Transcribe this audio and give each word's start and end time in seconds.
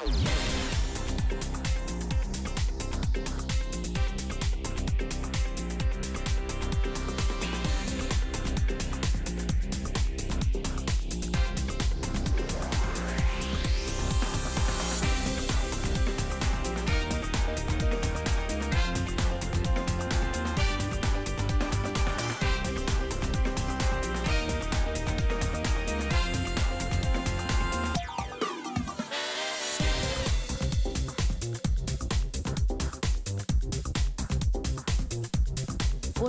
Yeah. 0.00 0.41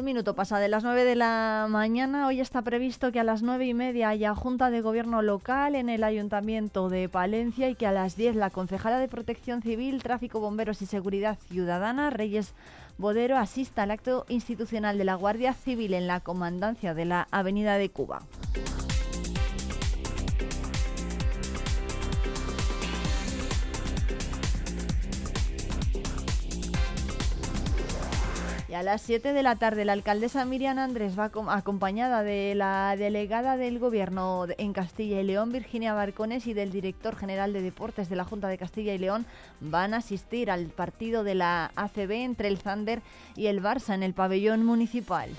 Un 0.03 0.07
minuto 0.07 0.35
pasa 0.35 0.59
de 0.59 0.67
las 0.67 0.83
9 0.83 1.05
de 1.05 1.15
la 1.15 1.67
mañana. 1.69 2.27
Hoy 2.27 2.41
está 2.41 2.61
previsto 2.61 3.13
que 3.13 3.21
a 3.21 3.23
las 3.23 3.41
nueve 3.41 3.67
y 3.67 3.73
media 3.73 4.09
haya 4.09 4.35
Junta 4.35 4.69
de 4.69 4.81
Gobierno 4.81 5.21
local 5.21 5.75
en 5.75 5.87
el 5.87 6.03
Ayuntamiento 6.03 6.89
de 6.89 7.07
Palencia 7.07 7.69
y 7.69 7.75
que 7.75 7.87
a 7.87 7.93
las 7.93 8.17
10 8.17 8.35
la 8.35 8.49
concejala 8.49 8.99
de 8.99 9.07
Protección 9.07 9.61
Civil, 9.61 10.03
Tráfico, 10.03 10.41
Bomberos 10.41 10.81
y 10.81 10.87
Seguridad 10.87 11.39
Ciudadana, 11.47 12.09
Reyes 12.09 12.53
Bodero, 12.97 13.37
asista 13.37 13.83
al 13.83 13.91
acto 13.91 14.25
institucional 14.27 14.97
de 14.97 15.05
la 15.05 15.15
Guardia 15.15 15.53
Civil 15.53 15.93
en 15.93 16.07
la 16.07 16.19
comandancia 16.19 16.93
de 16.93 17.05
la 17.05 17.29
Avenida 17.31 17.77
de 17.77 17.89
Cuba. 17.89 18.23
A 28.83 28.85
las 28.85 29.01
7 29.03 29.31
de 29.31 29.43
la 29.43 29.55
tarde, 29.55 29.85
la 29.85 29.93
alcaldesa 29.93 30.43
Miriam 30.43 30.77
Andrés 30.77 31.17
va 31.17 31.31
acompañada 31.53 32.21
de 32.21 32.53
la 32.53 32.97
delegada 32.97 33.55
del 33.55 33.79
Gobierno 33.79 34.45
en 34.57 34.73
Castilla 34.73 35.21
y 35.21 35.23
León, 35.23 35.53
Virginia 35.53 35.93
Barcones, 35.93 36.47
y 36.47 36.53
del 36.53 36.73
director 36.73 37.15
general 37.15 37.53
de 37.53 37.61
Deportes 37.61 38.09
de 38.09 38.17
la 38.17 38.25
Junta 38.25 38.49
de 38.49 38.57
Castilla 38.57 38.93
y 38.93 38.97
León, 38.97 39.25
van 39.61 39.93
a 39.93 39.97
asistir 39.97 40.51
al 40.51 40.65
partido 40.65 41.23
de 41.23 41.35
la 41.35 41.71
ACB 41.77 42.11
entre 42.11 42.49
el 42.49 42.57
Zander 42.57 43.01
y 43.37 43.47
el 43.47 43.63
Barça 43.63 43.93
en 43.93 44.03
el 44.03 44.13
pabellón 44.13 44.65
municipal. 44.65 45.29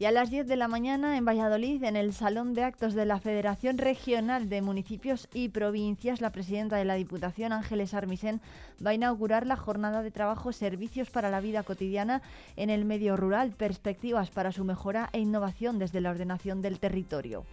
Y 0.00 0.04
a 0.04 0.12
las 0.12 0.30
10 0.30 0.46
de 0.46 0.54
la 0.54 0.68
mañana 0.68 1.16
en 1.16 1.24
Valladolid, 1.24 1.82
en 1.82 1.96
el 1.96 2.12
Salón 2.12 2.54
de 2.54 2.62
Actos 2.62 2.94
de 2.94 3.04
la 3.04 3.18
Federación 3.18 3.78
Regional 3.78 4.48
de 4.48 4.62
Municipios 4.62 5.28
y 5.34 5.48
Provincias, 5.48 6.20
la 6.20 6.30
presidenta 6.30 6.76
de 6.76 6.84
la 6.84 6.94
Diputación, 6.94 7.52
Ángeles 7.52 7.94
Armisen, 7.94 8.40
va 8.84 8.90
a 8.90 8.94
inaugurar 8.94 9.44
la 9.44 9.56
jornada 9.56 10.04
de 10.04 10.12
trabajo 10.12 10.52
Servicios 10.52 11.10
para 11.10 11.30
la 11.30 11.40
Vida 11.40 11.64
Cotidiana 11.64 12.22
en 12.54 12.70
el 12.70 12.84
Medio 12.84 13.16
Rural, 13.16 13.50
perspectivas 13.56 14.30
para 14.30 14.52
su 14.52 14.62
mejora 14.62 15.10
e 15.12 15.18
innovación 15.18 15.80
desde 15.80 16.00
la 16.00 16.10
ordenación 16.10 16.62
del 16.62 16.78
territorio. 16.78 17.44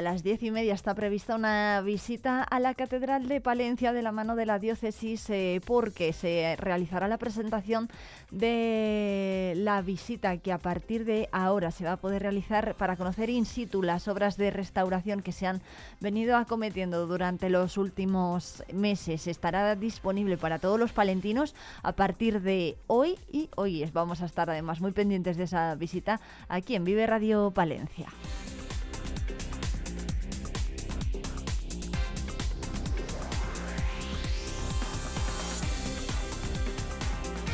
A 0.00 0.02
las 0.02 0.22
diez 0.22 0.42
y 0.42 0.50
media 0.50 0.72
está 0.72 0.94
prevista 0.94 1.34
una 1.34 1.82
visita 1.82 2.42
a 2.42 2.58
la 2.58 2.72
Catedral 2.72 3.28
de 3.28 3.42
Palencia 3.42 3.92
de 3.92 4.00
la 4.00 4.12
mano 4.12 4.34
de 4.34 4.46
la 4.46 4.58
diócesis 4.58 5.28
eh, 5.28 5.60
porque 5.66 6.14
se 6.14 6.56
realizará 6.58 7.06
la 7.06 7.18
presentación 7.18 7.90
de 8.30 9.52
la 9.58 9.82
visita 9.82 10.38
que 10.38 10.52
a 10.52 10.58
partir 10.58 11.04
de 11.04 11.28
ahora 11.32 11.70
se 11.70 11.84
va 11.84 11.92
a 11.92 11.96
poder 11.98 12.22
realizar 12.22 12.76
para 12.76 12.96
conocer 12.96 13.28
in 13.28 13.44
situ 13.44 13.82
las 13.82 14.08
obras 14.08 14.38
de 14.38 14.50
restauración 14.50 15.20
que 15.20 15.32
se 15.32 15.46
han 15.46 15.60
venido 16.00 16.38
acometiendo 16.38 17.06
durante 17.06 17.50
los 17.50 17.76
últimos 17.76 18.64
meses. 18.72 19.26
Estará 19.26 19.76
disponible 19.76 20.38
para 20.38 20.58
todos 20.58 20.80
los 20.80 20.92
palentinos 20.92 21.54
a 21.82 21.92
partir 21.92 22.40
de 22.40 22.78
hoy 22.86 23.18
y 23.30 23.50
hoy 23.54 23.84
vamos 23.92 24.22
a 24.22 24.24
estar 24.24 24.48
además 24.48 24.80
muy 24.80 24.92
pendientes 24.92 25.36
de 25.36 25.44
esa 25.44 25.74
visita 25.74 26.22
aquí 26.48 26.74
en 26.74 26.84
Vive 26.84 27.06
Radio 27.06 27.50
Palencia. 27.50 28.08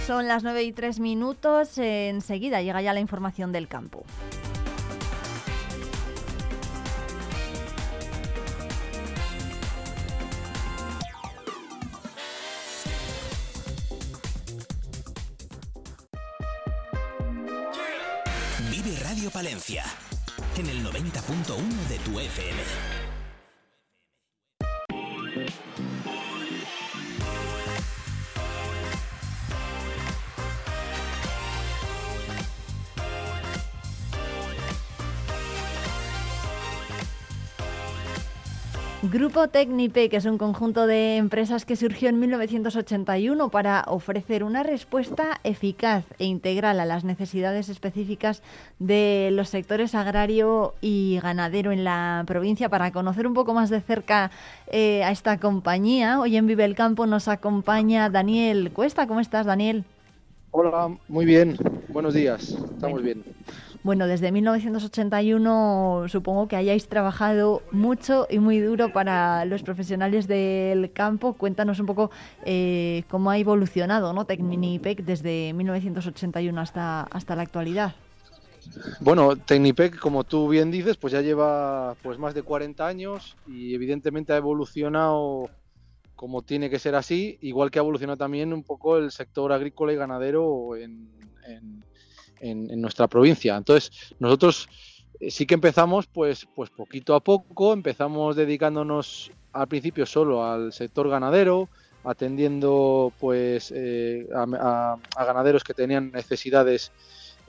Son 0.07 0.29
las 0.29 0.45
9 0.45 0.63
y 0.63 0.71
3 0.71 1.01
minutos. 1.01 1.79
Enseguida 1.79 2.63
llega 2.63 2.81
ya 2.81 2.93
la 2.93 3.01
información 3.01 3.51
del 3.51 3.67
campo. 3.67 4.05
Vive 18.71 18.97
Radio 19.03 19.29
Palencia 19.33 19.83
en 20.57 20.67
el 20.67 20.85
90.1 20.85 21.89
de 21.89 21.99
tu 21.99 22.21
FM. 22.21 22.63
Grupo 39.11 39.47
Tecnipe, 39.47 40.09
que 40.09 40.17
es 40.17 40.25
un 40.25 40.37
conjunto 40.37 40.87
de 40.87 41.17
empresas 41.17 41.65
que 41.65 41.77
surgió 41.77 42.09
en 42.09 42.19
1981 42.19 43.51
para 43.51 43.85
ofrecer 43.87 44.43
una 44.43 44.65
respuesta 44.65 45.41
eficaz 45.45 46.05
e 46.19 46.25
integral 46.25 46.81
a 46.81 46.85
las 46.85 47.05
necesidades 47.05 47.69
específicas 47.69 48.43
de 48.81 49.31
los 49.33 49.49
sectores 49.49 49.95
agrario 49.95 50.75
y 50.81 51.21
ganadero 51.23 51.71
en 51.71 51.85
la 51.85 52.25
provincia. 52.27 52.69
Para 52.69 52.91
conocer 52.91 53.29
un 53.29 53.35
poco 53.35 53.55
más 53.55 53.71
de 53.71 53.81
cerca 53.81 54.33
eh, 54.69 55.05
a 55.05 55.13
esta 55.13 55.39
compañía, 55.39 56.19
hoy 56.19 56.37
en 56.37 56.47
Vive 56.47 56.65
el 56.65 56.75
Campo 56.75 57.07
nos 57.07 57.29
acompaña 57.29 58.11
Daniel 58.11 58.73
Cuesta. 58.73 59.07
¿Cómo 59.07 59.21
estás, 59.21 59.47
Daniel? 59.47 59.85
Hola, 60.51 60.97
muy 61.07 61.27
bien. 61.27 61.57
Buenos 61.89 62.15
días. 62.15 62.57
Estamos 62.75 63.03
bien. 63.03 63.23
Bueno, 63.87 64.09
desde 64.09 64.33
1981 64.33 66.07
supongo 66.09 66.49
que 66.49 66.57
hayáis 66.57 66.89
trabajado 66.89 67.63
mucho 67.71 68.27
y 68.29 68.41
muy 68.41 68.59
duro 68.59 68.93
para 68.93 69.45
los 69.45 69.63
profesionales 69.63 70.27
del 70.27 70.93
campo. 70.93 71.35
Cuéntanos 71.35 71.79
un 71.79 71.87
poco 71.87 72.11
eh, 72.45 73.05
cómo 73.09 73.31
ha 73.31 73.39
evolucionado 73.39 74.13
¿no? 74.13 74.25
Tecnipec 74.25 75.05
desde 75.05 75.53
1981 75.53 76.61
hasta, 76.61 77.03
hasta 77.03 77.37
la 77.37 77.43
actualidad. 77.43 77.95
Bueno, 78.99 79.37
Tecnipec, 79.37 79.97
como 80.01 80.25
tú 80.25 80.49
bien 80.49 80.73
dices, 80.73 80.97
pues 80.97 81.13
ya 81.13 81.21
lleva 81.21 81.95
pues 82.03 82.19
más 82.19 82.35
de 82.35 82.43
40 82.43 82.85
años 82.85 83.37
y 83.47 83.73
evidentemente 83.73 84.33
ha 84.33 84.37
evolucionado 84.37 85.49
como 86.17 86.43
tiene 86.43 86.71
que 86.71 86.81
ser 86.81 86.97
así, 86.97 87.39
igual 87.41 87.71
que 87.71 87.79
ha 87.79 87.83
evolucionado 87.83 88.17
también 88.17 88.53
un 88.53 88.65
poco 88.65 88.97
el 88.97 89.13
sector 89.13 89.53
agrícola 89.53 89.93
y 89.93 89.97
ganadero 89.97 90.75
en 90.75 91.15
en, 91.47 91.85
nuestra 92.41 93.07
provincia. 93.07 93.57
Entonces, 93.57 94.15
nosotros 94.19 94.69
eh, 95.21 95.31
sí 95.31 95.47
que 95.47 95.55
empezamos 95.55 96.07
pues, 96.07 96.47
pues 96.55 96.71
poquito 96.71 97.15
a 97.15 97.21
poco, 97.21 97.73
empezamos 97.73 98.37
dedicándonos 98.37 99.31
al 99.53 99.69
principio 99.69 100.07
solo 100.07 100.45
al 100.45 100.73
sector 100.73 101.09
ganadero, 101.09 101.69
atendiendo 102.05 103.13
pues 103.19 103.73
eh, 103.75 104.29
a, 104.35 104.97
ganaderos 105.17 105.65
que 105.65 105.75
tenían 105.75 106.13
necesidades 106.13 106.93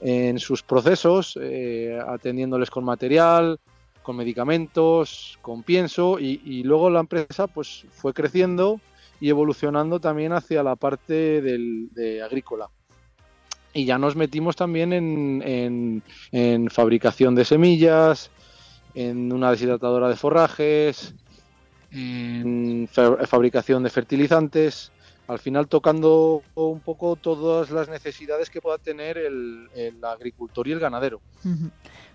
en 0.00 0.38
sus 0.38 0.62
procesos, 0.62 1.38
eh, 1.40 1.98
atendiéndoles 2.06 2.70
con 2.70 2.84
material, 2.84 3.58
con 4.02 4.16
medicamentos, 4.16 5.38
con 5.42 5.62
pienso 5.62 6.18
y, 6.18 6.62
luego 6.62 6.88
la 6.88 7.00
empresa 7.00 7.46
pues 7.46 7.84
fue 7.90 8.14
creciendo 8.14 8.80
y 9.20 9.28
evolucionando 9.28 10.00
también 10.00 10.32
hacia 10.32 10.62
la 10.62 10.76
parte 10.76 11.42
del, 11.42 11.90
de 11.92 12.22
agrícola. 12.22 12.70
Y 13.72 13.84
ya 13.84 13.98
nos 13.98 14.16
metimos 14.16 14.56
también 14.56 14.92
en, 14.92 16.02
en, 16.32 16.70
fabricación 16.70 17.34
de 17.34 17.44
semillas, 17.44 18.30
en 18.94 19.32
una 19.32 19.50
deshidratadora 19.50 20.08
de 20.08 20.16
forrajes, 20.16 21.14
en 21.90 22.88
fabricación 22.88 23.82
de 23.82 23.90
fertilizantes, 23.90 24.90
al 25.28 25.38
final 25.38 25.68
tocando 25.68 26.42
un 26.54 26.80
poco 26.80 27.16
todas 27.16 27.70
las 27.70 27.88
necesidades 27.88 28.48
que 28.48 28.60
pueda 28.60 28.78
tener 28.78 29.18
el, 29.18 29.68
agricultor 30.02 30.66
y 30.66 30.72
el 30.72 30.80
ganadero. 30.80 31.20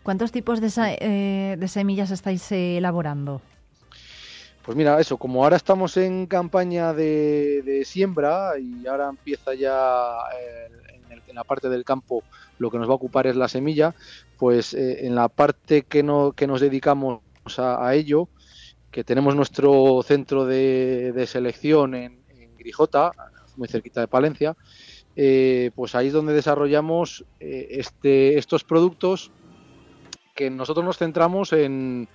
¿Cuántos 0.02 0.32
tipos 0.32 0.60
de, 0.60 0.98
eh, 1.00 1.56
de 1.58 1.68
semillas 1.68 2.12
estáis 2.12 2.52
eh, 2.52 2.78
elaborando? 2.78 3.42
Pues 4.64 4.78
mira, 4.78 5.00
eso, 5.00 5.18
como 5.18 5.44
ahora 5.44 5.58
estamos 5.58 5.98
en 5.98 6.26
campaña 6.26 6.94
de, 6.94 7.84
siembra 7.86 8.54
y 8.58 8.88
ahora 8.88 9.10
empieza 9.10 9.54
ya 9.54 10.16
eh, 10.40 10.70
en, 11.34 11.36
la 11.36 11.44
parte 11.44 11.70
del 11.70 11.84
campo 11.84 12.24
lo 12.60 12.70
que 12.70 12.78
nos 12.78 12.88
va 12.88 12.94
a 12.94 12.96
ocupar 12.96 13.28
es 13.28 13.36
la 13.36 13.48
semilla, 13.48 13.96
pues 14.38 14.74
en 14.74 15.16
la 15.16 15.28
parte 15.30 15.84
que, 15.84 16.04
no, 16.04 16.34
que 16.34 16.48
nos 16.48 16.62
dedicamos 16.62 17.22
a, 17.58 17.94
ello, 17.96 18.30
que 18.92 19.04
tenemos 19.04 19.36
nuestro 19.36 20.02
centro 20.04 20.46
de, 20.46 21.26
selección 21.28 21.96
en, 21.96 22.24
en 22.30 22.56
Grijota, 22.58 23.12
muy 23.58 23.68
cerquita 23.68 24.02
de 24.02 24.08
Palencia, 24.08 24.56
pues 25.76 25.96
ahí 25.96 26.08
es 26.08 26.14
donde 26.14 26.34
desarrollamos 26.34 27.26
este, 27.40 28.38
estos 28.38 28.64
productos 28.64 29.32
que 30.36 30.50
nosotros 30.50 30.86
nos 30.86 30.98
centramos 30.98 31.54
en, 31.54 32.08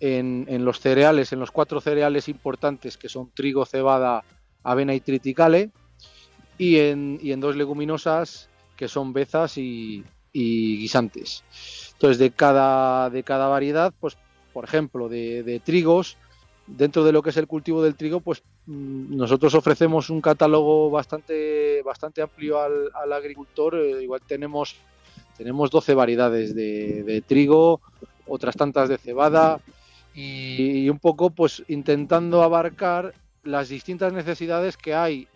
en, 0.00 0.64
los 0.64 0.80
cereales, 0.80 1.32
en 1.32 1.40
los 1.40 1.50
cuatro 1.50 1.80
cereales 1.80 2.28
importantes 2.28 2.96
que 2.96 3.08
son 3.08 3.30
trigo, 3.32 3.64
cebada, 3.64 4.24
avena 4.62 4.94
y 4.94 5.00
triticale, 5.00 5.70
y 6.58 6.78
en, 6.78 7.18
y 7.20 7.32
en 7.32 7.40
dos 7.40 7.56
leguminosas 7.56 8.48
que 8.76 8.88
son 8.88 9.12
bezas 9.12 9.58
y, 9.58 10.04
guisantes. 10.32 11.44
Entonces, 11.92 12.18
de 12.18 12.30
cada, 12.32 13.08
de 13.10 13.22
cada 13.22 13.48
variedad, 13.48 13.92
pues, 14.00 14.16
por 14.52 14.64
ejemplo, 14.64 15.08
de, 15.08 15.60
trigos, 15.64 16.16
dentro 16.66 17.04
de 17.04 17.12
lo 17.12 17.22
que 17.22 17.30
es 17.30 17.36
el 17.36 17.46
cultivo 17.46 17.82
del 17.82 17.94
trigo, 17.94 18.20
pues 18.20 18.42
mm, 18.66 19.16
nosotros 19.16 19.54
ofrecemos 19.54 20.10
un 20.10 20.20
catálogo 20.20 20.90
bastante, 20.90 21.82
bastante 21.82 22.22
amplio 22.22 22.60
al, 22.60 23.12
agricultor. 23.12 23.76
Eh, 23.76 24.02
igual 24.02 24.22
tenemos 24.26 24.76
tenemos 25.36 25.70
12 25.70 25.94
variedades 25.94 26.54
de, 26.54 27.22
trigo, 27.26 27.80
otras 28.26 28.56
tantas 28.56 28.88
de 28.88 28.98
cebada 28.98 29.60
y, 30.14 30.88
un 30.88 30.98
poco 30.98 31.30
pues 31.30 31.64
intentando 31.68 32.42
abarcar 32.42 33.14
las 33.42 33.68
distintas 33.68 34.12
necesidades 34.12 34.76
que 34.76 34.94
hay 34.94 35.28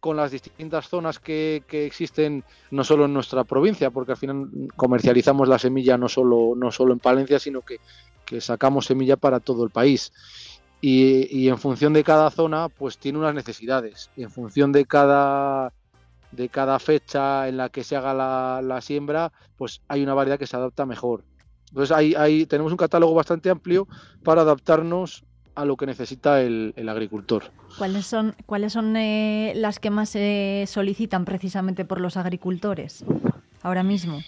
con 0.00 0.16
las 0.16 0.30
distintas 0.30 0.88
zonas 0.88 1.18
que, 1.18 1.64
existen 1.68 2.44
no 2.70 2.84
solo 2.84 3.06
en 3.06 3.14
nuestra 3.14 3.44
provincia, 3.44 3.90
porque 3.90 4.12
al 4.12 4.18
final 4.18 4.48
comercializamos 4.76 5.48
la 5.48 5.58
semilla 5.58 5.98
no 5.98 6.08
solo, 6.08 6.54
no 6.56 6.70
solo 6.70 6.92
en 6.92 6.98
Palencia, 6.98 7.38
sino 7.38 7.62
que, 7.62 7.78
sacamos 8.40 8.84
semilla 8.84 9.16
para 9.16 9.40
todo 9.40 9.64
el 9.64 9.70
país. 9.70 10.12
Y, 10.80 11.26
y, 11.36 11.48
en 11.48 11.58
función 11.58 11.92
de 11.92 12.04
cada 12.04 12.30
zona, 12.30 12.68
pues 12.68 12.98
tiene 12.98 13.18
unas 13.18 13.34
necesidades. 13.34 14.10
Y 14.16 14.22
en 14.22 14.30
función 14.30 14.70
de 14.70 14.84
cada 14.84 15.72
de 16.30 16.48
cada 16.48 16.78
fecha 16.78 17.48
en 17.48 17.56
la 17.56 17.68
que 17.68 17.84
se 17.84 17.96
haga 17.96 18.14
la, 18.62 18.80
siembra, 18.80 19.32
pues 19.56 19.80
hay 19.88 20.02
una 20.02 20.14
variedad 20.14 20.38
que 20.38 20.46
se 20.46 20.56
adapta 20.56 20.86
mejor. 20.86 21.24
Entonces 21.68 21.94
ahí, 21.94 22.46
tenemos 22.46 22.72
un 22.72 22.78
catálogo 22.78 23.14
bastante 23.14 23.50
amplio 23.50 23.88
para 24.24 24.42
adaptarnos 24.42 25.24
a 25.58 25.64
lo 25.64 25.76
que 25.76 25.86
necesita 25.86 26.40
el, 26.40 26.88
agricultor. 26.88 27.50
¿Cuáles 27.76 28.06
son, 28.06 28.36
cuáles 28.46 28.72
son 28.72 28.96
eh, 28.96 29.52
las 29.56 29.80
que 29.80 29.90
más 29.90 30.10
se 30.10 30.64
solicitan 30.68 31.24
precisamente 31.24 31.84
por 31.84 32.00
los 32.00 32.16
agricultores 32.16 33.04
ahora 33.62 33.82
mismo? 33.82 34.20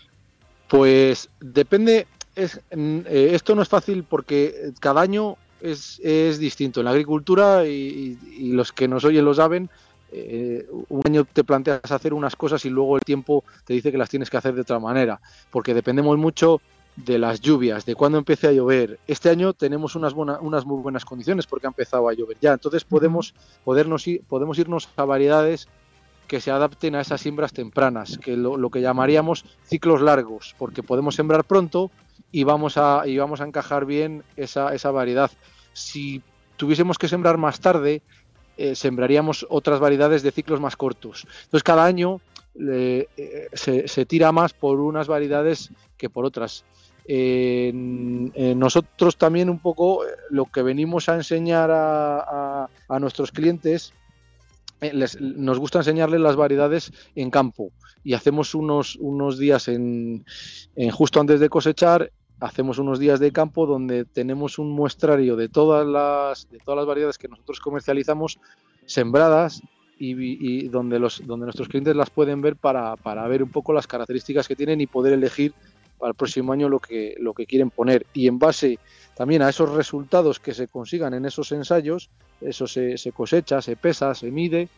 Pues 0.66 1.30
depende, 1.38 2.08
es, 2.34 2.60
eh, 2.70 3.30
esto 3.32 3.54
no 3.54 3.62
es 3.62 3.68
fácil 3.68 4.02
porque 4.02 4.72
cada 4.80 5.02
año 5.02 5.36
es, 5.60 6.00
distinto. 6.40 6.80
En 6.80 6.86
la 6.86 6.90
agricultura, 6.90 7.64
y, 7.64 8.18
y, 8.36 8.50
los 8.50 8.72
que 8.72 8.88
nos 8.88 9.04
oyen 9.04 9.24
lo 9.24 9.34
saben, 9.34 9.70
eh, 10.10 10.66
un 10.88 11.02
año 11.06 11.24
te 11.24 11.44
planteas 11.44 11.92
hacer 11.92 12.12
unas 12.12 12.34
cosas 12.34 12.64
y 12.64 12.70
luego 12.70 12.96
el 12.96 13.02
tiempo 13.02 13.44
te 13.64 13.74
dice 13.74 13.92
que 13.92 13.98
las 13.98 14.08
tienes 14.08 14.30
que 14.30 14.36
hacer 14.36 14.54
de 14.54 14.62
otra 14.62 14.80
manera, 14.80 15.20
porque 15.52 15.74
dependemos 15.74 16.18
mucho 16.18 16.60
de 16.96 17.18
las 17.18 17.40
lluvias, 17.40 17.86
de 17.86 17.94
cuándo 17.94 18.18
empiece 18.18 18.48
a 18.48 18.52
llover. 18.52 18.98
Este 19.06 19.30
año 19.30 19.52
tenemos 19.52 19.94
unas, 19.94 20.12
unas 20.14 20.66
muy 20.66 20.82
buenas 20.82 21.04
condiciones 21.04 21.46
porque 21.46 21.66
ha 21.66 21.68
empezado 21.68 22.08
a 22.08 22.14
llover 22.14 22.36
ya, 22.40 22.52
entonces 22.52 22.84
podemos, 22.84 23.34
podernos 23.64 24.04
podemos 24.28 24.58
irnos 24.58 24.88
a 24.96 25.04
variedades 25.04 25.68
que 26.26 26.40
se 26.40 26.50
adapten 26.50 26.94
a 26.94 27.00
esas 27.00 27.20
siembras 27.20 27.52
tempranas, 27.52 28.18
que 28.18 28.36
lo, 28.36 28.56
lo, 28.56 28.70
que 28.70 28.80
llamaríamos 28.80 29.44
ciclos 29.64 30.00
largos, 30.00 30.54
porque 30.58 30.82
podemos 30.82 31.16
sembrar 31.16 31.44
pronto 31.44 31.90
y 32.30 32.44
vamos 32.44 32.76
a, 32.76 33.02
y 33.06 33.18
vamos 33.18 33.40
a 33.40 33.44
encajar 33.44 33.84
bien 33.84 34.22
esa, 34.36 34.72
esa 34.74 34.90
variedad. 34.92 35.30
Si 35.72 36.22
tuviésemos 36.56 36.98
que 36.98 37.08
sembrar 37.08 37.36
más 37.36 37.58
tarde, 37.58 38.02
eh, 38.56 38.74
sembraríamos 38.74 39.46
otras 39.48 39.80
variedades 39.80 40.22
de 40.22 40.30
ciclos 40.32 40.60
más 40.60 40.76
cortos. 40.76 41.26
Entonces 41.44 41.62
cada 41.62 41.84
año 41.84 42.20
eh, 42.58 43.48
se, 43.54 44.06
tira 44.06 44.32
más 44.32 44.52
por 44.52 44.80
unas 44.80 45.08
variedades 45.08 45.70
que 46.00 46.08
por 46.08 46.24
otras. 46.24 46.64
nosotros 47.74 49.16
también 49.16 49.50
un 49.50 49.58
poco 49.58 50.04
eh, 50.04 50.08
lo 50.30 50.46
que 50.46 50.62
venimos 50.62 51.08
a 51.08 51.14
enseñar 51.14 51.70
a, 51.70 52.68
nuestros 52.98 53.30
clientes 53.30 53.92
nos 55.20 55.58
gusta 55.58 55.80
enseñarles 55.80 56.20
las 56.20 56.36
variedades 56.36 56.90
en 57.14 57.30
campo 57.30 57.70
y 58.02 58.14
hacemos 58.14 58.54
unos, 58.54 58.96
unos 58.96 59.38
días 59.38 59.68
en, 59.68 60.24
justo 60.90 61.20
antes 61.20 61.38
de 61.38 61.50
cosechar 61.50 62.10
hacemos 62.40 62.78
unos 62.78 62.98
días 62.98 63.20
de 63.20 63.30
campo 63.30 63.66
donde 63.66 64.06
tenemos 64.06 64.58
un 64.58 64.70
muestrario 64.70 65.36
de 65.36 65.50
todas 65.50 65.86
las, 65.86 66.48
de 66.50 66.58
todas 66.58 66.78
las 66.78 66.86
variedades 66.86 67.18
que 67.18 67.28
nosotros 67.28 67.60
comercializamos 67.60 68.38
sembradas 68.86 69.62
y, 70.02 70.66
donde, 70.68 70.98
los, 70.98 71.26
donde 71.26 71.44
nuestros 71.44 71.68
clientes 71.68 71.94
las 71.94 72.08
pueden 72.08 72.40
ver 72.40 72.56
para, 72.56 72.96
para, 72.96 73.28
ver 73.28 73.42
un 73.42 73.50
poco 73.50 73.74
las 73.74 73.86
características 73.86 74.48
que 74.48 74.56
tienen 74.56 74.80
y 74.80 74.86
poder 74.86 75.12
elegir 75.12 75.52
para 76.00 76.10
el 76.10 76.16
próximo 76.16 76.52
año 76.52 76.68
lo 76.68 76.80
que, 76.80 77.14
lo 77.20 77.34
que 77.34 77.46
quieren 77.46 77.70
poner. 77.70 78.06
Y 78.14 78.26
en 78.26 78.38
base 78.38 78.78
también 79.14 79.42
a 79.42 79.50
esos 79.50 79.70
resultados 79.70 80.40
que 80.40 80.54
se 80.54 80.66
consigan 80.66 81.14
en 81.14 81.26
esos 81.26 81.52
ensayos, 81.52 82.10
eso 82.40 82.66
se, 82.66 82.96
se 82.98 83.12
cosecha, 83.12 83.60
se 83.60 83.76
pesa, 83.76 84.14
se 84.14 84.30
mide, 84.30 84.68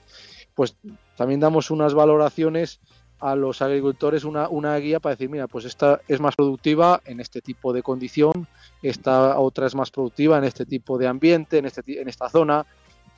pues 0.55 0.76
también 1.17 1.41
damos 1.41 1.71
unas 1.71 1.95
valoraciones 1.95 2.81
a 3.21 3.37
los 3.37 3.62
agricultores 3.62 4.25
una, 4.25 4.49
una 4.49 4.76
guía 4.79 4.99
para 4.99 5.14
decir, 5.14 5.31
mira, 5.31 5.47
pues 5.47 5.64
esta 5.64 6.00
es 6.09 6.19
más 6.19 6.35
productiva 6.35 7.00
en 7.05 7.21
este 7.21 7.41
tipo 7.41 7.73
de 7.73 7.83
condición, 7.83 8.49
esta 8.83 9.38
otra 9.38 9.69
es 9.69 9.76
más 9.76 9.93
productiva 9.93 10.38
en 10.38 10.45
este 10.45 10.67
tipo 10.67 10.99
de 10.99 11.07
ambiente, 11.07 11.59
en, 11.59 11.67
este, 11.67 12.00
en 12.00 12.09
esta 12.09 12.29
zona, 12.29 12.67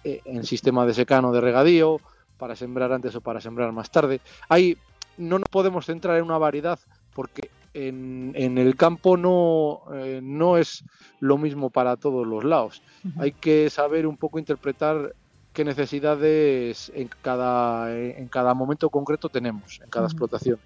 eh, 0.05 0.21
en 0.27 0.45
sistema 0.45 0.85
de 0.85 0.93
secano 0.93 1.33
de 1.33 1.41
regadío, 1.41 2.03
para 2.37 2.55
sembrar 2.55 2.93
antes 2.93 3.15
o 3.15 3.23
para 3.23 3.41
sembrar 3.41 3.73
más 3.73 3.91
tarde. 3.91 4.21
Ahí 4.51 4.77
no 5.17 5.39
nos 5.39 5.49
podemos 5.49 5.87
centrar 5.87 6.19
en 6.19 6.25
una 6.25 6.37
variedad 6.37 6.79
porque 7.15 7.49
en, 7.75 8.33
en 8.37 8.57
el 8.57 8.77
campo 8.77 9.17
no, 9.17 9.83
eh, 9.93 10.21
no 10.23 10.57
es 10.57 10.85
lo 11.21 11.37
mismo 11.37 11.71
para 11.71 11.97
todos 11.97 12.27
los 12.27 12.45
lados. 12.45 12.83
Hay 13.19 13.33
que 13.33 13.69
saber 13.69 14.07
un 14.07 14.17
poco 14.17 14.39
interpretar 14.39 15.15
qué 15.53 15.65
necesidades 15.65 16.91
en 16.95 17.11
cada, 17.23 17.95
en 17.95 18.29
cada 18.29 18.55
momento 18.55 18.89
concreto 18.91 19.29
tenemos, 19.29 19.81
en 19.83 19.91
cada 19.91 20.07
explotación. 20.07 20.59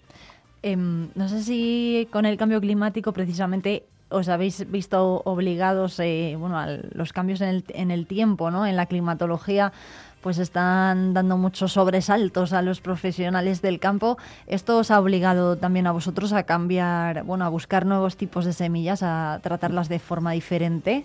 Em, 0.63 1.09
no 1.15 1.29
sé 1.29 1.43
si 1.43 2.09
con 2.11 2.27
el 2.27 2.37
cambio 2.37 2.61
climático 2.61 3.13
precisamente 3.13 3.85
os 4.11 4.29
habéis 4.29 4.69
visto 4.71 5.23
obligados 5.25 6.01
eh, 6.01 6.35
bueno, 6.39 6.59
a 6.59 6.67
los 6.93 7.13
cambios 7.13 7.41
en 7.41 7.49
el, 7.49 7.65
en 7.69 7.91
el 7.91 8.07
tiempo, 8.07 8.51
¿no? 8.51 8.67
en 8.67 8.77
la 8.77 8.87
climatología 8.87 9.73
pues 10.21 10.39
están 10.39 11.15
dando 11.15 11.37
muchos 11.37 11.73
sobresaltos 11.73 12.53
a 12.53 12.63
los 12.63 12.81
profesionales 12.81 13.63
del 13.63 13.79
campo. 13.79 14.19
¿Esto 14.47 14.79
os 14.79 14.91
ha 14.91 15.01
obligado 15.01 15.57
también 15.57 15.87
a 15.87 15.93
vosotros 15.93 16.33
a 16.33 16.43
cambiar, 16.43 17.25
bueno, 17.25 17.45
a 17.45 17.49
buscar 17.49 17.87
nuevos 17.87 18.17
tipos 18.17 18.45
de 18.45 18.53
semillas, 18.53 19.03
a 19.03 19.41
tratarlas 19.43 19.89
de 19.89 19.99
forma 19.99 20.33
diferente? 20.33 21.05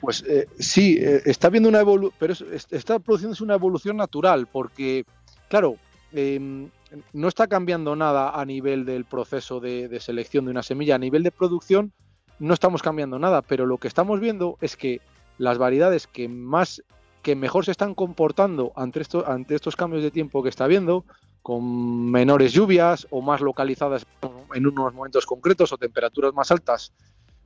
Pues 0.00 0.24
eh, 0.28 0.48
sí, 0.58 0.98
eh, 1.00 1.22
está 1.26 1.48
viendo 1.48 1.68
una 1.68 1.80
evolución, 1.80 2.12
pero 2.18 2.34
está 2.70 2.98
produciéndose 2.98 3.44
una 3.44 3.54
evolución 3.54 3.96
natural, 3.96 4.48
porque, 4.50 5.04
claro, 5.48 5.76
em, 6.12 6.70
no 7.12 7.28
está 7.28 7.46
cambiando 7.46 7.94
nada 7.94 8.30
a 8.30 8.44
nivel 8.44 8.84
del 8.84 9.04
proceso 9.04 9.60
de, 9.60 10.00
selección 10.00 10.44
de 10.44 10.50
una 10.50 10.64
semilla, 10.64 10.96
a 10.96 10.98
nivel 10.98 11.22
de 11.22 11.30
producción 11.30 11.92
no 12.38 12.54
estamos 12.54 12.82
cambiando 12.82 13.20
nada, 13.20 13.42
pero 13.42 13.66
lo 13.66 13.78
que 13.78 13.86
estamos 13.86 14.18
viendo 14.18 14.58
es 14.60 14.76
que 14.76 15.00
las 15.38 15.58
variedades 15.58 16.08
que 16.08 16.28
más 16.28 16.82
que 17.22 17.36
mejor 17.36 17.64
se 17.64 17.70
están 17.70 17.94
comportando 17.94 18.72
ante, 18.76 19.02
ante 19.26 19.54
estos 19.54 19.76
cambios 19.76 20.02
de 20.02 20.10
tiempo 20.10 20.42
que 20.42 20.48
está 20.48 20.64
habiendo, 20.64 21.04
con 21.42 22.10
menores 22.10 22.52
lluvias 22.52 23.06
o 23.10 23.20
más 23.20 23.40
localizadas 23.40 24.06
en 24.54 24.66
unos 24.66 24.94
momentos 24.94 25.26
concretos 25.26 25.72
o 25.72 25.78
temperaturas 25.78 26.32
más 26.34 26.50
altas 26.50 26.92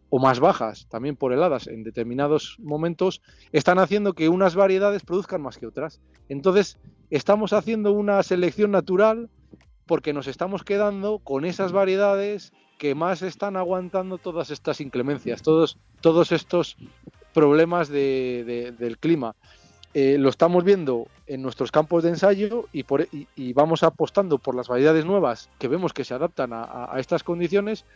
o 0.08 0.18
más 0.18 0.38
bajas, 0.38 0.86
también 0.88 1.16
por 1.16 1.32
heladas 1.32 1.66
en 1.66 1.82
determinados 1.82 2.56
momentos, 2.60 3.22
están 3.52 3.78
haciendo 3.78 4.12
que 4.12 4.28
unas 4.28 4.54
variedades 4.54 5.02
produzcan 5.02 5.42
más 5.42 5.58
que 5.58 5.66
otras. 5.66 6.00
Entonces, 6.28 6.78
estamos 7.10 7.52
haciendo 7.52 7.92
una 7.92 8.22
selección 8.22 8.70
natural 8.70 9.30
porque 9.86 10.12
nos 10.12 10.26
estamos 10.26 10.62
quedando 10.62 11.18
con 11.18 11.44
esas 11.44 11.72
variedades 11.72 12.52
que 12.78 12.94
más 12.94 13.22
están 13.22 13.56
aguantando 13.56 14.18
todas 14.18 14.50
estas 14.50 14.80
inclemencias, 14.80 15.42
todos, 15.42 15.78
todos 16.00 16.32
estos 16.32 16.76
problemas 17.32 17.88
del 17.88 18.96
clima. 19.00 19.34
Eh, 19.98 20.18
lo 20.18 20.28
estamos 20.28 20.62
viendo 20.62 21.08
en 21.26 21.40
nuestros 21.40 21.72
campos 21.72 22.02
de 22.02 22.10
ensayo 22.10 22.66
y, 22.70 22.82
por, 22.82 23.08
y, 23.10 23.52
vamos 23.54 23.82
apostando 23.82 24.36
por 24.36 24.54
las 24.54 24.68
variedades 24.68 25.06
nuevas 25.06 25.48
que 25.58 25.68
vemos 25.68 25.94
que 25.94 26.04
se 26.04 26.12
adaptan 26.12 26.50
a, 26.52 26.92
estas 26.98 27.24
condiciones 27.24 27.86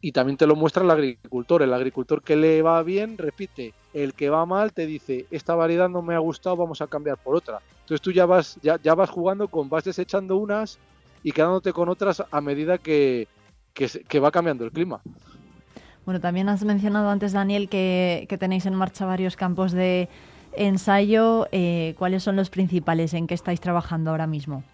y 0.00 0.12
también 0.12 0.36
te 0.36 0.46
lo 0.46 0.54
muestra 0.54 0.84
el 0.84 0.90
agricultor. 0.92 1.62
El 1.62 1.74
agricultor 1.74 2.22
que 2.22 2.36
le 2.36 2.62
va 2.62 2.80
bien 2.84 3.18
repite, 3.18 3.74
el 3.92 4.14
que 4.14 4.30
va 4.30 4.46
mal 4.46 4.72
te 4.72 4.86
dice, 4.86 5.26
esta 5.32 5.56
variedad 5.56 5.88
no 5.88 6.02
me 6.02 6.14
ha 6.14 6.20
gustado, 6.20 6.56
vamos 6.56 6.82
a 6.82 6.86
cambiar 6.86 7.18
por 7.18 7.34
otra. 7.34 7.58
Entonces 7.80 8.00
tú 8.00 8.12
ya 8.12 8.26
vas, 8.26 8.56
ya, 8.62 8.78
ya 8.80 8.94
vas 8.94 9.10
jugando 9.10 9.48
con, 9.48 9.68
vas 9.68 9.82
desechando 9.82 10.36
unas 10.36 10.78
y 11.24 11.32
quedándote 11.32 11.72
con 11.72 11.88
otras 11.88 12.22
a 12.30 12.40
medida 12.40 12.78
que, 12.78 13.26
que, 13.74 14.20
va 14.20 14.30
cambiando 14.30 14.64
el 14.64 14.70
clima. 14.70 15.00
Bueno, 16.04 16.20
también 16.20 16.48
has 16.48 16.62
mencionado 16.62 17.10
antes, 17.10 17.32
Daniel, 17.32 17.68
que, 17.68 18.26
que 18.28 18.38
tenéis 18.38 18.66
en 18.66 18.76
marcha 18.76 19.04
varios 19.04 19.34
campos 19.34 19.72
de 19.72 20.08
ensayo, 20.54 21.46
eh, 21.52 21.94
¿cuáles 21.98 22.22
son 22.22 22.36
los 22.36 22.50
principales 22.50 23.14
en 23.14 23.26
que 23.26 23.34
estáis 23.34 23.60
trabajando 23.60 24.10
ahora 24.10 24.26
mismo? 24.26 24.64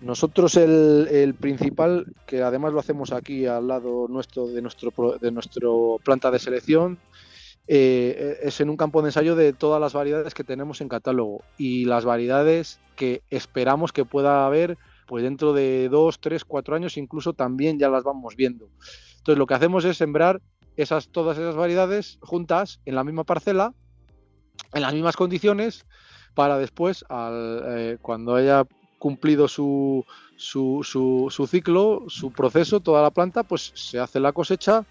Nosotros 0.00 0.56
el, 0.56 1.34
principal, 1.40 2.06
que 2.26 2.42
además 2.42 2.72
lo 2.72 2.80
hacemos 2.80 3.12
aquí 3.12 3.46
al 3.46 3.68
lado 3.68 4.06
nuestro 4.08 4.46
de 4.46 4.60
nuestro 4.60 4.92
de 5.18 5.30
nuestro 5.30 5.98
planta 6.04 6.30
de 6.30 6.38
selección, 6.38 6.98
eh, 7.66 8.38
es 8.42 8.60
en 8.60 8.68
un 8.68 8.76
campo 8.76 9.00
de 9.00 9.08
ensayo 9.08 9.34
de 9.34 9.52
todas 9.52 9.80
las 9.80 9.94
variedades 9.94 10.34
que 10.34 10.44
tenemos 10.44 10.80
en 10.80 10.88
catálogo 10.88 11.42
y 11.56 11.86
las 11.86 12.04
variedades 12.04 12.78
que 12.94 13.22
esperamos 13.30 13.92
que 13.92 14.04
pueda 14.04 14.46
haber 14.46 14.76
pues 15.06 15.22
dentro 15.22 15.52
de 15.52 15.88
dos, 15.88 16.20
tres, 16.20 16.44
cuatro 16.44 16.76
años 16.76 16.96
incluso 16.96 17.32
también 17.32 17.78
ya 17.78 17.88
las 17.88 18.04
vamos 18.04 18.36
viendo. 18.36 18.68
Entonces 19.18 19.38
lo 19.38 19.46
que 19.46 19.54
hacemos 19.54 19.84
es 19.84 19.96
sembrar 19.96 20.42
esas, 20.76 21.08
todas 21.08 21.38
esas 21.38 21.56
variedades 21.56 22.18
juntas 22.20 22.80
en 22.84 22.94
la 22.94 23.04
misma 23.04 23.24
parcela 23.24 23.72
en 24.72 24.82
las 24.82 24.92
mismas 24.94 25.16
condiciones 25.16 25.86
para 26.34 26.58
después, 26.58 27.04
eh, 27.10 27.98
cuando 28.02 28.34
haya 28.34 28.64
cumplido 28.98 29.48
su, 29.48 30.04
su, 30.36 30.82
su, 31.30 31.46
ciclo, 31.46 32.04
su 32.08 32.30
proceso, 32.30 32.80
toda 32.80 33.02
la 33.02 33.10
planta, 33.10 33.42
pues 33.42 33.72
se 33.74 33.98
hace 33.98 34.20
la 34.20 34.32
cosecha 34.32 34.84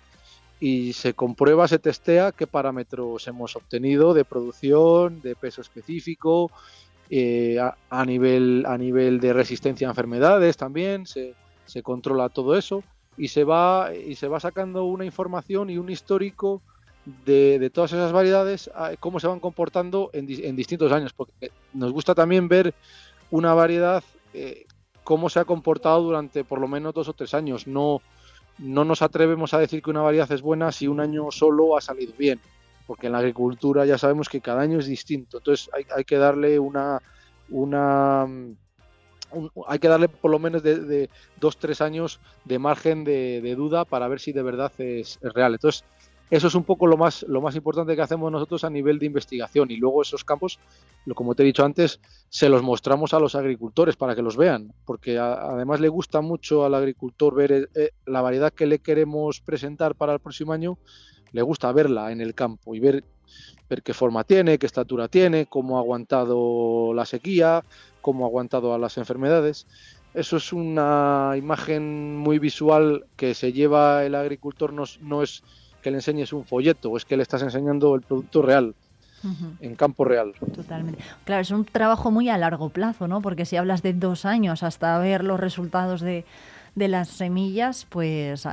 y 0.60 0.94
se 0.94 1.14
comprueba, 1.14 1.68
se 1.68 1.80
testea 1.80 2.32
qué 2.32 2.48
parámetros 2.48 3.28
hemos 3.28 3.56
obtenido 3.56 4.14
de 4.14 4.26
producción, 4.26 5.22
de 5.22 5.36
peso 5.36 5.62
específico, 5.62 6.52
eh, 7.10 7.60
a, 7.90 8.06
nivel, 8.06 8.66
a 8.68 8.78
nivel 8.78 9.20
de 9.20 9.34
resistencia 9.34 9.88
a 9.88 9.92
enfermedades 9.92 10.58
también, 10.58 11.06
se, 11.06 11.36
se 11.66 11.84
controla 11.84 12.30
todo 12.30 12.58
eso 12.58 12.84
y 13.18 13.28
se 13.28 13.44
va 13.44 13.94
y 13.94 14.16
se 14.16 14.28
va 14.28 14.40
sacando 14.40 14.86
una 14.86 15.06
información 15.06 15.70
y 15.70 15.78
un 15.78 15.90
histórico 15.90 16.62
de, 17.06 17.70
todas 17.70 17.94
esas 17.94 18.12
variedades, 18.12 18.70
cómo 19.00 19.20
se 19.20 19.28
van 19.28 19.40
comportando 19.40 20.10
en, 20.14 20.26
distintos 20.56 20.92
años, 20.92 21.14
porque 21.14 21.52
nos 21.74 21.92
gusta 21.92 22.16
también 22.16 22.48
ver 22.48 22.74
una 23.32 23.54
variedad, 23.54 24.04
eh, 24.34 24.66
cómo 25.04 25.30
se 25.30 25.40
ha 25.40 25.46
comportado 25.46 26.02
durante 26.02 26.44
por 26.44 26.60
lo 26.60 26.68
menos 26.68 26.94
dos 26.94 27.08
o 27.08 27.14
tres 27.14 27.34
años. 27.34 27.68
No, 27.68 28.02
no 28.58 28.86
nos 28.86 29.02
atrevemos 29.02 29.54
a 29.54 29.60
decir 29.60 29.82
que 29.82 29.90
una 29.90 30.02
variedad 30.02 30.32
es 30.32 30.42
buena 30.42 30.72
si 30.72 30.88
un 30.88 31.00
año 31.00 31.32
solo 31.32 31.78
ha 31.78 31.82
salido 31.82 32.14
bien, 32.18 32.40
porque 32.88 33.08
en 33.08 33.14
la 33.14 33.20
agricultura 33.20 33.86
ya 33.86 33.98
sabemos 33.98 34.30
que 34.30 34.42
cada 34.42 34.62
año 34.62 34.80
es 34.80 34.88
distinto. 34.88 35.38
Entonces 35.38 35.70
hay, 35.96 36.04
que 36.06 36.18
darle 36.18 36.58
una, 36.60 37.02
una 37.50 38.28
hay 39.68 39.80
que 39.80 39.88
darle 39.88 40.08
por 40.08 40.32
lo 40.32 40.40
menos 40.40 40.64
de, 40.64 40.80
de 40.80 41.10
dos 41.40 41.58
tres 41.58 41.82
años 41.82 42.20
de 42.46 42.60
margen 42.60 43.04
de, 43.04 43.56
duda 43.56 43.86
para 43.86 44.08
ver 44.08 44.20
si 44.20 44.32
de 44.32 44.44
verdad 44.44 44.72
es, 44.78 45.20
es, 45.22 45.34
real. 45.34 45.54
Entonces 45.54 45.84
eso 46.30 46.48
es 46.48 46.56
un 46.56 46.64
poco 46.64 46.88
lo 46.88 46.98
más, 46.98 47.24
lo 47.28 47.40
más 47.40 47.56
importante 47.56 47.96
que 47.96 48.02
hacemos 48.02 48.32
nosotros 48.32 48.64
a 48.64 48.70
nivel 48.70 48.98
de 48.98 49.06
investigación 49.06 49.70
y 49.70 49.78
luego 49.78 50.02
esos 50.02 50.24
campos, 50.24 50.60
como 51.14 51.36
te 51.36 51.44
he 51.44 51.46
dicho 51.46 51.64
antes, 51.64 52.00
se 52.30 52.50
los 52.50 52.64
mostramos 52.64 53.14
a 53.14 53.20
los 53.20 53.36
agricultores 53.36 53.96
para 53.96 54.16
que 54.16 54.24
los 54.24 54.36
vean, 54.36 54.74
porque 54.86 55.20
además 55.20 55.80
le 55.80 55.90
gusta 55.90 56.22
mucho 56.22 56.66
al 56.66 56.74
agricultor 56.74 57.36
ver 57.36 57.52
eh, 57.52 57.68
eh, 57.76 57.90
la 58.08 58.22
variedad 58.22 58.52
que 58.52 58.66
le 58.66 58.80
queremos 58.80 59.40
presentar 59.40 59.94
para 59.94 60.14
el 60.14 60.20
próximo 60.20 60.54
año, 60.54 60.80
le 61.32 61.42
gusta 61.44 61.72
verla 61.72 62.12
en 62.12 62.22
el 62.22 62.34
campo 62.34 62.74
y 62.74 62.80
ver, 62.80 63.04
ver 63.70 63.84
qué 63.84 63.94
forma 63.94 64.24
tiene, 64.24 64.58
qué 64.58 64.66
estatura 64.66 65.08
tiene, 65.08 65.46
cómo 65.46 65.78
ha 65.78 65.82
aguantado 65.82 66.92
la 66.96 67.06
sequía, 67.06 67.64
cómo 68.02 68.26
ha 68.26 68.28
aguantado 68.28 68.74
a 68.74 68.80
las 68.80 68.98
enfermedades. 68.98 69.68
Eso 70.16 70.38
es 70.38 70.54
una 70.54 71.34
imagen 71.38 72.18
muy 72.18 72.40
visual 72.40 73.06
que 73.18 73.34
se 73.36 73.52
lleva 73.52 74.06
el 74.06 74.16
agricultor, 74.16 74.72
no, 74.72 74.86
no 75.02 75.22
es 75.22 75.44
que 75.86 75.92
le 75.92 75.98
enseñes 75.98 76.34
un 76.34 76.46
folleto, 76.46 76.90
o 76.90 76.98
es 76.98 77.06
que 77.06 77.16
le 77.16 77.22
estás 77.22 77.44
enseñando 77.44 77.94
el 77.94 78.02
producto 78.02 78.42
real. 78.42 78.74
en 79.62 79.76
campo 79.76 80.04
real. 80.04 80.34
Totalmente. 80.56 81.00
Claro, 81.26 81.44
es 81.44 81.52
un 81.52 81.64
trabajo 81.64 82.10
muy 82.10 82.28
a 82.30 82.40
largo 82.40 82.70
plazo, 82.70 83.08
¿no? 83.08 83.22
Porque 83.22 83.46
si 83.46 83.56
hablas 83.56 83.84
de 83.84 83.94
dos 83.94 84.26
años 84.26 84.64
hasta 84.64 84.98
ver 84.98 85.24
los 85.24 85.40
resultados 85.40 86.02
de, 86.02 86.26
de 86.74 86.88
las 86.88 87.10
semillas, 87.10 87.86
pues 87.88 88.48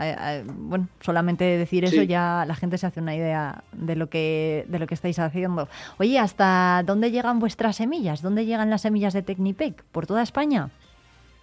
bueno, 0.59 0.89
solamente 1.01 1.45
decir 1.45 1.87
eso 1.87 2.03
ya 2.03 2.45
la 2.47 2.55
gente 2.55 2.77
se 2.77 2.87
hace 2.87 3.01
una 3.01 3.17
idea 3.17 3.65
de 3.73 3.97
lo 3.97 4.11
que 4.11 4.67
de 4.69 4.79
lo 4.79 4.87
que 4.87 4.95
estáis 4.95 5.19
haciendo. 5.19 5.69
Oye, 5.99 6.19
¿hasta 6.19 6.83
dónde 6.85 7.11
llegan 7.11 7.39
vuestras 7.39 7.77
semillas? 7.77 8.21
¿Dónde 8.21 8.45
llegan 8.45 8.69
las 8.69 8.83
semillas 8.83 9.15
de 9.15 9.23
Tecnipec? 9.23 9.85
¿Por 9.85 10.07
toda 10.07 10.23
España? 10.23 10.69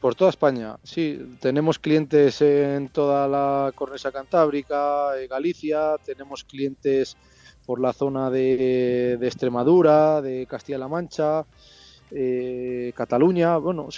Por 0.02 0.16
toda 0.16 0.30
España, 0.30 0.78
sí. 0.84 1.20
Tenemos 1.42 1.78
clientes 1.78 2.42
en 2.42 2.88
toda 2.88 3.28
la 3.28 3.74
cornisa 3.76 4.12
cantábrica, 4.12 5.12
Galicia, 5.30 5.98
tenemos 6.06 6.46
clientes 6.46 7.18
por 7.66 7.82
la 7.82 7.92
zona 7.92 8.30
de, 8.30 9.20
Extremadura, 9.22 10.22
de 10.22 10.48
Castilla-La 10.48 10.88
Mancha, 10.88 11.46
eh, 12.12 12.94
Cataluña. 12.96 13.58
Bueno, 13.58 13.90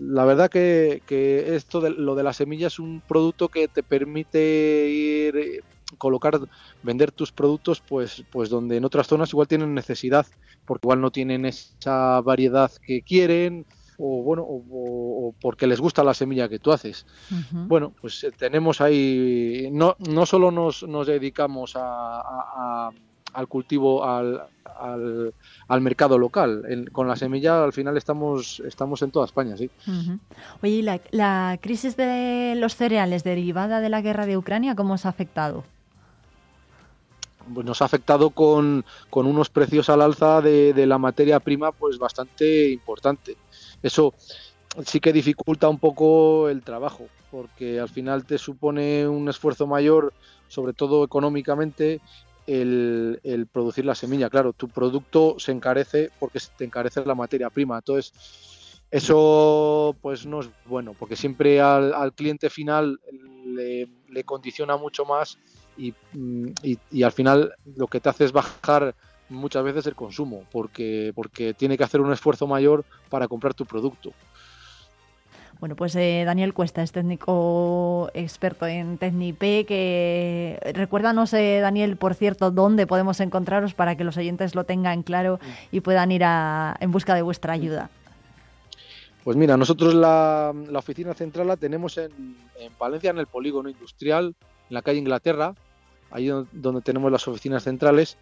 la 0.00 0.24
verdad 0.24 0.50
que, 0.50 1.00
esto 1.54 1.80
de, 1.80 1.90
lo 1.90 2.16
de 2.16 2.24
la 2.24 2.32
semilla 2.32 2.66
es 2.66 2.80
un 2.80 3.00
producto 3.00 3.48
que 3.48 3.68
te 3.68 3.84
permite 3.84 4.88
ir 4.88 5.36
eh, 5.36 5.60
colocar, 5.98 6.40
vender 6.82 7.12
tus 7.12 7.30
productos, 7.30 7.80
pues, 7.80 8.24
pues 8.32 8.50
donde 8.50 8.76
en 8.76 8.84
otras 8.84 9.06
zonas 9.06 9.30
igual 9.30 9.46
tienen 9.46 9.72
necesidad, 9.72 10.26
porque 10.66 10.86
igual 10.86 11.00
no 11.00 11.12
tienen 11.12 11.46
esa 11.46 12.20
variedad 12.22 12.72
que 12.84 13.02
quieren 13.02 13.66
o 13.98 14.22
bueno 14.22 14.44
o, 14.46 15.34
porque 15.40 15.66
les 15.66 15.80
gusta 15.80 16.04
la 16.04 16.14
semilla 16.14 16.48
que 16.48 16.58
tú 16.58 16.72
haces. 16.72 17.06
Bueno, 17.50 17.92
pues 18.00 18.24
eh, 18.24 18.32
tenemos 18.36 18.80
ahí 18.80 19.68
no, 19.72 19.96
no 19.98 20.26
solo 20.26 20.50
nos, 20.50 20.82
nos 20.82 21.06
dedicamos 21.06 21.74
a, 21.76 22.90
al 23.32 23.48
cultivo 23.48 24.04
al, 24.04 24.42
al, 25.68 25.80
mercado 25.80 26.18
local. 26.18 26.88
con 26.92 27.08
la 27.08 27.16
semilla 27.16 27.64
al 27.64 27.72
final 27.72 27.96
estamos 27.96 28.60
estamos 28.66 29.02
en 29.02 29.10
toda 29.10 29.26
España, 29.26 29.56
sí. 29.56 29.70
Oye, 30.62 30.82
la, 30.82 31.00
la 31.10 31.58
crisis 31.60 31.96
de 31.96 32.54
los 32.56 32.76
cereales 32.76 33.24
derivada 33.24 33.80
de 33.80 33.88
la 33.88 34.00
guerra 34.00 34.26
de 34.26 34.36
Ucrania 34.36 34.74
cómo 34.74 34.94
os 34.94 35.06
ha 35.06 35.10
afectado? 35.10 35.64
Pues 37.52 37.66
nos 37.66 37.82
ha 37.82 37.84
afectado 37.84 38.30
con, 38.30 38.86
con, 39.10 39.26
unos 39.26 39.50
precios 39.50 39.90
al 39.90 40.00
alza 40.00 40.40
de, 40.40 40.72
de, 40.72 40.86
la 40.86 40.96
materia 40.96 41.40
prima 41.40 41.72
pues 41.72 41.98
bastante 41.98 42.70
importante. 42.70 43.36
Eso 43.84 44.14
sí 44.84 44.98
que 44.98 45.12
dificulta 45.12 45.68
un 45.68 45.78
poco 45.78 46.48
el 46.48 46.62
trabajo, 46.62 47.06
porque 47.30 47.78
al 47.78 47.90
final 47.90 48.24
te 48.24 48.38
supone 48.38 49.06
un 49.06 49.28
esfuerzo 49.28 49.66
mayor, 49.66 50.12
sobre 50.48 50.72
todo 50.72 51.04
económicamente, 51.04 52.00
el, 52.46 53.48
producir 53.52 53.84
la 53.84 53.94
semilla. 53.94 54.30
Claro, 54.30 54.54
tu 54.54 54.68
producto 54.68 55.36
se 55.38 55.52
encarece 55.52 56.10
porque 56.18 56.40
te 56.56 56.64
encarece 56.64 57.04
la 57.04 57.14
materia 57.14 57.50
prima. 57.50 57.76
Entonces, 57.76 58.80
eso 58.90 59.94
pues 60.00 60.24
no 60.24 60.40
es 60.40 60.48
bueno, 60.64 60.94
porque 60.98 61.14
siempre 61.14 61.60
al, 61.60 62.12
cliente 62.14 62.48
final 62.48 62.98
le, 63.44 64.24
condiciona 64.24 64.78
mucho 64.78 65.04
más 65.04 65.38
y, 65.76 65.92
y, 66.90 67.02
al 67.02 67.12
final 67.12 67.52
lo 67.76 67.88
que 67.88 68.00
te 68.00 68.08
hace 68.08 68.24
es 68.24 68.32
bajar 68.32 68.94
muchas 69.28 69.64
veces 69.64 69.86
el 69.86 69.94
consumo, 69.94 70.44
porque, 70.52 71.12
porque 71.14 71.54
tiene 71.54 71.76
que 71.76 71.84
hacer 71.84 72.00
un 72.00 72.12
esfuerzo 72.12 72.46
mayor 72.46 72.84
para 73.08 73.28
comprar 73.28 73.54
tu 73.54 73.64
producto. 73.64 74.12
Bueno, 75.60 75.76
pues 75.76 75.94
eh, 75.96 76.24
Daniel 76.26 76.52
Cuesta 76.52 76.82
es 76.82 76.92
técnico 76.92 78.10
experto 78.12 78.66
en 78.66 78.98
Tecnipe, 78.98 79.64
que 79.64 80.58
recuérdanos, 80.74 81.32
eh, 81.32 81.60
Daniel, 81.60 81.96
por 81.96 82.14
cierto, 82.14 82.50
dónde 82.50 82.86
podemos 82.86 83.20
encontraros 83.20 83.72
para 83.72 83.96
que 83.96 84.04
los 84.04 84.16
oyentes 84.16 84.54
lo 84.54 84.64
tengan 84.64 85.02
claro 85.02 85.38
y 85.70 85.80
puedan 85.80 86.12
ir 86.12 86.24
a, 86.24 86.76
en 86.80 86.90
busca 86.90 87.14
de 87.14 87.22
vuestra 87.22 87.54
ayuda. 87.54 87.88
Pues 89.22 89.38
mira, 89.38 89.56
nosotros 89.56 89.94
la, 89.94 90.52
la 90.68 90.78
oficina 90.80 91.14
central 91.14 91.46
la 91.46 91.56
tenemos 91.56 91.96
en, 91.96 92.36
en 92.58 92.72
Palencia, 92.74 93.10
en 93.10 93.18
el 93.18 93.26
polígono 93.26 93.70
industrial, 93.70 94.34
en 94.68 94.74
la 94.74 94.82
calle 94.82 94.98
Inglaterra, 94.98 95.54
ahí 96.10 96.30
donde 96.52 96.82
tenemos 96.82 97.10
las 97.10 97.26
oficinas 97.26 97.62
centrales 97.62 98.18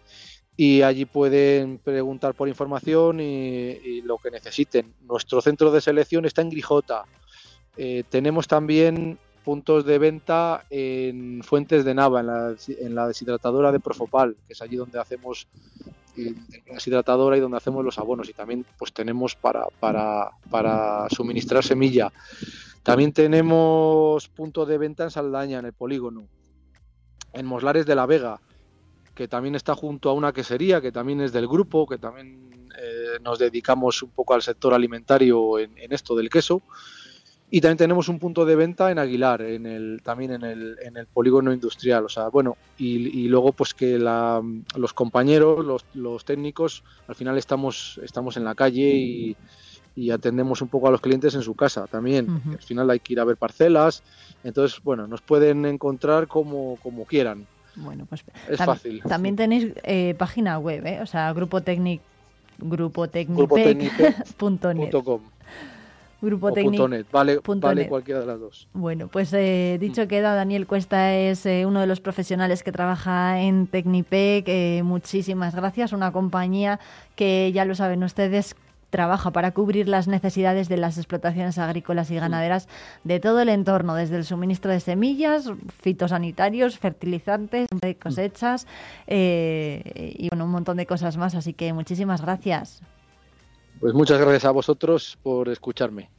y 0.55 0.83
allí 0.83 1.05
pueden 1.05 1.79
preguntar 1.79 2.35
por 2.35 2.47
información 2.47 3.19
y, 3.19 4.01
lo 4.01 4.17
que 4.17 4.29
necesiten. 4.29 4.93
Nuestro 5.01 5.41
centro 5.41 5.71
de 5.71 5.81
selección 5.81 6.25
está 6.25 6.41
en 6.41 6.49
Grijota. 6.49 7.05
Eh, 7.75 8.03
tenemos 8.09 8.47
también 8.47 9.17
puntos 9.43 9.83
de 9.85 9.97
venta 9.97 10.65
en 10.69 11.41
Fuentes 11.43 11.83
de 11.83 11.95
Nava, 11.95 12.19
en 12.19 12.95
la, 12.95 13.07
deshidratadora 13.07 13.71
de 13.71 13.79
Profopal, 13.79 14.35
que 14.47 14.53
es 14.53 14.61
allí 14.61 14.75
donde 14.75 14.99
hacemos 14.99 15.47
la 16.15 16.75
deshidratadora 16.75 17.35
y 17.35 17.39
donde 17.39 17.57
hacemos 17.57 17.83
los 17.83 17.97
abonos. 17.97 18.29
Y 18.29 18.33
también 18.33 18.63
pues 18.77 18.93
tenemos 18.93 19.35
para, 19.35 19.65
para, 19.79 20.29
para 20.51 21.07
suministrar 21.09 21.63
semilla. 21.63 22.13
También 22.83 23.11
tenemos 23.11 24.27
punto 24.27 24.65
de 24.65 24.77
venta 24.77 25.05
en 25.05 25.11
Saldaña, 25.11 25.59
en 25.59 25.65
el 25.65 25.73
polígono. 25.73 26.27
En 27.31 27.47
Moslares 27.47 27.87
de 27.87 27.95
la 27.95 28.05
Vega 28.05 28.39
que 29.15 29.27
también 29.27 29.55
está 29.55 29.75
junto 29.75 30.09
a 30.09 30.13
una 30.13 30.33
quesería, 30.33 30.81
que 30.81 30.91
también 30.91 31.21
es 31.21 31.31
del 31.31 31.47
grupo, 31.47 31.87
que 31.87 31.97
también 31.97 32.69
eh, 32.77 33.19
nos 33.21 33.37
dedicamos 33.37 34.01
un 34.01 34.09
poco 34.09 34.33
al 34.33 34.41
sector 34.41 34.73
alimentario 34.73 35.59
en, 35.59 35.71
esto 35.91 36.15
del 36.15 36.29
queso. 36.29 36.61
Y 37.51 37.61
también 37.61 37.77
tenemos 37.77 38.09
un 38.09 38.17
punto 38.17 38.45
de 38.45 38.55
venta 38.55 38.89
en 38.89 38.97
Aguilar, 38.97 39.43
en 39.43 39.67
el, 39.67 40.01
también 40.03 40.31
en 40.31 40.43
el, 40.43 40.75
en 40.81 40.97
el 40.97 41.05
polígono 41.05 41.53
industrial. 41.53 42.05
O 42.05 42.09
sea, 42.09 42.29
bueno, 42.29 42.57
y, 42.79 43.27
luego 43.27 43.51
pues 43.51 43.75
que 43.75 43.99
los 43.99 44.93
compañeros, 44.93 45.63
los, 45.63 45.85
los, 45.93 46.25
técnicos, 46.25 46.83
al 47.07 47.13
final 47.13 47.37
estamos, 47.37 47.99
estamos 48.03 48.37
en 48.37 48.43
la 48.43 48.55
calle 48.55 49.35
y, 49.95 50.09
atendemos 50.11 50.63
un 50.63 50.69
poco 50.69 50.87
a 50.87 50.91
los 50.91 51.01
clientes 51.01 51.35
en 51.35 51.43
su 51.43 51.53
casa 51.53 51.85
también. 51.85 52.41
Al 52.51 52.63
final 52.63 52.89
hay 52.89 52.99
que 52.99 53.13
ir 53.13 53.19
a 53.19 53.25
ver 53.25 53.37
parcelas. 53.37 54.01
Entonces, 54.43 54.81
bueno, 54.83 55.05
nos 55.05 55.21
pueden 55.21 55.67
encontrar 55.67 56.27
como, 56.27 56.79
como 56.81 57.05
quieran. 57.05 57.45
Bueno, 57.75 58.05
pues 58.05 58.23
es 58.49 58.57
fácil. 58.57 59.01
También 59.03 59.35
tenéis 59.35 59.73
eh, 59.83 60.15
página 60.17 60.59
web, 60.59 60.85
¿eh? 60.85 60.99
o 61.01 61.05
sea, 61.05 61.31
grupo 61.33 61.61
Tecnic, 61.61 62.01
grupo 62.59 63.07
Grupo 66.21 66.51
Net, 66.87 67.05
vale, 67.11 67.39
vale 67.43 67.87
cualquiera 67.89 68.21
de 68.21 68.25
las 68.25 68.39
dos. 68.39 68.69
Bueno, 68.73 69.09
pues 69.09 69.33
eh, 69.33 69.77
dicho 69.81 70.05
mm. 70.05 70.07
queda, 70.07 70.33
Daniel 70.33 70.67
Cuesta 70.67 71.13
es 71.13 71.45
eh, 71.45 71.65
uno 71.65 71.81
de 71.81 71.87
los 71.87 71.99
profesionales 71.99 72.63
que 72.63 72.71
trabaja 72.71 73.41
en 73.41 73.67
Tecnipec. 73.67 74.47
muchísimas 74.83 75.53
gracias, 75.53 75.91
una 75.91 76.13
compañía 76.13 76.79
que 77.17 77.51
ya 77.53 77.65
lo 77.65 77.75
saben 77.75 78.03
ustedes 78.03 78.55
trabaja 78.93 79.31
para 79.31 79.55
cubrir 79.55 79.89
las 79.89 80.07
necesidades 80.07 80.69
de 80.69 80.77
las 80.77 80.99
explotaciones 80.99 81.57
agrícolas 81.57 82.11
y 82.11 82.15
ganaderas 82.15 82.69
de 83.03 83.19
todo 83.19 83.41
el 83.41 83.49
entorno, 83.49 83.95
desde 83.95 84.17
el 84.17 84.23
suministro 84.23 84.71
de 84.71 84.79
semillas, 84.79 85.51
fitosanitarios, 85.81 86.77
fertilizantes, 86.77 87.65
cosechas 87.99 88.67
eh, 89.07 90.13
y 90.15 90.29
bueno, 90.29 90.45
un 90.45 90.51
montón 90.51 90.77
de 90.77 90.85
cosas 90.85 91.17
más. 91.17 91.33
Así 91.33 91.53
que 91.55 91.73
muchísimas 91.73 92.21
gracias. 92.21 92.83
Pues 93.79 93.95
muchas 93.95 94.19
gracias 94.19 94.45
a 94.45 94.51
vosotros 94.51 95.17
por 95.23 95.49
escucharme. 95.49 96.12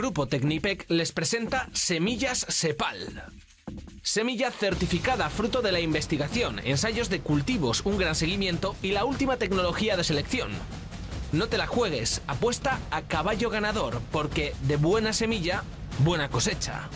Grupo 0.00 0.26
Tecnipec 0.26 0.86
les 0.88 1.12
presenta 1.12 1.68
Semillas 1.74 2.46
Sepal. 2.48 3.22
Semilla 4.00 4.50
certificada 4.50 5.28
fruto 5.28 5.60
de 5.60 5.72
la 5.72 5.80
investigación, 5.80 6.58
ensayos 6.64 7.10
de 7.10 7.20
cultivos, 7.20 7.82
un 7.84 7.98
gran 7.98 8.14
seguimiento 8.14 8.74
y 8.80 8.92
la 8.92 9.04
última 9.04 9.36
tecnología 9.36 9.98
de 9.98 10.04
selección. 10.04 10.52
No 11.32 11.48
te 11.48 11.58
la 11.58 11.66
juegues, 11.66 12.22
apuesta 12.28 12.80
a 12.90 13.02
caballo 13.02 13.50
ganador, 13.50 14.00
porque 14.10 14.54
de 14.62 14.76
buena 14.76 15.12
semilla, 15.12 15.64
buena 15.98 16.30
cosecha. 16.30 16.88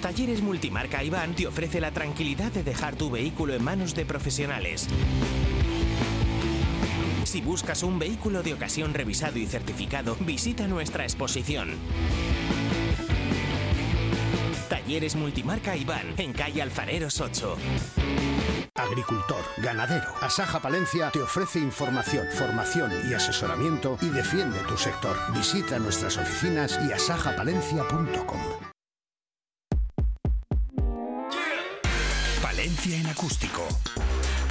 Talleres 0.00 0.40
Multimarca 0.40 1.04
Iván 1.04 1.36
te 1.36 1.46
ofrece 1.46 1.78
la 1.78 1.90
tranquilidad 1.90 2.52
de 2.52 2.62
dejar 2.62 2.96
tu 2.96 3.10
vehículo 3.10 3.52
en 3.52 3.62
manos 3.62 3.94
de 3.94 4.06
profesionales. 4.06 4.88
Si 7.32 7.40
buscas 7.40 7.82
un 7.82 7.98
vehículo 7.98 8.42
de 8.42 8.52
ocasión 8.52 8.92
revisado 8.92 9.38
y 9.38 9.46
certificado, 9.46 10.18
visita 10.20 10.68
nuestra 10.68 11.04
exposición. 11.04 11.78
Talleres 14.68 15.16
Multimarca 15.16 15.74
Iván, 15.74 16.12
en 16.18 16.34
calle 16.34 16.60
Alfareros 16.60 17.22
8. 17.22 17.56
Agricultor, 18.74 19.42
ganadero. 19.56 20.12
Asaja 20.20 20.60
Palencia 20.60 21.10
te 21.10 21.22
ofrece 21.22 21.58
información, 21.58 22.26
formación 22.34 22.92
y 23.10 23.14
asesoramiento 23.14 23.96
y 24.02 24.10
defiende 24.10 24.58
tu 24.68 24.76
sector. 24.76 25.16
Visita 25.32 25.78
nuestras 25.78 26.18
oficinas 26.18 26.78
y 26.86 26.92
asajapalencia.com. 26.92 28.40
Palencia 32.42 32.98
en 32.98 33.06
acústico 33.06 33.66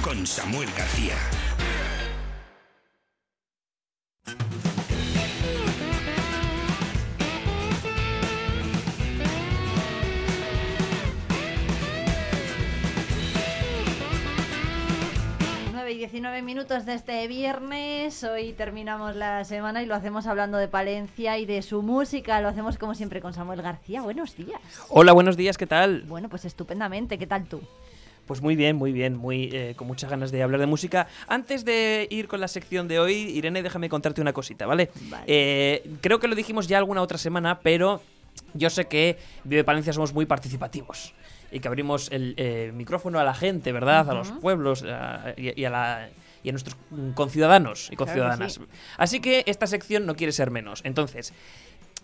con 0.02 0.26
Samuel 0.26 0.68
García. 0.76 1.14
19 16.02 16.42
minutos 16.42 16.84
de 16.84 16.94
este 16.94 17.28
viernes. 17.28 18.24
Hoy 18.24 18.54
terminamos 18.54 19.14
la 19.14 19.44
semana 19.44 19.84
y 19.84 19.86
lo 19.86 19.94
hacemos 19.94 20.26
hablando 20.26 20.58
de 20.58 20.66
Palencia 20.66 21.38
y 21.38 21.46
de 21.46 21.62
su 21.62 21.80
música. 21.80 22.40
Lo 22.40 22.48
hacemos 22.48 22.76
como 22.76 22.96
siempre 22.96 23.20
con 23.20 23.32
Samuel 23.32 23.62
García. 23.62 24.02
Buenos 24.02 24.34
días. 24.34 24.60
Hola, 24.88 25.12
buenos 25.12 25.36
días, 25.36 25.56
¿qué 25.56 25.68
tal? 25.68 26.02
Bueno, 26.08 26.28
pues 26.28 26.44
estupendamente. 26.44 27.18
¿Qué 27.18 27.28
tal 27.28 27.44
tú? 27.44 27.60
Pues 28.26 28.42
muy 28.42 28.56
bien, 28.56 28.74
muy 28.74 28.90
bien, 28.90 29.16
muy 29.16 29.48
eh, 29.52 29.74
con 29.76 29.86
muchas 29.86 30.10
ganas 30.10 30.32
de 30.32 30.42
hablar 30.42 30.58
de 30.58 30.66
música. 30.66 31.06
Antes 31.28 31.64
de 31.64 32.08
ir 32.10 32.26
con 32.26 32.40
la 32.40 32.48
sección 32.48 32.88
de 32.88 32.98
hoy, 32.98 33.14
Irene, 33.14 33.62
déjame 33.62 33.88
contarte 33.88 34.20
una 34.20 34.32
cosita, 34.32 34.66
¿vale? 34.66 34.90
Eh, 35.28 35.88
creo 36.00 36.18
que 36.18 36.26
lo 36.26 36.34
dijimos 36.34 36.66
ya 36.66 36.78
alguna 36.78 37.00
otra 37.00 37.16
semana, 37.16 37.60
pero 37.60 38.02
yo 38.54 38.70
sé 38.70 38.86
que 38.86 39.18
Vive 39.44 39.62
Palencia 39.62 39.92
somos 39.92 40.12
muy 40.12 40.26
participativos 40.26 41.14
y 41.52 41.60
que 41.60 41.68
abrimos 41.68 42.10
el 42.10 42.34
eh, 42.36 42.72
micrófono 42.74 43.18
a 43.18 43.24
la 43.24 43.34
gente, 43.34 43.72
¿verdad? 43.72 44.10
A 44.10 44.14
los 44.14 44.32
pueblos 44.32 44.82
y, 44.82 44.88
a 44.88 45.70
la, 45.70 46.08
y, 46.42 46.48
a 46.48 46.52
nuestros 46.52 46.76
conciudadanos 47.14 47.90
y 47.92 47.96
conciudadanas. 47.96 48.60
Así 48.96 49.20
que 49.20 49.44
esta 49.46 49.66
sección 49.66 50.06
no 50.06 50.16
quiere 50.16 50.32
ser 50.32 50.50
menos. 50.50 50.80
Entonces, 50.84 51.32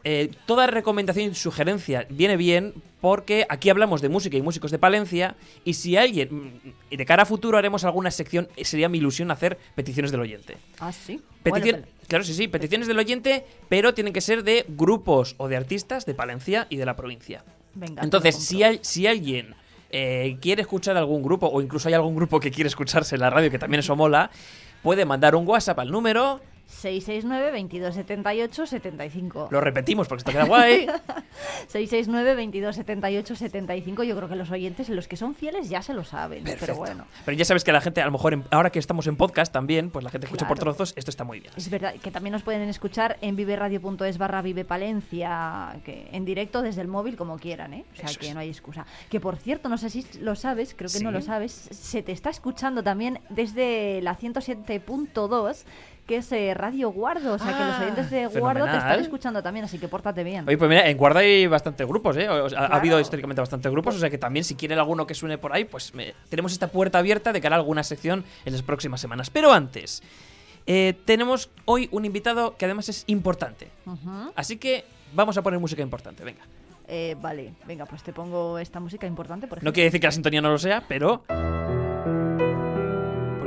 eh, 0.05 0.31
toda 0.47 0.67
recomendación 0.69 1.33
y 1.33 1.35
sugerencia 1.35 2.07
viene 2.09 2.37
bien 2.37 2.75
porque 3.01 3.47
aquí 3.49 3.69
hablamos 3.69 4.01
de 4.01 4.09
música 4.09 4.37
y 4.37 4.43
músicos 4.43 4.71
de 4.71 4.79
Palencia 4.79 5.35
y 5.65 5.75
si 5.75 5.97
alguien, 5.97 6.75
y 6.89 6.97
de 6.97 7.05
cara 7.05 7.25
a 7.25 7.27
futuro 7.27 7.59
haremos 7.59 7.85
alguna 7.85 8.11
sección, 8.11 8.49
sería 8.63 8.89
mi 8.89 8.99
ilusión 8.99 9.31
hacer 9.31 9.59
peticiones 9.75 10.13
del 10.13 10.21
oyente. 10.21 10.57
Ah, 10.79 10.93
sí. 10.93 11.21
Claro, 12.07 12.25
sí, 12.25 12.33
sí, 12.33 12.49
peticiones 12.49 12.89
del 12.89 12.99
oyente, 12.99 13.45
pero 13.69 13.93
tienen 13.93 14.13
que 14.13 14.21
ser 14.21 14.43
de 14.43 14.65
grupos 14.69 15.35
o 15.37 15.49
de 15.49 15.57
artistas 15.57 16.07
de 16.07 16.15
Palencia 16.15 16.67
y 16.71 16.77
de 16.77 16.87
la 16.87 16.97
provincia. 16.97 17.45
Entonces, 18.01 18.37
si, 18.37 18.63
si 18.83 19.07
alguien 19.07 19.55
eh, 19.91 20.37
quiere 20.41 20.63
escuchar 20.63 20.97
algún 20.97 21.23
grupo, 21.23 21.49
o 21.49 21.61
incluso 21.61 21.89
hay 21.89 21.95
algún 21.95 22.15
grupo 22.17 22.41
que 22.41 22.51
quiere 22.51 22.69
escucharse 22.69 23.15
en 23.15 23.21
la 23.21 23.31
radio, 23.31 23.51
que 23.51 23.59
también 23.59 23.81
eso 23.81 23.97
mola, 23.97 24.31
puede 24.83 25.05
mandar 25.05 25.35
un 25.35 25.47
WhatsApp 25.47 25.79
al 25.79 25.91
número 25.91 26.41
669 26.69 27.47
2278 27.51 28.67
75. 28.67 29.49
Lo 29.51 29.61
repetimos 29.61 30.07
porque 30.07 30.21
esto 30.21 30.33
queda 30.33 30.45
guay. 30.45 30.87
669 31.69 32.31
2278 32.31 33.35
75. 33.37 34.05
Yo 34.05 34.15
creo 34.17 34.29
que 34.29 34.37
los 34.37 34.51
oyentes, 34.51 34.89
los 34.91 35.09
que 35.09 35.17
son 35.17 35.35
fieles, 35.35 35.69
ya 35.71 35.83
se 35.83 35.95
lo 35.95 36.05
saben. 36.05 36.45
Pero 36.45 36.59
Perfecto. 36.59 36.79
bueno. 36.79 37.05
Pero 37.25 37.37
ya 37.37 37.45
sabes 37.45 37.65
que 37.65 37.73
la 37.73 37.81
gente, 37.81 38.01
a 38.03 38.05
lo 38.07 38.13
mejor 38.13 38.35
en- 38.35 38.45
ahora 38.51 38.71
que 38.71 38.79
estamos 38.79 39.07
en 39.07 39.17
podcast 39.17 39.53
también, 39.53 39.91
pues 39.91 40.05
la 40.05 40.11
gente 40.11 40.27
escucha 40.27 40.47
por 40.47 40.59
trozos, 40.59 40.93
esto 40.97 41.11
está 41.11 41.25
muy 41.25 41.41
bien. 41.41 41.53
Es 41.57 41.71
verdad 41.71 41.95
que 41.95 42.11
también 42.11 42.33
nos 42.33 42.43
pueden 42.43 42.69
escuchar 42.69 43.17
en 43.23 43.35
viveradio.es 43.35 44.19
barra 44.19 44.43
vivepalencia, 44.43 45.75
que 45.85 46.09
en 46.13 46.25
directo 46.25 46.61
desde 46.63 46.83
el 46.83 46.89
móvil 46.89 47.17
como 47.17 47.39
quieran, 47.39 47.73
¿eh? 47.75 47.85
O 47.93 47.97
sea 47.97 48.07
Eso 48.11 48.21
que 48.21 48.29
es. 48.29 48.35
no 48.35 48.41
hay 48.41 48.49
excusa. 48.51 48.87
Que 49.11 49.21
por 49.21 49.37
cierto, 49.37 49.69
no 49.69 49.79
sé 49.79 49.89
si 49.91 50.05
lo 50.21 50.37
sabes, 50.37 50.75
creo 50.77 50.91
que 50.91 51.01
no 51.01 51.11
lo 51.11 51.23
sabes, 51.23 51.53
se 51.53 52.03
te 52.03 52.13
está 52.13 52.31
escuchando 52.31 52.83
también 52.83 53.21
desde 53.31 54.01
la 54.03 54.15
107.2, 54.17 55.65
que 56.09 56.17
es 56.17 56.33
eh, 56.33 56.55
Radio 56.55 56.91
Guardo. 56.91 57.35
O 57.35 57.39
sea 57.39 57.57
que 57.57 57.65
los 57.65 57.75
Ah, 57.77 57.81
oyentes 57.83 58.11
de 58.11 58.27
Guardo 58.27 58.65
te 58.65 58.77
están 58.79 58.99
escuchando 58.99 59.41
también, 59.43 59.65
así 59.67 59.79
que 59.79 59.87
pórtate 59.89 60.25
bien. 60.25 60.49
Oye, 60.49 60.57
pues 60.59 60.69
mira, 60.69 60.89
en 60.89 60.97
Guarda 60.97 61.21
hay 61.21 61.47
bastantes 61.47 61.87
grupos, 61.87 62.17
¿eh? 62.17 62.29
O 62.29 62.49
sea, 62.49 62.59
Ha 62.59 62.67
Claro. 62.67 62.75
habido 62.81 62.99
históricamente 63.01 63.41
bastantes 63.43 63.71
grupos, 63.71 63.95
o 63.95 63.99
sea 64.01 64.11
que 64.11 64.19
también 64.19 64.43
si 64.45 64.55
quieren 64.57 64.79
alguno 64.79 65.07
que 65.07 65.15
suene 65.15 65.39
por 65.39 65.53
ahí, 65.53 65.65
pues 65.65 65.95
me- 65.95 66.15
tenemos 66.31 66.53
esta 66.53 66.67
puerta 66.69 66.99
abierta 66.99 67.33
de 67.33 67.41
cara 67.41 67.55
a 67.57 67.59
alguna 67.59 67.83
sección 67.85 68.25
en 68.45 68.53
las 68.55 68.63
próximas 68.63 69.01
semanas. 69.01 69.29
Pero 69.31 69.53
antes, 69.53 70.03
eh, 70.67 70.95
tenemos 71.05 71.51
hoy 71.67 71.89
un 71.93 72.05
invitado 72.07 72.57
que 72.57 72.65
además 72.65 72.89
es 72.89 73.05
importante. 73.07 73.69
Ujú. 73.87 74.33
Así 74.35 74.57
que 74.57 74.85
vamos 75.13 75.37
a 75.37 75.43
poner 75.43 75.61
música 75.61 75.83
importante, 75.83 76.25
venga. 76.25 76.41
Eh, 76.89 77.17
vale, 77.21 77.53
venga, 77.67 77.85
pues 77.85 78.03
te 78.03 78.15
pongo 78.15 78.59
esta 78.59 78.81
música 78.81 79.07
importante, 79.07 79.47
por 79.47 79.59
No 79.59 79.61
ejemplo. 79.61 79.75
quiere 79.75 79.85
decir 79.89 80.01
que 80.01 80.07
la 80.07 80.13
sintonía 80.13 80.41
no 80.41 80.49
lo 80.49 80.59
sea, 80.59 80.85
pero... 80.89 81.23
Pues 81.29 81.39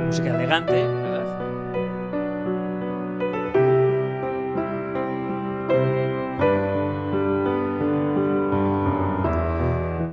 música 0.06 0.28
elegante, 0.34 0.84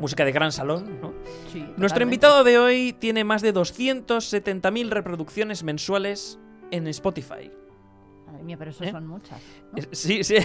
Música 0.10 0.26
de 0.26 0.32
gran 0.32 0.52
salón, 0.52 1.00
¿no? 1.04 1.14
Sí, 1.54 1.64
Nuestro 1.78 2.02
invitado 2.02 2.44
de 2.44 2.58
hoy 2.58 2.94
tiene 2.94 3.24
más 3.24 3.44
de 3.44 3.54
270.000 3.54 4.90
reproducciones 4.90 5.62
mensuales 5.62 6.40
en 6.72 6.88
Spotify. 6.88 7.52
Madre 8.26 8.42
mía, 8.42 8.58
pero 8.58 8.72
eso 8.72 8.84
¿Eh? 8.86 8.90
son 8.90 9.06
muchas. 9.06 9.40
Sí, 9.92 10.24
sí. 10.24 10.38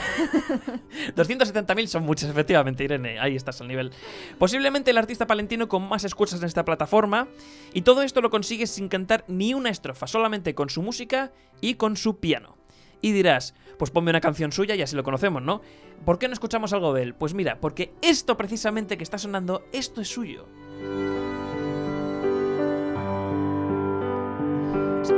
270.000 1.17 1.87
son 1.87 2.03
muchas, 2.03 2.29
efectivamente, 2.29 2.85
Irene. 2.85 3.19
Ahí 3.19 3.37
estás 3.37 3.59
al 3.63 3.69
nivel. 3.69 3.91
Posiblemente 4.39 4.91
el 4.91 4.99
artista 4.99 5.27
palentino 5.27 5.67
con 5.67 5.89
más 5.89 6.05
escuchas 6.05 6.41
en 6.41 6.47
esta 6.47 6.67
plataforma. 6.67 7.27
Y 7.73 7.81
todo 7.81 8.03
esto 8.03 8.21
lo 8.21 8.29
consigue 8.29 8.67
sin 8.67 8.91
cantar 8.91 9.25
ni 9.29 9.55
una 9.55 9.71
estrofa, 9.71 10.07
solamente 10.07 10.55
con 10.55 10.69
su 10.69 10.83
música 10.83 11.33
y 11.63 11.77
con 11.77 11.97
su 11.97 12.19
piano. 12.19 12.59
Y 13.01 13.13
dirás, 13.13 13.55
pues 13.79 13.91
ponme 13.91 14.11
una 14.11 14.21
canción 14.21 14.53
suya 14.53 14.75
y 14.75 14.83
así 14.83 14.97
lo 14.97 15.05
conocemos, 15.05 15.43
¿no? 15.43 15.61
¿Por 16.05 16.19
qué 16.19 16.29
no 16.29 16.35
escuchamos 16.35 16.73
algo 16.73 16.93
de 16.93 17.03
él? 17.03 17.15
Pues 17.15 17.35
mira, 17.35 17.59
porque 17.61 17.93
esto 18.03 18.37
precisamente 18.37 18.97
que 18.97 19.05
está 19.05 19.19
sonando, 19.19 19.65
esto 19.73 20.01
es 20.01 20.09
suyo. 20.09 20.47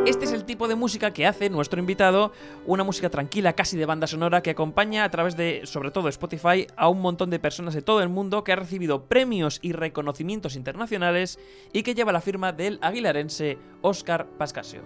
Este 0.05 0.25
es 0.25 0.33
el 0.33 0.45
tipo 0.45 0.67
de 0.69 0.75
música 0.75 1.13
que 1.13 1.27
hace 1.27 1.51
nuestro 1.51 1.79
invitado, 1.79 2.33
una 2.65 2.85
música 2.85 3.11
tranquila, 3.11 3.55
casi 3.55 3.77
de 3.77 3.87
banda 3.87 4.07
sonora, 4.07 4.41
que 4.41 4.51
acompaña 4.51 5.05
a 5.05 5.11
través 5.11 5.37
de, 5.37 5.63
sobre 5.65 5.91
todo 5.91 6.09
Spotify, 6.09 6.67
a 6.77 6.89
un 6.89 7.01
montón 7.01 7.31
de 7.31 7.39
personas 7.39 7.75
de 7.75 7.83
todo 7.83 8.03
el 8.03 8.09
mundo 8.09 8.43
que 8.43 8.53
ha 8.53 8.57
recibido 8.57 9.05
premios 9.07 9.59
y 9.63 9.73
reconocimientos 9.73 10.57
internacionales 10.57 11.39
y 11.73 11.83
que 11.83 11.95
lleva 11.95 12.13
la 12.13 12.21
firma 12.21 12.53
del 12.53 12.79
aguilarense 12.83 13.59
Oscar 13.83 14.27
Pascasio. 14.39 14.83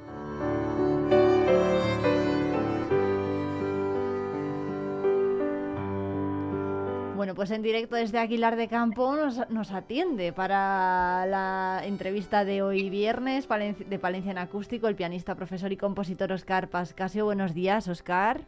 Bueno, 7.30 7.36
pues 7.36 7.52
en 7.52 7.62
directo 7.62 7.94
desde 7.94 8.18
Aguilar 8.18 8.56
de 8.56 8.66
Campo 8.66 9.14
nos, 9.14 9.48
nos 9.50 9.70
atiende 9.70 10.32
para 10.32 11.24
la 11.26 11.80
entrevista 11.84 12.44
de 12.44 12.60
hoy 12.60 12.90
viernes 12.90 13.46
de 13.48 13.98
Palencia 14.00 14.32
en 14.32 14.38
Acústico 14.38 14.88
el 14.88 14.96
pianista, 14.96 15.36
profesor 15.36 15.70
y 15.70 15.76
compositor 15.76 16.32
Oscar 16.32 16.70
Pascasio. 16.70 17.26
Buenos 17.26 17.54
días, 17.54 17.86
Oscar. 17.86 18.40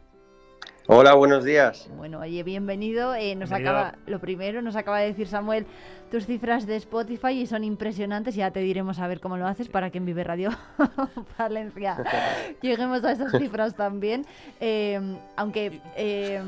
Hola, 0.87 1.13
buenos 1.13 1.45
días. 1.45 1.89
Bueno, 1.95 2.19
oye, 2.19 2.43
bienvenido. 2.43 3.15
Eh, 3.15 3.35
nos 3.35 3.49
Bienvenido. 3.49 3.77
acaba, 3.79 3.97
lo 4.05 4.19
primero, 4.19 4.61
nos 4.61 4.75
acaba 4.75 4.99
de 4.99 5.07
decir 5.07 5.27
Samuel 5.27 5.65
tus 6.11 6.25
cifras 6.25 6.67
de 6.67 6.75
Spotify 6.75 7.29
y 7.29 7.47
son 7.47 7.63
impresionantes. 7.63 8.35
Ya 8.35 8.51
te 8.51 8.59
diremos 8.59 8.99
a 8.99 9.07
ver 9.07 9.21
cómo 9.21 9.37
lo 9.37 9.47
haces 9.47 9.69
para 9.69 9.91
que 9.91 9.99
en 9.99 10.05
Vive 10.05 10.25
Radio 10.25 10.49
Valencia 11.39 12.03
lleguemos 12.61 13.01
a 13.05 13.13
esas 13.13 13.31
cifras 13.31 13.75
también. 13.75 14.25
Eh, 14.59 14.99
aunque 15.37 15.79
eh, 15.95 16.41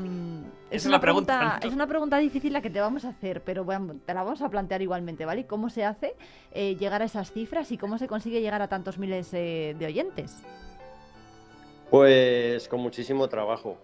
es, 0.70 0.82
es 0.82 0.86
una 0.86 0.96
la 0.96 1.00
pregunta, 1.00 1.38
pregunta, 1.38 1.66
es 1.66 1.72
una 1.72 1.86
pregunta 1.86 2.18
difícil 2.18 2.52
la 2.52 2.60
que 2.60 2.68
te 2.68 2.80
vamos 2.80 3.06
a 3.06 3.08
hacer, 3.08 3.40
pero 3.42 3.64
bueno, 3.64 3.96
te 4.04 4.12
la 4.12 4.22
vamos 4.22 4.42
a 4.42 4.50
plantear 4.50 4.82
igualmente, 4.82 5.24
¿vale? 5.24 5.46
¿Cómo 5.46 5.70
se 5.70 5.82
hace 5.86 6.14
eh, 6.52 6.76
llegar 6.76 7.00
a 7.00 7.06
esas 7.06 7.32
cifras 7.32 7.72
y 7.72 7.78
cómo 7.78 7.96
se 7.96 8.06
consigue 8.06 8.42
llegar 8.42 8.60
a 8.60 8.68
tantos 8.68 8.98
miles 8.98 9.32
eh, 9.32 9.74
de 9.78 9.86
oyentes? 9.86 10.42
Pues 11.90 12.68
con 12.68 12.80
muchísimo 12.80 13.28
trabajo. 13.28 13.78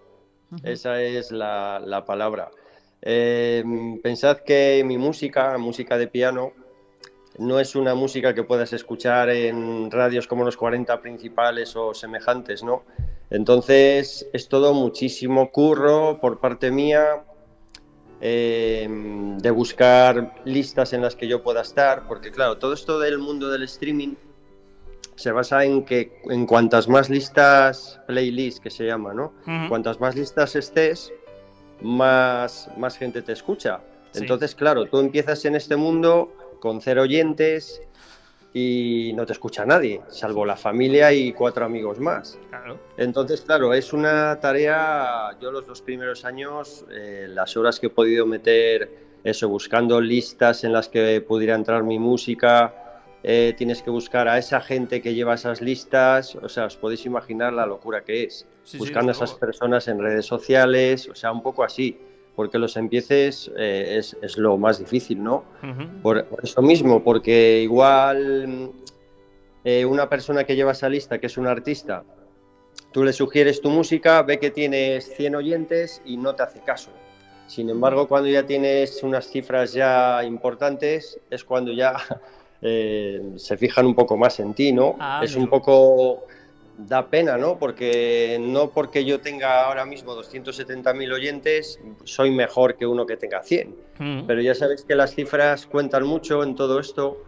Esa 0.63 1.01
es 1.03 1.33
la, 1.33 1.81
la 1.85 2.05
palabra. 2.05 2.51
Eh, 3.01 3.65
pensad 4.03 4.39
que 4.39 4.83
mi 4.87 4.99
música, 4.99 5.59
música 5.59 5.99
de 5.99 6.07
piano, 6.07 6.53
no 7.39 7.59
es 7.59 7.75
una 7.75 7.95
música 7.95 8.35
que 8.35 8.45
puedas 8.45 8.73
escuchar 8.73 9.31
en 9.31 9.91
radios 9.91 10.27
como 10.27 10.45
los 10.45 10.57
40 10.57 11.01
principales 11.01 11.75
o 11.77 11.95
semejantes, 11.95 12.63
¿no? 12.63 12.85
Entonces 13.31 14.29
es 14.33 14.49
todo 14.49 14.75
muchísimo 14.75 15.51
curro 15.51 16.21
por 16.21 16.39
parte 16.39 16.71
mía 16.71 17.25
eh, 18.21 18.87
de 18.89 19.51
buscar 19.51 20.35
listas 20.45 20.93
en 20.93 21.01
las 21.01 21.17
que 21.17 21.27
yo 21.27 21.43
pueda 21.43 21.63
estar, 21.63 22.07
porque 22.07 22.31
claro, 22.31 22.59
todo 22.59 22.75
esto 22.75 22.99
del 22.99 23.19
mundo 23.19 23.49
del 23.49 23.63
streaming 23.63 24.15
se 25.17 25.33
basa 25.33 25.65
en 25.65 25.85
que 25.85 26.21
en 26.25 26.47
cuantas 26.47 26.89
más 26.89 27.11
listas, 27.11 28.01
playlist 28.07 28.63
que 28.63 28.71
se 28.71 28.87
llama, 28.87 29.15
¿no? 29.15 29.33
Cuantas 29.69 30.01
más 30.01 30.17
listas 30.17 30.57
estés, 30.57 31.13
más, 31.81 32.71
más 32.77 32.97
gente 32.97 33.23
te 33.23 33.33
escucha. 33.33 33.81
Sí. 34.13 34.21
Entonces, 34.21 34.55
claro, 34.55 34.87
tú 34.87 34.99
empiezas 34.99 35.45
en 35.45 35.55
este 35.55 35.77
mundo 35.77 36.33
con 36.61 36.81
cero 36.81 37.03
oyentes 37.03 37.83
y 38.55 39.13
no 39.15 39.25
te 39.25 39.33
escucha 39.33 39.65
nadie, 39.65 40.03
salvo 40.09 40.45
la 40.45 40.57
familia 40.57 41.13
y 41.13 41.33
cuatro 41.33 41.65
amigos 41.65 41.99
más. 41.99 42.39
Claro. 42.51 42.79
Entonces, 42.97 43.41
claro, 43.41 43.73
es 43.73 43.93
una 43.93 44.39
tarea, 44.41 45.31
yo 45.41 45.51
los 45.51 45.67
dos 45.67 45.81
primeros 45.81 46.25
años, 46.25 46.85
eh, 46.91 47.27
las 47.29 47.57
horas 47.57 47.81
que 47.81 47.87
he 47.87 47.91
podido 47.91 48.27
meter, 48.27 48.91
eso, 49.25 49.49
buscando 49.49 50.01
listas 50.01 50.65
en 50.65 50.73
las 50.73 50.89
que 50.89 51.21
pudiera 51.21 51.55
entrar 51.55 51.83
mi 51.83 51.99
música, 51.99 52.82
eh, 53.23 53.55
tienes 53.57 53.83
que 53.83 53.91
buscar 53.91 54.29
a 54.29 54.39
esa 54.39 54.61
gente 54.61 55.01
que 55.01 55.15
lleva 55.15 55.35
esas 55.35 55.61
listas, 55.61 56.35
o 56.37 56.49
sea, 56.49 56.67
os 56.67 56.77
podéis 56.77 57.07
imaginar 57.07 57.53
la 57.53 57.67
locura 57.67 58.03
que 58.05 58.25
es, 58.25 58.47
Sí, 58.65 58.73
sí, 58.73 58.79
buscando 58.79 59.11
a 59.11 59.15
esas 59.15 59.35
personas 59.35 59.89
en 59.89 59.99
redes 59.99 60.27
sociales, 60.27 61.09
o 61.09 61.15
sea, 61.15 61.33
un 61.33 61.43
poco 61.43 61.65
así, 61.65 61.99
porque 62.37 62.59
los 62.59 62.77
empieces 62.77 63.51
eh, 63.57 63.97
es, 63.99 64.17
es 64.23 64.39
lo 64.39 64.57
más 64.57 64.79
difícil, 64.79 65.23
¿no? 65.23 65.45
Por, 66.03 66.25
por 66.27 66.45
eso 66.45 66.63
mismo, 66.63 67.03
porque 67.03 67.61
igual 67.63 68.73
eh, 69.65 69.85
una 69.85 70.09
persona 70.09 70.45
que 70.45 70.57
lleva 70.57 70.73
esa 70.73 70.89
lista, 70.89 71.19
que 71.19 71.27
es 71.27 71.37
un 71.37 71.47
artista, 71.47 72.05
tú 72.93 73.05
le 73.05 73.13
sugieres 73.13 73.61
tu 73.61 73.71
música, 73.71 74.23
ve 74.23 74.39
que 74.39 74.51
tienes 74.51 75.15
100 75.17 75.37
oyentes 75.37 76.03
y 76.05 76.17
no 76.17 76.35
te 76.35 76.43
hace 76.43 76.61
caso. 76.61 76.91
Sin 77.47 77.69
embargo, 77.69 78.09
cuando 78.09 78.29
ya 78.29 78.45
tienes 78.47 79.03
unas 79.03 79.29
cifras 79.29 79.73
ya 79.73 80.25
importantes, 80.25 81.21
es 81.31 81.45
cuando 81.45 81.73
ya 81.73 81.97
eh, 82.63 83.21
se 83.37 83.57
fijan 83.57 83.87
un 83.87 83.95
poco 83.95 84.17
más 84.17 84.41
en 84.41 84.55
ti, 84.55 84.73
¿no? 84.73 84.97
Ah, 84.99 85.21
es 85.23 85.37
un 85.37 85.49
poco... 85.49 86.25
Da 86.79 87.07
pena, 87.09 87.37
¿no? 87.37 87.59
Porque 87.59 88.39
no 88.41 88.71
porque 88.71 89.05
yo 89.05 89.21
tenga 89.21 89.67
ahora 89.67 89.85
mismo 89.85 90.15
270.000 90.15 91.13
oyentes, 91.13 91.79
soy 92.05 92.31
mejor 92.31 92.77
que 92.77 92.87
uno 92.87 93.05
que 93.05 93.19
tenga 93.19 93.43
100. 93.43 93.69
Ujú. 93.69 94.27
Pero 94.27 94.41
ya 94.41 94.55
sabéis 94.55 94.83
que 94.83 94.95
las 94.95 95.15
cifras 95.15 95.67
cuentan 95.67 96.07
mucho 96.07 96.43
en 96.43 96.57
todo 96.57 96.81
esto 96.81 97.19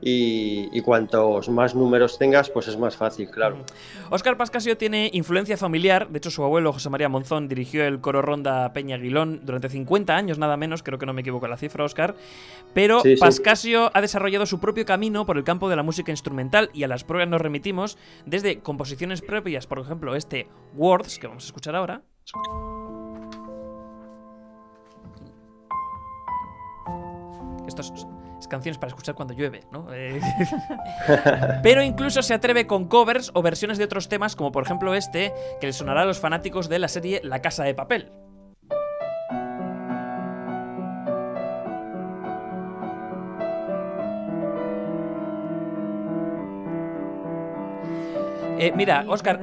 y, 0.00 0.68
y 0.76 0.80
cuantos 0.82 1.48
más 1.48 1.74
números 1.74 2.18
tengas, 2.18 2.50
pues 2.50 2.68
es 2.68 2.76
más 2.78 2.96
fácil, 2.96 3.30
claro. 3.30 3.64
Óscar 4.10 4.36
Pascasio 4.36 4.76
tiene 4.76 5.10
influencia 5.12 5.56
familiar. 5.56 6.08
De 6.08 6.18
hecho, 6.18 6.30
su 6.30 6.44
abuelo, 6.44 6.72
José 6.72 6.90
María 6.90 7.08
Monzón, 7.08 7.48
dirigió 7.48 7.84
el 7.84 8.00
coro 8.00 8.22
Ronda 8.22 8.72
Peña 8.72 8.96
Aguilón 8.96 9.40
durante 9.44 9.68
50 9.68 10.14
años, 10.14 10.38
nada 10.38 10.56
menos. 10.56 10.82
Creo 10.82 10.98
que 10.98 11.06
no 11.06 11.12
me 11.12 11.22
equivoco 11.22 11.48
la 11.48 11.56
cifra, 11.56 11.84
Óscar. 11.84 12.14
Pero 12.74 13.00
Sí, 13.00 13.16
sí. 13.16 13.20
Pascasio 13.20 13.90
ha 13.94 14.00
desarrollado 14.00 14.46
su 14.46 14.60
propio 14.60 14.84
camino 14.84 15.24
por 15.24 15.38
el 15.38 15.44
campo 15.44 15.68
de 15.68 15.76
la 15.76 15.82
música 15.82 16.10
instrumental 16.10 16.70
y 16.74 16.84
a 16.84 16.88
las 16.88 17.04
pruebas 17.04 17.28
nos 17.28 17.40
remitimos 17.40 17.96
desde 18.26 18.60
composiciones 18.60 19.22
propias, 19.22 19.66
por 19.66 19.78
ejemplo, 19.78 20.14
este 20.14 20.46
Words, 20.74 21.18
que 21.18 21.26
vamos 21.26 21.44
a 21.44 21.46
escuchar 21.46 21.74
ahora. 21.74 22.02
Estas 27.66 27.90
es 27.90 28.06
canciones 28.48 28.78
para 28.78 28.88
escuchar 28.88 29.14
cuando 29.14 29.34
llueve, 29.34 29.62
¿no? 29.72 29.86
Eh, 29.92 30.20
pero 31.62 31.82
incluso 31.82 32.22
se 32.22 32.34
atreve 32.34 32.66
con 32.66 32.86
covers 32.86 33.30
o 33.34 33.42
versiones 33.42 33.78
de 33.78 33.84
otros 33.84 34.08
temas, 34.08 34.36
como 34.36 34.52
por 34.52 34.64
ejemplo 34.64 34.94
este, 34.94 35.32
que 35.60 35.66
le 35.66 35.72
sonará 35.72 36.02
a 36.02 36.04
los 36.04 36.20
fanáticos 36.20 36.68
de 36.68 36.78
la 36.78 36.88
serie 36.88 37.20
La 37.24 37.40
Casa 37.40 37.64
de 37.64 37.74
Papel. 37.74 38.12
Eh, 48.58 48.72
mira, 48.74 49.04
Oscar. 49.08 49.38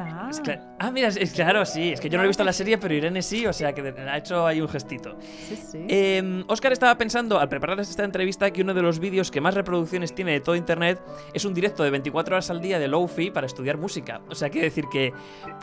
ah, 0.80 0.91
mira, 0.91 1.08
es, 1.08 1.32
claro, 1.34 1.65
sí. 1.65 1.93
Es 1.93 2.02
que 2.02 2.10
yo 2.10 2.17
no 2.17 2.23
he 2.23 2.28
visto 2.28 2.43
la 2.43 2.54
serie, 2.54 2.78
pero 2.78 2.93
Irene 2.93 3.21
sí, 3.21 3.45
o 3.45 3.54
sea 3.54 3.73
que 3.73 3.82
ha 3.82 4.17
hecho 4.17 4.45
ahí 4.45 4.62
un 4.62 4.67
gestito. 4.67 5.17
Sí, 5.21 5.56
sí. 5.56 5.86
Eh, 5.88 6.43
Oscar 6.47 6.73
estaba 6.73 6.97
pensando, 6.97 7.39
al 7.39 7.49
preparar 7.49 7.80
esta 7.80 8.04
entrevista, 8.04 8.52
que 8.52 8.62
uno 8.62 8.73
de 8.73 8.82
los 8.82 8.99
vídeos 8.99 9.32
que 9.32 9.41
más 9.41 9.54
reproducciones 9.54 10.13
tiene 10.13 10.32
de 10.32 10.39
todo 10.39 10.56
internet 10.56 11.02
es 11.34 11.45
un 11.45 11.54
directo 11.54 11.84
de 11.84 11.89
24 11.89 12.36
horas 12.36 12.49
al 12.49 12.62
día 12.62 12.80
de 12.80 12.88
Lofi 12.88 13.32
para 13.32 13.47
estudiar 13.47 13.78
música. 13.78 14.21
O 14.30 14.36
sea, 14.36 14.49
quiere 14.49 14.67
decir 14.67 14.86
que, 14.91 15.13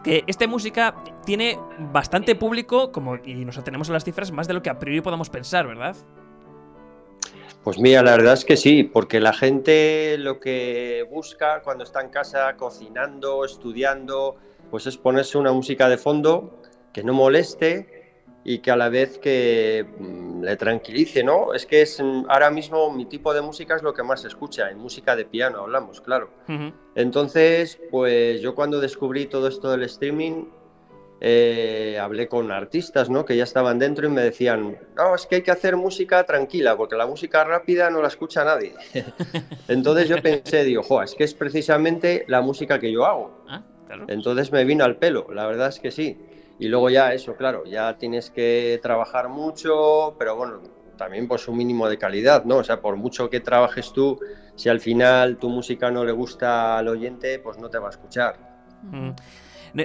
que 0.02 0.24
esta 0.26 0.46
música 0.46 0.94
tiene 1.24 1.58
bastante 1.92 2.34
público, 2.34 2.92
como, 2.92 3.16
y 3.16 3.44
nos 3.44 3.58
atenemos 3.58 3.90
a 3.90 3.92
las 3.92 4.04
cifras, 4.04 4.32
más 4.32 4.46
de 4.46 4.54
lo 4.54 4.62
que 4.62 4.70
a 4.70 4.78
priori 4.78 5.00
podamos 5.00 5.30
pensar, 5.30 5.66
¿verdad? 5.66 5.96
Pues 7.64 7.78
mira, 7.78 8.02
la 8.02 8.12
verdad 8.12 8.34
es 8.34 8.44
que 8.46 8.56
sí, 8.56 8.84
porque 8.84 9.20
la 9.20 9.34
gente 9.34 10.16
lo 10.18 10.40
que 10.40 11.06
busca 11.10 11.60
cuando 11.62 11.84
está 11.84 12.00
en 12.00 12.08
casa 12.08 12.56
cocinando, 12.56 13.44
estudiando, 13.44 14.36
pues 14.70 14.86
es 14.86 14.96
ponerse 14.96 15.36
una 15.36 15.52
música 15.52 15.88
de 15.88 15.98
fondo 15.98 16.58
que 16.94 17.02
no 17.02 17.12
moleste 17.12 18.00
y 18.44 18.60
que 18.60 18.70
a 18.70 18.76
la 18.76 18.88
vez 18.88 19.18
que 19.18 19.86
mm, 19.98 20.42
le 20.42 20.56
tranquilice, 20.56 21.22
¿no? 21.22 21.52
Es 21.52 21.66
que 21.66 21.82
es 21.82 22.00
mm, 22.00 22.24
ahora 22.30 22.50
mismo 22.50 22.90
mi 22.90 23.04
tipo 23.04 23.34
de 23.34 23.42
música 23.42 23.76
es 23.76 23.82
lo 23.82 23.92
que 23.92 24.02
más 24.02 24.22
se 24.22 24.28
escucha, 24.28 24.70
en 24.70 24.78
música 24.78 25.14
de 25.14 25.26
piano 25.26 25.58
hablamos, 25.58 26.00
claro. 26.00 26.30
Entonces, 26.94 27.78
pues 27.90 28.40
yo 28.40 28.54
cuando 28.54 28.80
descubrí 28.80 29.26
todo 29.26 29.48
esto 29.48 29.70
del 29.70 29.82
streaming, 29.82 30.46
eh, 31.20 31.98
hablé 32.00 32.28
con 32.28 32.50
artistas 32.50 33.10
¿no? 33.10 33.26
que 33.26 33.36
ya 33.36 33.44
estaban 33.44 33.78
dentro 33.78 34.06
y 34.06 34.10
me 34.10 34.22
decían, 34.22 34.78
no, 34.96 35.14
es 35.14 35.26
que 35.26 35.36
hay 35.36 35.42
que 35.42 35.50
hacer 35.50 35.76
música 35.76 36.24
tranquila, 36.24 36.76
porque 36.76 36.96
la 36.96 37.06
música 37.06 37.44
rápida 37.44 37.90
no 37.90 38.00
la 38.00 38.08
escucha 38.08 38.44
nadie. 38.44 38.74
Entonces 39.68 40.08
yo 40.08 40.22
pensé, 40.22 40.64
digo, 40.64 40.82
jo, 40.82 41.02
es 41.02 41.14
que 41.14 41.24
es 41.24 41.34
precisamente 41.34 42.24
la 42.26 42.40
música 42.40 42.78
que 42.78 42.90
yo 42.90 43.04
hago. 43.04 43.44
Ah, 43.48 43.62
Entonces 44.08 44.50
me 44.50 44.64
vino 44.64 44.84
al 44.84 44.96
pelo, 44.96 45.26
la 45.30 45.46
verdad 45.46 45.68
es 45.68 45.78
que 45.78 45.90
sí. 45.90 46.18
Y 46.58 46.68
luego 46.68 46.90
ya 46.90 47.12
eso, 47.12 47.36
claro, 47.36 47.64
ya 47.64 47.96
tienes 47.98 48.30
que 48.30 48.78
trabajar 48.82 49.28
mucho, 49.28 50.14
pero 50.18 50.36
bueno, 50.36 50.62
también 50.96 51.26
pues 51.26 51.48
un 51.48 51.56
mínimo 51.56 51.88
de 51.88 51.96
calidad, 51.96 52.44
¿no? 52.44 52.58
O 52.58 52.64
sea, 52.64 52.80
por 52.80 52.96
mucho 52.96 53.30
que 53.30 53.40
trabajes 53.40 53.92
tú, 53.92 54.18
si 54.54 54.68
al 54.68 54.80
final 54.80 55.38
tu 55.38 55.48
música 55.48 55.90
no 55.90 56.04
le 56.04 56.12
gusta 56.12 56.76
al 56.76 56.88
oyente, 56.88 57.38
pues 57.38 57.56
no 57.58 57.70
te 57.70 57.78
va 57.78 57.88
a 57.88 57.90
escuchar. 57.90 58.36
Mm. 58.82 59.10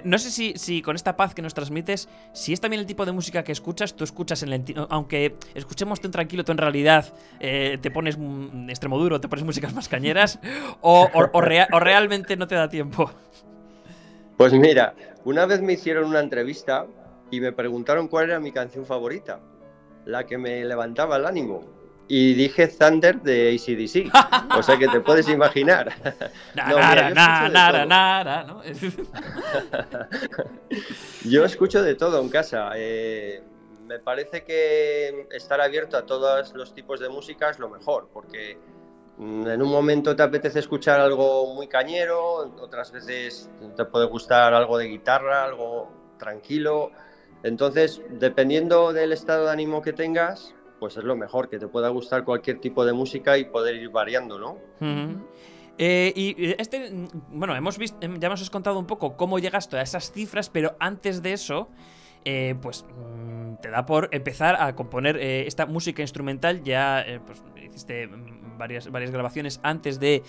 No, 0.04 0.18
sé 0.18 0.32
si, 0.58 0.82
con 0.82 0.96
esta 0.96 1.16
paz 1.16 1.34
que 1.34 1.42
nos 1.42 1.54
transmites, 1.54 2.10
si 2.34 2.54
es 2.54 2.62
también 2.62 2.80
el 2.80 2.86
tipo 2.86 3.06
de 3.06 3.12
música 3.12 3.44
que 3.44 3.52
escuchas, 3.52 3.96
tú 3.96 4.04
escuchas 4.04 4.44
en 4.44 4.50
lentino, 4.50 4.88
aunque 4.90 5.36
escuchemos 5.54 6.02
tan 6.02 6.12
tranquilo, 6.12 6.44
tú 6.44 6.52
en 6.52 6.58
realidad 6.58 7.14
eh, 7.40 7.78
te 7.82 7.92
pones 7.92 8.18
extremo 8.68 8.98
duro, 8.98 9.20
te 9.20 9.28
pones 9.28 9.46
músicas 9.46 9.74
más 9.74 9.90
cañeras, 9.90 10.40
o, 10.82 11.10
realmente 11.80 12.36
no 12.38 12.48
te 12.48 12.56
da 12.56 12.70
tiempo. 12.70 13.12
Pues 14.38 14.54
mira, 14.54 14.96
una 15.24 15.46
vez 15.46 15.62
me 15.62 15.74
hicieron 15.74 16.10
una 16.10 16.20
entrevista 16.20 16.88
y 17.32 17.40
me 17.40 17.52
preguntaron 17.52 18.08
cuál 18.08 18.30
era 18.30 18.40
mi 18.40 18.52
canción 18.52 18.86
favorita, 18.86 19.40
la 20.06 20.26
que 20.26 20.38
me 20.38 20.64
levantaba 20.66 21.18
el 21.18 21.26
ánimo 21.26 21.64
y 22.08 22.34
dije 22.34 22.68
Thunder 22.68 23.22
de 23.22 23.56
ACDC. 23.56 24.58
o 24.58 24.64
sea 24.64 24.78
que 24.78 24.88
te 24.88 25.00
puedes 25.00 25.28
imaginar. 25.28 25.92
¿no? 28.46 28.62
yo 31.26 31.46
escucho 31.46 31.82
de 31.82 31.96
todo 31.96 32.22
en 32.22 32.30
casa. 32.30 32.72
Eh, 32.76 33.42
me 33.88 34.00
parece 34.00 34.44
que 34.44 35.28
estar 35.32 35.62
abierto 35.62 35.98
a 35.98 36.06
todos 36.06 36.54
los 36.54 36.74
tipos 36.74 37.00
de 37.00 37.10
música 37.10 37.50
es 37.50 37.60
lo 37.60 37.70
mejor, 37.70 38.10
porque 38.12 38.58
mm, 39.18 39.48
en 39.48 39.62
un 39.62 39.70
momento 39.70 40.16
te 40.16 40.24
apetece 40.24 40.60
escuchar 40.60 41.00
algo 41.00 41.54
muy 41.54 41.68
cañero, 41.68 42.56
otras 42.60 42.92
veces 42.92 43.50
te 43.76 43.86
puede 43.86 44.06
gustar 44.06 44.54
algo 44.54 44.78
de 44.78 44.86
guitarra, 44.86 45.44
algo 45.44 45.92
tranquilo. 46.18 46.92
Entonces, 47.44 48.02
dependiendo 48.10 48.92
del 48.92 49.12
estado 49.12 49.46
de 49.46 49.52
ánimo 49.52 49.82
que 49.84 49.94
tengas, 49.94 50.56
pues 50.86 50.98
es 50.98 51.04
lo 51.04 51.16
mejor, 51.16 51.50
que 51.50 51.58
te 51.58 51.68
pueda 51.68 51.90
gustar 51.90 52.24
cualquier 52.24 52.60
tipo 52.60 52.86
de 52.86 52.94
música 52.94 53.40
y 53.40 53.46
poder 53.46 53.74
ir 53.74 53.90
variando, 53.90 54.38
¿no? 54.38 54.60
Eh, 55.80 56.14
y 56.16 56.54
este, 56.62 56.92
bueno, 57.32 57.56
hemos 57.56 57.80
visto, 57.80 57.98
em, 58.02 58.20
ya 58.20 58.30
nos 58.30 58.44
has 58.44 58.52
contado 58.52 58.78
un 58.78 58.86
poco 58.86 59.18
cómo 59.18 59.40
llegaste 59.40 59.78
a 59.78 59.82
esas 59.82 60.12
cifras, 60.12 60.52
pero 60.52 60.76
antes 60.80 61.24
de 61.24 61.34
eso, 61.34 61.70
eh, 62.24 62.54
pues 62.62 62.86
mm, 62.86 63.56
te 63.64 63.72
da 63.72 63.88
por 63.88 64.10
empezar 64.12 64.62
a 64.62 64.76
componer 64.76 65.18
eh, 65.18 65.48
esta 65.48 65.66
música 65.66 66.04
instrumental. 66.04 66.62
Ya 66.62 67.04
pues, 67.26 67.42
hiciste 67.68 68.06
mm, 68.06 68.60
varias, 68.60 68.92
varias 68.92 69.10
grabaciones 69.10 69.60
antes 69.64 70.00
de, 70.00 70.22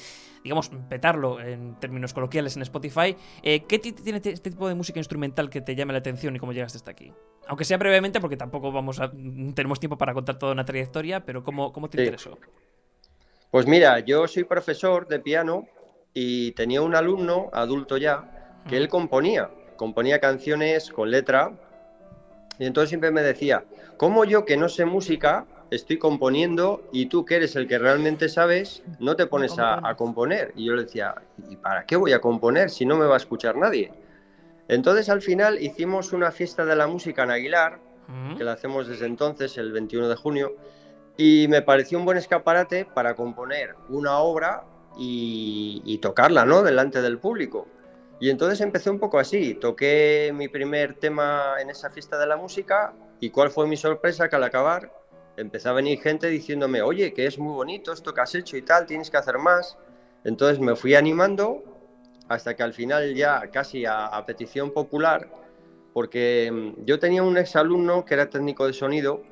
digamos, 0.46 0.70
petarlo 0.88 1.40
en 1.40 1.74
términos 1.80 2.14
coloquiales 2.14 2.54
en 2.54 2.62
Spotify. 2.62 3.16
¿Qué 3.42 3.78
tiene 3.80 4.18
este 4.22 4.50
tipo 4.50 4.68
de 4.68 4.76
música 4.76 5.00
instrumental 5.00 5.50
que 5.50 5.60
te 5.60 5.74
llama 5.74 5.92
la 5.92 5.98
atención 5.98 6.36
y 6.36 6.38
cómo 6.38 6.52
llegaste 6.52 6.78
hasta 6.78 6.92
aquí? 6.92 7.12
Aunque 7.48 7.64
sea 7.64 7.78
brevemente, 7.78 8.20
porque 8.20 8.36
tampoco 8.36 8.70
vamos 8.70 9.00
a, 9.00 9.10
tenemos 9.10 9.80
tiempo 9.80 9.98
para 9.98 10.14
contar 10.14 10.38
toda 10.38 10.52
una 10.52 10.64
trayectoria, 10.64 11.24
pero 11.24 11.42
¿cómo, 11.42 11.72
cómo 11.72 11.90
te 11.90 12.00
interesó? 12.00 12.38
Pues 13.50 13.66
mira, 13.66 13.98
yo 13.98 14.28
soy 14.28 14.44
profesor 14.44 15.08
de 15.08 15.18
piano 15.18 15.66
y 16.14 16.52
tenía 16.52 16.80
un 16.80 16.94
alumno, 16.94 17.50
adulto 17.52 17.96
ya, 17.96 18.62
que 18.68 18.76
él 18.76 18.88
componía, 18.88 19.50
componía 19.76 20.20
canciones 20.20 20.90
con 20.90 21.10
letra 21.10 21.50
y 22.60 22.66
entonces 22.66 22.90
siempre 22.90 23.10
me 23.10 23.22
decía, 23.22 23.64
¿cómo 23.96 24.24
yo 24.24 24.44
que 24.44 24.56
no 24.56 24.68
sé 24.68 24.84
música 24.84 25.44
estoy 25.70 25.98
componiendo 25.98 26.82
y 26.92 27.06
tú 27.06 27.24
que 27.24 27.36
eres 27.36 27.56
el 27.56 27.66
que 27.66 27.78
realmente 27.78 28.28
sabes, 28.28 28.82
no 29.00 29.16
te 29.16 29.26
pones 29.26 29.58
a, 29.58 29.86
a 29.88 29.96
componer? 29.96 30.52
Y 30.56 30.66
yo 30.66 30.74
le 30.74 30.84
decía, 30.84 31.14
¿y 31.48 31.56
para 31.56 31.84
qué 31.86 31.96
voy 31.96 32.12
a 32.12 32.20
componer 32.20 32.70
si 32.70 32.86
no 32.86 32.96
me 32.96 33.06
va 33.06 33.14
a 33.14 33.18
escuchar 33.18 33.56
nadie? 33.56 33.92
Entonces 34.68 35.08
al 35.08 35.22
final 35.22 35.62
hicimos 35.62 36.12
una 36.12 36.32
fiesta 36.32 36.64
de 36.64 36.76
la 36.76 36.86
música 36.86 37.22
en 37.22 37.30
Aguilar, 37.30 37.78
que 38.36 38.44
la 38.44 38.52
hacemos 38.52 38.86
desde 38.86 39.06
entonces, 39.06 39.58
el 39.58 39.72
21 39.72 40.08
de 40.08 40.16
junio, 40.16 40.56
y 41.16 41.46
me 41.48 41.62
pareció 41.62 41.98
un 41.98 42.04
buen 42.04 42.18
escaparate 42.18 42.84
para 42.84 43.14
componer 43.14 43.74
una 43.88 44.18
obra 44.18 44.64
y, 44.96 45.98
tocarla, 45.98 46.44
¿no? 46.44 46.62
Delante 46.62 47.02
del 47.02 47.18
público. 47.18 47.66
Y 48.18 48.30
entonces 48.30 48.60
empecé 48.60 48.90
un 48.90 48.98
poco 48.98 49.18
así, 49.18 49.54
toqué 49.54 50.32
mi 50.34 50.48
primer 50.48 50.94
tema 50.94 51.56
en 51.60 51.68
esa 51.68 51.90
fiesta 51.90 52.18
de 52.18 52.26
la 52.26 52.36
música 52.36 52.94
y 53.20 53.30
cuál 53.30 53.50
fue 53.50 53.66
mi 53.66 53.76
sorpresa 53.76 54.28
que 54.28 54.36
al 54.36 54.44
acabar 54.44 54.90
empezó 55.36 55.70
a 55.70 55.74
venir 55.74 56.00
gente 56.00 56.28
diciéndome, 56.28 56.82
oye, 56.82 57.12
que 57.12 57.26
es 57.26 57.38
muy 57.38 57.52
bonito 57.52 57.92
esto 57.92 58.14
que 58.14 58.20
has 58.20 58.34
hecho 58.34 58.56
y 58.56 58.62
tal, 58.62 58.86
tienes 58.86 59.10
que 59.10 59.16
hacer 59.16 59.38
más. 59.38 59.76
Entonces 60.24 60.58
me 60.58 60.74
fui 60.74 60.94
animando 60.94 61.62
hasta 62.28 62.56
que 62.56 62.62
al 62.62 62.72
final 62.72 63.14
ya 63.14 63.50
casi 63.50 63.84
a, 63.86 64.22
petición 64.26 64.72
popular, 64.72 65.30
porque 65.92 66.50
mm, 66.52 66.84
yo 66.84 66.98
tenía 66.98 67.22
un 67.22 67.38
exalumno 67.38 68.04
que 68.04 68.14
era 68.14 68.28
técnico 68.28 68.66
de 68.66 68.72
sonido 68.72 69.22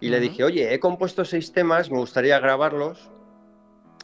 y 0.00 0.08
le 0.08 0.20
dije, 0.20 0.44
oye, 0.44 0.72
he 0.72 0.78
compuesto 0.78 1.24
seis 1.24 1.52
temas, 1.52 1.90
me 1.90 1.98
gustaría 1.98 2.38
grabarlos 2.38 3.10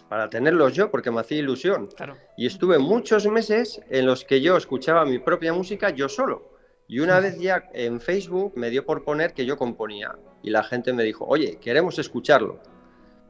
para 0.08 0.28
tenerlos 0.28 0.74
yo, 0.74 0.90
porque 0.90 1.10
me 1.10 1.20
hacía 1.20 1.38
ilusión. 1.38 1.88
Y 2.36 2.46
estuve 2.46 2.78
muchos 2.78 3.26
meses 3.26 3.80
en 3.88 4.06
los 4.06 4.24
que 4.24 4.40
yo 4.40 4.56
escuchaba 4.56 5.04
mi 5.04 5.18
propia 5.18 5.52
música 5.52 5.90
yo 5.90 6.08
solo. 6.08 6.50
Y 6.86 6.98
una 6.98 7.20
vez 7.20 7.38
ya 7.38 7.70
en 7.72 8.00
Facebook 8.00 8.52
me 8.56 8.68
dio 8.68 8.84
por 8.84 9.04
poner 9.04 9.32
que 9.32 9.46
yo 9.46 9.56
componía. 9.56 10.14
Y 10.42 10.50
la 10.50 10.62
gente 10.62 10.92
me 10.92 11.04
dijo, 11.04 11.24
oye, 11.26 11.58
queremos 11.60 11.98
escucharlo. 11.98 12.60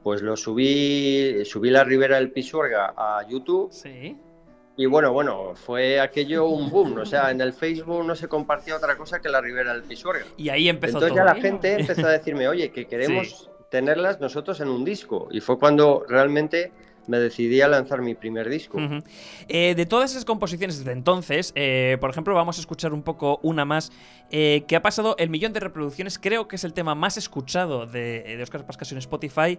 Pues 0.02 0.22
lo 0.22 0.36
subí, 0.36 1.44
subí 1.44 1.70
la 1.70 1.84
Ribera 1.84 2.16
del 2.16 2.32
Pisuerga 2.32 2.94
a 2.96 3.26
YouTube. 3.28 3.70
Sí. 3.72 4.16
Y 4.76 4.86
bueno, 4.86 5.12
bueno, 5.12 5.54
fue 5.54 6.00
aquello 6.00 6.46
un 6.46 6.70
boom. 6.70 6.98
O 6.98 7.06
sea, 7.06 7.30
en 7.30 7.40
el 7.40 7.52
Facebook 7.52 8.04
no 8.04 8.16
se 8.16 8.26
compartía 8.26 8.76
otra 8.76 8.96
cosa 8.96 9.20
que 9.20 9.28
la 9.28 9.40
Ribera 9.40 9.74
del 9.74 9.82
Pisuerga. 9.82 10.24
Y 10.36 10.48
ahí 10.48 10.68
empezó 10.68 10.98
Entonces 10.98 11.16
ya 11.16 11.24
la 11.24 11.34
gente 11.34 11.80
empezó 11.80 12.06
a 12.06 12.10
decirme, 12.10 12.48
oye, 12.48 12.72
que 12.72 12.86
queremos 12.86 13.50
tenerlas 13.70 14.20
nosotros 14.20 14.60
en 14.60 14.68
un 14.68 14.84
disco. 14.84 15.28
Y 15.30 15.40
fue 15.40 15.58
cuando 15.58 16.04
realmente 16.08 16.72
me 17.06 17.18
decidí 17.18 17.60
a 17.60 17.68
lanzar 17.68 18.02
mi 18.02 18.14
primer 18.14 18.48
disco. 18.48 18.78
Eh, 19.48 19.74
de 19.74 19.86
todas 19.86 20.12
esas 20.12 20.24
composiciones 20.24 20.78
desde 20.78 20.92
entonces, 20.92 21.52
eh, 21.54 21.96
por 22.00 22.10
ejemplo, 22.10 22.34
vamos 22.34 22.58
a 22.58 22.60
escuchar 22.60 22.92
un 22.92 23.02
poco 23.02 23.40
una 23.42 23.64
más 23.64 23.92
eh, 24.30 24.64
que 24.66 24.76
ha 24.76 24.82
pasado 24.82 25.16
el 25.18 25.30
millón 25.30 25.52
de 25.52 25.60
reproducciones. 25.60 26.18
Creo 26.18 26.48
que 26.48 26.56
es 26.56 26.64
el 26.64 26.72
tema 26.72 26.94
más 26.94 27.16
escuchado 27.16 27.86
de, 27.86 28.22
de 28.36 28.42
Oscar 28.42 28.66
Pascasio 28.66 28.94
en 28.94 28.98
Spotify. 28.98 29.58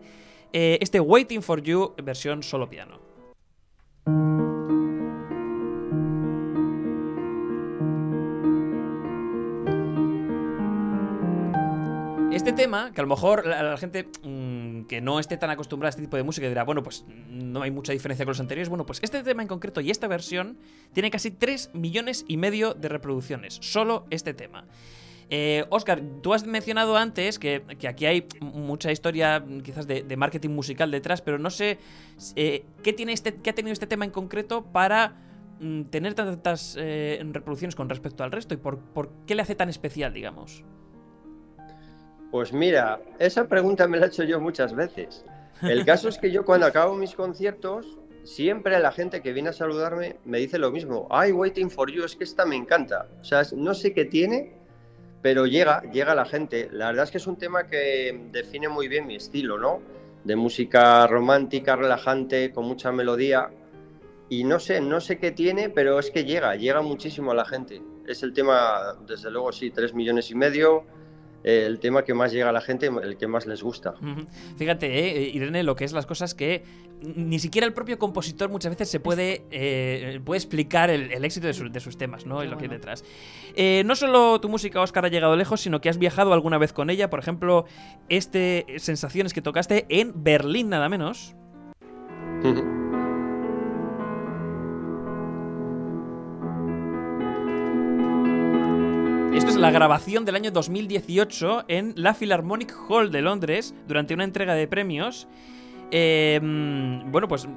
este 0.51 0.99
Waiting 0.99 1.41
for 1.41 1.62
You, 1.62 1.93
versión 2.03 2.43
solo 2.43 2.69
piano. 2.69 3.13
Este 12.34 12.51
tema, 12.51 12.91
que 12.91 12.99
a 12.99 13.03
lo 13.03 13.10
mejor 13.10 13.45
la, 13.45 13.77
gente 13.77 14.08
mm, 14.23 14.62
que 14.88 15.02
no 15.02 15.19
esté 15.19 15.38
tan 15.38 15.50
acostumbrada 15.50 15.89
a 15.89 15.91
este 15.91 16.02
tipo 16.02 16.17
de 16.17 16.24
música 16.24 16.48
dirá, 16.48 16.63
bueno, 16.63 16.84
pues 16.84 17.06
no 17.30 17.62
hay 17.62 17.72
mucha 17.72 17.91
diferencia 17.91 18.26
con 18.26 18.32
los 18.32 18.39
anteriores. 18.39 18.69
Bueno, 18.69 18.86
pues 18.86 19.00
este 19.02 19.24
tema 19.24 19.41
en 19.41 19.48
concreto 19.48 19.82
y 19.82 19.91
esta 19.91 20.08
versión 20.08 20.58
tiene 20.93 21.12
casi 21.12 21.32
3 21.32 21.72
millones 21.74 22.26
y 22.28 22.38
medio 22.38 22.74
de 22.74 22.89
reproducciones. 22.89 23.58
Solo 23.62 24.06
este 24.10 24.34
tema. 24.34 24.65
Eh, 25.30 25.65
Oscar, 25.69 26.02
tú 26.22 26.34
has 26.34 26.46
mencionado 26.46 26.98
antes 26.98 27.39
que, 27.39 27.63
que 27.80 27.88
aquí 27.88 28.06
hay 28.06 28.28
mucha 28.39 28.91
historia 28.91 29.43
quizás 29.63 29.88
de, 29.88 30.04
de 30.04 30.17
marketing 30.17 30.50
musical 30.50 30.91
detrás, 30.91 31.22
pero 31.22 31.39
no 31.39 31.50
sé 31.50 31.80
eh, 32.36 32.65
¿qué, 32.84 32.93
tiene 32.93 33.13
este, 33.13 33.36
qué 33.36 33.50
ha 33.50 33.56
tenido 33.56 33.74
este 33.74 33.88
tema 33.88 34.06
en 34.06 34.12
concreto 34.12 34.65
para 34.65 35.15
mm, 35.60 35.84
tener 35.86 36.13
tantas 36.13 36.76
eh, 36.80 37.19
reproducciones 37.32 37.76
con 37.76 37.89
respecto 37.89 38.24
al 38.24 38.32
resto 38.32 38.54
y 38.54 38.58
por, 38.58 38.80
por 38.80 39.12
qué 39.26 39.36
le 39.36 39.41
hace 39.41 39.56
tan 39.56 39.69
especial, 39.69 40.13
digamos. 40.13 40.63
Pues 42.34 42.52
mira, 42.52 43.00
esa 43.19 43.48
pregunta 43.48 43.88
me 43.88 44.00
la 44.00 44.06
he 44.06 44.08
hecho 44.08 44.24
yo 44.24 44.39
muchas 44.41 44.74
veces. 44.74 45.24
El 45.62 45.86
caso 45.86 46.10
es 46.10 46.17
que 46.17 46.32
yo 46.32 46.43
cuando 46.43 46.65
acabo 46.65 46.96
mis 46.96 47.13
conciertos, 47.13 48.00
siempre 48.24 48.80
la 48.80 48.91
gente 48.91 49.22
que 49.22 49.34
viene 49.34 49.50
a 49.50 49.54
saludarme 49.54 50.15
me 50.26 50.39
dice 50.39 50.58
lo 50.58 50.72
mismo. 50.72 51.08
Ay, 51.12 51.32
Waiting 51.32 51.69
for 51.69 51.91
You, 51.91 52.06
es 52.06 52.15
que 52.15 52.24
esta 52.24 52.43
me 52.43 52.56
encanta. 52.56 53.06
O 53.22 53.24
sea, 53.24 53.43
no 53.56 53.76
sé 53.76 53.93
qué 53.93 54.06
tiene, 54.06 54.56
pero 55.22 55.46
llega, 55.46 55.84
llega 55.91 56.15
la 56.15 56.26
gente. 56.26 56.69
La 56.72 56.88
verdad 56.88 57.04
es 57.04 57.12
que 57.12 57.19
es 57.19 57.28
un 57.28 57.38
tema 57.38 57.67
que 57.67 58.19
define 58.32 58.67
muy 58.67 58.88
bien 58.88 59.06
mi 59.06 59.17
estilo, 59.17 59.60
¿no? 59.60 59.80
De 60.24 60.36
música 60.36 61.06
romántica, 61.06 61.76
relajante, 61.76 62.52
con 62.52 62.65
mucha 62.65 62.91
melodía. 62.91 63.52
Y 64.30 64.43
no 64.43 64.60
sé, 64.60 64.82
no 64.82 65.02
sé 65.02 65.19
qué 65.19 65.34
tiene, 65.34 65.69
pero 65.69 66.00
es 66.00 66.10
que 66.10 66.26
llega, 66.26 66.56
llega 66.56 66.82
muchísimo 66.82 67.30
a 67.30 67.36
la 67.36 67.46
gente. 67.46 67.80
Es 68.08 68.24
el 68.24 68.34
tema, 68.34 68.98
desde 69.06 69.30
luego, 69.30 69.52
sí, 69.52 69.69
tres 69.69 69.93
millones 69.93 70.32
y 70.32 70.36
medio 70.36 70.84
el 71.43 71.79
tema 71.79 72.03
que 72.03 72.13
más 72.13 72.32
llega 72.32 72.49
a 72.49 72.51
la 72.51 72.62
gente, 72.62 72.88
el 72.88 73.17
que 73.17 73.27
más 73.27 73.45
les 73.45 73.62
gusta. 73.62 73.93
Fíjate, 74.58 74.88
eh, 74.88 75.29
Irene, 75.34 75.63
lo 75.63 75.75
que 75.75 75.86
es 75.86 75.91
las 75.91 76.06
cosas 76.06 76.34
que 76.34 76.63
ni 77.01 77.38
siquiera 77.39 77.67
el 77.67 77.73
propio 77.73 77.99
compositor 77.99 78.49
muchas 78.49 78.71
veces 78.71 78.89
se 78.89 78.99
puede, 78.99 79.45
eh, 79.51 80.21
puede 80.23 80.38
explicar 80.38 80.89
el, 80.89 81.12
el 81.12 81.25
éxito 81.25 81.47
de, 81.47 81.53
su, 81.53 81.69
de, 81.69 81.79
sus 81.79 81.97
temas, 81.97 82.25
¿no? 82.25 82.43
Y 82.43 82.47
lo 82.47 82.58
que 82.58 82.65
hay 82.65 82.69
detrás. 82.69 83.03
Eh, 83.56 83.84
no 83.86 83.95
solo 83.95 84.39
tu 84.39 84.49
música, 84.49 84.82
Oscar, 84.82 85.06
ha 85.06 85.10
llegado 85.10 85.36
lejos, 85.36 85.62
sino 85.62 85.82
que 85.82 85.89
has 85.89 85.97
viajado 85.97 86.34
alguna 86.34 86.58
vez 86.58 86.71
con 86.71 86.89
ella. 86.89 87.10
Por 87.10 87.19
ejemplo, 87.19 87.65
este 88.10 88.65
Sensaciones 88.77 89.34
que 89.34 89.41
tocaste 89.41 89.86
en 89.89 90.23
Berlín, 90.23 90.69
nada 90.69 90.88
menos. 90.89 91.36
Esto 99.34 99.50
es 99.50 99.56
la 99.56 99.72
grabación 99.72 100.26
del 100.26 100.36
año 100.36 100.52
2018 100.52 101.65
en 101.67 101.93
la 101.98 102.13
Philharmonic 102.13 102.72
Hall 102.88 103.12
de 103.12 103.24
Londres 103.24 103.74
durante 103.88 104.13
una 104.13 104.26
entrega 104.26 104.54
de 104.54 104.67
premios. 104.67 105.28
Eh, 105.89 106.39
bueno, 106.41 107.28
pues 107.28 107.48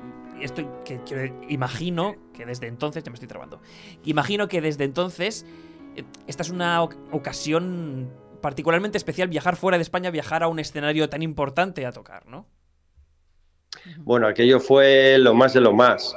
esto 0.40 0.82
que, 0.86 1.04
que, 1.04 1.34
imagino 1.50 2.16
que 2.32 2.46
desde 2.46 2.66
entonces, 2.66 3.04
ya 3.04 3.10
me 3.10 3.14
estoy 3.14 3.28
trabando, 3.28 3.60
imagino 4.04 4.48
que 4.48 4.62
desde 4.62 4.84
entonces 4.84 5.44
eh, 5.96 6.04
esta 6.26 6.42
es 6.42 6.50
una 6.50 6.82
ocasión 6.82 8.10
particularmente 8.40 8.96
especial 8.96 9.28
viajar 9.28 9.56
fuera 9.56 9.76
de 9.76 9.82
España, 9.82 10.10
viajar 10.10 10.42
a 10.42 10.48
un 10.48 10.58
escenario 10.58 11.10
tan 11.10 11.20
importante 11.20 11.84
a 11.84 11.92
tocar, 11.92 12.26
¿no? 12.26 12.46
Bueno, 13.98 14.26
aquello 14.26 14.60
fue 14.60 15.18
lo 15.18 15.34
más 15.34 15.52
de 15.52 15.60
lo 15.60 15.74
más. 15.74 16.16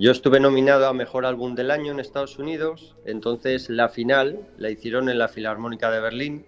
Yo 0.00 0.12
estuve 0.12 0.40
nominado 0.40 0.86
a 0.86 0.94
Mejor 0.94 1.26
Álbum 1.26 1.54
del 1.54 1.70
Año 1.70 1.92
en 1.92 2.00
Estados 2.00 2.38
Unidos, 2.38 2.96
entonces 3.04 3.68
la 3.68 3.90
final 3.90 4.48
la 4.56 4.70
hicieron 4.70 5.10
en 5.10 5.18
la 5.18 5.28
Filarmónica 5.28 5.90
de 5.90 6.00
Berlín. 6.00 6.46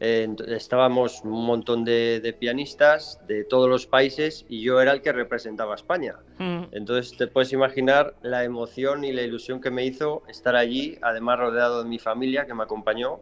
Eh, 0.00 0.28
estábamos 0.48 1.20
un 1.22 1.46
montón 1.46 1.84
de, 1.84 2.18
de, 2.18 2.32
pianistas 2.32 3.20
de 3.28 3.44
todos 3.44 3.68
los 3.68 3.86
países 3.86 4.44
y 4.48 4.62
yo 4.62 4.80
era 4.80 4.90
el 4.90 5.00
que 5.00 5.12
representaba 5.12 5.74
a 5.74 5.76
España. 5.76 6.16
Mm. 6.40 6.62
Entonces 6.72 7.16
te 7.16 7.28
puedes 7.28 7.52
imaginar 7.52 8.16
la 8.20 8.42
emoción 8.42 9.04
y 9.04 9.12
la 9.12 9.22
ilusión 9.22 9.60
que 9.60 9.70
me 9.70 9.86
hizo 9.86 10.24
estar 10.28 10.56
allí, 10.56 10.98
además 11.02 11.38
rodeado 11.38 11.84
de 11.84 11.88
mi 11.88 12.00
familia 12.00 12.46
que 12.46 12.54
me 12.54 12.64
acompañó. 12.64 13.20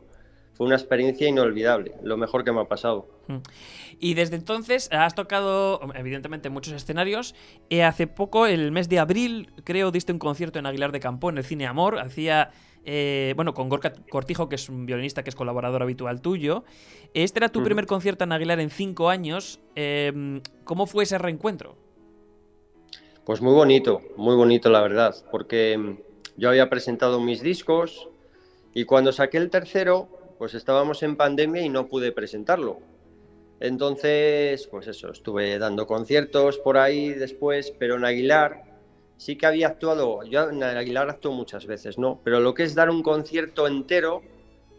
Fue 0.60 0.66
una 0.66 0.76
experiencia 0.76 1.26
inolvidable, 1.26 1.94
lo 2.02 2.18
mejor 2.18 2.44
que 2.44 2.52
me 2.52 2.60
ha 2.60 2.66
pasado. 2.66 3.08
Mm. 3.28 3.36
Y 3.98 4.12
desde 4.12 4.36
entonces 4.36 4.90
has 4.92 5.14
tocado, 5.14 5.80
evidentemente, 5.94 6.50
muchos 6.50 6.74
escenarios. 6.74 7.34
Eh, 7.70 7.82
hace 7.82 8.06
poco, 8.06 8.44
el 8.44 8.70
mes 8.70 8.90
de 8.90 8.98
abril, 8.98 9.48
creo, 9.64 9.90
diste 9.90 10.12
un 10.12 10.18
concierto 10.18 10.58
en 10.58 10.66
Aguilar 10.66 10.92
de 10.92 11.00
Campo, 11.00 11.30
en 11.30 11.38
el 11.38 11.44
Cine 11.44 11.66
Amor. 11.66 11.98
Hacía, 11.98 12.50
eh, 12.84 13.32
bueno, 13.36 13.54
con 13.54 13.70
Gorka 13.70 13.94
Cortijo, 14.10 14.50
que 14.50 14.56
es 14.56 14.68
un 14.68 14.84
violinista 14.84 15.22
que 15.22 15.30
es 15.30 15.34
colaborador 15.34 15.82
habitual 15.82 16.20
tuyo. 16.20 16.64
Este 17.14 17.38
era 17.38 17.48
tu 17.48 17.60
uh 17.60 17.62
-huh. 17.62 17.64
primer 17.64 17.86
concierto 17.86 18.24
en 18.24 18.32
Aguilar 18.32 18.60
en 18.60 18.68
cinco 18.68 19.08
años. 19.08 19.60
Eh, 19.76 20.42
¿Cómo 20.64 20.86
fue 20.86 21.04
ese 21.04 21.16
reencuentro? 21.16 21.74
Pues 23.24 23.40
muy 23.40 23.54
bonito, 23.54 24.02
muy 24.18 24.36
bonito, 24.36 24.68
la 24.68 24.82
verdad, 24.82 25.14
porque 25.30 25.96
yo 26.36 26.50
había 26.50 26.68
presentado 26.68 27.18
mis 27.18 27.40
discos 27.40 28.10
y 28.74 28.84
cuando 28.84 29.10
saqué 29.10 29.38
el 29.38 29.48
tercero, 29.48 30.19
pues 30.40 30.54
estábamos 30.54 31.02
en 31.02 31.16
pandemia 31.16 31.60
y 31.60 31.68
no 31.68 31.86
pude 31.86 32.12
presentarlo. 32.12 32.78
Entonces, 33.60 34.66
pues 34.68 34.86
eso, 34.86 35.12
estuve 35.12 35.58
dando 35.58 35.86
conciertos 35.86 36.56
por 36.56 36.78
ahí 36.78 37.10
después, 37.10 37.74
pero 37.78 37.96
en 37.96 38.06
Aguilar 38.06 38.62
sí 39.18 39.36
que 39.36 39.44
había 39.44 39.66
actuado, 39.66 40.24
yo 40.24 40.48
en 40.48 40.62
Aguilar 40.62 41.10
actuó 41.10 41.32
muchas 41.32 41.66
veces, 41.66 41.98
¿no? 41.98 42.22
Pero 42.24 42.40
lo 42.40 42.54
que 42.54 42.62
es 42.62 42.74
dar 42.74 42.88
un 42.88 43.02
concierto 43.02 43.66
entero 43.66 44.22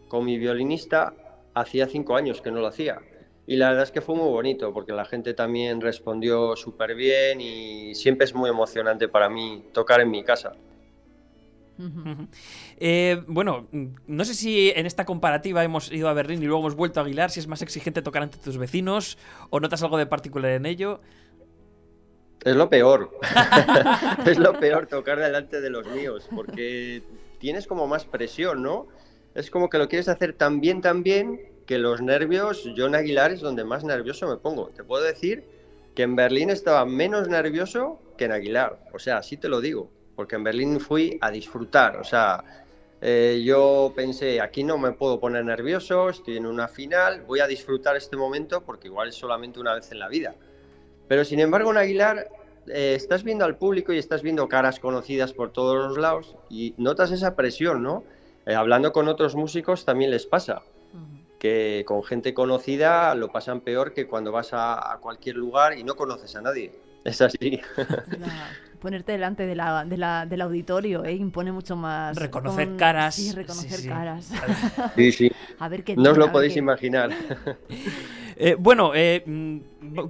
con 0.08 0.24
mi 0.24 0.36
violinista, 0.36 1.14
hacía 1.54 1.86
cinco 1.86 2.16
años 2.16 2.42
que 2.42 2.50
no 2.50 2.58
lo 2.58 2.66
hacía. 2.66 2.98
Y 3.46 3.54
la 3.54 3.68
verdad 3.68 3.84
es 3.84 3.92
que 3.92 4.00
fue 4.00 4.16
muy 4.16 4.30
bonito, 4.30 4.72
porque 4.72 4.92
la 4.92 5.04
gente 5.04 5.32
también 5.32 5.80
respondió 5.80 6.56
súper 6.56 6.96
bien 6.96 7.40
y 7.40 7.94
siempre 7.94 8.24
es 8.24 8.34
muy 8.34 8.50
emocionante 8.50 9.06
para 9.06 9.28
mí 9.28 9.66
tocar 9.72 10.00
en 10.00 10.10
mi 10.10 10.24
casa. 10.24 10.54
Uh 11.78 11.84
-huh. 11.84 12.28
eh, 12.78 13.22
bueno, 13.26 13.68
no 14.06 14.24
sé 14.24 14.34
si 14.34 14.70
en 14.70 14.84
esta 14.84 15.04
comparativa 15.04 15.64
hemos 15.64 15.90
ido 15.90 16.08
a 16.08 16.12
Berlín 16.12 16.42
y 16.42 16.46
luego 16.46 16.60
hemos 16.60 16.74
vuelto 16.74 17.00
a 17.00 17.02
Aguilar, 17.02 17.30
si 17.30 17.40
es 17.40 17.46
más 17.46 17.62
exigente 17.62 18.02
tocar 18.02 18.22
ante 18.22 18.38
tus 18.38 18.58
vecinos 18.58 19.18
o 19.50 19.58
notas 19.58 19.82
algo 19.82 19.96
de 19.96 20.06
particular 20.06 20.52
en 20.52 20.66
ello. 20.66 21.00
Es 22.44 22.56
lo 22.56 22.68
peor. 22.68 23.10
es 24.26 24.38
lo 24.38 24.58
peor 24.58 24.86
tocar 24.86 25.18
delante 25.18 25.60
de 25.60 25.70
los 25.70 25.86
míos, 25.86 26.28
porque 26.34 27.02
tienes 27.38 27.66
como 27.66 27.86
más 27.86 28.04
presión, 28.04 28.62
¿no? 28.62 28.88
Es 29.34 29.50
como 29.50 29.70
que 29.70 29.78
lo 29.78 29.88
quieres 29.88 30.08
hacer 30.08 30.34
tan 30.34 30.60
bien, 30.60 30.82
tan 30.82 31.02
bien, 31.02 31.40
que 31.66 31.78
los 31.78 32.02
nervios, 32.02 32.68
yo 32.74 32.86
en 32.86 32.96
Aguilar 32.96 33.32
es 33.32 33.40
donde 33.40 33.64
más 33.64 33.82
nervioso 33.82 34.28
me 34.28 34.36
pongo. 34.36 34.68
Te 34.68 34.84
puedo 34.84 35.02
decir 35.02 35.44
que 35.94 36.02
en 36.02 36.16
Berlín 36.16 36.50
estaba 36.50 36.84
menos 36.84 37.28
nervioso 37.28 37.98
que 38.18 38.26
en 38.26 38.32
Aguilar. 38.32 38.84
O 38.92 38.98
sea, 38.98 39.18
así 39.18 39.36
te 39.36 39.48
lo 39.48 39.60
digo 39.60 39.90
porque 40.14 40.36
en 40.36 40.44
Berlín 40.44 40.80
fui 40.80 41.18
a 41.20 41.30
disfrutar, 41.30 41.96
o 41.96 42.04
sea, 42.04 42.44
eh, 43.04 43.42
yo 43.44 43.92
pensé, 43.96 44.40
aquí 44.40 44.62
no 44.62 44.78
me 44.78 44.92
puedo 44.92 45.18
poner 45.18 45.44
nervioso, 45.44 46.08
estoy 46.08 46.36
en 46.36 46.46
una 46.46 46.68
final, 46.68 47.22
voy 47.22 47.40
a 47.40 47.48
disfrutar 47.48 47.96
este 47.96 48.16
momento 48.16 48.62
porque 48.62 48.86
igual 48.86 49.08
es 49.08 49.16
solamente 49.16 49.58
una 49.58 49.74
vez 49.74 49.90
en 49.90 49.98
la 49.98 50.08
vida. 50.08 50.36
Pero 51.08 51.24
sin 51.24 51.40
embargo 51.40 51.72
en 51.72 51.78
Aguilar 51.78 52.28
eh, 52.68 52.94
estás 52.94 53.24
viendo 53.24 53.44
al 53.44 53.56
público 53.56 53.92
y 53.92 53.98
estás 53.98 54.22
viendo 54.22 54.48
caras 54.48 54.78
conocidas 54.78 55.32
por 55.32 55.50
todos 55.50 55.84
los 55.84 55.98
lados 55.98 56.36
y 56.48 56.74
notas 56.76 57.10
esa 57.10 57.34
presión, 57.34 57.82
¿no? 57.82 58.04
Eh, 58.46 58.54
hablando 58.54 58.92
con 58.92 59.08
otros 59.08 59.34
músicos 59.34 59.84
también 59.84 60.12
les 60.12 60.24
pasa, 60.24 60.62
uh 60.94 60.96
-huh. 60.96 61.38
que 61.40 61.82
con 61.84 62.04
gente 62.04 62.34
conocida 62.34 63.16
lo 63.16 63.32
pasan 63.32 63.62
peor 63.62 63.94
que 63.94 64.06
cuando 64.06 64.30
vas 64.30 64.52
a, 64.52 64.92
a 64.92 64.98
cualquier 64.98 65.36
lugar 65.36 65.76
y 65.76 65.82
no 65.82 65.96
conoces 65.96 66.36
a 66.36 66.40
nadie. 66.40 66.72
Es 67.04 67.20
así. 67.20 67.60
Ponerte 68.82 69.12
delante 69.12 69.46
de 69.46 69.54
la, 69.54 69.84
de 69.84 69.96
la, 69.96 70.26
del 70.26 70.40
auditorio 70.40 71.04
¿eh? 71.04 71.12
impone 71.12 71.52
mucho 71.52 71.76
más. 71.76 72.16
Reconocer 72.16 72.68
con... 72.68 72.76
caras. 72.76 73.14
Sí, 73.14 73.30
reconocer 73.32 73.70
sí, 73.70 73.82
sí. 73.82 73.88
caras. 73.88 74.32
Sí, 74.96 75.12
sí. 75.12 75.32
a 75.60 75.68
ver 75.68 75.84
qué 75.84 75.94
No 75.96 76.10
os 76.10 76.18
lo 76.18 76.32
podéis 76.32 76.54
qué... 76.54 76.58
imaginar. 76.58 77.10
Eh, 78.34 78.56
bueno, 78.58 78.92
eh, 78.94 79.22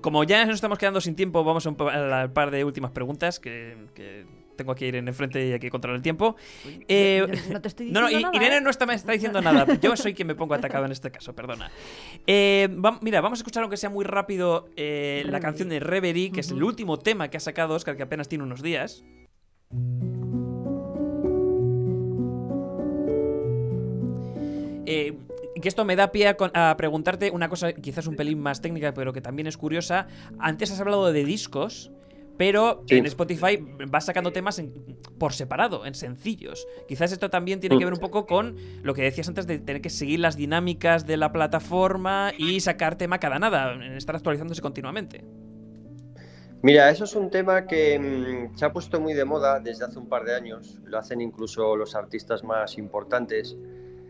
como 0.00 0.22
ya 0.22 0.46
nos 0.46 0.54
estamos 0.54 0.78
quedando 0.78 1.00
sin 1.00 1.16
tiempo, 1.16 1.42
vamos 1.42 1.66
a 1.66 1.70
un 1.70 1.76
par 1.76 2.50
de 2.52 2.64
últimas 2.64 2.92
preguntas 2.92 3.40
que, 3.40 3.76
que 3.94 4.24
tengo 4.56 4.74
que 4.74 4.86
ir 4.86 4.96
en 4.96 5.08
el 5.08 5.14
frente 5.14 5.46
y 5.46 5.52
hay 5.52 5.58
que 5.58 5.70
controlar 5.70 5.96
el 5.96 6.02
tiempo. 6.02 6.36
Eh, 6.88 7.26
no 7.50 7.60
te 7.60 7.68
estoy 7.68 7.86
diciendo 7.86 8.00
No, 8.10 8.10
no, 8.10 8.20
nada, 8.20 8.36
Irene 8.36 8.56
¿eh? 8.56 8.60
no 8.60 8.70
está, 8.70 8.86
me 8.86 8.94
está 8.94 9.12
diciendo 9.12 9.40
nada. 9.42 9.66
Yo 9.80 9.96
soy 9.96 10.14
quien 10.14 10.28
me 10.28 10.34
pongo 10.34 10.54
atacado 10.54 10.84
en 10.84 10.92
este 10.92 11.10
caso, 11.10 11.34
perdona. 11.34 11.70
Eh, 12.26 12.68
va, 12.84 12.98
mira, 13.00 13.20
vamos 13.20 13.38
a 13.38 13.40
escuchar, 13.40 13.62
aunque 13.62 13.76
sea 13.76 13.90
muy 13.90 14.04
rápido, 14.04 14.68
eh, 14.76 15.24
la 15.26 15.40
canción 15.40 15.68
de 15.68 15.80
Reverie, 15.80 16.30
que 16.30 16.32
uh 16.32 16.36
-huh. 16.36 16.40
es 16.40 16.50
el 16.50 16.62
último 16.62 16.98
tema 16.98 17.28
que 17.28 17.36
ha 17.36 17.40
sacado 17.40 17.74
Oscar, 17.74 17.96
que 17.96 18.02
apenas 18.02 18.28
tiene 18.28 18.44
unos 18.44 18.62
días. 18.62 19.04
Eh, 24.84 25.16
que 25.60 25.68
esto 25.68 25.84
me 25.84 25.96
da 25.96 26.12
pie 26.12 26.28
a, 26.28 26.36
a, 26.54 26.76
preguntarte 26.76 27.30
una 27.30 27.48
cosa 27.48 27.72
quizás 27.72 28.06
un 28.06 28.16
pelín 28.16 28.40
más 28.40 28.60
técnica, 28.60 28.92
pero 28.92 29.12
que 29.12 29.20
también 29.20 29.46
es 29.46 29.56
curiosa. 29.56 30.08
Antes 30.38 30.70
has 30.72 30.80
hablado 30.80 31.12
de 31.12 31.24
discos. 31.24 31.90
Pero 32.36 32.84
en 32.88 33.06
Spotify 33.06 33.58
vas 33.88 34.06
sacando 34.06 34.32
temas 34.32 34.62
por 35.18 35.32
separado, 35.32 35.86
en 35.86 35.94
sencillos. 35.94 36.66
Quizás 36.88 37.12
esto 37.12 37.30
también 37.30 37.60
tiene 37.60 37.78
que 37.78 37.84
ver 37.84 37.94
un 37.94 38.00
poco 38.00 38.26
con 38.26 38.56
lo 38.82 38.94
que 38.94 39.02
decías 39.02 39.28
antes 39.28 39.46
de 39.46 39.58
tener 39.58 39.82
que 39.82 39.90
seguir 39.90 40.20
las 40.20 40.36
dinámicas 40.36 41.06
de 41.06 41.16
la 41.16 41.32
plataforma 41.32 42.32
y 42.36 42.60
sacar 42.60 42.96
tema 42.96 43.18
cada 43.18 43.38
nada, 43.38 43.74
estar 43.96 44.16
actualizándose 44.16 44.62
continuamente. 44.62 45.24
Mira, 46.62 46.90
eso 46.90 47.04
es 47.04 47.16
un 47.16 47.28
tema 47.28 47.66
que 47.66 47.98
mm, 47.98 48.56
se 48.56 48.64
ha 48.64 48.72
puesto 48.72 49.00
muy 49.00 49.14
de 49.14 49.24
moda 49.24 49.58
desde 49.58 49.84
hace 49.84 49.98
un 49.98 50.08
par 50.08 50.24
de 50.24 50.36
años, 50.36 50.78
lo 50.84 50.96
hacen 50.96 51.20
incluso 51.20 51.76
los 51.76 51.96
artistas 51.96 52.44
más 52.44 52.78
importantes. 52.78 53.56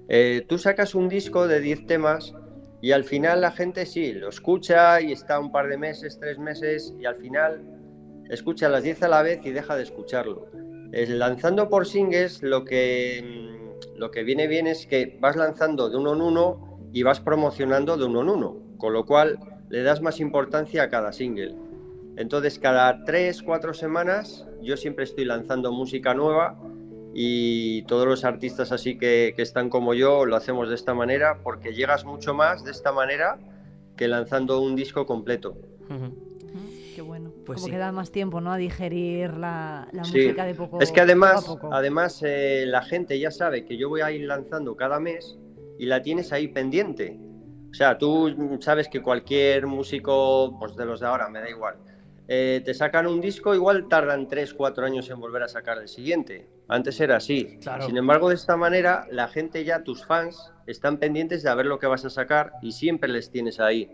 Eh, 0.08 0.44
tú 0.46 0.58
sacas 0.58 0.94
un 0.94 1.08
disco 1.08 1.48
de 1.48 1.60
10 1.60 1.86
temas 1.86 2.34
y 2.82 2.92
al 2.92 3.04
final 3.04 3.40
la 3.40 3.52
gente 3.52 3.86
sí, 3.86 4.12
lo 4.12 4.28
escucha 4.28 5.00
y 5.00 5.12
está 5.12 5.40
un 5.40 5.50
par 5.50 5.68
de 5.68 5.78
meses, 5.78 6.18
tres 6.20 6.38
meses 6.38 6.94
y 7.00 7.06
al 7.06 7.16
final 7.16 7.62
escucha 8.32 8.68
las 8.68 8.82
10 8.82 9.02
a 9.02 9.08
la 9.08 9.22
vez 9.22 9.44
y 9.44 9.50
deja 9.50 9.76
de 9.76 9.82
escucharlo. 9.82 10.46
lanzando 10.92 11.70
por 11.70 11.86
singles 11.86 12.42
lo 12.42 12.64
que, 12.66 13.22
mm, 13.24 13.98
lo 13.98 14.10
que 14.10 14.24
viene 14.24 14.46
bien 14.46 14.66
es 14.66 14.86
que 14.86 15.16
vas 15.20 15.36
lanzando 15.36 15.88
de 15.88 15.96
uno 15.96 16.12
en 16.12 16.20
uno 16.20 16.78
y 16.92 17.02
vas 17.02 17.20
promocionando 17.20 17.96
de 17.96 18.04
uno 18.04 18.20
en 18.20 18.28
uno, 18.28 18.56
con 18.76 18.92
lo 18.92 19.06
cual 19.06 19.38
le 19.70 19.82
das 19.82 20.02
más 20.02 20.20
importancia 20.20 20.82
a 20.82 20.90
cada 20.90 21.12
single. 21.12 21.54
Entonces, 22.16 22.58
cada 22.58 23.04
tres, 23.04 23.42
cuatro 23.42 23.72
semanas 23.72 24.46
yo 24.60 24.76
siempre 24.76 25.04
estoy 25.04 25.24
lanzando 25.24 25.72
música 25.72 26.12
nueva 26.12 26.58
y 27.14 27.82
todos 27.84 28.06
los 28.06 28.24
artistas 28.24 28.70
así 28.70 28.98
que, 28.98 29.34
están 29.38 29.70
como 29.70 29.94
yo 29.94 30.26
lo 30.26 30.36
hacemos 30.36 30.68
de 30.68 30.74
esta 30.74 30.92
manera 30.94 31.38
porque 31.42 31.72
llegas 31.72 32.04
mucho 32.04 32.34
más 32.34 32.64
de 32.64 32.70
esta 32.70 32.92
manera 32.92 33.38
que 33.96 34.08
lanzando 34.08 34.60
un 34.60 34.76
disco 34.76 35.06
completo. 35.06 35.56
Pues 37.44 37.60
como 37.60 37.72
que 37.72 37.78
da 37.78 37.92
más 37.92 38.10
tiempo, 38.10 38.40
¿no? 38.40 38.52
A 38.52 38.56
digerir 38.56 39.34
la, 39.34 39.88
música 39.92 40.44
de 40.44 40.54
poco 40.54 40.80
Es 40.80 40.92
que 40.92 41.00
además, 41.00 41.44
además 41.70 42.22
eh, 42.22 42.64
la 42.66 42.82
gente 42.82 43.18
ya 43.18 43.30
sabe 43.30 43.64
que 43.64 43.76
yo 43.76 43.88
voy 43.88 44.00
a 44.00 44.10
ir 44.10 44.26
lanzando 44.26 44.76
cada 44.76 45.00
mes 45.00 45.38
y 45.78 45.86
la 45.86 46.02
tienes 46.02 46.32
ahí 46.32 46.48
pendiente. 46.48 47.18
O 47.70 47.74
sea, 47.74 47.96
tú 47.96 48.58
sabes 48.60 48.88
que 48.88 49.02
cualquier 49.02 49.66
músico, 49.66 50.56
pues 50.58 50.76
de 50.76 50.84
los 50.84 51.00
de 51.00 51.06
ahora, 51.06 51.28
me 51.28 51.40
da 51.40 51.48
igual, 51.48 51.76
eh, 52.28 52.62
te 52.64 52.74
sacan 52.74 53.06
un 53.06 53.20
disco, 53.20 53.54
igual 53.54 53.88
tardan 53.88 54.28
3, 54.28 54.54
4 54.54 54.86
años 54.86 55.10
en 55.10 55.18
volver 55.18 55.42
a 55.42 55.48
sacar 55.48 55.78
el 55.78 55.88
siguiente. 55.88 56.48
Antes 56.68 57.00
era 57.00 57.16
así. 57.16 57.58
Sin 57.84 57.96
embargo, 57.96 58.28
de 58.28 58.36
esta 58.36 58.56
manera, 58.56 59.06
la 59.10 59.28
gente 59.28 59.64
ya, 59.64 59.82
tus 59.82 60.06
fans, 60.06 60.52
están 60.66 60.98
pendientes 60.98 61.42
de 61.42 61.54
ver 61.54 61.66
lo 61.66 61.78
que 61.78 61.86
vas 61.86 62.04
a 62.04 62.10
sacar 62.10 62.52
y 62.62 62.72
siempre 62.72 63.10
les 63.10 63.30
tienes 63.30 63.58
ahí. 63.58 63.90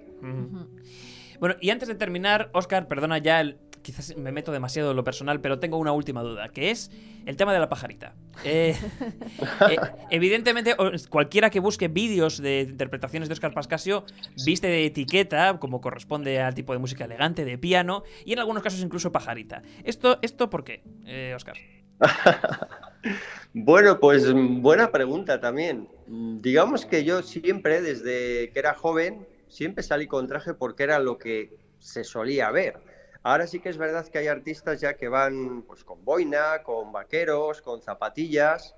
Bueno, 1.40 1.56
y 1.60 1.70
antes 1.70 1.88
de 1.88 1.94
terminar, 1.94 2.50
Oscar, 2.52 2.88
perdona 2.88 3.18
ya 3.18 3.40
el, 3.40 3.58
quizás 3.82 4.16
me 4.16 4.32
meto 4.32 4.52
demasiado 4.52 4.90
en 4.90 4.96
lo 4.96 5.04
personal, 5.04 5.40
pero 5.40 5.58
tengo 5.58 5.78
una 5.78 5.92
última 5.92 6.22
duda, 6.22 6.48
que 6.48 6.70
es 6.70 6.90
el 7.26 7.36
tema 7.36 7.52
de 7.52 7.58
la 7.58 7.68
pajarita. 7.68 8.14
Eh, 8.44 8.76
eh, 9.70 9.76
evidentemente, 10.10 10.76
cualquiera 11.08 11.50
que 11.50 11.60
busque 11.60 11.88
vídeos 11.88 12.40
de 12.42 12.62
interpretaciones 12.62 13.28
de 13.28 13.32
Oscar 13.34 13.52
Pascasio 13.52 14.04
viste 14.44 14.66
de 14.66 14.86
etiqueta, 14.86 15.58
como 15.58 15.80
corresponde 15.80 16.40
al 16.40 16.54
tipo 16.54 16.72
de 16.72 16.78
música 16.78 17.04
elegante, 17.04 17.44
de 17.44 17.58
piano, 17.58 18.02
y 18.24 18.32
en 18.32 18.40
algunos 18.40 18.62
casos 18.62 18.80
incluso 18.80 19.12
pajarita. 19.12 19.62
¿Esto, 19.84 20.18
esto 20.22 20.50
por 20.50 20.64
qué, 20.64 20.82
eh, 21.06 21.32
Oscar? 21.34 21.56
bueno, 23.54 23.98
pues 24.00 24.32
buena 24.34 24.90
pregunta 24.90 25.40
también. 25.40 25.88
Digamos 26.06 26.84
que 26.86 27.04
yo 27.04 27.22
siempre, 27.22 27.80
desde 27.80 28.50
que 28.52 28.58
era 28.58 28.74
joven, 28.74 29.26
siempre 29.48 29.82
salí 29.82 30.06
con 30.06 30.26
traje 30.26 30.54
porque 30.54 30.84
era 30.84 30.98
lo 30.98 31.18
que 31.18 31.56
se 31.78 32.04
solía 32.04 32.50
ver. 32.50 32.80
Ahora 33.22 33.46
sí 33.46 33.60
que 33.60 33.68
es 33.68 33.78
verdad 33.78 34.06
que 34.06 34.18
hay 34.18 34.28
artistas 34.28 34.80
ya 34.80 34.94
que 34.94 35.08
van 35.08 35.62
pues 35.62 35.84
con 35.84 36.04
boina, 36.04 36.62
con 36.62 36.92
vaqueros, 36.92 37.60
con 37.62 37.82
zapatillas. 37.82 38.74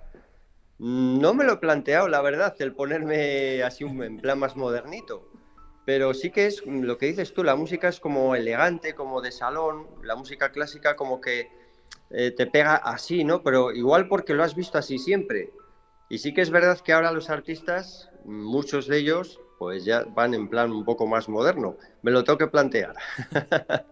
No 0.78 1.34
me 1.34 1.44
lo 1.44 1.54
he 1.54 1.56
planteado, 1.58 2.08
la 2.08 2.22
verdad, 2.22 2.54
el 2.58 2.74
ponerme 2.74 3.62
así 3.62 3.84
un, 3.84 4.02
en 4.02 4.18
plan 4.18 4.38
más 4.38 4.56
modernito. 4.56 5.30
Pero 5.84 6.14
sí 6.14 6.30
que 6.30 6.46
es 6.46 6.64
lo 6.66 6.96
que 6.98 7.06
dices 7.06 7.34
tú, 7.34 7.42
la 7.44 7.56
música 7.56 7.88
es 7.88 8.00
como 8.00 8.34
elegante, 8.34 8.94
como 8.94 9.20
de 9.20 9.32
salón, 9.32 9.88
la 10.02 10.16
música 10.16 10.52
clásica 10.52 10.96
como 10.96 11.20
que 11.20 11.48
eh, 12.10 12.30
te 12.30 12.46
pega 12.46 12.76
así, 12.76 13.24
¿no? 13.24 13.42
Pero 13.42 13.72
igual 13.72 14.08
porque 14.08 14.34
lo 14.34 14.42
has 14.42 14.54
visto 14.54 14.78
así 14.78 14.98
siempre. 14.98 15.52
Y 16.08 16.18
sí 16.18 16.34
que 16.34 16.40
es 16.40 16.50
verdad 16.50 16.80
que 16.80 16.92
ahora 16.92 17.12
los 17.12 17.30
artistas, 17.30 18.10
muchos 18.24 18.88
de 18.88 18.98
ellos, 18.98 19.40
pues 19.60 19.84
ya 19.84 20.06
van 20.14 20.32
en 20.32 20.48
plan 20.48 20.72
un 20.72 20.86
poco 20.86 21.06
más 21.06 21.28
moderno. 21.28 21.76
Me 22.00 22.10
lo 22.10 22.24
tengo 22.24 22.38
que 22.38 22.46
plantear. 22.46 22.94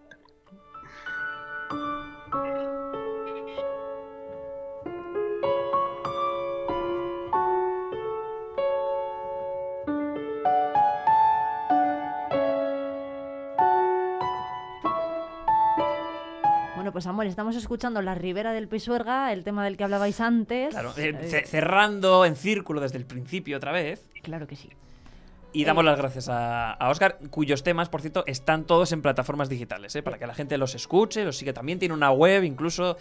pues 16.91 17.03
Samuel, 17.03 17.27
estamos 17.27 17.55
escuchando 17.55 18.01
La 18.01 18.15
Ribera 18.15 18.53
del 18.53 18.67
Pisuerga, 18.67 19.31
el 19.31 19.43
tema 19.43 19.63
del 19.63 19.77
que 19.77 19.83
hablabais 19.83 20.19
antes. 20.19 20.71
Claro, 20.71 20.93
eh, 20.97 21.15
eh, 21.21 21.43
cerrando 21.45 22.25
en 22.25 22.35
círculo 22.35 22.81
desde 22.81 22.97
el 22.97 23.05
principio 23.05 23.57
otra 23.57 23.71
vez. 23.71 24.09
Claro 24.23 24.47
que 24.47 24.55
sí. 24.55 24.69
Y 25.51 25.65
damos 25.65 25.83
eh, 25.83 25.85
las 25.85 25.97
gracias 25.97 26.27
a, 26.29 26.77
Oscar, 26.89 27.19
cuyos 27.29 27.63
temas, 27.63 27.89
por 27.89 28.01
cierto, 28.01 28.23
están 28.27 28.65
todos 28.65 28.91
en 28.91 29.01
plataformas 29.01 29.49
digitales, 29.49 29.97
para 30.03 30.17
que 30.17 30.27
la 30.27 30.33
gente 30.33 30.57
los 30.57 30.75
escuche, 30.75 31.23
los 31.23 31.37
siga. 31.37 31.53
También 31.53 31.79
tiene 31.79 31.93
una 31.93 32.11
web, 32.11 32.43
incluso, 32.43 32.97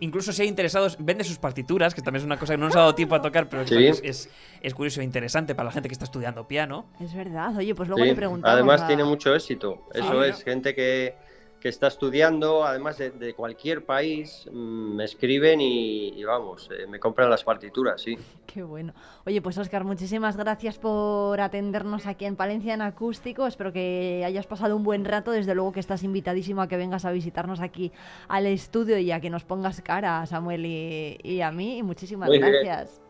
incluso 0.00 0.32
si 0.32 0.42
hay 0.42 0.48
interesados, 0.48 0.96
vende 0.98 1.24
sus 1.24 1.38
partituras, 1.38 1.94
que 1.94 2.02
también 2.02 2.20
es 2.20 2.26
una 2.26 2.38
cosa 2.38 2.54
que 2.54 2.58
no 2.58 2.66
nos 2.66 2.76
ha 2.76 2.80
dado 2.80 2.94
tiempo 2.94 3.14
a 3.14 3.22
tocar, 3.22 3.48
pero 3.48 3.62
es, 3.62 4.28
es, 4.62 4.74
curioso 4.74 5.00
e 5.00 5.04
interesante 5.04 5.54
para 5.54 5.66
la 5.66 5.72
gente 5.72 5.88
que 5.88 5.94
está 5.94 6.04
estudiando 6.04 6.46
piano. 6.46 6.86
Es 7.00 7.14
verdad, 7.14 7.56
oye, 7.56 7.74
pues 7.74 7.88
luego 7.88 8.04
le 8.04 8.14
preguntamos. 8.14 8.54
Además, 8.54 8.86
tiene 8.86 9.04
mucho 9.04 9.34
éxito. 9.34 9.88
Eso 9.94 10.22
es, 10.24 10.42
gente 10.42 10.74
que 10.74 11.14
que 11.62 11.68
está 11.68 11.86
estudiando, 11.86 12.64
además 12.64 12.98
de, 12.98 13.34
cualquier 13.34 13.84
país, 13.84 14.48
mm, 14.50 14.96
me 14.96 15.04
escriben 15.04 15.60
y, 15.60 16.24
vamos, 16.24 16.68
eh, 16.72 16.88
me 16.88 16.98
compran 16.98 17.30
las 17.30 17.44
partituras, 17.44 18.02
sí. 18.02 18.18
Qué 18.46 18.64
bueno. 18.64 18.92
Oye, 19.24 19.40
pues 19.40 19.56
Oscar, 19.58 19.84
muchísimas 19.84 20.36
gracias 20.36 20.78
por 20.78 21.40
atendernos 21.40 22.06
aquí 22.06 22.24
en 22.24 22.34
Palencia 22.34 22.74
en 22.74 22.82
Acústico. 22.82 23.46
Espero 23.46 23.72
que 23.72 24.24
hayas 24.26 24.46
pasado 24.48 24.74
un 24.74 24.82
buen 24.82 25.04
rato. 25.04 25.30
Desde 25.30 25.54
luego 25.54 25.70
que 25.70 25.78
estás 25.78 26.02
invitadísimo 26.02 26.62
a 26.62 26.66
que 26.66 26.76
vengas 26.76 27.04
a 27.04 27.12
visitarnos 27.12 27.60
aquí 27.60 27.92
al 28.26 28.46
estudio 28.46 28.98
y 28.98 29.12
a 29.12 29.20
que 29.20 29.30
nos 29.30 29.44
pongas 29.44 29.80
cara 29.82 30.20
a 30.20 30.26
Samuel 30.26 30.66
y, 30.66 31.40
a 31.40 31.52
mí. 31.52 31.78
Y 31.78 31.82
muchísimas 31.84 32.28
gracias. 32.28 33.00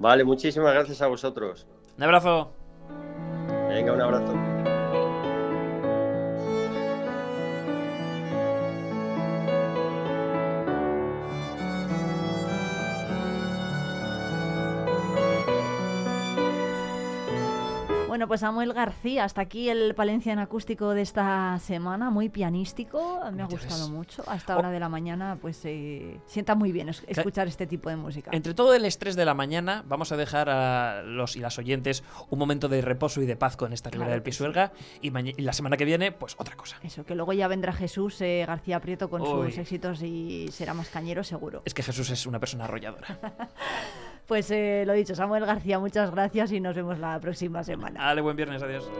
Vale, 0.00 0.24
muchísimas 0.24 0.74
gracias 0.74 1.00
a 1.00 1.06
vosotros. 1.06 1.68
Un 1.96 2.02
abrazo. 2.02 2.50
Venga, 3.68 3.92
un 3.92 4.00
abrazo. 4.00 4.53
Bueno, 18.14 18.28
pues 18.28 18.42
Samuel 18.42 18.72
García, 18.72 19.24
hasta 19.24 19.40
aquí 19.40 19.68
el 19.68 19.92
Palencia 19.96 20.32
en 20.32 20.38
acústico 20.38 20.90
de 20.90 21.02
esta 21.02 21.58
semana, 21.58 22.10
muy 22.10 22.28
pianístico, 22.28 23.18
me 23.32 23.42
ha 23.42 23.46
gustado 23.46 23.88
mucho. 23.88 24.22
A 24.28 24.36
esta 24.36 24.56
hora 24.56 24.70
de 24.70 24.78
la 24.78 24.88
mañana, 24.88 25.36
pues 25.42 25.56
se 25.56 26.20
sienta 26.24 26.54
muy 26.54 26.70
bien 26.70 26.90
escuchar 26.90 27.48
este 27.48 27.66
tipo 27.66 27.90
de 27.90 27.96
música. 27.96 28.30
Entre 28.32 28.54
todo 28.54 28.72
el 28.72 28.84
estrés 28.84 29.16
de 29.16 29.24
la 29.24 29.34
mañana, 29.34 29.82
vamos 29.88 30.12
a 30.12 30.16
dejar 30.16 30.48
a 30.48 31.02
los 31.02 31.34
y 31.34 31.40
las 31.40 31.58
oyentes 31.58 32.04
un 32.30 32.38
momento 32.38 32.68
de 32.68 32.82
reposo 32.82 33.20
y 33.20 33.26
de 33.26 33.34
paz 33.34 33.56
con 33.56 33.72
esta 33.72 33.90
ribera 33.90 34.12
del 34.12 34.22
Pisuerga 34.22 34.70
y, 35.02 35.10
la 35.42 35.52
semana 35.52 35.76
que 35.76 35.84
viene, 35.84 36.12
pues 36.12 36.36
otra 36.38 36.54
cosa. 36.54 36.78
Eso, 36.84 37.04
que 37.04 37.16
luego 37.16 37.32
ya 37.32 37.48
vendrá 37.48 37.72
Jesús 37.72 38.20
eh, 38.20 38.44
García 38.46 38.78
Prieto 38.78 39.10
con 39.10 39.26
sus 39.26 39.58
éxitos 39.58 40.02
y 40.02 40.46
será 40.52 40.72
más 40.72 40.88
cañero 40.88 41.24
seguro. 41.24 41.62
Es 41.64 41.74
que 41.74 41.82
Jesús 41.82 42.10
es 42.10 42.26
una 42.26 42.38
persona 42.38 42.66
arrolladora. 42.66 43.18
Pues 44.26 44.50
eh, 44.50 44.84
lo 44.86 44.94
dicho, 44.94 45.14
Samuel 45.14 45.44
García, 45.44 45.78
muchas 45.78 46.10
gracias 46.10 46.52
y 46.52 46.60
nos 46.60 46.74
vemos 46.74 46.98
la 46.98 47.20
próxima 47.20 47.62
semana. 47.62 48.04
Dale, 48.04 48.20
buen 48.22 48.36
viernes, 48.36 48.62
adiós. 48.62 48.90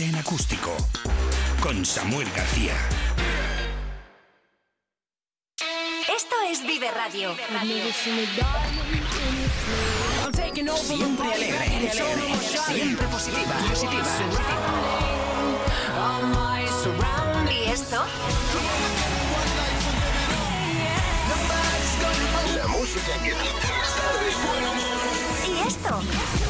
En 0.00 0.14
acústico 0.14 0.76
con 1.60 1.84
Samuel 1.84 2.28
García. 2.30 2.72
Esto 6.14 6.36
es 6.48 6.62
Vive 6.62 6.88
Radio. 6.92 7.34
Siempre 10.76 11.34
alegre, 11.34 11.90
siempre 11.92 13.06
positiva, 13.08 13.56
¿Y 17.50 17.70
esto? 17.70 18.04
La 22.56 22.68
música 22.68 23.12
que 23.24 23.30
te 23.30 23.36
hace 23.36 24.02
de 24.24 24.30
buen 24.46 24.64
humor. 24.64 24.86
¿Y 25.44 25.66
esto? 25.66 26.47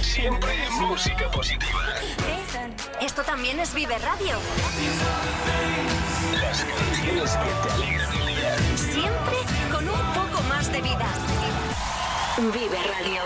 Siempre 0.00 0.52
música 0.70 1.30
positiva. 1.30 1.80
Esto 3.00 3.22
también 3.22 3.60
es 3.60 3.74
Vive 3.74 3.98
Radio. 3.98 4.38
Las 6.40 6.64
canciones 6.64 7.30
que 7.30 7.68
te 7.68 7.74
alegran 7.74 8.12
el 8.12 8.26
día. 8.26 8.56
Siempre 8.76 9.36
con 9.70 9.88
un 9.88 10.12
poco 10.12 10.42
más 10.48 10.70
de 10.72 10.80
vida. 10.82 11.08
Vive 12.38 12.78
Radio. 12.82 13.22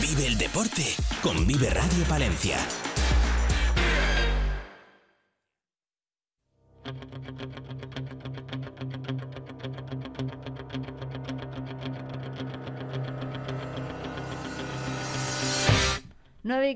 Vive 0.00 0.26
el 0.26 0.38
deporte 0.38 0.94
con 1.22 1.46
Vive 1.46 1.70
Radio 1.70 2.04
Palencia. 2.04 2.58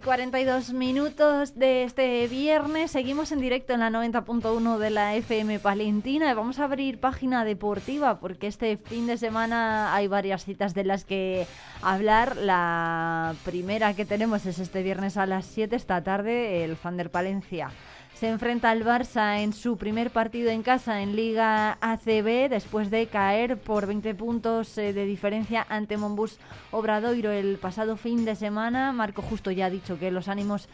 42 0.09 0.73
minutos 0.73 1.55
de 1.55 1.85
este 1.85 2.27
viernes. 2.29 2.93
Seguimos 2.93 3.31
en 3.31 3.43
directo 3.43 3.75
en 3.75 3.81
la 3.81 3.91
90.1 3.91 4.79
de 4.79 4.89
la 4.89 5.15
FM 5.15 5.59
Palentina 5.59 6.33
vamos 6.33 6.59
a 6.59 6.65
abrir 6.65 6.99
página 6.99 7.45
deportiva 7.45 8.19
porque 8.19 8.47
este 8.47 8.79
fin 8.79 9.07
de 9.07 9.19
semana 9.19 9.95
hay 9.95 10.09
varias 10.09 10.47
citas 10.47 10.73
de 10.73 10.85
las 10.85 11.05
que 11.05 11.47
hablar. 11.83 12.39
La 12.39 13.35
primera 13.45 13.93
que 13.93 14.07
tenemos 14.07 14.47
es 14.47 14.61
este 14.61 14.83
viernes 14.83 15.19
a 15.19 15.27
las 15.27 15.45
7 15.45 15.77
esta 15.77 16.03
tarde, 16.03 16.65
el 16.65 16.79
Fander 16.79 17.11
Palencia. 17.11 17.71
Se 18.19 18.27
enfrenta 18.27 18.71
al 18.71 18.85
Barça 18.85 19.39
en 19.43 19.53
su 19.53 19.77
primer 19.77 20.11
partido 20.11 20.51
en 20.51 20.65
casa 20.65 21.03
en 21.03 21.15
Liga 21.15 21.79
ACB 21.81 22.51
después 22.51 22.91
de 22.91 23.07
caer 23.07 23.59
por 23.59 23.87
20 23.87 24.13
puntos 24.17 24.77
eh, 24.77 24.93
de 24.93 25.05
diferencia 25.05 25.65
ante 25.69 25.97
Monbus 25.97 26.41
Obradoiro 26.73 27.31
el 27.31 27.59
pasado 27.59 27.97
fin 27.97 28.25
de 28.25 28.35
semana. 28.35 28.91
Marco 28.91 29.23
Justo 29.23 29.53
ya 29.53 29.67
ha 29.67 29.71
dicho 29.71 30.01
que 30.01 30.11
los 30.11 30.27
ánimos 30.27 30.69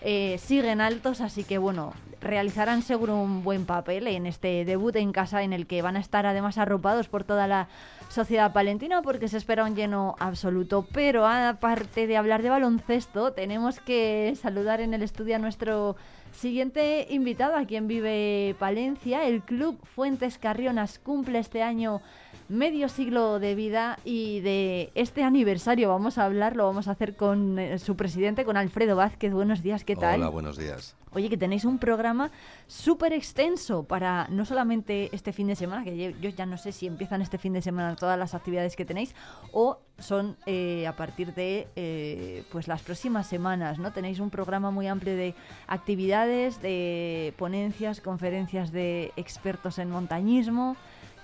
eh, 0.00 0.38
siguen 0.38 0.80
altos, 0.80 1.20
así 1.20 1.44
que 1.44 1.58
bueno, 1.58 1.92
realizarán 2.22 2.80
seguro 2.80 3.16
un 3.16 3.44
buen 3.44 3.66
papel 3.66 4.06
en 4.06 4.24
este 4.24 4.64
debut 4.64 4.96
en 4.96 5.12
casa 5.12 5.42
en 5.42 5.52
el 5.52 5.66
que 5.66 5.82
van 5.82 5.96
a 5.96 6.00
estar 6.00 6.24
además 6.24 6.56
arropados 6.56 7.08
por 7.08 7.24
toda 7.24 7.46
la 7.46 7.68
sociedad 8.08 8.54
palentina 8.54 9.02
porque 9.02 9.28
se 9.28 9.36
espera 9.36 9.64
un 9.64 9.76
lleno 9.76 10.16
absoluto. 10.18 10.86
Pero 10.94 11.26
aparte 11.26 12.06
de 12.06 12.16
hablar 12.16 12.40
de 12.40 12.48
baloncesto, 12.48 13.34
tenemos 13.34 13.80
que 13.80 14.34
saludar 14.40 14.80
en 14.80 14.94
el 14.94 15.02
estudio 15.02 15.36
a 15.36 15.38
nuestro 15.38 15.96
siguiente 16.36 17.06
invitado, 17.10 17.56
a 17.56 17.64
quien 17.64 17.88
vive 17.88 18.54
Palencia. 18.58 19.26
El 19.26 19.42
Club 19.42 19.78
Fuentes 19.84 20.38
Carrionas 20.38 20.98
cumple 20.98 21.38
este 21.38 21.62
año 21.62 22.02
medio 22.48 22.88
siglo 22.88 23.38
de 23.38 23.54
vida 23.54 23.98
y 24.04 24.40
de 24.40 24.90
este 24.94 25.22
aniversario 25.22 25.88
vamos 25.88 26.18
a 26.18 26.24
hablar, 26.24 26.56
lo 26.56 26.66
vamos 26.66 26.88
a 26.88 26.92
hacer 26.92 27.16
con 27.16 27.58
eh, 27.58 27.78
su 27.78 27.96
presidente, 27.96 28.44
con 28.44 28.56
Alfredo 28.56 28.96
Vázquez. 28.96 29.32
Buenos 29.32 29.62
días, 29.62 29.84
¿qué 29.84 29.96
tal? 29.96 30.20
Hola, 30.20 30.30
buenos 30.30 30.56
días. 30.56 30.96
Oye, 31.12 31.30
que 31.30 31.38
tenéis 31.38 31.64
un 31.64 31.78
programa 31.78 32.30
súper 32.66 33.14
extenso 33.14 33.84
para 33.84 34.28
no 34.28 34.44
solamente 34.44 35.08
este 35.12 35.32
fin 35.32 35.46
de 35.46 35.56
semana, 35.56 35.82
que 35.82 36.14
yo, 36.20 36.28
ya 36.28 36.44
no 36.44 36.58
sé 36.58 36.72
si 36.72 36.86
empiezan 36.86 37.22
este 37.22 37.38
fin 37.38 37.54
de 37.54 37.62
semana 37.62 37.96
todas 37.96 38.18
las 38.18 38.34
actividades 38.34 38.76
que 38.76 38.84
tenéis 38.84 39.14
o 39.50 39.78
son 39.98 40.36
eh, 40.44 40.86
a 40.86 40.94
partir 40.94 41.32
de 41.32 41.68
eh, 41.74 42.44
pues 42.52 42.68
las 42.68 42.82
próximas 42.82 43.26
semanas, 43.26 43.78
¿no? 43.78 43.92
Tenéis 43.92 44.20
un 44.20 44.28
programa 44.28 44.70
muy 44.70 44.88
amplio 44.88 45.16
de 45.16 45.34
actividades, 45.68 46.60
de 46.60 47.32
ponencias, 47.38 48.02
conferencias 48.02 48.70
de 48.70 49.12
expertos 49.16 49.78
en 49.78 49.90
montañismo. 49.90 50.76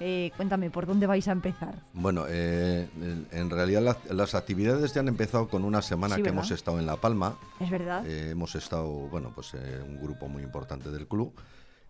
Eh, 0.04 0.32
cuéntame, 0.36 0.68
¿por 0.68 0.84
dónde 0.84 1.06
vais 1.06 1.28
a 1.28 1.32
empezar? 1.32 1.76
Bueno, 1.92 2.24
eh, 2.28 2.88
en, 3.30 3.50
realidad 3.50 3.82
las, 3.82 3.96
las 4.10 4.34
actividades 4.34 4.92
ya 4.92 5.00
han 5.00 5.06
empezado 5.06 5.46
con 5.46 5.62
una 5.64 5.80
semana 5.80 6.16
Sí, 6.16 6.22
que 6.24 6.30
hemos 6.30 6.50
estado 6.50 6.80
en 6.80 6.86
La 6.86 6.96
Palma. 6.96 7.36
¿Es 7.60 7.70
verdad? 7.70 8.04
Eh, 8.04 8.30
hemos 8.30 8.56
estado, 8.56 8.88
bueno, 8.90 9.30
pues 9.32 9.54
eh, 9.54 9.80
un 9.86 10.02
grupo 10.02 10.26
muy 10.26 10.42
importante 10.42 10.90
del 10.90 11.06
club 11.06 11.32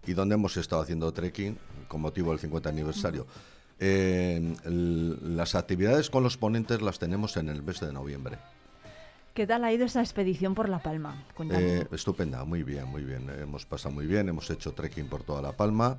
y 0.06 0.12
donde 0.12 0.34
hemos 0.34 0.58
estado 0.58 0.82
haciendo 0.82 1.10
trekking 1.10 1.56
con 1.88 2.02
motivo 2.02 2.32
del 2.32 2.38
50 2.38 2.68
aniversario. 2.68 3.26
Eh, 3.80 4.56
el- 4.66 5.36
las 5.38 5.54
actividades 5.54 6.10
con 6.10 6.22
los 6.22 6.36
ponentes 6.36 6.82
las 6.82 6.98
tenemos 6.98 7.38
en 7.38 7.48
el 7.48 7.62
mes 7.62 7.80
de 7.80 7.94
noviembre. 7.94 8.36
¿Qué 9.32 9.46
tal 9.46 9.64
ha 9.64 9.72
ido 9.72 9.86
esa 9.86 10.02
expedición 10.02 10.54
por 10.54 10.68
La 10.68 10.80
Palma? 10.82 11.24
Eh, 11.50 11.86
estupenda, 11.90 12.44
muy 12.44 12.62
bien, 12.62 12.84
muy 12.88 13.04
bien. 13.04 13.30
Hemos 13.40 13.64
pasado 13.64 13.94
muy 13.94 14.04
bien, 14.06 14.28
hemos 14.28 14.50
hecho 14.50 14.72
trekking 14.72 15.06
por 15.08 15.22
toda 15.22 15.40
La 15.40 15.52
Palma, 15.52 15.96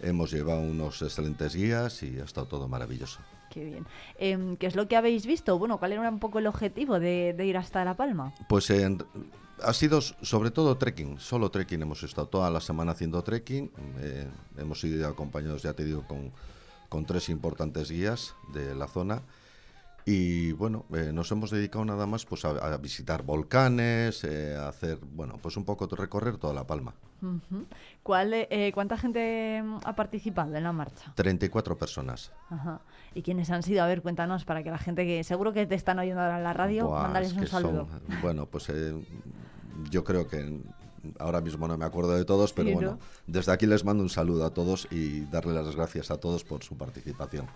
hemos 0.00 0.30
llevado 0.32 0.60
unos 0.60 1.00
excelentes 1.02 1.54
guías 1.54 2.02
y 2.02 2.18
ha 2.20 2.24
estado 2.24 2.46
todo 2.46 2.68
maravilloso. 2.68 3.20
Qué 3.50 3.64
bien. 3.64 3.86
Em, 4.18 4.56
¿Qué 4.56 4.66
es 4.66 4.74
lo 4.74 4.88
que 4.88 4.96
habéis 4.96 5.26
visto? 5.26 5.58
Bueno, 5.58 5.78
¿cuál 5.78 5.92
era 5.92 6.08
un 6.08 6.18
poco 6.18 6.38
el 6.40 6.46
objetivo 6.46 6.98
de, 6.98 7.34
de 7.36 7.46
ir 7.46 7.56
hasta 7.56 7.84
La 7.84 7.96
Palma? 7.96 8.34
Pues 8.48 8.68
en- 8.70 9.04
ha 9.62 9.72
sido 9.72 10.00
sobre 10.00 10.50
todo 10.50 10.76
trekking, 10.76 11.20
solo 11.20 11.50
trekking. 11.50 11.80
Hemos 11.82 12.02
estado 12.02 12.26
toda 12.26 12.50
la 12.50 12.60
semana 12.60 12.92
haciendo 12.92 13.22
trekking. 13.22 13.70
eh, 14.00 14.28
hemos 14.58 14.82
ido 14.82 15.06
acompañados, 15.08 15.62
ya 15.62 15.72
te 15.72 15.84
digo, 15.84 16.02
con, 16.08 16.32
con 16.88 17.06
tres 17.06 17.28
importantes 17.28 17.90
guías 17.90 18.34
de 18.52 18.74
la 18.74 18.88
zona. 18.88 19.22
Y 20.06 20.52
bueno, 20.52 20.84
eh, 20.94 21.12
nos 21.14 21.30
hemos 21.32 21.50
dedicado 21.50 21.84
nada 21.86 22.06
más 22.06 22.26
pues 22.26 22.44
a, 22.44 22.50
a 22.50 22.76
visitar 22.76 23.22
volcanes, 23.22 24.22
eh, 24.24 24.54
a 24.54 24.68
hacer, 24.68 24.98
bueno, 25.00 25.38
pues 25.40 25.56
un 25.56 25.64
poco 25.64 25.86
recorrer 25.86 26.36
toda 26.36 26.52
La 26.52 26.66
Palma. 26.66 26.94
¿Cuál, 28.02 28.34
eh, 28.34 28.46
eh, 28.50 28.70
¿Cuánta 28.74 28.98
gente 28.98 29.56
em, 29.56 29.78
ha 29.82 29.96
participado 29.96 30.54
en 30.54 30.62
la 30.62 30.72
marcha? 30.72 31.10
34 31.14 31.78
personas. 31.78 32.32
Ajá. 32.50 32.80
¿Y 33.14 33.22
quiénes 33.22 33.48
han 33.50 33.62
sido? 33.62 33.82
A 33.82 33.86
ver, 33.86 34.02
cuéntanos 34.02 34.44
para 34.44 34.62
que 34.62 34.70
la 34.70 34.76
gente 34.76 35.06
que 35.06 35.24
seguro 35.24 35.54
que 35.54 35.64
te 35.66 35.74
están 35.74 35.98
oyendo 35.98 36.20
ahora 36.20 36.36
en 36.36 36.44
la 36.44 36.52
radio, 36.52 36.86
Buah, 36.88 37.02
mandarles 37.04 37.30
es 37.30 37.36
un 37.38 37.42
que 37.44 37.46
son- 37.48 37.62
saludo. 37.62 37.88
bueno, 38.20 38.44
pues 38.44 38.68
eh, 38.68 38.92
yo 39.90 40.04
creo 40.04 40.28
que 40.28 40.60
ahora 41.18 41.40
mismo 41.40 41.66
no 41.66 41.78
me 41.78 41.86
acuerdo 41.86 42.14
de 42.14 42.26
todos, 42.26 42.52
pero 42.52 42.68
Sí, 42.68 42.74
¿no? 42.74 42.80
bueno, 42.80 42.98
desde 43.26 43.52
aquí 43.52 43.64
les 43.64 43.84
mando 43.86 44.02
un 44.02 44.10
saludo 44.10 44.44
a 44.44 44.52
todos 44.52 44.86
y 44.90 45.20
darle 45.26 45.54
las 45.54 45.74
gracias 45.74 46.10
a 46.10 46.18
todos 46.18 46.44
por 46.44 46.62
su 46.62 46.76
participación. 46.76 47.46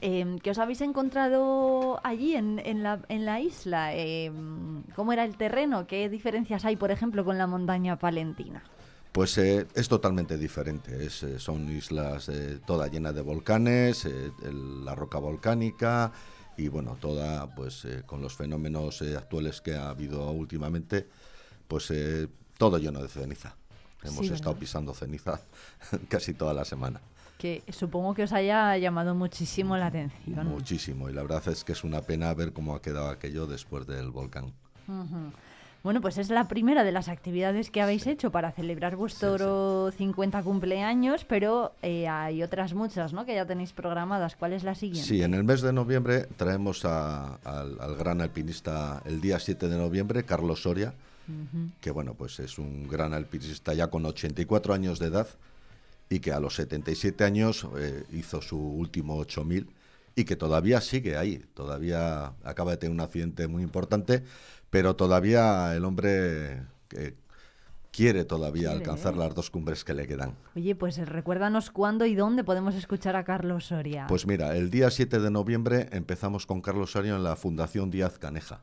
Em, 0.00 0.38
¿Qué 0.38 0.50
os 0.50 0.58
habéis 0.58 0.80
encontrado 0.80 2.00
allí 2.04 2.34
en, 2.36 2.60
en 2.60 2.82
la, 2.84 3.04
en 3.08 3.24
la 3.26 3.40
isla? 3.40 3.94
Em, 3.94 4.84
¿Cómo 4.94 5.12
era 5.12 5.24
el 5.24 5.36
terreno? 5.36 5.86
¿Qué 5.86 6.08
diferencias 6.08 6.64
hay, 6.64 6.76
por 6.76 6.90
ejemplo, 6.92 7.24
con 7.24 7.38
la 7.38 7.46
montaña 7.48 7.98
palentina? 7.98 8.70
Pues 9.12 9.36
eh, 9.38 9.66
es 9.74 9.88
totalmente 9.88 10.36
diferente. 10.38 11.04
Es, 11.06 11.22
eh, 11.22 11.38
son 11.38 11.68
islas 11.70 12.28
eh, 12.28 12.60
toda 12.64 12.88
llena 12.88 13.12
de 13.12 13.22
volcanes, 13.22 14.04
eh, 14.04 14.34
el- 14.42 14.84
la 14.84 14.94
roca 14.94 15.18
volcánica 15.18 16.12
y 16.56 16.68
bueno, 16.68 16.96
toda 17.00 17.54
pues 17.54 17.84
eh, 17.84 18.02
con 18.06 18.20
los 18.20 18.36
fenómenos 18.36 19.00
eh, 19.02 19.16
actuales 19.16 19.60
que 19.60 19.74
ha 19.76 19.88
habido 19.90 20.30
últimamente, 20.30 21.08
pues 21.68 21.90
eh, 21.90 22.28
todo 22.58 22.78
lleno 22.78 23.02
de 23.02 23.08
ceniza. 23.08 23.56
Hemos 24.02 24.26
Sí, 24.26 24.30
estado 24.30 24.56
¿verdad? 24.56 24.58
pisando 24.58 24.94
ceniza 24.94 25.40
casi 26.08 26.34
toda 26.34 26.54
la 26.54 26.64
semana. 26.64 27.00
Que 27.38 27.62
supongo 27.70 28.14
que 28.14 28.24
os 28.24 28.32
haya 28.32 28.76
llamado 28.78 29.14
muchísimo 29.14 29.76
la 29.76 29.86
atención. 29.86 30.46
Muchísimo. 30.48 31.08
Y 31.08 31.12
la 31.12 31.22
verdad 31.22 31.46
es 31.48 31.62
que 31.64 31.72
es 31.72 31.84
una 31.84 32.02
pena 32.02 32.34
ver 32.34 32.52
cómo 32.52 32.74
ha 32.74 32.82
quedado 32.82 33.08
aquello 33.08 33.46
después 33.46 33.86
del 33.86 34.10
volcán. 34.10 34.52
Bueno, 35.84 36.00
pues 36.00 36.18
es 36.18 36.28
la 36.28 36.48
primera 36.48 36.82
de 36.82 36.90
las 36.90 37.08
actividades 37.08 37.70
que 37.70 37.80
habéis 37.80 38.06
hecho 38.08 38.32
para 38.32 38.50
celebrar 38.50 38.96
vuestro 38.96 39.92
50 39.96 40.42
cumpleaños, 40.42 41.24
pero 41.24 41.72
eh, 41.82 42.08
hay 42.08 42.42
otras 42.42 42.74
muchas, 42.74 43.12
¿no? 43.12 43.24
Que 43.24 43.36
ya 43.36 43.46
tenéis 43.46 43.72
programadas. 43.72 44.34
¿Cuál 44.34 44.54
es 44.54 44.64
la 44.64 44.74
siguiente? 44.74 45.08
Sí, 45.08 45.22
en 45.22 45.34
el 45.34 45.44
mes 45.44 45.60
de 45.62 45.72
noviembre 45.72 46.26
traemos 46.36 46.84
a- 46.84 47.36
al, 47.44 47.80
al 47.80 47.94
gran 47.94 48.20
alpinista 48.20 49.00
el 49.04 49.20
día 49.20 49.38
7 49.38 49.68
de 49.68 49.76
noviembre, 49.78 50.24
Carlos 50.24 50.62
Soria, 50.62 50.92
que 51.80 51.90
bueno, 51.92 52.14
pues 52.14 52.40
es 52.40 52.58
un 52.58 52.88
gran 52.88 53.14
alpinista 53.14 53.72
ya 53.74 53.86
con 53.88 54.04
84 54.04 54.74
años 54.74 54.98
de 54.98 55.06
edad 55.06 55.28
y 56.10 56.20
que 56.20 56.32
a 56.32 56.40
los 56.40 56.54
77 56.54 57.24
años 57.24 57.66
eh, 57.78 58.04
hizo 58.12 58.40
su 58.40 58.58
último 58.58 59.16
8000 59.16 59.68
y 60.14 60.24
que 60.24 60.36
todavía 60.36 60.80
sigue 60.80 61.16
ahí, 61.16 61.44
todavía 61.54 62.32
acaba 62.42 62.72
de 62.72 62.78
tener 62.78 62.92
un 62.92 63.00
accidente 63.00 63.46
muy 63.46 63.62
importante, 63.62 64.24
pero 64.70 64.96
todavía 64.96 65.74
el 65.76 65.84
hombre 65.84 66.62
eh, 66.90 67.14
quiere 67.92 68.24
todavía 68.24 68.70
Quiere, 68.70 68.76
alcanzar 68.78 69.14
¿eh? 69.14 69.18
las 69.18 69.34
dos 69.34 69.50
cumbres 69.50 69.84
que 69.84 69.94
le 69.94 70.06
quedan. 70.06 70.34
Oye, 70.56 70.74
pues 70.74 70.98
eh, 70.98 71.04
recuérdanos 71.04 71.70
cuándo 71.70 72.04
y 72.06 72.14
dónde 72.14 72.44
podemos 72.44 72.74
escuchar 72.74 73.16
a 73.16 73.24
Carlos 73.24 73.66
Soria. 73.66 74.06
Pues 74.08 74.26
mira, 74.26 74.56
el 74.56 74.70
día 74.70 74.90
7 74.90 75.20
de 75.20 75.30
noviembre 75.30 75.88
empezamos 75.92 76.46
con 76.46 76.60
Carlos 76.60 76.92
Soria 76.92 77.14
en 77.16 77.24
la 77.24 77.36
Fundación 77.36 77.90
Díaz 77.90 78.18
Caneja. 78.18 78.62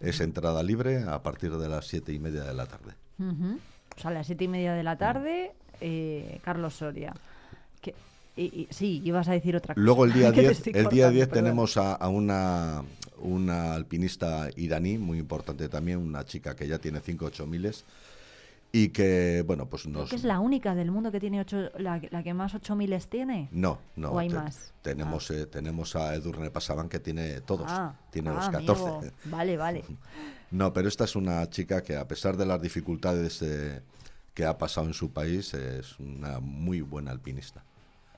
Es 0.00 0.20
entrada 0.20 0.62
libre 0.62 1.02
a 1.02 1.22
partir 1.22 1.56
de 1.56 1.68
las 1.68 1.86
siete 1.86 2.12
y 2.12 2.18
media 2.18 2.42
de 2.42 2.54
la 2.54 2.66
tarde. 2.66 2.94
Ujú. 3.18 3.58
O 3.96 4.00
sea, 4.00 4.10
a 4.10 4.14
las 4.14 4.26
siete 4.26 4.44
y 4.44 4.48
media 4.48 4.72
de 4.72 4.82
la 4.82 4.96
tarde, 4.96 5.52
eh, 5.80 6.38
Carlos 6.42 6.74
Soria. 6.74 7.14
Que- 7.80 7.94
y- 8.36 8.42
y- 8.62 8.68
sí, 8.70 9.00
ibas 9.04 9.28
a 9.28 9.32
decir 9.32 9.56
otra 9.56 9.74
cosa. 9.74 9.84
Luego 9.84 10.04
el 10.04 10.12
día 10.14 10.30
Que 10.30 10.36
te 10.36 10.48
10, 10.48 10.52
estoy 10.58 10.72
el 10.74 10.78
día 10.78 10.84
cortando, 10.88 11.10
10 11.12 11.28
perdón. 11.28 11.44
tenemos 11.44 11.76
a, 11.76 11.94
a 11.94 12.08
una, 12.08 12.82
una 13.18 13.74
alpinista 13.74 14.48
iraní 14.56 14.98
muy 14.98 15.18
importante 15.18 15.68
también, 15.68 15.98
una 15.98 16.24
chica 16.24 16.54
que 16.56 16.66
ya 16.68 16.78
tiene 16.78 17.00
5 17.00 17.24
8 17.26 17.46
miles 17.46 17.84
y 18.72 18.90
que, 18.90 19.42
bueno, 19.44 19.66
pues 19.66 19.84
nos... 19.88 20.08
que 20.08 20.14
es 20.14 20.22
la 20.22 20.38
única 20.38 20.76
del 20.76 20.92
mundo 20.92 21.10
que 21.10 21.18
tiene 21.18 21.40
ocho, 21.40 21.70
la, 21.78 22.00
la 22.10 22.22
que 22.22 22.32
más 22.34 22.54
8000 22.54 23.00
tiene. 23.08 23.48
No, 23.50 23.80
no. 23.96 24.12
¿O 24.12 24.18
hay 24.20 24.28
te- 24.28 24.34
más? 24.36 24.72
Tenemos, 24.80 25.28
eh, 25.32 25.46
tenemos 25.46 25.96
a 25.96 26.14
Edurne 26.14 26.50
Pasaban 26.52 26.88
que 26.88 27.00
tiene 27.00 27.40
todos, 27.40 27.66
Ah, 27.68 27.94
tiene 28.12 28.30
ah, 28.30 28.34
los 28.34 28.48
14. 28.48 28.82
amigo. 28.82 29.02
Vale, 29.24 29.56
vale. 29.56 29.84
No, 30.52 30.72
pero 30.72 30.88
esta 30.88 31.04
es 31.04 31.14
una 31.14 31.48
chica 31.48 31.80
que 31.82 31.94
a 31.96 32.08
pesar 32.08 32.36
de 32.36 32.44
las 32.44 32.60
dificultades 32.60 33.40
eh, 33.42 33.80
que 34.34 34.44
ha 34.44 34.56
pasado 34.58 34.86
en 34.86 34.94
su 34.94 35.12
país, 35.12 35.54
es 35.54 35.98
una 35.98 36.40
muy 36.40 36.80
buena 36.80 37.10
alpinista. 37.10 37.64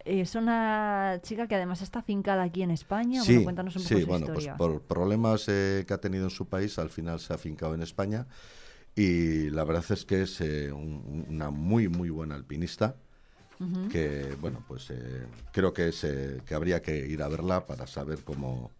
Es 0.05 0.35
una 0.35 1.21
chica 1.23 1.47
que 1.47 1.55
además 1.55 1.81
está 1.81 2.03
fincada 2.03 2.43
aquí 2.43 2.63
en 2.63 2.73
España. 2.73 3.23
Sí, 3.23 3.33
bueno, 3.33 3.45
cuéntanos 3.45 3.77
un 3.77 3.83
poco 3.85 3.95
sí, 3.95 4.01
su 4.03 4.07
bueno, 4.09 4.27
pues 4.27 4.49
por 4.59 4.83
problemas 4.83 5.45
eh, 5.49 5.85
que 5.87 5.95
ha 5.95 6.01
tenido 6.01 6.25
en 6.25 6.31
su 6.31 6.49
país, 6.49 6.79
al 6.79 6.91
final 6.91 7.21
se 7.21 7.33
ha 7.33 7.39
fincado 7.39 7.75
en 7.75 7.83
España 7.83 8.27
y 8.97 9.49
la 9.51 9.65
verdad 9.65 9.85
es 9.91 10.05
que 10.05 10.23
es 10.23 10.41
eh, 10.41 10.73
un- 10.73 11.25
una 11.29 11.51
muy, 11.51 11.89
muy 11.89 12.11
buena 12.11 12.35
alpinista 12.35 12.97
que, 13.91 14.37
bueno, 14.41 14.63
pues 14.67 14.91
eh, 14.91 15.27
creo 15.53 15.73
que, 15.73 15.89
es, 15.89 16.03
eh, 16.05 16.41
que 16.45 16.55
habría 16.55 16.83
que 16.83 16.97
ir 17.07 17.23
a 17.23 17.29
verla 17.29 17.65
para 17.67 17.87
saber 17.87 18.25
cómo, 18.25 18.71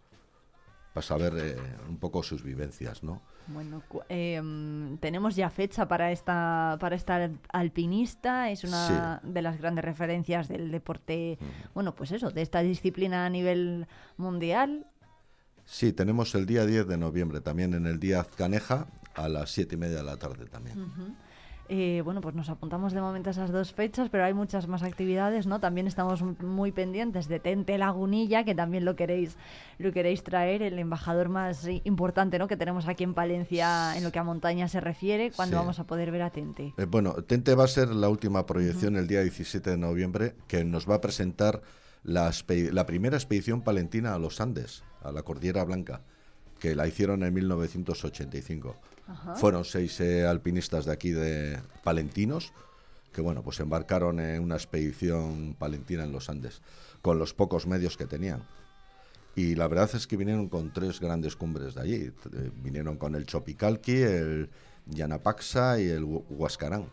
para 0.93 1.05
saber 1.05 1.33
eh, 1.37 1.57
un 1.87 1.97
poco 1.97 2.21
sus 2.21 2.43
vivencias, 2.43 3.01
¿no? 3.01 3.21
Bueno, 3.47 3.81
em, 4.09 4.97
tenemos 4.97 5.35
ya 5.35 5.49
fecha 5.49 5.87
para 5.87 6.11
esta 6.11 6.77
para 6.79 6.95
esta 6.95 7.15
al- 7.15 7.39
alpinista. 7.51 8.49
Es 8.49 8.63
una 8.63 9.19
de 9.23 9.41
las 9.41 9.57
grandes 9.57 9.83
referencias 9.83 10.47
del 10.47 10.71
deporte. 10.71 11.37
Bueno, 11.73 11.93
pues 11.95 12.11
eso, 12.11 12.31
de 12.31 12.41
esta 12.41 12.61
disciplina 12.61 13.25
a 13.25 13.29
nivel 13.29 13.87
mundial. 14.17 14.85
Sí, 15.65 15.93
tenemos 15.93 16.35
el 16.35 16.45
día 16.45 16.65
10 16.65 16.87
de 16.87 16.97
noviembre, 16.97 17.39
también 17.41 17.73
en 17.73 17.85
el 17.85 17.99
día 17.99 18.19
Azcaneja, 18.21 18.87
a 19.15 19.29
las 19.29 19.49
siete 19.51 19.75
y 19.75 19.77
media 19.77 19.97
de 19.97 20.03
la 20.03 20.17
tarde 20.17 20.45
también. 20.45 20.77
Eh, 21.75 22.03
bueno, 22.05 22.21
pues 22.21 22.35
nos 22.35 22.49
apuntamos 22.49 22.93
de 22.93 23.01
momento 23.01 23.29
a 23.29 23.31
esas 23.31 23.51
dos 23.51 23.73
fechas, 23.73 24.07
pero 24.11 24.23
hay 24.23 24.35
muchas 24.35 24.67
más 24.67 24.83
actividades, 24.83 25.47
¿no? 25.47 25.59
También 25.59 25.87
estamos 25.87 26.21
muy 26.21 26.71
pendientes 26.71 27.27
de 27.27 27.39
Tente 27.39 27.79
Lagunilla, 27.79 28.43
que 28.43 28.53
también 28.53 28.85
lo 28.85 28.95
queréis, 28.95 29.37
lo 29.79 29.91
queréis 29.91 30.21
traer, 30.23 30.61
el 30.61 30.77
embajador 30.77 31.29
más 31.29 31.67
importante, 31.83 32.37
¿no? 32.37 32.47
Que 32.47 32.57
tenemos 32.57 32.87
aquí 32.87 33.03
en 33.03 33.15
Palencia 33.15 33.97
en 33.97 34.03
lo 34.03 34.11
que 34.11 34.19
a 34.19 34.23
montaña 34.23 34.67
se 34.67 34.81
refiere. 34.81 35.31
¿Cuándo 35.31 35.55
Sí. 35.57 35.61
vamos 35.61 35.79
a 35.79 35.85
poder 35.87 36.11
ver 36.11 36.21
a 36.21 36.29
Tente? 36.29 36.75
Eh, 36.77 36.85
bueno, 36.85 37.13
Tente 37.23 37.55
va 37.55 37.63
a 37.63 37.67
ser 37.67 37.87
la 37.89 38.07
última 38.07 38.45
proyección 38.45 38.95
el 38.95 39.07
día 39.07 39.21
17 39.23 39.71
de 39.71 39.77
noviembre, 39.79 40.35
que 40.47 40.63
nos 40.63 40.87
va 40.87 40.93
a 40.95 41.01
presentar 41.01 41.63
la, 42.03 42.31
la 42.71 42.85
primera 42.85 43.17
expedición 43.17 43.63
palentina 43.63 44.13
a 44.13 44.19
los 44.19 44.39
Andes, 44.41 44.83
a 45.01 45.11
la 45.11 45.23
Cordillera 45.23 45.63
Blanca, 45.63 46.01
que 46.59 46.75
la 46.75 46.85
hicieron 46.87 47.23
en 47.23 47.33
1985. 47.33 48.75
Fueron 49.35 49.65
seis 49.65 49.99
eh, 50.01 50.25
alpinistas 50.25 50.85
de 50.85 50.91
aquí 50.91 51.11
de 51.11 51.59
palentinos 51.83 52.51
que 53.11 53.21
bueno, 53.21 53.43
pues 53.43 53.59
embarcaron 53.59 54.19
en 54.19 54.41
una 54.41 54.55
expedición 54.55 55.55
palentina 55.59 56.03
en 56.03 56.11
los 56.11 56.29
Andes 56.29 56.61
con 57.03 57.19
los 57.19 57.33
pocos 57.33 57.67
medios 57.67 57.95
que 57.95 58.07
tenían. 58.07 58.43
Y 59.35 59.55
la 59.55 59.67
verdad 59.67 59.89
es 59.93 60.07
que 60.07 60.17
vinieron 60.17 60.47
con 60.49 60.73
tres 60.73 60.99
grandes 60.99 61.35
cumbres 61.35 61.75
de 61.75 61.81
allí. 61.81 61.95
Eh, 61.95 62.11
vinieron 62.63 62.97
con 62.97 63.13
el 63.15 63.25
Chopicalqui, 63.25 64.01
el 64.01 64.49
Yanapaxa 64.87 65.79
y 65.79 65.89
el 65.89 66.03
Hu- 66.03 66.23
Huascarán. 66.29 66.85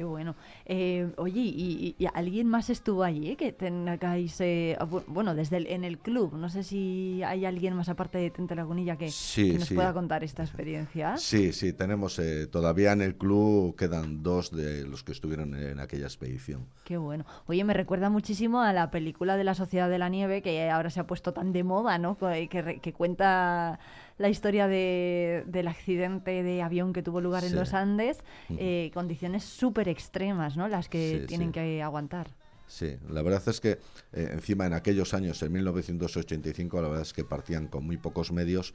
Qué 0.00 0.04
bueno. 0.04 0.34
Eh, 0.64 1.12
oye, 1.18 1.40
y, 1.42 1.94
y- 1.98 2.02
y 2.02 2.08
alguien 2.14 2.46
más 2.46 2.70
estuvo 2.70 3.02
allí? 3.04 3.32
eh? 3.32 3.36
Que 3.36 3.52
tengáis, 3.52 4.40
eh, 4.40 4.74
bu- 4.80 5.04
bueno, 5.06 5.34
desde 5.34 5.58
el, 5.58 5.66
en 5.66 5.84
el 5.84 5.98
club. 5.98 6.32
No 6.38 6.48
sé 6.48 6.62
si 6.62 7.20
hay 7.22 7.44
alguien 7.44 7.74
más 7.76 7.90
aparte 7.90 8.16
de 8.16 8.30
Tente 8.30 8.54
Lagunilla 8.54 8.96
que, 8.96 9.10
Sí, 9.10 9.52
que 9.52 9.58
nos 9.58 9.68
sí. 9.68 9.74
pueda 9.74 9.92
contar 9.92 10.24
esta 10.24 10.42
experiencia. 10.42 11.18
Sí, 11.18 11.52
sí, 11.52 11.74
tenemos 11.74 12.18
eh, 12.18 12.46
todavía 12.46 12.92
en 12.92 13.02
el 13.02 13.14
club 13.16 13.76
quedan 13.76 14.22
dos 14.22 14.50
de 14.52 14.86
los 14.86 15.04
que 15.04 15.12
estuvieron 15.12 15.54
en 15.54 15.78
aquella 15.80 16.06
expedición. 16.06 16.64
Qué 16.84 16.96
bueno. 16.96 17.26
Oye, 17.46 17.62
me 17.62 17.74
recuerda 17.74 18.08
muchísimo 18.08 18.62
a 18.62 18.72
la 18.72 18.90
película 18.90 19.36
de 19.36 19.44
la 19.44 19.54
Sociedad 19.54 19.90
de 19.90 19.98
la 19.98 20.08
Nieve 20.08 20.40
que 20.40 20.70
ahora 20.70 20.88
se 20.88 21.00
ha 21.00 21.06
puesto 21.06 21.34
tan 21.34 21.52
de 21.52 21.62
moda, 21.62 21.98
¿no? 21.98 22.16
Que 22.16 22.94
cuenta 22.96 23.78
la 24.20 24.28
historia 24.28 24.68
de- 24.68 25.44
del 25.46 25.66
accidente 25.66 26.42
de 26.42 26.60
avión 26.62 26.92
que 26.92 27.02
tuvo 27.02 27.22
lugar 27.22 27.42
en 27.42 27.56
los 27.56 27.72
Andes, 27.72 28.18
eh, 28.50 28.90
condiciones 28.92 29.44
súper 29.44 29.88
extremas, 29.88 30.58
¿no? 30.58 30.68
Las 30.68 30.90
que 30.90 31.20
Sí, 31.22 31.26
tienen 31.26 31.48
sí. 31.48 31.52
que 31.54 31.82
aguantar. 31.82 32.28
Sí, 32.66 32.96
la 33.08 33.22
verdad 33.22 33.42
es 33.46 33.60
que 33.60 33.78
eh, 34.12 34.28
encima 34.32 34.66
en 34.66 34.74
aquellos 34.74 35.14
años, 35.14 35.42
en 35.42 35.52
1985, 35.52 36.82
la 36.82 36.88
verdad 36.88 37.02
es 37.02 37.14
que 37.14 37.24
partían 37.24 37.66
con 37.66 37.84
muy 37.86 37.96
pocos 37.96 38.30
medios 38.30 38.74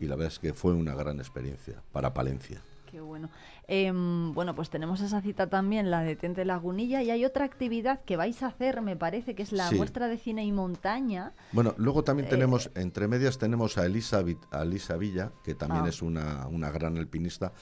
y 0.00 0.06
la 0.06 0.16
verdad 0.16 0.32
es 0.32 0.38
que 0.38 0.54
fue 0.54 0.72
una 0.72 0.94
gran 0.94 1.18
experiencia 1.18 1.82
para 1.92 2.14
Palencia. 2.14 2.60
Qué 2.90 3.00
bueno. 3.02 3.28
Em, 3.66 4.32
bueno, 4.32 4.54
pues 4.54 4.70
tenemos 4.70 5.00
esa 5.02 5.20
cita 5.20 5.48
también, 5.48 5.90
la 5.90 6.00
de 6.00 6.16
Tente 6.16 6.44
Lagunilla, 6.46 7.02
y 7.02 7.10
hay 7.10 7.24
otra 7.26 7.44
actividad 7.44 8.00
que 8.04 8.16
vais 8.16 8.42
a 8.42 8.46
hacer, 8.46 8.80
me 8.80 8.96
parece, 8.96 9.34
que 9.34 9.42
es 9.42 9.52
la 9.52 9.68
Sí. 9.68 9.74
muestra 9.74 10.08
de 10.08 10.16
cine 10.16 10.44
y 10.46 10.52
montaña. 10.52 11.32
Bueno, 11.52 11.74
luego 11.76 12.02
también 12.02 12.26
Eh, 12.26 12.30
tenemos, 12.30 12.70
entre 12.74 13.06
medias 13.06 13.36
tenemos 13.36 13.76
a 13.76 13.84
Elisa, 13.84 14.24
a 14.50 14.62
Elisa 14.62 14.96
Villa, 14.96 15.32
que 15.44 15.54
también 15.54 15.84
Ah. 15.84 15.88
es 15.90 16.00
una, 16.00 16.46
una 16.48 16.70
gran 16.70 16.96
alpinista, 16.96 17.52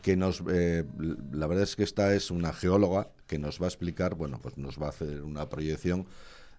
que 0.00 0.16
nos, 0.16 0.42
eh, 0.50 0.84
la 1.30 1.46
verdad 1.46 1.64
es 1.64 1.76
que 1.76 1.82
esta 1.82 2.14
es 2.14 2.30
una 2.30 2.54
geóloga 2.54 3.08
que 3.26 3.38
nos 3.38 3.60
va 3.60 3.66
a 3.66 3.68
explicar, 3.68 4.14
bueno, 4.14 4.38
pues 4.40 4.56
nos 4.56 4.80
va 4.80 4.86
a 4.86 4.90
hacer 4.90 5.22
una 5.22 5.46
proyección 5.50 6.06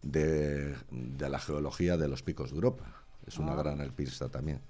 de, 0.04 0.76
de 0.92 1.30
la 1.30 1.40
geología 1.40 1.98
de 1.98 2.08
los 2.08 2.22
picos 2.22 2.52
de 2.52 2.56
Europa. 2.58 3.04
Es 3.26 3.40
una 3.40 3.54
Ah. 3.54 3.64
gran 3.64 3.82
alpinista 3.82 4.30
también. 4.30 4.62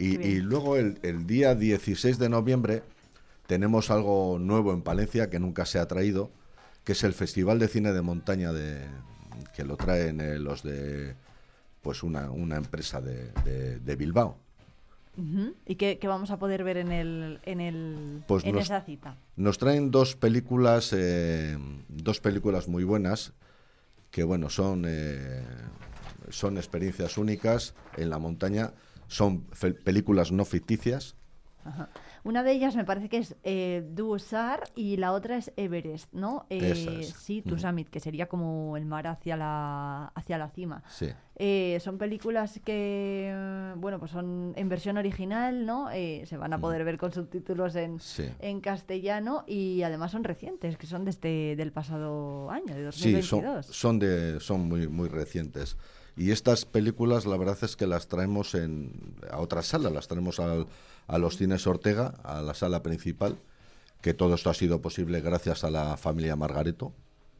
Y, 0.00 0.36
luego 0.40 0.76
el, 0.76 0.98
el 1.02 1.26
día 1.26 1.54
16 1.56 2.18
de 2.18 2.28
noviembre 2.28 2.82
tenemos 3.48 3.90
algo 3.90 4.38
nuevo 4.38 4.72
en 4.72 4.82
Palencia 4.82 5.28
que 5.28 5.40
nunca 5.40 5.66
se 5.66 5.78
ha 5.80 5.88
traído, 5.88 6.30
que 6.84 6.92
es 6.92 7.02
el 7.02 7.14
Festival 7.14 7.58
de 7.58 7.66
Cine 7.68 7.92
de 7.92 8.00
Montaña 8.02 8.52
de, 8.52 8.86
que 9.56 9.64
lo 9.64 9.76
traen 9.76 10.20
eh, 10.20 10.38
los 10.38 10.62
de 10.62 11.14
pues 11.82 12.02
una, 12.04 12.30
una 12.30 12.56
empresa 12.56 13.00
de, 13.00 13.32
de- 13.44 13.78
de 13.80 13.96
Bilbao. 13.96 14.38
¿Y 15.66 15.74
qué, 15.74 15.98
qué 15.98 16.06
vamos 16.06 16.30
a 16.30 16.38
poder 16.38 16.62
ver 16.62 16.76
en, 16.76 16.92
el, 16.92 17.40
en, 17.42 17.60
el, 17.60 18.22
Pues 18.28 18.44
en 18.44 18.54
nos- 18.54 18.64
esa 18.66 18.82
cita? 18.82 19.16
Nos 19.34 19.58
traen 19.58 19.90
dos 19.90 20.14
películas, 20.14 20.92
eh, 20.96 21.58
dos 21.88 22.20
películas 22.20 22.68
muy 22.68 22.84
buenas, 22.84 23.32
que 24.12 24.22
bueno, 24.22 24.48
son, 24.48 24.84
eh, 24.86 25.42
son 26.30 26.56
experiencias 26.56 27.18
únicas 27.18 27.74
en 27.96 28.10
la 28.10 28.18
montaña, 28.20 28.72
son 29.08 29.46
películas 29.84 30.30
no 30.30 30.44
ficticias. 30.44 31.16
Ajá. 31.64 31.88
Una 32.24 32.42
de 32.42 32.52
ellas 32.52 32.76
me 32.76 32.84
parece 32.84 33.08
que 33.08 33.18
es 33.18 33.36
eh, 33.42 33.86
Duosar 33.90 34.64
y 34.74 34.96
la 34.96 35.12
otra 35.12 35.36
es 35.36 35.52
Everest, 35.56 36.12
¿no? 36.12 36.46
Eh, 36.50 36.98
es. 37.00 37.08
Sí, 37.14 37.42
Tu 37.42 37.56
que 37.90 38.00
sería 38.00 38.26
como 38.26 38.76
el 38.76 38.84
mar 38.84 39.06
hacia 39.06 39.36
la, 39.36 40.06
hacia 40.14 40.38
la 40.38 40.48
cima. 40.50 40.82
Sí. 40.88 41.08
Eh, 41.36 41.78
son 41.80 41.98
películas 41.98 42.60
que, 42.64 43.72
bueno, 43.76 43.98
pues 43.98 44.10
son 44.10 44.52
en 44.56 44.68
versión 44.68 44.98
original, 44.98 45.64
¿no? 45.64 45.90
Eh, 45.90 46.24
se 46.26 46.36
van 46.36 46.52
a 46.52 46.58
poder 46.60 46.84
ver 46.84 46.98
con 46.98 47.12
subtítulos 47.12 47.76
en, 47.76 48.00
Sí. 48.00 48.28
en 48.40 48.60
castellano 48.60 49.44
y 49.46 49.82
además 49.82 50.10
son 50.10 50.24
recientes, 50.24 50.76
que 50.76 50.86
son 50.86 51.04
desde 51.04 51.54
del 51.56 51.72
pasado 51.72 52.50
año, 52.50 52.74
de 52.74 52.90
Sí, 52.92 53.12
2022. 53.12 53.66
son, 53.66 53.74
son, 53.74 53.98
de, 53.98 54.40
son 54.40 54.68
muy, 54.68 54.88
muy 54.88 55.08
recientes. 55.08 55.76
Y 56.18 56.32
estas 56.32 56.64
películas, 56.64 57.24
la 57.26 57.36
verdad 57.36 57.56
es 57.62 57.76
que 57.76 57.86
las 57.86 58.08
traemos 58.08 58.54
en, 58.54 58.90
a 59.30 59.38
otras 59.38 59.66
salas, 59.66 59.92
las 59.92 60.08
traemos 60.08 60.40
al- 60.40 60.66
a 61.06 61.16
los 61.18 61.36
cines 61.38 61.66
Ortega, 61.66 62.14
a 62.24 62.42
la 62.42 62.52
sala 62.54 62.82
principal, 62.82 63.38
que 64.02 64.12
todo 64.14 64.34
esto 64.34 64.50
ha 64.50 64.54
sido 64.54 64.82
posible 64.82 65.20
gracias 65.20 65.64
a 65.64 65.70
la 65.70 65.96
familia 65.96 66.36
Margareto, 66.36 66.92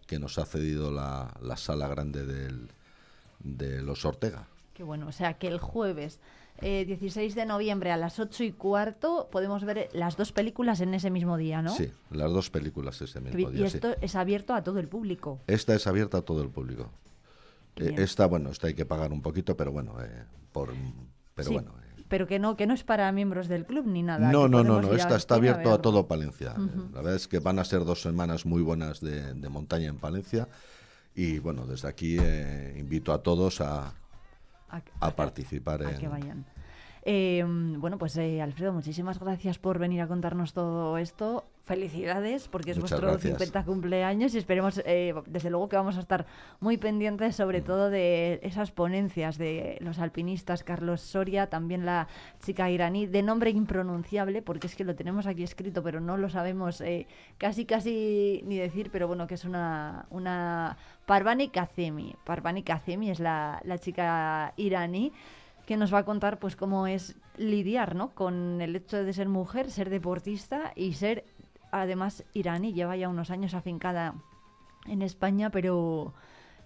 que 0.06 0.18
nos 0.18 0.38
ha 0.38 0.46
cedido 0.46 0.90
la, 0.90 1.34
la 1.42 1.56
sala 1.56 1.88
grande 1.88 2.24
del, 2.24 2.68
de 3.40 3.82
los 3.82 4.04
Ortega. 4.04 4.46
Qué 4.74 4.84
bueno, 4.84 5.08
o 5.08 5.12
sea 5.12 5.34
que 5.34 5.48
el 5.48 5.58
jueves 5.58 6.20
eh, 6.60 6.84
16 6.86 7.34
de 7.34 7.46
noviembre 7.46 7.90
a 7.90 7.96
las 7.96 8.18
8 8.20 8.44
y 8.44 8.52
cuarto 8.52 9.28
podemos 9.30 9.64
ver 9.64 9.88
las 9.92 10.16
dos 10.16 10.32
películas 10.32 10.80
en 10.80 10.94
ese 10.94 11.10
mismo 11.10 11.36
día, 11.36 11.62
¿no? 11.62 11.74
Sí, 11.74 11.90
las 12.10 12.32
dos 12.32 12.48
películas 12.48 13.00
ese 13.02 13.20
mismo 13.20 13.50
día. 13.50 13.66
y 13.66 13.70
sí. 13.70 13.76
esto 13.76 13.94
es 14.00 14.14
abierto 14.14 14.54
a 14.54 14.62
todo 14.62 14.78
el 14.78 14.88
público. 14.88 15.40
Esta 15.48 15.74
es 15.74 15.86
abierta 15.88 16.18
a 16.18 16.22
todo 16.22 16.42
el 16.42 16.48
público. 16.48 16.90
Eh, 17.80 17.94
esta, 17.98 18.26
bueno, 18.26 18.50
esta 18.50 18.66
hay 18.66 18.74
que 18.74 18.84
pagar 18.86 19.12
un 19.12 19.22
poquito, 19.22 19.56
pero 19.56 19.72
bueno, 19.72 19.94
eh, 20.02 20.24
por, 20.52 20.74
pero 21.34 21.48
Sí, 21.48 21.54
bueno. 21.54 21.72
eh, 21.82 22.02
pero 22.08 22.26
que 22.26 22.38
no, 22.38 22.56
que 22.56 22.66
no 22.66 22.74
es 22.74 22.84
para 22.84 23.10
miembros 23.12 23.48
del 23.48 23.66
club 23.66 23.86
ni 23.86 24.02
nada. 24.02 24.30
No, 24.32 24.48
no, 24.48 24.64
no, 24.64 24.80
no, 24.80 24.94
esta 24.94 25.16
está 25.16 25.34
abierto 25.36 25.72
a 25.72 25.82
todo 25.82 26.06
Palencia. 26.08 26.52
Ujú. 26.56 26.88
La 26.92 26.98
verdad 27.02 27.14
es 27.16 27.28
que 27.28 27.38
van 27.38 27.58
a 27.58 27.64
ser 27.64 27.84
dos 27.84 28.00
semanas 28.00 28.46
muy 28.46 28.62
buenas 28.62 29.00
de, 29.00 29.34
de 29.34 29.48
montaña 29.48 29.88
en 29.88 29.98
Palencia 29.98 30.48
y 31.14 31.38
bueno, 31.38 31.66
desde 31.66 31.88
aquí 31.88 32.16
eh, 32.20 32.76
invito 32.78 33.12
a 33.12 33.22
todos 33.22 33.60
a, 33.60 33.94
A- 34.70 34.82
a 35.00 35.10
participar 35.16 35.82
en... 35.82 35.96
que 35.98 36.08
vayan. 36.08 36.46
Eh, 37.02 37.44
bueno, 37.78 37.96
pues 37.98 38.16
eh, 38.16 38.42
Alfredo, 38.42 38.72
muchísimas 38.72 39.18
gracias 39.18 39.58
por 39.58 39.78
venir 39.78 40.00
a 40.02 40.08
contarnos 40.08 40.52
todo 40.52 40.98
esto. 40.98 41.44
Felicidades, 41.68 42.48
porque 42.48 42.70
es 42.70 42.78
Muchas 42.78 42.92
vuestro 42.98 43.10
gracias. 43.12 43.38
50 43.38 43.64
cumpleaños 43.64 44.34
y 44.34 44.38
esperemos, 44.38 44.80
eh, 44.86 45.12
desde 45.26 45.50
luego 45.50 45.68
que 45.68 45.76
vamos 45.76 45.98
a 45.98 46.00
estar 46.00 46.24
muy 46.60 46.78
pendientes 46.78 47.34
Mm. 47.34 47.36
sobre 47.36 47.60
todo 47.60 47.90
de 47.90 48.40
esas 48.42 48.70
ponencias 48.70 49.36
de 49.36 49.76
los 49.80 49.98
alpinistas, 49.98 50.64
Carlos 50.64 51.02
Soria, 51.02 51.48
también 51.48 51.84
la 51.84 52.08
chica 52.40 52.70
iraní, 52.70 53.06
de 53.06 53.22
nombre 53.22 53.50
impronunciable, 53.50 54.40
porque 54.40 54.66
es 54.66 54.74
que 54.76 54.84
lo 54.84 54.94
tenemos 54.94 55.26
aquí 55.26 55.42
escrito, 55.42 55.82
pero 55.82 56.00
no 56.00 56.16
lo 56.16 56.30
sabemos 56.30 56.80
eh, 56.80 57.06
casi, 57.36 57.66
casi 57.66 58.42
ni 58.46 58.56
decir, 58.56 58.88
pero 58.90 59.06
bueno, 59.06 59.26
que 59.26 59.34
es 59.34 59.44
una, 59.44 60.06
una 60.08 60.78
Parvani 61.04 61.48
Kazemi. 61.48 62.16
Parvani 62.24 62.62
Kazemi 62.62 63.10
es 63.10 63.20
la, 63.20 63.60
la 63.64 63.76
chica 63.76 64.54
iraní 64.56 65.12
que 65.66 65.76
nos 65.76 65.92
va 65.92 65.98
a 65.98 66.04
contar 66.06 66.38
pues 66.38 66.56
cómo 66.56 66.86
es 66.86 67.14
lidiar 67.36 67.94
¿no? 67.94 68.14
con 68.14 68.62
el 68.62 68.74
hecho 68.74 69.04
de 69.04 69.12
ser 69.12 69.28
mujer, 69.28 69.70
ser 69.70 69.90
deportista 69.90 70.72
y 70.74 70.94
ser 70.94 71.24
además 71.70 72.24
iraní. 72.34 72.72
Lleva 72.72 72.96
ya 72.96 73.08
unos 73.08 73.30
años 73.30 73.54
afincada 73.54 74.14
en 74.86 75.02
España, 75.02 75.50
pero 75.50 76.14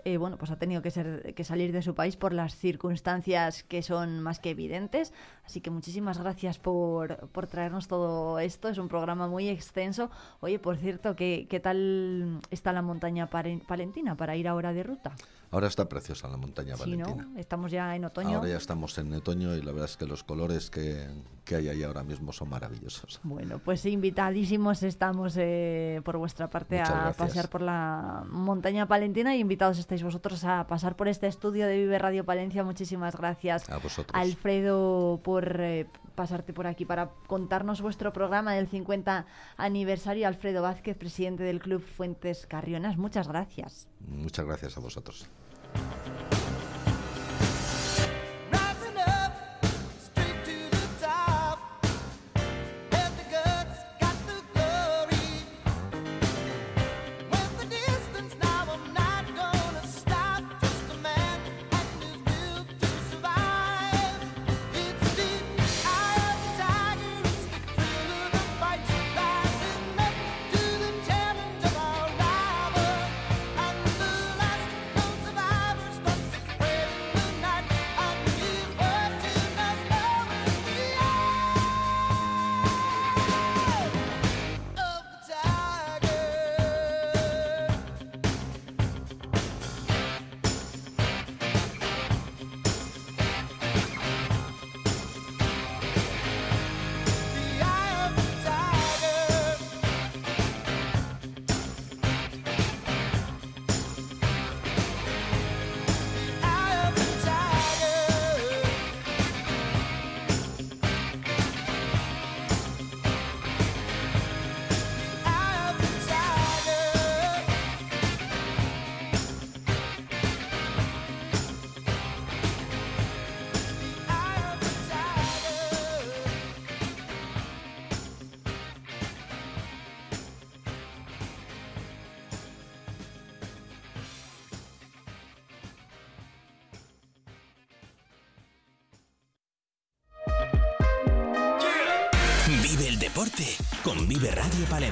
eh, 0.05 0.17
bueno, 0.17 0.37
pues 0.37 0.51
ha 0.51 0.59
tenido 0.59 0.83
que, 0.83 0.91
ser, 0.91 1.35
que 1.35 1.45
salir 1.45 1.73
de 1.73 1.81
su 1.81 1.95
país 1.95 2.17
por 2.17 2.33
las 2.33 2.57
circunstancias 2.57 3.63
que 3.63 3.83
son 3.83 4.21
más 4.21 4.41
que 4.41 4.51
evidentes. 4.51 5.13
Así 5.45 5.61
que 5.61 5.71
muchísimas 5.71 6.19
gracias 6.19 6.59
por, 6.59 7.29
traernos 7.49 7.87
todo 7.87 8.39
esto. 8.41 8.69
Es 8.69 8.79
un 8.79 8.89
programa 8.89 9.29
muy 9.29 9.49
extenso. 9.49 10.11
Oye, 10.41 10.59
por 10.59 10.77
cierto, 10.77 11.15
¿qué, 11.15 11.61
tal 11.63 12.41
está 12.51 12.73
la 12.73 12.83
montaña 12.83 13.29
palentina 13.29 14.17
para 14.17 14.35
ir 14.37 14.49
ahora 14.49 14.73
de 14.73 14.83
ruta? 14.83 15.13
Ahora 15.53 15.69
está 15.69 15.87
preciosa 15.89 16.29
la 16.29 16.37
montaña 16.39 16.75
Sí, 16.77 16.81
Valentina. 16.81 17.29
¿no? 17.31 17.39
Estamos 17.39 17.71
ya 17.71 17.95
en 17.95 18.05
otoño. 18.07 18.39
Ahora 18.39 18.49
ya 18.49 18.57
estamos 18.57 18.97
en 18.99 19.13
otoño 19.13 19.55
y 19.55 19.61
la 19.63 19.71
verdad 19.71 19.85
es 19.89 19.97
que 19.99 20.07
los 20.07 20.25
colores 20.25 20.71
que, 20.71 21.07
que 21.45 21.57
hay 21.57 21.69
ahí 21.69 21.83
ahora 21.83 22.03
mismo 22.03 22.33
son 22.33 22.49
maravillosos. 22.49 23.21
Bueno, 23.23 23.59
pues 23.59 23.85
invitadísimos 23.85 24.83
estamos 24.83 25.35
eh, 25.39 26.01
por 26.05 26.17
vuestra 26.17 26.49
parte 26.49 26.79
Muchas 26.79 26.91
a 26.91 27.01
gracias. 27.03 27.17
pasear 27.17 27.49
por 27.51 27.61
la 27.61 28.25
montaña 28.31 28.89
palentina 28.89 29.37
y 29.37 29.41
invitados 29.41 29.79
estáis 29.79 30.03
vosotros 30.03 30.43
a 30.45 30.67
pasar 30.67 30.97
por 30.97 31.07
este 31.09 31.27
estudio 31.27 31.67
de 31.67 31.77
Vive 31.79 31.99
Radio 31.99 32.25
Palencia. 32.25 32.65
Muchísimas 32.65 33.15
gracias, 33.15 33.69
A 33.69 33.77
vosotros. 33.77 34.19
Alfredo, 34.19 35.21
por 35.23 35.61
eh, 35.61 35.87
pasarte 36.15 36.53
por 36.53 36.67
aquí 36.67 36.85
para 36.85 37.11
contarnos 37.27 37.81
vuestro 37.81 38.13
programa 38.13 38.55
del 38.55 38.69
50 38.69 39.27
aniversario. 39.57 40.27
Alfredo 40.27 40.63
Vázquez, 40.63 40.97
presidente 40.97 41.43
del 41.43 41.61
Club 41.61 41.83
Fuentes 41.83 42.47
Carrionas. 42.47 42.97
Muchas 42.97 43.29
gracias. 43.29 43.89
Muchas 44.01 44.47
gracias 44.47 44.77
a 44.77 44.81
vosotros. 44.81 45.29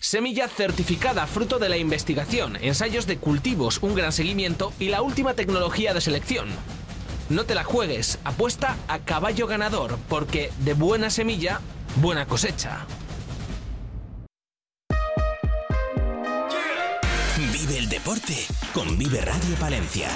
Semilla 0.00 0.48
certificada 0.48 1.26
fruto 1.26 1.58
de 1.58 1.68
la 1.68 1.76
investigación, 1.76 2.56
ensayos 2.60 3.06
de 3.06 3.18
cultivos, 3.18 3.82
un 3.82 3.94
gran 3.94 4.12
seguimiento 4.12 4.72
y 4.78 4.88
la 4.88 5.02
última 5.02 5.34
tecnología 5.34 5.92
de 5.92 6.00
selección. 6.00 6.48
No 7.28 7.44
te 7.44 7.54
la 7.54 7.64
juegues, 7.64 8.18
apuesta 8.24 8.76
a 8.88 9.00
caballo 9.00 9.46
ganador, 9.46 9.98
porque 10.08 10.50
de 10.60 10.74
buena 10.74 11.10
semilla, 11.10 11.60
buena 11.96 12.26
cosecha. 12.26 12.86
Vive 17.52 17.78
el 17.78 17.88
deporte 17.88 18.46
con 18.72 18.96
Vive 18.96 19.20
Radio 19.20 19.56
Palencia. 19.56 20.08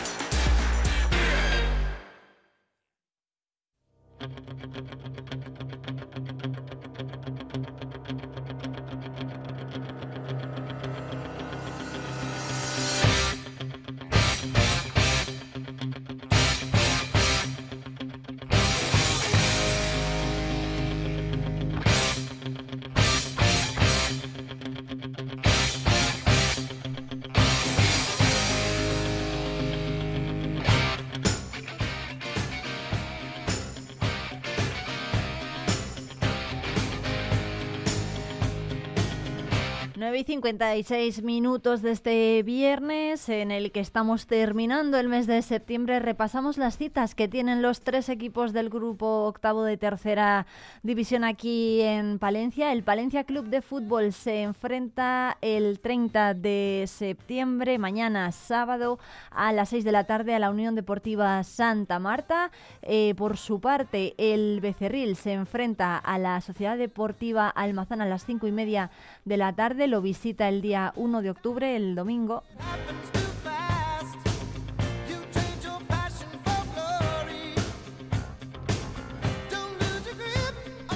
9 40.12 40.20
y 40.20 40.24
56 40.24 41.22
minutos 41.22 41.80
de 41.80 41.92
este 41.92 42.42
viernes 42.42 43.30
en 43.30 43.50
el 43.50 43.72
que 43.72 43.80
estamos 43.80 44.26
terminando 44.26 44.98
el 44.98 45.08
mes 45.08 45.26
de 45.26 45.40
septiembre. 45.40 46.00
Repasamos 46.00 46.58
las 46.58 46.76
citas 46.76 47.14
que 47.14 47.28
tienen 47.28 47.62
los 47.62 47.80
tres 47.80 48.10
equipos 48.10 48.52
del 48.52 48.68
grupo 48.68 49.24
octavo 49.24 49.64
de 49.64 49.78
tercera 49.78 50.46
división 50.82 51.24
aquí 51.24 51.80
en 51.80 52.18
Palencia. 52.18 52.72
El 52.72 52.82
Palencia 52.82 53.24
Club 53.24 53.46
de 53.46 53.62
Fútbol 53.62 54.12
se 54.12 54.42
enfrenta 54.42 55.38
el 55.40 55.80
30 55.80 56.34
de 56.34 56.84
septiembre, 56.88 57.78
mañana 57.78 58.32
sábado, 58.32 58.98
a 59.30 59.50
las 59.54 59.70
6 59.70 59.82
de 59.82 59.92
la 59.92 60.04
tarde 60.04 60.34
a 60.34 60.38
la 60.38 60.50
Unión 60.50 60.74
Deportiva 60.74 61.42
Santa 61.42 61.98
Marta. 61.98 62.50
Eh, 62.82 63.14
por 63.16 63.38
su 63.38 63.62
parte, 63.62 64.14
el 64.18 64.60
Becerril 64.60 65.16
se 65.16 65.32
enfrenta 65.32 65.96
a 65.96 66.18
la 66.18 66.38
Sociedad 66.42 66.76
Deportiva 66.76 67.48
Almazán 67.48 68.02
a 68.02 68.06
las 68.06 68.26
5 68.26 68.46
y 68.46 68.52
media 68.52 68.90
de 69.24 69.38
la 69.38 69.54
tarde. 69.54 69.88
Visita 70.12 70.46
el 70.46 70.60
día 70.60 70.92
1 70.96 71.22
de 71.22 71.30
octubre, 71.30 71.74
el 71.74 71.94
domingo. 71.94 72.42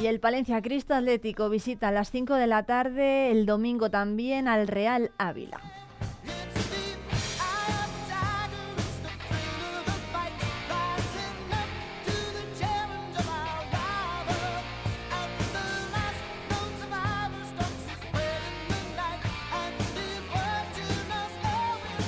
Y 0.02 0.06
el 0.06 0.20
Palencia 0.20 0.60
Cristo 0.60 0.92
Atlético 0.92 1.48
visita 1.48 1.88
a 1.88 1.92
las 1.92 2.10
5 2.10 2.34
de 2.34 2.46
la 2.46 2.64
tarde, 2.64 3.30
el 3.30 3.46
domingo 3.46 3.88
también, 3.88 4.48
al 4.48 4.68
Real 4.68 5.10
Ávila. 5.16 5.62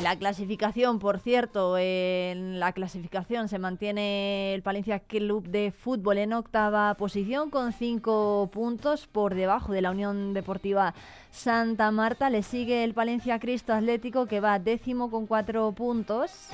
La 0.08 0.16
clasificación, 0.16 0.98
por 1.00 1.18
cierto, 1.18 1.76
en 1.76 2.58
la 2.58 2.72
clasificación 2.72 3.46
se 3.48 3.58
mantiene 3.58 4.54
el 4.54 4.62
Palencia 4.62 5.00
Club 5.00 5.46
de 5.46 5.70
Fútbol 5.70 6.16
en 6.16 6.32
octava 6.32 6.94
posición 6.94 7.50
con 7.50 7.74
cinco 7.74 8.48
puntos 8.50 9.06
por 9.06 9.34
debajo 9.34 9.70
de 9.70 9.82
la 9.82 9.90
Unión 9.90 10.32
Deportiva 10.32 10.94
Santa 11.30 11.90
Marta. 11.90 12.30
Le 12.30 12.42
sigue 12.42 12.84
el 12.84 12.94
Palencia 12.94 13.38
Cristo 13.38 13.74
Atlético 13.74 14.24
que 14.24 14.40
va 14.40 14.58
décimo 14.58 15.10
con 15.10 15.26
cuatro 15.26 15.72
puntos. 15.72 16.48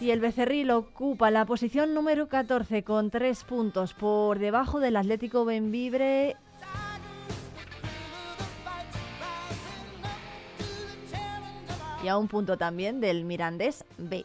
Y 0.00 0.12
el 0.12 0.20
Becerril 0.20 0.70
ocupa 0.70 1.30
la 1.30 1.44
posición 1.44 1.92
número 1.92 2.28
14 2.28 2.84
con 2.84 3.10
tres 3.10 3.44
puntos 3.44 3.92
por 3.92 4.38
debajo 4.38 4.80
del 4.80 4.96
Atlético 4.96 5.44
Benvibre 5.44 6.36
y 12.06 12.08
a 12.08 12.16
un 12.16 12.28
punto 12.28 12.56
también 12.56 13.00
del 13.00 13.24
Mirandés 13.24 13.84
B. 13.98 14.24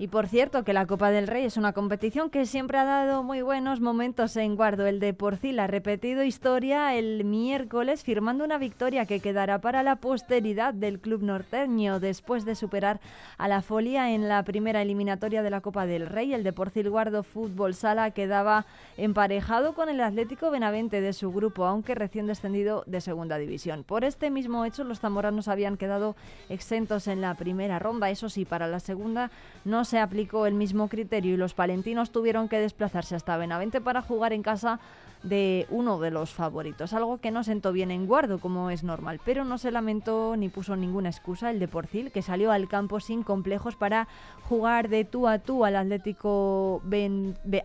Y 0.00 0.08
por 0.08 0.28
cierto, 0.28 0.64
que 0.64 0.72
la 0.72 0.86
Copa 0.86 1.10
del 1.10 1.26
Rey 1.26 1.44
es 1.44 1.58
una 1.58 1.74
competición 1.74 2.30
que 2.30 2.46
siempre 2.46 2.78
ha 2.78 2.84
dado 2.84 3.22
muy 3.22 3.42
buenos 3.42 3.80
momentos 3.80 4.34
en 4.38 4.56
Guardo. 4.56 4.86
El 4.86 4.98
de 4.98 5.12
Porcil 5.12 5.58
ha 5.58 5.66
repetido 5.66 6.24
historia 6.24 6.94
el 6.94 7.22
miércoles 7.22 8.02
firmando 8.02 8.42
una 8.42 8.56
victoria 8.56 9.04
que 9.04 9.20
quedará 9.20 9.60
para 9.60 9.82
la 9.82 9.96
posteridad 9.96 10.72
del 10.72 11.00
club 11.00 11.22
norteño 11.22 12.00
después 12.00 12.46
de 12.46 12.54
superar 12.54 12.98
a 13.36 13.46
la 13.46 13.60
Folia 13.60 14.12
en 14.12 14.26
la 14.26 14.42
primera 14.42 14.80
eliminatoria 14.80 15.42
de 15.42 15.50
la 15.50 15.60
Copa 15.60 15.84
del 15.84 16.06
Rey. 16.06 16.32
El 16.32 16.44
de 16.44 16.54
Porcil 16.54 16.88
Guardo 16.88 17.22
Fútbol 17.22 17.74
Sala 17.74 18.10
quedaba 18.12 18.64
emparejado 18.96 19.74
con 19.74 19.90
el 19.90 20.00
Atlético 20.00 20.50
Benavente 20.50 21.02
de 21.02 21.12
su 21.12 21.30
grupo, 21.30 21.66
aunque 21.66 21.94
recién 21.94 22.26
descendido 22.26 22.84
de 22.86 23.02
segunda 23.02 23.36
división. 23.36 23.84
Por 23.84 24.04
este 24.04 24.30
mismo 24.30 24.64
hecho, 24.64 24.82
los 24.82 25.00
zamoranos 25.00 25.46
habían 25.48 25.76
quedado 25.76 26.16
exentos 26.48 27.06
en 27.06 27.20
la 27.20 27.34
primera 27.34 27.78
ronda. 27.78 28.08
Eso 28.08 28.30
sí, 28.30 28.46
para 28.46 28.66
la 28.66 28.80
segunda 28.80 29.30
no 29.66 29.84
se 29.90 29.98
aplicó 29.98 30.46
el 30.46 30.54
mismo 30.54 30.88
criterio 30.88 31.34
y 31.34 31.36
los 31.36 31.52
palentinos 31.52 32.12
tuvieron 32.12 32.48
que 32.48 32.60
desplazarse 32.60 33.16
hasta 33.16 33.36
Benavente 33.36 33.80
para 33.80 34.02
jugar 34.02 34.32
en 34.32 34.42
casa 34.42 34.78
de 35.22 35.66
uno 35.70 35.98
de 35.98 36.10
los 36.10 36.30
favoritos, 36.30 36.92
algo 36.92 37.18
que 37.18 37.30
no 37.30 37.44
sentó 37.44 37.72
bien 37.72 37.90
en 37.90 38.06
Guardo 38.06 38.38
como 38.38 38.70
es 38.70 38.82
normal, 38.84 39.20
pero 39.24 39.44
no 39.44 39.58
se 39.58 39.70
lamentó 39.70 40.34
ni 40.36 40.48
puso 40.48 40.76
ninguna 40.76 41.10
excusa 41.10 41.50
el 41.50 41.58
de 41.58 41.68
Porcil, 41.68 42.10
que 42.10 42.22
salió 42.22 42.52
al 42.52 42.68
campo 42.68 43.00
sin 43.00 43.22
complejos 43.22 43.76
para 43.76 44.08
jugar 44.48 44.88
de 44.88 45.04
tú 45.04 45.28
a 45.28 45.38
tú 45.38 45.64
al 45.64 45.76
Atlético, 45.76 46.82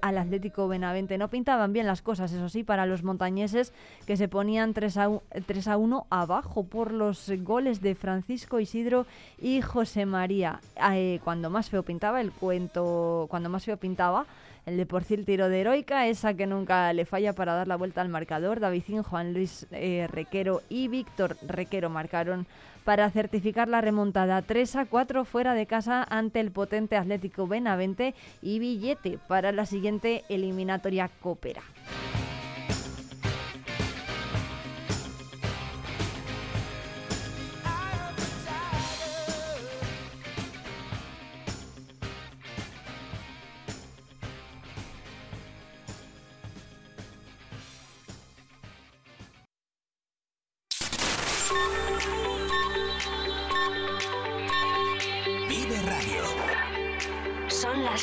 al 0.01 0.17
Atlético 0.17 0.67
Benavente. 0.67 1.17
No 1.17 1.29
pintaban 1.29 1.73
bien 1.73 1.87
las 1.87 2.01
cosas, 2.01 2.31
eso 2.31 2.49
sí, 2.49 2.63
para 2.63 2.85
los 2.85 3.03
montañeses 3.03 3.73
que 4.05 4.17
se 4.17 4.27
ponían 4.27 4.73
3 4.73 4.97
a, 4.97 5.09
3 5.45 5.67
a 5.67 5.77
1 5.77 6.07
abajo 6.09 6.63
por 6.63 6.91
los 6.91 7.31
goles 7.43 7.81
de 7.81 7.95
Francisco 7.95 8.59
Isidro 8.59 9.05
y 9.39 9.61
José 9.61 10.05
María. 10.05 10.59
Eh, 10.93 11.19
cuando 11.23 11.49
más 11.49 11.69
feo 11.69 11.83
pintaba 11.83 12.21
el 12.21 12.31
cuento, 12.31 13.27
cuando 13.29 13.49
más 13.49 13.65
feo 13.65 13.77
pintaba, 13.77 14.25
el 14.65 14.77
de 14.77 14.85
Porcil 14.85 15.25
tiro 15.25 15.49
de 15.49 15.61
heroica, 15.61 16.07
esa 16.07 16.33
que 16.33 16.47
nunca 16.47 16.91
le 16.93 17.05
falla 17.05 17.33
para 17.33 17.53
dar 17.53 17.67
la 17.67 17.75
vuelta 17.75 18.01
al 18.01 18.09
marcador. 18.09 18.59
Davidín, 18.59 19.03
Juan 19.03 19.33
Luis 19.33 19.67
eh, 19.71 20.07
Requero 20.09 20.61
y 20.69 20.87
Víctor 20.87 21.37
Requero 21.47 21.89
marcaron 21.89 22.47
para 22.83 23.09
certificar 23.09 23.67
la 23.67 23.81
remontada 23.81 24.41
3 24.41 24.75
a 24.75 24.85
4 24.85 25.25
fuera 25.25 25.53
de 25.53 25.65
casa 25.65 26.05
ante 26.09 26.39
el 26.39 26.51
potente 26.51 26.97
Atlético 26.97 27.47
Benavente 27.47 28.13
y 28.41 28.59
billete 28.59 29.17
para 29.27 29.51
la 29.51 29.65
siguiente 29.65 30.23
eliminatoria 30.29 31.09
Copera. 31.21 31.63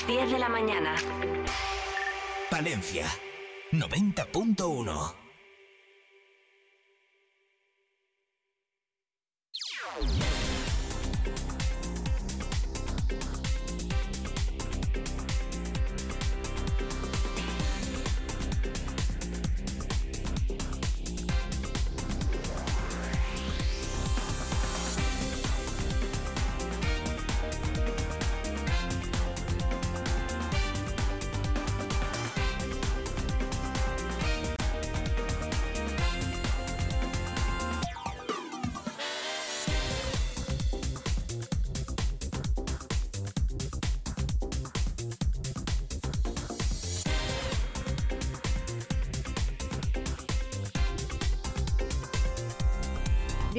Las 0.02 0.06
10 0.06 0.30
de 0.30 0.38
la 0.38 0.48
mañana. 0.48 0.94
Palencia 2.50 3.06
90.1. 3.72 5.21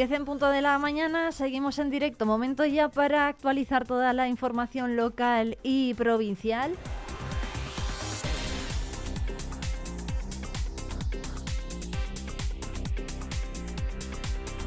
Diez 0.05 0.19
en 0.19 0.25
punto 0.25 0.49
de 0.49 0.61
la 0.61 0.77
mañana, 0.79 1.31
seguimos 1.31 1.79
en 1.79 1.89
directo. 1.89 2.25
Momento 2.25 2.65
ya 2.65 2.89
para 2.89 3.27
actualizar 3.27 3.87
toda 3.87 4.11
la 4.11 4.27
información 4.27 4.97
local 4.97 5.57
y 5.63 5.93
provincial. 5.93 6.75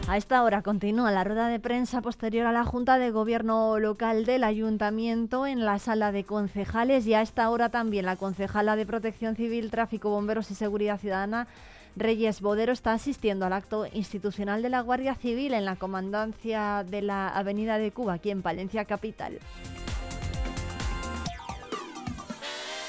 A 0.08 0.16
esta 0.16 0.42
hora 0.42 0.62
continúa 0.62 1.10
la 1.10 1.22
rueda 1.22 1.48
de 1.48 1.60
prensa 1.60 2.00
posterior 2.00 2.46
a 2.46 2.52
la 2.52 2.64
Junta 2.64 2.96
de 2.96 3.10
Gobierno 3.10 3.78
local 3.78 4.24
del 4.24 4.42
Ayuntamiento 4.42 5.46
en 5.46 5.66
la 5.66 5.78
sala 5.78 6.12
de 6.12 6.24
concejales 6.24 7.06
y 7.06 7.12
a 7.12 7.20
esta 7.20 7.50
hora 7.50 7.68
también 7.68 8.06
la 8.06 8.16
concejala 8.16 8.74
de 8.74 8.86
Protección 8.86 9.36
Civil, 9.36 9.70
Tráfico, 9.70 10.08
Bomberos 10.08 10.50
y 10.50 10.54
Seguridad 10.54 10.98
Ciudadana, 10.98 11.46
Reyes 11.96 12.42
Bodero, 12.42 12.72
está 12.72 12.92
asistiendo 12.92 13.46
al 13.46 13.54
acto 13.54 13.86
institucional 13.92 14.60
de 14.60 14.68
la 14.68 14.82
Guardia 14.82 15.14
Civil 15.14 15.54
en 15.54 15.64
la 15.64 15.76
comandancia 15.76 16.84
de 16.86 17.00
la 17.00 17.28
Avenida 17.28 17.78
de 17.78 17.90
Cuba, 17.90 18.14
aquí 18.14 18.30
en 18.30 18.42
Palencia 18.42 18.84
Capital. 18.84 19.38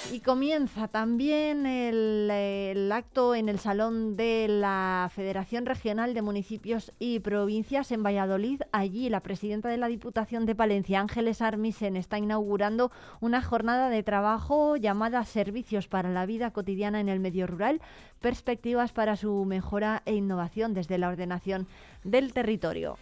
Y 0.09 0.21
comienza 0.21 0.87
también 0.87 1.65
el, 1.65 2.89
acto 2.93 3.35
en 3.35 3.49
el 3.49 3.59
Salón 3.59 4.15
de 4.15 4.47
la 4.47 5.11
Federación 5.13 5.65
Regional 5.65 6.13
de 6.13 6.21
Municipios 6.21 6.93
y 6.97 7.19
Provincias 7.19 7.91
en 7.91 8.03
Valladolid. 8.03 8.61
Allí 8.71 9.09
la 9.09 9.19
presidenta 9.19 9.67
de 9.67 9.75
la 9.75 9.87
Diputación 9.87 10.45
de 10.45 10.55
Palencia, 10.55 11.01
Ángeles 11.01 11.41
Armisen, 11.41 11.97
está 11.97 12.17
inaugurando 12.17 12.89
una 13.19 13.41
jornada 13.41 13.89
de 13.89 14.01
trabajo 14.01 14.77
llamada 14.77 15.25
Servicios 15.25 15.89
para 15.89 16.09
la 16.09 16.25
Vida 16.25 16.51
Cotidiana 16.51 17.01
en 17.01 17.09
el 17.09 17.19
Medio 17.19 17.45
Rural, 17.45 17.81
perspectivas 18.21 18.93
para 18.93 19.17
su 19.17 19.43
mejora 19.43 20.03
e 20.05 20.15
innovación 20.15 20.73
desde 20.73 20.97
la 20.97 21.09
ordenación 21.09 21.67
del 22.05 22.31
territorio. 22.31 22.97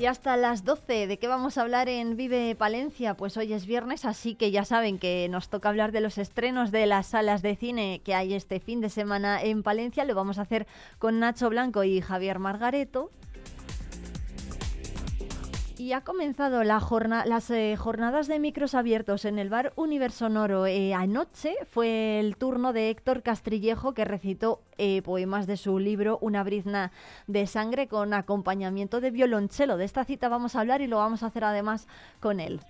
Y 0.00 0.06
hasta 0.06 0.36
las 0.36 0.64
12, 0.64 1.08
¿de 1.08 1.18
qué 1.18 1.26
vamos 1.26 1.58
a 1.58 1.62
hablar 1.62 1.88
en 1.88 2.16
Vive 2.16 2.54
Palencia? 2.54 3.14
Pues 3.14 3.36
hoy 3.36 3.52
es 3.52 3.66
viernes, 3.66 4.04
así 4.04 4.36
que 4.36 4.52
ya 4.52 4.64
saben 4.64 4.96
que 4.96 5.26
nos 5.28 5.48
toca 5.48 5.70
hablar 5.70 5.90
de 5.90 6.00
los 6.00 6.18
estrenos 6.18 6.70
de 6.70 6.86
las 6.86 7.08
salas 7.08 7.42
de 7.42 7.56
cine 7.56 8.00
que 8.04 8.14
hay 8.14 8.34
este 8.34 8.60
fin 8.60 8.80
de 8.80 8.90
semana 8.90 9.42
en 9.42 9.64
Palencia. 9.64 10.04
Lo 10.04 10.14
vamos 10.14 10.38
a 10.38 10.42
hacer 10.42 10.68
con 11.00 11.18
Nacho 11.18 11.50
Blanco 11.50 11.82
y 11.82 12.00
Javier 12.00 12.38
Margareto. 12.38 13.10
Y 15.78 15.92
ha 15.92 16.00
comenzado 16.00 16.64
la 16.64 16.82
las 17.24 17.50
eh, 17.50 17.76
jornadas 17.76 18.26
de 18.26 18.40
micros 18.40 18.74
abiertos 18.74 19.24
en 19.24 19.38
el 19.38 19.48
bar 19.48 19.72
Universo 19.76 20.28
Noro. 20.28 20.66
Eh, 20.66 20.92
anoche 20.92 21.54
fue 21.70 22.18
el 22.18 22.36
turno 22.36 22.72
de 22.72 22.90
Héctor 22.90 23.22
Castrillejo 23.22 23.94
que 23.94 24.04
recitó 24.04 24.60
eh, 24.76 25.02
poemas 25.02 25.46
de 25.46 25.56
su 25.56 25.78
libro 25.78 26.18
Una 26.20 26.42
brizna 26.42 26.90
de 27.28 27.46
sangre 27.46 27.86
con 27.86 28.12
acompañamiento 28.12 29.00
de 29.00 29.12
violonchelo. 29.12 29.76
De 29.76 29.84
esta 29.84 30.04
cita 30.04 30.28
vamos 30.28 30.56
a 30.56 30.60
hablar 30.60 30.80
y 30.80 30.88
lo 30.88 30.96
vamos 30.96 31.22
a 31.22 31.26
hacer 31.26 31.44
además 31.44 31.86
con 32.18 32.40
él. 32.40 32.60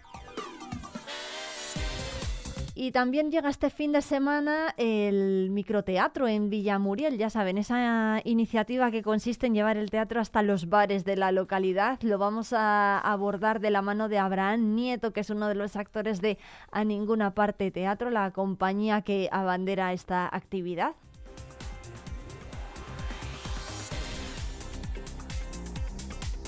Y 2.80 2.92
también 2.92 3.32
llega 3.32 3.48
este 3.48 3.70
fin 3.70 3.90
de 3.90 4.02
semana 4.02 4.72
el 4.76 5.50
microteatro 5.50 6.28
en 6.28 6.48
Villamuriel, 6.48 7.18
ya 7.18 7.28
saben, 7.28 7.58
esa 7.58 8.20
iniciativa 8.22 8.92
que 8.92 9.02
consiste 9.02 9.48
en 9.48 9.54
llevar 9.54 9.76
el 9.76 9.90
teatro 9.90 10.20
hasta 10.20 10.42
los 10.42 10.68
bares 10.68 11.04
de 11.04 11.16
la 11.16 11.32
localidad. 11.32 11.98
Lo 12.02 12.18
vamos 12.18 12.52
a 12.52 13.00
abordar 13.00 13.58
de 13.58 13.70
la 13.70 13.82
mano 13.82 14.08
de 14.08 14.20
Abraham 14.20 14.76
Nieto, 14.76 15.12
que 15.12 15.22
es 15.22 15.30
uno 15.30 15.48
de 15.48 15.56
los 15.56 15.74
actores 15.74 16.20
de 16.20 16.38
A 16.70 16.84
Ninguna 16.84 17.34
Parte 17.34 17.72
Teatro, 17.72 18.10
la 18.10 18.30
compañía 18.30 19.02
que 19.02 19.28
abandera 19.32 19.92
esta 19.92 20.28
actividad. 20.32 20.94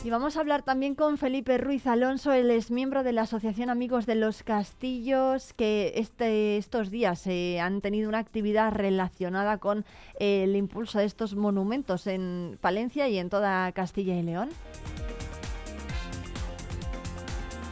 Y 0.03 0.09
vamos 0.09 0.37
a 0.37 0.41
hablar 0.41 0.63
también 0.63 0.95
con 0.95 1.19
Felipe 1.19 1.59
Ruiz 1.59 1.87
Alonso, 1.87 2.33
él 2.33 2.51
es 2.51 2.71
miembro 2.71 3.03
de 3.03 3.13
la 3.13 3.23
Asociación 3.23 3.69
Amigos 3.69 4.07
de 4.07 4.15
los 4.15 4.43
Castillos, 4.43 5.53
que 5.53 5.93
este, 5.97 6.57
estos 6.57 6.91
días 6.91 7.27
eh, 7.27 7.61
han 7.61 7.83
tenido 7.83 8.09
una 8.09 8.19
actividad 8.19 8.73
relacionada 8.73 9.59
con 9.59 9.85
eh, 10.19 10.45
el 10.45 10.57
impulso 10.57 10.99
de 10.99 11.05
estos 11.05 11.37
monumentos 11.37 12.07
en 12.07 12.57
Palencia 12.63 13.09
y 13.09 13.19
en 13.19 13.29
toda 13.29 13.71
Castilla 13.73 14.15
y 14.15 14.23
León. 14.23 14.49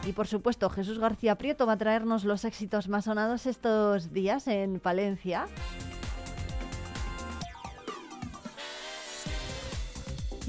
Y 0.05 0.11
por 0.11 0.27
supuesto, 0.27 0.69
Jesús 0.69 0.99
García 0.99 1.35
Prieto 1.35 1.65
va 1.65 1.73
a 1.73 1.77
traernos 1.77 2.25
los 2.25 2.45
éxitos 2.45 2.89
más 2.89 3.05
sonados 3.05 3.47
estos 3.47 4.13
días 4.13 4.47
en 4.47 4.79
Palencia. 4.79 5.47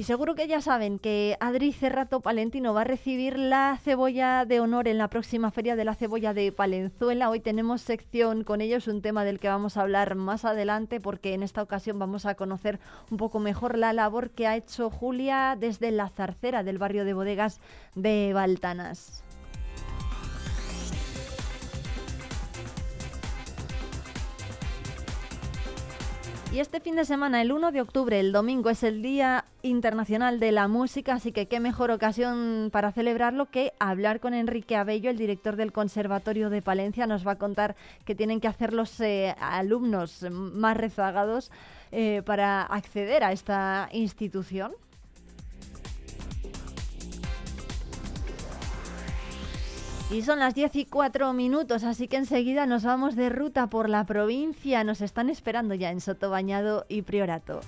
Y 0.00 0.04
seguro 0.04 0.34
que 0.34 0.48
ya 0.48 0.62
saben 0.62 0.98
que 0.98 1.36
Adri 1.40 1.74
Cerrato 1.74 2.20
Palentino 2.20 2.72
va 2.72 2.80
a 2.80 2.84
recibir 2.84 3.38
la 3.38 3.78
cebolla 3.84 4.46
de 4.46 4.58
honor 4.58 4.88
en 4.88 4.96
la 4.96 5.08
próxima 5.08 5.50
feria 5.50 5.76
de 5.76 5.84
la 5.84 5.94
cebolla 5.94 6.32
de 6.32 6.52
Palenzuela. 6.52 7.28
Hoy 7.28 7.40
tenemos 7.40 7.82
sección 7.82 8.42
con 8.42 8.62
ellos, 8.62 8.88
un 8.88 9.02
tema 9.02 9.24
del 9.24 9.38
que 9.38 9.48
vamos 9.48 9.76
a 9.76 9.82
hablar 9.82 10.14
más 10.14 10.46
adelante 10.46 11.00
porque 11.00 11.34
en 11.34 11.42
esta 11.42 11.60
ocasión 11.60 11.98
vamos 11.98 12.24
a 12.24 12.34
conocer 12.34 12.80
un 13.10 13.18
poco 13.18 13.40
mejor 13.40 13.76
la 13.76 13.92
labor 13.92 14.30
que 14.30 14.46
ha 14.46 14.56
hecho 14.56 14.88
Julia 14.88 15.54
desde 15.60 15.90
la 15.90 16.08
zarcera 16.08 16.62
del 16.62 16.78
barrio 16.78 17.04
de 17.04 17.12
bodegas 17.12 17.60
de 17.94 18.32
Baltanas. 18.32 19.22
Y 26.52 26.58
este 26.58 26.80
fin 26.80 26.96
de 26.96 27.04
semana, 27.04 27.40
el 27.40 27.52
1 27.52 27.70
de 27.70 27.80
octubre, 27.80 28.18
el 28.18 28.32
domingo, 28.32 28.70
es 28.70 28.82
el 28.82 29.02
Día 29.02 29.44
Internacional 29.62 30.40
de 30.40 30.50
la 30.50 30.66
Música, 30.66 31.14
así 31.14 31.30
que 31.30 31.46
qué 31.46 31.60
mejor 31.60 31.92
ocasión 31.92 32.70
para 32.72 32.90
celebrarlo 32.90 33.46
que 33.46 33.72
hablar 33.78 34.18
con 34.18 34.34
Enrique 34.34 34.74
Abello, 34.74 35.10
el 35.10 35.16
director 35.16 35.54
del 35.54 35.70
Conservatorio 35.70 36.50
de 36.50 36.60
Palencia. 36.60 37.06
Nos 37.06 37.24
va 37.24 37.32
a 37.32 37.38
contar 37.38 37.76
qué 38.04 38.16
tienen 38.16 38.40
que 38.40 38.48
hacer 38.48 38.72
los 38.72 39.00
eh, 39.00 39.36
alumnos 39.40 40.26
más 40.28 40.76
rezagados 40.76 41.52
eh, 41.92 42.22
para 42.26 42.62
acceder 42.62 43.22
a 43.22 43.30
esta 43.30 43.88
institución. 43.92 44.72
Y 50.10 50.22
son 50.22 50.40
las 50.40 50.56
10 50.56 50.74
y 50.74 50.84
4 50.86 51.32
minutos, 51.32 51.84
así 51.84 52.08
que 52.08 52.16
enseguida 52.16 52.66
nos 52.66 52.82
vamos 52.82 53.14
de 53.14 53.28
ruta 53.28 53.68
por 53.68 53.88
la 53.88 54.04
provincia. 54.06 54.82
Nos 54.82 55.02
están 55.02 55.30
esperando 55.30 55.74
ya 55.74 55.90
en 55.90 56.00
Sotobañado 56.00 56.84
y 56.88 57.02
Priorato. 57.02 57.60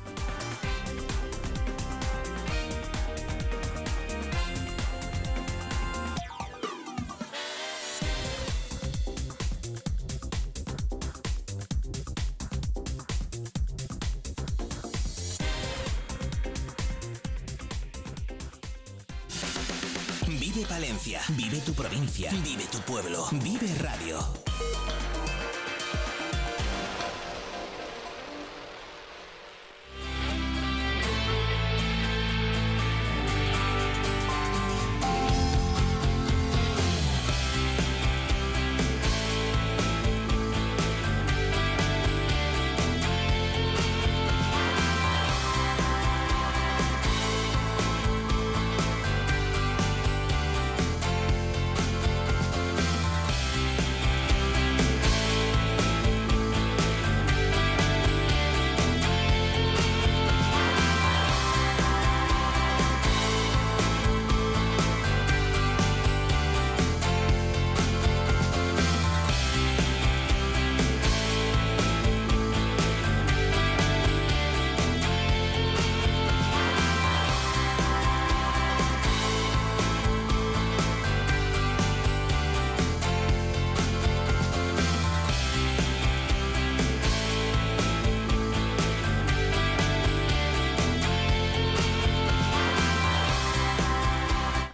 Vive 21.12 21.60
tu 21.62 21.74
provincia, 21.74 22.30
vive 22.30 22.64
tu 22.70 22.78
pueblo, 22.80 23.28
vive 23.32 23.66
radio. 23.78 24.18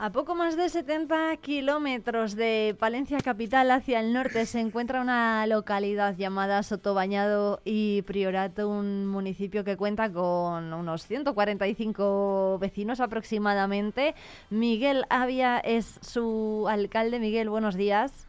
A 0.08 0.10
poco 0.10 0.34
más 0.34 0.56
de 0.56 0.70
70 0.70 1.36
kilómetros 1.36 2.34
de 2.34 2.74
Palencia 2.80 3.18
capital 3.18 3.70
hacia 3.70 4.00
el 4.00 4.14
norte 4.14 4.46
se 4.46 4.58
encuentra 4.58 5.02
una 5.02 5.46
localidad 5.46 6.16
llamada 6.16 6.62
Sotobañado 6.62 7.60
y 7.62 8.00
Priorato, 8.06 8.70
un 8.70 9.06
municipio 9.06 9.64
que 9.64 9.76
cuenta 9.76 10.10
con 10.10 10.72
unos 10.72 11.06
145 11.06 12.56
vecinos 12.58 13.00
aproximadamente. 13.00 14.14
Miguel 14.48 15.04
Avia 15.10 15.58
es 15.58 15.98
su 16.00 16.66
alcalde. 16.70 17.20
Miguel, 17.20 17.50
buenos 17.50 17.74
días. 17.74 18.26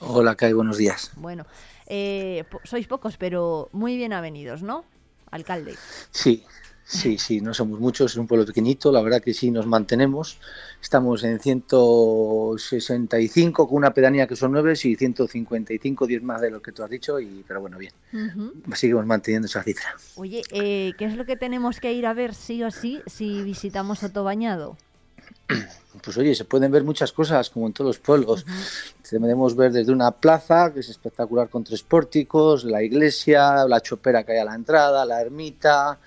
Hola, 0.00 0.34
Kai, 0.34 0.52
buenos 0.52 0.78
días. 0.78 1.12
Bueno, 1.14 1.46
eh, 1.86 2.44
sois 2.64 2.88
pocos, 2.88 3.18
pero 3.18 3.68
muy 3.70 3.96
bien 3.96 4.12
avenidos, 4.12 4.64
¿no? 4.64 4.84
Alcalde. 5.30 5.76
Sí, 6.10 6.44
Sí, 6.90 7.18
sí, 7.18 7.42
no 7.42 7.52
somos 7.52 7.78
muchos, 7.80 8.12
es 8.12 8.16
un 8.16 8.26
pueblo 8.26 8.46
pequeñito, 8.46 8.90
la 8.90 9.02
verdad 9.02 9.20
que 9.20 9.34
sí 9.34 9.50
nos 9.50 9.66
mantenemos. 9.66 10.38
Estamos 10.80 11.22
en 11.22 11.38
165 11.38 13.68
con 13.68 13.76
una 13.76 13.92
pedanía 13.92 14.26
que 14.26 14.34
son 14.34 14.52
9 14.52 14.72
y 14.72 14.96
155, 14.96 16.06
10 16.06 16.22
más 16.22 16.40
de 16.40 16.50
lo 16.50 16.62
que 16.62 16.72
tú 16.72 16.82
has 16.82 16.88
dicho, 16.88 17.20
y, 17.20 17.44
pero 17.46 17.60
bueno, 17.60 17.76
bien, 17.76 17.92
Ujú. 18.14 18.54
seguimos 18.74 19.04
manteniendo 19.04 19.44
esa 19.44 19.62
cifra. 19.62 19.94
Oye, 20.16 20.42
eh, 20.50 20.94
¿qué 20.96 21.04
es 21.04 21.14
lo 21.14 21.26
que 21.26 21.36
tenemos 21.36 21.78
que 21.78 21.92
ir 21.92 22.06
a 22.06 22.14
ver 22.14 22.34
sí 22.34 22.64
o 22.64 22.70
sí 22.70 23.02
si 23.06 23.42
visitamos 23.42 23.98
Sotobañado? 23.98 24.78
Pues 26.02 26.16
oye, 26.16 26.34
se 26.34 26.44
pueden 26.44 26.70
ver 26.70 26.84
muchas 26.84 27.12
cosas, 27.12 27.50
como 27.50 27.66
en 27.66 27.72
todos 27.72 27.88
los 27.88 27.98
pueblos. 27.98 28.46
Podemos 29.10 29.56
ver 29.56 29.72
desde 29.72 29.90
una 29.90 30.12
plaza, 30.12 30.72
que 30.72 30.78
es 30.80 30.88
espectacular 30.90 31.48
con 31.48 31.64
tres 31.64 31.82
pórticos, 31.82 32.62
la 32.62 32.84
iglesia, 32.84 33.66
la 33.66 33.80
chopera 33.80 34.22
que 34.22 34.30
hay 34.32 34.38
a 34.38 34.44
la 34.44 34.54
entrada, 34.54 35.04
la 35.04 35.20
ermita, 35.20 35.98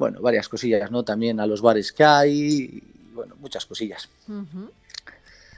bueno, 0.00 0.20
varias 0.22 0.48
cosillas, 0.48 0.90
¿no? 0.90 1.04
También 1.04 1.40
a 1.40 1.46
los 1.46 1.60
bares 1.60 1.92
que 1.92 2.02
hay, 2.02 2.32
y, 2.32 2.82
bueno, 3.12 3.36
muchas 3.38 3.66
cosillas. 3.66 4.08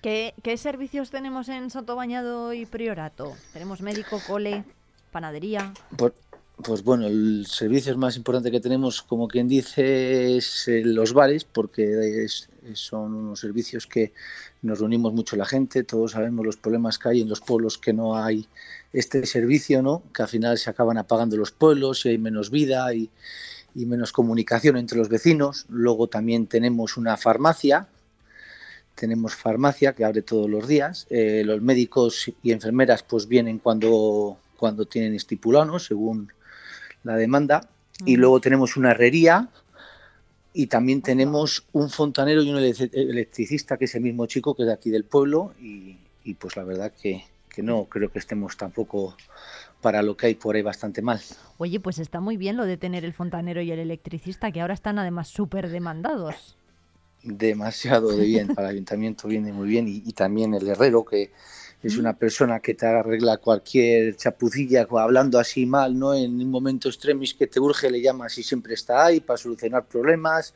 ¿Qué, 0.03 0.34
qué 0.43 0.57
servicios 0.57 1.11
tenemos 1.11 1.49
en 1.49 1.70
Sotobañado 1.70 2.53
y 2.53 2.66
Priorato? 2.66 3.36
Tenemos 3.53 3.80
médico, 3.82 4.20
cole, 4.26 4.64
panadería. 5.12 5.72
Pues, 5.97 6.12
pues 6.57 6.82
bueno, 6.82 7.07
el 7.07 7.47
servicio 7.47 7.97
más 7.97 8.16
importante 8.16 8.51
que 8.51 8.59
tenemos, 8.61 9.01
como 9.03 9.28
quien 9.28 9.47
dice, 9.47 10.36
es 10.36 10.66
eh, 10.66 10.82
los 10.84 11.12
bares, 11.12 11.45
porque 11.45 12.24
es- 12.24 12.49
son 12.74 13.14
unos 13.14 13.38
servicios 13.40 13.86
que 13.86 14.12
nos 14.62 14.80
reunimos 14.80 15.12
mucho 15.12 15.36
la 15.36 15.47
gente, 15.47 15.84
todos 15.84 16.12
sabemos 16.12 16.45
los 16.45 16.57
problemas 16.57 16.99
que 16.99 17.09
hay 17.09 17.20
en 17.20 17.28
los 17.28 17.40
pueblos 17.40 17.78
que 17.78 17.93
no 17.93 18.16
hay 18.16 18.47
este 18.93 19.24
servicio, 19.26 19.82
¿no? 19.82 20.03
Que 20.14 20.22
al 20.22 20.28
final 20.28 20.59
se 20.59 20.68
acaban 20.70 20.99
apagando 20.99 21.36
los 21.36 21.51
pueblos 21.53 22.05
y 22.07 22.11
hay 22.11 22.18
menos 22.18 22.51
vida 22.51 22.93
y, 22.93 23.09
y 23.74 23.86
menos 23.86 24.12
comunicación 24.12 24.76
entre 24.76 24.98
los 24.98 25.08
vecinos. 25.08 25.66
Luego 25.68 26.06
también 26.08 26.46
tenemos 26.46 26.96
una 26.96 27.16
farmacia, 27.16 27.88
tenemos 28.94 29.34
farmacia 29.34 29.94
que 29.94 30.04
abre 30.04 30.22
todos 30.22 30.48
los 30.50 30.68
días. 30.68 31.06
Eh, 31.10 31.42
los 31.44 31.62
médicos 31.62 32.30
y 32.42 32.52
enfermeras 32.52 33.02
pues 33.02 33.26
vienen 33.28 33.58
cuando, 33.58 34.38
cuando 34.56 34.86
tienen 34.86 35.14
estipulado, 35.14 35.64
¿no? 35.64 35.78
según 35.78 36.32
la 37.04 37.16
demanda. 37.16 37.68
Y 38.04 38.16
luego 38.16 38.40
tenemos 38.40 38.76
una 38.76 38.90
herrería 38.92 39.48
y 40.54 40.66
también 40.66 41.00
tenemos 41.02 41.64
un 41.72 41.88
fontanero 41.88 42.42
y 42.42 42.50
un 42.50 42.58
elec- 42.58 42.90
electricista 42.92 43.76
que 43.76 43.86
es 43.86 43.94
el 43.94 44.02
mismo 44.02 44.26
chico 44.26 44.54
que 44.54 44.62
es 44.62 44.66
de 44.66 44.74
aquí 44.74 44.90
del 44.90 45.04
pueblo 45.04 45.54
y, 45.60 45.96
y, 46.24 46.34
pues 46.34 46.56
la 46.56 46.64
verdad 46.64 46.92
que, 46.92 47.24
que 47.53 47.62
no 47.62 47.84
creo 47.84 48.11
que 48.11 48.18
estemos 48.18 48.57
tampoco 48.57 49.16
para 49.80 50.03
lo 50.03 50.16
que 50.16 50.26
hay 50.26 50.34
por 50.34 50.57
ahí 50.57 50.62
bastante 50.62 51.03
mal. 51.03 51.20
Oye, 51.59 51.80
pues 51.80 51.98
está 51.98 52.20
muy 52.20 52.36
bien 52.36 52.57
lo 52.57 52.64
de 52.64 52.76
tener 52.76 53.05
el 53.05 53.12
fontanero 53.12 53.61
y 53.61 53.70
el 53.72 53.78
electricista, 53.78 54.50
que 54.53 54.61
ahora 54.61 54.74
están 54.74 54.98
además 54.98 55.28
súper 55.28 55.68
demandados. 55.68 56.57
demasiado 57.22 58.16
de 58.16 58.24
bien 58.24 58.48
para 58.48 58.68
el 58.68 58.74
ayuntamiento 58.76 59.28
viene 59.28 59.53
muy 59.53 59.68
bien 59.68 59.86
y, 59.86 60.03
y 60.05 60.12
también 60.12 60.55
el 60.55 60.66
herrero 60.66 61.05
que 61.05 61.30
es 61.82 61.96
una 61.96 62.14
persona 62.14 62.61
que 62.61 62.74
te 62.74 62.86
arregla 62.86 63.38
cualquier 63.38 64.16
chapucilla 64.16 64.86
hablando 64.90 65.38
así 65.38 65.64
mal 65.66 65.96
no 65.96 66.14
en 66.14 66.40
un 66.40 66.50
momento 66.50 66.88
extremis 66.88 67.34
que 67.34 67.46
te 67.46 67.61
urge 67.61 67.90
le 67.90 68.00
llamas 68.00 68.38
y 68.38 68.42
siempre 68.42 68.74
está 68.74 69.05
ahí 69.07 69.20
para 69.20 69.36
solucionar 69.36 69.84
problemas 69.86 70.53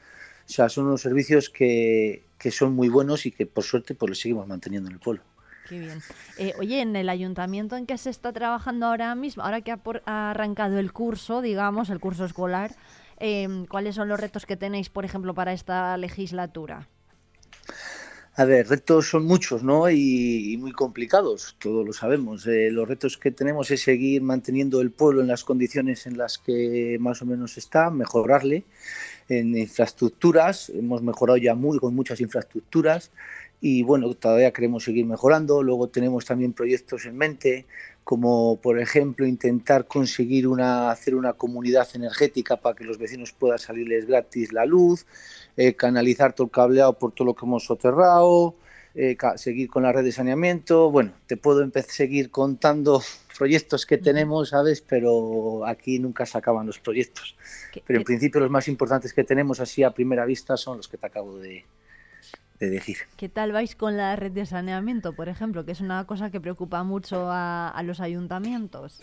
o 0.49 0.53
sea 0.53 0.69
son 0.69 0.87
unos 0.87 1.03
servicios 1.03 1.51
que, 1.51 2.25
que 2.39 2.51
son 2.51 2.75
muy 2.75 2.89
buenos 2.89 3.27
y 3.27 3.31
que 3.31 3.47
por 3.47 3.63
suerte 3.63 3.95
pues 3.95 4.11
los 4.11 4.19
seguimos 4.21 4.47
manteniendo 4.49 4.89
en 4.89 4.95
el 4.95 5.01
pueblo 5.01 5.23
Qué 5.69 5.79
bien. 5.79 5.99
Eh, 6.39 6.53
oye, 6.59 6.81
en 6.81 6.95
el 6.95 7.09
ayuntamiento 7.09 7.77
en 7.77 7.87
que 7.87 7.99
se 7.99 8.11
está 8.11 8.33
trabajando 8.33 8.87
ahora 8.87 9.15
mismo, 9.15 9.43
ahora 9.43 9.61
que 9.61 9.73
ha, 9.73 9.77
por- 9.79 10.03
arrancado 10.07 10.79
el 10.79 10.93
curso, 10.93 11.43
digamos, 11.43 11.91
el 11.91 11.99
curso 11.99 12.25
escolar, 12.25 12.71
eh, 13.19 13.65
¿cuáles 13.69 13.95
son 13.95 14.09
los 14.09 14.21
retos 14.21 14.47
que 14.47 14.57
tenéis, 14.57 14.89
por 14.91 15.05
ejemplo, 15.05 15.35
para 15.35 15.53
esta 15.53 15.97
legislatura? 15.97 16.87
A 18.39 18.45
ver, 18.45 18.69
retos 18.69 19.09
son 19.09 19.25
muchos, 19.25 19.63
¿no? 19.63 19.89
Y, 19.89 20.53
y 20.53 20.57
muy 20.59 20.73
complicados, 20.73 21.57
todos 21.59 21.87
lo 21.87 21.95
sabemos. 21.95 22.47
Eh, 22.47 22.71
los 22.71 22.87
retos 22.87 23.17
que 23.17 23.31
tenemos 23.31 23.71
es 23.71 23.81
seguir 23.81 24.21
manteniendo 24.21 24.83
el 24.83 24.91
pueblo 24.91 25.23
en 25.23 25.29
las 25.29 25.43
condiciones 25.43 26.07
en 26.07 26.19
las 26.19 26.37
que 26.37 26.99
más 27.01 27.23
o 27.23 27.25
menos 27.25 27.57
está, 27.57 27.89
mejorarle 27.89 28.65
en 29.31 29.57
infraestructuras. 29.57 30.69
Hemos 30.69 31.01
mejorado 31.01 31.39
ya 31.39 31.55
muy 31.55 31.79
con 31.79 31.95
muchas 31.95 32.21
infraestructuras 32.21 33.11
y 33.61 33.83
bueno, 33.83 34.13
todavía 34.15 34.53
queremos 34.53 34.85
seguir 34.85 35.07
mejorando. 35.07 35.63
Luego 35.63 35.89
tenemos 35.89 36.25
también 36.25 36.53
proyectos 36.53 37.07
en 37.07 37.17
mente, 37.17 37.67
como 38.05 38.61
por 38.61 38.79
ejemplo 38.79 39.27
intentar 39.27 39.87
conseguir 39.87 40.47
una, 40.47 40.91
hacer 40.91 41.15
una 41.15 41.33
comunidad 41.33 41.89
energética 41.95 42.57
para 42.59 42.77
que 42.77 42.85
los 42.85 42.99
vecinos 42.99 43.33
puedan 43.33 43.59
salirles 43.59 44.07
gratis 44.07 44.53
la 44.53 44.67
luz, 44.67 45.07
eh, 45.57 45.75
canalizar 45.75 46.33
todo 46.33 46.47
el 46.47 46.51
cableado 46.51 46.99
por 46.99 47.13
todo 47.13 47.27
lo 47.27 47.35
que 47.35 47.47
hemos 47.47 47.65
soterrado, 47.65 48.55
eh, 48.95 49.17
seguir 49.37 49.69
con 49.69 49.83
la 49.83 49.93
red 49.93 50.05
de 50.05 50.13
saneamiento. 50.13 50.91
Bueno, 50.91 51.13
te 51.27 51.37
puedo 51.37 51.63
empezar 51.63 51.91
a 51.91 51.95
seguir 51.95 52.31
contando 52.31 53.03
proyectos 53.39 53.87
que 53.87 53.99
tenemos, 53.99 54.51
¿sabes? 54.51 54.83
Pero 54.83 55.67
aquí 55.67 55.99
nunca 55.99 56.27
se 56.27 56.37
acaban 56.37 56.67
los 56.67 56.79
proyectos. 56.79 57.37
Pero 57.87 57.99
en 57.99 58.05
principio 58.05 58.41
los 58.41 58.51
más 58.51 58.69
importantes 58.69 59.13
que 59.15 59.25
tenemos 59.25 59.61
así 59.61 59.83
a 59.83 59.91
primera 59.91 60.27
vista 60.27 60.57
son 60.57 60.77
los 60.77 60.89
que 60.89 60.99
te 60.99 61.07
acabo 61.07 61.39
de, 61.39 61.65
de 62.59 62.71
decir. 62.71 62.99
¿Qué 63.17 63.29
tal 63.29 63.53
vais 63.53 63.75
con 63.75 63.97
la 63.97 64.17
red 64.17 64.33
de 64.33 64.47
saneamiento, 64.47 65.15
por 65.15 65.29
ejemplo, 65.29 65.65
que 65.65 65.73
es 65.73 65.81
una 65.81 66.05
cosa 66.07 66.31
que 66.31 66.41
preocupa 66.41 66.83
mucho 66.83 67.31
a, 67.31 67.69
a 67.69 67.83
los 67.83 68.01
ayuntamientos? 68.01 69.01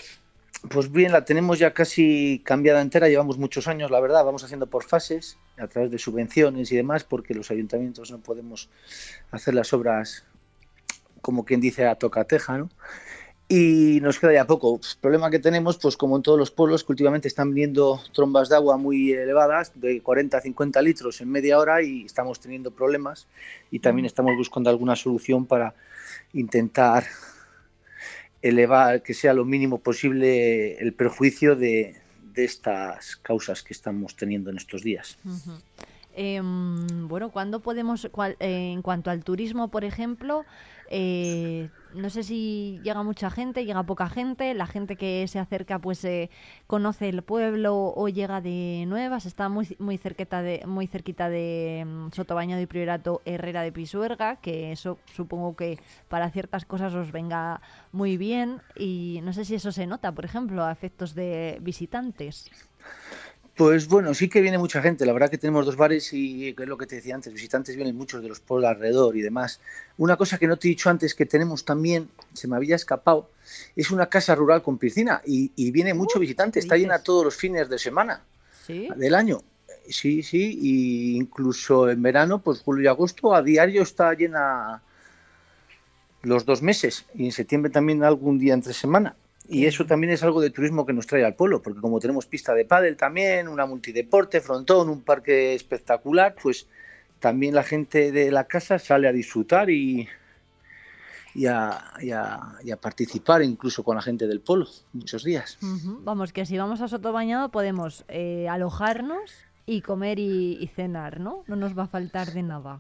Pues 0.70 0.92
bien, 0.92 1.12
la 1.12 1.26
tenemos 1.26 1.60
ya 1.60 1.74
casi 1.74 2.42
cambiada 2.46 2.82
entera, 2.82 3.10
llevamos 3.10 3.38
muchos 3.38 3.68
años, 3.68 3.92
la 3.92 4.00
verdad, 4.00 4.24
vamos 4.24 4.46
haciendo 4.46 4.68
por 4.68 4.86
fases, 4.86 5.38
a 5.58 5.68
través 5.68 5.92
de 5.92 5.98
subvenciones 5.98 6.72
y 6.72 6.78
demás, 6.78 7.04
porque 7.04 7.34
los 7.34 7.52
ayuntamientos 7.52 8.12
no 8.12 8.20
podemos 8.20 8.70
hacer 9.32 9.56
las 9.56 9.74
obras, 9.74 10.24
como 11.22 11.44
quien 11.44 11.60
dice, 11.60 11.86
a 11.86 11.96
tocateja, 11.96 12.58
¿no? 12.58 12.70
Y 13.50 14.00
nos 14.02 14.20
queda 14.20 14.34
ya 14.34 14.48
poco. 14.48 14.76
El 14.82 15.00
problema 15.00 15.30
que 15.30 15.38
tenemos, 15.38 15.78
pues 15.78 15.96
como 15.98 16.16
en 16.16 16.24
todos 16.24 16.40
los 16.40 16.50
pueblos, 16.50 16.84
que 16.84 16.94
últimamente 16.94 17.28
están 17.28 17.54
viniendo 17.54 18.00
trombas 18.14 18.50
de 18.50 18.56
agua 18.56 18.78
muy 18.78 19.12
elevadas, 19.12 19.72
de 19.76 20.02
40 20.02 20.38
a 20.38 20.42
50 20.42 20.82
litros 20.82 21.22
en 21.22 21.30
media 21.30 21.60
hora, 21.60 21.82
y 21.84 22.06
estamos 22.06 22.40
teniendo 22.40 22.72
problemas. 22.72 23.28
Y 23.70 23.80
también 23.80 24.06
estamos 24.06 24.36
buscando 24.38 24.70
alguna 24.70 24.96
solución 24.96 25.46
para 25.46 25.76
intentar 26.32 27.04
elevar, 28.42 29.04
que 29.04 29.14
sea 29.14 29.34
lo 29.34 29.46
mínimo 29.46 29.80
posible 29.80 30.78
el 30.78 30.94
perjuicio 30.94 31.56
de, 31.56 31.96
de 32.34 32.44
estas 32.44 33.16
causas 33.18 33.62
que 33.64 33.74
estamos 33.74 34.16
teniendo 34.16 34.50
en 34.50 34.58
estos 34.58 34.82
días. 34.84 35.18
Em, 36.16 37.08
bueno, 37.08 37.30
¿cuándo 37.32 37.60
podemos, 37.62 38.08
cuál- 38.12 38.36
eh, 38.40 38.72
en 38.74 38.82
cuanto 38.82 39.10
al 39.12 39.24
turismo, 39.24 39.70
por 39.70 39.84
ejemplo, 39.84 40.46
eh, 40.90 41.70
no 41.96 42.10
sé 42.10 42.24
si 42.24 42.80
llega 42.84 43.04
mucha 43.04 43.30
gente, 43.30 43.66
llega 43.66 43.84
poca 43.84 44.10
gente, 44.10 44.54
la 44.54 44.68
gente 44.68 44.96
que 44.96 45.28
se 45.28 45.40
acerca 45.40 45.80
pues 45.80 46.04
eh, 46.06 46.30
conoce 46.68 47.10
el 47.10 47.22
pueblo 47.22 47.94
o 47.96 48.10
llega 48.10 48.42
de 48.42 48.86
nuevas, 48.88 49.26
está 49.26 49.50
muy, 49.50 49.76
muy, 49.80 49.98
cerquita 49.98 50.42
de, 50.42 50.64
muy 50.66 50.88
cerquita 50.88 51.30
de 51.30 51.84
mm, 51.86 52.12
Sotobañado 52.12 52.62
y 52.62 52.66
Priorato 52.66 53.22
Herrera 53.26 53.62
de 53.62 53.72
Pisuerga, 53.72 54.38
que 54.38 54.72
eso 54.72 54.98
supongo 55.14 55.56
que 55.56 55.80
para 56.10 56.30
ciertas 56.30 56.66
cosas 56.66 56.94
os 56.94 57.12
venga 57.12 57.62
muy 57.92 58.18
bien 58.18 58.62
y 58.76 59.20
no 59.24 59.34
sé 59.34 59.46
si 59.46 59.56
eso 59.56 59.72
se 59.72 59.88
nota, 59.88 60.12
por 60.12 60.26
ejemplo, 60.26 60.64
a 60.64 60.72
efectos 60.72 61.16
de 61.16 61.58
visitantes. 61.62 62.50
Pues 63.56 63.88
bueno, 63.88 64.16
sí 64.16 64.30
que 64.30 64.42
viene 64.42 64.58
mucha 64.58 64.82
gente. 64.82 65.06
La 65.06 65.14
verdad 65.14 65.30
que 65.30 65.38
tenemos 65.38 65.66
dos 65.66 65.76
bares 65.76 66.12
y 66.12 66.54
que 66.54 66.64
es 66.64 66.70
lo 66.70 66.78
que 66.78 66.88
te 66.88 66.96
decía 66.96 67.14
antes, 67.14 67.32
visitantes 67.32 67.76
vienen 67.76 67.96
muchos 67.96 68.24
de 68.24 68.28
los 68.28 68.40
pueblos 68.40 68.70
alrededor 68.70 69.16
y 69.16 69.22
demás. 69.22 69.60
Una 69.98 70.18
cosa 70.18 70.40
que 70.40 70.48
no 70.48 70.58
te 70.58 70.68
he 70.68 70.70
dicho 70.70 70.90
antes 70.90 71.14
que 71.14 71.28
tenemos 71.28 71.64
también, 71.64 72.10
se 72.34 72.48
me 72.48 72.56
había 72.56 72.76
escapado, 72.76 73.30
es 73.76 73.92
una 73.92 74.08
casa 74.08 74.34
rural 74.34 74.64
con 74.64 74.80
piscina 74.80 75.22
y, 75.24 75.52
y 75.56 75.70
viene 75.70 75.94
mucho 75.94 76.20
visitante, 76.20 76.60
está 76.60 76.78
llena 76.78 77.04
todos 77.04 77.26
los 77.26 77.36
fines 77.36 77.70
de 77.70 77.78
semana 77.78 78.24
¿Sí? 78.66 78.90
del 78.96 79.14
año. 79.14 79.44
Sí, 79.88 80.24
sí, 80.24 80.58
y 80.60 81.18
incluso 81.18 81.90
en 81.90 82.02
verano, 82.02 82.40
pues 82.40 82.62
julio 82.62 82.86
y 82.86 82.88
agosto 82.88 83.36
a 83.36 83.44
diario 83.44 83.84
está 83.84 84.14
llena 84.14 84.82
los 86.24 86.46
dos 86.46 86.62
meses 86.62 87.06
y 87.14 87.26
en 87.26 87.32
septiembre 87.32 87.70
también 87.72 88.04
algún 88.04 88.40
día 88.40 88.54
entre 88.54 88.74
semana. 88.74 89.16
Y 89.50 89.66
eso 89.66 89.86
también 89.86 90.14
es 90.14 90.24
algo 90.24 90.40
de 90.42 90.50
turismo 90.50 90.86
que 90.86 90.94
nos 90.94 91.06
trae 91.06 91.26
al 91.26 91.36
pueblo, 91.36 91.62
porque 91.62 91.82
como 91.82 92.00
tenemos 92.00 92.26
pista 92.26 92.54
de 92.54 92.66
pádel 92.66 92.96
también, 92.96 93.48
una 93.48 93.66
multideporte, 93.66 94.40
frontón, 94.42 94.90
un 94.90 95.02
parque 95.02 95.54
espectacular, 95.54 96.34
pues 96.42 96.66
también 97.20 97.54
la 97.54 97.64
gente 97.64 98.12
de 98.12 98.32
la 98.32 98.46
casa 98.46 98.80
sale 98.80 99.08
a 99.08 99.12
disfrutar 99.12 99.70
y, 99.70 100.08
y, 101.36 101.46
a, 101.48 101.84
y 102.02 102.12
a- 102.12 102.40
y 102.64 102.72
a 102.72 102.78
participar 102.78 103.42
incluso 103.44 103.84
con 103.84 103.96
la 103.98 104.02
gente 104.02 104.28
del 104.28 104.40
pueblo 104.40 104.68
muchos 104.94 105.24
días. 105.24 105.58
Vamos, 106.04 106.32
que 106.32 106.46
si 106.46 106.58
vamos 106.58 106.80
a 106.82 106.88
Sotobañado 106.88 107.50
podemos 107.50 108.06
eh, 108.08 108.48
alojarnos 108.50 109.32
y 109.66 109.82
comer 109.82 110.20
y, 110.20 110.58
y 110.62 110.68
cenar, 110.68 111.20
¿no? 111.20 111.44
No 111.48 111.56
nos 111.58 111.78
va 111.78 111.84
a 111.84 111.88
faltar 111.88 112.32
de 112.32 112.44
nada. 112.44 112.80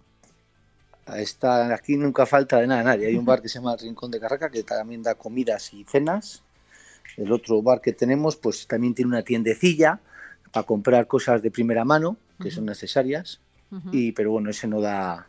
Está, 1.15 1.73
aquí 1.73 1.97
nunca 1.97 2.25
falta 2.25 2.59
de 2.61 2.67
nada 2.67 2.81
a 2.81 2.83
nadie. 2.85 3.07
Hay 3.07 3.17
un 3.17 3.25
bar 3.25 3.41
que 3.41 3.49
se 3.49 3.59
llama 3.59 3.73
El 3.73 3.79
Rincón 3.79 4.09
de 4.11 4.19
Carraca 4.21 4.49
que 4.49 4.63
también 4.63 5.03
da 5.03 5.15
comidas 5.15 5.73
y 5.73 5.83
cenas. 5.83 6.41
El 7.17 7.31
otro 7.31 7.61
bar 7.61 7.81
que 7.81 7.93
tenemos 7.93 8.35
pues 8.35 8.67
también 8.67 8.93
tiene 8.93 9.09
una 9.09 9.21
tiendecilla 9.23 9.99
a 10.53 10.63
comprar 10.63 11.07
cosas 11.07 11.41
de 11.41 11.51
primera 11.51 11.83
mano 11.83 12.17
que 12.39 12.51
son 12.51 12.65
necesarias, 12.65 13.39
y 13.91 14.11
pero 14.11 14.31
bueno, 14.31 14.49
ese 14.49 14.67
no 14.67 14.81
da, 14.81 15.27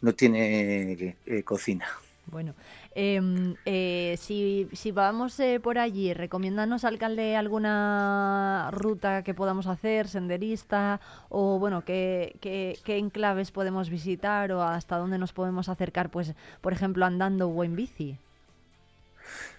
no 0.00 0.14
tiene 0.14 1.16
eh, 1.26 1.42
cocina. 1.42 1.86
Bueno, 2.26 2.54
em, 2.94 3.56
eh, 3.66 4.16
si, 4.18 4.68
si 4.72 4.92
vamos 4.92 5.38
eh, 5.40 5.58
por 5.60 5.78
allí, 5.78 6.14
recomiéndanos, 6.14 6.84
alcalde, 6.84 7.36
alguna 7.36 8.70
ruta 8.70 9.24
que 9.24 9.34
podamos 9.34 9.66
hacer, 9.66 10.06
senderista, 10.08 11.00
o 11.28 11.58
bueno, 11.58 11.84
qué, 11.84 12.36
qué, 12.40 12.78
qué 12.84 12.98
enclaves 12.98 13.50
podemos 13.50 13.90
visitar 13.90 14.52
o 14.52 14.62
hasta 14.62 14.98
dónde 14.98 15.18
nos 15.18 15.32
podemos 15.32 15.68
acercar, 15.68 16.10
pues, 16.10 16.34
por 16.60 16.72
ejemplo, 16.72 17.04
andando 17.04 17.48
o 17.48 17.64
en 17.64 17.74
bici. 17.74 18.18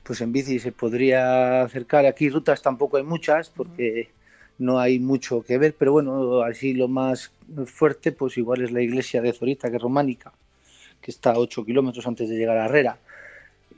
Pues 0.03 0.21
en 0.21 0.31
bici 0.31 0.59
se 0.59 0.71
podría 0.71 1.63
acercar. 1.63 2.05
Aquí 2.05 2.29
rutas 2.29 2.61
tampoco 2.61 2.97
hay 2.97 3.03
muchas 3.03 3.49
porque 3.49 4.09
no 4.59 4.79
hay 4.79 4.99
mucho 4.99 5.41
que 5.43 5.57
ver, 5.57 5.75
pero 5.77 5.93
bueno, 5.93 6.41
así 6.41 6.73
lo 6.73 6.87
más 6.87 7.31
fuerte, 7.65 8.11
pues 8.11 8.37
igual 8.37 8.61
es 8.61 8.71
la 8.71 8.81
iglesia 8.81 9.21
de 9.21 9.33
Zorita, 9.33 9.69
que 9.69 9.77
es 9.77 9.81
románica, 9.81 10.31
que 11.01 11.11
está 11.11 11.31
a 11.31 11.39
8 11.39 11.65
kilómetros 11.65 12.05
antes 12.05 12.29
de 12.29 12.35
llegar 12.35 12.57
a 12.57 12.65
Herrera. 12.65 12.97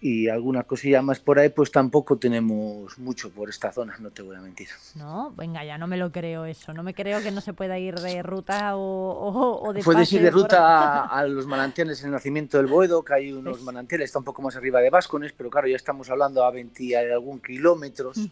Y 0.01 0.27
alguna 0.29 0.63
cosilla 0.63 1.01
más 1.01 1.19
por 1.19 1.39
ahí, 1.39 1.49
pues 1.49 1.71
tampoco 1.71 2.17
tenemos 2.17 2.97
mucho 2.99 3.31
por 3.31 3.49
esta 3.49 3.71
zona, 3.71 3.95
no 3.99 4.11
te 4.11 4.21
voy 4.21 4.35
a 4.35 4.41
mentir. 4.41 4.67
No, 4.95 5.31
venga, 5.35 5.63
ya 5.63 5.77
no 5.77 5.87
me 5.87 5.97
lo 5.97 6.11
creo 6.11 6.45
eso. 6.45 6.73
No 6.73 6.83
me 6.83 6.93
creo 6.93 7.21
que 7.23 7.31
no 7.31 7.41
se 7.41 7.53
pueda 7.53 7.79
ir 7.79 7.95
de 7.95 8.21
ruta 8.21 8.75
o, 8.75 8.79
o, 8.81 9.67
o 9.69 9.73
de 9.73 9.81
Puedes 9.83 10.11
ir 10.13 10.21
de 10.21 10.31
por- 10.31 10.41
ruta 10.43 11.01
a, 11.03 11.19
a 11.19 11.25
los 11.27 11.47
manantiales 11.47 11.99
en 12.01 12.07
el 12.07 12.11
nacimiento 12.11 12.57
del 12.57 12.67
Boedo, 12.67 13.03
que 13.03 13.13
hay 13.13 13.31
unos 13.31 13.61
manantiales, 13.61 14.05
está 14.05 14.19
un 14.19 14.25
poco 14.25 14.41
más 14.41 14.55
arriba 14.55 14.79
de 14.81 14.89
Vascones, 14.89 15.33
pero 15.33 15.49
claro, 15.49 15.67
ya 15.67 15.75
estamos 15.75 16.09
hablando 16.09 16.43
a 16.43 16.51
20 16.51 16.83
y 16.83 16.93
algún 16.93 17.39
kilómetros. 17.39 18.29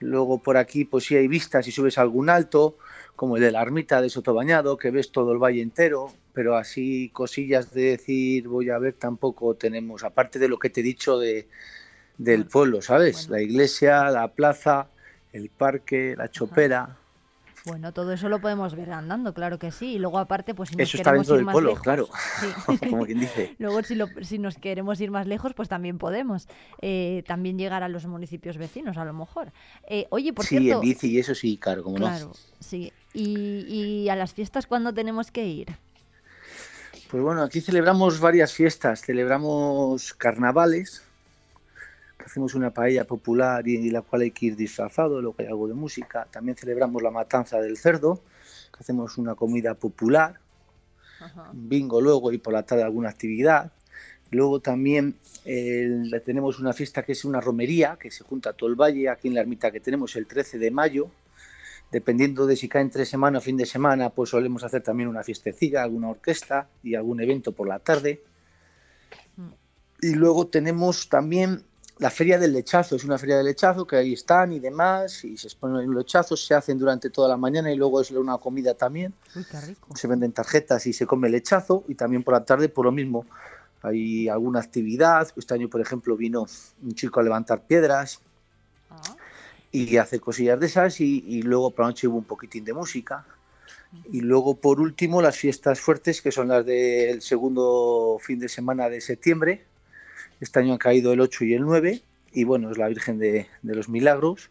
Luego 0.00 0.40
por 0.42 0.56
aquí, 0.56 0.84
pues 0.84 1.04
sí 1.04 1.16
hay 1.16 1.26
vistas 1.26 1.66
y 1.66 1.72
subes 1.72 1.98
a 1.98 2.02
algún 2.02 2.30
alto, 2.30 2.76
como 3.18 3.36
el 3.36 3.42
de 3.42 3.50
la 3.50 3.62
ermita 3.62 4.00
de 4.00 4.08
Sotobañado, 4.10 4.76
que 4.78 4.92
ves 4.92 5.10
todo 5.10 5.32
el 5.32 5.38
valle 5.38 5.60
entero, 5.60 6.12
pero 6.32 6.56
así 6.56 7.10
cosillas 7.12 7.74
de 7.74 7.82
decir 7.98 8.46
voy 8.46 8.70
a 8.70 8.78
ver 8.78 8.92
tampoco 8.94 9.54
tenemos, 9.56 10.04
aparte 10.04 10.38
de 10.38 10.46
lo 10.48 10.56
que 10.60 10.70
te 10.70 10.80
he 10.80 10.84
dicho 10.84 11.18
de, 11.18 11.48
del 12.16 12.46
pueblo, 12.46 12.80
¿sabes? 12.80 13.28
La 13.28 13.42
iglesia, 13.42 14.08
la 14.10 14.28
plaza, 14.28 14.86
el 15.32 15.50
parque, 15.50 16.14
la 16.16 16.30
chopera. 16.30 16.96
Bueno, 17.64 17.92
todo 17.92 18.12
eso 18.12 18.28
lo 18.28 18.40
podemos 18.40 18.76
ver 18.76 18.92
andando, 18.92 19.34
claro 19.34 19.58
que 19.58 19.72
sí. 19.72 19.94
Y 19.94 19.98
luego 19.98 20.18
aparte, 20.18 20.54
pues 20.54 20.68
si 20.68 20.76
nos 20.76 20.84
Eso 20.88 20.96
está 20.96 21.12
dentro 21.12 21.34
ir 21.34 21.38
del 21.38 21.46
más 21.46 21.54
pueblo, 21.54 21.70
lejos, 21.70 21.82
claro. 21.82 22.08
sí. 22.40 22.46
Como 22.90 23.04
quien 23.04 23.18
dice. 23.18 23.50
Luego, 23.58 23.82
si, 23.82 23.94
lo- 23.96 24.08
si 24.22 24.38
nos 24.38 24.56
queremos 24.56 25.00
ir 25.00 25.10
más 25.10 25.26
lejos, 25.26 25.52
pues 25.54 25.68
también 25.68 25.98
podemos. 25.98 26.46
Eh, 26.80 27.24
también 27.26 27.58
llegar 27.58 27.82
a 27.82 27.88
los 27.88 28.06
municipios 28.06 28.56
vecinos, 28.58 28.96
a 28.96 29.04
lo 29.04 29.12
mejor. 29.12 29.52
Eh, 29.88 30.06
oye, 30.10 30.32
por 30.32 30.46
sí, 30.46 30.56
cierto... 30.56 30.74
en 30.76 30.80
bici 30.80 31.08
y 31.10 31.18
eso 31.18 31.34
sí, 31.34 31.58
claro, 31.58 31.82
como 31.82 31.98
Claro, 31.98 32.26
no. 32.28 32.32
sí. 32.60 32.92
Y, 33.14 34.04
y 34.04 34.08
a 34.08 34.16
las 34.16 34.32
fiestas, 34.34 34.66
¿cuándo 34.66 34.92
tenemos 34.92 35.30
que 35.30 35.46
ir? 35.46 35.68
Pues 37.10 37.22
bueno, 37.22 37.42
aquí 37.42 37.62
celebramos 37.62 38.20
varias 38.20 38.52
fiestas. 38.52 39.00
Celebramos 39.00 40.12
carnavales, 40.12 41.02
que 42.18 42.24
hacemos 42.24 42.54
una 42.54 42.70
paella 42.70 43.04
popular 43.04 43.66
y 43.66 43.90
la 43.90 44.02
cual 44.02 44.22
hay 44.22 44.30
que 44.30 44.46
ir 44.46 44.56
disfrazado, 44.56 45.22
luego 45.22 45.36
hay 45.38 45.46
algo 45.46 45.68
de 45.68 45.74
música. 45.74 46.26
También 46.30 46.56
celebramos 46.56 47.02
la 47.02 47.10
matanza 47.10 47.60
del 47.60 47.78
cerdo, 47.78 48.20
que 48.70 48.80
hacemos 48.80 49.16
una 49.16 49.34
comida 49.34 49.74
popular, 49.74 50.38
bingo 51.52 52.00
luego 52.00 52.30
y 52.30 52.38
por 52.38 52.52
la 52.52 52.64
tarde 52.64 52.82
alguna 52.82 53.08
actividad. 53.08 53.72
Luego 54.30 54.60
también 54.60 55.14
eh, 55.46 55.88
tenemos 56.26 56.58
una 56.58 56.74
fiesta 56.74 57.02
que 57.02 57.12
es 57.12 57.24
una 57.24 57.40
romería, 57.40 57.96
que 57.98 58.10
se 58.10 58.22
junta 58.24 58.52
todo 58.52 58.68
el 58.68 58.76
valle 58.76 59.08
aquí 59.08 59.28
en 59.28 59.34
la 59.34 59.40
ermita 59.40 59.70
que 59.70 59.80
tenemos 59.80 60.14
el 60.16 60.26
13 60.26 60.58
de 60.58 60.70
mayo. 60.70 61.10
Dependiendo 61.90 62.46
de 62.46 62.56
si 62.56 62.68
cae 62.68 62.82
entre 62.82 63.06
semana 63.06 63.38
o 63.38 63.40
fin 63.40 63.56
de 63.56 63.64
semana, 63.64 64.10
pues 64.10 64.30
solemos 64.30 64.62
hacer 64.62 64.82
también 64.82 65.08
una 65.08 65.22
fiestecilla, 65.22 65.82
alguna 65.82 66.10
orquesta 66.10 66.68
y 66.82 66.94
algún 66.94 67.20
evento 67.20 67.52
por 67.52 67.66
la 67.66 67.78
tarde. 67.78 68.22
Y 70.02 70.14
luego 70.14 70.46
tenemos 70.48 71.08
también 71.08 71.64
la 71.98 72.10
feria 72.10 72.38
del 72.38 72.52
lechazo, 72.52 72.94
es 72.94 73.04
una 73.04 73.18
feria 73.18 73.38
del 73.38 73.46
lechazo 73.46 73.86
que 73.86 73.96
ahí 73.96 74.12
están 74.12 74.52
y 74.52 74.60
demás, 74.60 75.24
y 75.24 75.36
se 75.36 75.48
exponen 75.48 75.86
los 75.86 76.04
lechazos, 76.04 76.44
se 76.44 76.54
hacen 76.54 76.78
durante 76.78 77.10
toda 77.10 77.28
la 77.28 77.36
mañana 77.36 77.72
y 77.72 77.76
luego 77.76 78.00
es 78.00 78.10
una 78.10 78.38
comida 78.38 78.74
también. 78.74 79.14
Uy, 79.34 79.44
qué 79.50 79.60
rico. 79.60 79.96
Se 79.96 80.06
venden 80.06 80.32
tarjetas 80.32 80.86
y 80.86 80.92
se 80.92 81.06
come 81.06 81.28
lechazo 81.28 81.84
y 81.88 81.94
también 81.94 82.22
por 82.22 82.34
la 82.34 82.44
tarde 82.44 82.68
por 82.68 82.84
lo 82.84 82.92
mismo. 82.92 83.26
Hay 83.82 84.28
alguna 84.28 84.60
actividad, 84.60 85.28
este 85.34 85.54
año 85.54 85.68
por 85.68 85.80
ejemplo 85.80 86.16
vino 86.16 86.46
un 86.82 86.94
chico 86.94 87.20
a 87.20 87.22
levantar 87.22 87.62
piedras 87.62 88.20
y 89.72 89.96
hace 89.98 90.20
cosillas 90.20 90.58
de 90.60 90.66
esas 90.66 91.00
y, 91.00 91.24
y 91.26 91.42
luego 91.42 91.70
por 91.70 91.84
la 91.84 91.88
noche 91.90 92.08
hubo 92.08 92.18
un 92.18 92.24
poquitín 92.24 92.64
de 92.64 92.72
música. 92.72 93.26
Y 94.12 94.20
luego 94.20 94.56
por 94.56 94.80
último 94.80 95.22
las 95.22 95.36
fiestas 95.36 95.80
fuertes 95.80 96.20
que 96.22 96.30
son 96.32 96.48
las 96.48 96.64
del 96.66 97.22
segundo 97.22 98.18
fin 98.20 98.38
de 98.38 98.48
semana 98.48 98.88
de 98.90 99.00
septiembre. 99.00 99.64
Este 100.40 100.60
año 100.60 100.72
han 100.72 100.78
caído 100.78 101.12
el 101.12 101.20
8 101.20 101.44
y 101.44 101.54
el 101.54 101.62
9 101.62 102.02
y 102.32 102.44
bueno, 102.44 102.70
es 102.70 102.78
la 102.78 102.88
Virgen 102.88 103.18
de, 103.18 103.46
de 103.62 103.74
los 103.74 103.88
Milagros 103.88 104.50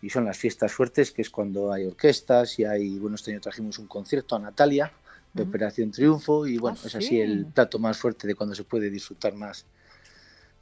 y 0.00 0.10
son 0.10 0.24
las 0.24 0.38
fiestas 0.38 0.72
fuertes 0.72 1.10
que 1.10 1.22
es 1.22 1.30
cuando 1.30 1.72
hay 1.72 1.86
orquestas 1.86 2.58
y 2.58 2.64
hay, 2.64 2.98
bueno, 2.98 3.16
este 3.16 3.32
año 3.32 3.40
trajimos 3.40 3.78
un 3.78 3.88
concierto 3.88 4.36
a 4.36 4.38
Natalia 4.38 4.92
de. 5.34 5.42
Operación 5.42 5.90
Triunfo 5.90 6.46
y 6.46 6.58
bueno, 6.58 6.78
Ah, 6.82 6.86
es 6.86 6.94
así 6.94 7.08
sí. 7.08 7.20
el 7.20 7.46
plato 7.46 7.78
más 7.78 7.98
fuerte 7.98 8.26
de 8.26 8.34
cuando 8.34 8.54
se 8.54 8.64
puede 8.64 8.90
disfrutar 8.90 9.34
más 9.34 9.66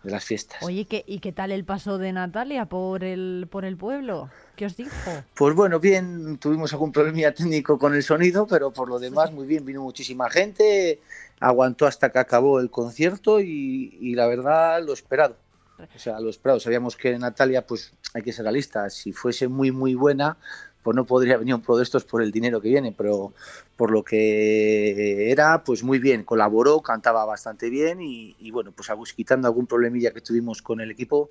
de 0.07 0.13
las 0.13 0.25
fiestas. 0.25 0.63
Oye, 0.63 0.85
¿qué, 0.85 1.03
¿y 1.05 1.19
qué 1.19 1.33
tal 1.33 1.51
el 1.51 1.65
paso 1.65 1.99
de 1.99 2.13
Natalia 2.13 2.67
por 2.67 3.03
el, 3.03 3.49
por 3.51 3.65
el 3.65 3.77
pueblo? 3.77 4.31
¿Qué 4.55 4.67
os 4.67 4.77
dijo? 4.77 4.93
Pues 5.35 5.55
bueno, 5.57 5.81
bien, 5.81 6.39
tuvimos 6.39 6.73
algún 6.73 6.93
problemilla 6.93 7.35
técnico 7.35 7.77
con 7.77 7.93
el 7.93 8.05
sonido, 8.05 8.47
pero 8.47 8.71
por 8.71 8.89
lo 8.89 9.01
demás 9.01 9.33
muy 9.33 9.49
bien, 9.49 9.65
vino 9.65 9.83
muchísima 9.83 10.31
gente, 10.31 11.01
aguantó 11.41 11.87
hasta 11.87 12.13
que 12.13 12.21
acabó 12.21 12.61
el 12.61 12.71
concierto 12.71 13.41
y, 13.41 13.99
y 14.01 14.15
la 14.15 14.29
verdad 14.29 14.81
lo 14.81 14.93
esperado. 14.93 15.37
O 15.79 15.99
sea, 15.99 16.21
lo 16.21 16.31
esperado. 16.31 16.61
Sabíamos 16.61 16.97
que 16.97 17.19
Natalia, 17.19 17.67
pues 17.67 17.93
hay 18.15 18.23
que 18.23 18.33
ser 18.33 18.45
realista, 18.45 18.89
si 18.89 19.13
fuese 19.13 19.49
muy 19.49 19.73
muy 19.73 19.97
buena, 19.97 20.39
pues 20.87 20.95
no 20.95 21.05
podría 21.05 21.37
venir 21.37 21.53
un 21.53 21.63
pro 21.63 21.77
de 21.77 21.83
estos 21.83 22.05
por 22.05 22.23
el 22.23 22.31
dinero 22.31 22.61
que 22.61 22.69
viene, 22.69 22.95
pero 22.97 23.33
por 23.77 23.91
lo 23.91 24.05
que 24.05 25.33
era, 25.33 25.65
pues 25.65 25.83
muy 25.83 25.99
bien, 25.99 26.23
colaboró, 26.23 26.81
cantaba 26.81 27.25
bastante 27.25 27.71
bien 27.71 28.01
y, 28.01 28.37
y 28.39 28.53
bueno, 28.53 28.71
pues 28.71 29.13
quitando 29.13 29.49
algún 29.49 29.67
problemilla 29.67 30.13
que 30.13 30.21
tuvimos 30.21 30.63
con 30.63 30.81
el 30.81 30.93
equipo, 30.93 31.31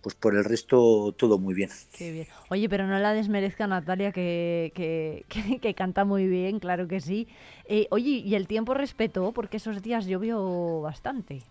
pues 0.00 0.14
por 0.14 0.34
el 0.34 0.42
resto 0.42 1.14
todo 1.18 1.38
muy 1.38 1.52
bien. 1.52 1.68
Qué 1.98 2.12
bien. 2.12 2.26
Oye, 2.48 2.66
pero 2.70 2.86
no 2.86 2.98
la 2.98 3.12
desmerezca 3.12 3.66
Natalia, 3.66 4.10
que, 4.10 4.72
que, 4.74 5.26
que- 5.28 5.58
que 5.58 5.74
canta 5.74 6.06
muy 6.06 6.26
bien, 6.26 6.58
claro 6.58 6.88
que 6.88 7.00
sí. 7.02 7.28
Eh, 7.68 7.86
oye, 7.90 8.22
¿y 8.24 8.34
el 8.36 8.46
tiempo 8.46 8.72
respetó? 8.72 9.32
Porque 9.32 9.58
esos 9.58 9.82
días 9.82 10.06
llovió 10.06 10.80
bastante. 10.80 11.42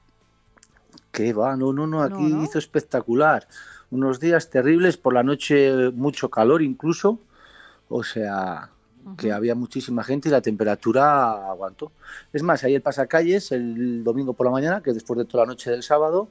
Que 1.12 1.34
va, 1.34 1.56
no, 1.56 1.72
no, 1.72 1.86
no, 1.86 2.02
aquí 2.02 2.24
No, 2.24 2.30
¿no? 2.30 2.44
hizo 2.46 2.58
espectacular. 2.58 3.48
Unos 3.92 4.20
días 4.20 4.50
terribles, 4.50 4.98
por 4.98 5.14
la 5.14 5.22
noche 5.22 5.92
mucho 5.92 6.30
calor 6.32 6.64
incluso. 6.64 7.20
O 7.90 8.04
sea, 8.04 8.70
que 9.18 9.32
había 9.32 9.56
muchísima 9.56 10.04
gente 10.04 10.30
y 10.30 10.32
la 10.32 10.42
temperatura 10.42 11.50
aguantó. 11.50 11.92
Es 12.32 12.44
más, 12.44 12.64
el 12.64 12.82
pasacalles 12.82 13.52
el 13.52 14.04
domingo 14.04 14.34
por 14.34 14.46
la 14.46 14.52
mañana, 14.52 14.82
que 14.82 14.94
después 14.94 15.18
de 15.18 15.26
toda 15.26 15.44
la 15.44 15.52
noche 15.52 15.72
del 15.72 15.84
sábado. 15.84 16.30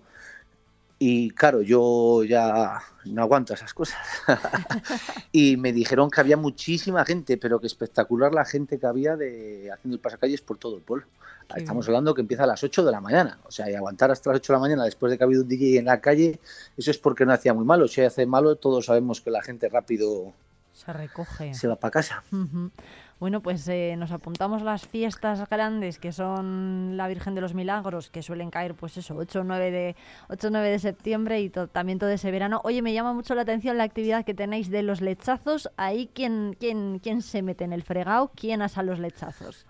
Y 0.99 1.31
claro, 1.31 1.63
yo 1.63 2.23
ya 2.23 2.81
no 3.07 3.23
aguanto 3.23 3.55
esas 3.55 3.75
cosas. 3.75 3.99
y 5.33 5.57
me 5.57 5.73
dijeron 5.73 6.11
que 6.11 6.21
había 6.21 6.37
muchísima 6.37 7.05
gente, 7.05 7.37
pero 7.37 7.61
que 7.61 7.67
espectacular 7.67 8.33
la 8.33 8.45
gente 8.45 8.79
que 8.79 8.87
había 8.87 9.17
de 9.17 9.71
haciendo 9.73 9.97
el 9.97 10.01
pasacalles 10.01 10.41
por 10.41 10.59
todo 10.59 10.77
el 10.77 10.83
pueblo. 10.83 11.07
Estamos 11.57 11.87
hablando 11.87 12.15
que 12.15 12.23
empieza 12.23 12.45
a 12.45 12.47
las 12.47 12.63
8 12.63 12.85
de 12.85 12.93
la 12.93 13.01
mañana. 13.01 13.39
O 13.45 13.51
sea, 13.51 13.71
y 13.71 13.75
aguantar 13.75 14.11
hasta 14.11 14.31
las 14.31 14.39
8 14.39 14.53
de 14.53 14.57
la 14.57 14.61
mañana 14.61 14.85
después 14.85 15.11
de 15.11 15.19
que 15.19 15.25
ha 15.25 15.27
habido 15.27 15.43
un 15.43 15.49
DJ 15.49 15.79
en 15.79 15.85
la 15.85 16.01
calle, 16.01 16.41
eso 16.79 16.91
es 16.91 16.99
porque 16.99 17.27
no 17.27 17.33
hacía 17.33 17.53
muy 17.53 17.65
malo. 17.65 17.89
Si 17.89 18.01
hace 18.01 18.25
malo, 18.25 18.57
todos 18.57 18.87
sabemos 18.87 19.21
que 19.21 19.31
la 19.31 19.43
gente 19.43 19.69
rápido 19.69 20.33
Se 20.85 20.93
recoge. 20.93 21.55
se 21.55 21.69
va 21.69 21.77
para 21.77 21.91
casa. 21.93 22.23
Bueno, 23.21 23.41
pues 23.41 23.69
eh, 23.69 23.95
nos 23.97 24.11
apuntamos 24.11 24.63
las 24.63 24.89
fiestas 24.89 25.49
grandes 25.49 26.01
que 26.01 26.11
son 26.11 26.97
la 26.97 27.07
Virgen 27.07 27.37
de 27.37 27.41
los 27.41 27.55
Milagros, 27.55 28.11
que 28.11 28.21
suelen 28.21 28.51
caer, 28.51 28.75
pues 28.75 28.97
eso, 28.97 29.15
8 29.15 29.41
o 29.43 29.45
9 29.45 29.71
de, 29.71 29.97
8 30.29 30.49
o 30.49 30.51
9 30.51 30.69
de 30.71 30.79
septiembre 30.81 31.41
y 31.41 31.49
to- 31.49 31.69
también 31.69 32.01
todo 32.01 32.11
ese 32.11 32.33
verano. 32.33 32.61
Oye, 32.65 32.83
me 32.83 32.93
llama 32.93 33.13
mucho 33.13 33.37
la 33.37 33.43
atención 33.43 33.79
la 33.79 33.85
actividad 33.85 34.25
que 34.25 34.35
tenéis 34.35 34.71
de 34.71 34.83
los 34.83 35.01
lechazos. 35.01 35.71
Ahí, 35.77 36.11
¿quién, 36.13 36.57
quién, 36.59 36.99
quién 36.99 37.23
se 37.23 37.43
mete 37.43 37.63
en 37.63 37.73
el 37.73 37.85
fregado? 37.85 38.33
¿Quién 38.35 38.61
asa 38.61 38.83
los 38.83 38.99
lechazos? 38.99 39.67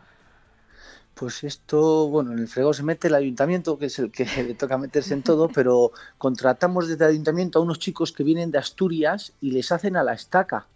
Pues 1.15 1.45
esto, 1.45 2.09
bueno, 2.09 2.33
en 2.33 2.39
el 2.39 2.49
fregado 2.49 2.73
se 2.73 2.83
mete 2.85 3.09
el 3.09 3.15
ayuntamiento, 3.15 3.79
que 3.79 3.87
es 3.87 3.99
el 3.99 4.11
que 4.11 4.25
le 4.43 4.55
toca 4.55 4.79
meterse 4.79 5.13
en 5.13 5.23
todo, 5.23 5.49
pero 5.51 5.93
contratamos 6.17 6.89
desde 6.89 7.05
el 7.05 7.11
ayuntamiento 7.11 7.59
a 7.59 7.63
unos 7.63 7.79
chicos 7.79 8.13
que 8.13 8.25
vienen 8.25 8.51
de 8.51 8.57
Asturias 8.57 9.35
y 9.43 9.51
les 9.51 9.71
hacen 9.73 9.97
a 9.97 10.03
la 10.03 10.15
estaca. 10.15 10.69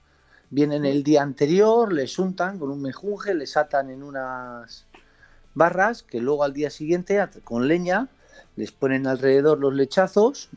Vienen 0.50 0.84
el 0.84 1.02
día 1.02 1.22
anterior, 1.22 1.92
les 1.92 2.18
untan 2.18 2.58
con 2.58 2.70
un 2.70 2.80
mejunje, 2.80 3.34
les 3.34 3.56
atan 3.56 3.90
en 3.90 4.02
unas 4.02 4.86
barras 5.54 6.02
que 6.02 6.20
luego 6.20 6.44
al 6.44 6.52
día 6.52 6.70
siguiente 6.70 7.26
con 7.42 7.66
leña 7.66 8.08
les 8.56 8.72
ponen 8.72 9.06
alrededor 9.06 9.58
los 9.58 9.74
lechazos, 9.74 10.48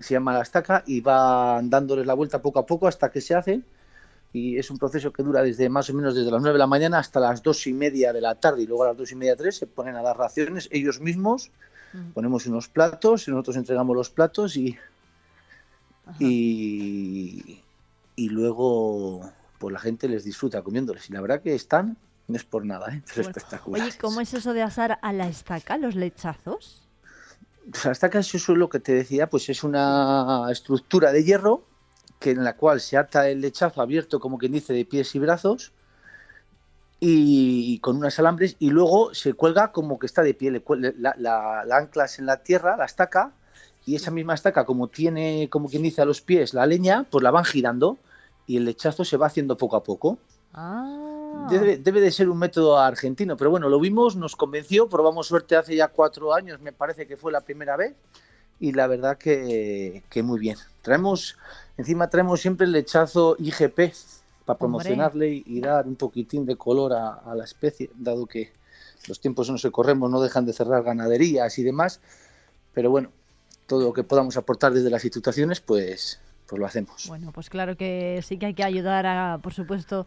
se 0.00 0.14
llama 0.14 0.34
la 0.34 0.42
estaca 0.42 0.82
y 0.86 1.00
van 1.00 1.70
dándoles 1.70 2.06
la 2.06 2.14
vuelta 2.14 2.42
poco 2.42 2.58
a 2.58 2.66
poco 2.66 2.88
hasta 2.88 3.10
que 3.10 3.20
se 3.20 3.34
hacen 3.34 3.64
y 4.32 4.58
es 4.58 4.70
un 4.70 4.78
proceso 4.78 5.12
que 5.12 5.22
dura 5.22 5.42
desde 5.42 5.68
más 5.68 5.88
o 5.88 5.94
menos 5.94 6.14
desde 6.14 6.30
las 6.30 6.42
9 6.42 6.54
de 6.54 6.58
la 6.58 6.66
mañana 6.66 6.98
hasta 6.98 7.20
las 7.20 7.42
dos 7.42 7.66
y 7.66 7.72
media 7.72 8.12
de 8.12 8.20
la 8.20 8.34
tarde 8.34 8.62
y 8.62 8.66
luego 8.66 8.84
a 8.84 8.88
las 8.88 8.96
dos 8.96 9.12
y 9.12 9.14
media 9.14 9.36
tres 9.36 9.56
se 9.56 9.66
ponen 9.66 9.96
a 9.96 10.02
dar 10.02 10.18
raciones 10.18 10.68
ellos 10.72 11.00
mismos. 11.00 11.50
Ponemos 12.12 12.46
unos 12.46 12.68
platos 12.68 13.26
y 13.26 13.30
nosotros 13.30 13.56
entregamos 13.56 13.96
los 13.96 14.10
platos 14.10 14.56
y 14.56 14.76
y, 16.20 17.62
y 18.16 18.30
luego 18.30 19.30
pues 19.58 19.72
la 19.72 19.78
gente 19.78 20.08
les 20.08 20.24
disfruta 20.24 20.62
comiéndoles 20.62 21.08
y 21.08 21.12
la 21.12 21.20
verdad 21.20 21.42
que 21.42 21.54
están 21.54 21.96
no 22.28 22.36
es 22.36 22.44
por 22.44 22.64
nada 22.64 22.92
¿eh? 22.94 23.02
pero 23.14 23.28
espectacular 23.28 23.86
Oye, 23.88 23.98
¿cómo 23.98 24.20
es 24.20 24.34
eso 24.34 24.52
de 24.52 24.62
asar 24.62 24.98
a 25.00 25.12
la 25.12 25.28
estaca, 25.28 25.76
los 25.78 25.94
lechazos? 25.94 26.82
O 27.72 27.76
sea, 27.76 27.92
esta 27.92 28.10
casa 28.10 28.36
es 28.36 28.48
lo 28.48 28.68
que 28.68 28.78
te 28.80 28.92
decía, 28.94 29.28
pues 29.28 29.48
es 29.48 29.64
una 29.64 30.46
estructura 30.50 31.12
de 31.12 31.24
hierro 31.24 31.64
que 32.20 32.30
en 32.30 32.44
la 32.44 32.56
cual 32.56 32.80
se 32.80 32.96
ata 32.96 33.28
el 33.28 33.40
lechazo 33.40 33.82
abierto, 33.82 34.20
como 34.20 34.38
quien 34.38 34.52
dice, 34.52 34.72
de 34.72 34.84
pies 34.84 35.14
y 35.14 35.18
brazos 35.18 35.72
y 36.98 37.78
con 37.80 37.96
unos 37.98 38.18
alambres 38.18 38.56
y 38.58 38.70
luego 38.70 39.12
se 39.14 39.34
cuelga 39.34 39.70
como 39.70 39.98
que 39.98 40.06
está 40.06 40.22
de 40.22 40.32
pie, 40.34 40.50
le 40.50 40.62
la, 40.98 41.14
la- 41.18 41.64
la 41.66 41.76
anclas 41.76 42.18
en 42.18 42.26
la 42.26 42.42
tierra, 42.42 42.76
la 42.76 42.86
estaca 42.86 43.32
y 43.86 43.94
esa 43.94 44.10
misma 44.10 44.34
estaca 44.34 44.66
como 44.66 44.88
tiene, 44.88 45.48
como 45.48 45.68
quien 45.68 45.82
dice, 45.82 46.02
a 46.02 46.04
los 46.04 46.20
pies 46.20 46.52
la 46.52 46.66
leña, 46.66 47.06
pues 47.08 47.22
la 47.22 47.30
van 47.30 47.44
girando 47.44 47.96
y 48.46 48.56
el 48.56 48.64
lechazo 48.64 49.04
se 49.04 49.16
va 49.16 49.28
haciendo 49.28 49.56
poco 49.56 49.76
a 49.76 49.84
poco. 49.84 50.18
Ah, 50.52 51.46
Debe, 51.50 51.78
debe 51.78 52.00
de 52.00 52.10
ser 52.10 52.28
un 52.28 52.38
método 52.38 52.78
argentino, 52.78 53.36
pero 53.36 53.50
bueno, 53.50 53.68
lo 53.68 53.78
vimos, 53.78 54.16
nos 54.16 54.34
convenció, 54.34 54.88
probamos 54.88 55.28
suerte 55.28 55.54
hace 55.54 55.76
ya 55.76 55.88
cuatro 55.88 56.34
años, 56.34 56.60
me 56.60 56.72
parece 56.72 57.06
que 57.06 57.16
fue 57.16 57.30
la 57.30 57.42
primera 57.42 57.76
vez, 57.76 57.94
y 58.58 58.72
la 58.72 58.88
verdad 58.88 59.18
que, 59.18 60.02
que 60.10 60.22
muy 60.22 60.40
bien. 60.40 60.56
Traemos, 60.82 61.36
encima 61.76 62.10
traemos 62.10 62.40
siempre 62.40 62.66
el 62.66 62.72
lechazo 62.72 63.36
IGP 63.38 63.92
para 64.44 64.58
promocionarle 64.58 65.28
y, 65.28 65.44
y 65.46 65.60
dar 65.60 65.86
un 65.86 65.94
poquitín 65.94 66.46
de 66.46 66.56
color 66.56 66.92
a, 66.94 67.14
a 67.14 67.34
la 67.36 67.44
especie, 67.44 67.90
dado 67.94 68.26
que 68.26 68.50
los 69.06 69.20
tiempos 69.20 69.48
en 69.48 69.54
los 69.54 69.62
que 69.62 69.70
corremos 69.70 70.10
no 70.10 70.20
dejan 70.20 70.46
de 70.46 70.52
cerrar 70.54 70.82
ganaderías 70.82 71.58
y 71.58 71.62
demás, 71.62 72.00
pero 72.72 72.90
bueno, 72.90 73.10
todo 73.66 73.82
lo 73.82 73.92
que 73.92 74.04
podamos 74.04 74.36
aportar 74.36 74.72
desde 74.72 74.90
las 74.90 75.04
instituciones, 75.04 75.60
pues, 75.60 76.20
pues 76.46 76.58
lo 76.58 76.66
hacemos. 76.66 77.06
Bueno, 77.08 77.32
pues 77.32 77.50
claro 77.50 77.76
que 77.76 78.20
sí 78.22 78.38
que 78.38 78.46
hay 78.46 78.54
que 78.54 78.64
ayudar, 78.64 79.06
a, 79.06 79.38
por 79.42 79.52
supuesto, 79.52 80.06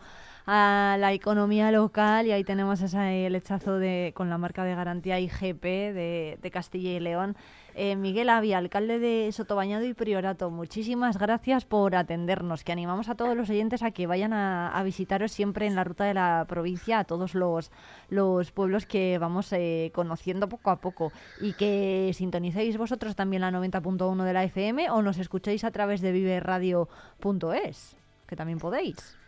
a 0.52 0.98
la 0.98 1.14
economía 1.14 1.72
local 1.72 2.26
y 2.26 2.32
ahí 2.32 2.44
tenemos 2.44 2.82
ese 2.82 3.30
lechazo 3.30 3.78
de, 3.78 4.14
con 4.16 4.32
la 4.32 4.40
marca 4.40 4.64
de 4.64 4.74
garantía 4.74 5.20
IGP 5.20 5.64
de, 5.64 6.50
Castilla 6.52 6.90
y 6.90 7.00
León. 7.00 7.38
Eh, 7.76 7.96
Miguel 7.96 8.30
Avia, 8.30 8.58
alcalde 8.58 8.98
de 8.98 9.32
Sotobañado 9.32 9.86
y 9.86 9.94
Priorato, 9.94 10.50
muchísimas 10.50 11.20
gracias 11.20 11.66
por 11.66 11.96
atendernos, 11.96 12.64
que 12.64 12.72
animamos 12.72 13.10
a 13.10 13.16
todos 13.16 13.38
los 13.38 13.52
oyentes 13.52 13.84
a 13.84 13.92
que 13.92 14.08
vayan 14.08 14.34
a, 14.34 14.70
a 14.70 14.82
visitaros 14.82 15.32
siempre 15.32 15.68
en 15.68 15.76
la 15.76 15.84
ruta 15.84 16.06
de 16.06 16.16
la 16.16 16.46
provincia, 16.50 16.98
a 16.98 17.04
todos 17.04 17.36
los, 17.36 17.72
los 18.10 18.52
pueblos 18.52 18.88
que 18.88 19.20
vamos 19.20 19.54
eh, 19.54 19.92
conociendo 19.94 20.50
poco 20.50 20.72
a 20.72 20.82
poco 20.82 21.12
y 21.40 21.54
que 21.54 22.10
sintonicéis 22.16 22.76
vosotros 22.76 23.16
también 23.16 23.44
la 23.44 23.52
90.1 23.52 24.24
de 24.24 24.34
la 24.34 24.44
FM 24.46 24.90
o 24.90 25.04
nos 25.04 25.20
escuchéis 25.20 25.64
a 25.64 25.70
través 25.70 26.02
de 26.02 26.12
viveradio.es, 26.12 27.98
que 28.26 28.36
también 28.36 28.58
podéis. 28.58 29.19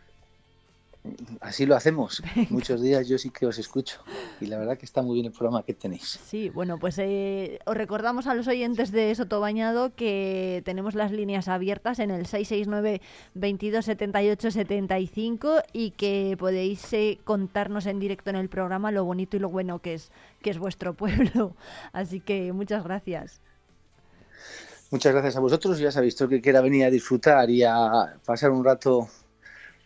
Así 1.39 1.65
lo 1.65 1.75
hacemos. 1.75 2.21
Muchos 2.49 2.81
días 2.81 3.07
yo 3.07 3.17
sí 3.17 3.31
que 3.31 3.47
os 3.47 3.57
escucho 3.57 4.01
y 4.39 4.45
la 4.45 4.59
verdad 4.59 4.77
que 4.77 4.85
está 4.85 5.01
muy 5.01 5.15
bien 5.15 5.25
el 5.25 5.31
programa 5.31 5.63
que 5.63 5.73
tenéis. 5.73 6.19
Sí, 6.23 6.49
bueno, 6.49 6.77
pues 6.77 6.99
eh, 6.99 7.59
os 7.65 7.75
recordamos 7.75 8.27
a 8.27 8.35
los 8.35 8.47
oyentes 8.47 8.91
de 8.91 9.13
Sotobañado 9.15 9.95
que 9.95 10.61
tenemos 10.63 10.93
las 10.93 11.11
líneas 11.11 11.47
abiertas 11.47 11.99
en 11.99 12.11
el 12.11 12.27
669 12.27 13.01
22 13.33 13.85
78 13.85 14.51
75 14.51 15.63
y 15.73 15.91
que 15.91 16.35
podéis 16.37 16.93
eh, 16.93 17.19
contarnos 17.23 17.87
en 17.87 17.99
directo 17.99 18.29
en 18.29 18.35
el 18.35 18.49
programa 18.49 18.91
lo 18.91 19.03
bonito 19.03 19.37
y 19.37 19.39
lo 19.39 19.49
bueno 19.49 19.79
que 19.79 19.95
es 19.95 20.11
que 20.43 20.51
es 20.51 20.59
vuestro 20.59 20.93
pueblo. 20.95 21.55
Así 21.93 22.19
que 22.19 22.53
muchas 22.53 22.83
gracias. 22.83 23.41
Muchas 24.91 25.13
gracias 25.13 25.37
a 25.37 25.39
vosotros. 25.39 25.79
Ya 25.79 25.91
sabéis, 25.91 26.15
todo 26.15 26.25
el 26.25 26.35
que 26.35 26.41
quiera 26.41 26.61
venir 26.61 26.85
a 26.85 26.91
disfrutar 26.91 27.49
y 27.49 27.63
a 27.63 28.17
pasar 28.23 28.51
un 28.51 28.63
rato 28.63 29.07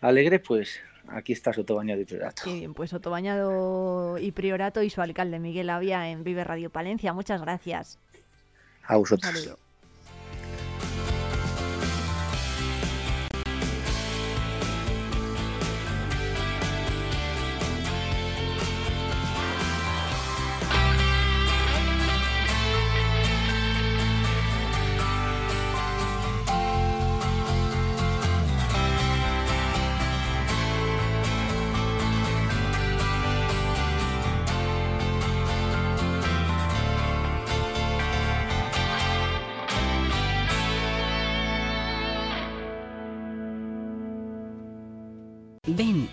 alegre, 0.01 0.39
pues 0.39 0.79
aquí 1.09 1.33
está 1.33 1.53
Sotobañado 1.53 2.01
y 2.01 2.05
Priorato. 2.05 2.43
Qué 2.43 2.53
bien, 2.53 2.73
pues 2.73 2.89
Sotobañado 2.89 4.17
y 4.17 4.31
Priorato 4.31 4.81
y 4.83 4.89
su 4.89 5.01
alcalde 5.01 5.39
Miguel 5.39 5.69
Avia 5.69 6.09
en 6.09 6.23
Vive 6.23 6.43
Radio 6.43 6.69
Palencia. 6.69 7.13
Muchas 7.13 7.41
gracias. 7.41 7.99
A 8.83 8.97
vosotros. 8.97 9.57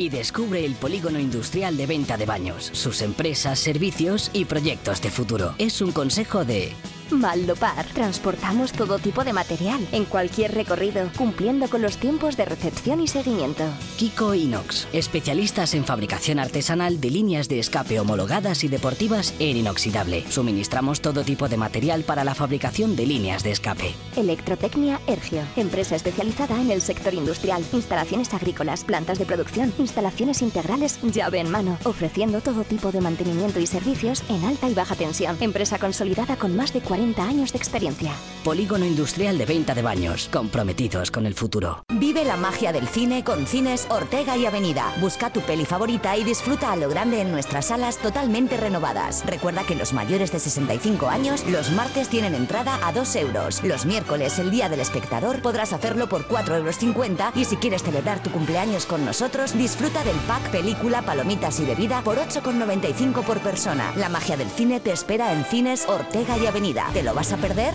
Y 0.02 0.08
descubre 0.08 0.64
el 0.64 0.74
polígono 0.74 1.20
industrial 1.20 1.76
de 1.76 1.86
venta 1.86 2.16
de 2.16 2.26
baños, 2.26 2.70
sus 2.72 3.02
empresas, 3.02 3.60
servicios 3.60 4.30
y 4.32 4.46
proyectos 4.46 5.00
de 5.00 5.10
futuro. 5.10 5.54
Es 5.58 5.80
un 5.80 5.92
consejo 5.92 6.44
de 6.44 6.72
Maldopar. 7.12 7.86
Transportamos 7.92 8.72
todo 8.72 8.98
tipo 8.98 9.22
de 9.24 9.32
material 9.32 9.86
en 9.92 10.04
cualquier 10.06 10.54
recorrido, 10.54 11.10
cumpliendo 11.16 11.68
con 11.68 11.82
los 11.82 11.98
tiempos 11.98 12.36
de 12.36 12.46
recepción 12.46 13.00
y 13.00 13.08
seguimiento. 13.08 13.64
Kiko 13.98 14.34
Inox, 14.34 14.88
especialistas 14.92 15.74
en 15.74 15.84
fabricación 15.84 16.38
artesanal 16.38 17.00
de 17.00 17.10
líneas 17.10 17.48
de 17.48 17.58
escape 17.58 18.00
homologadas 18.00 18.64
y 18.64 18.68
deportivas 18.68 19.34
en 19.38 19.58
inoxidable. 19.58 20.24
Suministramos 20.30 21.00
todo 21.00 21.22
tipo 21.22 21.48
de 21.48 21.58
material 21.58 22.02
para 22.02 22.24
la 22.24 22.34
fabricación 22.34 22.96
de 22.96 23.06
líneas 23.06 23.42
de 23.42 23.52
escape. 23.52 23.94
Electrotecnia 24.16 25.00
Ergio, 25.06 25.42
empresa 25.56 25.96
especializada 25.96 26.60
en 26.60 26.70
el 26.70 26.80
sector 26.80 27.12
industrial, 27.12 27.62
instalaciones 27.72 28.32
agrícolas, 28.32 28.84
plantas 28.84 29.18
de 29.18 29.26
producción, 29.26 29.72
instalaciones 29.78 30.40
integrales, 30.40 30.98
llave 31.02 31.40
en 31.40 31.50
mano, 31.50 31.78
ofreciendo 31.84 32.40
todo 32.40 32.64
tipo 32.64 32.90
de 32.90 33.00
mantenimiento 33.00 33.60
y 33.60 33.66
servicios 33.66 34.22
en 34.28 34.44
alta 34.44 34.68
y 34.70 34.74
baja 34.74 34.94
tensión. 34.94 35.36
Empresa 35.40 35.78
consolidada 35.78 36.36
con 36.36 36.56
más 36.56 36.72
de 36.72 36.80
40 36.80 37.01
años 37.02 37.52
de 37.52 37.58
experiencia. 37.58 38.12
Polígono 38.44 38.86
industrial 38.86 39.36
de 39.36 39.44
venta 39.44 39.74
de 39.74 39.82
baños, 39.82 40.28
comprometidos 40.32 41.10
con 41.10 41.26
el 41.26 41.34
futuro. 41.34 41.84
Vive 41.94 42.24
la 42.24 42.36
magia 42.36 42.72
del 42.72 42.86
cine 42.86 43.24
con 43.24 43.46
Cines 43.46 43.86
Ortega 43.90 44.36
y 44.36 44.46
Avenida. 44.46 44.92
Busca 45.00 45.32
tu 45.32 45.40
peli 45.40 45.64
favorita 45.64 46.16
y 46.16 46.22
disfruta 46.24 46.72
a 46.72 46.76
lo 46.76 46.88
grande 46.88 47.20
en 47.20 47.32
nuestras 47.32 47.66
salas 47.66 47.98
totalmente 47.98 48.56
renovadas. 48.56 49.24
Recuerda 49.26 49.64
que 49.64 49.74
los 49.74 49.92
mayores 49.92 50.30
de 50.30 50.38
65 50.38 51.08
años 51.08 51.44
los 51.48 51.72
martes 51.72 52.08
tienen 52.08 52.34
entrada 52.34 52.78
a 52.86 52.92
2 52.92 53.16
euros. 53.16 53.62
Los 53.64 53.84
miércoles, 53.84 54.38
el 54.38 54.50
día 54.50 54.68
del 54.68 54.80
espectador, 54.80 55.42
podrás 55.42 55.72
hacerlo 55.72 56.08
por 56.08 56.28
4,50 56.28 56.56
euros 56.56 57.36
y 57.36 57.44
si 57.44 57.56
quieres 57.56 57.82
celebrar 57.82 58.22
tu 58.22 58.30
cumpleaños 58.30 58.86
con 58.86 59.04
nosotros, 59.04 59.58
disfruta 59.58 60.04
del 60.04 60.16
pack 60.28 60.50
película, 60.50 61.02
palomitas 61.02 61.58
y 61.58 61.64
bebida 61.64 62.02
por 62.02 62.16
8,95 62.16 63.24
por 63.24 63.40
persona. 63.40 63.92
La 63.96 64.08
magia 64.08 64.36
del 64.36 64.50
cine 64.50 64.78
te 64.78 64.92
espera 64.92 65.32
en 65.32 65.44
Cines 65.44 65.88
Ortega 65.88 66.38
y 66.38 66.46
Avenida. 66.46 66.81
¿Te 66.92 67.02
lo 67.02 67.14
vas 67.14 67.32
a 67.32 67.36
perder? 67.36 67.74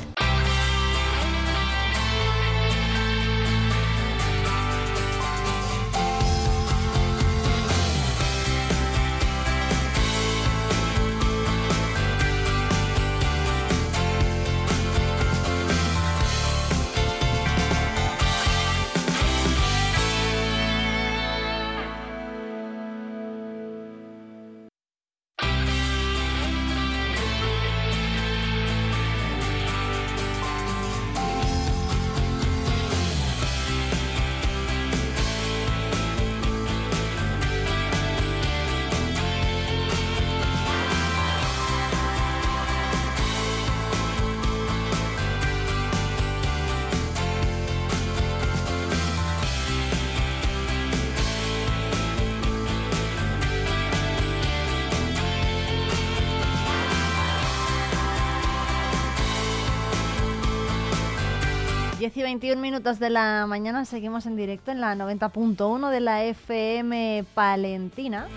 21 62.28 62.62
minutos 62.62 63.00
de 63.00 63.10
la 63.10 63.46
mañana 63.48 63.86
seguimos 63.86 64.26
en 64.26 64.36
directo 64.36 64.70
en 64.70 64.82
la 64.82 64.94
90.1 64.96 65.90
de 65.90 66.00
la 66.02 66.26
FM 66.26 67.24
Palentina. 67.34 68.28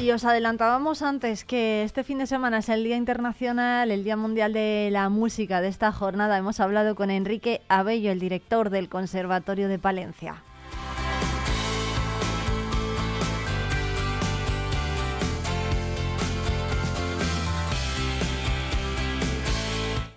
Y 0.00 0.10
os 0.12 0.24
adelantábamos 0.24 1.02
antes 1.02 1.44
que 1.44 1.82
este 1.82 2.04
fin 2.04 2.16
de 2.16 2.26
semana 2.26 2.56
es 2.60 2.70
el 2.70 2.84
Día 2.84 2.96
Internacional, 2.96 3.90
el 3.90 4.02
Día 4.02 4.16
Mundial 4.16 4.54
de 4.54 4.88
la 4.90 5.10
Música 5.10 5.60
de 5.60 5.68
esta 5.68 5.92
jornada. 5.92 6.38
Hemos 6.38 6.58
hablado 6.60 6.94
con 6.94 7.10
Enrique 7.10 7.60
Abello, 7.68 8.10
el 8.10 8.18
director 8.18 8.70
del 8.70 8.88
Conservatorio 8.88 9.68
de 9.68 9.78
Palencia. 9.78 10.45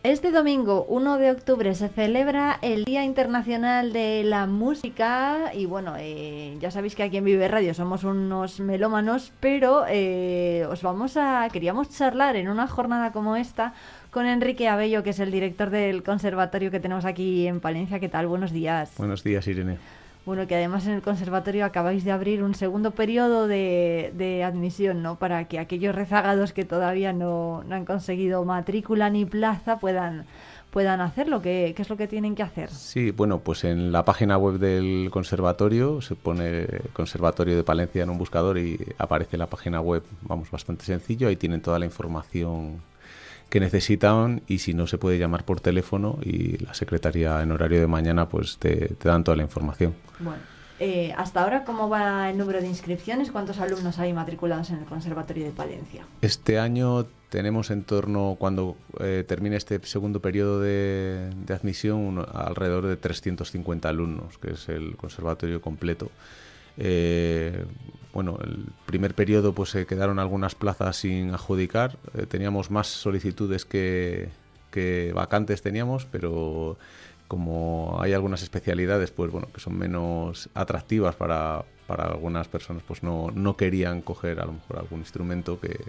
Este 0.04 0.32
domingo, 0.32 0.86
1 0.88 1.18
de 1.18 1.30
octubre, 1.30 1.76
se 1.76 1.90
celebra 1.90 2.58
el 2.62 2.86
Día 2.86 3.04
Internacional 3.04 3.92
de 3.92 4.24
la 4.24 4.46
Música 4.46 5.52
y 5.54 5.66
bueno, 5.66 5.96
eh, 6.00 6.56
ya 6.62 6.72
sabéis 6.72 6.96
que 6.96 7.04
aquí 7.04 7.18
en 7.18 7.26
Vive 7.26 7.50
Radio 7.50 7.74
somos 7.74 8.06
unos 8.06 8.62
melómanos, 8.62 9.34
pero 9.42 9.84
eh, 9.90 10.66
os 10.70 10.84
vamos 10.84 11.18
a, 11.18 11.50
queríamos 11.52 11.90
charlar 11.90 12.38
en 12.38 12.48
una 12.48 12.66
jornada 12.66 13.12
como 13.12 13.36
esta 13.36 13.74
con 14.10 14.26
Enrique 14.26 14.70
Abello, 14.70 15.04
que 15.04 15.10
es 15.10 15.20
el 15.20 15.32
director 15.32 15.70
del 15.70 16.02
conservatorio 16.02 16.72
que 16.72 16.80
tenemos 16.80 17.04
aquí 17.04 17.46
en 17.46 17.60
Palencia. 17.60 18.00
¿Qué 18.00 18.08
tal? 18.08 18.28
Buenos 18.28 18.54
días. 18.54 18.94
Buenos 18.98 19.22
días, 19.22 19.46
Irene. 19.48 19.80
Bueno, 20.30 20.46
que 20.46 20.54
además 20.54 20.86
en 20.86 20.94
el 20.94 21.02
conservatorio 21.02 21.66
acabáis 21.66 22.04
de 22.04 22.12
abrir 22.12 22.44
un 22.44 22.54
segundo 22.54 22.92
periodo 22.92 23.48
de, 23.48 24.44
admisión, 24.46 25.02
¿no? 25.02 25.16
Para 25.16 25.46
que 25.46 25.58
aquellos 25.58 25.96
rezagados 25.96 26.54
que 26.54 26.66
todavía 26.66 27.14
no, 27.14 27.64
no 27.64 27.74
han 27.74 27.84
conseguido 27.84 28.46
matrícula 28.46 29.10
ni 29.10 29.26
plaza 29.26 29.80
puedan, 29.80 30.28
puedan 30.70 31.02
hacerlo. 31.02 31.42
¿Qué, 31.42 31.74
¿Qué 31.76 31.82
es 31.82 31.90
lo 31.90 31.98
que 31.98 32.08
tienen 32.08 32.36
que 32.36 32.44
hacer? 32.44 32.70
Sí, 32.70 33.10
bueno, 33.10 33.40
pues 33.40 33.64
en 33.64 33.92
la 33.92 34.06
página 34.06 34.38
web 34.38 34.60
del 34.60 35.10
conservatorio 35.10 36.00
se 36.00 36.14
pone 36.14 36.68
Conservatorio 36.94 37.58
de 37.58 37.64
Palencia 37.64 38.04
en 38.04 38.12
un 38.12 38.20
buscador 38.20 38.60
y 38.60 38.78
aparece 39.00 39.36
la 39.36 39.48
página 39.48 39.82
web, 39.82 40.04
vamos, 40.22 40.52
bastante 40.52 40.86
sencillo. 40.86 41.28
Ahí 41.28 41.38
tienen 41.38 41.60
toda 41.60 41.80
la 41.80 41.86
información 41.86 42.84
que 43.50 43.60
necesitan 43.60 44.42
y 44.48 44.60
si 44.60 44.74
no 44.74 44.86
se 44.88 44.98
puede 44.98 45.18
llamar 45.18 45.44
por 45.46 45.60
teléfono 45.62 46.20
y 46.22 46.58
la 46.64 46.74
secretaría 46.74 47.42
en 47.42 47.52
horario 47.52 47.80
de 47.80 47.88
mañana 47.88 48.30
pues 48.30 48.58
te, 48.58 48.96
te 48.96 49.10
dan 49.10 49.24
toda 49.24 49.38
la 49.38 49.44
información. 49.44 49.96
Bueno, 50.20 50.40
eh, 50.80 51.14
hasta 51.18 51.44
ahora, 51.44 51.66
¿cómo 51.66 51.90
va 51.90 52.30
el 52.30 52.38
número 52.38 52.62
de 52.62 52.68
inscripciones? 52.68 53.32
¿Cuántos 53.32 53.60
alumnos 53.60 54.00
hay 54.00 54.14
matriculados 54.14 54.70
en 54.70 54.78
el 54.78 54.86
Conservatorio 54.86 55.46
de 55.46 55.52
Palencia? 55.52 56.04
Este 56.22 56.58
año 56.60 57.06
tenemos 57.30 57.70
en 57.70 57.84
torno, 57.84 58.38
cuando 58.40 58.78
eh, 59.00 59.26
termine 59.28 59.56
este 59.58 59.80
segundo 59.86 60.22
periodo 60.22 60.62
de, 60.62 61.30
de 61.46 61.54
admisión, 61.54 61.98
un- 61.98 62.26
alrededor 62.34 62.86
de 62.88 62.96
350 62.98 63.90
alumnos, 63.90 64.38
que 64.38 64.52
es 64.54 64.70
el 64.70 64.96
conservatorio 64.96 65.60
completo. 65.62 66.10
Eh, 66.78 67.66
bueno, 68.14 68.38
el 68.44 68.66
primer 68.86 69.14
periodo 69.14 69.54
pues 69.54 69.70
se 69.70 69.86
quedaron 69.86 70.20
algunas 70.20 70.56
plazas 70.56 70.98
sin 70.98 71.32
adjudicar. 71.34 71.98
Eh, 72.16 72.26
teníamos 72.26 72.72
más 72.72 72.88
solicitudes 72.88 73.66
que, 73.66 74.30
vacantes 75.14 75.62
teníamos, 75.62 76.06
pero 76.06 76.78
como 77.28 77.98
hay 78.02 78.14
algunas 78.14 78.42
especialidades 78.42 79.12
pues 79.12 79.32
bueno 79.32 79.48
que 79.54 79.60
son 79.60 79.78
menos 79.78 80.50
atractivas 80.54 81.16
para, 81.16 81.66
para 81.86 82.06
algunas 82.06 82.48
personas, 82.48 82.82
pues 82.88 83.04
no, 83.04 83.30
no 83.34 83.56
querían 83.58 84.02
coger 84.02 84.40
a 84.40 84.46
lo 84.46 84.54
mejor 84.54 84.80
algún 84.80 85.00
instrumento 85.00 85.60
que, 85.60 85.80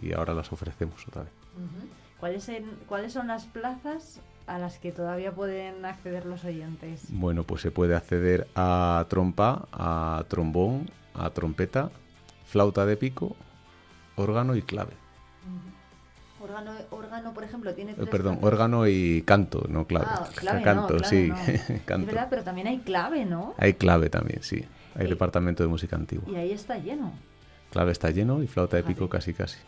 y 0.00 0.12
ahora 0.14 0.32
las 0.32 0.50
ofrecemos 0.52 1.06
otra 1.08 1.22
vez. 1.24 1.32
¿Cuáles, 2.18 2.48
en- 2.48 2.78
¿Cuáles 2.88 3.12
son 3.12 3.26
las 3.26 3.44
plazas 3.44 4.20
a 4.46 4.58
las 4.58 4.78
que 4.78 4.92
todavía 4.92 5.32
pueden 5.32 5.84
acceder 5.84 6.24
los 6.26 6.44
oyentes? 6.44 7.04
Bueno, 7.08 7.42
pues 7.44 7.62
se 7.62 7.70
puede 7.70 7.94
acceder 7.96 8.46
a 8.54 9.04
trompa, 9.08 9.66
a 9.72 10.24
trombón, 10.28 10.90
a 11.14 11.30
trompeta, 11.30 11.90
flauta 12.46 12.86
de 12.86 12.96
pico, 12.96 13.36
órgano 14.16 14.54
y 14.56 14.62
clave. 14.62 14.92
Órgano, 16.42 16.72
órgano, 16.90 17.32
por 17.34 17.44
ejemplo, 17.44 17.74
tiene 17.74 17.92
Eh, 17.92 17.94
tres 17.96 18.08
perdón, 18.08 18.36
claves. 18.36 18.52
órgano 18.52 18.86
y 18.86 19.22
canto, 19.22 19.64
no 19.68 19.86
clave. 19.86 20.06
Ah, 20.08 20.28
clave 20.36 20.62
canto, 20.62 20.92
no, 20.94 20.98
clave 21.00 21.06
sí, 21.08 21.28
no. 21.28 21.36
Es 21.74 21.82
canto. 21.82 22.06
verdad, 22.06 22.26
pero 22.30 22.42
también 22.42 22.66
hay 22.68 22.78
clave, 22.80 23.24
¿no? 23.24 23.54
Hay 23.58 23.74
clave 23.74 24.10
también, 24.10 24.42
sí. 24.42 24.64
Hay 24.94 25.06
Eh, 25.06 25.08
departamento 25.08 25.62
de 25.62 25.68
música 25.68 25.96
antigua. 25.96 26.28
Y 26.30 26.36
ahí 26.36 26.52
está 26.52 26.76
lleno. 26.78 27.12
Clave 27.72 27.90
está 27.92 28.10
lleno 28.10 28.42
y 28.42 28.46
flauta 28.46 28.76
de 28.76 28.82
pico 28.84 29.08
casi 29.08 29.32
casi. 29.34 29.58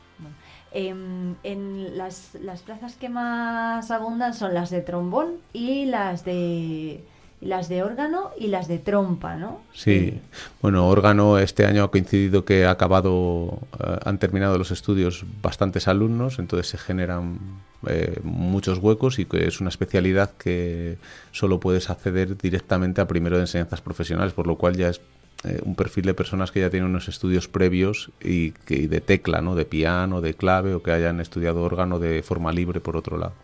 Em, 0.72 1.34
en 1.44 1.96
las, 1.96 2.34
las 2.42 2.60
plazas 2.60 2.96
que 2.96 3.08
más 3.08 3.90
abundan 3.90 4.34
son 4.34 4.52
las 4.52 4.68
de 4.68 4.82
trombón 4.82 5.36
y 5.54 5.86
las 5.86 6.26
de 6.26 7.02
las 7.40 7.68
de 7.68 7.82
órgano 7.82 8.30
y 8.38 8.48
las 8.48 8.68
de 8.68 8.78
trompa, 8.78 9.36
¿no? 9.36 9.62
Sí, 9.72 10.20
bueno, 10.60 10.88
órgano 10.88 11.38
este 11.38 11.64
año 11.66 11.84
ha 11.84 11.90
coincidido 11.90 12.44
que 12.44 12.66
ha 12.66 12.70
acabado, 12.72 13.60
eh, 13.78 13.98
han 14.04 14.18
terminado 14.18 14.58
los 14.58 14.70
estudios 14.70 15.24
bastantes 15.40 15.88
alumnos, 15.88 16.38
entonces 16.38 16.68
se 16.68 16.78
generan 16.78 17.38
eh, 17.86 18.18
muchos 18.24 18.78
huecos 18.78 19.20
y 19.20 19.24
que 19.24 19.46
es 19.46 19.60
una 19.60 19.70
especialidad 19.70 20.32
que 20.32 20.98
solo 21.30 21.60
puedes 21.60 21.90
acceder 21.90 22.36
directamente 22.36 23.00
a 23.00 23.06
primero 23.06 23.36
de 23.36 23.42
enseñanzas 23.42 23.80
profesionales, 23.80 24.32
por 24.32 24.46
lo 24.46 24.56
cual 24.56 24.76
ya 24.76 24.88
es 24.88 25.00
eh, 25.44 25.60
un 25.64 25.74
perfil 25.74 26.04
de 26.04 26.14
personas 26.14 26.50
que 26.50 26.60
ya 26.60 26.70
tienen 26.70 26.90
unos 26.90 27.08
estudios 27.08 27.48
previos 27.48 28.10
y, 28.20 28.50
que, 28.50 28.88
de 28.88 29.00
tecla, 29.00 29.40
¿no? 29.40 29.54
De 29.54 29.64
piano, 29.64 30.20
de 30.20 30.34
clave 30.34 30.74
o 30.74 30.82
que 30.82 30.90
hayan 30.90 31.20
estudiado 31.20 31.62
órgano 31.62 31.98
de 31.98 32.22
forma 32.22 32.52
libre 32.52 32.80
por 32.80 32.96
otro 32.96 33.18
lado. 33.18 33.34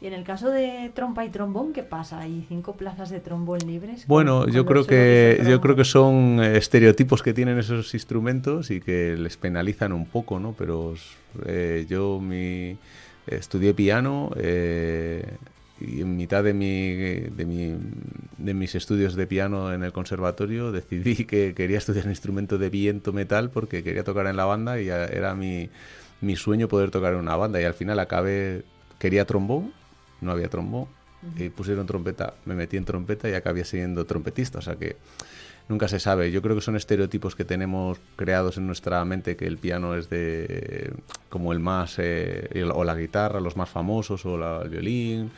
Y 0.00 0.06
en 0.06 0.12
el 0.12 0.24
caso 0.24 0.50
de 0.50 0.90
trompa 0.94 1.24
y 1.24 1.30
trombón, 1.30 1.72
¿qué 1.72 1.82
pasa? 1.82 2.20
¿Hay 2.20 2.44
cinco 2.48 2.76
plazas 2.76 3.08
de 3.08 3.18
trombón 3.18 3.58
libres? 3.66 4.06
Bueno, 4.06 4.46
yo 4.46 4.66
creo 4.66 4.86
que 4.86 5.42
yo 5.48 5.60
creo 5.60 5.74
que 5.74 5.84
son 5.84 6.38
eh, 6.40 6.58
estereotipos 6.58 7.22
que 7.22 7.32
tienen 7.32 7.58
esos 7.58 7.94
instrumentos 7.94 8.70
y 8.70 8.80
que 8.80 9.16
les 9.16 9.38
penalizan 9.38 9.92
un 9.92 10.04
poco, 10.04 10.38
¿no? 10.38 10.54
Pero 10.56 10.94
eh, 11.46 11.86
yo 11.88 12.20
mi 12.20 12.76
estudié 13.26 13.72
piano 13.72 14.30
eh, 14.36 15.24
y 15.80 16.00
en 16.00 16.16
mitad 16.16 16.42
de 16.42 16.54
mi, 16.54 16.94
de 16.94 17.44
mi 17.44 17.76
de 18.38 18.54
mis 18.54 18.74
estudios 18.74 19.14
de 19.14 19.26
piano 19.26 19.72
en 19.72 19.82
el 19.82 19.92
conservatorio 19.92 20.72
decidí 20.80 21.24
que 21.26 21.54
quería 21.54 21.78
estudiar 21.78 22.04
un 22.06 22.12
instrumento 22.12 22.56
de 22.58 22.70
viento 22.70 23.12
metal 23.12 23.50
porque 23.50 23.82
quería 23.82 24.04
tocar 24.04 24.26
en 24.26 24.36
la 24.36 24.44
banda 24.46 24.80
y 24.80 24.88
era 24.88 25.34
mi 25.34 25.68
mi 26.22 26.34
sueño 26.36 26.66
poder 26.68 26.90
tocar 26.90 27.12
en 27.12 27.18
una 27.20 27.36
banda 27.36 27.60
y 27.60 27.64
al 27.64 27.74
final 27.74 27.98
acabé 27.98 28.62
quería 28.98 29.26
trombón 29.26 29.72
no 30.22 30.32
había 30.32 30.48
trombón 30.48 30.86
y 31.36 31.48
pusieron 31.50 31.86
trompeta, 31.86 32.34
me 32.44 32.54
metí 32.54 32.76
en 32.76 32.84
trompeta 32.84 33.28
y 33.28 33.34
acabé 33.34 33.64
siendo 33.64 34.04
trompetista, 34.06 34.60
o 34.60 34.62
sea 34.62 34.76
que 34.76 34.96
nunca 35.68 35.88
se 35.88 35.98
sabe. 35.98 36.30
Yo 36.30 36.40
creo 36.40 36.54
que 36.54 36.60
son 36.60 36.76
estereotipos 36.76 37.34
que 37.34 37.44
tenemos 37.44 37.98
creados 38.14 38.58
en 38.58 38.66
nuestra 38.66 39.04
mente 39.04 39.34
que 39.36 39.46
el 39.46 39.58
piano 39.58 39.96
es 39.96 40.08
de 40.08 40.92
como 41.28 41.52
el 41.52 41.58
más 41.58 41.98
eh, 41.98 42.48
el- 42.52 42.70
o 42.70 42.84
la 42.84 42.94
guitarra, 42.94 43.40
los 43.40 43.56
más 43.56 43.68
famosos 43.68 44.24
o 44.24 44.38
la- 44.38 44.60
el 44.62 44.68
violín, 44.70 45.32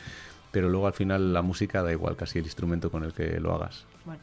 pero 0.51 0.69
luego 0.69 0.87
al 0.87 0.93
final 0.93 1.33
la 1.33 1.41
música 1.41 1.83
da 1.83 1.91
igual 1.91 2.15
casi 2.15 2.39
el 2.39 2.45
instrumento 2.45 2.91
con 2.91 3.03
el 3.03 3.13
que 3.13 3.39
lo 3.39 3.53
hagas. 3.53 3.85
Bueno, 4.05 4.21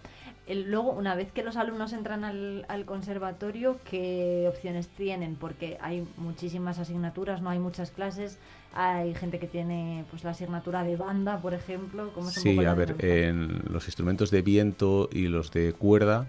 luego, 0.54 0.92
una 0.92 1.14
vez 1.14 1.32
que 1.32 1.42
los 1.42 1.56
alumnos 1.56 1.92
entran 1.92 2.24
al, 2.24 2.64
al 2.68 2.84
conservatorio, 2.84 3.78
¿qué 3.88 4.46
opciones 4.48 4.88
tienen? 4.88 5.36
Porque 5.36 5.76
hay 5.80 6.06
muchísimas 6.16 6.78
asignaturas, 6.78 7.42
no 7.42 7.50
hay 7.50 7.58
muchas 7.58 7.90
clases. 7.90 8.38
Hay 8.72 9.14
gente 9.14 9.38
que 9.38 9.46
tiene 9.46 10.04
pues 10.10 10.22
la 10.22 10.30
asignatura 10.30 10.84
de 10.84 10.96
banda, 10.96 11.40
por 11.40 11.54
ejemplo. 11.54 12.10
¿Cómo 12.14 12.28
es 12.28 12.34
Sí, 12.34 12.64
a 12.64 12.74
ver, 12.74 12.94
en 12.98 13.62
los 13.70 13.86
instrumentos 13.86 14.30
de 14.30 14.42
viento 14.42 15.08
y 15.10 15.28
los 15.28 15.50
de 15.50 15.72
cuerda, 15.72 16.26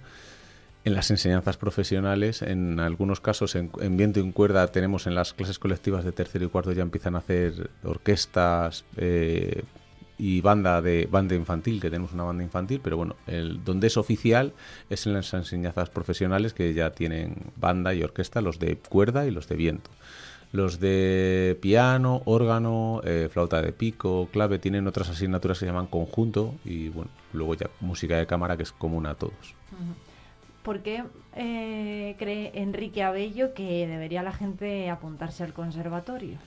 en 0.86 0.94
las 0.94 1.12
enseñanzas 1.12 1.58
profesionales, 1.58 2.42
en 2.42 2.80
algunos 2.80 3.20
casos 3.20 3.56
en, 3.56 3.70
en 3.82 3.98
viento 3.98 4.20
y 4.20 4.24
en 4.24 4.32
cuerda 4.32 4.68
tenemos 4.68 5.06
en 5.06 5.16
las 5.16 5.34
clases 5.34 5.60
colectivas 5.60 6.06
de 6.06 6.14
tercero 6.14 6.46
y 6.46 6.50
cuarto 6.50 6.72
ya 6.72 6.84
empiezan 6.84 7.16
a 7.16 7.20
hacer 7.20 7.70
orquestas 7.84 8.86
eh, 8.96 9.64
y 10.18 10.42
banda 10.42 10.82
de 10.82 11.08
banda 11.10 11.36
infantil, 11.36 11.80
que 11.80 11.90
tenemos 11.90 12.14
una 12.14 12.24
banda 12.24 12.44
infantil, 12.44 12.82
pero 12.84 12.98
bueno, 12.98 13.16
el, 13.28 13.64
donde 13.64 13.88
es 13.88 13.98
oficial 13.98 14.54
es 14.90 15.06
en 15.06 15.14
las 15.14 15.34
enseñanzas 15.34 15.90
profesionales 15.90 16.54
que 16.54 16.74
ya 16.74 16.92
tienen 16.92 17.36
banda 17.56 17.94
y 17.94 18.04
orquesta, 18.04 18.42
los 18.42 18.60
de 18.60 18.78
cuerda 18.78 19.26
y 19.26 19.32
los 19.32 19.48
de 19.48 19.56
viento. 19.56 19.90
Los 20.54 20.80
de 20.80 21.58
piano, 21.62 22.22
órgano, 22.26 23.02
eh, 23.04 23.28
flauta 23.32 23.62
de 23.62 23.74
pico, 23.74 24.30
clave, 24.32 24.60
tienen 24.60 24.88
otras 24.88 25.10
asignaturas 25.10 25.60
que 25.60 25.66
se 25.66 25.66
llaman 25.66 25.88
conjunto 25.88 26.56
y 26.64 26.88
bueno, 26.90 27.12
luego 27.34 27.56
ya 27.56 27.70
música 27.82 28.18
de 28.18 28.26
cámara 28.26 28.56
que 28.56 28.64
es 28.64 28.72
común 28.72 29.06
a 29.08 29.16
todos. 29.16 29.56
¿Por 30.64 30.82
qué 30.82 31.04
eh, 31.36 32.16
cree 32.18 32.52
Enrique 32.56 33.04
Abello 33.04 33.54
que 33.54 33.88
debería 33.88 34.24
la 34.24 34.32
gente 34.32 34.90
apuntarse 34.90 35.44
al 35.44 35.54
conservatorio? 35.54 36.38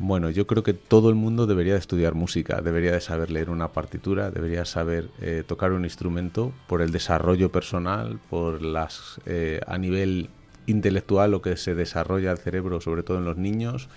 Bueno, 0.00 0.30
yo 0.30 0.46
creo 0.46 0.62
que 0.62 0.74
todo 0.74 1.08
el 1.08 1.16
mundo 1.16 1.48
debería 1.48 1.72
de 1.72 1.80
estudiar 1.80 2.14
música, 2.14 2.60
debería 2.62 2.92
de 2.92 3.00
saber 3.00 3.32
leer 3.32 3.50
una 3.50 3.72
partitura, 3.72 4.30
debería 4.30 4.64
saber 4.64 5.10
eh, 5.20 5.42
tocar 5.44 5.72
un 5.72 5.82
instrumento 5.82 6.52
por 6.68 6.82
el 6.82 6.92
desarrollo 6.92 7.50
personal, 7.50 8.20
por 8.30 8.62
las 8.62 9.20
eh, 9.26 9.60
a 9.66 9.76
nivel 9.76 10.30
intelectual 10.66 11.32
lo 11.32 11.42
que 11.42 11.56
se 11.56 11.74
desarrolla 11.74 12.30
el 12.30 12.38
cerebro, 12.38 12.80
sobre 12.80 13.02
todo 13.02 13.18
en 13.18 13.24
los 13.24 13.38
niños. 13.38 13.88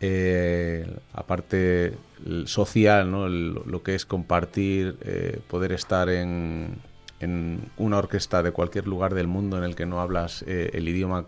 Eh, 0.00 0.86
aparte 1.12 1.94
social, 2.44 3.10
¿no? 3.10 3.28
Lo 3.28 3.82
que 3.82 3.96
es 3.96 4.06
compartir, 4.06 4.96
poder 5.48 5.72
estar 5.72 6.10
en, 6.10 6.80
una 7.76 7.98
orquesta 7.98 8.42
de 8.42 8.52
cualquier 8.52 8.86
lugar 8.86 9.14
del 9.14 9.26
mundo 9.26 9.58
en 9.58 9.64
el 9.64 9.74
que 9.74 9.86
no 9.86 10.00
hablas 10.00 10.42
el 10.46 10.88
idioma 10.88 11.26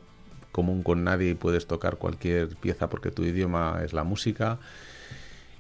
común 0.57 0.83
con 0.83 1.05
nadie 1.05 1.33
y 1.33 1.35
puedes 1.35 1.67
tocar 1.67 1.99
cualquier 1.99 2.57
pieza 2.57 2.89
porque 2.89 3.11
tu 3.11 3.23
idioma 3.23 3.83
es 3.85 3.93
la 3.93 4.05
música. 4.05 4.59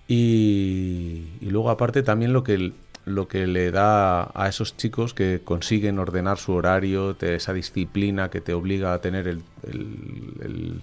Y, 0.08 1.26
luego 1.42 1.68
aparte 1.68 2.02
también 2.02 2.32
lo 2.32 2.42
que, 2.42 2.72
lo 3.04 3.28
que 3.28 3.46
le 3.46 3.70
da 3.72 4.30
a 4.34 4.48
esos 4.48 4.74
chicos 4.76 5.12
que 5.12 5.42
consiguen 5.44 5.98
ordenar 5.98 6.38
su 6.38 6.52
horario, 6.54 7.14
esa 7.20 7.52
disciplina 7.52 8.30
que 8.30 8.40
te 8.40 8.54
obliga 8.54 8.94
a 8.94 9.02
tener 9.02 9.28
el, 9.28 9.42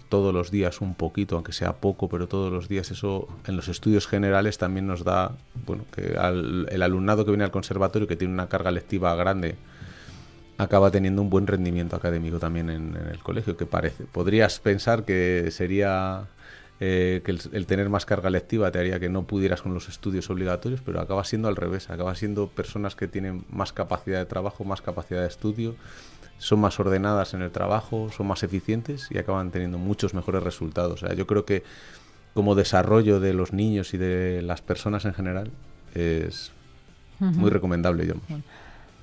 todos 0.10 0.32
los 0.32 0.52
días 0.52 0.80
un 0.80 0.94
poquito, 0.94 1.36
aunque 1.36 1.54
sea 1.54 1.74
poco, 1.74 2.08
pero 2.08 2.28
todos 2.28 2.52
los 2.52 2.68
días 2.68 2.92
eso 2.92 3.28
en 3.48 3.56
los 3.56 3.68
estudios 3.68 4.06
generales 4.06 4.60
también 4.60 4.86
nos 4.86 5.04
da, 5.04 5.32
bueno, 5.66 5.86
que 5.92 6.16
el 6.70 6.84
alumnado 6.84 7.26
que 7.26 7.32
viene 7.32 7.46
al 7.46 7.52
conservatorio 7.52 8.08
que 8.08 8.16
tiene 8.16 8.34
una 8.34 8.48
carga 8.48 8.70
lectiva 8.70 9.16
grande, 9.16 9.56
acaba 10.58 10.92
teniendo 10.92 11.22
un 11.22 11.30
buen 11.30 11.48
rendimiento 11.48 11.96
académico 11.96 12.40
también 12.40 12.70
en, 12.70 12.96
en 12.96 13.08
el 13.08 13.20
colegio, 13.20 13.58
que 13.58 13.66
parece. 13.66 14.06
Podrías 14.06 14.60
pensar 14.60 15.04
que 15.04 15.50
sería 15.52 16.28
eh, 16.80 17.22
que 17.24 17.32
el, 17.32 17.42
el 17.54 17.66
tener 17.66 17.90
más 17.90 18.06
carga 18.06 18.30
lectiva 18.30 18.72
te 18.72 18.80
haría 18.80 19.00
que 19.00 19.10
no 19.10 19.24
pudieras 19.24 19.62
con 19.62 19.74
los 19.74 19.90
estudios 19.90 20.30
obligatorios, 20.30 20.82
pero 20.82 21.00
acaba 21.00 21.24
siendo 21.24 21.48
al 21.48 21.56
revés, 21.56 21.90
acaba 21.90 22.14
siendo 22.16 22.48
personas 22.48 22.96
que 22.96 23.08
tienen 23.08 23.46
más 23.50 23.74
capacidad 23.74 24.20
de 24.20 24.26
trabajo, 24.26 24.64
más 24.64 24.82
capacidad 24.82 25.22
de 25.22 25.28
estudio, 25.28 25.76
son 26.40 26.60
más 26.60 26.80
ordenadas 26.80 27.34
en 27.34 27.42
el 27.42 27.52
trabajo, 27.52 28.10
son 28.16 28.28
más 28.28 28.44
eficientes 28.44 29.08
y 29.10 29.18
acaban 29.18 29.52
teniendo 29.52 29.78
muchos 29.78 30.14
mejores 30.14 30.44
resultados. 30.44 31.04
O 31.04 31.08
sea, 31.08 31.16
yo 31.16 31.26
creo 31.26 31.46
que 31.46 31.64
como 32.34 32.56
desarrollo 32.56 33.20
de 33.20 33.34
los 33.34 33.54
niños 33.54 33.94
y 33.94 33.98
de 33.98 34.42
las 34.42 34.62
personas 34.62 35.06
en 35.06 35.14
general 35.14 35.52
es 35.94 36.52
muy 37.20 37.50
recomendable, 37.50 38.06
yo. 38.06 38.16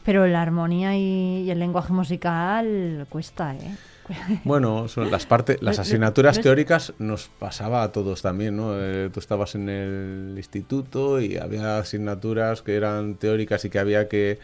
Pero 0.05 0.27
la 0.27 0.43
armonía 0.43 0.97
y, 0.97 1.43
y 1.45 1.51
el 1.51 1.59
lenguaje 1.59 1.93
musical 1.93 3.07
cuesta, 3.11 3.55
¿eh? 3.55 3.77
Bueno, 4.45 4.89
son 4.89 5.11
las 5.11 5.25
partes, 5.27 5.59
las 5.63 5.79
asignaturas 5.79 6.37
teóricas 6.43 6.95
nos 6.99 7.29
pasaba 7.29 7.83
a 7.85 7.93
todos 7.93 8.23
también, 8.23 8.57
¿no? 8.57 8.73
Eh, 8.77 9.09
tú 9.13 9.21
estabas 9.21 9.55
en 9.55 9.69
el 9.69 10.35
instituto 10.37 11.21
y 11.21 11.37
había 11.37 11.79
asignaturas 11.79 12.63
que 12.63 12.75
eran 12.75 13.15
teóricas 13.15 13.65
y 13.65 13.71
que 13.71 13.79
había 13.79 14.09
que 14.09 14.41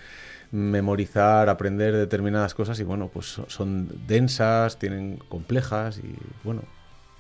memorizar, 0.53 1.49
aprender 1.49 1.95
determinadas 1.97 2.55
cosas 2.55 2.79
y 2.79 2.85
bueno, 2.85 3.11
pues 3.13 3.27
so- 3.27 3.47
son 3.49 3.89
densas, 4.07 4.79
tienen 4.79 5.17
complejas 5.29 5.99
y 5.99 6.15
bueno, 6.45 6.63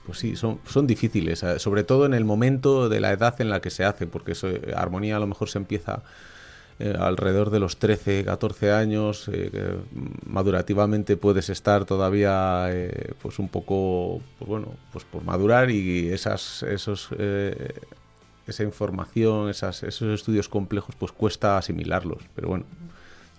pues 0.06 0.18
sí, 0.20 0.36
son, 0.36 0.60
son 0.68 0.86
difíciles, 0.86 1.42
eh, 1.42 1.58
sobre 1.58 1.82
todo 1.82 2.06
en 2.06 2.14
el 2.14 2.24
momento 2.24 2.88
de 2.88 3.00
la 3.00 3.10
edad 3.12 3.40
en 3.40 3.50
la 3.50 3.60
que 3.60 3.70
se 3.70 3.84
hace, 3.84 4.06
porque 4.06 4.32
eso, 4.32 4.48
eh, 4.48 4.72
armonía 4.76 5.16
a 5.16 5.20
lo 5.20 5.26
mejor 5.26 5.48
se 5.48 5.58
empieza 5.58 6.02
eh, 6.78 6.94
alrededor 6.98 7.50
de 7.50 7.58
los 7.58 7.78
13, 7.78 8.24
14 8.24 8.70
años, 8.72 9.30
eh, 9.32 9.78
madurativamente 10.26 11.16
puedes 11.16 11.48
estar 11.48 11.86
todavía 11.86 12.66
eh, 12.70 13.14
pues 13.22 13.38
un 13.38 13.48
poco, 13.48 14.20
pues 14.38 14.48
bueno, 14.48 14.74
pues 14.92 15.04
por 15.04 15.24
madurar 15.24 15.70
y 15.70 16.08
esas, 16.08 16.62
esos, 16.64 17.08
eh, 17.18 17.72
esa 18.46 18.62
información, 18.62 19.48
esos 19.48 19.82
estudios 20.02 20.50
complejos, 20.50 20.94
pues 20.98 21.12
cuesta 21.12 21.56
asimilarlos, 21.56 22.22
pero 22.34 22.48
bueno. 22.48 22.66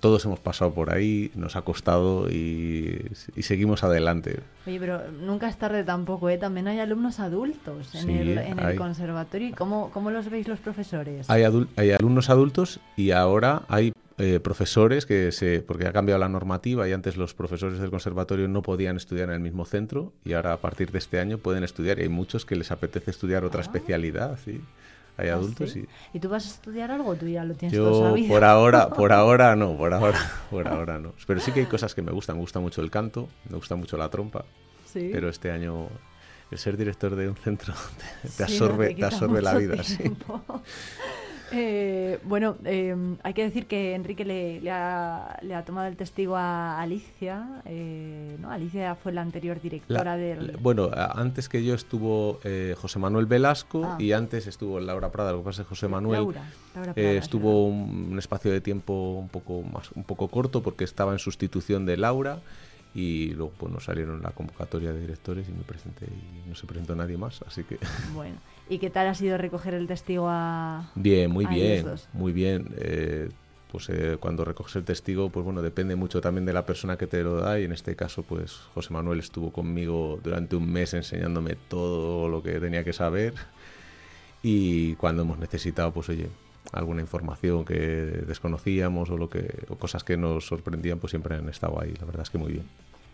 Todos 0.07 0.23
hemos 0.23 0.39
pasado 0.39 0.73
por 0.73 0.93
ahí, 0.93 1.31
nos 1.35 1.57
ha 1.57 1.63
costado 1.63 2.29
y, 2.29 3.11
y 3.35 3.41
seguimos 3.43 3.83
adelante. 3.83 4.39
Oye, 4.65 4.79
pero 4.79 5.01
nunca 5.11 5.49
es 5.49 5.57
tarde 5.57 5.83
tampoco, 5.83 6.29
¿eh? 6.29 6.37
También 6.37 6.69
hay 6.69 6.79
alumnos 6.79 7.19
adultos 7.19 7.93
en, 7.93 8.05
Sí, 8.05 8.13
el, 8.17 8.37
en 8.37 8.57
el 8.57 8.77
conservatorio. 8.77 9.49
¿Y 9.49 9.51
cómo, 9.51 9.91
cómo 9.91 10.09
los 10.09 10.29
veis 10.29 10.47
los 10.47 10.59
profesores? 10.59 11.29
Hay, 11.29 11.41
adul- 11.43 11.67
hay 11.75 11.91
alumnos 11.91 12.29
adultos 12.29 12.79
y 12.95 13.11
ahora 13.11 13.63
hay 13.67 13.91
eh, 14.17 14.39
profesores 14.41 15.05
que 15.05 15.33
se. 15.33 15.59
porque 15.59 15.87
ha 15.87 15.91
cambiado 15.91 16.19
la 16.21 16.29
normativa 16.29 16.87
y 16.87 16.93
antes 16.93 17.17
los 17.17 17.33
profesores 17.33 17.77
del 17.79 17.89
conservatorio 17.89 18.47
no 18.47 18.61
podían 18.61 18.95
estudiar 18.95 19.27
en 19.27 19.35
el 19.35 19.41
mismo 19.41 19.65
centro 19.65 20.13
y 20.23 20.31
ahora 20.33 20.53
a 20.53 20.57
partir 20.61 20.89
de 20.93 20.99
este 20.99 21.19
año 21.19 21.37
pueden 21.37 21.65
estudiar 21.65 21.99
y 21.99 22.03
hay 22.03 22.09
muchos 22.09 22.45
que 22.45 22.55
les 22.55 22.71
apetece 22.71 23.11
estudiar 23.11 23.43
otra 23.43 23.59
especialidad, 23.59 24.39
sí. 24.45 24.61
Hay 25.17 25.29
¿Ah, 25.29 25.33
adultos 25.33 25.71
sí? 25.71 25.87
y. 26.13 26.17
¿Y 26.17 26.19
tú 26.19 26.29
vas 26.29 26.45
a 26.45 26.49
estudiar 26.49 26.91
algo? 26.91 27.15
Tú 27.15 27.27
ya 27.27 27.43
lo 27.43 27.55
tienes 27.55 27.77
todo 27.77 28.01
Yo 28.03 28.09
sabido. 28.09 28.29
por 28.33 28.43
ahora, 28.43 28.89
por 28.93 29.11
ahora 29.11 29.55
no, 29.55 29.75
por 29.75 29.93
ahora, 29.93 30.19
por 30.51 30.67
ahora 30.67 30.99
no. 30.99 31.13
Pero 31.25 31.39
sí 31.39 31.51
que 31.51 31.61
hay 31.61 31.65
cosas 31.65 31.95
que 31.95 32.01
me 32.01 32.11
gustan. 32.11 32.35
Me 32.37 32.41
gusta 32.41 32.59
mucho 32.59 32.81
el 32.81 32.91
canto, 32.91 33.27
me 33.49 33.57
gusta 33.57 33.75
mucho 33.75 33.97
la 33.97 34.09
trompa. 34.09 34.45
Sí. 34.85 35.09
Pero 35.11 35.29
este 35.29 35.51
año 35.51 35.87
el 36.49 36.57
ser 36.57 36.77
director 36.77 37.15
de 37.15 37.27
un 37.29 37.35
centro 37.35 37.73
te, 38.21 38.29
te 38.29 38.29
Sí, 38.29 38.59
no, 38.59 38.65
absorbe, 38.65 38.93
te 38.95 39.05
absorbe 39.05 39.41
la 39.41 39.55
vida, 39.55 39.83
sí. 39.83 39.97
Eh, 41.51 42.19
bueno, 42.23 42.57
eh, 42.65 42.95
hay 43.23 43.33
que 43.33 43.43
decir 43.43 43.67
que 43.67 43.95
Enrique 43.95 44.25
le, 44.25 44.59
le 44.61 44.71
ha, 44.71 45.37
le 45.41 45.55
ha 45.55 45.63
tomado 45.63 45.87
el 45.87 45.95
testigo 45.95 46.35
a 46.35 46.79
Alicia. 46.81 47.61
eh, 47.65 48.35
¿no? 48.39 48.51
Alicia 48.51 48.95
fue 48.95 49.11
la 49.13 49.21
anterior 49.21 49.61
directora 49.61 50.03
La- 50.03 50.17
del... 50.17 50.47
la- 50.47 50.57
bueno, 50.59 50.89
antes 50.93 51.47
que 51.49 51.63
yo 51.63 51.73
estuvo 51.73 52.39
eh, 52.43 52.75
José 52.77 52.99
Manuel 52.99 53.25
Velasco 53.25 53.83
Ah. 53.85 53.95
y 53.99 54.11
antes 54.11 54.47
estuvo 54.47 54.79
Laura 54.79 55.11
Prada. 55.11 55.31
Lo 55.31 55.39
que 55.39 55.45
pasa 55.45 55.61
es 55.61 55.67
que 55.67 55.69
José 55.69 55.87
Manuel 55.87 56.19
Laura, 56.21 56.41
Laura 56.75 56.91
eh, 56.91 56.93
Prada, 56.93 57.11
es 57.11 57.23
estuvo 57.23 57.65
un, 57.67 58.09
un 58.11 58.19
espacio 58.19 58.51
de 58.51 58.61
tiempo 58.61 59.13
un 59.13 59.29
poco 59.29 59.61
más, 59.63 59.91
un 59.93 60.03
poco 60.03 60.27
corto 60.27 60.61
porque 60.61 60.83
estaba 60.83 61.13
en 61.13 61.19
sustitución 61.19 61.85
de 61.85 61.97
Laura 61.97 62.39
y 62.95 63.33
luego 63.35 63.53
pues 63.57 63.71
nos 63.71 63.83
salieron 63.85 64.21
la 64.23 64.31
convocatoria 64.31 64.91
de 64.91 64.99
directores 65.01 65.47
y 65.47 65.51
me 65.51 65.61
presenté 65.63 66.05
y 66.05 66.49
no 66.49 66.55
se 66.55 66.65
presentó 66.65 66.95
nadie 66.95 67.17
más, 67.17 67.41
así 67.47 67.63
que 67.63 67.77
Bueno, 68.13 68.35
¿y 68.69 68.79
qué 68.79 68.89
tal 68.89 69.07
ha 69.07 69.15
sido 69.15 69.37
recoger 69.37 69.73
el 69.73 69.87
testigo 69.87 70.27
a... 70.29 70.91
bien, 70.95 71.31
muy 71.31 71.45
a 71.45 71.49
bien, 71.49 71.85
muy 72.13 72.31
bien. 72.33 72.73
eh, 72.77 73.29
pues 73.71 73.89
eh, 73.89 74.17
cuando 74.19 74.45
recoges 74.45 74.77
el 74.77 74.85
testigo, 74.85 75.29
pues 75.29 75.43
bueno, 75.43 75.61
depende 75.61 75.95
mucho 75.95 76.21
también 76.21 76.45
de 76.45 76.53
la 76.53 76.65
persona 76.65 76.97
que 76.97 77.05
te 77.07 77.21
lo 77.23 77.35
da 77.35 77.59
y 77.59 77.65
en 77.65 77.73
este 77.73 77.95
caso, 77.95 78.23
pues 78.23 78.53
José 78.73 78.93
Manuel 78.93 79.19
estuvo 79.19 79.51
conmigo 79.51 80.19
durante 80.23 80.55
un 80.55 80.71
mes 80.71 80.93
enseñándome 80.93 81.55
todo 81.67 82.29
lo 82.29 82.41
que 82.41 82.59
tenía 82.59 82.83
que 82.83 82.93
saber 82.93 83.33
y 84.41 84.95
cuando 84.95 85.23
hemos 85.23 85.37
necesitado, 85.37 85.91
pues 85.91 86.09
oye, 86.09 86.29
alguna 86.71 87.01
información 87.01 87.65
que 87.65 87.77
desconocíamos 87.77 89.09
o 89.09 89.17
lo 89.17 89.29
que 89.29 89.65
o 89.69 89.75
cosas 89.75 90.03
que 90.03 90.17
nos 90.17 90.47
sorprendían, 90.47 90.99
pues 90.99 91.11
siempre 91.11 91.35
han 91.35 91.49
estado 91.49 91.81
ahí. 91.81 91.93
La 91.99 92.05
verdad 92.05 92.23
es 92.23 92.29
que 92.29 92.37
muy 92.37 92.53
bien. 92.53 92.65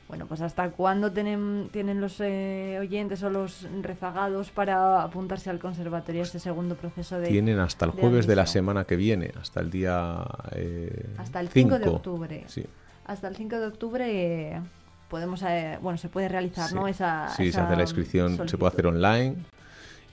Bueno, 0.07 0.25
pues 0.27 0.41
¿hasta 0.41 0.69
cuándo 0.71 1.11
tienen, 1.11 1.69
tienen 1.71 1.99
los 2.01 2.19
eh, 2.19 2.77
oyentes 2.79 3.23
o 3.23 3.29
los 3.29 3.67
rezagados 3.81 4.51
para 4.51 5.01
apuntarse 5.01 5.49
al 5.49 5.59
conservatorio 5.59 6.21
a 6.21 6.25
ese 6.25 6.39
segundo 6.39 6.75
proceso 6.75 7.19
de 7.19 7.29
Tienen 7.29 7.59
hasta 7.59 7.85
el 7.85 7.91
jueves 7.91 8.27
de 8.27 8.35
la 8.35 8.45
semana 8.45 8.83
que 8.83 8.95
viene, 8.95 9.31
hasta 9.39 9.61
el 9.61 9.71
día 9.71 10.23
eh, 10.51 11.09
Hasta 11.17 11.39
el 11.39 11.49
5 11.49 11.79
de 11.79 11.89
octubre. 11.89 12.43
Sí. 12.47 12.65
Hasta 13.05 13.27
el 13.27 13.35
5 13.35 13.59
de 13.59 13.65
octubre 13.67 14.05
eh, 14.53 14.61
podemos, 15.09 15.41
eh, 15.43 15.79
bueno, 15.81 15.97
se 15.97 16.09
puede 16.09 16.27
realizar, 16.27 16.69
Sí. 16.69 16.75
¿no? 16.75 16.87
Esa, 16.87 17.29
Sí, 17.29 17.51
se 17.51 17.59
hace 17.61 17.75
la 17.75 17.81
inscripción, 17.81 18.47
se 18.47 18.57
puede 18.57 18.71
hacer 18.73 18.87
online 18.87 19.35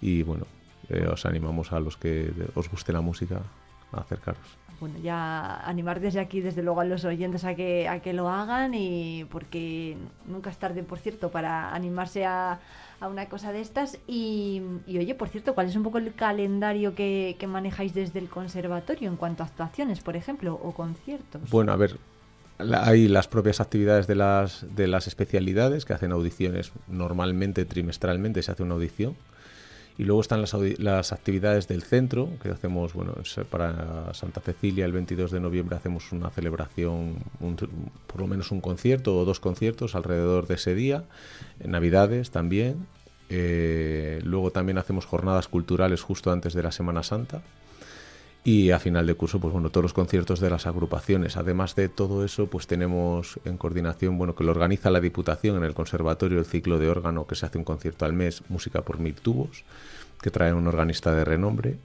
y 0.01 0.23
bueno, 0.23 0.47
eh, 0.89 1.07
os 1.13 1.27
animamos 1.27 1.73
a 1.73 1.81
los 1.81 1.97
que 1.97 2.33
os 2.55 2.71
guste 2.71 2.93
la 2.93 3.01
música 3.01 3.41
a 3.93 4.01
acercaros. 4.01 4.41
Bueno, 4.81 4.99
ya 5.03 5.57
animar 5.69 6.01
desde 6.01 6.21
aquí, 6.21 6.41
desde 6.41 6.63
luego, 6.63 6.81
a 6.81 6.85
los 6.87 7.05
oyentes 7.05 7.45
a 7.45 7.55
que, 7.55 7.87
a 7.87 8.01
que 8.01 8.15
lo 8.15 8.31
hagan 8.31 8.73
y 8.73 9.27
porque 9.31 9.99
nunca 10.27 10.49
es 10.49 10.57
tarde, 10.57 10.83
por 10.83 10.99
cierto, 10.99 11.31
para 11.31 11.75
animarse 11.75 12.25
a, 12.25 12.61
a 12.99 13.09
una 13.09 13.29
cosa 13.29 13.53
de 13.53 13.61
estas. 13.61 13.99
Y, 14.07 14.63
y, 14.87 14.97
oye, 14.97 15.15
por 15.15 15.29
cierto, 15.29 15.55
¿cuál 15.55 15.67
es 15.67 15.77
un 15.77 15.83
poco 15.83 15.99
el 15.99 16.15
calendario 16.15 16.95
que, 16.95 17.37
que 17.39 17.47
manejáis 17.47 17.93
desde 17.93 18.21
el 18.21 18.31
conservatorio 18.31 19.11
en 19.11 19.17
cuanto 19.17 19.43
a 19.43 19.47
actuaciones, 19.47 20.01
por 20.01 20.17
ejemplo, 20.17 20.55
o 20.55 20.73
conciertos? 20.73 21.43
Bueno, 21.51 21.73
a 21.73 21.77
ver, 21.77 21.99
la- 22.59 22.87
hay 22.87 23.07
las 23.07 23.29
propias 23.29 23.61
actividades 23.61 24.07
de 24.07 24.15
las, 24.15 24.65
de 24.75 24.87
las 24.89 25.07
especialidades 25.07 25.85
que 25.85 25.93
hacen 25.93 26.11
audiciones 26.11 26.73
normalmente, 26.89 27.67
trimestralmente 27.67 28.43
se 28.43 28.51
hace 28.53 28.63
una 28.63 28.77
audición. 28.77 29.15
Y 30.01 30.05
luego 30.05 30.23
están 30.23 30.41
las, 30.41 31.13
actividades 31.13 31.69
del 31.69 31.83
centro, 31.83 32.31
que 32.43 32.49
hacemos, 32.49 32.95
bueno, 32.95 33.13
para 33.51 34.15
Santa 34.15 34.41
Cecilia 34.41 34.87
el 34.87 34.93
22 34.93 35.31
de 35.31 35.41
noviembre 35.41 35.77
hacemos 35.77 36.11
una 36.13 36.31
celebración, 36.31 37.17
por 38.07 38.23
lo 38.23 38.27
menos 38.27 38.51
un 38.51 38.63
concierto 38.63 39.19
o 39.19 39.27
dos 39.27 39.41
conciertos 39.41 39.95
alrededor 39.95 40.47
de 40.47 40.55
ese 40.55 40.75
día, 40.75 41.05
en 41.63 41.73
Navidades 41.73 42.31
también. 42.31 42.87
Eh, 43.29 44.21
luego 44.25 44.51
también 44.51 44.79
hacemos 44.79 45.05
jornadas 45.05 45.49
culturales 45.49 46.01
justo 46.01 46.33
antes 46.33 46.55
de 46.55 46.63
la 46.63 46.73
Semana 46.73 47.03
Santa. 47.03 47.43
Y 48.43 48.71
a 48.71 48.79
final 48.79 49.07
de 49.07 49.15
curso, 49.15 49.39
pues 49.39 49.53
bueno, 49.53 49.69
todos 49.69 49.83
los 49.83 49.93
conciertos 49.93 50.41
de 50.41 50.49
las 50.49 50.67
agrupaciones. 50.67 51.37
Además 51.37 51.75
de 51.75 51.91
todo 51.91 52.25
eso, 52.25 52.47
pues 52.47 52.67
tenemos 52.67 53.39
en 53.45 53.59
coordinación, 53.59 54.17
bueno, 54.17 54.35
que 54.35 54.45
lo 54.45 54.51
organiza 54.53 54.91
la 54.91 55.01
Diputación 55.01 55.59
en 55.59 55.65
el 55.65 55.75
Conservatorio, 55.75 56.39
el 56.39 56.47
ciclo 56.47 56.79
de 56.79 56.89
órgano, 56.89 57.27
que 57.27 57.35
se 57.35 57.45
hace 57.45 57.59
un 57.59 57.65
concierto 57.65 58.07
al 58.07 58.15
mes, 58.15 58.43
música 58.49 58.81
por 58.81 58.99
mil 58.99 59.15
tubos, 59.15 59.65
que 60.23 60.31
trae 60.31 60.55
un 60.55 60.67
organista 60.67 61.15
de 61.15 61.25
renombre. 61.25 61.77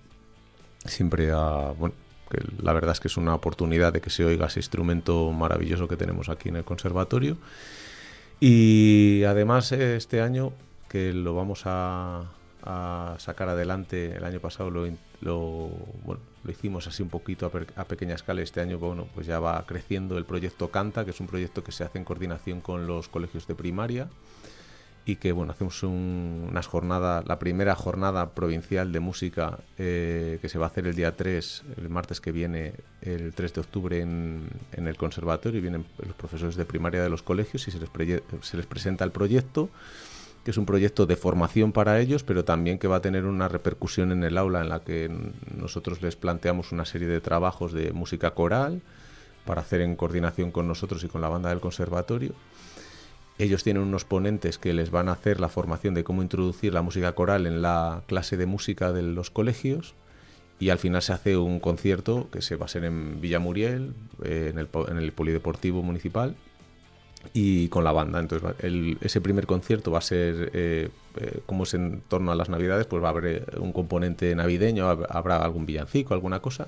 Siempre 0.85 1.31
a, 1.31 1.73
bueno, 1.77 1.95
que 2.29 2.39
la 2.61 2.71
verdad 2.71 2.93
es 2.93 3.01
que 3.01 3.09
es 3.09 3.17
una 3.17 3.35
oportunidad 3.35 3.91
de 3.91 3.99
que 3.99 4.09
se 4.09 4.23
oiga 4.23 4.47
ese 4.47 4.59
instrumento 4.59 5.31
maravilloso 5.31 5.89
que 5.89 5.97
tenemos 5.97 6.29
aquí 6.29 6.49
en 6.49 6.55
el 6.55 6.63
conservatorio. 6.63 7.37
Y 8.39 9.23
además 9.23 9.73
eh, 9.73 9.97
este 9.97 10.21
año, 10.21 10.53
que 10.87 11.11
lo 11.11 11.35
vamos 11.35 11.63
a, 11.65 12.31
sacar 13.17 13.49
adelante, 13.49 14.15
el 14.15 14.23
año 14.23 14.39
pasado 14.39 14.71
lo, 14.71 14.87
lo, 15.21 15.69
bueno, 16.03 16.19
lo 16.45 16.51
hicimos 16.51 16.87
así 16.87 17.01
un 17.03 17.09
poquito 17.09 17.51
a, 17.75 17.83
pequeña 17.85 18.13
escala, 18.15 18.41
este 18.41 18.61
año 18.61 18.77
bueno, 18.77 19.07
pues 19.13 19.25
ya 19.27 19.39
va 19.39 19.65
creciendo 19.65 20.17
el 20.17 20.25
proyecto 20.25 20.69
Canta, 20.69 21.03
que 21.03 21.11
es 21.11 21.19
un 21.19 21.27
proyecto 21.27 21.63
que 21.63 21.71
se 21.71 21.83
hace 21.83 21.97
en 21.97 22.03
coordinación 22.05 22.61
con 22.61 22.87
los 22.87 23.09
colegios 23.09 23.47
de 23.47 23.55
primaria 23.55 24.07
y 25.07 25.17
que 25.17 25.31
bueno 25.33 25.51
hacemos 25.51 25.83
un- 25.83 26.47
unas 26.49 26.65
jornadas 26.65 27.25
la 27.27 27.37
primera 27.37 27.75
jornada 27.75 28.31
provincial 28.31 28.91
de 28.91 28.99
música 28.99 29.59
eh, 29.77 30.39
que 30.41 30.49
se 30.49 30.57
va 30.57 30.65
a 30.65 30.69
hacer 30.69 30.87
el 30.87 30.95
día 30.95 31.15
3 31.15 31.63
el 31.77 31.89
martes 31.89 32.19
que 32.21 32.31
viene 32.31 32.73
el 33.01 33.33
3 33.33 33.53
de 33.53 33.61
octubre 33.61 33.99
en, 34.01 34.49
el 34.71 34.97
conservatorio. 34.97 35.61
Vienen 35.61 35.85
los 36.03 36.15
profesores 36.15 36.55
de 36.55 36.65
primaria 36.65 37.03
de 37.03 37.09
los 37.09 37.21
colegios 37.21 37.67
y 37.67 37.71
se 37.71 37.79
les, 37.79 37.89
se 38.41 38.57
les 38.57 38.65
presenta 38.65 39.03
el 39.05 39.11
proyecto 39.11 39.69
que 40.45 40.51
es 40.51 40.57
un 40.57 40.67
proyecto 40.67 41.07
de 41.07 41.15
formación 41.15 41.71
para 41.71 41.99
ellos, 41.99 42.23
pero 42.23 42.45
también 42.45 42.77
que 42.77 42.87
va 42.87 42.97
a 42.97 43.01
tener 43.01 43.25
una 43.25 43.47
repercusión 43.47 44.11
en 44.11 44.23
el 44.23 44.37
aula 44.37 44.61
en 44.61 44.69
la 44.69 44.83
que 44.83 45.09
nosotros 45.57 46.01
les 46.03 46.15
planteamos 46.15 46.71
una 46.71 46.85
serie 46.85 47.07
de 47.07 47.19
trabajos 47.19 47.73
de 47.73 47.91
música 47.91 48.31
coral 48.35 48.81
para 49.43 49.61
hacer 49.61 49.81
en 49.81 49.95
coordinación 49.95 50.51
con 50.51 50.67
nosotros 50.67 51.03
y 51.03 51.07
con 51.07 51.21
la 51.21 51.29
banda 51.29 51.49
del 51.49 51.59
conservatorio. 51.59 52.33
Ellos 53.39 53.63
tienen 53.63 53.83
unos 53.83 54.05
ponentes 54.05 54.57
que 54.59 54.73
les 54.73 54.91
van 54.91 55.09
a 55.09 55.13
hacer 55.13 55.39
la 55.39 55.49
formación 55.49 55.93
de 55.95 56.03
cómo 56.03 56.21
introducir 56.21 56.73
la 56.73 56.83
música 56.83 57.13
coral 57.13 57.47
en 57.47 57.61
la 57.63 58.03
clase 58.05 58.37
de 58.37 58.45
música 58.45 58.93
de 58.93 59.01
los 59.01 59.31
colegios 59.31 59.95
y 60.59 60.69
al 60.69 60.77
final 60.77 61.01
se 61.01 61.11
hace 61.11 61.37
un 61.37 61.59
concierto 61.59 62.29
que 62.31 62.41
se 62.41 62.55
va 62.55 62.65
a 62.65 62.69
ser 62.69 62.85
en 62.85 63.19
Villamuriel, 63.19 63.93
eh, 64.23 64.49
en, 64.51 64.59
el, 64.59 64.67
po- 64.67 64.87
en 64.87 64.97
el 64.97 65.11
Polideportivo 65.11 65.81
Municipal 65.81 66.35
y 67.33 67.67
con 67.69 67.83
la 67.83 67.91
banda. 67.91 68.19
Entonces, 68.19 68.51
el- 68.59 68.97
ese 69.01 69.21
primer 69.21 69.45
concierto 69.45 69.91
va 69.91 69.99
a 69.99 70.01
ser, 70.01 70.51
eh, 70.53 70.89
eh, 71.17 71.39
como 71.45 71.63
es 71.63 71.73
en 71.73 72.01
torno 72.07 72.31
a 72.31 72.35
las 72.35 72.49
Navidades, 72.49 72.85
pues 72.85 73.03
va 73.03 73.07
a 73.07 73.11
haber 73.11 73.25
eh, 73.25 73.43
un 73.59 73.71
componente 73.71 74.33
navideño, 74.35 74.85
hab- 74.89 75.07
habrá 75.09 75.37
algún 75.37 75.65
villancico, 75.65 76.13
alguna 76.13 76.39
cosa. 76.39 76.67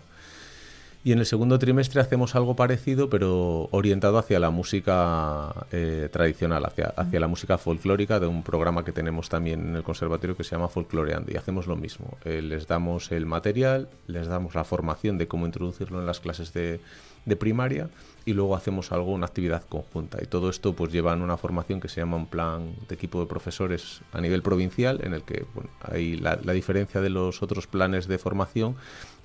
Y 1.03 1.13
en 1.13 1.19
el 1.19 1.25
segundo 1.25 1.57
trimestre 1.57 2.01
hacemos 2.01 2.35
algo 2.35 2.55
parecido, 2.57 3.09
pero 3.09 3.69
orientado 3.71 4.17
hacia 4.17 4.39
la 4.39 4.49
música 4.49 5.53
eh, 5.71 6.09
tradicional, 6.11 6.65
hacia, 6.65 6.87
hacia 6.97 7.19
la 7.21 7.27
música 7.27 7.57
folclórica 7.57 8.19
de 8.19 8.27
un 8.27 8.43
programa 8.43 8.83
que 8.83 8.91
tenemos 8.91 9.29
también 9.29 9.69
en 9.69 9.75
el 9.77 9.83
conservatorio 9.83 10.35
que 10.35 10.43
se 10.43 10.55
llama 10.55 10.67
Folcloreando. 10.67 11.31
Y 11.31 11.37
hacemos 11.37 11.65
lo 11.65 11.77
mismo. 11.77 12.17
Eh, 12.25 12.41
les 12.41 12.67
damos 12.67 13.11
el 13.13 13.25
material, 13.25 13.87
les 14.07 14.27
damos 14.27 14.53
la 14.55 14.65
formación 14.65 15.17
de 15.17 15.29
cómo 15.29 15.45
introducirlo 15.45 15.99
en 16.01 16.07
las 16.07 16.19
clases 16.19 16.51
de, 16.51 16.81
de 17.27 17.35
primaria 17.35 17.89
y 18.25 18.33
luego 18.33 18.55
hacemos 18.55 18.91
algo, 18.91 19.11
una 19.11 19.25
actividad 19.25 19.63
conjunta. 19.67 20.17
Y 20.21 20.25
todo 20.27 20.49
esto 20.49 20.73
pues 20.73 20.91
lleva 20.91 21.13
en 21.13 21.21
una 21.21 21.37
formación 21.37 21.79
que 21.81 21.89
se 21.89 21.99
llama 22.01 22.15
un 22.17 22.25
plan 22.25 22.73
de 22.87 22.95
equipo 22.95 23.19
de 23.19 23.27
profesores 23.27 24.01
a 24.13 24.21
nivel 24.21 24.41
provincial, 24.41 25.01
en 25.03 25.13
el 25.13 25.23
que 25.23 25.45
bueno, 25.53 25.69
hay 25.81 26.15
la, 26.15 26.35
diferencia 26.53 27.01
de 27.01 27.09
los 27.09 27.43
otros 27.43 27.67
planes 27.67 28.07
de 28.07 28.17
formación 28.17 28.75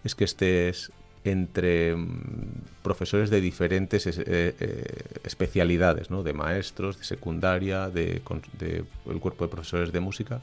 es 0.05 0.15
que 0.17 0.25
este 0.25 0.69
es 0.69 0.91
entre 1.25 1.95
mm, 1.95 2.83
profesores 2.83 3.31
de 3.31 3.41
diferentes 3.41 4.07
es- 4.09 4.19
eh, 4.19 4.25
eh, 4.27 4.85
especialidades, 5.23 6.11
¿no? 6.11 6.25
de 6.25 6.33
maestros, 6.33 6.99
de 6.99 7.05
secundaria, 7.05 7.89
de, 7.89 8.21
de 8.59 8.85
el 9.07 9.21
cuerpo 9.21 9.45
de 9.45 9.51
profesores 9.51 9.93
de 9.93 10.01
música, 10.01 10.41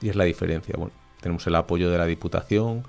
y 0.00 0.08
es 0.08 0.14
la 0.16 0.22
diferencia. 0.24 0.74
Bueno, 0.78 0.92
tenemos 1.20 1.44
el 1.48 1.56
apoyo 1.56 1.90
de 1.90 1.98
la 1.98 2.06
Diputación, 2.06 2.84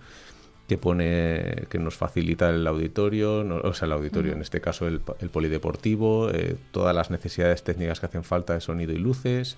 que 0.67 0.77
pone 0.77 1.65
que 1.69 1.77
nos 1.77 1.95
facilita 1.95 2.49
el 2.49 2.65
auditorio, 2.65 3.43
no- 3.43 3.57
o 3.57 3.73
sea, 3.73 3.85
el 3.85 3.91
auditorio, 3.91 4.31
en 4.33 4.41
este 4.41 4.61
caso 4.61 4.87
el 4.87 4.99
polideportivo, 5.29 6.29
eh, 6.31 6.55
todas 6.71 6.95
las 6.95 7.11
necesidades 7.11 7.63
técnicas 7.63 7.99
que 7.99 8.05
hacen 8.05 8.23
falta 8.23 8.53
de 8.53 8.61
sonido 8.61 8.93
y 8.93 8.97
luces, 8.97 9.57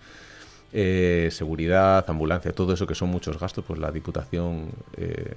eh, 0.73 1.30
seguridad, 1.32 2.03
ambulancia, 2.10 2.52
todo 2.52 2.73
eso 2.73 2.88
que 2.88 2.95
son 2.95 3.10
muchos 3.10 3.40
gastos, 3.40 3.64
pues 3.65 3.80
la 3.80 3.91
Diputación 3.91 4.69
eh, 4.98 5.36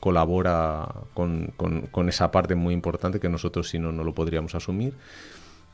colabora 0.00 0.88
con, 1.14 1.52
con- 1.56 1.82
con 1.82 2.08
esa 2.08 2.30
parte 2.30 2.54
muy 2.54 2.72
importante 2.74 3.20
que 3.20 3.28
nosotros 3.28 3.68
si 3.68 3.78
no 3.78 3.92
no 3.92 4.04
lo 4.04 4.14
podríamos 4.14 4.54
asumir. 4.54 4.94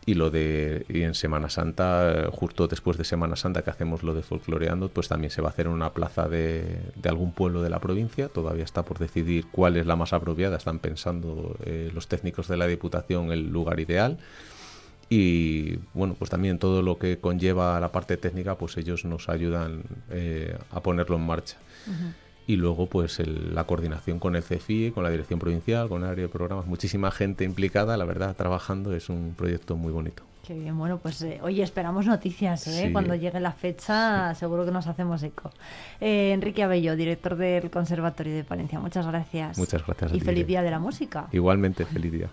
Y 0.08 0.14
lo 0.14 0.30
de 0.30 0.86
en 0.88 1.14
Semana 1.14 1.50
Santa, 1.50 2.28
justo 2.30 2.68
después 2.68 2.96
de 2.96 3.02
Semana 3.02 3.34
Santa 3.34 3.62
que 3.62 3.70
hacemos 3.70 4.04
lo 4.04 4.14
de 4.14 4.22
folcloreando, 4.22 4.88
pues 4.88 5.08
también 5.08 5.32
se 5.32 5.42
va 5.42 5.48
a 5.48 5.50
hacer 5.50 5.66
en 5.66 5.72
una 5.72 5.92
plaza 5.92 6.28
de, 6.28 6.78
de 6.94 7.08
algún 7.08 7.32
pueblo 7.32 7.60
de 7.60 7.70
la 7.70 7.80
provincia. 7.80 8.28
Todavía 8.28 8.62
está 8.62 8.84
por 8.84 9.00
decidir 9.00 9.46
cuál 9.50 9.76
es 9.76 9.84
la 9.84 9.96
más 9.96 10.12
apropiada. 10.12 10.58
Están 10.58 10.78
pensando 10.78 11.56
eh, 11.64 11.90
los 11.92 12.06
técnicos 12.06 12.46
de 12.46 12.56
la 12.56 12.68
Diputación 12.68 13.32
el 13.32 13.50
lugar 13.50 13.80
ideal. 13.80 14.18
Y 15.08 15.78
bueno, 15.92 16.14
pues 16.18 16.30
también 16.30 16.58
todo 16.58 16.82
lo 16.82 16.98
que 16.98 17.18
conlleva 17.18 17.78
la 17.80 17.92
parte 17.92 18.16
técnica, 18.16 18.56
pues 18.56 18.76
ellos 18.76 19.04
nos 19.04 19.28
ayudan 19.28 19.82
eh, 20.10 20.56
a 20.70 20.80
ponerlo 20.82 21.16
en 21.16 21.26
marcha. 21.26 21.56
Y 22.48 22.56
luego, 22.56 22.86
pues 22.86 23.18
el- 23.18 23.54
la 23.54 23.64
coordinación 23.64 24.18
con 24.20 24.36
el 24.36 24.42
CFI, 24.44 24.92
con 24.92 25.02
la 25.02 25.10
Dirección 25.10 25.38
Provincial, 25.40 25.88
con 25.88 26.02
el 26.04 26.08
área 26.10 26.22
de 26.26 26.28
programas, 26.28 26.66
muchísima 26.66 27.10
gente 27.10 27.42
implicada, 27.44 27.96
la 27.96 28.04
verdad, 28.04 28.36
trabajando, 28.36 28.94
es 28.94 29.08
un 29.08 29.34
proyecto 29.36 29.74
muy 29.76 29.92
bonito. 29.92 30.22
Qué 30.46 30.54
bien, 30.54 30.78
bueno, 30.78 30.98
pues 30.98 31.20
eh, 31.22 31.40
oye, 31.42 31.60
esperamos 31.64 32.06
noticias, 32.06 32.68
¿eh? 32.68 32.84
Sí. 32.86 32.92
Cuando 32.92 33.16
llegue 33.16 33.40
la 33.40 33.50
fecha, 33.50 34.32
seguro 34.36 34.64
que 34.64 34.70
nos 34.70 34.86
hacemos 34.86 35.20
eco. 35.24 35.50
Eh, 36.00 36.30
Enrique 36.32 36.62
Abello, 36.62 36.94
director 36.94 37.34
del 37.34 37.68
Conservatorio 37.68 38.32
de 38.36 38.44
Palencia, 38.44 38.78
muchas 38.78 39.04
gracias. 39.08 39.58
Muchas 39.58 39.84
gracias 39.84 40.12
a 40.12 40.14
Y 40.14 40.20
ti, 40.20 40.24
feliz. 40.24 40.46
Día 40.46 40.62
de 40.62 40.70
la 40.70 40.78
Música. 40.78 41.26
Igualmente, 41.32 41.84
feliz 41.84 42.12
día. 42.12 42.28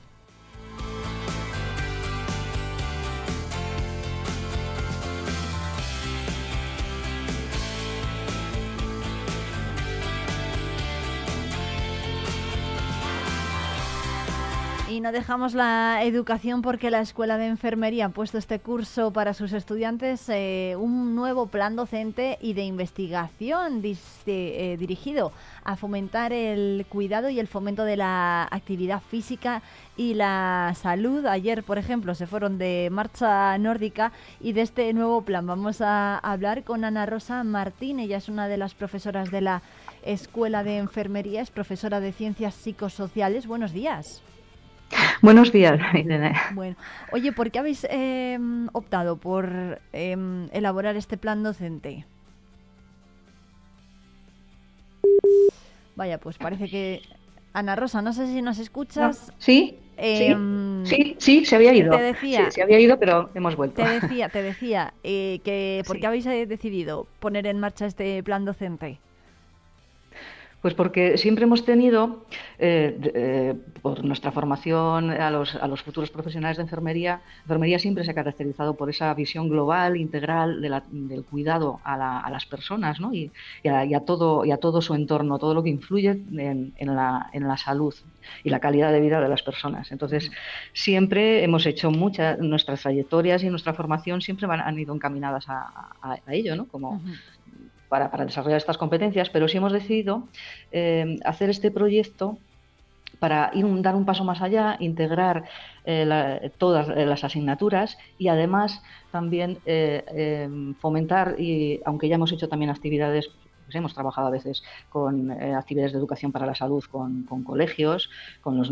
No 15.03 15.11
dejamos 15.11 15.53
la 15.53 15.99
educación 16.03 16.61
porque 16.61 16.89
la 16.89 17.01
Escuela 17.01 17.37
de 17.37 17.47
Enfermería 17.47 18.05
ha 18.05 18.09
puesto 18.09 18.37
este 18.37 18.59
curso 18.59 19.11
para 19.11 19.33
sus 19.33 19.51
estudiantes 19.51 20.29
eh, 20.29 20.77
un 20.79 21.13
nuevo 21.13 21.47
plan 21.47 21.75
docente 21.75 22.37
y 22.39 22.53
de 22.53 22.63
investigación 22.63 23.81
dis- 23.83 23.99
eh, 24.27 24.77
dirigido 24.79 25.33
a 25.65 25.75
fomentar 25.75 26.31
el 26.31 26.85
cuidado 26.87 27.29
y 27.29 27.41
el 27.41 27.47
fomento 27.49 27.83
de 27.83 27.97
la 27.97 28.43
actividad 28.49 29.01
física 29.01 29.61
y 29.97 30.13
la 30.13 30.73
salud. 30.81 31.25
Ayer, 31.25 31.63
por 31.63 31.77
ejemplo, 31.77 32.15
se 32.15 32.25
fueron 32.25 32.57
de 32.57 32.87
marcha 32.89 33.57
nórdica 33.57 34.13
y 34.39 34.53
de 34.53 34.61
este 34.61 34.93
nuevo 34.93 35.23
plan 35.23 35.45
vamos 35.45 35.81
a 35.81 36.17
hablar 36.19 36.63
con 36.63 36.85
Ana 36.85 37.05
Rosa 37.05 37.43
Martín. 37.43 37.99
Ella 37.99 38.15
es 38.15 38.29
una 38.29 38.47
de 38.47 38.55
las 38.55 38.73
profesoras 38.73 39.31
de 39.31 39.41
la 39.41 39.63
Escuela 40.03 40.63
de 40.63 40.77
Enfermería, 40.77 41.41
es 41.41 41.51
profesora 41.51 41.99
de 41.99 42.13
Ciencias 42.13 42.53
Psicosociales. 42.53 43.47
Buenos 43.47 43.73
días. 43.73 44.23
Buenos 45.21 45.51
días, 45.51 45.79
Irene. 45.93 46.33
Bueno, 46.53 46.75
oye, 47.11 47.31
¿por 47.31 47.51
qué 47.51 47.59
habéis 47.59 47.85
eh, 47.89 48.37
optado 48.73 49.17
por 49.17 49.79
eh, 49.93 50.47
elaborar 50.51 50.95
este 50.95 51.17
plan 51.17 51.43
docente? 51.43 52.05
Vaya, 55.95 56.17
pues 56.19 56.37
parece 56.37 56.69
que... 56.69 57.01
Ana 57.55 57.75
Rosa, 57.75 58.01
no 58.01 58.13
sé 58.13 58.25
si 58.27 58.41
nos 58.41 58.57
escuchas. 58.57 59.31
Sí, 59.37 59.77
Em, 59.95 60.83
sí, 60.87 61.15
sí, 61.19 61.45
se 61.45 61.55
había 61.55 61.71
ido. 61.71 61.95
Te 61.95 62.01
decía, 62.01 62.45
Sí, 62.45 62.51
se 62.53 62.63
había 62.63 62.79
ido, 62.79 62.97
pero 62.97 63.29
hemos 63.35 63.55
vuelto. 63.55 63.83
te 63.83 63.87
decía, 63.87 64.27
te 64.27 64.41
decía 64.41 64.91
eh, 65.03 65.39
que 65.43 65.83
¿por 65.87 65.97
Sí. 65.97 66.01
qué 66.01 66.07
habéis 66.07 66.25
eh, 66.25 66.47
decidido 66.47 67.05
poner 67.19 67.45
en 67.45 67.59
marcha 67.59 67.85
este 67.85 68.23
plan 68.23 68.43
docente? 68.43 68.97
Pues 70.63 70.75
porque 70.75 71.17
siempre 71.17 71.43
hemos 71.43 71.65
tenido, 71.65 72.25
eh, 72.57 72.97
eh, 73.13 73.53
por 73.81 74.05
nuestra 74.05 74.31
formación 74.31 75.11
a 75.11 75.29
los, 75.29 75.51
futuros 75.83 76.09
profesionales 76.09 76.55
de 76.55 76.63
enfermería, 76.63 77.21
enfermería 77.41 77.79
siempre 77.79 78.05
se 78.05 78.11
ha 78.11 78.13
caracterizado 78.15 78.77
por 78.77 78.89
esa 78.89 79.13
visión 79.13 79.49
global, 79.49 79.97
integral 79.97 80.61
de 80.61 80.69
la- 80.69 80.85
del 80.89 81.25
cuidado 81.25 81.81
a, 81.83 81.97
la- 81.97 82.19
a 82.21 82.29
las 82.31 82.45
personas 82.45 83.01
¿no? 83.01 83.13
y, 83.13 83.33
y 83.61 83.67
a, 83.67 83.83
y 83.83 83.93
a 83.93 84.05
todo, 84.05 84.45
y 84.45 84.51
a 84.51 84.57
todo 84.57 84.81
su 84.81 84.95
entorno, 84.95 85.37
todo 85.37 85.53
lo 85.53 85.63
que 85.63 85.69
influye 85.69 86.11
en, 86.11 86.73
en 86.77 86.95
la, 86.95 87.29
en 87.33 87.45
la 87.45 87.57
salud 87.57 87.93
y 88.41 88.49
la 88.49 88.61
calidad 88.61 88.93
de 88.93 89.01
vida 89.01 89.19
de 89.19 89.27
las 89.27 89.43
personas. 89.43 89.91
Entonces, 89.91 90.31
siempre 90.73 91.43
hemos 91.43 91.65
hecho 91.65 91.91
muchas, 91.91 92.39
nuestras 92.39 92.81
trayectorias 92.83 93.43
y 93.43 93.49
nuestra 93.49 93.73
formación 93.73 94.21
siempre 94.21 94.47
van- 94.47 94.61
han 94.61 94.79
ido 94.79 94.95
encaminadas 94.95 95.45
a 95.49 96.17
ello, 96.27 96.55
¿no? 96.55 96.67
Como, 96.69 97.01
para, 97.93 98.25
desarrollar 98.25 98.57
estas 98.57 98.79
competencias, 98.79 99.29
pero 99.29 99.47
sí 99.47 99.57
hemos 99.57 99.71
decidido 99.71 100.27
eh, 100.71 101.19
hacer 101.25 101.51
este 101.51 101.69
proyecto 101.69 102.39
para 103.19 103.51
dar 103.53 103.95
un 103.95 104.05
paso 104.05 104.23
más 104.23 104.41
allá, 104.41 104.77
integrar 104.79 105.43
eh, 105.85 106.51
todas 106.57 106.89
eh, 106.89 107.05
las 107.05 107.23
asignaturas 107.23 107.99
y 108.17 108.29
además 108.29 108.81
también 109.11 109.59
fomentar, 110.79 111.39
y 111.39 111.81
aunque 111.85 112.09
ya 112.09 112.15
hemos 112.15 112.31
hecho 112.31 112.49
también 112.49 112.71
actividades, 112.71 113.29
pues 113.65 113.75
hemos 113.75 113.93
trabajado 113.93 114.27
a 114.27 114.31
veces 114.31 114.63
con 114.89 115.31
eh, 115.31 115.53
actividades 115.55 115.93
de 115.93 115.99
educación 115.99 116.31
para 116.31 116.45
la 116.45 116.55
salud 116.55 116.83
con, 116.91 117.25
colegios, 117.43 118.09
con, 118.41 118.57
los, 118.57 118.71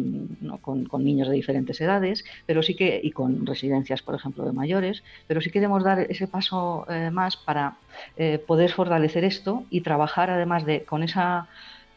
con 0.62 1.04
niños 1.04 1.28
de 1.28 1.36
diferentes 1.36 1.80
edades, 1.82 2.24
pero 2.46 2.64
sí 2.64 2.76
que, 2.76 3.00
y 3.04 3.12
con 3.12 3.46
residencias, 3.46 4.02
por 4.02 4.16
ejemplo, 4.16 4.46
de 4.46 4.52
mayores, 4.52 5.04
pero 5.28 5.42
sí 5.42 5.52
queremos 5.52 5.84
dar 5.84 6.00
ese 6.00 6.28
paso 6.28 6.86
eh, 6.90 7.10
más 7.12 7.38
para 7.38 7.76
eh, 8.18 8.40
poder 8.46 8.72
fortalecer 8.72 9.24
esto 9.24 9.64
y 9.70 9.82
trabajar 9.82 10.30
además 10.30 10.66
de 10.66 10.84
con 10.84 11.04
esa 11.04 11.48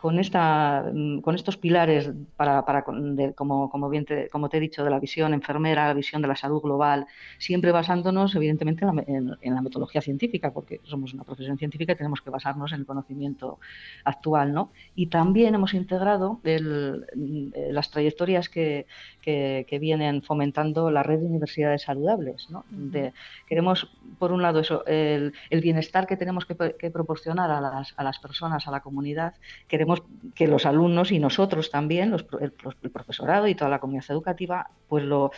con, 0.05 0.19
esta, 0.19 0.85
mm, 0.93 1.21
con 1.23 1.35
estos 1.35 1.57
pilares, 1.57 2.11
para, 2.37 2.63
para 2.67 2.85
con- 2.85 3.17
de- 3.17 3.33
como, 3.33 3.71
como, 3.71 3.89
bien 3.89 4.05
te, 4.05 4.29
como 4.29 4.51
te 4.51 4.59
he 4.59 4.61
dicho, 4.61 4.85
de 4.85 4.91
la 4.91 5.01
visión 5.01 5.33
enfermera, 5.33 5.87
la 5.89 5.95
visión 5.95 6.21
de 6.21 6.29
la 6.29 6.37
salud 6.37 6.61
global, 6.61 7.07
siempre 7.39 7.73
basándonos, 7.73 8.35
evidentemente, 8.35 8.85
en 8.85 8.97
la, 8.97 9.03
en- 9.07 9.37
en 9.41 9.55
la 9.55 9.63
metodología 9.63 10.03
científica, 10.03 10.53
porque 10.53 10.81
somos 10.85 11.15
una 11.15 11.25
profesión 11.25 11.57
científica 11.57 11.93
y 11.95 11.97
tenemos 11.97 12.21
que 12.21 12.29
basarnos 12.29 12.73
en 12.73 12.81
el 12.81 12.87
conocimiento 12.87 13.59
actual. 14.05 14.53
¿no? 14.53 14.73
Y 14.95 15.07
también 15.07 15.55
hemos 15.55 15.73
integrado 15.73 16.39
el- 16.45 17.07
eh, 17.55 17.71
las 17.73 17.91
trayectorias 17.91 18.51
que, 18.51 18.87
que, 19.23 19.65
que 19.67 19.79
vienen 19.79 20.21
fomentando 20.21 20.91
la 20.91 21.03
red 21.03 21.21
de 21.21 21.25
universidades 21.27 21.81
saludables. 21.83 22.51
¿no? 22.51 22.67
De- 22.69 23.15
queremos, 23.47 23.89
por 24.19 24.33
un 24.33 24.43
lado, 24.43 24.61
eso, 24.61 24.85
el, 24.87 25.33
el 25.49 25.61
bienestar 25.63 26.07
que 26.07 26.19
tenemos 26.19 26.45
que, 26.45 26.55
que 26.79 26.91
proporcionar 26.91 27.51
a 27.51 27.61
las, 27.63 27.95
a 27.97 28.05
las 28.05 28.19
personas, 28.19 28.69
a 28.69 28.71
la 28.71 28.81
comunidad, 28.81 29.33
queremos 29.67 29.94
que 30.35 30.47
los 30.47 30.67
alumnos 30.67 31.13
y 31.13 31.19
nosotros 31.19 31.71
también, 31.71 32.11
los 32.11 32.27
el, 32.41 32.53
el 32.83 32.91
profesorado 32.91 33.47
y 33.47 33.55
toda 33.55 33.71
la 33.71 33.79
comunidad 33.79 34.11
educativa, 34.11 34.71
pues 34.89 35.05
lo, 35.05 35.31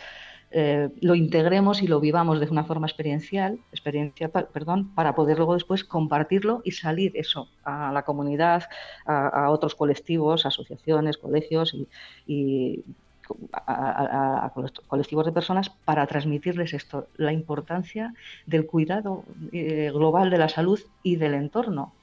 eh, 0.49 0.89
lo 1.01 1.15
integremos 1.15 1.81
y 1.81 1.87
lo 1.87 1.99
vivamos 1.99 2.39
de 2.39 2.47
una 2.47 2.63
forma 2.63 2.87
experiencial, 2.87 3.59
experiencia, 3.71 4.29
perdón, 4.29 4.93
para 4.95 5.13
poder 5.13 5.37
luego 5.37 5.55
después 5.55 5.83
compartirlo 5.83 6.61
y 6.63 6.71
salir 6.71 7.11
eso 7.15 7.49
a 7.65 7.91
la 7.91 8.03
comunidad, 8.03 8.63
a, 9.05 9.49
otros 9.49 9.75
colectivos, 9.75 10.45
asociaciones, 10.45 11.17
colegios 11.17 11.75
y 12.25 12.85
a, 13.53 13.73
a- 13.73 14.45
a 14.45 14.53
colectivos 14.87 15.25
de 15.25 15.31
personas 15.31 15.69
para 15.85 16.05
transmitirles 16.07 16.73
esto, 16.73 17.07
la 17.17 17.31
importancia 17.33 18.13
del 18.45 18.65
cuidado 18.65 19.23
eh, 19.51 19.91
global 19.93 20.29
de 20.29 20.37
la 20.37 20.49
salud 20.49 20.79
y 21.03 21.15
del 21.17 21.33
entorno. 21.33 21.93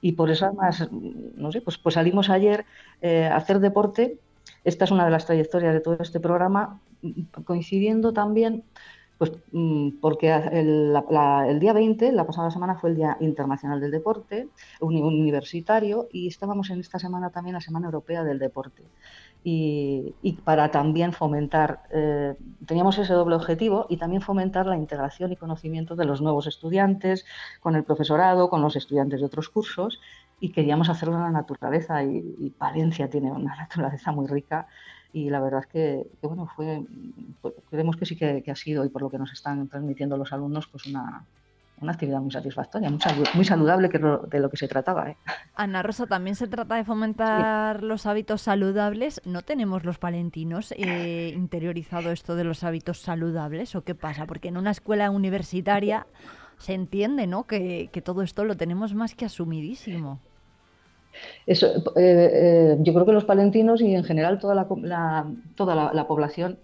Y 0.00 0.12
por 0.12 0.30
eso 0.30 0.46
además, 0.46 0.88
no 0.90 1.52
sé, 1.52 1.60
pues, 1.60 1.78
pues 1.78 1.94
salimos 1.94 2.30
ayer 2.30 2.64
eh, 3.02 3.26
a 3.26 3.36
hacer 3.36 3.60
deporte. 3.60 4.18
Esta 4.64 4.84
es 4.84 4.90
una 4.90 5.04
de 5.04 5.10
las 5.10 5.26
trayectorias 5.26 5.72
de 5.74 5.80
todo 5.80 5.96
este 6.00 6.20
programa, 6.20 6.80
mm, 7.02 7.42
coincidiendo 7.44 8.12
también, 8.12 8.62
pues 9.18 9.32
mm, 9.52 10.00
porque 10.00 10.30
el, 10.32 10.92
la- 10.94 11.04
la- 11.10 11.46
el 11.48 11.60
día 11.60 11.72
20, 11.74 12.10
la 12.12 12.26
pasada 12.26 12.50
semana, 12.50 12.76
fue 12.76 12.90
el 12.90 12.96
Día 12.96 13.16
Internacional 13.20 13.78
del 13.80 13.90
Deporte, 13.90 14.48
uni- 14.80 15.02
universitario, 15.02 16.08
y 16.12 16.26
estábamos 16.28 16.70
en 16.70 16.80
esta 16.80 16.98
semana 16.98 17.28
también 17.30 17.52
la 17.54 17.60
Semana 17.60 17.86
Europea 17.86 18.24
del 18.24 18.38
Deporte. 18.38 18.82
Y, 19.42 20.14
para 20.44 20.70
también 20.70 21.12
fomentar, 21.12 21.82
eh, 21.90 22.34
teníamos 22.66 22.98
ese 22.98 23.14
doble 23.14 23.36
objetivo 23.36 23.86
y 23.88 23.96
también 23.96 24.20
fomentar 24.20 24.66
la 24.66 24.76
integración 24.76 25.32
y 25.32 25.36
conocimiento 25.36 25.96
de 25.96 26.04
los 26.04 26.20
nuevos 26.20 26.46
estudiantes 26.46 27.24
con 27.60 27.74
el 27.74 27.84
profesorado, 27.84 28.50
con 28.50 28.60
los 28.60 28.76
estudiantes 28.76 29.20
de 29.20 29.26
otros 29.26 29.48
cursos 29.48 29.98
y 30.40 30.50
queríamos 30.52 30.88
hacerlo 30.88 31.16
en 31.16 31.22
la 31.22 31.30
naturaleza 31.30 32.02
y, 32.04 32.54
Palencia 32.58 33.08
tiene 33.08 33.32
una 33.32 33.56
naturaleza 33.56 34.12
muy 34.12 34.26
rica 34.26 34.66
y 35.12 35.30
la 35.30 35.40
verdad 35.40 35.60
es 35.60 35.66
que, 35.66 36.06
bueno, 36.22 36.46
fue, 36.54 36.84
pues, 37.40 37.54
creemos 37.68 37.96
que 37.96 38.06
sí 38.06 38.16
que 38.16 38.44
ha 38.46 38.56
sido 38.56 38.84
y 38.84 38.90
por 38.90 39.02
lo 39.02 39.10
que 39.10 39.18
nos 39.18 39.32
están 39.32 39.68
transmitiendo 39.68 40.16
los 40.16 40.32
alumnos, 40.32 40.68
pues 40.68 40.86
una, 40.86 41.24
una 41.80 41.92
actividad 41.92 42.20
muy 42.20 42.30
satisfactoria, 42.30 42.90
muy, 42.90 42.98
salu- 42.98 43.34
muy 43.34 43.44
saludable, 43.44 43.88
que 43.88 43.98
lo- 43.98 44.18
de 44.18 44.38
lo 44.40 44.50
que 44.50 44.56
se 44.56 44.68
trataba. 44.68 45.10
¿eh? 45.10 45.16
Ana 45.54 45.82
Rosa, 45.82 46.06
también 46.06 46.36
se 46.36 46.46
trata 46.46 46.74
de 46.74 46.84
fomentar 46.84 47.82
los 47.82 48.06
hábitos 48.06 48.42
saludables. 48.42 49.20
¿No 49.24 49.42
tenemos 49.42 49.84
los 49.84 49.98
palentinos 49.98 50.72
eh, 50.76 51.32
interiorizado 51.34 52.10
esto 52.10 52.36
de 52.36 52.44
los 52.44 52.64
hábitos 52.64 53.00
saludables 53.00 53.74
o 53.74 53.82
qué 53.82 53.94
pasa? 53.94 54.26
Porque 54.26 54.48
en 54.48 54.56
una 54.56 54.70
escuela 54.70 55.10
universitaria 55.10 56.06
se 56.58 56.74
entiende, 56.74 57.26
¿no? 57.26 57.46
Que, 57.46 57.88
que 57.92 58.02
todo 58.02 58.22
esto 58.22 58.44
lo 58.44 58.56
tenemos 58.56 58.94
más 58.94 59.14
que 59.14 59.24
asumidísimo. 59.24 60.18
Eso, 61.46 61.66
eh, 61.96 62.76
yo 62.80 62.92
creo 62.94 63.04
que 63.06 63.12
los 63.12 63.24
palentinos 63.24 63.80
y 63.80 63.94
en 63.94 64.04
general 64.04 64.38
toda 64.38 64.54
la, 64.54 65.26
toda 65.56 65.74
la, 65.74 65.92
la 65.92 66.06
población, 66.06 66.58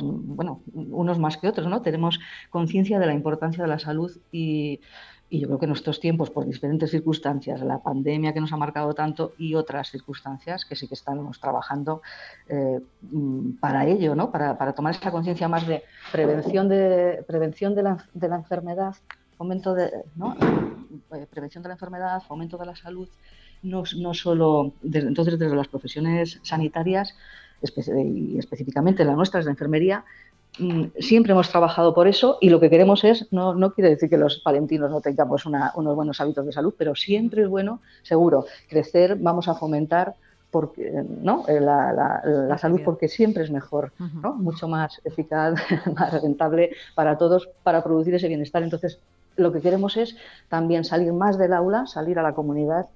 bueno, 0.00 0.62
unos 0.72 1.18
más 1.18 1.36
que 1.36 1.48
otros, 1.48 1.66
¿no? 1.68 1.82
Tenemos 1.82 2.20
conciencia 2.50 2.98
de 2.98 3.06
la 3.06 3.14
importancia 3.14 3.62
de 3.62 3.68
la 3.68 3.78
salud 3.78 4.10
y, 4.30 4.80
y 5.28 5.40
yo 5.40 5.48
creo 5.48 5.58
que 5.58 5.66
en 5.66 5.72
estos 5.72 5.98
tiempos, 5.98 6.30
por 6.30 6.46
diferentes 6.46 6.90
circunstancias, 6.90 7.60
la 7.62 7.82
pandemia 7.82 8.32
que 8.32 8.40
nos 8.40 8.52
ha 8.52 8.56
marcado 8.56 8.94
tanto 8.94 9.32
y 9.38 9.54
otras 9.54 9.90
circunstancias 9.90 10.64
que 10.64 10.76
sí 10.76 10.86
que 10.86 10.94
estamos 10.94 11.40
trabajando 11.40 12.02
eh, 12.48 12.80
mm, 13.02 13.52
para 13.58 13.86
ello, 13.86 14.14
¿no? 14.14 14.30
Para, 14.30 14.56
para 14.56 14.72
tomar 14.72 14.94
esa 14.94 15.10
conciencia 15.10 15.48
más 15.48 15.66
de 15.66 15.82
prevención 16.12 16.68
de, 16.68 17.24
prevención 17.26 17.74
de 17.74 17.82
la, 17.82 18.04
de 18.14 18.28
la 18.28 18.36
enfermedad, 18.36 18.94
fomento 19.36 19.74
de, 19.74 19.90
¿no? 20.14 20.36
Eh, 21.14 21.26
prevención 21.28 21.62
de 21.62 21.70
la 21.70 21.74
enfermedad, 21.74 22.22
fomento 22.22 22.56
de 22.56 22.66
la 22.66 22.76
salud, 22.76 23.08
no, 23.62 23.82
no 23.96 24.14
solo 24.14 24.74
desde, 24.82 25.08
entonces 25.08 25.38
desde 25.38 25.56
las 25.56 25.68
profesiones 25.68 26.38
sanitarias 26.42 27.16
espe- 27.62 28.04
y 28.04 28.38
específicamente 28.38 29.04
la 29.04 29.14
nuestra, 29.14 29.40
es 29.40 29.46
la 29.46 29.52
enfermería, 29.52 30.04
mm, 30.58 30.84
siempre 30.98 31.32
hemos 31.32 31.48
trabajado 31.50 31.94
por 31.94 32.08
eso 32.08 32.38
y 32.40 32.48
lo 32.50 32.60
que 32.60 32.70
queremos 32.70 33.04
es, 33.04 33.26
no, 33.32 33.54
no 33.54 33.72
quiere 33.72 33.90
decir 33.90 34.08
que 34.08 34.16
los 34.18 34.38
palentinos 34.38 34.90
no 34.90 35.00
tengamos 35.00 35.46
una- 35.46 35.72
unos 35.76 35.94
buenos 35.94 36.20
hábitos 36.20 36.46
de 36.46 36.52
salud, 36.52 36.74
pero 36.76 36.94
siempre 36.94 37.42
es 37.42 37.48
bueno, 37.48 37.80
seguro, 38.02 38.46
crecer, 38.68 39.16
vamos 39.16 39.48
a 39.48 39.54
fomentar 39.54 40.14
porque, 40.50 40.90
¿no? 41.22 41.44
Eh, 41.48 41.60
la, 41.60 41.92
la- 41.92 42.22
la 42.24 42.56
salud 42.56 42.78
porque 42.84 43.08
siempre 43.08 43.42
es 43.42 43.50
mejor, 43.50 43.92
¿no? 44.22 44.34
mucho 44.34 44.68
más 44.68 45.00
eficaz, 45.04 45.54
más 45.94 46.22
rentable 46.22 46.70
para 46.94 47.18
todos 47.18 47.48
para 47.62 47.82
producir 47.82 48.14
ese 48.14 48.28
bienestar. 48.28 48.62
Entonces, 48.62 48.98
lo 49.36 49.52
que 49.52 49.60
queremos 49.60 49.98
es 49.98 50.16
también 50.48 50.84
salir 50.84 51.12
más 51.12 51.36
del 51.36 51.52
aula, 51.52 51.86
salir 51.86 52.18
a 52.18 52.22
la 52.22 52.32
comunidad 52.34 52.86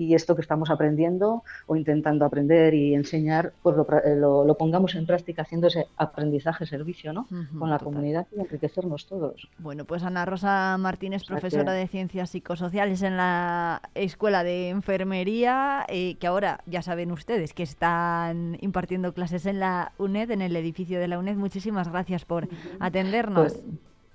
y 0.00 0.14
esto 0.14 0.34
que 0.34 0.40
estamos 0.40 0.70
aprendiendo 0.70 1.42
o 1.66 1.76
intentando 1.76 2.24
aprender 2.24 2.72
y 2.72 2.94
enseñar, 2.94 3.52
pues 3.62 3.76
lo, 3.76 3.86
lo- 4.16 4.44
lo 4.46 4.54
pongamos 4.56 4.94
en 4.94 5.04
práctica 5.06 5.42
haciendo 5.42 5.66
ese 5.66 5.86
aprendizaje-servicio 5.96 7.12
¿no? 7.12 7.26
Con 7.58 7.68
la 7.68 7.78
total. 7.78 7.92
comunidad 7.94 8.26
y 8.34 8.40
enriquecernos 8.40 9.06
todos. 9.06 9.48
Bueno, 9.58 9.84
pues 9.84 10.02
Ana 10.02 10.24
Rosa 10.24 10.76
Martínez, 10.78 11.22
sea 11.22 11.36
que- 11.36 11.40
profesora 11.40 11.72
de 11.72 11.86
Ciencias 11.86 12.30
Psicosociales 12.30 13.02
en 13.02 13.16
la 13.18 13.82
Escuela 13.94 14.42
de 14.42 14.70
Enfermería, 14.70 15.84
eh, 15.88 16.16
que 16.18 16.26
ahora 16.26 16.60
ya 16.66 16.80
saben 16.82 17.12
ustedes 17.12 17.52
que 17.52 17.62
están 17.62 18.56
impartiendo 18.60 19.12
clases 19.12 19.44
en 19.46 19.60
la 19.60 19.92
UNED, 19.98 20.30
en 20.30 20.40
el 20.42 20.56
edificio 20.56 20.98
de 20.98 21.08
la 21.08 21.18
UNED. 21.18 21.36
Muchísimas 21.36 21.88
gracias 21.90 22.24
por 22.24 22.48
atendernos. 22.78 23.52
Pues, 23.52 23.64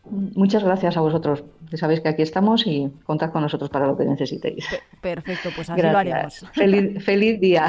muchas 0.09 0.63
gracias 0.63 0.97
a 0.97 1.01
vosotros. 1.01 1.43
Sabéis 1.73 2.01
que 2.01 2.09
aquí 2.09 2.21
estamos 2.21 2.65
y 2.67 2.91
contad 3.03 3.31
con 3.31 3.41
nosotros 3.41 3.69
para 3.69 3.87
lo 3.87 3.97
que 3.97 4.05
necesitéis. 4.05 4.67
Perfecto, 5.01 5.49
pues 5.55 5.69
así 5.69 5.81
lo 5.81 5.97
haremos. 5.97 6.45
Feliz, 6.53 7.03
feliz 7.03 7.39
día. 7.39 7.67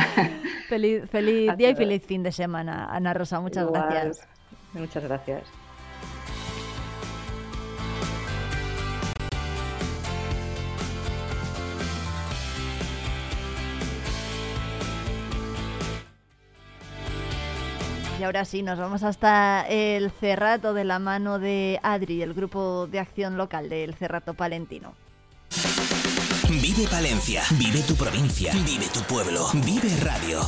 Feliz, 0.68 1.08
feliz 1.10 1.50
Hasta 1.50 1.56
día 1.56 1.70
y 1.70 1.74
feliz 1.74 2.02
fin 2.04 2.22
de 2.22 2.32
semana, 2.32 2.86
Ana 2.86 3.14
Rosa. 3.14 3.40
Muchas 3.40 3.64
Igual. 3.64 3.86
gracias. 3.90 4.28
Muchas 4.74 5.04
gracias. 5.04 5.65
Y 18.18 18.22
ahora 18.22 18.46
sí, 18.46 18.62
nos 18.62 18.78
vamos 18.78 19.02
hasta 19.02 19.66
el 19.68 20.10
Cerrato 20.10 20.72
de 20.72 20.84
la 20.84 20.98
mano 20.98 21.38
de 21.38 21.78
Adri, 21.82 22.22
el 22.22 22.32
grupo 22.32 22.86
de 22.86 22.98
acción 22.98 23.36
local 23.36 23.68
del 23.68 23.94
Cerrato 23.94 24.32
Palentino. 24.32 24.94
Vive 26.48 26.88
Palencia, 26.88 27.42
vive 27.58 27.82
tu 27.82 27.94
provincia, 27.94 28.52
vive 28.64 28.86
tu 28.92 29.00
pueblo, 29.00 29.48
vive 29.64 29.94
radio. 30.00 30.40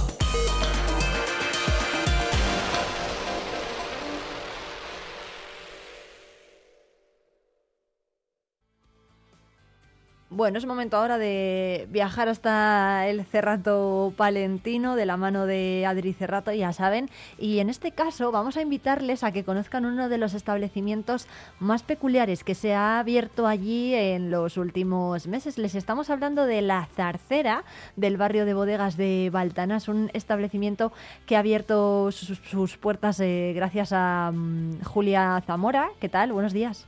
Bueno, 10.30 10.58
es 10.58 10.66
momento 10.66 10.98
ahora 10.98 11.16
de 11.16 11.86
viajar 11.90 12.28
hasta 12.28 13.06
el 13.08 13.24
Cerrato 13.24 14.12
Palentino 14.14 14.94
de 14.94 15.06
la 15.06 15.16
mano 15.16 15.46
de 15.46 15.86
Adri 15.86 16.12
Cerrato, 16.12 16.52
ya 16.52 16.74
saben. 16.74 17.08
Y 17.38 17.60
en 17.60 17.70
este 17.70 17.92
caso 17.92 18.30
vamos 18.30 18.58
a 18.58 18.60
invitarles 18.60 19.24
a 19.24 19.32
que 19.32 19.42
conozcan 19.42 19.86
uno 19.86 20.10
de 20.10 20.18
los 20.18 20.34
establecimientos 20.34 21.26
más 21.60 21.82
peculiares 21.82 22.44
que 22.44 22.54
se 22.54 22.74
ha 22.74 22.98
abierto 22.98 23.46
allí 23.46 23.94
en 23.94 24.30
los 24.30 24.58
últimos 24.58 25.26
meses. 25.26 25.56
Les 25.56 25.74
estamos 25.74 26.10
hablando 26.10 26.44
de 26.44 26.60
La 26.60 26.86
Zarcera, 26.94 27.64
del 27.96 28.18
barrio 28.18 28.44
de 28.44 28.52
bodegas 28.52 28.98
de 28.98 29.30
Baltanas, 29.32 29.88
un 29.88 30.10
establecimiento 30.12 30.92
que 31.24 31.36
ha 31.36 31.38
abierto 31.38 32.12
sus, 32.12 32.36
sus 32.40 32.76
puertas 32.76 33.18
eh, 33.20 33.54
gracias 33.56 33.94
a 33.94 34.30
um, 34.34 34.78
Julia 34.82 35.42
Zamora. 35.46 35.88
¿Qué 36.00 36.10
tal? 36.10 36.34
Buenos 36.34 36.52
días. 36.52 36.86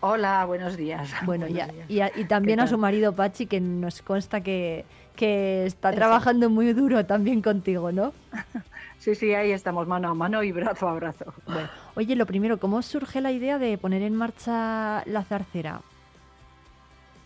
Hola, 0.00 0.44
buenos 0.46 0.76
días. 0.76 1.10
Bueno, 1.26 1.46
buenos 1.46 1.66
ya, 1.66 1.72
días. 1.72 1.90
y, 1.90 2.00
a, 2.00 2.10
y 2.18 2.24
también 2.24 2.60
a 2.60 2.66
su 2.66 2.78
marido 2.78 3.14
Pachi, 3.14 3.46
que 3.46 3.60
nos 3.60 4.00
consta 4.02 4.40
que, 4.40 4.84
que 5.16 5.66
está 5.66 5.92
trabajando 5.92 6.48
muy 6.48 6.72
duro 6.72 7.04
también 7.06 7.42
contigo, 7.42 7.92
¿no? 7.92 8.12
Sí, 8.98 9.14
sí, 9.14 9.32
ahí 9.32 9.50
estamos 9.52 9.88
mano 9.88 10.10
a 10.10 10.14
mano 10.14 10.42
y 10.42 10.52
brazo 10.52 10.86
a 10.86 10.92
brazo. 10.92 11.32
Bueno, 11.46 11.70
oye, 11.94 12.14
lo 12.16 12.26
primero, 12.26 12.60
¿cómo 12.60 12.82
surge 12.82 13.22
la 13.22 13.32
idea 13.32 13.58
de 13.58 13.78
poner 13.78 14.02
en 14.02 14.14
marcha 14.14 15.02
la 15.06 15.24
zarcera? 15.24 15.80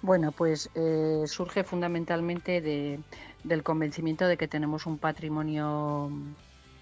Bueno, 0.00 0.30
pues 0.30 0.70
eh, 0.76 1.24
surge 1.26 1.64
fundamentalmente 1.64 2.60
de, 2.60 3.00
del 3.42 3.64
convencimiento 3.64 4.28
de 4.28 4.36
que 4.36 4.46
tenemos 4.46 4.86
un 4.86 4.98
patrimonio 4.98 6.12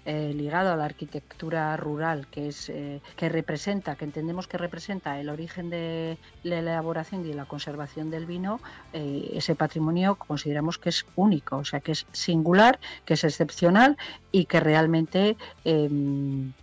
eh, 0.05 0.33
ligado 0.35 0.71
a 0.71 0.75
la 0.75 0.85
arquitectura 0.85 1.75
rural, 1.77 2.27
que 2.29 2.49
es 2.49 2.69
eh, 2.69 3.01
que 3.15 3.29
representa, 3.29 3.95
que 3.95 4.05
entendemos 4.05 4.47
que 4.47 4.57
representa 4.57 5.19
el 5.19 5.29
origen 5.29 5.69
de 5.69 6.17
la 6.43 6.59
elaboración 6.59 7.25
y 7.25 7.33
la 7.33 7.45
conservación 7.45 8.09
del 8.11 8.25
vino, 8.25 8.59
eh, 8.91 9.31
ese 9.33 9.55
patrimonio 9.55 10.15
consideramos 10.15 10.77
que 10.77 10.89
es 10.89 11.05
único, 11.15 11.57
o 11.57 11.65
sea 11.65 11.79
que 11.79 11.93
es 11.93 12.05
singular, 12.11 12.79
que 13.05 13.13
es 13.13 13.23
excepcional 13.23 13.97
y 14.31 14.45
que 14.45 14.59
realmente 14.59 15.37
eh, 15.63 15.89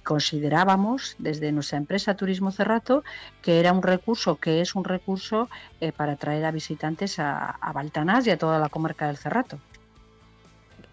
considerábamos 0.04 1.16
desde 1.18 1.52
nuestra 1.52 1.78
empresa 1.78 2.16
Turismo 2.16 2.50
Cerrato 2.50 3.04
que 3.42 3.58
era 3.58 3.72
un 3.72 3.82
recurso, 3.82 4.36
que 4.36 4.60
es 4.60 4.74
un 4.74 4.84
recurso 4.84 5.48
para 5.96 6.12
atraer 6.12 6.44
a 6.44 6.50
visitantes 6.50 7.18
a 7.18 7.58
Baltanás 7.74 8.26
y 8.26 8.30
a 8.30 8.38
toda 8.38 8.58
la 8.58 8.68
comarca 8.68 9.06
del 9.06 9.16
Cerrato. 9.16 9.58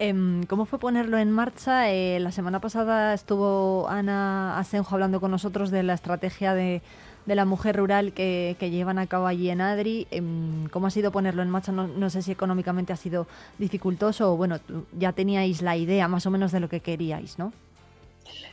Em, 0.00 0.44
¿Cómo 0.44 0.64
fue 0.64 0.78
ponerlo 0.78 1.18
en 1.18 1.32
marcha? 1.32 1.90
Eh, 1.90 2.20
la 2.20 2.30
semana 2.30 2.60
pasada 2.60 3.14
estuvo 3.14 3.88
Ana 3.88 4.56
Asenjo 4.58 4.94
hablando 4.94 5.20
con 5.20 5.32
nosotros 5.32 5.72
de 5.72 5.82
la 5.82 5.94
estrategia 5.94 6.54
de, 6.54 6.82
la 7.26 7.44
mujer 7.44 7.76
rural 7.76 8.12
que, 8.12 8.56
que 8.58 8.70
llevan 8.70 8.98
a 8.98 9.06
cabo 9.06 9.26
allí 9.26 9.50
en 9.50 9.60
Adri. 9.60 10.06
Em, 10.12 10.68
¿Cómo 10.68 10.86
ha 10.86 10.90
sido 10.90 11.10
ponerlo 11.10 11.42
en 11.42 11.50
marcha? 11.50 11.72
No, 11.72 11.88
no 11.88 12.10
sé 12.10 12.22
si 12.22 12.30
económicamente 12.30 12.92
ha 12.92 12.96
sido 12.96 13.26
dificultoso 13.58 14.32
o 14.32 14.36
bueno, 14.36 14.60
ya 14.96 15.12
teníais 15.12 15.62
la 15.62 15.76
idea 15.76 16.06
más 16.06 16.26
o 16.26 16.30
menos 16.30 16.52
de 16.52 16.60
lo 16.60 16.68
que 16.68 16.80
queríais, 16.80 17.38
¿no? 17.38 17.52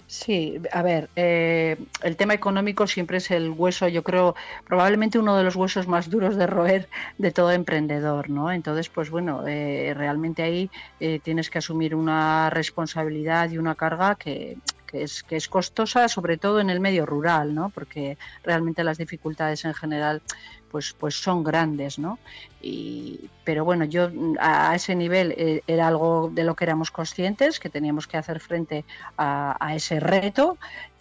Sí, 0.07 0.61
a 0.71 0.83
ver, 0.83 1.09
eh, 1.15 1.77
el 2.03 2.15
tema 2.15 2.35
económico 2.35 2.85
siempre 2.85 3.17
es 3.17 3.31
el 3.31 3.49
hueso, 3.49 3.87
yo 3.87 4.03
creo, 4.03 4.35
probablemente 4.63 5.17
uno 5.17 5.35
de 5.35 5.43
los 5.43 5.55
huesos 5.55 5.87
más 5.87 6.11
duros 6.11 6.35
de 6.35 6.45
roer 6.45 6.89
de 7.17 7.31
todo 7.31 7.51
emprendedor, 7.51 8.29
¿no? 8.29 8.51
Entonces, 8.51 8.89
pues 8.89 9.09
bueno, 9.09 9.47
eh, 9.47 9.93
realmente 9.95 10.43
ahí 10.43 10.69
eh, 10.99 11.19
tienes 11.23 11.49
que 11.49 11.57
asumir 11.57 11.95
una 11.95 12.51
responsabilidad 12.51 13.49
y 13.49 13.57
una 13.57 13.73
carga 13.73 14.13
que, 14.15 14.57
que 14.85 15.01
es, 15.03 15.23
que 15.23 15.37
es 15.37 15.47
costosa, 15.49 16.07
sobre 16.07 16.37
todo 16.37 16.59
en 16.59 16.69
el 16.69 16.79
medio 16.79 17.07
rural, 17.07 17.55
¿no? 17.55 17.71
Porque 17.71 18.19
realmente 18.43 18.83
las 18.83 18.99
dificultades 18.99 19.65
en 19.65 19.73
general 19.73 20.21
pues, 20.71 20.93
pues 20.97 21.15
son 21.15 21.43
grandes, 21.43 21.99
¿no? 21.99 22.19
Y, 22.61 23.29
pero 23.43 23.63
bueno, 23.63 23.85
yo 23.85 24.09
a, 24.39 24.75
ese 24.75 24.95
nivel 24.95 25.33
eh, 25.37 25.61
era 25.67 25.87
algo 25.87 26.29
de 26.33 26.43
lo 26.43 26.55
que 26.55 26.63
éramos 26.65 26.91
conscientes, 26.91 27.59
que 27.59 27.69
teníamos 27.69 28.07
que 28.07 28.17
hacer 28.17 28.39
frente 28.39 28.85
a, 29.17 29.73
ese 29.75 29.99
reto, 29.99 30.57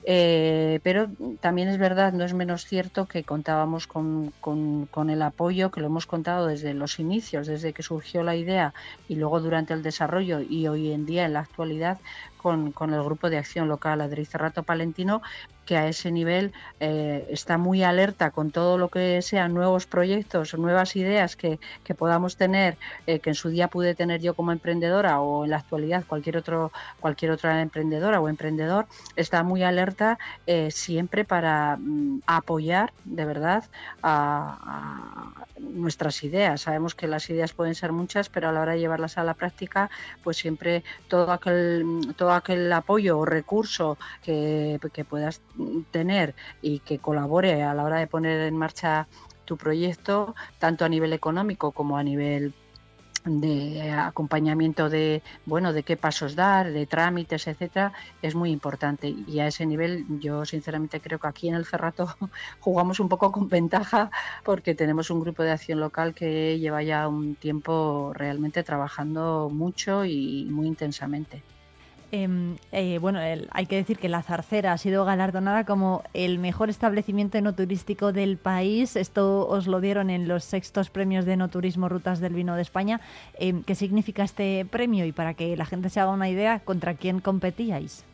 eh, 0.07 0.81
pero 0.83 1.09
también 1.41 1.69
es 1.69 1.79
verdad, 1.79 2.13
no 2.13 2.25
es 2.25 2.35
menos 2.35 2.67
cierto 2.67 3.07
que 3.07 3.25
contábamos 3.25 3.87
con, 3.87 4.33
con- 4.41 5.11
el 5.11 5.23
apoyo, 5.23 5.71
que 5.71 5.81
lo 5.81 5.87
hemos 5.87 6.07
contado 6.07 6.47
desde 6.47 6.75
los 6.75 6.99
inicios, 6.99 7.47
desde 7.47 7.73
que 7.73 7.83
surgió 7.83 8.23
la 8.23 8.37
idea 8.37 8.75
y 9.09 9.17
luego 9.17 9.41
durante 9.41 9.73
el 9.73 9.83
desarrollo 9.83 10.41
y 10.41 10.67
hoy 10.69 10.93
en 10.93 11.07
día 11.07 11.25
en 11.25 11.33
la 11.33 11.41
actualidad 11.41 12.01
con, 12.37 12.73
con 12.73 12.93
el 12.93 13.03
grupo 13.03 13.31
de 13.31 13.39
acción 13.39 13.69
local 13.69 14.01
Adri 14.03 14.25
Cerrato 14.27 14.63
Palentino, 14.63 15.23
que 15.65 15.77
a 15.77 15.89
ese 15.89 16.11
nivel 16.11 16.53
eh, 16.81 17.27
está 17.31 17.59
muy 17.59 17.83
alerta 17.83 18.31
con 18.31 18.51
todo 18.51 18.79
lo 18.79 18.89
que 18.89 19.23
sean 19.23 19.55
nuevos 19.55 19.87
proyectos, 19.87 20.55
nuevas 20.55 20.97
ideas 20.97 21.37
que, 21.37 21.59
que 21.83 21.95
podamos 21.95 22.37
tener, 22.37 22.77
eh, 23.07 23.21
que 23.21 23.31
en 23.31 23.35
su 23.35 23.49
día 23.49 23.69
pude 23.69 23.95
tener 23.95 24.21
yo 24.21 24.35
como 24.35 24.53
emprendedora 24.53 25.21
o 25.21 25.45
en 25.45 25.51
la 25.51 25.59
actualidad 25.59 26.05
cualquier 26.07 26.37
otro 26.37 26.73
cualquier 27.01 27.31
otra 27.31 27.61
emprendedora 27.63 28.21
o 28.21 28.29
emprendedor 28.29 28.87
está 29.17 29.43
muy 29.43 29.63
alerta 29.63 30.19
eh, 30.47 30.71
siempre 30.71 31.25
para 31.25 31.77
mm, 31.77 32.23
apoyar 32.27 32.93
de 33.05 33.25
verdad 33.25 33.65
a, 34.03 34.59
a 35.39 35.45
nuestras 35.59 36.23
ideas. 36.25 36.63
Sabemos 36.63 36.95
que 36.95 37.07
las 37.07 37.29
ideas 37.31 37.53
pueden 37.53 37.75
ser 37.75 37.93
muchas, 37.93 38.29
pero 38.29 38.49
a 38.49 38.53
la 38.53 38.61
hora 38.61 38.73
de 38.73 38.81
llevarlas 38.81 39.19
a 39.19 39.25
la 39.25 39.35
práctica, 39.35 39.91
pues 40.23 40.37
siempre 40.37 40.85
todo 41.09 41.31
aquel 41.33 42.15
todo 42.17 42.33
aquel 42.33 42.73
apoyo 42.73 43.19
o 43.19 43.25
recurso 43.25 43.99
que, 44.23 44.79
que 44.93 45.05
puedas 45.05 45.41
tener 45.91 46.35
y 46.63 46.81
que 46.81 46.99
colabore 46.99 47.63
a 47.63 47.75
la 47.75 47.85
hora 47.85 47.99
de 47.99 48.07
poner 48.07 48.41
en 48.41 48.57
marcha 48.57 49.09
tu 49.45 49.57
proyecto, 49.57 50.35
tanto 50.59 50.85
a 50.85 50.89
nivel 50.89 51.13
económico 51.13 51.73
como 51.73 51.97
a 51.97 52.03
nivel 52.03 52.55
de 53.25 53.91
acompañamiento 53.91 54.91
de 54.91 55.23
bueno 55.47 55.73
de 55.73 55.83
qué 55.83 55.97
pasos 55.97 56.37
dar 56.37 56.71
de 56.71 56.85
trámites 56.85 57.47
etcétera 57.47 57.93
es 58.21 58.35
muy 58.35 58.51
importante. 58.51 59.09
Y 59.09 59.41
a 59.41 59.47
ese 59.47 59.65
nivel 59.67 60.05
yo 60.21 60.45
sinceramente 60.45 61.01
creo 61.01 61.19
que 61.19 61.29
aquí 61.29 61.49
en 61.49 61.55
el 61.55 61.65
Cerrato 61.65 62.07
jugamos 62.61 63.01
un 63.01 63.09
poco 63.09 63.33
con 63.33 63.49
ventaja 63.49 64.11
porque 64.45 64.75
tenemos 64.75 65.11
un 65.11 65.21
grupo 65.21 65.43
de 65.43 65.53
acción 65.53 65.81
local 65.81 66.15
que 66.15 66.59
lleva 66.59 66.83
ya 66.83 67.09
un 67.09 67.35
tiempo 67.37 68.13
realmente 68.15 68.63
trabajando 68.63 69.49
mucho 69.51 70.05
y 70.05 70.47
muy 70.51 70.67
intensamente 70.67 71.43
Em, 72.13 72.57
eh, 72.71 72.99
bueno, 73.01 73.21
el- 73.21 73.49
hay 73.51 73.67
que 73.67 73.77
decir 73.77 73.99
que 73.99 74.09
la 74.09 74.23
Zarcera 74.23 74.73
ha 74.73 74.79
sido 74.79 75.05
galardonada 75.05 75.65
como 75.65 76.03
el 76.15 76.39
mejor 76.39 76.71
establecimiento 76.71 77.39
enoturístico 77.39 78.13
del 78.13 78.37
país. 78.37 78.95
Esto 78.97 79.49
os 79.49 79.67
lo 79.67 79.81
dieron 79.81 80.11
en 80.11 80.29
los 80.29 80.45
sextos 80.45 80.91
premios 80.91 81.25
de 81.25 81.33
enoturismo 81.33 81.89
Rutas 81.89 82.21
del 82.21 82.35
Vino 82.35 82.55
de 82.55 82.63
España. 82.63 83.01
Em, 83.39 83.63
¿Qué 83.65 83.75
significa 83.75 84.23
este 84.23 84.65
premio? 84.71 85.05
Y 85.07 85.13
para 85.13 85.35
que 85.35 85.57
la 85.57 85.67
gente 85.67 85.91
se 85.91 85.99
haga 86.01 86.13
una 86.13 86.29
idea, 86.29 86.61
¿contra 86.61 86.95
quién 86.95 87.21
competíais? 87.21 88.05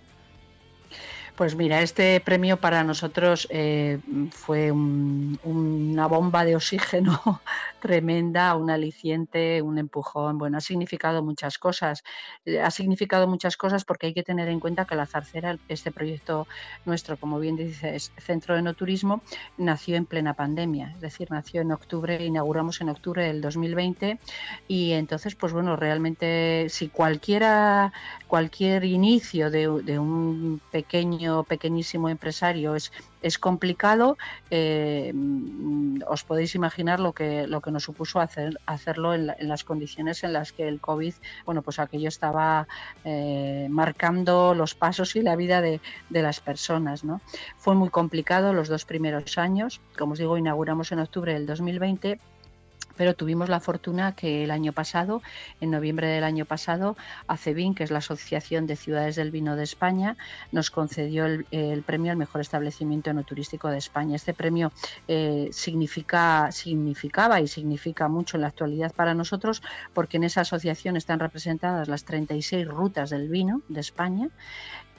Pues 1.40 1.56
mira, 1.56 1.80
este 1.80 2.20
premio 2.20 2.60
para 2.60 2.84
nosotros 2.84 3.46
eh, 3.50 3.98
fue 4.30 4.70
un- 4.70 5.38
una 5.42 6.06
bomba 6.06 6.44
de 6.44 6.54
oxígeno 6.54 7.12
tremenda, 7.80 8.54
un 8.56 8.68
aliciente, 8.70 9.62
un 9.62 9.78
empujón. 9.78 10.36
Bueno, 10.36 10.58
ha 10.58 10.60
significado 10.60 11.22
muchas 11.24 11.56
cosas. 11.56 12.02
Eh, 12.44 12.60
Ha 12.60 12.70
significado 12.70 13.26
muchas 13.26 13.56
cosas 13.56 13.86
porque 13.86 14.08
hay 14.08 14.12
que 14.14 14.22
tener 14.22 14.48
en 14.50 14.60
cuenta 14.60 14.84
que 14.84 14.94
la 14.96 15.06
Zarcera, 15.06 15.56
este 15.66 15.92
proyecto 15.92 16.46
nuestro, 16.84 17.16
como 17.18 17.38
bien 17.38 17.56
dices, 17.56 18.12
Centro 18.18 18.54
de 18.54 18.60
No 18.62 18.74
Turismo, 18.74 19.22
nació 19.56 19.96
en 19.96 20.04
plena 20.06 20.34
pandemia. 20.34 20.92
Es 20.94 21.00
decir, 21.00 21.28
nació 21.30 21.62
en 21.62 21.72
octubre, 21.72 22.22
inauguramos 22.22 22.82
en 22.82 22.90
octubre 22.90 23.24
del 23.24 23.40
2020 23.40 24.20
y 24.66 24.92
entonces, 24.92 25.36
pues 25.36 25.52
bueno, 25.54 25.76
realmente 25.76 26.66
si 26.68 26.90
cualquiera, 26.90 27.92
cualquier 28.26 28.84
inicio 28.84 29.50
de, 29.50 29.68
de 29.82 29.98
un 29.98 30.62
pequeño, 30.70 31.29
pequeñísimo 31.44 32.08
empresario 32.08 32.74
es, 32.74 32.92
es 33.22 33.38
complicado, 33.38 34.16
eh, 34.50 35.12
mm, 35.14 36.02
os 36.08 36.24
podéis 36.24 36.54
imaginar 36.54 37.00
lo 37.00 37.12
que, 37.12 37.46
lo 37.46 37.60
que 37.60 37.70
nos 37.70 37.84
supuso 37.84 38.20
hacer, 38.20 38.58
hacerlo 38.66 39.14
en, 39.14 39.26
la- 39.28 39.36
en 39.38 39.48
las 39.48 39.64
condiciones 39.64 40.22
en 40.24 40.32
las 40.32 40.52
que 40.52 40.68
el 40.68 40.80
COVID, 40.80 41.14
bueno, 41.46 41.62
pues 41.62 41.78
aquello 41.78 42.08
estaba 42.08 42.66
eh, 43.04 43.66
marcando 43.70 44.54
los 44.54 44.74
pasos 44.74 45.16
y 45.16 45.22
la 45.22 45.36
vida 45.36 45.60
de, 45.60 45.80
de 46.08 46.22
las 46.22 46.40
personas, 46.40 47.04
¿no? 47.04 47.20
Fue 47.56 47.74
muy 47.74 47.90
complicado 47.90 48.52
los 48.52 48.68
dos 48.68 48.84
primeros 48.84 49.38
años, 49.38 49.80
como 49.98 50.12
os 50.12 50.18
digo, 50.18 50.36
inauguramos 50.38 50.92
en 50.92 51.00
octubre 51.00 51.32
del 51.34 51.46
2020 51.46 52.20
pero 53.00 53.14
tuvimos 53.14 53.48
la 53.48 53.60
fortuna 53.60 54.14
que 54.14 54.44
el 54.44 54.50
año 54.50 54.74
pasado, 54.74 55.22
en 55.62 55.70
noviembre 55.70 56.06
del 56.06 56.22
año 56.22 56.44
pasado, 56.44 56.98
ACEVIN, 57.28 57.74
que 57.74 57.82
es 57.82 57.90
la 57.90 58.00
Asociación 58.00 58.66
de 58.66 58.76
Ciudades 58.76 59.16
del 59.16 59.30
Vino 59.30 59.56
de 59.56 59.62
España, 59.62 60.18
nos 60.52 60.70
concedió 60.70 61.24
el, 61.24 61.82
premio 61.86 62.12
al 62.12 62.18
mejor 62.18 62.42
establecimiento 62.42 63.08
enoturístico 63.08 63.68
de 63.68 63.78
España. 63.78 64.16
Este 64.16 64.34
premio 64.34 64.70
eh, 65.08 65.48
significa, 65.50 66.52
significaba 66.52 67.40
y 67.40 67.48
significa 67.48 68.06
mucho 68.06 68.36
en 68.36 68.42
la 68.42 68.48
actualidad 68.48 68.92
para 68.92 69.14
nosotros 69.14 69.62
porque 69.94 70.18
en 70.18 70.24
esa 70.24 70.42
asociación 70.42 70.98
están 70.98 71.20
representadas 71.20 71.88
las 71.88 72.04
36 72.04 72.68
rutas 72.68 73.08
del 73.08 73.30
vino 73.30 73.62
de 73.70 73.80
España 73.80 74.28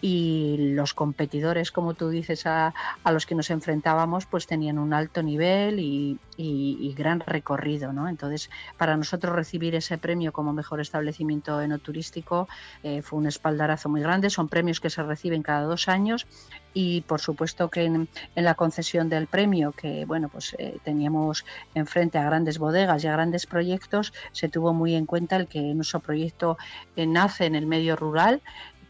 y 0.01 0.73
los 0.73 0.93
competidores, 0.93 1.71
como 1.71 1.93
tú 1.93 2.09
dices, 2.09 2.45
a, 2.45 2.73
los 3.05 3.25
que 3.25 3.35
nos 3.35 3.49
enfrentábamos, 3.51 4.25
pues 4.25 4.47
tenían 4.47 4.79
un 4.79 4.93
alto 4.93 5.21
nivel 5.21 5.79
y 5.79 6.19
gran 6.97 7.19
recorrido, 7.19 7.93
¿no? 7.93 8.07
Entonces, 8.07 8.49
para 8.77 8.97
nosotros 8.97 9.35
recibir 9.35 9.75
ese 9.75 9.97
premio 9.97 10.31
como 10.31 10.53
mejor 10.53 10.81
establecimiento 10.81 11.61
enoturístico 11.61 12.47
eh, 12.83 13.01
fue 13.01 13.19
un 13.19 13.27
espaldarazo 13.27 13.89
muy 13.89 14.01
grande. 14.01 14.29
Son 14.29 14.47
premios 14.47 14.79
que 14.79 14.89
se 14.89 15.03
reciben 15.03 15.41
cada 15.43 15.63
dos 15.63 15.87
años 15.87 16.27
y, 16.73 17.01
por 17.01 17.19
supuesto, 17.19 17.69
que 17.69 17.83
en, 17.83 18.07
en 18.35 18.43
la 18.43 18.55
concesión 18.55 19.09
del 19.09 19.27
premio, 19.27 19.71
que 19.71 20.05
bueno, 20.05 20.29
pues 20.29 20.55
eh, 20.57 20.77
teníamos 20.83 21.45
enfrente 21.75 22.17
a 22.17 22.23
grandes 22.23 22.59
bodegas 22.59 23.03
y 23.03 23.07
a 23.07 23.13
grandes 23.13 23.45
proyectos, 23.45 24.13
se 24.31 24.49
tuvo 24.49 24.73
muy 24.73 24.95
en 24.95 25.05
cuenta 25.05 25.35
el 25.35 25.47
que 25.47 25.59
nuestro 25.59 25.99
proyecto 25.99 26.57
eh, 26.95 27.05
nace 27.05 27.45
en 27.45 27.55
el 27.55 27.65
medio 27.65 27.95
rural 27.95 28.41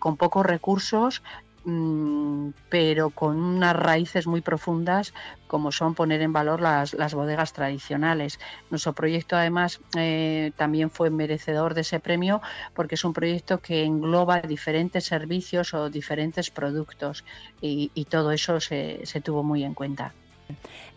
con 0.01 0.17
pocos 0.17 0.43
recursos, 0.43 1.21
mm, 1.63 2.49
pero 2.69 3.11
con 3.11 3.37
unas 3.37 3.75
raíces 3.75 4.25
muy 4.25 4.41
profundas 4.41 5.13
como 5.45 5.71
son 5.71 5.93
poner 5.93 6.21
en 6.23 6.33
valor 6.33 6.59
las, 6.59 7.13
bodegas 7.13 7.53
tradicionales. 7.53 8.39
Nuestro 8.71 8.93
proyecto 8.93 9.35
además 9.35 9.79
eh, 9.95 10.53
también 10.57 10.89
fue 10.89 11.11
merecedor 11.11 11.75
de 11.75 11.81
ese 11.81 11.99
premio 11.99 12.41
porque 12.73 12.95
es 12.95 13.03
un 13.05 13.13
proyecto 13.13 13.59
que 13.59 13.83
engloba 13.83 14.41
diferentes 14.41 15.05
servicios 15.05 15.75
o 15.75 15.91
diferentes 15.91 16.49
productos 16.49 17.23
y, 17.61 17.91
y 17.93 18.05
todo 18.05 18.31
eso 18.31 18.59
se, 18.59 19.05
se 19.05 19.21
tuvo 19.21 19.43
muy 19.43 19.63
en 19.63 19.75
cuenta. 19.75 20.15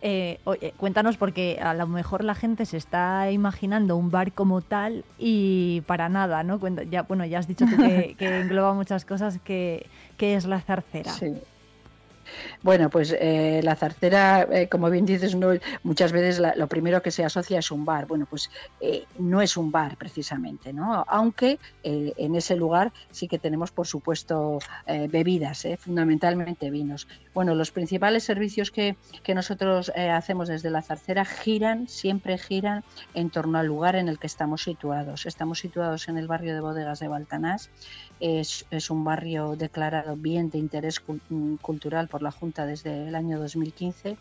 Eh, 0.03 0.39
oye, 0.45 0.73
cuéntanos 0.77 1.17
porque 1.17 1.59
a 1.63 1.73
lo 1.75 1.87
mejor 1.87 2.25
la 2.25 2.35
gente 2.35 2.67
se 2.67 2.77
está 2.77 3.31
imaginando 3.31 3.97
un 3.97 4.11
bar 4.11 4.33
como 4.33 4.61
tal 4.61 5.05
y 5.19 5.83
para 5.87 6.09
nada, 6.09 6.43
¿no? 6.43 6.61
Cuenta- 6.61 6.83
ya, 6.85 7.03
bueno, 7.03 7.25
ya 7.25 7.39
has 7.39 7.47
dicho 7.49 7.65
tú 7.67 7.77
que, 7.77 8.15
que 8.19 8.41
engloba 8.41 8.75
muchas 8.75 9.05
cosas 9.05 9.39
que, 9.43 9.87
que 10.17 10.35
es 10.35 10.45
la 10.45 10.61
zarcera. 10.61 11.13
Sí. 11.13 11.33
Bueno, 12.63 12.91
pues 12.91 13.15
eh, 13.19 13.61
la 13.63 13.77
zarcera, 13.77 14.43
eh, 14.51 14.69
como 14.69 14.91
bien 14.91 15.05
dices, 15.05 15.35
no, 15.37 15.49
muchas 15.83 16.13
veces 16.13 16.39
la- 16.39 16.55
lo 16.57 16.69
primero 16.69 17.03
que 17.03 17.11
se 17.11 17.25
asocia 17.25 17.59
es 17.59 17.71
un 17.71 17.85
bar. 17.85 18.07
Bueno, 18.07 18.27
pues 18.27 18.51
eh, 18.81 19.07
no 19.19 19.41
es 19.43 19.57
un 19.57 19.71
bar 19.71 19.97
precisamente, 19.97 20.73
¿no? 20.73 21.05
Aunque 21.09 21.59
eh, 21.83 22.13
en 22.17 22.35
ese 22.35 22.57
lugar 22.57 22.93
sí 23.11 23.29
que 23.29 23.39
tenemos, 23.39 23.73
por 23.73 23.87
supuesto, 23.87 24.59
eh, 24.87 25.09
bebidas, 25.09 25.67
fundamentalmente 25.79 26.71
vinos. 26.71 27.07
Bueno, 27.33 27.55
los 27.55 27.73
principales 27.73 28.25
servicios 28.25 28.71
que, 28.71 28.99
que 29.23 29.35
nosotros 29.35 29.91
hacemos 29.95 30.49
desde 30.49 30.71
la 30.71 30.83
zarcera 30.83 31.25
giran, 31.25 31.89
siempre 31.89 32.39
giran 32.39 32.85
en 33.13 33.31
torno 33.31 33.59
al 33.59 33.67
lugar 33.67 33.97
en 33.97 34.09
el 34.09 34.19
que 34.19 34.27
estamos 34.27 34.63
situados. 34.63 35.27
Estamos 35.27 35.59
situados 35.59 36.09
en 36.09 36.19
el 36.19 36.27
barrio 36.29 36.55
de 36.55 36.61
bodegas 36.61 36.99
de 37.01 37.09
Baltanás. 37.09 37.71
Es, 38.21 38.65
un 38.91 39.05
barrio 39.05 39.57
declarado 39.57 40.17
bien 40.17 40.51
de 40.51 40.59
interés 40.59 41.03
mm, 41.29 41.57
cultural 41.57 42.09
por 42.09 42.23
la 42.23 42.31
Junta 42.31 42.67
desde 42.67 43.09
el 43.09 43.15
año 43.15 43.39
2015 43.39 44.17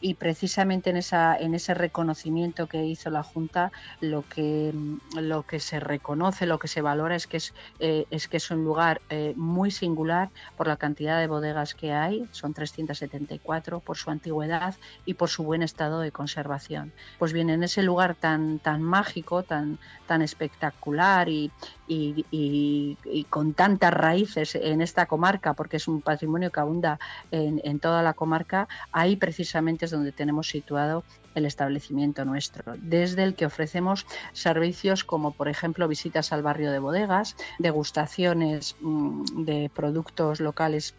y 0.00 0.14
precisamente 0.14 0.90
en, 0.90 0.96
esa, 0.96 1.36
en 1.36 1.54
ese 1.54 1.74
reconocimiento 1.74 2.66
que 2.66 2.84
hizo 2.84 3.10
la 3.10 3.22
Junta 3.22 3.72
lo 4.00 4.22
que, 4.22 4.72
mm, 4.72 5.18
lo 5.20 5.42
que 5.42 5.60
se 5.60 5.80
reconoce, 5.80 6.46
lo 6.46 6.58
que 6.58 6.68
se 6.68 6.82
valora 6.82 7.16
es 7.16 7.26
que 7.26 7.38
es, 7.38 7.52
eh, 7.80 8.06
es 8.10 8.28
que 8.28 8.36
es 8.36 8.50
un 8.50 8.64
lugar 8.64 9.00
eh, 9.08 9.34
muy 9.36 9.70
singular 9.70 10.30
por 10.56 10.68
la 10.68 10.76
cantidad 10.76 11.18
de 11.18 11.26
bodegas 11.26 11.74
que 11.74 11.92
hay, 11.92 12.24
son 12.30 12.54
374, 12.54 13.80
por 13.80 13.96
su 13.96 14.10
antigüedad 14.10 14.74
y 15.04 15.14
por 15.14 15.28
su 15.28 15.42
buen 15.44 15.62
estado 15.62 16.00
de 16.00 16.12
conservación. 16.12 16.92
Pues 17.18 17.32
bien, 17.32 17.50
en 17.50 17.62
ese 17.62 17.82
lugar 17.82 18.14
tan, 18.14 18.58
tan 18.60 18.82
mágico, 18.82 19.42
tan, 19.42 19.78
tan 20.06 20.22
espectacular 20.22 21.28
y, 21.28 21.50
y- 21.88 22.26
y- 22.30 23.24
con 23.30 23.54
tantas 23.54 23.92
raíces 23.92 24.54
en 24.54 24.80
esta 24.80 25.06
comarca, 25.06 25.54
porque 25.54 25.78
es 25.78 25.88
un 25.88 26.02
patrimonio 26.02 26.50
que 26.50 26.60
abunda 26.60 26.98
en, 27.30 27.60
en 27.64 27.80
toda 27.80 28.02
la 28.02 28.14
comarca, 28.14 28.68
ahí 28.92 29.16
precisamente 29.16 29.86
es 29.86 29.90
donde 29.90 30.12
tenemos 30.12 30.48
situado 30.48 31.04
el 31.34 31.46
establecimiento 31.46 32.24
nuestro, 32.24 32.74
desde 32.78 33.22
el 33.22 33.34
que 33.34 33.46
ofrecemos 33.46 34.06
servicios 34.32 35.04
como 35.04 35.32
por 35.32 35.48
ejemplo 35.48 35.88
visitas 35.88 36.32
al 36.32 36.42
barrio 36.42 36.72
de 36.72 36.78
bodegas, 36.78 37.36
degustaciones 37.58 38.76
mm, 38.80 39.44
de 39.44 39.70
productos 39.74 40.40
locales 40.40 40.94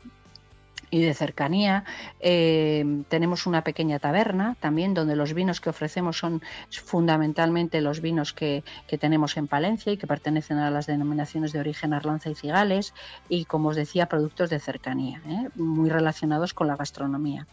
y 0.91 1.01
de 1.01 1.13
cercanía. 1.13 1.83
Eh, 2.19 3.03
tenemos 3.09 3.45
una 3.45 3.63
pequeña 3.63 3.99
taberna 3.99 4.55
también 4.59 4.93
donde 4.93 5.15
los 5.15 5.33
vinos 5.33 5.61
que 5.61 5.69
ofrecemos 5.69 6.17
son 6.17 6.41
fundamentalmente 6.71 7.81
los 7.81 8.01
vinos 8.01 8.33
que, 8.33 8.63
que 8.87 8.97
tenemos 8.97 9.37
en 9.37 9.47
Palencia 9.47 9.91
y 9.91 9.97
que 9.97 10.07
pertenecen 10.07 10.57
a 10.57 10.71
las 10.71 10.87
denominaciones 10.87 11.51
de 11.51 11.59
origen 11.59 11.93
Arlanza 11.93 12.29
y 12.29 12.35
Cigales 12.35 12.93
y 13.27 13.45
como 13.45 13.69
os 13.69 13.75
decía 13.75 14.07
productos 14.07 14.49
de 14.49 14.59
cercanía, 14.59 15.21
¿eh? 15.27 15.49
muy 15.55 15.89
relacionados 15.89 16.53
con 16.53 16.67
la 16.67 16.75
gastronomía. 16.75 17.47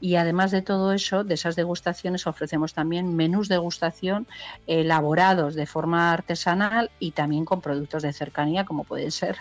Y 0.00 0.16
además 0.16 0.50
de 0.50 0.62
todo 0.62 0.92
eso, 0.92 1.24
de 1.24 1.34
esas 1.34 1.56
degustaciones 1.56 2.26
ofrecemos 2.26 2.74
también 2.74 3.14
menús 3.16 3.48
de 3.48 3.58
degustación 3.62 4.26
elaborados 4.66 5.54
de 5.54 5.66
forma 5.66 6.12
artesanal 6.12 6.90
y 6.98 7.12
también 7.12 7.44
con 7.44 7.60
productos 7.60 8.02
de 8.02 8.12
cercanía 8.12 8.64
como 8.64 8.82
puede 8.84 9.10
ser 9.10 9.36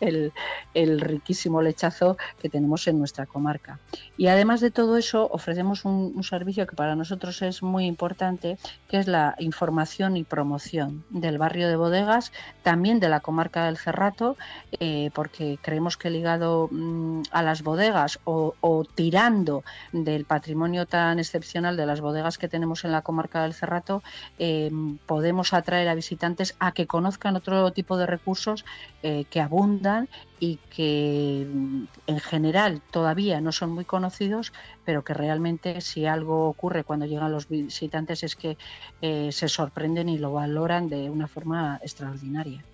el, 0.00 0.32
el 0.74 1.00
riquísimo 1.00 1.62
lechazo 1.62 2.18
que 2.40 2.50
tenemos 2.50 2.86
en 2.86 2.91
nuestra 2.98 3.26
comarca. 3.26 3.78
Y 4.16 4.26
además 4.28 4.60
de 4.60 4.70
todo 4.70 4.96
eso, 4.96 5.28
ofrecemos 5.30 5.84
un, 5.84 6.22
servicio 6.22 6.66
que 6.66 6.76
para 6.76 6.94
nosotros 6.94 7.42
es 7.42 7.62
muy 7.62 7.86
importante, 7.86 8.58
que 8.88 8.98
es 8.98 9.08
la 9.08 9.34
información 9.38 10.16
y 10.16 10.24
promoción 10.24 11.04
del 11.10 11.36
barrio 11.36 11.68
de 11.68 11.76
bodegas, 11.76 12.32
también 12.62 13.00
de 13.00 13.08
la 13.08 13.20
comarca 13.20 13.66
del 13.66 13.76
Cerrato, 13.76 14.36
eh, 14.78 15.10
porque 15.14 15.58
creemos 15.60 15.96
que 15.96 16.10
ligado 16.10 16.68
mm, 16.70 17.22
a 17.32 17.42
las 17.42 17.62
bodegas 17.62 18.20
o, 18.24 18.54
o 18.60 18.84
tirando 18.84 19.64
del 19.92 20.24
patrimonio 20.24 20.86
tan 20.86 21.18
excepcional 21.18 21.76
de 21.76 21.86
las 21.86 22.00
bodegas 22.00 22.38
que 22.38 22.48
tenemos 22.48 22.84
en 22.84 22.92
la 22.92 23.02
comarca 23.02 23.42
del 23.42 23.54
Cerrato, 23.54 24.02
eh, 24.38 24.70
podemos 25.06 25.52
atraer 25.52 25.88
a 25.88 25.94
visitantes 25.94 26.54
a 26.58 26.72
que 26.72 26.86
conozcan 26.86 27.36
otro 27.36 27.72
tipo 27.72 27.96
de 27.96 28.06
recursos 28.06 28.64
eh, 29.02 29.24
que 29.30 29.40
abundan 29.40 30.08
y 30.44 30.58
que 30.74 31.46
mm, 31.48 31.84
en 32.08 32.18
general 32.18 32.82
todavía 32.90 33.40
no 33.40 33.52
son 33.52 33.70
muy 33.70 33.84
conocidos, 33.84 34.52
pero 34.84 35.04
que 35.04 35.14
realmente 35.14 35.80
si 35.80 36.04
algo 36.04 36.48
ocurre 36.48 36.82
cuando 36.82 37.06
llegan 37.06 37.30
los 37.30 37.46
visitantes 37.46 38.24
es 38.24 38.34
que 38.34 38.58
eh, 39.02 39.30
se 39.30 39.48
sorprenden 39.48 40.08
y 40.08 40.18
lo 40.18 40.32
valoran 40.32 40.88
de 40.88 41.08
una 41.10 41.28
forma 41.28 41.78
extraordinaria. 41.80 42.64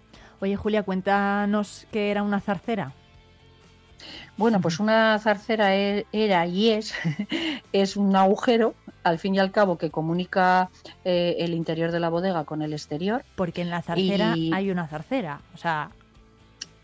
Oye, 0.40 0.57
Julia, 0.57 0.82
cuéntanos 0.82 1.86
qué 1.93 2.11
era 2.11 2.23
una 2.23 2.40
zarcera. 2.40 2.95
Bueno, 4.39 4.62
pues 4.62 4.81
una 4.81 5.19
zarcera 5.19 5.77
e- 5.77 6.07
era 6.11 6.47
y 6.47 6.70
es, 6.70 6.95
es 7.74 7.99
un 7.99 8.16
agujero, 8.16 8.73
al 9.05 9.19
fin 9.19 9.35
y 9.35 9.40
al 9.40 9.51
cabo, 9.53 9.77
que 9.77 9.90
comunica 9.90 10.70
eh, 11.05 11.36
el 11.40 11.53
interior 11.53 11.93
de 11.93 12.01
la 12.01 12.09
bodega 12.09 12.45
con 12.45 12.62
el 12.62 12.73
exterior. 12.73 13.24
Porque 13.35 13.61
en 13.61 13.69
la 13.69 13.82
zarcera 13.82 14.35
Y- 14.36 14.55
hay 14.55 14.70
una 14.70 14.86
zarcera. 14.89 15.43
O 15.53 15.59
sea, 15.59 15.90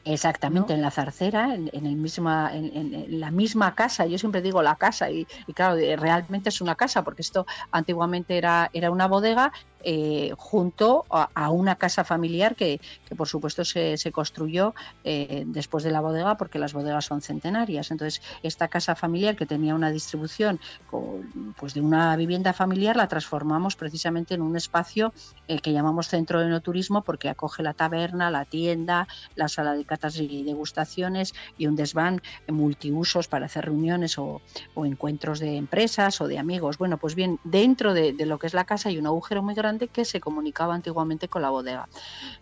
Exactamente, 0.06 0.74
en 0.74 0.82
la 0.82 0.90
zarcera, 0.90 1.54
en, 1.54 1.70
en 1.72 1.86
el 1.86 1.96
misma, 1.96 2.50
en, 2.54 2.66
en- 2.76 2.92
en 2.94 3.20
la 3.20 3.30
misma 3.30 3.74
casa. 3.74 4.04
Yo 4.04 4.18
siempre 4.18 4.42
digo 4.42 4.62
la 4.62 4.76
casa 4.76 5.10
y, 5.10 5.26
y 5.46 5.54
claro, 5.54 5.76
realmente 5.96 6.50
es 6.50 6.60
una 6.60 6.74
casa 6.74 7.02
porque 7.02 7.22
esto 7.22 7.46
antiguamente 7.70 8.36
era, 8.36 8.68
era 8.74 8.90
una 8.90 9.08
bodega 9.08 9.50
eh, 9.84 10.32
junto 10.36 11.06
a, 11.10 11.50
una 11.50 11.76
casa 11.76 12.04
familiar 12.04 12.56
que, 12.56 12.80
que, 13.04 13.14
por 13.16 13.28
supuesto 13.28 13.64
se, 13.64 13.96
se 13.98 14.12
construyó 14.12 14.74
eh, 15.02 15.44
después 15.46 15.84
de 15.84 15.90
la 15.90 16.00
bodega 16.00 16.36
porque 16.36 16.58
las 16.58 16.72
bodegas 16.72 17.04
son 17.06 17.20
centenarias. 17.22 17.90
Entonces, 17.90 18.20
esta 18.42 18.68
casa 18.68 18.94
familiar 18.96 19.36
que 19.36 19.46
tenía 19.46 19.74
una 19.74 19.90
distribución 19.90 20.58
con- 20.86 21.54
pues 21.56 21.74
de 21.74 21.80
una 21.80 22.16
vivienda 22.16 22.52
familiar 22.52 22.96
la 22.96 23.08
transformamos 23.08 23.76
precisamente 23.76 24.34
en 24.34 24.42
un 24.42 24.56
espacio 24.56 25.12
eh, 25.46 25.58
que 25.60 25.72
llamamos 25.72 26.08
centro 26.08 26.40
de 26.40 26.46
enoturismo 26.46 27.02
porque 27.02 27.28
acoge 27.28 27.62
la 27.62 27.74
taberna, 27.74 28.30
la 28.30 28.44
tienda, 28.46 29.06
la 29.34 29.48
sala 29.48 29.74
de 29.74 29.84
catas 29.84 30.16
y 30.18 30.44
degustaciones 30.44 31.32
y 31.56 31.66
un 31.66 31.74
desván 31.76 32.20
multiusos 32.48 33.28
para 33.28 33.46
hacer 33.46 33.66
reuniones 33.66 34.18
o, 34.18 34.42
o 34.72 34.86
encuentros 34.86 35.38
de 35.38 35.56
empresas 35.56 36.20
o 36.20 36.26
de 36.28 36.38
amigos. 36.38 36.78
Bueno, 36.78 36.98
pues 36.98 37.14
bien, 37.14 37.38
dentro 37.42 37.94
de, 37.94 38.12
de 38.12 38.26
lo 38.26 38.38
que 38.38 38.46
es 38.46 38.54
la 38.54 38.64
casa 38.64 38.88
hay 38.88 38.98
un 38.98 39.06
agujero 39.06 39.42
muy 39.42 39.54
grande 39.54 39.73
que 39.78 40.04
se 40.04 40.20
comunicaba 40.20 40.74
antiguamente 40.74 41.28
con 41.28 41.42
la 41.42 41.50
bodega. 41.50 41.88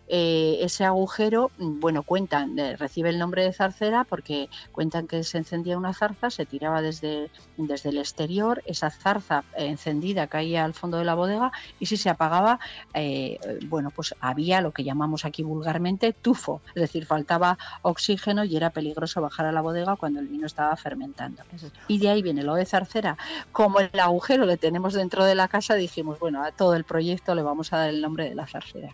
Eh, 0.07 0.57
ese 0.61 0.85
agujero, 0.85 1.51
mm, 1.57 1.79
bueno, 1.79 2.03
cuentan, 2.03 2.57
eh, 2.59 2.75
recibe 2.75 3.09
el 3.09 3.19
nombre 3.19 3.43
de 3.43 3.53
zarcera 3.53 4.03
porque 4.03 4.49
cuentan 4.71 5.07
que 5.07 5.23
se 5.23 5.37
encendía 5.37 5.77
una 5.77 5.93
zarza, 5.93 6.29
se 6.29 6.45
tiraba 6.45 6.81
desde, 6.81 7.29
desde 7.57 7.89
el 7.89 7.97
exterior, 7.97 8.61
esa 8.65 8.89
zarza 8.89 9.43
eh, 9.57 9.67
encendida 9.67 10.27
caía 10.27 10.65
al 10.65 10.73
fondo 10.73 10.97
de 10.97 11.05
la 11.05 11.15
bodega 11.15 11.51
y 11.79 11.85
si 11.85 11.97
se 11.97 12.09
apagaba, 12.09 12.59
eh, 12.93 13.39
bueno, 13.67 13.91
pues 13.91 14.13
había 14.19 14.61
lo 14.61 14.71
que 14.71 14.83
llamamos 14.83 15.25
aquí 15.25 15.43
vulgarmente 15.43 16.13
tufo, 16.13 16.61
es 16.75 16.81
decir, 16.81 17.05
faltaba 17.05 17.57
oxígeno 17.81 18.43
y 18.43 18.55
era 18.55 18.69
peligroso 18.69 19.21
bajar 19.21 19.45
a 19.45 19.51
la 19.51 19.61
bodega 19.61 19.95
cuando 19.95 20.19
el 20.19 20.27
vino 20.27 20.45
estaba 20.45 20.75
fermentando. 20.75 21.43
Y 21.87 21.97
de 21.99 22.09
ahí 22.09 22.21
viene 22.21 22.43
lo 22.43 22.55
de 22.55 22.65
zarcera. 22.65 23.17
Como 23.51 23.79
el 23.79 23.99
agujero 23.99 24.45
le 24.45 24.57
tenemos 24.57 24.93
dentro 24.93 25.25
de 25.25 25.35
la 25.35 25.47
casa, 25.47 25.75
dijimos, 25.75 26.19
bueno, 26.19 26.43
a 26.43 26.51
todo 26.51 26.75
el 26.75 26.83
proyecto 26.83 27.22
le 27.27 27.41
vamos 27.41 27.71
a 27.71 27.77
dar 27.77 27.89
el 27.89 28.01
nombre 28.01 28.29
de 28.29 28.35
la 28.35 28.47
zarcera. 28.47 28.93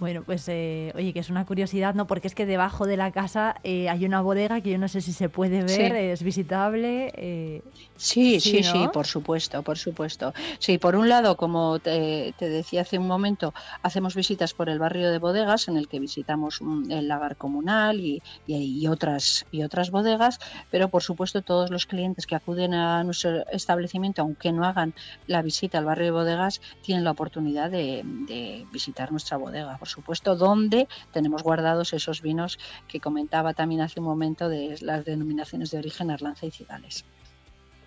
Bueno, 0.00 0.24
pues 0.24 0.48
eh, 0.48 0.92
oye, 0.94 1.12
que 1.12 1.18
es 1.20 1.28
una 1.28 1.44
curiosidad, 1.44 1.94
¿no? 1.94 2.06
Porque 2.06 2.26
es 2.26 2.34
que 2.34 2.46
debajo 2.46 2.86
de 2.86 2.96
la 2.96 3.12
casa 3.12 3.56
eh, 3.64 3.90
hay 3.90 4.06
una 4.06 4.22
bodega 4.22 4.62
que 4.62 4.70
yo 4.70 4.78
no 4.78 4.88
sé 4.88 5.02
si 5.02 5.12
se 5.12 5.28
puede 5.28 5.62
ver, 5.62 5.92
Sí. 5.92 5.92
es 5.94 6.22
visitable. 6.22 7.12
eh, 7.14 7.62
Sí, 7.96 8.40
sí, 8.40 8.62
sí, 8.62 8.86
¿no? 8.86 8.90
por 8.92 9.06
supuesto, 9.06 9.62
por 9.62 9.76
supuesto. 9.76 10.32
Sí, 10.58 10.78
por 10.78 10.96
un 10.96 11.10
lado, 11.10 11.36
como 11.36 11.80
te, 11.80 12.32
te 12.38 12.48
decía 12.48 12.80
hace 12.80 12.98
un 12.98 13.06
momento, 13.06 13.52
hacemos 13.82 14.14
visitas 14.14 14.54
por 14.54 14.70
el 14.70 14.78
barrio 14.78 15.10
de 15.10 15.18
bodegas, 15.18 15.68
en 15.68 15.76
el 15.76 15.86
que 15.86 16.00
visitamos 16.00 16.56
mm, 16.60 16.90
el 16.92 17.06
lagar 17.08 17.36
comunal 17.36 18.00
y, 18.00 18.22
y- 18.46 18.80
y 18.82 18.86
otras 18.88 19.44
y 19.50 19.62
otras 19.64 19.90
bodegas, 19.90 20.38
pero 20.70 20.88
por 20.88 21.02
supuesto 21.02 21.42
todos 21.42 21.70
los 21.70 21.84
clientes 21.86 22.26
que 22.26 22.36
acuden 22.36 22.72
a 22.72 23.04
nuestro 23.04 23.46
establecimiento, 23.50 24.22
aunque 24.22 24.52
no 24.52 24.64
hagan 24.64 24.94
la 25.26 25.42
visita 25.42 25.76
al 25.78 25.84
barrio 25.84 26.06
de 26.06 26.10
bodegas, 26.12 26.60
tienen 26.80 27.04
la 27.04 27.10
oportunidad 27.12 27.70
de, 27.70 28.02
de 28.04 28.66
visitar 28.70 29.10
nuestra 29.12 29.36
bodega, 29.36 29.76
por 29.78 29.88
supuesto, 29.90 30.34
donde 30.36 30.88
tenemos 31.12 31.42
guardados 31.42 31.92
esos 31.92 32.22
vinos 32.22 32.58
que 32.88 32.98
comentaba 33.00 33.52
también 33.52 33.82
hace 33.82 34.00
un 34.00 34.06
momento 34.06 34.48
de 34.48 34.76
las 34.80 35.04
denominaciones 35.04 35.70
de 35.70 35.78
origen 35.78 36.10
Arlanza 36.10 36.46
y 36.46 36.50
Cigales. 36.50 37.04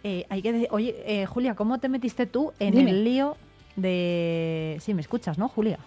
eh, 0.04 0.26
hay 0.30 0.42
que 0.42 0.52
de- 0.54 0.68
Oye, 0.72 0.96
eh, 1.08 1.26
Julia, 1.26 1.56
¿cómo 1.56 1.80
te 1.80 1.88
metiste 1.90 2.26
tú 2.28 2.52
en 2.60 2.76
Dime. 2.76 2.92
el 2.92 3.04
lío 3.06 3.38
de... 3.78 4.78
Sí, 4.82 4.94
me 4.94 5.02
escuchas, 5.02 5.38
¿no, 5.38 5.48
Julia? 5.48 5.80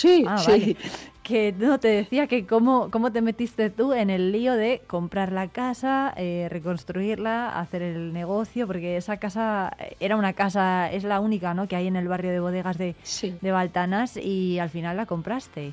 Sí, 0.00 0.24
Ah, 0.26 0.38
sí. 0.38 0.50
vale. 0.50 0.76
Que 1.22 1.52
no 1.52 1.78
te 1.78 1.88
decía 1.88 2.26
que 2.26 2.46
cómo, 2.46 2.90
cómo 2.90 3.12
te 3.12 3.20
metiste 3.20 3.68
tú 3.68 3.92
en 3.92 4.08
el 4.08 4.32
lío 4.32 4.54
de 4.54 4.80
comprar 4.86 5.30
la 5.30 5.48
casa, 5.48 6.14
eh, 6.16 6.46
reconstruirla, 6.50 7.58
hacer 7.60 7.82
el 7.82 8.14
negocio, 8.14 8.66
porque 8.66 8.96
esa 8.96 9.18
casa 9.18 9.76
eh, 9.78 9.96
era 10.00 10.16
una 10.16 10.32
casa, 10.32 10.90
es 10.90 11.04
la 11.04 11.20
única 11.20 11.52
¿no? 11.52 11.68
que 11.68 11.76
hay 11.76 11.86
en 11.86 11.96
el 11.96 12.08
barrio 12.08 12.30
de 12.30 12.40
bodegas 12.40 12.78
de, 12.78 12.94
de 13.42 13.50
Baltanas 13.52 14.16
y 14.16 14.58
al 14.58 14.70
final 14.70 14.96
la 14.96 15.04
compraste. 15.04 15.72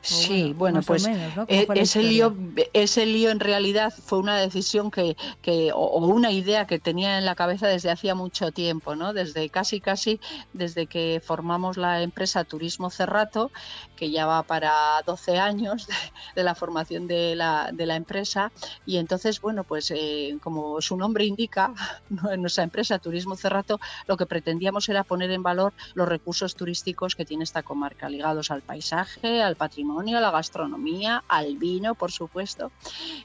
Sí, 0.00 0.54
bueno, 0.56 0.80
pues 0.82 1.06
menos, 1.06 1.36
¿no? 1.36 1.46
¿Cómo 1.46 1.58
eh, 1.60 1.66
ese 1.74 2.02
lío, 2.02 2.34
ese 2.72 3.06
lío 3.06 3.30
en 3.30 3.40
realidad 3.40 3.92
fue 3.92 4.18
una 4.18 4.38
decisión 4.38 4.90
que, 4.90 5.16
que 5.42 5.72
o, 5.72 5.78
o 5.78 6.06
una 6.06 6.32
idea 6.32 6.66
que 6.66 6.78
tenía 6.78 7.18
en 7.18 7.24
la 7.24 7.34
cabeza 7.34 7.68
desde 7.68 7.90
hacía 7.90 8.14
mucho 8.14 8.50
tiempo, 8.50 8.96
¿no? 8.96 9.12
Desde 9.12 9.48
casi 9.50 9.80
casi 9.80 10.20
desde 10.52 10.86
que 10.86 11.20
formamos 11.24 11.76
la 11.76 12.02
empresa 12.02 12.44
Turismo 12.44 12.90
Cerrato, 12.90 13.50
que 13.96 14.10
ya 14.10 14.26
va 14.26 14.42
para 14.42 15.02
12 15.04 15.38
años 15.38 15.86
de, 15.86 15.94
de 16.36 16.42
la 16.42 16.54
formación 16.54 17.06
de 17.06 17.34
la, 17.36 17.70
de 17.72 17.86
la 17.86 17.96
empresa 17.96 18.52
y 18.86 18.96
entonces 18.96 19.40
bueno 19.40 19.64
pues 19.64 19.90
eh, 19.90 20.38
como 20.42 20.80
su 20.80 20.96
nombre 20.96 21.24
indica 21.24 21.72
¿no? 22.08 22.30
en 22.32 22.40
nuestra 22.40 22.64
empresa 22.64 22.98
Turismo 22.98 23.36
Cerrato 23.36 23.80
lo 24.06 24.16
que 24.16 24.26
pretendíamos 24.26 24.88
era 24.88 25.04
poner 25.04 25.30
en 25.30 25.42
valor 25.42 25.72
los 25.94 26.08
recursos 26.08 26.54
turísticos 26.54 27.14
que 27.14 27.24
tiene 27.24 27.44
esta 27.44 27.62
comarca 27.62 28.08
ligados 28.08 28.50
al 28.50 28.62
paisaje, 28.62 29.42
al 29.42 29.56
patrimonio, 29.60 30.20
la 30.20 30.30
gastronomía, 30.30 31.22
al 31.28 31.58
vino, 31.58 31.94
por 31.94 32.10
supuesto. 32.10 32.72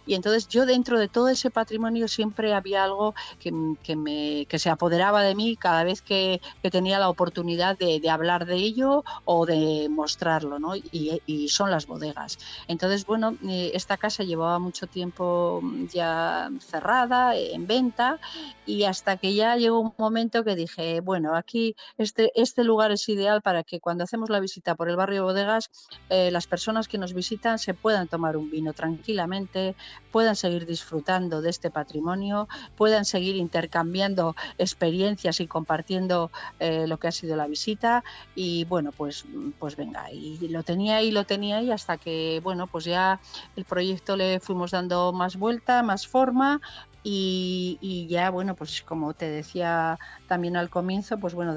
Y 0.06 0.16
entonces 0.16 0.49
yo 0.49 0.66
dentro 0.66 0.99
de 0.99 1.07
todo 1.07 1.30
ese 1.30 1.49
patrimonio 1.49 2.10
siempre 2.10 2.53
había 2.53 2.84
algo 2.84 3.16
que, 3.40 3.53
que 3.82 3.95
me, 3.95 4.45
que 4.49 4.60
se 4.60 4.70
apoderaba 4.70 5.24
de 5.24 5.34
mí 5.34 5.56
cada 5.56 5.86
vez 5.86 6.02
que, 6.02 6.41
que 6.62 6.70
tenía 6.70 6.99
la 6.99 7.10
oportunidad 7.10 7.78
de, 7.78 8.02
hablar 8.10 8.45
de 8.45 8.56
ello 8.56 9.03
o 9.24 9.45
de 9.45 9.88
mostrarlo, 9.90 10.60
¿no? 10.60 10.76
Y, 10.76 11.22
y 11.26 11.48
son 11.49 11.72
las 11.72 11.88
bodegas. 11.88 12.38
Entonces, 12.68 13.06
bueno, 13.06 13.38
eh, 13.48 13.72
esta 13.74 13.95
casa 13.98 14.24
llevaba 14.24 14.60
mucho 14.60 14.88
tiempo 14.88 15.62
ya 15.94 16.49
cerrada, 16.60 17.36
en 17.36 17.66
venta, 17.66 18.20
y 18.66 18.84
hasta 18.84 19.16
que 19.18 19.34
ya 19.34 19.56
llegó 19.56 19.80
un 19.80 19.94
momento 19.98 20.44
que 20.44 20.56
dije, 20.56 20.99
bueno, 20.99 21.36
aquí 21.36 21.76
este, 21.98 22.32
este 22.36 22.64
lugar 22.64 22.91
es 22.91 23.07
ideal 23.07 23.41
para 23.41 23.64
que 23.64 23.80
cuando 23.80 24.03
hacemos 24.03 24.30
la 24.30 24.41
visita 24.41 24.76
por 24.76 24.90
el 24.90 24.98
barrio 24.98 25.22
de 25.22 25.32
bodegas, 25.32 25.70
eh, 26.15 26.31
las 26.31 26.47
personas 26.47 26.87
que 26.87 26.97
nos 26.97 27.13
visitan 27.13 27.59
se 27.59 27.73
puedan 27.73 28.07
tomar 28.07 28.37
un 28.37 28.49
vino 28.49 28.71
tranquilamente, 28.71 29.75
puedan 30.13 30.37
seguir 30.37 30.65
disfrutando 30.65 31.41
de 31.41 31.49
este 31.49 31.69
patrimonio, 31.71 32.47
puedan 32.77 33.03
seguir 33.03 33.35
intercambiando 33.35 34.33
experiencias 34.57 35.41
y 35.41 35.47
compartiendo 35.47 36.31
eh, 36.59 36.87
lo 36.87 36.99
que 36.99 37.09
ha 37.09 37.11
sido 37.11 37.35
la 37.35 37.47
visita. 37.47 38.05
Y 38.33 38.63
bueno 38.63 38.93
pues 38.93 39.25
pues 39.59 39.75
venga 39.75 40.09
y 40.09 40.47
lo 40.47 40.63
tenía 40.63 40.97
ahí 40.97 41.11
lo 41.11 41.25
tenía 41.25 41.57
ahí 41.57 41.69
hasta 41.69 41.97
que 41.97 42.39
bueno 42.41 42.67
pues 42.67 42.85
ya 42.85 43.19
el 43.57 43.65
proyecto 43.65 44.15
le 44.15 44.39
fuimos 44.39 44.71
dando 44.71 45.11
más 45.11 45.35
vuelta 45.35 45.83
más 45.83 46.07
forma 46.07 46.61
y, 47.07 48.07
ya 48.10 48.32
bueno 48.32 48.56
pues 48.56 48.82
como 48.82 49.14
te 49.14 49.30
decía 49.30 49.98
también 50.26 50.57
al 50.57 50.69
comienzo 50.72 51.19
pues 51.19 51.36
bueno 51.36 51.56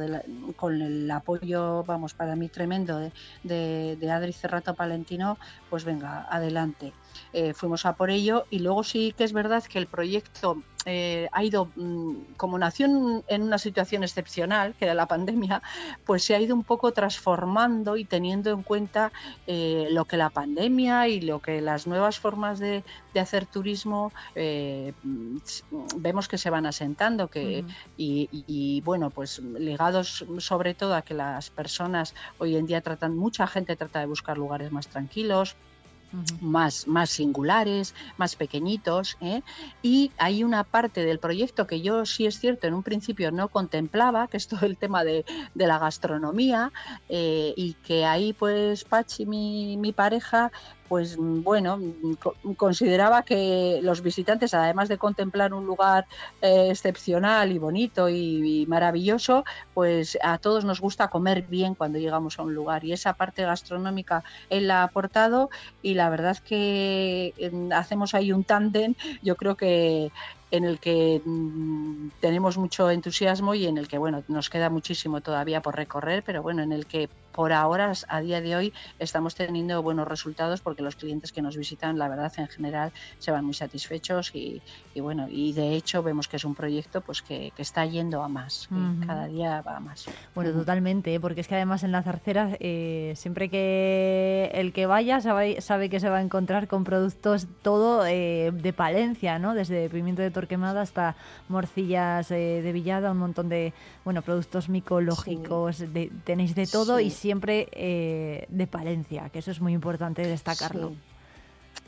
con 0.57 0.83
el 0.83 1.11
apoyo 1.11 1.85
vamos 1.85 2.15
para 2.15 2.37
mí 2.37 2.51
tremendo 2.51 2.99
de, 2.99 3.97
de 3.99 4.11
Adri 4.11 4.33
Cerrato 4.35 4.75
Palentino 4.75 5.39
pues 5.69 5.85
venga 5.85 6.27
adelante 6.29 6.97
Eh, 7.33 7.55
fuimos 7.55 7.85
a 7.87 7.95
por 7.95 8.11
ello 8.11 8.47
y 8.51 8.61
luego 8.61 8.85
sí 8.85 9.13
que 9.17 9.25
es 9.25 9.33
verdad 9.33 9.63
que 9.69 9.79
el 9.79 9.89
proyecto 9.89 10.65
eh, 10.87 11.29
ha 11.33 11.45
ido 11.45 11.73
mm, 11.75 12.35
como 12.37 12.59
nació 12.59 12.87
en, 12.87 13.43
una 13.43 13.59
situación 13.59 14.03
excepcional 14.05 14.75
que 14.77 14.85
era 14.87 14.95
la 14.95 15.07
pandemia 15.09 15.61
pues 16.05 16.25
se 16.25 16.35
ha 16.35 16.41
ido 16.41 16.55
un 16.55 16.65
poco 16.65 16.93
transformando 16.93 17.97
y 17.97 18.07
teniendo 18.07 18.51
en 18.51 18.63
cuenta 18.63 19.13
eh, 19.47 19.89
lo 19.91 20.05
que 20.07 20.17
la 20.17 20.31
pandemia 20.31 21.09
y 21.09 21.21
lo 21.21 21.41
que 21.41 21.61
las 21.61 21.87
nuevas 21.87 22.19
formas 22.19 22.59
de, 22.59 22.85
de 23.13 23.21
hacer 23.21 23.47
turismo 23.47 24.13
eh, 24.35 24.95
mm, 25.03 25.37
vemos 26.01 26.29
que 26.29 26.39
se 26.39 26.51
van 26.51 26.67
asentando 26.67 27.29
que 27.29 27.65
Ujú. 27.65 27.75
y, 27.97 28.29
y- 28.31 28.45
y, 28.47 28.81
bueno 28.83 29.11
pues 29.11 29.41
ligados 29.59 30.25
sobre 30.39 30.75
todo 30.75 30.95
a 30.95 31.03
que 31.03 31.15
las 31.15 31.51
personas 31.51 32.13
hoy 32.39 32.57
en 32.57 32.67
día 32.67 32.81
tratan 32.81 33.17
mucha 33.17 33.47
gente 33.47 33.77
trata 33.77 34.01
de 34.01 34.07
buscar 34.07 34.39
lugares 34.39 34.71
más 34.71 34.89
tranquilos 34.89 35.57
más, 36.41 36.87
más 36.87 37.11
singulares, 37.11 37.95
más 38.17 38.37
pequeñitos. 38.37 39.17
¿eh? 39.21 39.43
Y 39.83 40.13
hay 40.19 40.45
una 40.45 40.65
parte 40.65 41.05
del 41.05 41.19
proyecto 41.19 41.67
que 41.67 41.81
yo 41.81 42.07
sí 42.07 42.27
es 42.27 42.39
cierto, 42.39 42.67
en 42.67 42.75
un 42.75 42.83
principio 42.83 43.31
no 43.31 43.49
contemplaba, 43.49 44.29
que 44.29 44.37
es 44.37 44.49
todo 44.49 44.67
el 44.67 44.77
tema 44.77 45.05
de, 45.05 45.25
de 45.55 45.67
la 45.67 45.79
gastronomía, 45.79 46.73
eh, 47.09 47.55
y 47.57 47.75
que 47.75 48.05
ahí 48.05 48.33
pues 48.33 48.85
Pachi, 48.85 49.27
mi, 49.27 49.77
mi 49.77 49.93
pareja, 49.93 50.53
pues 50.89 51.17
bueno, 51.19 51.79
co- 52.21 52.39
consideraba 52.57 53.23
que 53.23 53.81
los 53.83 54.03
visitantes, 54.03 54.55
además 54.55 54.89
de 54.89 54.99
contemplar 54.99 55.55
un 55.55 55.67
lugar 55.67 56.07
eh, 56.41 56.69
excepcional 56.71 57.53
y 57.53 57.59
bonito 57.59 58.09
y, 58.09 58.63
y 58.63 58.67
maravilloso, 58.67 59.45
pues 59.73 60.19
a 60.23 60.39
todos 60.39 60.65
nos 60.65 60.81
gusta 60.81 61.09
comer 61.09 61.43
bien 61.49 61.75
cuando 61.75 61.99
llegamos 61.99 62.39
a 62.39 62.43
un 62.43 62.55
lugar. 62.55 62.85
Y 62.85 62.93
esa 62.93 63.15
parte 63.15 63.43
gastronómica 63.45 64.23
él 64.49 64.67
la 64.69 64.81
ha 64.81 64.85
aportado 64.85 65.49
y 65.81 65.95
la 65.95 66.11
verdad 66.11 66.33
es 66.33 66.41
que 66.41 67.35
em, 67.37 67.71
hacemos 67.73 68.15
ahí 68.15 68.33
un 68.33 68.45
tándem, 68.45 68.95
yo 69.23 69.37
creo 69.37 69.57
que 69.57 70.11
en 70.51 70.65
el 70.65 70.81
que 70.81 71.21
mm, 71.25 72.11
tenemos 72.21 72.57
mucho 72.59 72.91
entusiasmo 72.91 73.55
y 73.55 73.67
en 73.67 73.79
el 73.79 73.89
que 73.89 73.99
bueno 73.99 74.23
nos 74.29 74.49
queda 74.51 74.71
muchísimo 74.71 75.21
todavía 75.21 75.61
por 75.63 75.77
recorrer, 75.77 76.23
pero 76.25 76.43
bueno, 76.43 76.63
en 76.63 76.73
el 76.73 76.87
que 76.87 77.09
por 77.33 77.53
ahora, 77.53 77.93
a 78.09 78.21
día 78.21 78.41
de 78.41 78.57
hoy, 78.57 78.73
estamos 78.99 79.35
teniendo 79.35 79.83
buenos 79.83 80.09
resultados 80.09 80.61
porque 80.61 80.83
los 80.83 80.97
clientes 80.97 81.31
que 81.33 81.43
nos 81.43 81.57
visitan, 81.57 81.99
la 81.99 82.09
verdad, 82.09 82.33
en 82.39 82.49
general, 82.49 82.93
se 83.19 83.31
van 83.31 83.45
muy 83.45 83.55
satisfechos 83.55 84.35
y, 84.35 84.61
y 84.95 85.01
bueno, 85.01 85.27
y 85.31 85.53
de 85.53 85.75
hecho 85.75 86.03
vemos 86.03 86.27
que 86.29 86.37
es 86.37 86.45
un 86.45 86.55
proyecto 86.55 87.01
pues 87.01 87.23
que, 87.23 87.53
que 87.55 87.63
está 87.63 87.85
yendo 87.87 88.23
a 88.23 88.29
más, 88.29 88.69
que 89.01 89.07
cada 89.07 89.27
día 89.27 89.63
va 89.63 89.77
a 89.77 89.81
más. 89.81 90.07
Bueno, 90.35 90.53
totalmente, 90.53 91.15
¿eh? 91.15 91.21
porque 91.21 91.41
es 91.43 91.49
que 91.49 91.55
además 91.55 91.83
en 91.85 91.93
la 91.93 92.03
zarcera, 92.03 92.57
eh, 92.61 93.13
siempre 93.17 93.49
que 93.49 94.51
el 94.55 94.73
que 94.73 94.87
vaya 94.87 95.21
sabe, 95.21 95.61
sabe 95.61 95.89
que 95.91 96.01
se 96.01 96.09
va 96.09 96.19
a 96.19 96.23
encontrar 96.23 96.67
con 96.69 96.85
productos 96.85 97.47
todo 97.63 98.05
eh, 98.07 98.51
de 98.53 98.73
Palencia, 98.73 99.39
¿no? 99.39 99.55
Desde 99.55 99.89
pimiento 99.91 100.23
de 100.23 100.31
Torquemada 100.31 100.81
hasta 100.81 101.17
morcillas 101.49 102.31
eh, 102.31 102.61
de 102.63 102.73
Villada, 102.73 103.11
un 103.13 103.19
montón 103.19 103.49
de, 103.49 103.73
bueno, 104.05 104.23
productos 104.23 104.69
micológicos, 104.69 105.79
de- 105.93 106.11
tenéis 106.25 106.55
de 106.55 106.67
todo 106.67 107.01
y. 107.01 107.11
siempre 107.19 107.69
eh, 107.73 108.47
de 108.49 108.67
Palencia, 108.67 109.29
que 109.31 109.41
eso 109.41 109.51
es 109.51 109.61
muy 109.61 109.73
importante 109.75 110.23
destacarlo. 110.23 110.93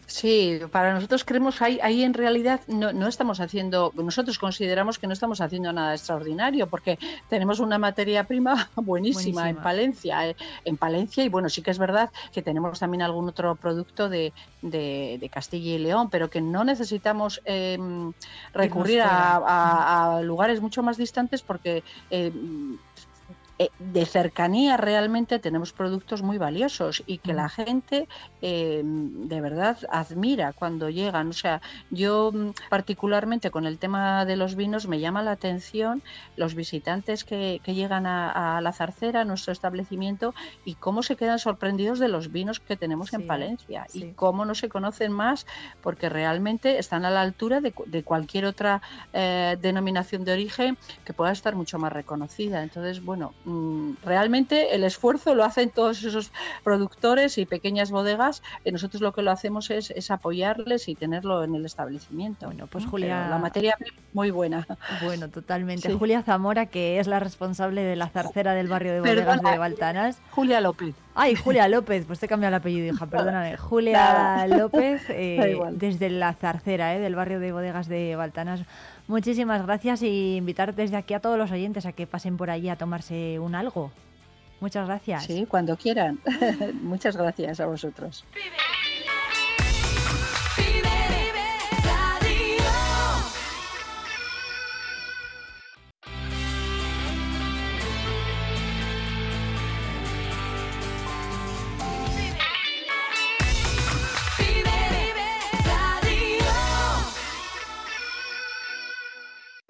Sí, 0.06 0.58
para 0.72 0.92
nosotros 0.92 1.24
creemos 1.24 1.62
ahí, 1.62 1.78
ahí 1.84 2.02
en 2.02 2.14
realidad 2.14 2.60
no, 2.66 2.92
no 2.92 3.06
estamos 3.06 3.38
haciendo, 3.38 3.92
nosotros 3.94 4.40
consideramos 4.40 4.98
que 4.98 5.06
no 5.06 5.12
estamos 5.12 5.40
haciendo 5.40 5.72
nada 5.72 5.94
extraordinario 5.94 6.68
porque 6.68 6.98
tenemos 7.28 7.60
una 7.60 7.78
materia 7.78 8.24
prima 8.24 8.68
buenísima, 8.74 9.48
en. 9.50 9.62
Palencia, 9.62 10.28
eh, 10.28 10.36
en 10.64 10.76
Palencia 10.78 11.22
y 11.22 11.28
bueno, 11.28 11.48
sí 11.48 11.62
que 11.62 11.70
es 11.70 11.78
verdad 11.78 12.10
que 12.32 12.42
tenemos 12.42 12.80
también 12.80 13.02
algún 13.02 13.28
otro 13.28 13.54
producto 13.54 14.08
de, 14.08 14.32
de- 14.62 15.16
de 15.20 15.28
Castilla 15.28 15.74
y 15.74 15.78
León, 15.78 16.08
pero 16.10 16.28
que 16.28 16.40
no 16.40 16.64
necesitamos 16.64 17.40
eh, 17.44 17.78
recurrir 18.52 19.02
a, 19.02 19.04
fuera. 19.04 19.36
a- 19.46 20.16
a 20.16 20.22
lugares 20.22 20.60
mucho 20.60 20.82
más 20.82 20.96
distantes 20.96 21.42
porque 21.42 21.84
eh, 22.10 22.32
de 23.78 24.06
cercanía 24.06 24.76
realmente 24.76 25.38
tenemos 25.38 25.72
productos 25.72 26.22
muy 26.22 26.38
valiosos 26.38 27.02
y 27.06 27.18
que 27.18 27.34
la 27.34 27.48
gente 27.48 28.08
eh, 28.40 28.82
de 28.84 29.40
verdad 29.40 29.78
admira 29.90 30.52
cuando 30.52 30.88
llegan. 30.88 31.28
O 31.28 31.32
sea, 31.32 31.60
yo 31.90 32.32
mm, 32.32 32.50
particularmente 32.70 33.50
con 33.50 33.66
el 33.66 33.78
tema 33.78 34.24
de 34.24 34.36
los 34.36 34.54
vinos 34.56 34.86
me 34.88 35.00
llama 35.00 35.22
la 35.22 35.32
atención 35.32 36.02
los 36.36 36.54
visitantes 36.54 37.24
que, 37.24 37.60
que 37.62 37.74
llegan 37.74 38.06
a, 38.06 38.56
a 38.56 38.60
la 38.60 38.72
zarcera, 38.72 39.22
a 39.22 39.24
nuestro 39.24 39.52
establecimiento, 39.52 40.34
y 40.64 40.76
cómo 40.76 41.02
se 41.02 41.16
quedan 41.16 41.38
sorprendidos 41.38 41.98
de 41.98 42.08
los 42.08 42.30
vinos 42.32 42.60
que 42.60 42.76
tenemos 42.76 43.12
en 43.12 43.22
Sí, 43.22 43.24
Palencia 43.24 43.86
y 43.92 44.06
cómo 44.14 44.44
no 44.44 44.54
se 44.54 44.68
conocen 44.68 45.12
más 45.12 45.46
porque 45.80 46.08
realmente 46.08 46.78
están 46.78 47.04
a 47.04 47.10
la 47.10 47.20
altura 47.22 47.60
de, 47.60 47.74
de 47.86 48.04
cualquier 48.04 48.44
otra 48.46 48.82
eh, 49.12 49.56
denominación 49.60 50.24
de 50.24 50.32
origen 50.32 50.78
que 51.04 51.14
pueda 51.14 51.32
estar 51.32 51.54
mucho 51.56 51.78
más 51.78 51.92
reconocida. 51.92 52.62
Entonces, 52.62 53.02
bueno, 53.02 53.34
realmente 54.04 54.74
el 54.74 54.84
esfuerzo 54.84 55.34
lo 55.34 55.44
hacen 55.44 55.70
todos 55.70 56.02
esos 56.04 56.32
productores 56.64 57.38
y 57.38 57.46
pequeñas 57.46 57.90
bodegas 57.90 58.42
y 58.64 58.72
nosotros 58.72 59.00
lo 59.02 59.12
que 59.12 59.22
lo 59.22 59.30
hacemos 59.30 59.70
es, 59.70 59.90
es 59.90 60.10
apoyarles 60.10 60.88
y 60.88 60.94
tenerlo 60.94 61.42
en 61.44 61.54
el 61.54 61.64
establecimiento. 61.66 62.46
Bueno, 62.46 62.66
pues, 62.66 62.86
Julia- 62.86 63.28
la 63.28 63.38
materia 63.38 63.76
muy 64.12 64.30
buena. 64.30 64.66
Bueno, 65.02 65.28
totalmente. 65.28 65.88
Sí. 65.88 65.96
Julia 65.98 66.22
Zamora, 66.22 66.66
que 66.66 66.98
es 67.00 67.06
la 67.06 67.20
responsable 67.20 67.82
de 67.82 67.96
la 67.96 68.08
zarcera 68.08 68.54
del 68.54 68.68
barrio 68.68 68.92
de 68.92 69.00
bodegas 69.00 69.26
Perdona, 69.36 69.52
de 69.52 69.58
Baltanas. 69.58 70.18
Julia 70.30 70.60
López. 70.60 70.94
Ay, 71.14 71.34
Julia 71.34 71.68
López, 71.68 72.04
pues 72.06 72.18
te 72.20 72.26
he 72.26 72.28
cambiado 72.28 72.50
el 72.54 72.60
apellido, 72.60 72.94
hija, 72.94 73.06
perdóname. 73.10 73.56
Julia 73.56 73.92
Nada. 73.98 74.46
López, 74.46 75.02
eh, 75.08 75.58
desde 75.72 76.08
la 76.10 76.32
zarcera 76.34 76.94
eh, 76.94 77.00
del 77.00 77.14
barrio 77.14 77.40
de 77.40 77.52
bodegas 77.52 77.88
de 77.88 78.16
Baltanas. 78.16 78.62
Muchísimas 79.10 79.66
gracias 79.66 80.02
y 80.02 80.36
invitar 80.36 80.72
desde 80.72 80.96
aquí 80.96 81.14
a 81.14 81.20
todos 81.20 81.36
los 81.36 81.50
oyentes 81.50 81.84
a 81.84 81.90
que 81.90 82.06
pasen 82.06 82.36
por 82.36 82.48
allí 82.48 82.68
a 82.68 82.76
tomarse 82.76 83.40
un 83.40 83.56
algo. 83.56 83.90
Muchas 84.60 84.86
gracias. 84.86 85.24
Sí, 85.24 85.46
cuando 85.48 85.76
quieran. 85.76 86.20
Muchas 86.80 87.16
gracias 87.16 87.58
a 87.58 87.66
vosotros. 87.66 88.24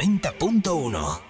90.1. 0.00 1.29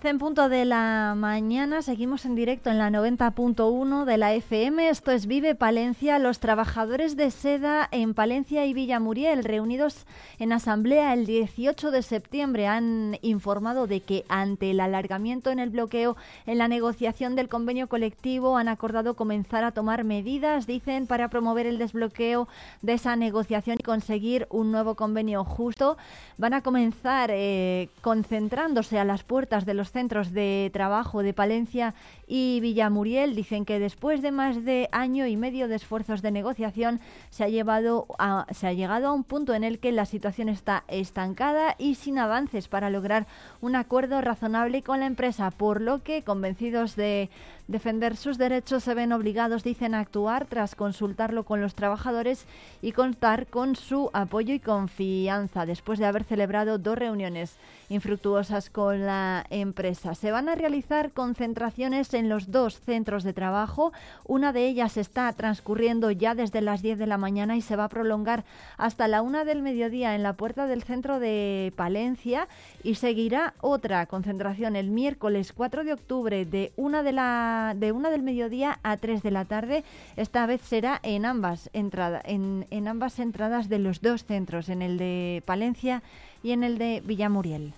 11 0.00 0.08
en 0.08 0.18
punto 0.18 0.48
de 0.48 0.64
la 0.64 1.14
mañana, 1.14 1.82
seguimos 1.82 2.24
en 2.24 2.34
directo 2.34 2.70
en 2.70 2.78
la 2.78 2.88
90.1 2.88 4.06
de 4.06 4.16
la 4.16 4.32
FM. 4.32 4.88
Esto 4.88 5.10
es 5.10 5.26
Vive 5.26 5.54
Palencia. 5.54 6.18
Los 6.18 6.40
trabajadores 6.40 7.18
de 7.18 7.30
seda 7.30 7.86
en 7.90 8.14
Palencia 8.14 8.64
y 8.64 8.72
Villamuriel, 8.72 9.44
reunidos 9.44 10.06
en 10.38 10.54
asamblea 10.54 11.12
el 11.12 11.26
18 11.26 11.90
de 11.90 12.00
septiembre, 12.00 12.66
han 12.66 13.18
informado 13.20 13.86
de 13.86 14.00
que 14.00 14.24
ante 14.30 14.70
el 14.70 14.80
alargamiento 14.80 15.50
en 15.50 15.58
el 15.58 15.68
bloqueo 15.68 16.16
en 16.46 16.56
la 16.56 16.68
negociación 16.68 17.36
del 17.36 17.50
convenio 17.50 17.86
colectivo 17.86 18.56
han 18.56 18.68
acordado 18.68 19.16
comenzar 19.16 19.64
a 19.64 19.72
tomar 19.72 20.04
medidas, 20.04 20.66
dicen, 20.66 21.06
para 21.06 21.28
promover 21.28 21.66
el 21.66 21.76
desbloqueo 21.76 22.48
de 22.80 22.94
esa 22.94 23.16
negociación 23.16 23.76
y 23.78 23.82
conseguir 23.82 24.46
un 24.48 24.72
nuevo 24.72 24.94
convenio 24.94 25.44
justo. 25.44 25.98
Van 26.38 26.54
a 26.54 26.62
comenzar 26.62 27.30
eh, 27.30 27.90
concentrándose 28.00 28.98
a 28.98 29.04
las 29.04 29.24
puertas 29.24 29.66
de 29.66 29.74
los 29.74 29.89
centros 29.90 30.32
de 30.32 30.70
trabajo 30.72 31.22
de 31.22 31.32
Palencia 31.32 31.94
y 32.26 32.60
Villamuriel. 32.60 33.34
Dicen 33.34 33.64
que 33.64 33.78
después 33.78 34.22
de 34.22 34.30
más 34.32 34.64
de 34.64 34.88
año 34.92 35.26
y 35.26 35.36
medio 35.36 35.68
de 35.68 35.76
esfuerzos 35.76 36.22
de 36.22 36.30
negociación 36.30 37.00
se 37.30 37.44
ha, 37.44 37.48
llevado 37.48 38.06
a- 38.18 38.46
se 38.50 38.66
ha 38.66 38.72
llegado 38.72 39.08
a 39.08 39.12
un 39.12 39.24
punto 39.24 39.54
en 39.54 39.64
el 39.64 39.78
que 39.78 39.92
la 39.92 40.04
situación 40.06 40.48
está 40.48 40.84
estancada 40.88 41.74
y 41.78 41.94
sin 41.96 42.18
avances 42.18 42.68
para 42.68 42.90
lograr 42.90 43.26
un 43.60 43.76
acuerdo 43.76 44.20
razonable 44.20 44.82
con 44.82 45.00
la 45.00 45.06
empresa, 45.06 45.50
por 45.50 45.80
lo 45.80 46.02
que 46.02 46.22
convencidos 46.22 46.96
de 46.96 47.30
defender 47.70 48.16
sus 48.16 48.36
derechos 48.36 48.82
se 48.82 48.94
ven 48.94 49.12
obligados, 49.12 49.62
dicen, 49.62 49.94
a 49.94 50.00
actuar 50.00 50.46
tras 50.46 50.74
consultarlo 50.74 51.44
con 51.44 51.60
los 51.60 51.74
trabajadores 51.74 52.44
y 52.82 52.92
contar 52.92 53.46
con 53.46 53.76
su 53.76 54.10
apoyo 54.12 54.52
y 54.52 54.58
confianza 54.58 55.66
después 55.66 55.98
de 55.98 56.06
haber 56.06 56.24
celebrado 56.24 56.78
dos 56.78 56.98
reuniones 56.98 57.56
infructuosas 57.88 58.70
con 58.70 59.06
la 59.06 59.46
empresa. 59.50 60.14
Se 60.14 60.32
van 60.32 60.48
a 60.48 60.54
realizar 60.54 61.12
concentraciones 61.12 62.12
en 62.14 62.28
los 62.28 62.50
dos 62.50 62.80
centros 62.80 63.22
de 63.24 63.32
trabajo. 63.32 63.92
Una 64.26 64.52
de 64.52 64.66
ellas 64.66 64.96
está 64.96 65.32
transcurriendo 65.32 66.10
ya 66.10 66.34
desde 66.34 66.60
las 66.60 66.82
10 66.82 66.98
de 66.98 67.06
la 67.06 67.18
mañana 67.18 67.56
y 67.56 67.62
se 67.62 67.76
va 67.76 67.84
a 67.84 67.88
prolongar 67.88 68.44
hasta 68.78 69.08
la 69.08 69.22
una 69.22 69.44
del 69.44 69.62
mediodía 69.62 70.14
en 70.14 70.22
la 70.22 70.32
puerta 70.32 70.66
del 70.66 70.82
centro 70.82 71.20
de 71.20 71.72
Palencia 71.76 72.48
y 72.82 72.96
seguirá 72.96 73.54
otra 73.60 74.06
concentración 74.06 74.76
el 74.76 74.90
miércoles 74.90 75.52
4 75.52 75.84
de 75.84 75.92
octubre 75.92 76.44
de 76.44 76.72
una 76.76 77.02
de 77.02 77.12
la 77.12 77.59
de 77.74 77.92
una 77.92 78.10
del 78.10 78.22
mediodía 78.22 78.78
a 78.82 78.96
3 78.96 79.22
de 79.22 79.30
la 79.30 79.44
tarde. 79.44 79.84
Esta 80.16 80.46
vez 80.46 80.60
será 80.62 81.00
en 81.02 81.24
ambas 81.24 81.70
entradas 81.72 82.22
en, 82.24 82.66
en 82.70 82.88
ambas 82.88 83.18
entradas 83.18 83.68
de 83.68 83.78
los 83.78 84.00
dos 84.00 84.24
centros, 84.24 84.68
en 84.68 84.82
el 84.82 84.98
de 84.98 85.42
Palencia 85.46 86.02
y 86.42 86.52
en 86.52 86.64
el 86.64 86.78
de 86.78 87.02
Villamuriel. 87.04 87.72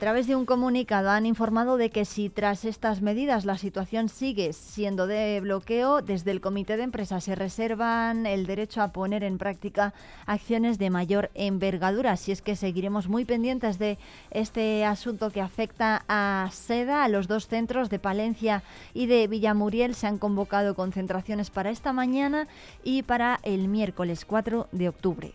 Través 0.00 0.26
de 0.26 0.34
un 0.34 0.46
comunicado 0.46 1.10
han 1.10 1.26
informado 1.26 1.76
de 1.76 1.90
que 1.90 2.06
si 2.06 2.30
tras 2.30 2.64
estas 2.64 3.02
medidas 3.02 3.44
la 3.44 3.58
situación 3.58 4.08
sigue 4.08 4.54
siendo 4.54 5.06
de 5.06 5.38
bloqueo, 5.42 6.00
desde 6.00 6.30
el 6.30 6.40
comité 6.40 6.78
de 6.78 6.84
empresa 6.84 7.20
se 7.20 7.34
reservan 7.34 8.24
el 8.24 8.46
derecho 8.46 8.80
a 8.80 8.92
poner 8.92 9.22
en 9.24 9.36
práctica 9.36 9.92
acciones 10.24 10.78
de 10.78 10.88
mayor 10.88 11.30
envergadura. 11.34 12.12
Así 12.12 12.32
es 12.32 12.40
que 12.40 12.56
seguiremos 12.56 13.08
muy 13.08 13.26
pendientes 13.26 13.78
de 13.78 13.98
este 14.30 14.86
asunto 14.86 15.30
que 15.30 15.42
afecta 15.42 16.02
a 16.08 16.48
SEDA, 16.50 17.04
a 17.04 17.08
los 17.08 17.28
dos 17.28 17.46
centros 17.46 17.90
de 17.90 17.98
Palencia 17.98 18.62
y 18.94 19.04
de 19.04 19.28
Villamuriel. 19.28 19.94
Se 19.94 20.06
han 20.06 20.16
convocado 20.16 20.74
concentraciones 20.74 21.50
para 21.50 21.68
esta 21.68 21.92
mañana 21.92 22.48
y 22.82 23.02
para 23.02 23.38
el 23.42 23.68
miércoles 23.68 24.24
4 24.24 24.68
de 24.72 24.88
octubre. 24.88 25.34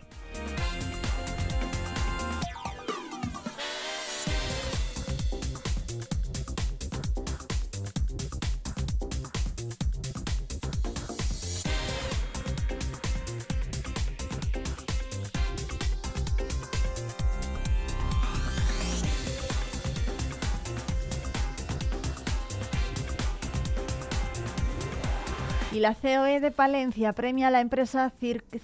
Y 25.76 25.80
la 25.80 25.94
COE 25.94 26.40
de 26.40 26.50
Palencia 26.52 27.12
premia 27.12 27.48
a 27.48 27.50
la 27.50 27.60
empresa 27.60 28.10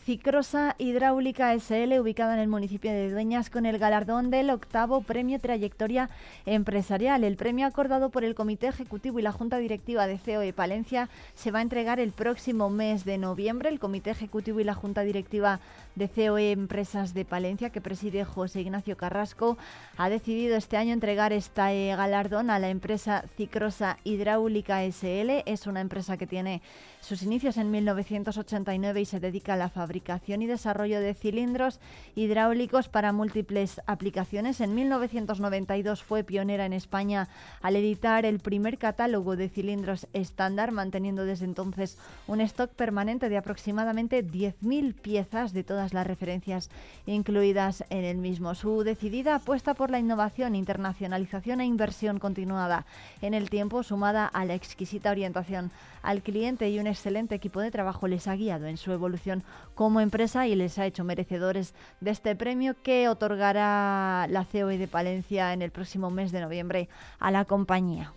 Cicrosa 0.07 0.75
Hidráulica 0.79 1.53
SL, 1.53 2.01
ubicada 2.01 2.33
en 2.33 2.41
el 2.41 2.49
municipio 2.49 2.91
de 2.91 3.11
Dueñas, 3.11 3.51
con 3.51 3.67
el 3.67 3.79
galardón 3.79 4.31
del 4.31 4.49
octavo 4.49 5.03
Premio 5.03 5.39
Trayectoria 5.39 6.09
Empresarial. 6.47 7.23
El 7.23 7.37
premio 7.37 7.67
acordado 7.67 8.09
por 8.09 8.25
el 8.25 8.35
Comité 8.35 8.69
Ejecutivo 8.69 9.19
y 9.19 9.23
la 9.23 9.31
Junta 9.31 9.59
Directiva 9.59 10.07
de 10.07 10.19
COE 10.19 10.55
Palencia 10.55 11.11
se 11.35 11.51
va 11.51 11.59
a 11.59 11.63
entregar 11.63 12.01
el 12.01 12.13
próximo 12.13 12.71
mes 12.71 13.05
de 13.05 13.19
noviembre. 13.19 13.69
El 13.69 13.79
Comité 13.79 14.09
Ejecutivo 14.09 14.61
y 14.61 14.65
la 14.65 14.73
Junta 14.73 15.03
Directiva 15.03 15.61
de 15.95 16.09
COE 16.09 16.53
Empresas 16.53 17.15
de 17.15 17.25
Palencia, 17.25 17.71
que 17.71 17.81
preside 17.81 18.25
José 18.25 18.61
Ignacio 18.61 18.97
Carrasco, 18.97 19.59
ha 19.97 20.09
decidido 20.09 20.57
este 20.57 20.77
año 20.77 20.93
entregar 20.93 21.33
este 21.33 21.95
galardón 21.97 22.51
a 22.51 22.59
la 22.59 22.71
empresa 22.71 23.25
Cicrosa 23.37 23.99
Hidráulica 24.05 24.83
SL. 24.85 25.43
Es 25.47 25.67
una 25.67 25.81
empresa 25.81 26.17
que 26.17 26.27
tiene 26.27 26.63
sus 27.01 27.23
inicios 27.23 27.57
en 27.57 27.71
1989 27.71 29.01
y 29.01 29.05
se 29.05 29.21
dedica 29.21 29.55
a 29.55 29.57
la 29.57 29.69
fabricación 29.69 30.43
y 30.43 30.47
desarrollo 30.47 31.01
de 31.01 31.15
cilindros 31.15 31.81
hidráulicos 32.15 32.89
para 32.89 33.13
múltiples 33.13 33.81
aplicaciones. 33.87 34.61
En 34.61 34.75
1992 34.75 36.03
fue 36.03 36.25
pionera 36.25 36.65
en 36.65 36.73
España 36.73 37.29
al 37.61 37.77
editar 37.77 38.25
el 38.25 38.39
primer 38.39 38.79
catálogo 38.79 39.37
de 39.37 39.49
cilindros 39.49 40.07
estándar, 40.13 40.73
manteniendo 40.73 41.25
desde 41.25 41.45
entonces 41.45 41.99
un 42.27 42.41
stock 42.41 42.71
permanente 42.71 43.29
de 43.29 43.37
aproximadamente 43.37 44.25
10.000 44.25 44.95
piezas 44.95 45.53
de 45.53 45.65
todas 45.83 45.95
las 45.95 46.07
referencias 46.07 46.71
incluidas 47.07 47.85
en 47.91 48.05
el 48.05 48.17
mismo. 48.17 48.55
Su 48.55 48.85
decidida 48.85 49.35
apuesta 49.35 49.75
por 49.75 49.91
la 49.91 49.99
innovación, 49.99 50.55
internacionalización 50.55 51.61
e 51.61 51.65
inversión 51.65 52.21
continuada 52.21 52.87
en 53.21 53.35
el 53.35 53.51
tiempo, 53.51 53.83
sumada 53.83 54.27
a 54.27 54.45
la 54.45 54.55
exquisita 54.55 55.11
orientación 55.11 55.73
al 56.03 56.23
cliente 56.23 56.71
y 56.71 56.79
un 56.79 56.87
excelente 56.87 57.35
equipo 57.35 57.59
de 57.59 57.73
trabajo 57.73 58.07
les 58.07 58.29
ha 58.29 58.37
guiado 58.37 58.67
en 58.67 58.77
su 58.77 58.93
evolución 58.93 59.43
como 59.75 60.01
empresa 60.01 60.47
y 60.47 60.55
les 60.55 60.79
ha 60.79 60.87
hecho 60.87 61.03
merecedores 61.03 61.75
de 62.01 62.13
este 62.13 62.37
premio 62.37 62.77
que 62.81 63.09
otorgará 63.09 64.29
la 64.31 64.45
COE 64.45 64.79
de 64.79 64.87
Palencia 64.87 65.53
en 65.53 65.63
el 65.63 65.73
próximo 65.73 66.11
mes 66.11 66.31
de 66.31 66.43
noviembre 66.43 66.89
a 67.19 67.33
la 67.33 67.45
compañía. 67.45 68.13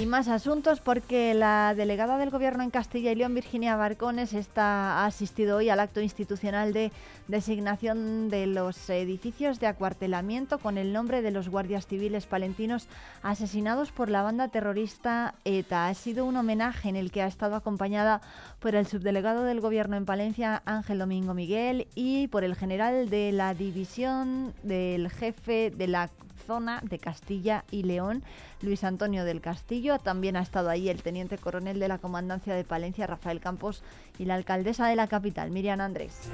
Y 0.00 0.06
más 0.06 0.26
asuntos 0.28 0.80
porque 0.80 1.34
la 1.34 1.74
delegada 1.74 2.16
del 2.16 2.30
Gobierno 2.30 2.62
en 2.62 2.70
Castilla 2.70 3.12
y 3.12 3.14
León, 3.14 3.34
Virginia 3.34 3.76
Barcones, 3.76 4.32
está, 4.32 5.02
ha 5.02 5.06
asistido 5.06 5.58
hoy 5.58 5.68
al 5.68 5.80
acto 5.80 6.00
institucional 6.00 6.72
de 6.72 6.90
designación 7.28 8.30
de 8.30 8.46
los 8.46 8.88
edificios 8.88 9.60
de 9.60 9.66
acuartelamiento 9.66 10.58
con 10.58 10.78
el 10.78 10.94
nombre 10.94 11.20
de 11.20 11.30
los 11.30 11.50
guardias 11.50 11.86
civiles 11.86 12.24
palentinos 12.24 12.88
asesinados 13.22 13.92
por 13.92 14.08
la 14.08 14.22
banda 14.22 14.48
terrorista 14.48 15.34
ETA. 15.44 15.88
Ha 15.88 15.94
sido 15.94 16.24
un 16.24 16.38
homenaje 16.38 16.88
en 16.88 16.96
el 16.96 17.10
que 17.12 17.20
ha 17.20 17.26
estado 17.26 17.54
acompañada 17.54 18.22
por 18.60 18.74
el 18.74 18.86
subdelegado 18.86 19.44
del 19.44 19.60
Gobierno 19.60 19.98
en 19.98 20.06
Palencia, 20.06 20.62
Ángel 20.64 21.00
Domingo 21.00 21.34
Miguel, 21.34 21.86
y 21.94 22.28
por 22.28 22.44
el 22.44 22.56
general 22.56 23.10
de 23.10 23.30
la 23.30 23.52
división 23.52 24.54
del 24.62 25.10
jefe 25.10 25.70
de 25.70 25.86
la 25.86 26.08
zona 26.46 26.80
de 26.82 26.98
Castilla 26.98 27.64
y 27.70 27.84
León, 27.84 28.22
Luis 28.60 28.84
Antonio 28.84 29.24
del 29.24 29.40
Castillo. 29.40 29.98
También 29.98 30.36
ha 30.36 30.42
estado 30.42 30.68
ahí 30.70 30.88
el 30.88 31.02
teniente 31.02 31.38
coronel 31.38 31.80
de 31.80 31.88
la 31.88 31.98
Comandancia 31.98 32.54
de 32.54 32.64
Palencia, 32.64 33.06
Rafael 33.06 33.40
Campos, 33.40 33.82
y 34.18 34.24
la 34.24 34.34
alcaldesa 34.34 34.86
de 34.88 34.96
la 34.96 35.06
capital, 35.06 35.50
Miriam 35.50 35.80
Andrés. 35.80 36.30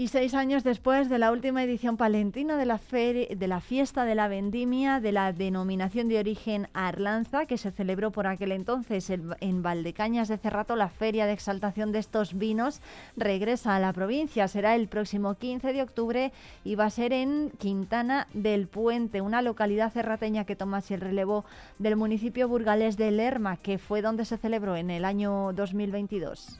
Y 0.00 0.08
seis 0.08 0.32
años 0.32 0.64
después 0.64 1.10
de 1.10 1.18
la 1.18 1.30
última 1.30 1.62
edición 1.62 1.98
palentina 1.98 2.56
de 2.56 2.64
la, 2.64 2.80
de 2.90 3.46
la 3.46 3.60
fiesta 3.60 4.06
de 4.06 4.14
la 4.14 4.28
vendimia 4.28 4.98
de 4.98 5.12
la 5.12 5.34
denominación 5.34 6.08
de 6.08 6.18
origen 6.18 6.68
Arlanza, 6.72 7.44
que 7.44 7.58
se 7.58 7.70
celebró 7.70 8.10
por 8.10 8.26
aquel 8.26 8.52
entonces 8.52 9.10
en, 9.10 9.34
en 9.40 9.62
Valdecañas 9.62 10.28
de 10.28 10.38
Cerrato, 10.38 10.74
la 10.74 10.88
feria 10.88 11.26
de 11.26 11.34
exaltación 11.34 11.92
de 11.92 11.98
estos 11.98 12.38
vinos 12.38 12.80
regresa 13.14 13.76
a 13.76 13.78
la 13.78 13.92
provincia. 13.92 14.48
Será 14.48 14.74
el 14.74 14.88
próximo 14.88 15.34
15 15.34 15.70
de 15.74 15.82
octubre 15.82 16.32
y 16.64 16.76
va 16.76 16.86
a 16.86 16.90
ser 16.90 17.12
en 17.12 17.50
Quintana 17.58 18.26
del 18.32 18.68
Puente, 18.68 19.20
una 19.20 19.42
localidad 19.42 19.92
cerrateña 19.92 20.46
que 20.46 20.56
toma 20.56 20.78
así 20.78 20.94
el 20.94 21.02
relevo 21.02 21.44
del 21.78 21.96
municipio 21.96 22.48
burgalés 22.48 22.96
de 22.96 23.10
Lerma, 23.10 23.58
que 23.58 23.76
fue 23.76 24.00
donde 24.00 24.24
se 24.24 24.38
celebró 24.38 24.76
en 24.76 24.90
el 24.90 25.04
año 25.04 25.52
2022. 25.52 26.56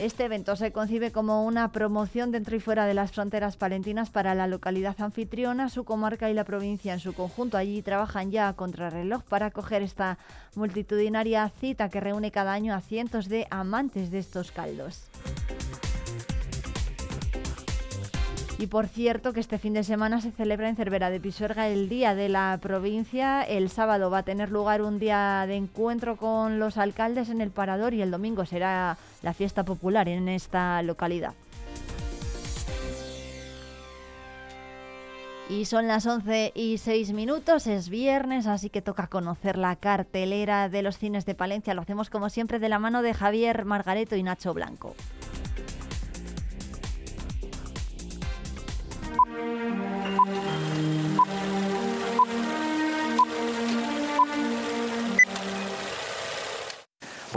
Este 0.00 0.26
evento 0.26 0.56
se 0.56 0.72
concibe 0.72 1.10
como 1.10 1.46
una 1.46 1.72
promoción 1.72 2.30
dentro 2.30 2.54
y 2.54 2.60
fuera 2.60 2.84
de 2.84 2.92
las 2.92 3.12
fronteras 3.12 3.56
palentinas 3.56 4.10
para 4.10 4.34
la 4.34 4.46
localidad 4.46 4.94
anfitriona, 5.00 5.70
su 5.70 5.84
comarca 5.84 6.28
y 6.28 6.34
la 6.34 6.44
provincia 6.44 6.92
en 6.92 7.00
su 7.00 7.14
conjunto. 7.14 7.56
Allí 7.56 7.80
trabajan 7.80 8.30
ya 8.30 8.48
a 8.48 8.52
contrarreloj 8.52 9.22
para 9.22 9.46
acoger 9.46 9.80
esta 9.80 10.18
multitudinaria 10.54 11.50
cita 11.60 11.88
que 11.88 12.00
reúne 12.00 12.30
cada 12.30 12.52
año 12.52 12.74
a 12.74 12.82
cientos 12.82 13.30
de 13.30 13.46
amantes 13.48 14.10
de 14.10 14.18
estos 14.18 14.52
caldos. 14.52 15.08
Y 18.58 18.68
por 18.68 18.88
cierto 18.88 19.34
que 19.34 19.40
este 19.40 19.58
fin 19.58 19.74
de 19.74 19.84
semana 19.84 20.22
se 20.22 20.30
celebra 20.30 20.70
en 20.70 20.76
Cervera 20.76 21.10
de 21.10 21.20
Pisuerga 21.20 21.68
el 21.68 21.90
Día 21.90 22.14
de 22.14 22.30
la 22.30 22.58
Provincia. 22.62 23.42
El 23.42 23.68
sábado 23.68 24.10
va 24.10 24.18
a 24.18 24.22
tener 24.22 24.50
lugar 24.50 24.80
un 24.80 24.98
día 24.98 25.44
de 25.46 25.56
encuentro 25.56 26.16
con 26.16 26.58
los 26.58 26.78
alcaldes 26.78 27.28
en 27.28 27.42
el 27.42 27.50
Parador 27.50 27.92
y 27.92 28.00
el 28.00 28.10
domingo 28.10 28.46
será 28.46 28.96
la 29.22 29.34
fiesta 29.34 29.64
popular 29.64 30.08
en 30.08 30.30
esta 30.30 30.80
localidad. 30.82 31.34
Y 35.50 35.66
son 35.66 35.86
las 35.86 36.06
11 36.06 36.52
y 36.54 36.78
6 36.78 37.12
minutos, 37.12 37.66
es 37.66 37.88
viernes, 37.90 38.46
así 38.46 38.70
que 38.70 38.82
toca 38.82 39.06
conocer 39.06 39.58
la 39.58 39.76
cartelera 39.76 40.68
de 40.70 40.82
los 40.82 40.98
cines 40.98 41.24
de 41.26 41.34
Palencia. 41.34 41.74
Lo 41.74 41.82
hacemos 41.82 42.08
como 42.10 42.30
siempre 42.30 42.58
de 42.58 42.70
la 42.70 42.78
mano 42.78 43.02
de 43.02 43.14
Javier 43.14 43.66
Margareto 43.66 44.16
y 44.16 44.22
Nacho 44.22 44.54
Blanco. 44.54 44.96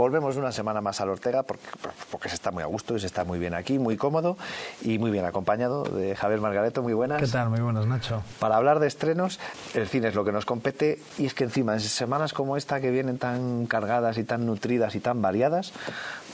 Volvemos 0.00 0.36
una 0.36 0.50
semana 0.50 0.80
más 0.80 0.98
al 1.02 1.10
Ortega 1.10 1.42
porque, 1.42 1.62
porque 2.10 2.30
se 2.30 2.34
está 2.34 2.50
muy 2.50 2.62
a 2.62 2.66
gusto 2.66 2.96
y 2.96 3.00
se 3.00 3.06
está 3.06 3.24
muy 3.24 3.38
bien 3.38 3.52
aquí, 3.52 3.78
muy 3.78 3.98
cómodo 3.98 4.38
y 4.80 4.98
muy 4.98 5.10
bien 5.10 5.26
acompañado 5.26 5.84
de 5.84 6.16
Javier 6.16 6.40
Margareto. 6.40 6.82
Muy 6.82 6.94
buenas. 6.94 7.20
¿Qué 7.20 7.28
tal? 7.28 7.50
Muy 7.50 7.60
buenas, 7.60 7.84
Nacho. 7.84 8.22
Para 8.38 8.56
hablar 8.56 8.80
de 8.80 8.86
estrenos, 8.86 9.38
el 9.74 9.86
cine 9.86 10.08
es 10.08 10.14
lo 10.14 10.24
que 10.24 10.32
nos 10.32 10.46
compete 10.46 11.00
y 11.18 11.26
es 11.26 11.34
que 11.34 11.44
encima 11.44 11.74
en 11.74 11.80
semanas 11.80 12.32
como 12.32 12.56
esta 12.56 12.80
que 12.80 12.90
vienen 12.90 13.18
tan 13.18 13.66
cargadas 13.66 14.16
y 14.16 14.24
tan 14.24 14.46
nutridas 14.46 14.94
y 14.94 15.00
tan 15.00 15.20
variadas, 15.20 15.74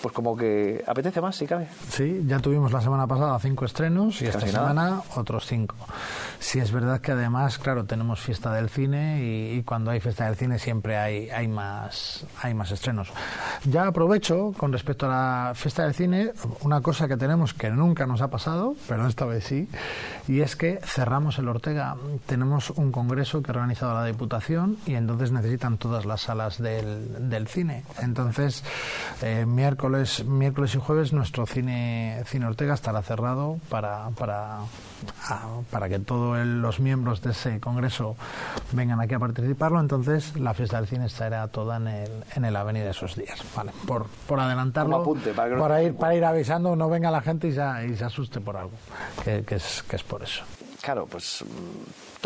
pues 0.02 0.12
como 0.14 0.36
que 0.36 0.82
apetece 0.86 1.20
más 1.20 1.36
si 1.36 1.46
cabe. 1.46 1.68
Sí, 1.88 2.22
ya 2.26 2.38
tuvimos 2.38 2.72
la 2.72 2.80
semana 2.80 3.06
pasada 3.06 3.38
cinco 3.38 3.64
estrenos 3.64 4.20
y 4.22 4.26
esta 4.26 4.40
nada. 4.40 4.50
semana 4.52 5.02
otros 5.16 5.46
cinco. 5.46 5.76
Sí, 6.38 6.58
es 6.58 6.70
verdad 6.72 7.00
que 7.00 7.12
además, 7.12 7.58
claro, 7.58 7.84
tenemos 7.84 8.20
fiesta 8.20 8.52
del 8.52 8.68
cine 8.68 9.22
y, 9.22 9.58
y 9.58 9.62
cuando 9.62 9.90
hay 9.90 10.00
fiesta 10.00 10.26
del 10.26 10.36
cine 10.36 10.58
siempre 10.58 10.96
hay, 10.96 11.30
hay, 11.30 11.48
más, 11.48 12.24
hay 12.42 12.54
más 12.54 12.70
estrenos. 12.70 13.10
Ya 13.64 13.86
aprovecho 13.86 14.52
con 14.56 14.72
respecto 14.72 15.06
a 15.06 15.08
la 15.08 15.52
fiesta 15.54 15.84
del 15.84 15.94
cine 15.94 16.32
una 16.62 16.80
cosa 16.80 17.08
que 17.08 17.16
tenemos 17.16 17.54
que 17.54 17.70
nunca 17.70 18.06
nos 18.06 18.20
ha 18.22 18.28
pasado, 18.28 18.74
pero 18.88 19.06
esta 19.06 19.24
vez 19.24 19.44
sí, 19.44 19.68
y 20.28 20.40
es 20.40 20.56
que 20.56 20.78
cerramos 20.84 21.38
el 21.38 21.48
Ortega. 21.48 21.96
Tenemos 22.26 22.70
un 22.70 22.92
congreso 22.92 23.42
que 23.42 23.50
ha 23.50 23.54
organizado 23.54 23.94
la 23.94 24.04
Diputación 24.04 24.76
y 24.86 24.94
entonces 24.94 25.32
necesitan 25.32 25.78
todas 25.78 26.04
las 26.04 26.22
salas 26.22 26.58
del, 26.58 27.28
del 27.28 27.48
cine. 27.48 27.84
Entonces, 28.00 28.62
eh, 29.22 29.44
miércoles, 29.46 29.85
miércoles 30.24 30.74
y 30.74 30.78
jueves 30.78 31.12
nuestro 31.12 31.46
cine, 31.46 32.22
cine 32.26 32.46
Ortega 32.46 32.74
estará 32.74 33.02
cerrado 33.02 33.58
para, 33.68 34.10
para, 34.18 34.58
para 35.70 35.88
que 35.88 35.98
todos 35.98 36.44
los 36.46 36.80
miembros 36.80 37.22
de 37.22 37.30
ese 37.30 37.60
congreso 37.60 38.16
vengan 38.72 39.00
aquí 39.00 39.14
a 39.14 39.18
participarlo. 39.18 39.80
Entonces, 39.80 40.36
la 40.36 40.54
fiesta 40.54 40.78
del 40.78 40.86
cine 40.88 41.06
estará 41.06 41.46
toda 41.48 41.76
en 41.76 41.88
el, 41.88 42.10
en 42.34 42.44
el 42.44 42.56
Avenida 42.56 42.90
esos 42.90 43.14
días. 43.16 43.40
Vale, 43.54 43.72
por, 43.86 44.06
por 44.26 44.40
adelantarlo, 44.40 44.96
apunte, 44.96 45.32
para 45.32 45.48
que 45.50 45.54
no- 45.56 45.60
para, 45.62 45.82
ir, 45.82 45.94
para 45.96 46.14
ir 46.14 46.24
avisando, 46.24 46.76
no 46.76 46.88
venga 46.88 47.10
la 47.10 47.20
gente 47.22 47.48
y 47.48 47.52
se, 47.52 47.62
y 47.88 47.96
se 47.96 48.04
asuste 48.04 48.40
por 48.40 48.56
algo, 48.56 48.72
que, 49.24 49.42
que 49.44 49.56
es, 49.56 49.82
que 49.88 49.96
es 49.96 50.02
por 50.02 50.22
eso. 50.22 50.42
Claro, 50.82 51.06
pues 51.06 51.44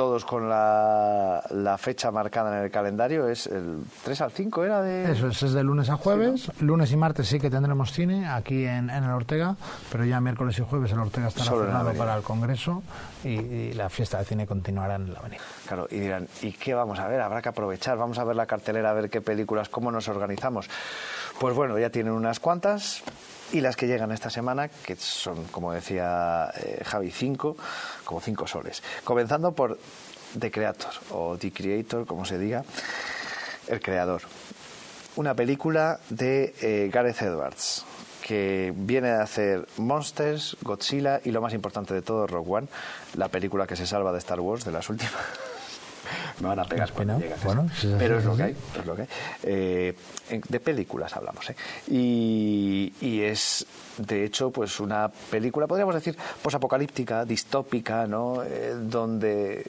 todos 0.01 0.24
con 0.24 0.48
la, 0.48 1.44
la 1.51 1.77
fecha 1.77 2.10
marcada 2.10 2.56
en 2.56 2.64
el 2.64 2.70
calendario 2.70 3.28
es 3.28 3.47
el 3.47 3.81
3 4.02 4.20
al 4.22 4.31
5, 4.31 4.64
¿era 4.64 4.81
de...? 4.81 5.12
Eso 5.12 5.28
es, 5.28 5.43
es 5.43 5.52
de 5.52 5.62
lunes 5.62 5.90
a 5.90 5.97
jueves. 5.97 6.51
Lunes 6.59 6.90
y 6.90 6.97
martes 6.97 7.28
sí 7.28 7.39
que 7.39 7.51
tendremos 7.51 7.93
cine 7.93 8.27
aquí 8.27 8.64
en, 8.64 8.89
en 8.89 9.05
el 9.05 9.10
Ortega, 9.10 9.56
pero 9.93 10.06
ya 10.06 10.18
miércoles 10.18 10.59
y 10.59 10.62
jueves 10.62 10.90
el 10.93 11.01
Ortega 11.01 11.28
estará 11.28 11.51
cerrado 11.51 11.93
para 11.93 12.16
el 12.16 12.22
Congreso 12.22 12.82
y, 13.24 13.28
y 13.28 13.72
la 13.74 13.90
fiesta 13.90 14.16
de 14.16 14.24
cine 14.24 14.47
continuará 14.47 14.94
en 14.94 15.12
la 15.12 15.18
avenida. 15.18 15.43
Claro, 15.66 15.86
y 15.90 16.01
dirán, 16.01 16.27
¿y 16.40 16.52
qué 16.52 16.72
vamos 16.72 16.98
a 16.98 17.06
ver? 17.06 17.20
Habrá 17.20 17.43
que 17.43 17.51
aprovechar, 17.51 17.98
vamos 17.98 18.18
a 18.18 18.24
ver 18.24 18.36
la 18.36 18.47
cartelera, 18.47 18.93
a 18.93 18.94
ver 18.94 19.10
qué 19.10 19.20
películas, 19.20 19.68
cómo 19.68 19.93
nos 19.93 20.09
organizamos. 20.09 20.70
Pues 21.39 21.55
bueno, 21.55 21.78
ya 21.78 21.90
tienen 21.90 22.14
unas 22.14 22.40
cuantas 22.40 23.02
y 23.52 23.60
las 23.60 23.77
que 23.77 23.86
llegan 23.86 24.12
esta 24.12 24.31
semana, 24.31 24.68
que 24.68 24.97
son, 24.97 25.44
como 25.47 25.72
decía 25.72 26.51
eh, 26.56 26.82
Javi, 26.85 27.10
cinco, 27.10 27.56
como 28.11 28.20
cinco 28.20 28.49
soles. 28.49 28.82
Comenzando 29.05 29.53
por 29.53 29.78
The 30.37 30.51
Creator, 30.51 30.91
o 31.11 31.39
The 31.39 31.53
Creator, 31.53 32.07
como 32.07 32.24
se 32.24 32.41
diga, 32.41 32.65
el 33.69 33.81
creador. 33.81 34.23
Una 35.15 35.35
película 35.35 36.01
de 36.09 36.53
eh, 36.61 36.91
Gareth 36.93 37.23
Edwards, 37.23 37.85
que 38.27 38.73
viene 38.74 39.12
de 39.12 39.23
hacer 39.23 39.69
Monsters, 39.77 40.57
Godzilla 40.62 41.20
y 41.24 41.31
lo 41.31 41.41
más 41.41 41.55
importante 41.55 41.95
de 41.95 42.03
todo, 42.03 42.27
Rogue 42.27 42.51
One, 42.51 42.69
la 43.15 43.28
película 43.28 43.69
que 43.69 43.77
se 43.77 43.87
salva 43.87 44.11
de 44.11 44.19
Star 44.19 44.41
Wars, 44.41 44.65
de 44.65 44.73
las 44.73 44.89
últimas. 44.91 45.15
Me 46.41 46.49
van 46.49 46.59
a 46.59 46.65
pegar 46.65 46.93
cuando 46.93 47.19
casa. 47.20 47.45
bueno, 47.45 47.69
Pero 47.99 48.19
es 48.19 48.24
lo 48.24 48.37
que 48.37 48.43
hay, 48.43 48.57
es 48.78 48.87
lo 48.87 48.97
que 48.97 49.03
hay. 49.03 49.09
Eh, 49.43 49.95
de 50.49 50.61
películas 50.61 51.16
hablamos, 51.16 51.49
¿eh? 51.51 51.57
Y, 51.89 52.93
y 53.01 53.23
es, 53.23 53.66
de 53.99 54.24
hecho, 54.24 54.51
pues 54.51 54.81
una 54.81 55.09
película, 55.09 55.66
podríamos 55.66 55.95
decir, 55.95 56.16
posapocalíptica, 56.43 57.24
distópica, 57.24 58.07
¿no? 58.07 58.43
Eh, 58.43 58.74
donde 58.81 59.65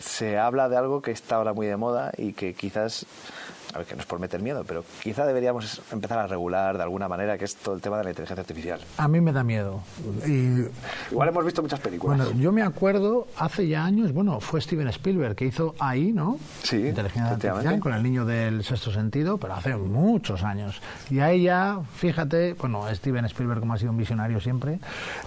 se 0.00 0.38
habla 0.38 0.68
de 0.68 0.76
algo 0.76 1.00
que 1.00 1.10
está 1.12 1.36
ahora 1.36 1.52
muy 1.52 1.66
de 1.66 1.76
moda 1.76 2.12
y 2.16 2.32
que 2.34 2.54
quizás, 2.54 3.06
a 3.74 3.78
ver, 3.78 3.86
que 3.86 3.94
no 3.94 4.00
es 4.00 4.06
por 4.06 4.20
meter 4.20 4.40
miedo, 4.40 4.64
pero 4.66 4.84
quizá 5.02 5.26
deberíamos 5.26 5.82
empezar 5.90 6.18
a 6.18 6.26
regular 6.28 6.76
de 6.76 6.84
alguna 6.84 7.08
manera, 7.08 7.36
que 7.36 7.44
es 7.44 7.56
todo 7.56 7.74
el 7.74 7.80
tema 7.80 7.98
de 7.98 8.04
la 8.04 8.10
inteligencia 8.10 8.40
artificial. 8.40 8.80
A 8.98 9.08
mí 9.08 9.20
me 9.20 9.32
da 9.32 9.42
miedo. 9.42 9.82
Y 10.26 10.66
Igual 11.10 11.28
hemos 11.28 11.44
visto 11.44 11.60
muchas 11.60 11.80
películas. 11.80 12.18
Bueno, 12.18 12.40
yo 12.40 12.52
me 12.52 12.62
acuerdo 12.62 13.26
hace 13.36 13.66
ya 13.66 13.84
años, 13.84 14.12
bueno, 14.12 14.38
fue 14.38 14.60
Steven 14.60 14.86
Spielberg 14.88 15.34
que 15.34 15.46
hizo 15.46 15.74
ahí, 15.80 16.12
¿no? 16.12 16.38
Sí, 16.62 16.86
Inteligencia 16.86 17.32
artificial 17.32 17.80
con 17.80 17.94
el 17.94 18.02
niño 18.02 18.24
del 18.24 18.62
sexto 18.62 18.92
sentido, 18.92 19.38
pero 19.38 19.54
hace 19.54 19.74
muchos 19.76 20.44
años. 20.44 20.80
Y 21.10 21.18
ahí 21.18 21.42
ya, 21.42 21.80
fíjate, 21.96 22.54
bueno, 22.54 22.86
Steven 22.94 23.24
Spielberg 23.24 23.60
como 23.60 23.74
ha 23.74 23.78
sido 23.78 23.90
un 23.90 23.98
visionario 23.98 24.40
siempre, 24.40 24.78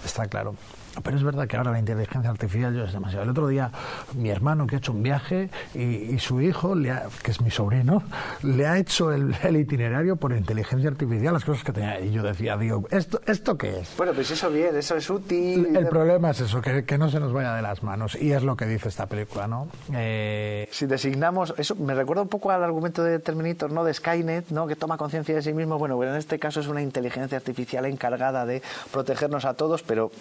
está 0.06 0.28
claro. 0.28 0.56
Pero 1.04 1.18
es 1.18 1.24
verdad 1.24 1.48
que 1.48 1.58
ahora 1.58 1.72
la 1.72 1.80
inteligencia 1.80 2.30
artificial 2.30 2.74
yo 2.76 2.84
es 2.84 2.94
demasiado. 2.94 3.24
El 3.24 3.30
otro 3.30 3.48
día 3.48 3.72
mi 4.16 4.30
hermano 4.30 4.68
que 4.68 4.76
ha 4.76 4.78
hecho 4.80 4.92
un 4.92 5.04
viaje 5.04 5.50
y, 5.74 5.82
y 5.82 6.20
su 6.20 6.42
hijo, 6.42 6.76
le 6.76 6.92
ha- 6.92 7.08
que 7.24 7.32
es 7.32 7.42
mi 7.42 7.52
sobrino, 7.52 8.04
le 8.44 8.68
ha 8.68 8.78
hecho 8.78 9.12
el, 9.12 9.36
el 9.44 9.58
itinerario 9.58 10.16
por 10.16 10.32
inteligencia 10.34 10.90
artificial, 10.90 11.34
las 11.34 11.46
cosas 11.46 11.64
que 11.64 11.72
tenía. 11.74 12.00
Y 12.00 12.12
yo 12.12 12.24
decía, 12.24 12.58
digo, 12.58 12.86
¿esto, 12.92 13.20
¿esto 13.26 13.58
qué 13.58 13.80
es? 13.80 13.94
Bueno, 13.98 14.14
pues 14.14 14.30
eso 14.32 14.50
bien, 14.50 14.76
eso 14.76 14.96
es 14.96 15.10
útil. 15.10 15.76
El 15.76 15.88
problema 15.88 16.32
es 16.32 16.42
eso, 16.42 16.62
que, 16.62 16.86
que 16.86 16.98
no 16.98 17.10
se 17.10 17.20
nos 17.20 17.34
vaya 17.34 17.54
de 17.56 17.62
las 17.62 17.84
manos. 17.84 18.16
Y 18.20 18.32
es 18.32 18.44
lo 18.44 18.56
que 18.56 18.66
dice 18.66 18.90
esta 18.90 19.06
película, 19.08 19.48
¿no? 19.48 19.68
Eh, 19.94 20.68
Si 20.72 20.86
designamos, 20.86 21.54
eso 21.58 21.76
me 21.76 21.94
recuerda 21.94 22.22
un 22.22 22.30
poco 22.30 22.52
al 22.52 22.64
argumento 22.64 23.04
de 23.04 23.20
Terminator, 23.20 23.72
¿no? 23.72 23.84
De 23.84 23.94
Skynet, 23.94 24.50
¿no? 24.50 24.68
Que 24.68 24.76
toma 24.76 24.98
conciencia 24.98 25.36
de 25.36 25.42
sí 25.42 25.54
mismo. 25.54 25.78
Bueno, 25.78 25.96
bueno, 25.96 26.12
en 26.14 26.18
este 26.20 26.40
caso 26.40 26.60
es 26.60 26.68
una 26.68 26.82
inteligencia 26.82 27.38
artificial 27.38 27.86
encargada 27.86 28.46
de 28.46 28.62
protegernos 28.92 29.46
a 29.46 29.54
todos, 29.54 29.84
pero 29.84 30.12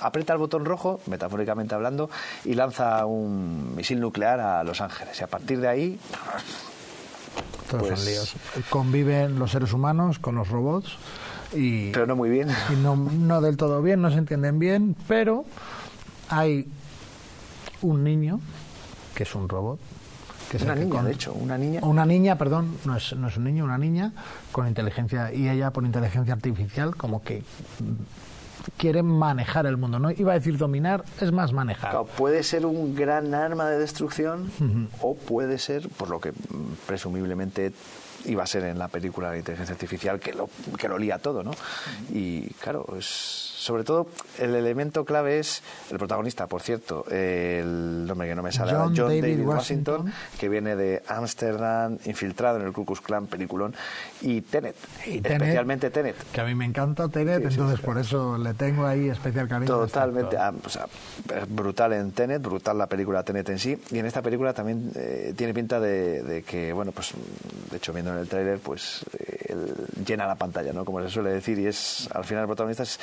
aprieta 0.00 0.32
el 0.32 0.38
botón 0.38 0.64
rojo, 0.64 1.00
metafóricamente 1.06 1.74
hablando, 1.74 2.10
y 2.44 2.54
lanza 2.54 3.04
un 3.06 3.74
misil 3.76 4.00
nuclear 4.00 4.40
a 4.40 4.64
Los 4.64 4.80
Ángeles. 4.80 5.20
Y 5.20 5.24
a 5.24 5.26
partir 5.26 5.60
de 5.60 5.68
ahí, 5.68 5.98
todos 7.70 7.88
Pues- 7.88 8.00
son 8.00 8.08
líos. 8.08 8.34
Conviven 8.70 9.38
los 9.38 9.50
seres 9.50 9.72
humanos 9.72 10.18
con 10.18 10.34
los 10.36 10.48
robots 10.48 10.96
y... 11.54 11.90
Pero 11.92 12.06
no 12.06 12.16
muy 12.16 12.30
bien. 12.30 12.48
Y 12.72 12.76
no, 12.76 12.96
no 12.96 13.40
del 13.40 13.56
todo 13.56 13.82
bien, 13.82 14.00
no 14.02 14.10
se 14.10 14.18
entienden 14.18 14.58
bien, 14.58 14.96
pero 15.08 15.44
hay 16.28 16.68
un 17.82 18.04
niño 18.04 18.40
que 19.14 19.22
es 19.24 19.34
un 19.34 19.48
robot. 19.48 19.78
Que 20.50 20.58
es 20.58 20.62
Una 20.62 20.76
niña, 20.76 20.90
con- 20.94 21.04
de 21.06 21.12
hecho, 21.12 21.32
una 21.32 21.58
niña. 21.58 21.80
Una 21.82 22.06
niña, 22.06 22.38
perdón, 22.38 22.76
no 22.84 22.96
es, 22.96 23.12
no 23.16 23.26
es 23.26 23.36
un 23.36 23.42
niño, 23.44 23.64
una 23.64 23.78
niña 23.78 24.12
con 24.52 24.68
inteligencia, 24.68 25.32
y 25.32 25.48
ella 25.48 25.72
por 25.72 25.84
inteligencia 25.84 26.34
artificial 26.34 26.94
como 26.94 27.20
que 27.24 27.42
mm, 28.66 28.78
quiere 28.78 29.02
manejar 29.02 29.66
el 29.66 29.76
mundo. 29.76 29.98
No 29.98 30.10
iba 30.10 30.32
a 30.32 30.34
decir 30.34 30.58
dominar, 30.58 31.04
es 31.20 31.32
más 31.32 31.52
manejar. 31.52 31.90
claro, 31.90 32.06
puede 32.06 32.42
ser 32.42 32.66
un 32.66 32.94
gran 32.94 33.34
arma 33.34 33.68
de 33.68 33.78
destrucción 33.78 34.50
o 35.00 35.14
puede 35.14 35.58
ser, 35.58 35.88
por 35.88 36.08
lo 36.10 36.20
que 36.20 36.32
presumiblemente 36.86 37.72
iba 38.24 38.42
a 38.42 38.46
ser 38.46 38.64
en 38.64 38.78
la 38.78 38.88
película 38.88 39.30
de 39.30 39.38
inteligencia 39.38 39.72
artificial, 39.72 40.18
que 40.18 40.32
lo, 40.32 40.48
que 40.78 40.88
lo 40.88 40.98
lía 40.98 41.18
todo, 41.18 41.42
¿no? 41.42 41.52
Y 42.12 42.42
claro, 42.54 42.86
es 42.98 43.55
Sobre 43.56 43.84
todo, 43.84 44.06
el 44.38 44.54
elemento 44.54 45.04
clave 45.06 45.38
es 45.38 45.62
el 45.90 45.96
protagonista, 45.98 46.46
por 46.46 46.60
cierto, 46.60 47.06
el 47.10 48.06
nombre 48.06 48.28
que 48.28 48.34
no 48.34 48.42
me 48.42 48.52
sale, 48.52 48.72
John 48.74 48.94
David 48.94 49.40
Washington, 49.46 49.94
Washington. 50.06 50.12
que 50.38 50.48
viene 50.50 50.76
de 50.76 51.02
Ámsterdam, 51.08 51.98
infiltrado 52.04 52.60
en 52.60 52.66
el 52.66 52.72
Ku 52.72 52.84
Klux 52.84 53.00
Klan, 53.00 53.26
peliculón, 53.26 53.74
y 54.20 54.42
Tenet, 54.42 54.76
Y 55.06 55.16
especialmente 55.26 55.88
Tenet. 55.90 56.16
Que 56.32 56.42
a 56.42 56.44
mí 56.44 56.54
me 56.54 56.66
encanta 56.66 57.08
Tenet, 57.08 57.38
Sí, 57.48 57.54
entonces 57.54 57.78
sí. 57.80 57.86
por 57.86 57.96
eso 57.96 58.36
le 58.36 58.52
tengo 58.52 58.84
ahí 58.86 59.08
especial 59.08 59.48
cariño. 59.48 59.84
este 59.84 59.92
Totalmente, 59.94 60.36
ah, 60.36 60.52
o 60.62 60.68
sea, 60.68 60.86
es 61.34 61.48
brutal 61.48 61.94
en 61.94 62.12
Tenet, 62.12 62.42
brutal 62.42 62.76
la 62.76 62.86
película 62.88 63.22
Tenet 63.22 63.48
en 63.48 63.58
sí, 63.58 63.78
y 63.90 63.98
en 63.98 64.04
esta 64.04 64.20
película 64.20 64.52
también 64.52 64.92
eh, 64.94 65.32
tiene 65.34 65.54
pinta 65.54 65.80
de, 65.80 66.22
de 66.22 66.42
que, 66.42 66.74
bueno, 66.74 66.92
pues 66.92 67.12
de 67.70 67.76
hecho 67.78 67.92
viendo 67.94 68.12
en 68.12 68.18
el 68.18 68.28
tráiler, 68.28 68.58
pues 68.58 69.02
eh, 69.18 69.46
él 69.48 69.74
llena 70.06 70.26
la 70.26 70.34
pantalla, 70.34 70.74
¿no? 70.74 70.84
Como 70.84 71.00
se 71.00 71.08
suele 71.08 71.30
decir, 71.30 71.58
y 71.58 71.66
es, 71.66 72.08
al 72.12 72.24
final 72.24 72.42
el 72.42 72.48
protagonista 72.48 72.82
es 72.82 73.00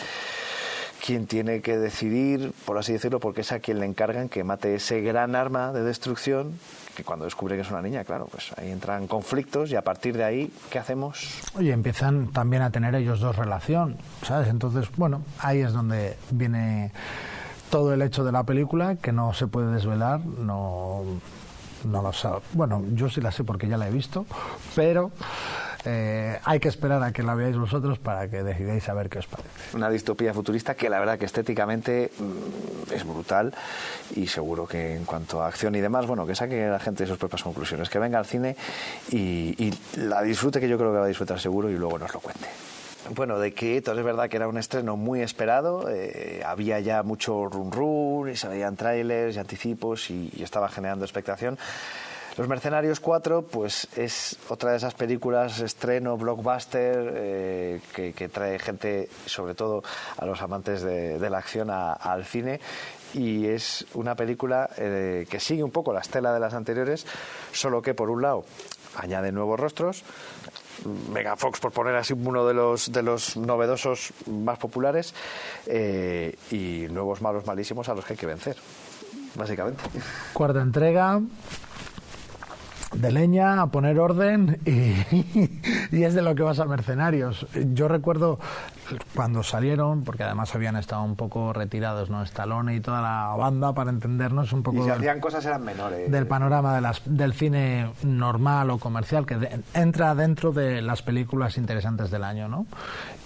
quien 1.06 1.28
tiene 1.28 1.60
que 1.60 1.78
decidir, 1.78 2.54
por 2.66 2.78
así 2.78 2.94
decirlo, 2.94 3.20
porque 3.20 3.42
es 3.42 3.52
a 3.52 3.60
quien 3.60 3.82
le 3.82 3.86
encargan 3.86 4.30
que 4.30 4.46
mate 4.46 4.76
ese 4.76 5.02
gran 5.02 5.36
arma 5.36 5.74
de 5.74 5.84
destrucción, 5.84 6.54
que 6.96 7.04
cuando 7.04 7.26
descubre 7.26 7.56
que 7.58 7.62
es 7.64 7.70
una 7.70 7.82
niña, 7.82 8.06
claro, 8.06 8.30
pues 8.32 8.54
ahí 8.58 8.72
entran 8.72 9.08
conflictos 9.08 9.70
y 9.72 9.76
a 9.76 9.82
partir 9.82 10.16
de 10.16 10.24
ahí, 10.24 10.54
¿qué 10.70 10.80
hacemos? 10.80 11.42
Oye, 11.58 11.74
empiezan 11.74 12.32
también 12.32 12.62
a 12.62 12.70
tener 12.70 12.96
ellos 12.96 13.20
dos 13.20 13.36
relación, 13.36 13.98
¿sabes? 14.22 14.48
Entonces, 14.48 14.88
bueno, 14.96 15.24
ahí 15.40 15.60
es 15.60 15.74
donde 15.74 16.16
viene 16.32 16.94
todo 17.70 17.94
el 17.94 18.02
hecho 18.02 18.24
de 18.24 18.32
la 18.32 18.44
película, 18.44 18.96
que 18.96 19.12
no 19.12 19.34
se 19.34 19.48
puede 19.48 19.74
desvelar, 19.74 20.22
no, 20.22 21.04
no 21.84 22.02
lo 22.02 22.14
sé. 22.14 22.30
Bueno, 22.54 22.82
yo 22.94 23.10
sí 23.10 23.20
la 23.20 23.34
sé 23.34 23.44
porque 23.44 23.68
ya 23.68 23.76
la 23.76 23.90
he 23.90 23.92
visto, 23.92 24.26
pero 24.74 25.12
eh, 25.86 26.40
hay 26.44 26.60
que 26.60 26.68
esperar 26.70 27.04
a 27.04 27.12
que 27.12 27.24
la 27.24 27.36
veáis 27.36 27.58
vosotros 27.58 28.00
para 28.00 28.28
que 28.30 28.44
decidáis 28.44 28.88
a 28.90 28.94
ver 28.94 29.10
qué 29.10 29.20
os 29.20 29.28
parece. 29.28 29.50
una 29.76 29.90
distopía 29.90 30.34
futurista 30.34 30.76
que 30.76 30.90
la 30.90 31.00
verdad 31.00 31.18
que 31.18 31.26
estéticamente 31.26 32.12
mm, 32.18 32.94
es 32.94 33.06
brutal 33.06 33.54
y 34.16 34.28
seguro 34.28 34.68
que 34.68 34.96
en 34.96 35.06
cuanto 35.06 35.42
a 35.42 35.48
acción 35.48 35.76
y 35.76 35.82
demás, 35.82 36.06
bueno, 36.08 36.26
que 36.26 36.36
saque 36.36 36.68
la 36.68 36.80
gente 36.80 37.06
sus 37.06 37.18
propias 37.18 37.44
conclusiones, 37.44 37.90
que 37.90 38.00
venga 38.00 38.20
al 38.20 38.26
cine 38.26 38.56
y, 39.12 39.56
y 39.58 39.74
la 39.98 40.22
disfrute, 40.22 40.60
que 40.60 40.70
yo 40.70 40.78
creo 40.78 40.92
que 40.92 41.00
va 41.00 41.06
a 41.06 41.08
disfrutar 41.08 41.40
seguro 41.40 41.70
y 41.70 41.76
luego 41.76 42.00
nos 42.00 42.14
lo 42.14 42.20
cuente. 42.20 42.48
Bueno, 43.16 43.38
de 43.38 43.54
Quietos 43.54 43.98
es 43.98 44.04
verdad 44.06 44.30
que 44.30 44.38
era 44.38 44.48
un 44.48 44.58
estreno 44.58 44.96
muy 44.96 45.22
esperado, 45.22 45.90
eh, 45.90 46.42
había 46.46 46.80
ya 46.80 47.04
mucho 47.04 47.48
run 47.50 47.70
run 47.70 48.30
y 48.30 48.38
se 48.38 48.48
veían 48.48 48.78
trailers 48.78 49.36
y 49.36 49.40
anticipos 49.40 50.10
y, 50.10 50.32
y 50.34 50.42
estaba 50.44 50.70
generando 50.70 51.04
expectación. 51.04 51.58
Los 52.36 52.48
Mercenarios 52.48 53.00
4, 53.00 53.44
pues 53.44 53.88
es 53.96 54.38
otra 54.50 54.72
de 54.72 54.78
esas 54.78 54.96
películas 54.96 55.60
estreno, 55.60 56.18
blockbuster, 56.18 57.14
eh, 57.16 57.82
que, 57.94 58.30
trae 58.30 58.58
gente, 58.58 59.08
sobre 59.28 59.54
todo 59.54 59.84
a 60.18 60.26
los 60.26 60.42
amantes 60.42 60.82
de, 60.82 61.30
la 61.30 61.38
acción, 61.38 61.70
al 61.70 62.26
cine. 62.26 62.60
Y 63.14 63.46
es 63.46 63.86
una 63.94 64.16
película 64.16 64.68
eh, 64.78 65.28
que 65.30 65.40
sigue 65.40 65.64
un 65.64 65.70
poco 65.70 65.94
la 65.94 66.00
estela 66.00 66.34
de 66.34 66.40
las 66.40 66.56
anteriores, 66.56 67.06
solo 67.52 67.84
que 67.84 67.94
por 67.94 68.10
un 68.10 68.24
lado 68.24 68.46
añade 68.96 69.32
nuevos 69.32 69.60
rostros. 69.60 70.04
Mega 71.14 71.36
Fox, 71.36 71.60
por 71.60 71.72
poner 71.72 71.96
así 71.96 72.14
uno 72.14 72.48
de 72.48 72.56
los, 72.56 72.92
de 72.92 73.04
los 73.04 73.38
novedosos 73.38 74.12
más 74.26 74.58
populares, 74.58 75.14
eh, 75.68 76.36
y 76.50 76.88
nuevos 76.90 77.22
malos 77.22 77.46
malísimos 77.46 77.90
a 77.90 77.94
los 77.94 78.04
que 78.04 78.14
hay 78.14 78.18
que 78.18 78.26
vencer, 78.26 78.58
básicamente. 79.36 79.84
Cuarta 80.34 80.62
entrega 80.62 81.22
de 82.96 83.12
leña 83.12 83.62
a 83.62 83.68
poner 83.68 84.00
orden 84.00 84.60
y, 84.66 84.94
y 85.96 86.04
es 86.04 86.14
de 86.14 86.22
lo 86.22 86.36
que 86.36 86.44
vas 86.44 86.60
a 86.60 86.66
mercenarios. 86.66 87.46
Yo 87.74 87.88
recuerdo 87.88 88.40
cuando 89.16 89.44
salieron, 89.44 90.04
porque 90.04 90.24
además 90.24 90.54
habían 90.56 90.76
estado 90.76 91.04
un 91.04 91.16
poco 91.16 91.54
retirados, 91.54 92.10
¿no? 92.10 92.22
Stallone 92.24 92.76
y 92.76 92.80
toda 92.82 93.02
la 93.02 93.36
banda, 93.38 93.74
para 93.74 93.90
entendernos 93.90 94.54
un 94.54 94.60
Y 94.60 94.64
poco 94.64 94.84
si 94.84 94.90
del, 94.90 95.00
hacían 95.00 95.20
cosas 95.20 95.46
eran 95.46 95.64
menores. 95.64 96.12
del 96.12 96.28
panorama 96.28 96.76
de 96.76 96.82
las, 96.82 97.02
del 97.06 97.34
cine 97.34 97.92
normal 98.04 98.70
o 98.70 98.78
comercial 98.78 99.26
que 99.26 99.38
de- 99.38 99.60
entra 99.74 100.14
dentro 100.16 100.52
de 100.52 100.82
las 100.82 101.02
películas 101.02 101.58
interesantes 101.58 102.12
del 102.12 102.24
año, 102.24 102.48
¿no? 102.48 102.66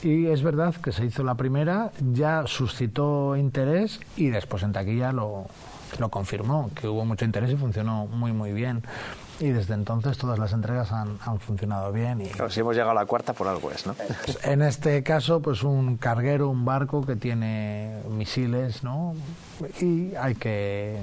Y 0.04 0.28
es 0.28 0.44
verdad 0.44 0.76
que 0.76 0.92
se 0.92 1.06
hizo 1.06 1.24
la 1.24 1.36
primera, 1.36 1.92
ya 2.14 2.44
suscitó 2.46 3.36
interés 3.36 4.00
y 4.16 4.28
después 4.30 4.64
en 4.64 4.72
taquilla 4.74 5.12
lo, 5.12 5.48
lo 6.00 6.10
confirmó, 6.10 6.70
que 6.76 6.88
hubo 6.88 7.04
mucho 7.04 7.26
interés 7.26 7.52
y 7.52 7.56
funcionó 7.56 8.06
muy, 8.06 8.32
muy 8.32 8.54
bien. 8.54 8.84
Y 9.40 9.50
desde 9.50 9.74
entonces 9.76 10.18
todas 10.18 10.40
las 10.40 10.54
entregas 10.54 10.92
han, 10.92 11.18
han 11.26 11.40
funcionado 11.40 11.92
bien. 11.92 12.22
Y 12.22 12.26
Claro, 12.26 12.50
si 12.50 12.60
hemos 12.62 12.76
llegado 12.76 12.92
a 12.92 12.96
la 12.96 13.06
cuarta, 13.06 13.34
por 13.34 13.48
algo 13.48 13.72
es, 13.72 13.86
¿no? 13.86 13.96
en 14.44 14.62
este 14.62 15.04
caso, 15.04 15.42
pues 15.42 15.64
un 15.64 15.98
carguero, 15.98 16.50
un 16.50 16.66
barco 16.66 17.06
que 17.06 17.16
tiene 17.16 18.02
misiles, 18.10 18.84
¿no? 18.84 19.14
Y 19.80 20.16
hay 20.16 20.36
que 20.36 20.98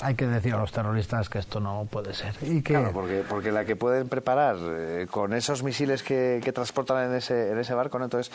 hay 0.00 0.14
que 0.14 0.26
decir 0.26 0.54
a 0.54 0.58
los 0.58 0.70
terroristas 0.70 1.28
que 1.28 1.38
esto 1.38 1.60
no 1.60 1.88
puede 1.90 2.14
ser. 2.14 2.36
Y 2.42 2.62
que 2.62 2.74
Claro, 2.74 2.92
porque, 2.92 3.24
porque 3.28 3.50
la 3.50 3.64
que 3.64 3.74
pueden 3.74 4.08
preparar 4.08 4.56
eh, 4.60 5.06
con 5.10 5.32
esos 5.32 5.62
misiles 5.62 6.02
que, 6.02 6.40
que 6.42 6.52
transportan 6.52 7.10
en 7.10 7.16
ese, 7.16 7.50
en 7.50 7.58
ese 7.58 7.74
barco, 7.74 7.98
¿no? 7.98 8.04
Entonces, 8.04 8.32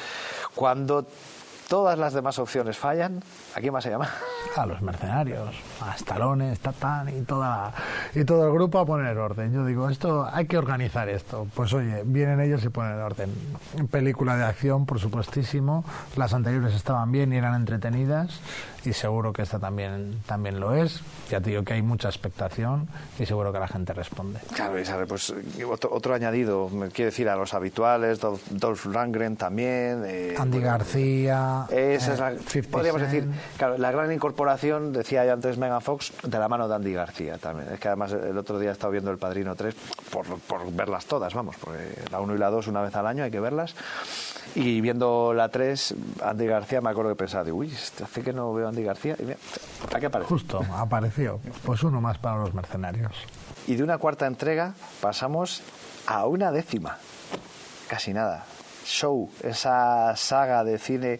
cuando 0.56 1.08
todas 1.74 1.98
las 1.98 2.14
demás 2.14 2.38
opciones 2.38 2.78
fallan, 2.78 3.20
¿a 3.56 3.60
quién 3.60 3.74
más 3.74 3.84
se 3.84 3.90
llama? 3.90 4.08
a 4.56 4.66
los 4.68 4.80
mercenarios, 4.84 5.56
a 5.82 5.96
Stallone, 5.96 6.56
Tatán 6.58 7.10
y 7.10 7.22
toda 7.22 7.74
y 8.14 8.24
todo 8.26 8.46
el 8.46 8.54
grupo 8.54 8.78
a 8.78 8.86
poner 8.86 9.18
orden. 9.18 9.52
Yo 9.52 9.66
digo, 9.66 9.90
esto 9.90 10.30
hay 10.32 10.46
que 10.46 10.56
organizar 10.56 11.10
esto. 11.10 11.48
Pues 11.56 11.74
oye, 11.74 12.04
vienen 12.06 12.40
ellos 12.42 12.64
y 12.64 12.70
ponen 12.70 13.02
orden. 13.02 13.34
Película 13.90 14.38
de 14.38 14.44
acción, 14.44 14.86
por 14.86 15.00
supuestísimo. 15.00 15.84
Las 16.16 16.36
anteriores 16.36 16.76
estaban 16.76 17.12
bien 17.12 17.34
y 17.34 17.38
eran 17.38 17.56
entretenidas 17.56 18.40
y 18.86 18.94
seguro 18.94 19.32
que 19.34 19.42
esta 19.44 19.60
también 19.60 20.20
también 20.26 20.60
lo 20.60 20.74
es. 20.76 21.02
Ya 21.30 21.40
te 21.42 21.50
digo 21.52 21.64
que 21.64 21.74
hay 21.74 21.82
mucha 21.82 22.10
expectación 22.10 22.88
y 23.20 23.26
seguro 23.26 23.52
que 23.54 23.60
la 23.60 23.68
gente 23.68 23.94
responde. 23.94 24.40
Claro, 24.54 24.80
y 24.80 24.86
sabe, 24.86 25.06
pues 25.06 25.30
eh, 25.58 25.64
otro, 25.64 25.90
otro 25.94 26.14
añadido, 26.14 26.70
me 26.70 26.90
quiere 26.90 27.12
decir 27.12 27.30
a 27.30 27.36
los 27.36 27.54
habituales, 27.54 28.20
Dolph, 28.20 28.42
Dolph 28.50 28.86
Lundgren 28.86 29.38
también. 29.38 30.04
eh, 30.06 30.36
Andy 30.38 30.58
bueno, 30.60 30.72
García, 30.74 31.66
Esa 31.70 32.14
es 32.14 32.20
la, 32.20 32.32
eh, 32.34 32.38
50 32.40 32.70
podríamos 32.72 33.02
Cent. 33.02 33.14
decir, 33.14 33.30
claro, 33.58 33.78
la 33.78 33.92
gran 33.92 34.12
incorporación, 34.12 34.92
decía 34.94 35.26
yo 35.26 35.34
antes 35.34 35.58
Megan 35.58 35.82
Fox, 35.82 36.12
de 36.24 36.38
la 36.40 36.48
mano 36.50 36.68
de 36.68 36.76
Andy 36.76 36.94
García 36.94 37.38
también. 37.38 37.70
Es 37.74 37.80
que 37.80 37.88
además 37.88 38.12
el 38.12 38.38
otro 38.38 38.60
día 38.60 38.70
he 38.70 38.74
estado 38.74 38.92
viendo 38.92 39.12
El 39.12 39.18
Padrino 39.18 39.56
3 39.56 39.74
por, 40.12 40.26
por 40.40 40.72
verlas 40.74 41.06
todas, 41.06 41.34
vamos, 41.34 41.56
porque 41.60 41.80
la 42.12 42.20
1 42.20 42.36
y 42.36 42.38
la 42.38 42.50
2 42.50 42.68
una 42.68 42.82
vez 42.82 42.96
al 42.96 43.08
año 43.08 43.24
hay 43.24 43.32
que 43.32 43.40
verlas. 43.40 43.76
Y 44.56 44.82
viendo 44.82 45.34
la 45.34 45.50
3, 45.50 45.96
Andy 46.24 46.46
García 46.46 46.80
me 46.80 46.92
acuerdo 46.92 47.12
que 47.12 47.16
pensaba, 47.16 47.52
uy, 47.52 47.72
este 47.72 48.04
hace 48.04 48.22
que 48.22 48.34
no 48.34 48.54
veo 48.54 48.68
a 48.68 48.70
Andy 48.70 48.84
García. 48.84 49.16
Y 49.20 49.24
mira, 49.24 49.38
aquí 49.94 50.06
aparece. 50.06 50.30
Justo, 50.30 50.62
apareció. 50.76 51.40
Pues 51.66 51.82
uno 51.84 52.02
más 52.02 52.20
para 52.20 52.38
los 52.38 52.54
mercenarios. 52.54 53.14
Y 53.66 53.76
de 53.76 53.84
una 53.84 53.98
cuarta 53.98 54.28
entrega 54.28 54.74
pasamos 55.02 55.64
a 56.06 56.28
una 56.28 56.52
décima. 56.52 56.98
Casi 57.88 58.14
nada. 58.14 58.46
Show, 58.86 59.30
esa 59.42 60.16
saga 60.16 60.64
de 60.64 60.78
cine, 60.78 61.20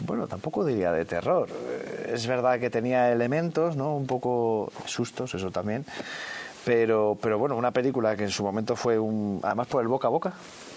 bueno, 0.00 0.26
tampoco 0.26 0.64
diría 0.64 0.90
de 0.90 1.04
terror. 1.04 1.48
Es 2.06 2.26
verdad 2.26 2.58
que 2.58 2.70
tenía 2.70 3.12
elementos, 3.12 3.76
¿no? 3.76 3.94
Un 3.94 4.06
poco 4.06 4.72
sustos, 4.86 5.34
eso 5.34 5.50
también. 5.50 5.84
Pero, 6.66 7.16
pero 7.22 7.38
bueno, 7.38 7.54
una 7.54 7.70
película 7.70 8.16
que 8.16 8.24
en 8.24 8.30
su 8.30 8.42
momento 8.42 8.74
fue 8.74 8.98
un. 8.98 9.38
Además 9.44 9.68
por 9.68 9.82
el 9.82 9.86
boca 9.86 10.08
a 10.08 10.10
boca. 10.10 10.32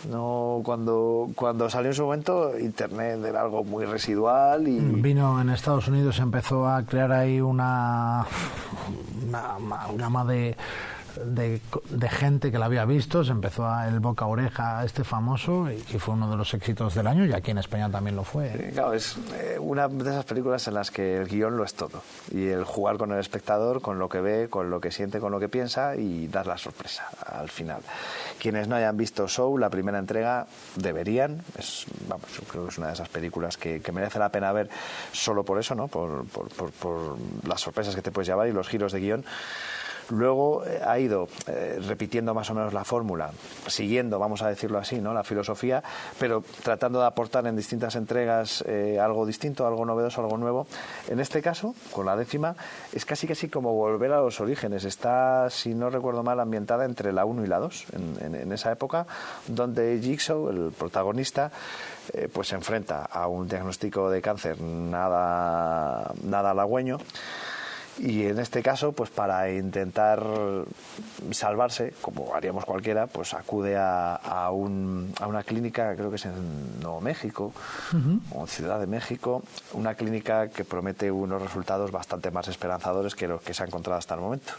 No, 0.07 0.61
cuando, 0.63 1.31
cuando 1.33 1.67
salió 1.67 1.89
en 1.89 1.95
su 1.95 2.03
momento, 2.03 2.51
Internet 2.59 3.25
era 3.25 3.41
algo 3.41 3.63
muy 3.63 3.85
residual 3.85 4.67
y. 4.67 4.77
Vino 4.79 5.41
en 5.41 5.49
Estados 5.49 5.87
Unidos, 5.87 6.19
empezó 6.19 6.67
a 6.67 6.83
crear 6.83 7.11
ahí 7.11 7.41
una, 7.41 8.23
una 9.27 9.55
amalgama 9.55 10.25
de, 10.25 10.55
de, 11.25 11.61
gente 12.09 12.51
que 12.51 12.59
la 12.59 12.65
había 12.65 12.85
visto, 12.85 13.23
se 13.23 13.31
empezó 13.31 13.65
a, 13.67 13.87
el 13.87 13.99
boca 13.99 14.25
oreja 14.25 14.83
este 14.83 15.03
famoso 15.03 15.69
y, 15.71 15.75
y 15.75 15.99
fue 15.99 16.13
uno 16.15 16.29
de 16.29 16.37
los 16.37 16.53
éxitos 16.53 16.95
del 16.95 17.07
año 17.07 17.25
y 17.25 17.33
aquí 17.33 17.51
en 17.51 17.57
España 17.59 17.89
también 17.89 18.15
lo 18.15 18.23
fue. 18.23 18.71
Claro, 18.73 18.93
es 18.93 19.15
eh, 19.35 19.57
una 19.59 19.87
de 19.87 20.09
esas 20.09 20.25
películas 20.25 20.67
en 20.67 20.73
las 20.73 20.91
que 20.91 21.17
el 21.17 21.27
guion 21.27 21.57
lo 21.57 21.63
es 21.63 21.73
todo. 21.73 22.01
Y 22.31 22.47
el 22.47 22.63
jugar 22.63 22.97
con 22.97 23.11
el 23.11 23.19
espectador, 23.19 23.81
con 23.81 23.99
lo 23.99 24.09
que 24.09 24.21
ve, 24.21 24.47
con 24.49 24.69
lo 24.69 24.79
que 24.81 24.91
siente, 24.91 25.19
con 25.19 25.31
lo 25.31 25.39
que 25.39 25.49
piensa 25.49 25.95
y 25.95 26.27
dar 26.27 26.47
la 26.47 26.57
sorpresa 26.57 27.05
al 27.25 27.49
final. 27.49 27.81
Quienes 28.39 28.67
no 28.67 28.75
hayan 28.75 28.95
visto 28.97 29.27
Show, 29.27 29.57
la 29.57 29.69
primera 29.69 29.99
entrega, 29.99 30.47
deberían. 30.75 31.41
Es, 31.57 31.85
vamos, 32.07 32.27
creo 32.49 32.63
que 32.63 32.69
es 32.69 32.77
una 32.77 32.87
de 32.87 32.93
esas 32.93 33.09
películas 33.09 33.57
que, 33.57 33.81
que 33.81 33.91
merece 33.91 34.19
la 34.19 34.29
pena 34.29 34.51
ver 34.51 34.69
solo 35.11 35.43
por 35.43 35.59
eso, 35.59 35.75
¿no? 35.75 35.87
Por, 35.87 36.25
por, 36.27 36.49
por- 36.49 36.71
por 36.71 37.17
las 37.47 37.61
sorpresas 37.61 37.95
que 37.95 38.01
te 38.01 38.11
puedes 38.11 38.27
llevar 38.27 38.47
y 38.47 38.51
los 38.51 38.67
giros 38.67 38.91
de 38.93 38.99
guion. 38.99 39.25
Luego 40.09 40.65
eh, 40.65 40.81
ha 40.85 40.99
ido 40.99 41.27
eh, 41.47 41.79
repitiendo 41.87 42.33
más 42.33 42.49
o 42.49 42.55
menos 42.55 42.73
la 42.73 42.83
fórmula, 42.83 43.31
siguiendo, 43.67 44.17
vamos 44.17 44.41
a 44.41 44.49
decirlo 44.49 44.79
así, 44.79 44.99
¿no? 44.99 45.13
la 45.13 45.23
filosofía, 45.23 45.83
pero 46.19 46.43
tratando 46.63 46.99
de 46.99 47.05
aportar 47.05 47.45
en 47.47 47.55
distintas 47.55 47.95
entregas 47.95 48.63
eh, 48.67 48.99
algo 48.99 49.25
distinto, 49.25 49.67
algo 49.67 49.85
novedoso, 49.85 50.21
algo 50.21 50.37
nuevo. 50.37 50.67
En 51.07 51.19
este 51.19 51.41
caso, 51.41 51.75
con 51.91 52.05
la 52.05 52.15
décima, 52.15 52.55
es 52.93 53.05
casi 53.05 53.27
casi 53.27 53.49
como 53.49 53.73
volver 53.73 54.11
a 54.13 54.21
los 54.21 54.41
orígenes. 54.41 54.83
Está, 54.83 55.49
si 55.49 55.75
no 55.75 55.89
recuerdo 55.89 56.23
mal, 56.23 56.39
ambientada 56.39 56.85
entre 56.85 57.13
la 57.13 57.25
1 57.25 57.43
y 57.43 57.47
la 57.47 57.59
2, 57.59 57.85
en, 58.21 58.51
esa 58.51 58.71
época, 58.71 59.05
donde 59.47 59.99
Jigsaw, 60.01 60.49
el 60.49 60.71
protagonista, 60.71 61.51
pues 62.33 62.47
se 62.47 62.55
enfrenta 62.55 63.05
a 63.05 63.27
un 63.27 63.47
diagnóstico 63.47 64.09
de 64.09 64.21
cáncer 64.21 64.59
nada, 64.59 66.11
nada 66.23 66.51
halagüeño. 66.51 66.97
Y 67.99 68.23
en 68.27 68.39
este 68.39 68.63
caso, 68.63 68.93
pues 68.93 69.09
para 69.09 69.51
intentar 69.51 70.23
salvarse, 71.31 71.93
como 72.01 72.33
haríamos 72.33 72.63
cualquiera, 72.65 73.07
pues 73.07 73.33
acude 73.33 73.75
a, 73.77 74.15
a 74.15 74.51
un- 74.51 75.13
a 75.19 75.27
una 75.27 75.43
clínica, 75.43 75.95
creo 75.95 76.09
que 76.09 76.15
es 76.15 76.25
en 76.25 76.79
Nuevo 76.81 77.01
México, 77.01 77.51
o 78.33 78.41
en 78.41 78.47
Ciudad 78.47 78.79
de 78.79 78.87
México, 78.87 79.43
una 79.73 79.95
clínica 79.95 80.47
que 80.47 80.63
promete 80.63 81.11
unos 81.11 81.41
resultados 81.41 81.91
bastante 81.91 82.31
más 82.31 82.47
esperanzadores 82.47 83.15
que 83.15 83.27
los 83.27 83.41
que 83.41 83.53
se 83.53 83.63
ha 83.63 83.65
encontrado 83.65 83.99
hasta 83.99 84.15
el 84.15 84.21
momento. 84.21 84.53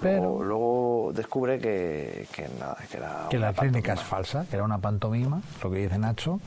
Luego, 0.00 0.42
luego 0.42 1.12
descubre 1.14 1.58
que, 1.58 2.26
que 2.32 2.48
nada, 2.58 2.76
que 2.90 2.96
era 2.96 3.26
que 3.28 3.38
la 3.38 3.52
clínica 3.52 3.92
es 3.92 4.00
falsa, 4.02 4.46
que 4.48 4.56
era 4.56 4.64
una 4.64 4.78
pantomima, 4.78 5.42
lo 5.62 5.70
que 5.70 5.76
dice 5.78 5.98
Nacho. 5.98 6.40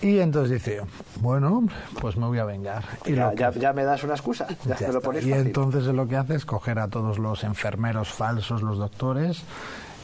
Y 0.00 0.20
entonces 0.20 0.52
dice, 0.64 0.80
bueno, 1.20 1.66
pues 2.00 2.16
me 2.16 2.26
voy 2.26 2.38
a 2.38 2.44
vengar. 2.44 2.84
Y 3.04 3.14
ya, 3.14 3.32
ya- 3.34 3.72
me 3.72 3.82
das 3.84 4.04
una 4.04 4.14
excusa, 4.14 4.46
ya, 4.64 4.76
Ya 4.78 4.86
me 4.88 4.92
lo 4.94 5.00
pones 5.00 5.24
Y 5.26 5.30
fácil. 5.30 5.46
entonces 5.48 5.84
lo 5.86 6.06
que 6.06 6.16
hace 6.16 6.36
es 6.36 6.44
coger 6.44 6.78
a 6.78 6.86
todos 6.88 7.18
los 7.18 7.42
enfermeros 7.42 8.08
falsos, 8.12 8.62
los 8.62 8.78
doctores, 8.78 9.42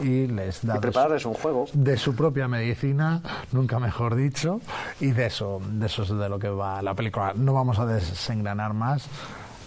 y 0.00 0.26
les 0.26 0.66
da 0.66 0.76
Y 0.76 0.80
prepararles 0.80 1.22
su, 1.22 1.28
un 1.28 1.34
juego. 1.36 1.66
de 1.72 1.96
su 1.96 2.16
propia 2.16 2.48
medicina, 2.48 3.22
nunca 3.52 3.78
mejor 3.78 4.16
dicho, 4.16 4.60
y 4.98 5.12
de 5.12 5.26
eso, 5.26 5.60
de 5.64 5.86
eso 5.86 6.02
es 6.02 6.08
de 6.08 6.28
lo 6.28 6.40
que 6.40 6.48
va 6.48 6.82
la 6.82 6.94
película. 6.94 7.32
No 7.36 7.54
vamos 7.54 7.78
a 7.78 7.86
desengranar 7.86 8.74
más. 8.74 9.06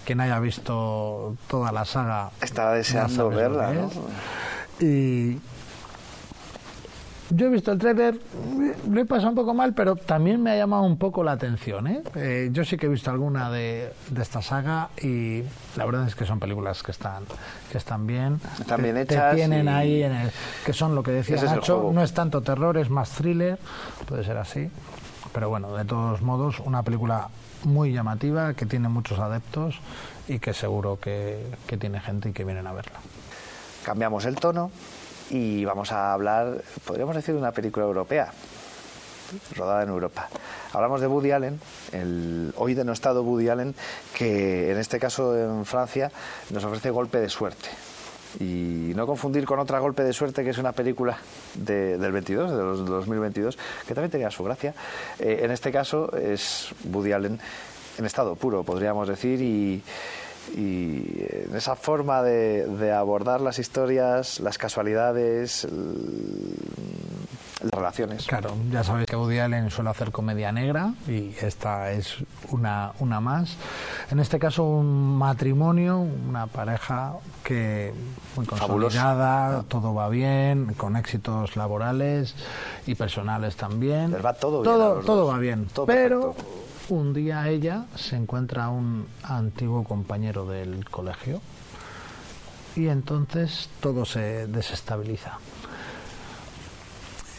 Quien 0.05 0.19
haya 0.21 0.39
visto 0.39 1.35
toda 1.49 1.71
la 1.73 1.83
saga 1.85 2.31
Está 2.41 2.71
deseando 2.73 3.29
verla, 3.29 3.71
¿no? 3.73 3.89
Y 4.79 5.37
yo 7.29 7.47
he 7.47 7.49
visto 7.49 7.71
el 7.71 7.77
tráiler, 7.79 8.19
lo 8.89 9.01
he 9.01 9.05
pasado 9.05 9.29
un 9.29 9.35
poco 9.35 9.53
mal, 9.53 9.73
pero 9.73 9.95
también 9.95 10.41
me 10.41 10.51
ha 10.51 10.55
llamado 10.55 10.83
un 10.83 10.97
poco 10.97 11.23
la 11.23 11.33
atención. 11.33 11.87
¿eh? 11.87 12.01
Eh, 12.15 12.49
yo 12.51 12.63
sí 12.63 12.77
que 12.77 12.85
he 12.85 12.89
visto 12.89 13.09
alguna 13.11 13.49
de, 13.51 13.91
de 14.09 14.21
esta 14.21 14.41
saga 14.41 14.89
y 15.01 15.43
la 15.75 15.85
verdad 15.85 16.07
es 16.07 16.15
que 16.15 16.25
son 16.25 16.39
películas 16.39 16.83
que 16.83 16.91
están 16.91 17.23
que 17.71 17.77
están 17.77 18.07
bien. 18.07 18.39
Están 18.59 18.77
Te- 18.77 18.83
bien 18.91 18.95
te 19.07 19.13
hechas 19.15 19.35
tienen 19.35 19.65
y- 19.65 19.69
ahí, 19.69 20.03
en 20.03 20.11
el, 20.13 20.31
que 20.65 20.73
son 20.73 20.95
lo 20.95 21.03
que 21.03 21.11
decía 21.11 21.35
Nacho, 21.43 21.91
no 21.93 22.01
es 22.01 22.13
tanto 22.13 22.41
terror, 22.41 22.77
es 22.77 22.89
más 22.89 23.09
thriller, 23.11 23.57
puede 24.07 24.23
ser 24.23 24.37
así. 24.37 24.69
Pero 25.33 25.49
bueno, 25.49 25.75
de 25.75 25.83
todos 25.85 26.21
modos, 26.21 26.59
una 26.61 26.83
película 26.83 27.27
muy 27.63 27.91
llamativa, 27.91 28.53
que 28.53 28.65
tiene 28.65 28.87
muchos 28.87 29.19
adeptos 29.19 29.75
y 30.27 30.39
que 30.39 30.53
seguro 30.53 30.97
que, 30.99 31.45
que 31.67 31.75
tiene 31.77 31.99
gente 31.99 32.29
y 32.29 32.31
que 32.31 32.43
vienen 32.45 32.65
a 32.67 32.71
verla. 32.73 32.99
Cambiamos 33.83 34.25
el 34.25 34.35
tono 34.35 34.71
y 35.29 35.65
vamos 35.65 35.91
a 35.91 36.13
hablar, 36.13 36.61
podríamos 36.85 37.15
decir, 37.15 37.33
de 37.35 37.39
una 37.41 37.51
película 37.51 37.85
europea, 37.85 38.31
rodada 39.55 39.83
en 39.83 39.89
Europa. 39.89 40.29
Hablamos 40.73 41.01
de 41.01 41.07
Woody 41.07 41.31
Allen, 41.31 41.59
el 41.91 42.53
hoy 42.57 42.73
denostado 42.73 43.23
Woody 43.23 43.49
Allen, 43.49 43.75
que 44.13 44.71
en 44.71 44.77
este 44.77 44.99
caso 44.99 45.37
en 45.37 45.65
Francia 45.65 46.11
nos 46.49 46.63
ofrece 46.63 46.89
Golpe 46.91 47.19
de 47.19 47.29
Suerte. 47.29 47.69
Y 48.39 48.91
no 48.95 49.07
confundir 49.07 49.45
con 49.45 49.57
otra 49.59 49.79
Golpe 49.79 50.03
de 50.03 50.13
Suerte, 50.13 50.43
que 50.43 50.51
es 50.51 50.57
una 50.57 50.71
película 50.73 51.17
de- 51.55 51.97
del 51.97 52.11
22, 52.11 52.51
de 52.51 52.57
los 52.57 52.85
2022, 52.85 53.57
que 53.87 53.95
también 53.95 54.11
tenía 54.11 54.29
su 54.29 54.43
gracia. 54.43 54.73
Eh, 55.19 55.39
en 55.43 55.51
este 55.51 55.71
caso 55.71 56.15
es 56.15 56.69
Woody 56.85 57.13
Allen 57.13 57.39
en 57.97 58.05
estado 58.05 58.35
puro, 58.35 58.63
podríamos 58.63 59.07
decir, 59.07 59.41
y, 59.41 59.81
y 60.55 61.25
en 61.47 61.55
esa 61.55 61.75
forma 61.75 62.21
de, 62.21 62.65
de 62.65 62.91
abordar 62.93 63.41
las 63.41 63.59
historias, 63.59 64.39
las 64.39 64.57
casualidades, 64.57 65.63
el- 65.65 66.55
las 67.59 67.71
relaciones. 67.73 68.27
Claro, 68.27 68.51
ya 68.71 68.83
sabéis 68.83 69.07
que 69.07 69.15
Woody 69.15 69.39
Allen 69.39 69.71
suele 69.71 69.89
hacer 69.89 70.11
comedia 70.11 70.51
negra 70.51 70.93
y 71.07 71.33
esta 71.41 71.91
es 71.91 72.17
una, 72.51 72.91
una 72.99 73.19
más. 73.19 73.57
En 74.11 74.19
este 74.19 74.37
caso 74.37 74.63
un 74.63 75.17
matrimonio, 75.17 75.97
una 75.97 76.45
pareja 76.45 77.13
que 77.43 77.93
muy 78.35 78.45
consolidada, 78.45 79.63
todo 79.67 79.95
va 79.95 80.07
bien, 80.07 80.76
con 80.76 80.95
éxitos 80.97 81.55
laborales 81.55 82.35
y 82.85 82.93
personales 82.93 83.55
también. 83.55 84.11
Les 84.11 84.23
va 84.23 84.34
todo 84.34 84.61
bien 84.61 84.73
a 84.73 84.77
Todo, 84.77 84.95
los 84.97 85.05
todo 85.05 85.21
dos. 85.26 85.34
va 85.34 85.39
bien, 85.39 85.65
Todo 85.73 85.85
pero 85.87 86.35
un 86.89 87.13
día 87.13 87.47
ella 87.49 87.85
se 87.95 88.15
encuentra 88.15 88.65
a 88.65 88.69
un 88.69 89.07
antiguo 89.23 89.83
compañero 89.83 90.45
del 90.45 90.89
colegio 90.89 91.41
y 92.75 92.87
entonces 92.87 93.69
todo 93.79 94.05
se 94.05 94.47
desestabiliza. 94.47 95.37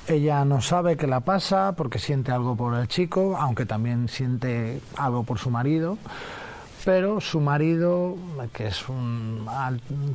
Ella 0.07 0.45
no 0.45 0.61
sabe 0.63 0.97
qué 0.97 1.07
la 1.07 1.21
pasa 1.21 1.75
porque 1.77 1.99
siente 1.99 2.33
algo 2.33 2.57
por 2.57 2.75
el 2.75 2.89
chico, 2.89 3.37
aunque 3.39 3.67
también 3.67 4.09
siente 4.09 4.81
algo 4.97 5.23
por 5.23 5.39
su 5.39 5.51
marido. 5.51 5.99
Pero 6.85 7.21
su 7.21 7.41
marido, 7.41 8.17
que 8.53 8.69
es 8.69 8.89
un 8.89 9.47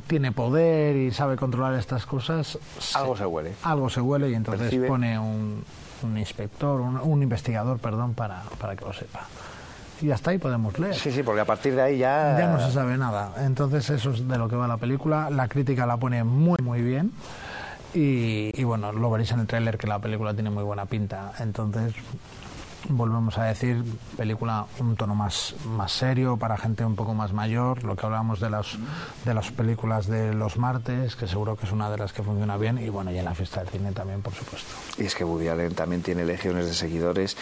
tiene 0.08 0.32
poder 0.32 0.96
y 0.96 1.12
sabe 1.12 1.36
controlar 1.36 1.74
estas 1.74 2.06
cosas, 2.06 2.58
Algo 2.94 3.16
se 3.16 3.26
huele. 3.26 3.52
algo 3.62 3.88
se 3.88 4.00
huele 4.00 4.30
y 4.30 4.34
entonces 4.34 4.62
Percibe. 4.62 4.88
pone 4.88 5.16
un, 5.18 5.62
un 6.04 6.18
inspector, 6.18 6.80
un, 6.80 6.98
un 6.98 7.22
investigador, 7.22 7.78
perdón, 7.78 8.14
para, 8.14 8.42
para 8.58 8.76
que 8.76 8.84
lo 8.84 8.92
sepa. 8.92 9.26
Y 10.02 10.10
hasta 10.10 10.32
ahí 10.32 10.38
podemos 10.38 10.78
leer. 10.78 10.94
Sí, 10.94 11.10
sí, 11.12 11.22
porque 11.22 11.40
a 11.40 11.44
partir 11.44 11.74
de 11.74 11.82
ahí 11.82 11.98
ya... 11.98 12.36
Ya 12.38 12.48
no 12.48 12.60
se 12.60 12.72
sabe 12.72 12.98
nada. 12.98 13.32
Entonces 13.38 13.88
eso 13.90 14.10
es 14.10 14.26
de 14.26 14.38
lo 14.38 14.48
que 14.48 14.56
va 14.56 14.66
la 14.66 14.76
película. 14.76 15.30
La 15.30 15.48
crítica 15.48 15.86
la 15.86 15.96
pone 15.96 16.24
muy, 16.24 16.58
muy 16.62 16.82
bien. 16.82 17.12
Y, 17.94 18.50
y 18.54 18.64
bueno, 18.64 18.92
lo 18.92 19.08
veréis 19.10 19.30
en 19.30 19.40
el 19.40 19.46
tráiler 19.46 19.78
que 19.78 19.86
la 19.86 20.00
película 20.00 20.34
tiene 20.34 20.50
muy 20.50 20.64
buena 20.64 20.84
pinta. 20.84 21.32
Entonces, 21.38 21.94
volvemos 22.88 23.38
a 23.38 23.44
decir, 23.44 23.82
película 24.16 24.66
un 24.78 24.96
tono 24.96 25.14
más, 25.14 25.54
más 25.76 25.92
serio 25.92 26.36
para 26.36 26.56
gente 26.56 26.84
un 26.84 26.96
poco 26.96 27.14
más 27.14 27.32
mayor. 27.32 27.84
Lo 27.84 27.96
que 27.96 28.06
hablábamos 28.06 28.40
de 28.40 28.50
las, 28.50 28.76
de 29.24 29.34
las 29.34 29.50
películas 29.50 30.06
de 30.06 30.34
los 30.34 30.56
martes, 30.56 31.16
que 31.16 31.26
seguro 31.26 31.56
que 31.56 31.66
es 31.66 31.72
una 31.72 31.90
de 31.90 31.98
las 31.98 32.12
que 32.12 32.22
funciona 32.22 32.56
bien. 32.56 32.78
Y 32.78 32.88
bueno, 32.88 33.10
y 33.10 33.18
en 33.18 33.24
la 33.24 33.34
fiesta 33.34 33.60
del 33.60 33.68
cine 33.68 33.92
también, 33.92 34.22
por 34.22 34.34
supuesto. 34.34 34.68
Y 34.98 35.06
es 35.06 35.14
que 35.14 35.24
Woody 35.24 35.48
Allen 35.48 35.74
también 35.74 36.02
tiene 36.02 36.24
legiones 36.24 36.66
de 36.66 36.74
seguidores 36.74 37.36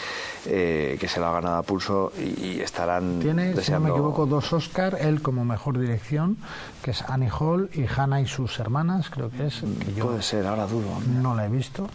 eh, 0.47 0.97
que 1.01 1.09
se 1.09 1.21
lo 1.21 1.27
ha 1.27 1.33
ganado 1.33 1.57
a 1.57 1.63
pulso 1.63 2.13
y, 2.19 2.47
y 2.47 2.61
estarán 2.61 3.21
Tiene, 3.21 3.57
si 3.57 3.73
no 3.73 3.81
me 3.81 3.91
equivoco, 3.91 4.27
dos 4.27 4.53
Oscar, 4.53 4.99
él 5.01 5.23
como 5.23 5.45
mejor 5.45 5.79
dirección, 5.79 6.37
que 6.83 6.93
es 6.93 7.03
Annie 7.03 7.31
Hall 7.31 7.71
y 7.75 7.87
Hannah 7.87 8.21
y 8.21 8.27
sus 8.27 8.59
hermanas, 8.59 9.11
creo 9.11 9.31
que 9.31 9.47
es. 9.47 9.63
Que 9.85 9.95
yo 9.95 10.07
Puede 10.07 10.23
ser, 10.23 10.47
ahora 10.47 10.67
dudo. 10.67 10.99
No 11.21 11.35
la 11.35 11.47
he 11.47 11.49
visto. 11.49 11.89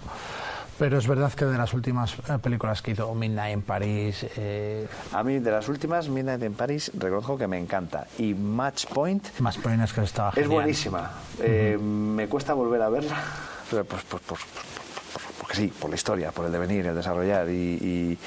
Pero 0.80 0.98
es 1.00 1.08
verdad 1.08 1.34
que 1.34 1.46
de 1.46 1.58
las 1.58 1.74
últimas 1.74 2.14
eh, 2.30 2.38
películas 2.42 2.82
que 2.84 2.92
hizo, 2.92 3.14
Midnight 3.16 3.54
en 3.54 3.62
París, 3.64 4.26
eh, 4.38 4.88
A 5.12 5.24
mí, 5.24 5.40
de 5.40 5.50
las 5.52 5.68
últimas, 5.70 6.08
Midnight 6.08 6.44
en 6.44 6.54
París, 6.54 6.92
reconozco 6.94 7.38
que 7.38 7.48
me 7.48 7.58
encanta. 7.58 8.06
Y 8.20 8.34
Match 8.36 8.86
Point 8.86 9.40
más 9.40 9.58
Point 9.58 9.84
que 9.92 10.02
estaba 10.02 10.30
es 10.30 10.36
genial. 10.36 10.52
buenísima. 10.54 11.12
Eh, 11.40 11.78
Me 11.82 12.28
cuesta 12.28 12.54
volver 12.54 12.82
a 12.84 12.90
verla, 12.90 13.18
pues, 13.72 13.86
pues, 13.86 14.04
pues, 14.08 14.22
pues, 14.28 14.42
pues, 14.54 15.36
porque 15.40 15.56
sí, 15.56 15.68
por 15.80 15.90
la 15.90 15.96
historia, 15.96 16.32
por 16.32 16.46
el 16.46 16.52
devenir, 16.52 16.86
el 16.86 16.96
desarrollar. 16.96 17.50
Y, 17.50 17.54
y- 17.82 18.18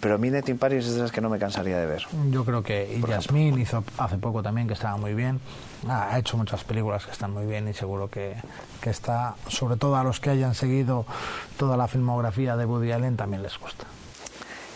Pero 0.00 0.18
Midnight 0.18 0.48
in 0.50 0.58
Paris 0.58 0.86
es 0.86 0.94
de 0.96 1.02
las 1.02 1.10
que 1.12 1.20
no 1.22 1.30
me 1.30 1.38
cansaría 1.38 1.78
de 1.78 1.86
ver. 1.86 2.02
Yo 2.30 2.44
creo 2.44 2.62
que 2.62 2.98
y 3.02 3.06
Yasmín 3.08 3.58
hizo 3.58 3.82
hace 3.98 4.18
poco 4.18 4.42
también 4.42 4.66
que 4.68 4.74
estaba 4.74 4.96
muy 4.98 5.14
bien. 5.14 5.40
Ha 5.88 6.18
hecho 6.18 6.36
muchas 6.36 6.62
películas 6.64 7.04
que 7.04 7.12
están 7.12 7.32
muy 7.32 7.44
bien 7.44 7.66
y 7.68 7.74
seguro 7.74 8.08
que, 8.08 8.36
que 8.80 8.90
está, 8.90 9.34
sobre 9.48 9.76
todo 9.76 9.96
a 9.96 10.04
los 10.04 10.20
que 10.20 10.30
hayan 10.30 10.54
seguido 10.54 11.04
toda 11.58 11.76
la 11.76 11.88
filmografía 11.88 12.56
de 12.56 12.64
Woody 12.64 12.92
Allen, 12.92 13.16
también 13.16 13.42
les 13.42 13.58
gusta. 13.58 13.86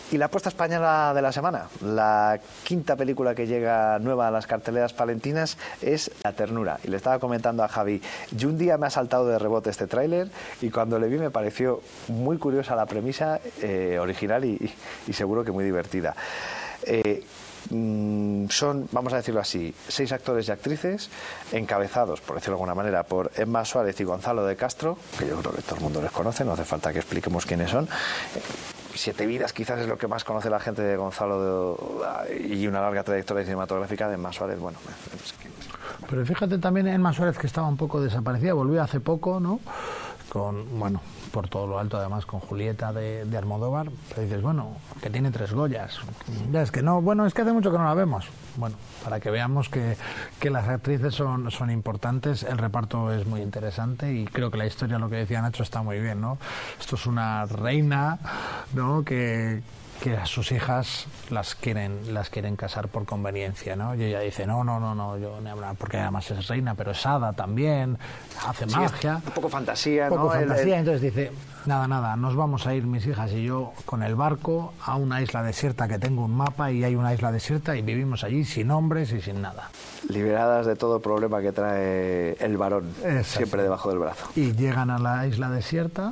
Y 0.09 0.17
la 0.17 0.27
apuesta 0.27 0.47
española 0.47 1.11
de 1.13 1.21
la 1.21 1.33
semana, 1.33 1.67
la 1.81 2.39
quinta 2.63 2.95
película 2.95 3.35
que 3.35 3.45
llega 3.45 3.99
nueva 3.99 4.29
a 4.29 4.31
las 4.31 4.47
carteleras 4.47 4.93
palentinas 4.93 5.57
es 5.81 6.11
La 6.23 6.31
Ternura. 6.31 6.79
Y 6.85 6.87
le 6.87 6.95
estaba 6.95 7.19
comentando 7.19 7.61
a 7.61 7.67
Javi, 7.67 8.01
yo 8.31 8.47
un 8.47 8.57
día 8.57 8.77
me 8.77 8.87
ha 8.87 8.89
saltado 8.89 9.27
de 9.27 9.37
rebote 9.37 9.69
este 9.69 9.85
tráiler 9.85 10.29
y 10.61 10.69
cuando 10.69 10.97
le 10.97 11.09
vi 11.09 11.17
me 11.17 11.29
pareció 11.29 11.81
muy 12.07 12.37
curiosa 12.37 12.73
la 12.77 12.85
premisa, 12.85 13.41
eh, 13.61 13.97
original 13.99 14.45
y, 14.45 14.73
y 15.07 15.13
seguro 15.13 15.43
que 15.43 15.51
muy 15.51 15.65
divertida. 15.65 16.15
Eh, 16.83 17.25
mm, 17.69 18.49
son, 18.49 18.87
vamos 18.91 19.13
a 19.13 19.17
decirlo 19.17 19.41
así, 19.41 19.73
seis 19.87 20.11
actores 20.11 20.47
y 20.47 20.51
actrices 20.51 21.09
encabezados, 21.51 22.21
por 22.21 22.35
decirlo 22.35 22.55
de 22.55 22.61
alguna 22.61 22.75
manera, 22.75 23.03
por 23.03 23.31
Emma 23.35 23.63
Suárez 23.65 23.99
y 23.99 24.03
Gonzalo 24.03 24.45
de 24.45 24.55
Castro, 24.55 24.97
que 25.17 25.27
yo 25.27 25.37
creo 25.39 25.53
que 25.53 25.61
todo 25.61 25.75
el 25.75 25.81
mundo 25.81 26.01
les 26.01 26.11
conoce, 26.11 26.43
no 26.45 26.53
hace 26.53 26.65
falta 26.65 26.91
que 26.91 26.99
expliquemos 26.99 27.45
quiénes 27.45 27.71
son. 27.71 27.87
Siete 28.93 29.27
vidas 29.27 29.53
quizás 29.53 29.79
es 29.79 29.87
lo 29.87 29.97
que 29.97 30.07
más 30.07 30.23
conoce 30.23 30.49
la 30.49 30.59
gente 30.59 30.81
de 30.81 30.97
Gonzalo 30.97 31.77
y 32.39 32.65
una 32.65 32.81
larga 32.81 33.03
trayectoria 33.03 33.43
cinematográfica 33.43 34.07
de 34.07 34.15
Emma 34.15 34.33
Suárez. 34.33 34.59
Bueno, 34.59 34.79
Pero 36.09 36.25
fíjate 36.25 36.57
también 36.57 36.87
Emma 36.87 37.13
Suárez 37.13 37.37
que 37.37 37.45
estaba 37.45 37.67
un 37.67 37.77
poco 37.77 38.01
desaparecida, 38.01 38.53
volvió 38.53 38.81
hace 38.81 38.99
poco, 38.99 39.39
¿no? 39.39 39.59
Con, 40.29 40.79
bueno, 40.79 41.01
por 41.31 41.47
todo 41.47 41.67
lo 41.67 41.79
alto 41.79 41.97
además 41.97 42.25
con 42.25 42.39
Julieta 42.39 42.91
de, 42.91 43.25
de 43.25 43.37
Almodóvar, 43.37 43.89
pero 44.09 44.21
dices, 44.21 44.41
bueno, 44.41 44.75
que 45.01 45.09
tiene 45.09 45.31
tres 45.31 45.53
Goyas. 45.53 45.99
Ya 46.51 46.61
es 46.61 46.71
que 46.71 46.81
no, 46.81 47.01
bueno, 47.01 47.25
es 47.25 47.33
que 47.33 47.43
hace 47.43 47.53
mucho 47.53 47.71
que 47.71 47.77
no 47.77 47.85
la 47.85 47.93
vemos. 47.93 48.27
Bueno, 48.57 48.75
para 49.03 49.19
que 49.19 49.29
veamos 49.29 49.69
que, 49.69 49.95
que 50.39 50.49
las 50.49 50.67
actrices 50.67 51.13
son, 51.13 51.49
son 51.51 51.69
importantes, 51.69 52.43
el 52.43 52.57
reparto 52.57 53.13
es 53.13 53.25
muy 53.25 53.41
interesante 53.41 54.11
y 54.11 54.25
creo 54.25 54.51
que 54.51 54.57
la 54.57 54.65
historia, 54.65 54.99
lo 54.99 55.09
que 55.09 55.17
decía 55.17 55.41
Nacho, 55.41 55.63
está 55.63 55.81
muy 55.81 55.99
bien, 55.99 56.19
¿no? 56.19 56.37
Esto 56.79 56.95
es 56.95 57.05
una 57.05 57.45
reina, 57.45 58.19
¿no? 58.73 59.03
Que, 59.03 59.61
que 60.01 60.15
a 60.15 60.25
sus 60.25 60.51
hijas 60.51 61.07
las 61.29 61.55
quieren 61.55 62.13
las 62.13 62.29
quieren 62.29 62.55
casar 62.55 62.87
por 62.87 63.05
conveniencia, 63.05 63.75
¿no? 63.75 63.95
Y 63.95 64.03
ella 64.03 64.19
dice, 64.19 64.45
no, 64.45 64.63
no, 64.63 64.79
no, 64.79 64.93
no, 64.95 65.17
yo 65.17 65.39
ni 65.41 65.49
hablar, 65.49 65.75
porque 65.77 65.97
además 65.97 66.29
es 66.31 66.47
reina, 66.47 66.75
pero 66.75 66.91
es 66.91 67.05
hada 67.05 67.33
también, 67.33 67.97
hace 68.47 68.67
Sí, 68.67 68.75
magia. 68.75 69.15
un 69.25 69.31
poco 69.31 69.49
fantasía, 69.49 70.03
Un 70.05 70.09
poco 70.17 70.29
fantasía, 70.29 70.75
el- 70.75 70.79
entonces 70.79 71.01
dice, 71.01 71.31
nada, 71.65 71.87
nada, 71.87 72.15
nos 72.15 72.35
vamos 72.35 72.67
a 72.67 72.73
ir 72.75 72.83
mis 72.85 73.05
hijas 73.07 73.31
y 73.31 73.43
yo 73.43 73.73
con 73.85 74.03
el 74.03 74.15
barco 74.15 74.73
a 74.85 74.95
una 74.95 75.21
isla 75.21 75.41
desierta 75.43 75.87
que 75.87 75.97
tengo 75.99 76.25
un 76.25 76.35
mapa 76.35 76.71
y 76.71 76.83
hay 76.83 76.95
una 76.95 77.13
isla 77.13 77.31
desierta 77.31 77.75
y 77.75 77.81
vivimos 77.81 78.23
allí 78.23 78.45
sin 78.45 78.69
hombres 78.71 79.11
y 79.13 79.21
sin 79.21 79.41
nada. 79.41 79.69
Liberadas 80.09 80.65
de 80.65 80.75
todo 80.75 80.99
problema 80.99 81.41
que 81.41 81.51
trae 81.51 82.33
el 82.39 82.57
varón, 82.57 82.85
siempre 83.23 83.63
debajo 83.63 83.89
del 83.89 83.99
brazo. 83.99 84.27
Y 84.35 84.53
llegan 84.53 84.89
a 84.89 84.99
la 84.99 85.27
isla 85.27 85.49
desierta 85.49 86.11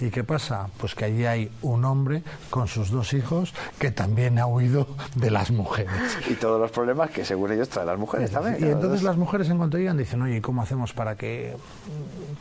y 0.00 0.10
¿qué 0.10 0.24
pasa? 0.24 0.68
Pues 0.78 0.94
que 0.94 1.04
allí 1.04 1.26
hay 1.26 1.50
un 1.62 1.84
hombre 1.84 2.22
con 2.48 2.68
sus 2.68 2.90
dos 2.90 3.12
hijos 3.12 3.52
que 3.78 3.90
también 3.90 4.38
ha 4.38 4.46
huido 4.46 4.86
de 5.14 5.30
las 5.30 5.50
mujeres. 5.50 5.92
Y 6.28 6.34
todos 6.34 6.60
los 6.60 6.70
problemas 6.70 7.10
que 7.10 7.24
según 7.24 7.52
ellos 7.52 7.68
traen 7.68 7.88
las 7.88 7.98
mujeres 7.98 8.30
también. 8.30 8.56
Y 8.60 8.70
entonces 8.70 9.02
las 9.02 9.16
mujeres 9.16 9.48
en 9.50 9.58
cuanto 9.58 9.76
llegan 9.76 9.98
dicen, 9.98 10.22
oye, 10.22 10.36
¿y 10.36 10.40
¿cómo 10.40 10.62
hacemos 10.62 10.92
para 10.92 11.16
que, 11.16 11.54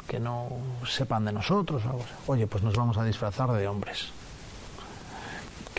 que 0.07 0.19
no 0.19 0.47
sepan 0.87 1.25
de 1.25 1.33
nosotros? 1.33 1.83
o 1.85 1.89
algo 1.89 2.03
así? 2.03 2.13
Oye, 2.27 2.47
pues 2.47 2.63
nos 2.63 2.75
vamos 2.75 2.97
a 2.97 3.03
disfrazar 3.03 3.51
de 3.51 3.67
hombres. 3.67 4.11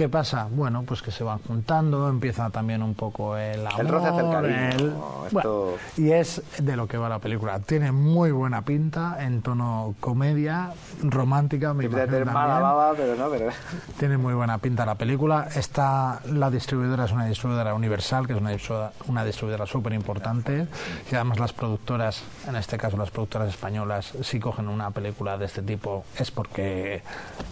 ¿Qué 0.01 0.09
pasa? 0.09 0.49
Bueno, 0.51 0.83
pues 0.87 1.03
que 1.03 1.11
se 1.11 1.23
van 1.23 1.41
juntando, 1.41 2.09
empieza 2.09 2.49
también 2.49 2.83
un 2.83 2.95
poco 2.95 3.37
el 3.37 3.67
amor. 3.67 3.81
El 3.83 3.89
roce 3.89 4.09
hacia 4.09 4.20
el 4.23 4.31
cariño, 4.31 4.57
el- 4.57 4.87
esto- 5.27 5.31
bueno, 5.31 5.61
y 5.99 6.12
es 6.12 6.41
de 6.59 6.75
lo 6.75 6.89
que 6.89 6.97
va 6.97 7.11
la 7.11 7.19
película. 7.19 7.59
Tiene 7.59 7.93
muy 7.93 8.31
buena 8.31 8.62
pinta 8.62 9.19
en 9.23 9.43
tono 9.43 9.95
comedia, 10.01 10.70
romántica, 11.03 11.75
me 11.75 11.81
Tiene 11.87 11.97
imagino 11.97 12.12
tener 12.19 12.33
mala 12.33 12.47
también. 12.55 12.62
baba, 12.62 12.93
pero 12.97 13.15
no, 13.15 13.29
pero... 13.29 13.51
Tiene 13.99 14.17
muy 14.17 14.33
buena 14.33 14.57
pinta 14.57 14.87
la 14.87 14.95
película. 14.95 15.49
Está, 15.55 16.20
la 16.33 16.51
distribuidora 16.51 17.05
es 17.05 17.12
una 17.12 17.27
distribuidora 17.27 17.75
universal, 17.75 18.27
que 18.27 18.33
es 18.33 18.41
una 18.41 18.53
distribuidora, 18.53 18.93
una 19.07 19.23
distribuidora 19.23 19.67
súper 19.67 19.93
importante. 19.93 20.67
Y 21.12 21.15
además 21.15 21.39
las 21.39 21.53
productoras, 21.53 22.23
en 22.49 22.57
este 22.57 22.79
caso 22.79 22.97
las 22.97 23.11
productoras 23.11 23.51
españolas, 23.51 24.15
si 24.23 24.41
cogen 24.41 24.67
una 24.69 24.93
película 24.93 25.37
de 25.37 25.45
este 25.45 25.61
tipo 25.61 26.05
es 26.19 26.31
porque 26.31 27.03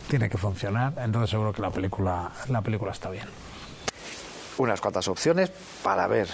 tiene 0.09 0.31
que 0.31 0.39
funcionar. 0.39 0.94
Entonces 0.97 1.28
seguro 1.28 1.52
que 1.52 1.60
la 1.60 1.68
película, 1.70 2.31
la 2.49 2.62
película 2.62 2.92
está 2.92 3.10
bien. 3.10 3.26
unas 4.58 4.81
cuantas 4.81 5.07
opciones 5.08 5.50
para 5.83 6.07
ver 6.07 6.28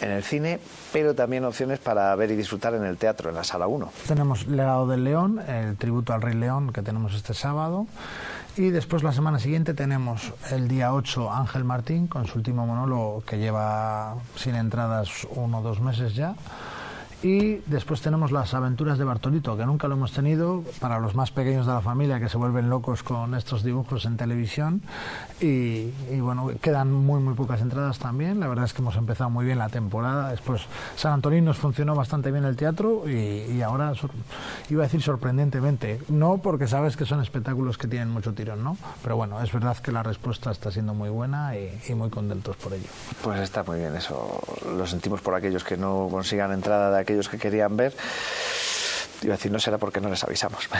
en 0.00 0.10
el 0.10 0.22
cine, 0.22 0.60
pero 0.92 1.14
también 1.14 1.44
opciones 1.44 1.80
para 1.80 2.14
ver 2.14 2.30
y 2.30 2.36
disfrutar 2.36 2.74
en 2.74 2.84
el 2.84 2.96
teatro, 2.96 3.30
en 3.30 3.34
la 3.36 3.44
sala 3.44 3.66
1. 3.66 3.90
Tenemos 4.06 4.46
Legado 4.46 4.86
del 4.86 5.04
León, 5.04 5.40
el 5.40 5.76
tributo 5.76 6.12
al 6.12 6.22
Rey 6.22 6.34
León 6.34 6.72
que 6.72 6.82
tenemos 6.82 7.14
este 7.14 7.34
sábado. 7.34 7.86
Y 8.56 8.70
después 8.70 9.02
la 9.02 9.12
semana 9.12 9.38
siguiente 9.38 9.74
tenemos 9.74 10.32
el 10.50 10.66
día 10.68 10.92
8 10.92 11.32
Ángel 11.32 11.64
Martín 11.64 12.08
con 12.08 12.26
su 12.26 12.38
último 12.38 12.66
monólogo 12.66 13.22
que 13.24 13.38
lleva 13.38 14.16
sin 14.36 14.56
entradas 14.56 15.26
uno 15.30 15.58
o 15.58 15.62
dos 15.62 15.80
meses 15.80 16.14
ya. 16.14 16.34
Y 17.22 17.56
después 17.66 18.00
tenemos 18.00 18.30
las 18.30 18.54
aventuras 18.54 18.96
de 18.96 19.04
Bartolito, 19.04 19.56
que 19.56 19.66
nunca 19.66 19.88
lo 19.88 19.94
hemos 19.94 20.12
tenido, 20.12 20.62
para 20.78 21.00
los 21.00 21.16
más 21.16 21.32
pequeños 21.32 21.66
de 21.66 21.72
la 21.72 21.80
familia 21.80 22.20
que 22.20 22.28
se 22.28 22.36
vuelven 22.36 22.70
locos 22.70 23.02
con 23.02 23.34
estos 23.34 23.64
dibujos 23.64 24.04
en 24.04 24.16
televisión. 24.16 24.82
Y, 25.40 25.90
y 26.12 26.20
bueno, 26.20 26.48
quedan 26.60 26.92
muy, 26.92 27.20
muy 27.20 27.34
pocas 27.34 27.60
entradas 27.60 27.98
también. 27.98 28.38
La 28.38 28.46
verdad 28.46 28.66
es 28.66 28.72
que 28.72 28.82
hemos 28.82 28.96
empezado 28.96 29.30
muy 29.30 29.44
bien 29.44 29.58
la 29.58 29.68
temporada. 29.68 30.30
Después 30.30 30.62
San 30.94 31.12
Antonín 31.12 31.44
nos 31.44 31.58
funcionó 31.58 31.96
bastante 31.96 32.30
bien 32.30 32.44
el 32.44 32.54
teatro 32.54 33.08
y, 33.08 33.52
y 33.52 33.62
ahora, 33.62 33.92
iba 34.70 34.82
a 34.84 34.86
decir 34.86 35.02
sorprendentemente, 35.02 36.00
no 36.08 36.38
porque 36.38 36.68
sabes 36.68 36.96
que 36.96 37.04
son 37.04 37.20
espectáculos 37.20 37.78
que 37.78 37.88
tienen 37.88 38.10
mucho 38.10 38.32
tirón, 38.32 38.62
¿no? 38.62 38.76
Pero 39.02 39.16
bueno, 39.16 39.42
es 39.42 39.52
verdad 39.52 39.76
que 39.78 39.90
la 39.90 40.04
respuesta 40.04 40.52
está 40.52 40.70
siendo 40.70 40.94
muy 40.94 41.08
buena 41.08 41.56
y, 41.56 41.80
y 41.88 41.94
muy 41.94 42.10
contentos 42.10 42.56
por 42.56 42.72
ello. 42.72 42.86
Pues 43.22 43.40
está 43.40 43.64
muy 43.64 43.80
bien 43.80 43.96
eso. 43.96 44.40
Lo 44.76 44.86
sentimos 44.86 45.20
por 45.20 45.34
aquellos 45.34 45.64
que 45.64 45.76
no 45.76 46.08
consigan 46.10 46.52
entrada 46.52 46.90
de 46.90 47.00
aquellos 47.08 47.28
que 47.30 47.38
querían 47.38 47.74
ver. 47.74 47.94
Iba 49.22 49.34
a 49.34 49.36
decir, 49.36 49.50
no 49.50 49.58
será 49.58 49.78
porque 49.78 50.00
no 50.00 50.10
les 50.10 50.22
avisamos. 50.22 50.68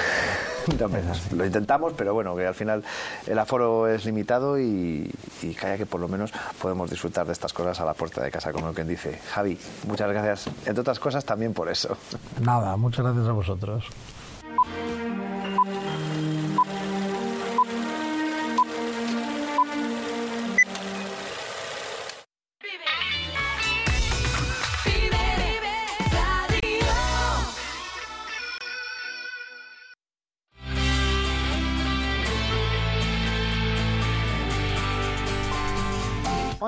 No, 0.78 0.86
lo 1.34 1.46
intentamos, 1.46 1.94
pero 1.96 2.12
bueno, 2.12 2.36
que 2.36 2.46
al 2.46 2.54
final 2.54 2.84
el 3.26 3.38
aforo 3.38 3.88
es 3.88 4.04
limitado 4.04 4.60
y, 4.60 5.10
y 5.40 5.54
calla 5.54 5.78
que 5.78 5.86
por 5.86 5.98
lo 5.98 6.08
menos 6.08 6.30
podemos 6.60 6.90
disfrutar 6.90 7.24
de 7.24 7.32
estas 7.32 7.54
cosas 7.54 7.80
a 7.80 7.86
la 7.86 7.94
puerta 7.94 8.22
de 8.22 8.30
casa, 8.30 8.52
como 8.52 8.74
quien 8.74 8.86
dice. 8.86 9.18
Javi, 9.32 9.58
muchas 9.86 10.10
gracias, 10.10 10.46
entre 10.66 10.82
otras 10.82 11.00
cosas, 11.00 11.24
también 11.24 11.54
por 11.54 11.70
eso. 11.70 11.96
Nada, 12.42 12.76
muchas 12.76 13.06
gracias 13.06 13.28
a 13.28 13.32
vosotros. 13.32 13.86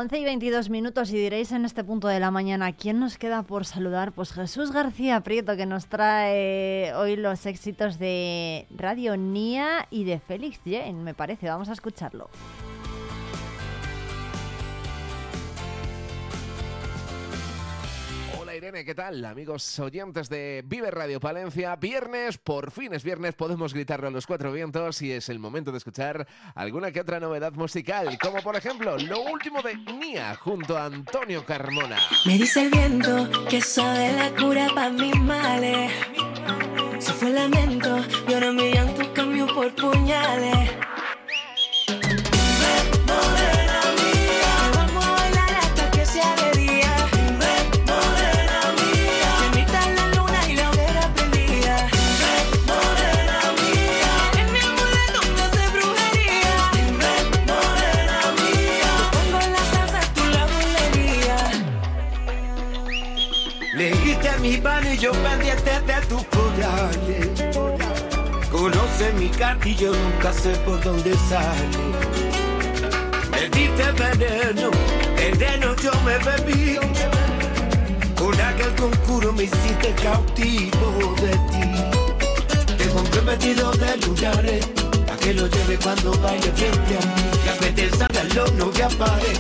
Once 0.01 0.19
y 0.19 0.25
22 0.25 0.71
minutos 0.71 1.11
y 1.11 1.19
diréis 1.19 1.53
en 1.53 1.67
este 1.67 1.85
punto 1.85 2.09
de 2.09 2.21
la 2.21 2.31
mañana, 2.31 2.73
¿quién 2.73 2.99
nos 2.99 3.19
queda 3.19 3.43
por 3.43 3.67
saludar? 3.67 4.13
Pues 4.13 4.33
Jesús 4.33 4.73
García 4.73 5.21
Prieto, 5.21 5.59
que 5.59 5.67
nos 5.67 5.89
trae 5.89 6.95
hoy 6.95 7.17
los 7.17 7.45
éxitos 7.45 7.99
de 7.99 8.67
Radio 8.75 9.19
Nia 9.19 9.87
y 9.91 10.05
de 10.05 10.19
Félix 10.19 10.59
Jane, 10.65 10.95
me 10.95 11.13
parece. 11.13 11.49
Vamos 11.49 11.69
a 11.69 11.75
escucharlo. 11.75 12.31
¿Qué 18.73 18.95
tal? 18.95 19.25
Amigos 19.25 19.81
oyentes 19.81 20.29
de 20.29 20.63
Vive 20.65 20.93
Radio 20.93 21.19
Palencia, 21.19 21.75
viernes, 21.75 22.39
por 22.39 22.71
fin 22.71 22.95
es 22.95 23.03
viernes, 23.03 23.35
podemos 23.35 23.75
gritarlo 23.75 24.07
a 24.07 24.11
los 24.13 24.29
cuatro 24.29 24.53
vientos 24.53 25.03
y 25.03 25.11
es 25.11 25.29
el 25.29 25.41
momento 25.41 25.73
de 25.73 25.79
escuchar 25.79 26.29
alguna 26.55 26.93
que 26.93 27.01
otra 27.01 27.19
novedad 27.19 27.53
musical, 27.55 28.17
como 28.23 28.41
por 28.43 28.55
ejemplo 28.55 28.97
lo 28.97 29.23
último 29.23 29.61
de 29.61 29.75
Nia 29.75 30.37
junto 30.37 30.79
a 30.79 30.85
Antonio 30.85 31.45
Carmona. 31.45 31.99
Me 32.25 32.39
dice 32.39 32.63
el 32.63 32.71
viento 32.71 33.29
que 33.49 33.61
sabe 33.61 34.13
la 34.13 34.31
cura 34.37 34.69
para 34.73 34.91
mis 34.91 35.17
males. 35.17 35.93
Se 37.01 37.13
fue 37.13 37.31
lamento 37.31 37.97
ahora 38.33 38.53
mi 38.53 38.73
llanto 38.73 39.13
cambió 39.13 39.49
por 39.49 39.75
puñales. 39.75 40.71
Y 64.63 64.99
yo 64.99 65.13
pendiente 65.13 65.71
de 65.71 66.07
tus 66.07 66.23
corales. 66.25 67.29
Conoce 68.51 69.13
mi 69.15 69.31
yo 69.75 69.93
nunca 69.93 70.33
sé 70.35 70.51
por 70.67 70.83
dónde 70.83 71.15
sale. 71.31 71.79
Me 73.31 73.49
diste 73.49 73.93
veneno, 73.93 74.71
veneno 75.17 75.75
yo 75.77 75.93
me 76.05 76.19
bebí. 76.19 76.79
Con 78.17 78.39
aquel 78.39 78.75
concurso 78.75 79.33
me 79.33 79.45
hiciste 79.45 79.95
cautivo 80.03 81.15
de 81.23 81.31
ti. 81.31 82.77
Te 82.77 82.89
compré 82.89 83.21
vestido 83.23 83.71
de 83.73 83.97
lunares, 83.97 84.67
para 85.07 85.19
que 85.21 85.33
lo 85.35 85.47
lleve 85.47 85.79
cuando 85.79 86.13
baile 86.21 86.53
frente 86.55 86.99
a 86.99 87.07
mí. 87.07 87.23
Y 87.47 87.49
a 87.49 87.55
veces 87.61 87.99
salgan 87.99 88.59
no 88.59 88.71
que 88.71 88.83
apare, 88.83 89.33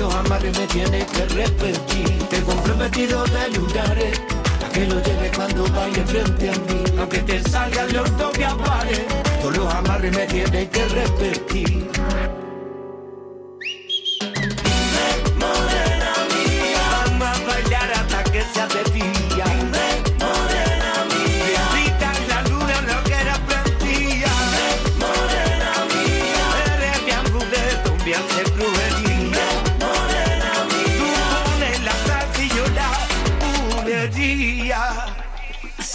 los 0.00 0.12
amarres 0.12 0.58
me 0.58 0.66
tienes 0.66 1.04
que 1.04 1.24
repetir. 1.26 2.18
Te 2.30 2.40
compré 2.42 2.72
vestido 2.72 3.24
de 3.24 3.48
lunares, 3.50 4.20
que 4.76 4.86
lo 4.86 5.02
lleve 5.02 5.30
cuando 5.34 5.62
vaya 5.72 6.04
frente 6.06 6.50
a 6.50 6.52
mí. 6.52 6.84
Aunque 6.98 7.18
te 7.20 7.42
salga 7.48 7.84
el 7.84 7.96
orto 7.96 8.30
que 8.32 8.44
apare, 8.44 9.06
todos 9.40 9.56
los 9.56 9.74
amarres 9.74 10.14
me 10.14 10.26
tienen 10.26 10.68
que 10.68 10.84
repetir. 10.88 11.90
Dime, 14.64 15.08
morena 15.40 16.12
mía, 16.32 16.84
vamos 16.92 17.28
a 17.28 17.46
bailar 17.46 17.90
hasta 18.00 18.24
que 18.24 18.42
se 18.42 18.60
hace 18.60 18.84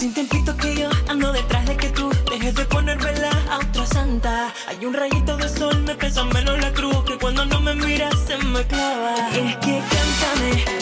Hace 0.02 0.20
un 0.20 0.56
que 0.56 0.74
yo 0.74 0.90
ando 1.06 1.32
detrás 1.32 1.64
de 1.64 1.76
que 1.76 1.88
tú 1.90 2.10
dejes 2.28 2.56
de 2.56 2.64
ponérmela 2.64 3.30
a 3.48 3.58
otra 3.58 3.86
santa. 3.86 4.52
Hay 4.66 4.84
un 4.84 4.94
rayito 4.94 5.36
de 5.36 5.48
sol, 5.48 5.80
me 5.84 5.94
pesa 5.94 6.24
menos 6.24 6.58
la 6.58 6.72
cruz 6.72 7.04
que 7.04 7.16
cuando 7.18 7.46
no 7.46 7.60
me 7.60 7.72
miras 7.76 8.18
se 8.26 8.36
me 8.38 8.66
clava. 8.66 9.14
Y 9.32 9.50
es 9.50 9.56
que 9.58 9.80
cántame. 9.92 10.81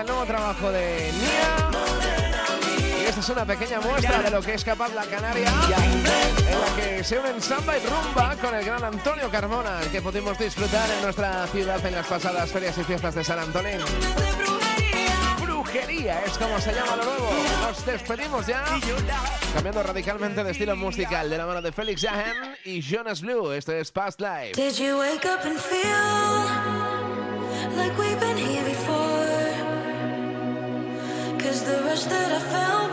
el 0.00 0.06
nuevo 0.06 0.24
trabajo 0.24 0.70
de 0.70 1.12
Nia. 1.12 1.70
Y 3.00 3.04
esta 3.04 3.20
es 3.20 3.28
una 3.28 3.44
pequeña 3.44 3.80
muestra 3.80 4.22
de 4.22 4.30
lo 4.30 4.40
que 4.40 4.54
es 4.54 4.64
capaz 4.64 4.92
la 4.94 5.04
Canaria, 5.04 5.48
en 5.48 6.04
la 6.04 6.76
que 6.76 7.04
se 7.04 7.18
unen 7.18 7.40
samba 7.40 7.76
y 7.78 7.80
rumba 7.80 8.36
con 8.36 8.54
el 8.54 8.64
gran 8.64 8.84
Antonio 8.84 9.30
Carmona, 9.30 9.80
que 9.90 10.00
pudimos 10.02 10.38
disfrutar 10.38 10.88
en 10.90 11.02
nuestra 11.02 11.46
ciudad 11.48 11.84
en 11.84 11.94
las 11.94 12.06
pasadas 12.06 12.50
ferias 12.50 12.76
y 12.78 12.84
fiestas 12.84 13.14
de 13.14 13.24
San 13.24 13.38
Antonio 13.38 13.84
brujería 15.68 16.24
es 16.24 16.38
como 16.38 16.58
se 16.60 16.72
llama 16.72 16.96
lo 16.96 17.04
nuevo. 17.04 17.30
Nos 17.60 17.84
despedimos 17.84 18.46
ya. 18.46 18.64
Cambiando 19.52 19.82
radicalmente 19.82 20.42
de 20.42 20.52
estilo 20.52 20.76
musical 20.76 21.28
de 21.28 21.36
la 21.36 21.46
mano 21.46 21.60
de 21.60 21.72
Felix 21.72 22.00
Jahan 22.00 22.56
y 22.64 22.80
Jonas 22.80 23.20
Blue. 23.20 23.52
Esto 23.52 23.72
es 23.72 23.92
Past 23.92 24.20
Life. 24.20 24.52
the 31.68 31.82
rush 31.82 32.04
that 32.04 32.32
I 32.32 32.38
felt. 32.38 32.87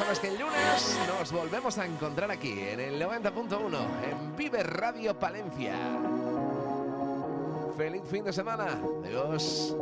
sabes 0.00 0.18
que 0.18 0.28
el 0.28 0.38
lunes 0.38 0.98
nos 1.06 1.30
volvemos 1.30 1.76
a 1.76 1.84
encontrar 1.84 2.30
aquí 2.30 2.58
en 2.58 2.80
el 2.80 3.02
90.1 3.02 3.78
en 4.10 4.34
Vive 4.34 4.62
Radio 4.62 5.18
Palencia. 5.18 5.74
Feliz 7.76 8.02
fin 8.10 8.24
de 8.24 8.32
semana. 8.32 8.80
Adiós. 9.04 9.76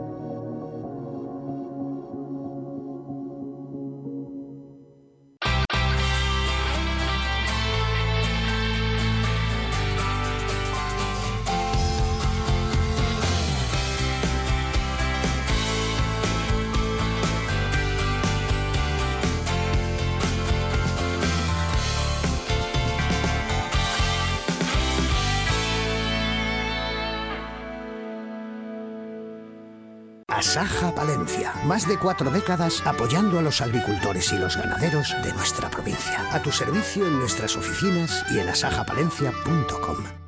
Asaja 30.48 30.94
Palencia. 30.94 31.52
Más 31.66 31.86
de 31.86 31.98
cuatro 31.98 32.30
décadas 32.30 32.80
apoyando 32.86 33.38
a 33.38 33.42
los 33.42 33.60
agricultores 33.60 34.32
y 34.32 34.38
los 34.38 34.56
ganaderos 34.56 35.14
de 35.22 35.34
nuestra 35.34 35.68
provincia. 35.68 36.24
A 36.32 36.40
tu 36.40 36.50
servicio 36.50 37.06
en 37.06 37.18
nuestras 37.18 37.54
oficinas 37.54 38.24
y 38.30 38.38
en 38.38 38.48
asajapalencia.com. 38.48 40.27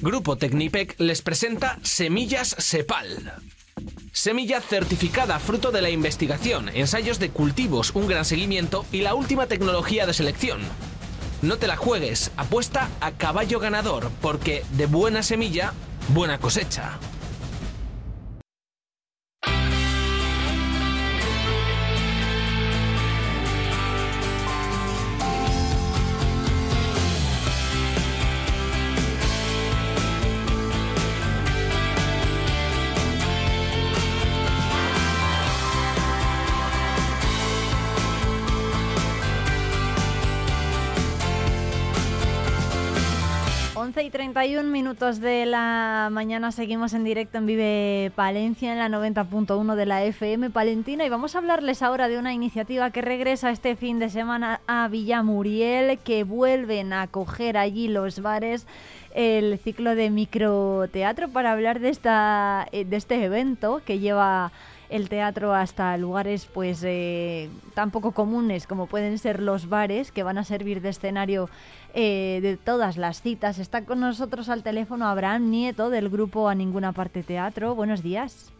Grupo 0.00 0.36
Tecnipec 0.36 0.96
les 0.98 1.22
presenta 1.22 1.78
Semillas 1.82 2.56
Sepal. 2.58 3.32
Semilla 4.12 4.60
certificada 4.60 5.38
fruto 5.38 5.70
de 5.70 5.82
la 5.82 5.90
investigación, 5.90 6.68
ensayos 6.68 7.20
de 7.20 7.30
cultivos, 7.30 7.92
un 7.94 8.08
gran 8.08 8.24
seguimiento 8.24 8.84
y 8.90 9.02
la 9.02 9.14
última 9.14 9.46
tecnología 9.46 10.04
de 10.04 10.12
selección. 10.12 10.60
No 11.42 11.58
te 11.58 11.68
la 11.68 11.76
juegues, 11.76 12.32
apuesta 12.36 12.90
a 13.00 13.12
caballo 13.12 13.60
ganador, 13.60 14.10
porque 14.20 14.64
de 14.72 14.86
buena 14.86 15.22
semilla, 15.22 15.72
buena 16.08 16.38
cosecha. 16.38 16.98
Y 44.34 44.36
31 44.36 44.68
minutos 44.68 45.20
de 45.20 45.46
la 45.46 46.08
mañana. 46.10 46.50
Seguimos 46.50 46.92
en 46.92 47.04
directo 47.04 47.38
en 47.38 47.46
Vive 47.46 48.10
Palencia 48.16 48.72
en 48.72 48.78
la 48.80 48.88
90.1 48.88 49.76
de 49.76 49.86
la 49.86 50.02
FM 50.02 50.50
Palentina. 50.50 51.06
Y 51.06 51.08
vamos 51.08 51.36
a 51.36 51.38
hablarles 51.38 51.82
ahora 51.82 52.08
de 52.08 52.18
una 52.18 52.34
iniciativa 52.34 52.90
que 52.90 53.00
regresa 53.00 53.50
este 53.50 53.76
fin 53.76 54.00
de 54.00 54.10
semana 54.10 54.60
a 54.66 54.88
Villamuriel 54.88 55.98
que 55.98 56.24
vuelven 56.24 56.92
a 56.92 57.02
acoger 57.02 57.56
allí 57.56 57.86
los 57.86 58.22
bares 58.22 58.66
el 59.14 59.56
ciclo 59.60 59.94
de 59.94 60.10
microteatro 60.10 61.28
para 61.28 61.52
hablar 61.52 61.78
de 61.78 61.90
esta 61.90 62.66
de 62.72 62.96
este 62.96 63.22
evento 63.22 63.82
que 63.86 64.00
lleva 64.00 64.50
el 64.88 65.08
teatro 65.08 65.54
hasta 65.54 65.96
lugares 65.96 66.46
pues 66.46 66.82
eh, 66.84 67.48
tan 67.74 67.90
poco 67.90 68.12
comunes 68.12 68.66
como 68.66 68.86
pueden 68.86 69.18
ser 69.18 69.40
los 69.40 69.68
bares 69.68 70.12
que 70.12 70.22
van 70.22 70.38
a 70.38 70.44
servir 70.44 70.80
de 70.80 70.90
escenario 70.90 71.48
eh, 71.94 72.40
de 72.42 72.56
todas 72.56 72.96
las 72.96 73.22
citas. 73.22 73.58
Está 73.58 73.84
con 73.84 74.00
nosotros 74.00 74.48
al 74.48 74.62
teléfono 74.62 75.06
Abraham 75.06 75.50
Nieto 75.50 75.90
del 75.90 76.08
grupo 76.08 76.48
A 76.48 76.54
Ninguna 76.54 76.92
Parte 76.92 77.22
Teatro. 77.22 77.74
Buenos 77.74 78.02
días. 78.02 78.52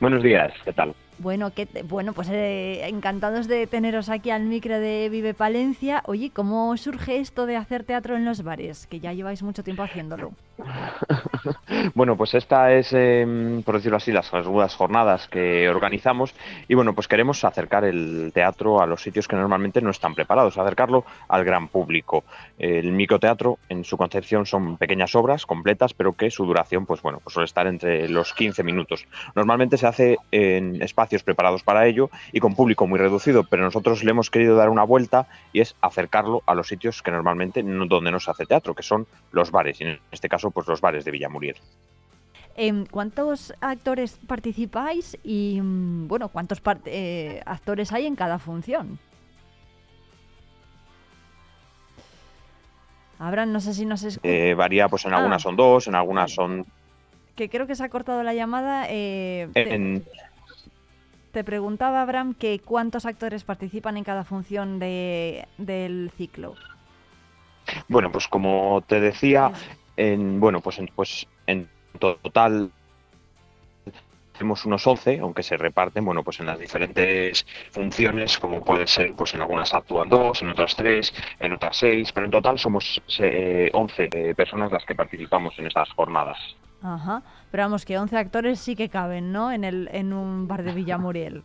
Buenos 0.00 0.22
días, 0.22 0.52
¿qué 0.64 0.72
tal? 0.72 0.94
Bueno, 1.18 1.52
que 1.52 1.68
bueno, 1.84 2.14
pues 2.14 2.30
eh, 2.30 2.88
encantados 2.88 3.46
de 3.46 3.66
teneros 3.66 4.08
aquí 4.08 4.30
al 4.30 4.44
micro 4.44 4.80
de 4.80 5.10
Vive 5.10 5.34
Palencia. 5.34 6.02
Oye, 6.06 6.30
¿cómo 6.30 6.74
surge 6.78 7.18
esto 7.18 7.44
de 7.44 7.56
hacer 7.56 7.84
teatro 7.84 8.16
en 8.16 8.24
los 8.24 8.42
bares? 8.42 8.86
Que 8.86 9.00
ya 9.00 9.12
lleváis 9.12 9.42
mucho 9.42 9.62
tiempo 9.62 9.82
haciéndolo. 9.82 10.32
Bueno, 11.94 12.16
pues 12.16 12.34
esta 12.34 12.72
es, 12.72 12.92
eh, 12.92 13.62
por 13.64 13.76
decirlo 13.76 13.96
así, 13.96 14.12
las 14.12 14.26
segundas 14.26 14.74
jornadas 14.74 15.28
que 15.28 15.68
organizamos 15.68 16.34
y 16.68 16.74
bueno, 16.74 16.94
pues 16.94 17.08
queremos 17.08 17.44
acercar 17.44 17.84
el 17.84 18.32
teatro 18.34 18.80
a 18.80 18.86
los 18.86 19.02
sitios 19.02 19.28
que 19.28 19.36
normalmente 19.36 19.80
no 19.80 19.90
están 19.90 20.14
preparados, 20.14 20.58
acercarlo 20.58 21.04
al 21.28 21.44
gran 21.44 21.68
público. 21.68 22.24
El 22.58 22.92
microteatro, 22.92 23.58
en 23.68 23.84
su 23.84 23.96
concepción, 23.96 24.46
son 24.46 24.76
pequeñas 24.76 25.14
obras 25.14 25.46
completas, 25.46 25.94
pero 25.94 26.14
que 26.14 26.30
su 26.30 26.44
duración, 26.44 26.86
pues 26.86 27.02
bueno, 27.02 27.20
pues 27.22 27.34
suele 27.34 27.46
estar 27.46 27.66
entre 27.66 28.08
los 28.08 28.34
15 28.34 28.62
minutos. 28.62 29.06
Normalmente 29.34 29.76
se 29.76 29.86
hace 29.86 30.18
en 30.30 30.82
espacios 30.82 31.22
preparados 31.22 31.62
para 31.62 31.86
ello 31.86 32.10
y 32.32 32.40
con 32.40 32.54
público 32.54 32.86
muy 32.86 32.98
reducido, 32.98 33.44
pero 33.44 33.62
nosotros 33.62 34.04
le 34.04 34.10
hemos 34.10 34.30
querido 34.30 34.56
dar 34.56 34.68
una 34.68 34.84
vuelta 34.84 35.26
y 35.52 35.60
es 35.60 35.76
acercarlo 35.80 36.42
a 36.46 36.54
los 36.54 36.68
sitios 36.68 37.02
que 37.02 37.10
normalmente 37.10 37.62
no, 37.62 37.86
donde 37.86 38.10
no 38.10 38.20
se 38.20 38.30
hace 38.30 38.46
teatro, 38.46 38.74
que 38.74 38.82
son 38.82 39.06
los 39.32 39.50
bares, 39.50 39.80
y 39.80 39.84
en 39.84 40.00
este 40.10 40.28
caso, 40.28 40.49
pues 40.52 40.66
los 40.66 40.80
bares 40.80 41.04
de 41.04 41.10
Villamuriel. 41.10 41.56
Eh, 42.56 42.84
¿Cuántos 42.90 43.54
actores 43.60 44.18
participáis 44.26 45.16
y, 45.22 45.60
mm, 45.62 46.08
bueno, 46.08 46.28
cuántos 46.28 46.60
eh, 46.86 47.40
actores 47.46 47.92
hay 47.92 48.06
en 48.06 48.16
cada 48.16 48.38
función? 48.38 48.98
Abraham, 53.18 53.52
no 53.52 53.60
sé 53.60 53.74
si 53.74 53.84
nos 53.84 54.02
escucha. 54.02 54.26
Eh, 54.28 54.54
varía, 54.54 54.88
pues 54.88 55.04
en 55.04 55.12
Ah. 55.12 55.18
algunas 55.18 55.42
son 55.42 55.54
dos, 55.56 55.86
en 55.88 55.94
algunas 55.94 56.32
son... 56.32 56.64
que 57.36 57.48
creo 57.50 57.66
que 57.66 57.74
se 57.74 57.84
ha 57.84 57.88
cortado 57.88 58.22
la 58.22 58.34
llamada. 58.34 58.86
eh, 58.88 59.48
te, 61.32 61.44
preguntaba, 61.44 62.02
Abraham, 62.02 62.34
que 62.34 62.58
cuántos 62.58 63.06
actores 63.06 63.44
participan 63.44 63.96
en 63.96 64.04
cada 64.04 64.24
función 64.24 64.78
de, 64.78 65.46
del 65.58 66.10
ciclo. 66.16 66.54
Bueno, 67.88 68.10
pues 68.10 68.26
como 68.26 68.82
te 68.86 69.00
decía, 69.00 69.52
en, 70.00 70.40
bueno, 70.40 70.60
pues 70.60 70.78
en, 70.78 70.86
pues 70.94 71.26
en 71.46 71.68
total 71.98 72.70
tenemos 74.32 74.64
unos 74.64 74.86
11, 74.86 75.18
aunque 75.20 75.42
se 75.42 75.58
reparten, 75.58 76.02
bueno, 76.04 76.22
pues 76.24 76.40
en 76.40 76.46
las 76.46 76.58
diferentes 76.58 77.44
funciones, 77.70 78.38
como 78.38 78.64
puede 78.64 78.86
ser, 78.86 79.12
pues 79.12 79.34
en 79.34 79.42
algunas 79.42 79.74
actúan 79.74 80.08
dos, 80.08 80.40
en 80.40 80.48
otras 80.48 80.74
tres, 80.74 81.12
en 81.38 81.52
otras 81.52 81.76
seis, 81.76 82.10
pero 82.12 82.24
en 82.24 82.32
total 82.32 82.58
somos 82.58 83.02
eh, 83.18 83.68
11 83.74 84.08
eh, 84.10 84.34
personas 84.34 84.72
las 84.72 84.84
que 84.86 84.94
participamos 84.94 85.58
en 85.58 85.66
estas 85.66 85.90
jornadas. 85.90 86.38
Ajá. 86.82 87.22
Pero 87.50 87.64
vamos, 87.64 87.84
que 87.84 87.98
11 87.98 88.16
actores 88.16 88.58
sí 88.58 88.74
que 88.74 88.88
caben, 88.88 89.30
¿no? 89.32 89.52
En, 89.52 89.64
el, 89.64 89.90
en 89.92 90.14
un 90.14 90.48
bar 90.48 90.62
de 90.62 90.72
Villamuriel. 90.72 91.42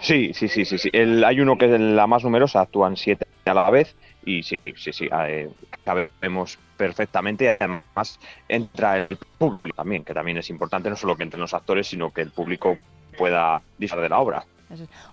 Sí, 0.00 0.32
sí, 0.34 0.48
sí, 0.48 0.64
sí, 0.64 0.78
sí. 0.78 0.90
El- 0.92 1.22
hay 1.22 1.40
uno 1.40 1.56
que 1.56 1.72
es 1.72 1.80
la 1.80 2.08
más 2.08 2.24
numerosa, 2.24 2.62
actúan 2.62 2.96
siete 2.96 3.26
a 3.44 3.54
la 3.54 3.70
vez 3.70 3.94
y 4.26 4.42
sí, 4.42 4.56
sí, 4.76 4.92
sí, 4.92 5.08
eh, 5.10 5.48
cabemos 5.84 6.58
perfectamente 6.76 7.44
y 7.44 7.48
además 7.48 8.18
entra 8.48 8.98
el 8.98 9.18
público 9.38 9.76
también, 9.76 10.04
que 10.04 10.12
también 10.12 10.36
es 10.36 10.50
importante 10.50 10.90
no 10.90 10.96
solo 10.96 11.16
que 11.16 11.22
entren 11.22 11.40
los 11.40 11.54
actores, 11.54 11.86
sino 11.86 12.12
que 12.12 12.22
el 12.22 12.32
público 12.32 12.76
pueda 13.16 13.62
disfrutar 13.78 14.02
de 14.02 14.08
la 14.10 14.18
obra. 14.18 14.44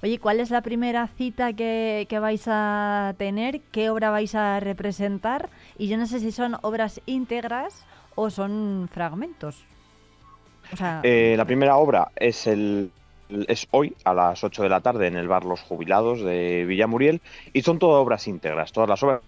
Oye, 0.01 0.17
¿cuál 0.17 0.39
es 0.39 0.49
la 0.49 0.61
primera 0.61 1.07
cita 1.07 1.53
que, 1.53 2.07
que 2.09 2.17
vais 2.17 2.43
a 2.47 3.13
tener? 3.19 3.61
¿Qué 3.71 3.91
obra 3.91 4.09
vais 4.09 4.33
a 4.33 4.59
representar? 4.59 5.49
Y 5.77 5.87
yo 5.87 5.97
no 5.97 6.07
sé 6.07 6.19
si 6.19 6.31
son 6.31 6.57
obras 6.63 6.99
íntegras 7.05 7.85
o 8.15 8.31
son 8.31 8.89
fragmentos. 8.91 9.63
O 10.71 10.75
sea, 10.75 11.01
Eh, 11.03 11.35
la 11.37 11.45
primera 11.45 11.77
obra 11.77 12.11
es 12.15 12.47
el 12.47 12.91
es 13.47 13.67
hoy 13.71 13.95
a 14.03 14.13
las 14.13 14.43
8 14.43 14.63
de 14.63 14.69
la 14.69 14.81
tarde 14.81 15.07
en 15.07 15.15
el 15.15 15.27
bar 15.27 15.45
Los 15.45 15.61
Jubilados 15.61 16.21
de 16.21 16.65
Villamuriel 16.65 17.21
y 17.51 17.61
son 17.61 17.79
todas 17.79 18.01
obras 18.01 18.27
íntegras. 18.27 18.71
Todas 18.71 18.89
las 18.89 19.03
obras 19.03 19.21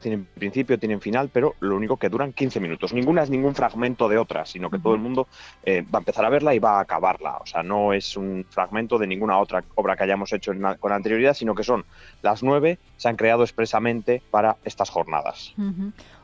tienen 0.00 0.24
principio, 0.24 0.78
tienen 0.78 1.00
final, 1.00 1.30
pero 1.32 1.54
lo 1.60 1.76
único 1.76 1.96
que 1.96 2.08
duran 2.08 2.32
15 2.32 2.60
minutos. 2.60 2.92
Ninguna 2.92 3.22
es 3.22 3.30
ningún 3.30 3.54
fragmento 3.54 4.08
de 4.08 4.18
otra, 4.18 4.46
sino 4.46 4.70
que 4.70 4.78
todo 4.78 4.94
el 4.94 5.00
mundo 5.00 5.28
eh, 5.62 5.82
va 5.82 5.98
a 5.98 6.00
empezar 6.00 6.24
a 6.24 6.30
verla 6.30 6.54
y 6.54 6.58
va 6.58 6.78
a 6.78 6.80
acabarla. 6.80 7.36
O 7.36 7.46
sea, 7.46 7.62
no 7.62 7.92
es 7.92 8.16
un 8.16 8.44
fragmento 8.48 8.98
de 8.98 9.06
ninguna 9.06 9.38
otra 9.38 9.62
obra 9.74 9.96
que 9.96 10.04
hayamos 10.04 10.32
hecho 10.32 10.52
en 10.52 10.60
con 10.78 10.92
anterioridad, 10.92 11.34
sino 11.34 11.54
que 11.54 11.64
son 11.64 11.84
las 12.22 12.42
nueve, 12.42 12.78
se 12.96 13.08
han 13.08 13.16
creado 13.16 13.42
expresamente 13.42 14.22
para 14.30 14.56
estas 14.64 14.90
jornadas. 14.90 15.54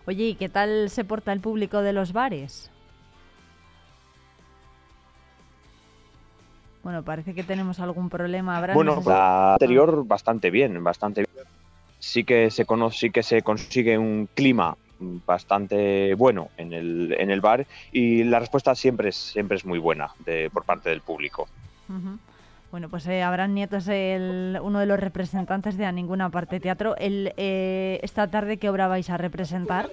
Oye, 0.07 0.25
¿y 0.25 0.35
qué 0.35 0.49
tal 0.49 0.91
se 0.91 1.05
porta 1.05 1.33
el 1.33 1.41
público 1.41 1.83
de 1.83 1.93
los 1.93 2.12
bares? 2.12 2.70
Bueno, 6.87 7.03
parece 7.03 7.35
que 7.35 7.43
tenemos 7.43 7.81
algún 7.81 8.09
problema. 8.09 8.59
Abraham, 8.59 8.77
Bueno, 8.77 9.03
si- 9.03 9.09
la 9.09 9.55
anterior 9.55 10.07
bastante 10.07 10.51
bien, 10.53 10.85
bastante 10.85 11.25
bien. 11.35 11.45
Sí 11.99 12.23
que 12.23 12.49
se 12.49 12.65
conoce, 12.65 12.97
sí 12.97 13.11
que 13.11 13.25
se 13.25 13.43
consigue 13.43 13.99
un 13.99 14.29
clima 14.33 14.77
bastante 15.27 16.15
bueno 16.15 16.51
en 16.57 16.73
el, 16.73 17.17
en 17.19 17.33
el 17.33 17.41
bar 17.41 17.67
y 17.91 18.23
la 18.23 18.39
respuesta 18.39 18.77
siempre 18.77 19.09
es, 19.09 19.17
siempre 19.17 19.57
es 19.57 19.65
muy 19.65 19.81
buena 19.81 20.13
de, 20.21 20.49
por 20.49 20.65
parte 20.65 20.91
del 20.91 21.01
público. 21.01 21.49
Ujú. 21.89 22.19
Bueno, 22.71 22.89
pues 22.89 23.05
eh, 23.09 23.21
Abraham 23.21 23.55
Nieto 23.55 23.79
es 23.79 23.89
el- 23.89 24.57
uno 24.63 24.79
de 24.79 24.87
los 24.87 25.01
representantes 25.01 25.77
de 25.77 25.87
A 25.87 25.91
Ninguna 25.91 26.31
Parte 26.31 26.61
Teatro. 26.61 26.95
El, 26.99 27.33
eh, 27.37 27.99
esta 28.05 28.31
tarde, 28.31 28.59
¿qué 28.59 28.71
obra 28.71 28.87
vais 28.87 29.11
a 29.11 29.17
representar? 29.17 29.91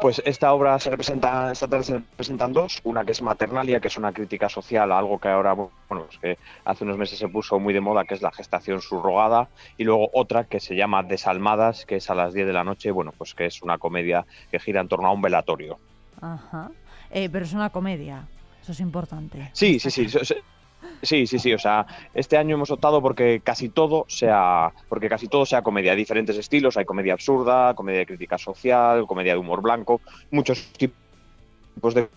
Pues 0.00 0.22
esta 0.24 0.52
obra 0.52 0.78
se 0.78 0.90
representa, 0.90 1.52
esta 1.52 1.68
tarde 1.68 1.84
se 1.84 1.94
representan 1.94 2.52
dos, 2.52 2.80
una 2.84 3.04
que 3.04 3.12
es 3.12 3.20
Maternalia, 3.20 3.80
que 3.80 3.88
es 3.88 3.96
una 3.98 4.12
crítica 4.12 4.48
social 4.48 4.90
a 4.90 4.98
algo 4.98 5.18
que 5.18 5.28
ahora, 5.28 5.52
bueno, 5.52 6.06
es 6.10 6.18
que 6.18 6.38
hace 6.64 6.84
unos 6.84 6.96
meses 6.96 7.18
se 7.18 7.28
puso 7.28 7.58
muy 7.58 7.74
de 7.74 7.80
moda, 7.80 8.04
que 8.04 8.14
es 8.14 8.22
la 8.22 8.32
gestación 8.32 8.80
subrogada, 8.80 9.48
y 9.76 9.84
luego 9.84 10.08
otra 10.14 10.44
que 10.44 10.58
se 10.58 10.74
llama 10.74 11.02
Desalmadas, 11.02 11.84
que 11.84 11.96
es 11.96 12.08
a 12.10 12.14
las 12.14 12.32
10 12.32 12.46
de 12.46 12.52
la 12.52 12.64
noche, 12.64 12.90
bueno, 12.90 13.12
pues 13.16 13.34
que 13.34 13.46
es 13.46 13.62
una 13.62 13.78
comedia 13.78 14.24
que 14.50 14.58
gira 14.58 14.80
en 14.80 14.88
torno 14.88 15.08
a 15.08 15.12
un 15.12 15.20
velatorio. 15.20 15.78
Ajá. 16.20 16.70
Eh, 17.10 17.28
pero 17.30 17.44
es 17.44 17.52
una 17.52 17.70
comedia, 17.70 18.26
eso 18.62 18.72
es 18.72 18.80
importante. 18.80 19.50
Sí, 19.52 19.78
sí, 19.78 19.90
sí. 19.90 20.06
Sí, 21.02 21.26
sí, 21.26 21.38
sí. 21.38 21.52
O 21.54 21.58
sea, 21.58 21.86
este 22.14 22.36
año 22.36 22.56
hemos 22.56 22.70
optado 22.70 23.00
porque 23.00 23.40
casi 23.42 23.68
todo 23.68 24.04
sea, 24.08 24.72
porque 24.88 25.08
casi 25.08 25.28
todo 25.28 25.46
sea 25.46 25.62
comedia. 25.62 25.94
Diferentes 25.94 26.36
estilos. 26.36 26.76
Hay 26.76 26.84
comedia 26.84 27.14
absurda, 27.14 27.74
comedia 27.74 28.00
de 28.00 28.06
crítica 28.06 28.38
social, 28.38 29.06
comedia 29.06 29.32
de 29.32 29.38
humor 29.38 29.62
blanco, 29.62 30.00
muchos 30.30 30.72
tipos 30.72 31.94
de 31.94 32.08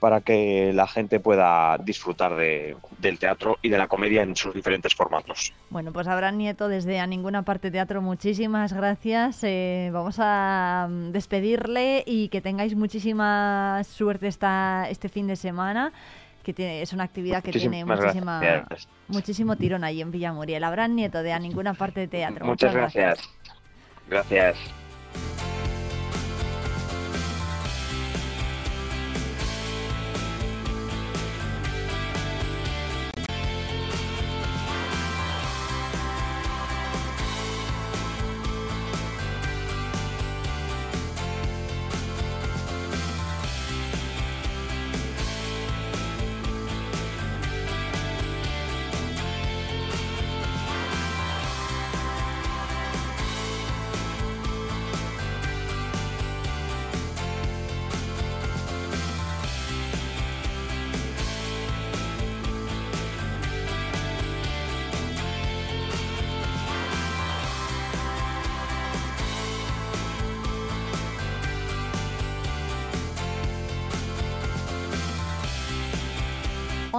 para 0.00 0.20
que 0.20 0.72
la 0.74 0.86
gente 0.86 1.20
pueda 1.20 1.78
disfrutar 1.78 2.34
de- 2.36 2.76
del 2.98 3.18
teatro 3.18 3.58
y 3.62 3.68
de 3.68 3.78
la 3.78 3.86
comedia 3.86 4.22
en 4.22 4.36
sus 4.36 4.52
diferentes 4.52 4.94
formatos. 4.94 5.54
Bueno, 5.70 5.92
pues 5.92 6.08
Abraham 6.08 6.38
Nieto 6.38 6.68
desde 6.68 6.98
A 7.00 7.06
Ninguna 7.06 7.42
Parte 7.42 7.70
Teatro, 7.70 8.02
muchísimas 8.02 8.72
gracias. 8.72 9.38
Eh, 9.44 9.90
vamos 9.92 10.16
a 10.18 10.88
mm, 10.90 11.12
despedirle 11.12 12.02
y 12.06 12.28
que 12.28 12.40
tengáis 12.40 12.74
muchísima 12.76 13.82
suerte 13.84 14.26
esta, 14.26 14.88
este 14.90 15.08
fin 15.08 15.26
de 15.28 15.36
semana, 15.36 15.92
que 16.42 16.52
tiene, 16.52 16.82
es 16.82 16.92
una 16.92 17.04
actividad 17.04 17.42
que 17.42 17.52
tiene 17.52 17.84
muchísima, 17.84 18.40
gracias. 18.40 18.88
muchísimo 19.08 19.56
tirón 19.56 19.84
allí 19.84 20.00
en 20.00 20.10
Villamuriel. 20.10 20.64
Abraham 20.64 20.94
Nieto 20.96 21.22
de 21.22 21.32
A 21.32 21.38
Ninguna 21.38 21.74
Parte 21.74 22.08
Teatro. 22.08 22.44
Muchas 22.46 22.74
gracias. 22.74 23.20
Gracias. 24.08 24.56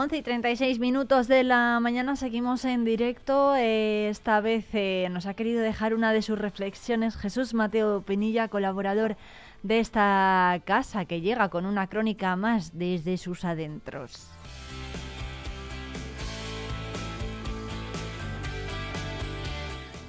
Once 0.04 0.18
y 0.18 0.22
36 0.22 0.80
minutos 0.80 1.30
de 1.30 1.46
la 1.46 1.80
mañana 1.80 2.18
seguimos 2.18 2.66
en 2.66 2.84
directo. 2.84 3.56
Eh, 3.56 4.10
esta 4.10 4.42
vez 4.42 4.66
eh, 4.74 5.08
nos 5.10 5.28
ha 5.28 5.34
querido 5.34 5.62
dejar 5.62 5.94
una 5.94 6.12
de 6.12 6.22
sus 6.22 6.38
reflexiones 6.38 7.16
Jesús 7.16 7.54
Mateo 7.54 8.02
Penilla, 8.02 8.50
colaborador 8.50 9.16
de 9.62 9.80
esta 9.80 10.62
casa, 10.66 11.06
que 11.06 11.22
llega 11.22 11.48
con 11.48 11.66
una 11.66 11.88
crónica 11.88 12.36
más 12.36 12.78
desde 12.78 13.16
sus 13.16 13.46
adentros. 13.46 14.28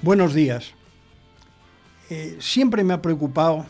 Buenos 0.01 0.33
días. 0.33 0.73
Eh, 2.09 2.35
siempre 2.41 2.83
me 2.83 2.95
ha 2.95 3.01
preocupado 3.01 3.65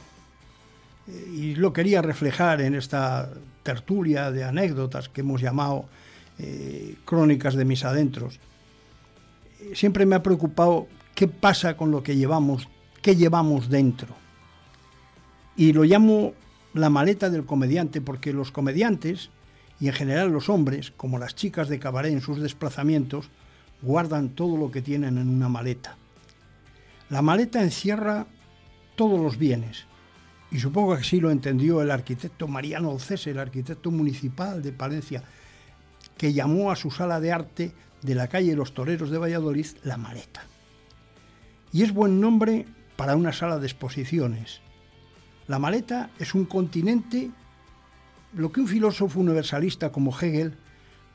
y 1.08 1.54
lo 1.54 1.72
quería 1.72 2.02
reflejar 2.02 2.62
en 2.62 2.74
esta 2.74 3.30
tertulia 3.62 4.32
de 4.32 4.44
anécdotas 4.44 5.08
que 5.08 5.22
hemos 5.22 5.40
llamado 5.40 5.86
eh, 6.40 6.96
Crónicas 7.06 7.56
de 7.56 7.66
mis 7.66 7.86
adentros. 7.86 8.40
Siempre 9.74 10.06
me 10.06 10.16
ha 10.16 10.24
preocupado 10.24 10.88
qué 11.14 11.28
pasa 11.28 11.78
con 11.78 11.92
lo 11.92 12.04
que 12.04 12.16
llevamos, 12.16 12.68
qué 13.02 13.16
llevamos 13.16 13.70
dentro. 13.70 14.16
Y 15.56 15.74
lo 15.74 15.84
llamo 15.84 16.34
la 16.74 16.90
maleta 16.90 17.30
del 17.30 17.46
comediante 17.46 18.02
porque 18.02 18.34
los 18.34 18.52
comediantes, 18.52 19.30
y 19.80 19.88
en 19.88 19.94
general 19.94 20.32
los 20.32 20.50
hombres, 20.50 20.92
como 20.96 21.18
las 21.18 21.36
chicas 21.36 21.70
de 21.70 21.80
cabaret 21.80 22.12
en 22.12 22.22
sus 22.22 22.42
desplazamientos, 22.42 23.30
guardan 23.82 24.30
todo 24.30 24.58
lo 24.58 24.72
que 24.72 24.82
tienen 24.82 25.18
en 25.18 25.30
una 25.30 25.50
maleta. 25.50 25.98
La 27.10 27.22
maleta 27.22 27.62
encierra 27.62 28.28
todos 28.96 29.20
los 29.20 29.38
bienes, 29.38 29.86
y 30.52 30.60
supongo 30.60 30.96
que 30.96 31.02
así 31.02 31.20
lo 31.20 31.32
entendió 31.32 31.82
el 31.82 31.92
arquitecto 31.92 32.48
Mariano 32.48 32.92
Ocese, 32.92 33.32
el 33.32 33.40
arquitecto 33.40 33.92
municipal 33.92 34.62
de 34.62 34.72
Palencia, 34.72 35.24
que 36.18 36.34
llamó 36.34 36.72
a 36.72 36.76
su 36.76 36.92
sala 36.92 37.19
de 37.19 37.32
arte 37.32 37.72
de 38.02 38.16
la 38.16 38.27
calle 38.27 38.56
Los 38.56 38.74
Toreros 38.74 39.10
de 39.10 39.18
Valladolid 39.18 39.68
la 39.84 39.98
maleta. 39.98 40.44
Y 41.72 41.84
es 41.84 41.94
buen 41.94 42.22
nombre 42.22 42.66
para 42.95 43.16
una 43.16 43.34
sala 43.34 43.60
de 43.60 43.66
exposiciones. 43.66 44.61
La 45.48 45.60
maleta 45.60 46.11
es 46.19 46.34
un 46.34 46.45
continente, 46.45 47.32
lo 48.34 48.52
que 48.52 48.61
un 48.61 48.68
filósofo 48.68 49.19
universalista 49.19 49.92
como 49.92 50.18
Hegel 50.18 50.53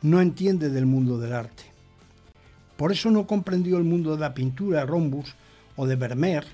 no 0.02 0.20
entiende 0.20 0.70
del 0.70 0.86
mundo 0.86 1.18
del 1.18 1.32
arte. 1.32 1.64
Por 2.76 2.92
eso 2.92 3.10
no 3.10 3.26
comprendió 3.26 3.76
el 3.76 3.84
mundo 3.84 4.14
de 4.14 4.20
la 4.20 4.34
pintura 4.34 4.86
Rombus 4.86 5.34
o 5.76 5.86
de 5.86 5.96
Vermeer, 5.96 6.46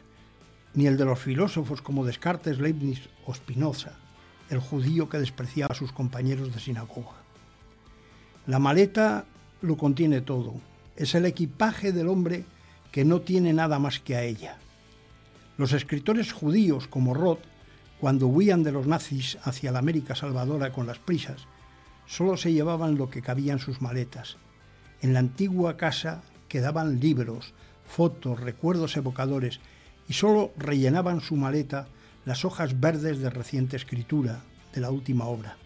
ni 0.74 0.86
el 0.86 0.96
de 0.96 1.04
los 1.04 1.18
filósofos 1.18 1.82
como 1.82 2.04
Descartes, 2.04 2.58
Leibniz 2.58 3.08
o 3.24 3.34
Spinoza, 3.34 3.92
el 4.50 4.58
judío 4.58 5.08
que 5.08 5.18
despreciaba 5.18 5.72
a 5.72 5.76
sus 5.76 5.92
compañeros 5.92 6.52
de 6.52 6.60
sinagoga. 6.60 7.25
La 8.46 8.60
maleta 8.60 9.24
lo 9.60 9.76
contiene 9.76 10.20
todo, 10.20 10.54
es 10.94 11.16
el 11.16 11.26
equipaje 11.26 11.90
del 11.90 12.06
hombre 12.06 12.44
que 12.92 13.04
no 13.04 13.20
tiene 13.20 13.52
nada 13.52 13.80
más 13.80 13.98
que 13.98 14.14
a 14.14 14.22
ella. 14.22 14.58
Los 15.58 15.72
escritores 15.72 16.32
judíos 16.32 16.86
como 16.86 17.12
Roth, 17.12 17.40
cuando 18.00 18.28
huían 18.28 18.62
de 18.62 18.70
los 18.70 18.86
nazis 18.86 19.36
hacia 19.42 19.72
la 19.72 19.80
América 19.80 20.14
salvadora 20.14 20.72
con 20.72 20.86
las 20.86 20.98
prisas, 20.98 21.48
solo 22.06 22.36
se 22.36 22.52
llevaban 22.52 22.96
lo 22.96 23.10
que 23.10 23.20
cabía 23.20 23.52
en 23.52 23.58
sus 23.58 23.82
maletas. 23.82 24.36
En 25.02 25.12
la 25.12 25.18
antigua 25.18 25.76
casa 25.76 26.22
quedaban 26.48 27.00
libros, 27.00 27.52
fotos, 27.84 28.38
recuerdos 28.38 28.96
evocadores 28.96 29.58
y 30.08 30.12
solo 30.12 30.52
rellenaban 30.56 31.20
su 31.20 31.34
maleta 31.34 31.88
las 32.24 32.44
hojas 32.44 32.78
verdes 32.78 33.18
de 33.18 33.30
reciente 33.30 33.76
escritura 33.76 34.40
de 34.72 34.80
la 34.80 34.90
última 34.90 35.24
obra. 35.24 35.56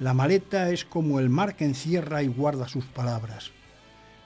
La 0.00 0.14
maleta 0.14 0.70
es 0.70 0.86
como 0.86 1.20
el 1.20 1.28
mar 1.28 1.56
que 1.56 1.66
encierra 1.66 2.22
y 2.22 2.28
guarda 2.28 2.68
sus 2.68 2.86
palabras. 2.86 3.50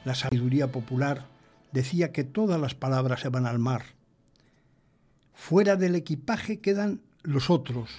La 0.04 0.14
sabiduría 0.14 0.70
popular 0.70 1.26
decía 1.72 2.12
que 2.12 2.22
todas 2.22 2.60
las 2.60 2.76
palabras 2.76 3.22
se 3.22 3.28
van 3.28 3.44
al 3.44 3.58
mar. 3.58 3.82
Fuera 5.34 5.74
del 5.74 5.96
equipaje 5.96 6.60
quedan 6.60 7.00
los 7.24 7.50
otros, 7.50 7.90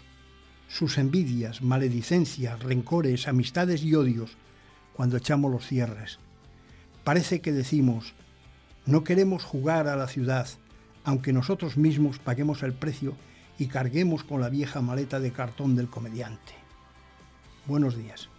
sus 0.69 0.97
envidias, 0.97 1.61
maledicencias, 1.61 2.63
rencores, 2.63 3.27
amistades 3.27 3.83
y 3.83 3.93
odios, 3.93 4.37
cuando 4.93 5.17
echamos 5.17 5.51
los 5.51 5.67
cierres. 5.67 6.19
Parece 7.03 7.41
que 7.41 7.51
decimos, 7.51 8.13
no 8.85 9.03
queremos 9.03 9.43
jugar 9.43 9.89
a 9.89 9.97
la 9.97 10.07
ciudad, 10.07 10.47
aunque 11.03 11.33
nosotros 11.33 11.75
mismos 11.75 12.19
paguemos 12.19 12.63
el 12.63 12.73
precio 12.73 13.17
y 13.59 13.67
carguemos 13.67 14.23
con 14.23 14.39
la 14.39 14.47
vieja 14.47 14.79
maleta 14.79 15.19
de 15.19 15.33
cartón 15.33 15.75
del 15.75 15.89
comediante. 15.89 16.54
Buenos 17.67 17.97
días. 17.97 18.29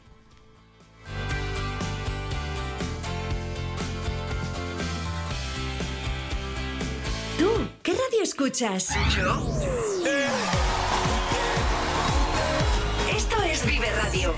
¿Tú 7.36 7.50
qué 7.82 7.92
radio 7.92 8.22
escuchas? 8.22 8.94
¿Yo? 9.16 9.42
Esto 13.16 13.42
es 13.42 13.66
Vive 13.66 13.90
Radio. 13.96 14.32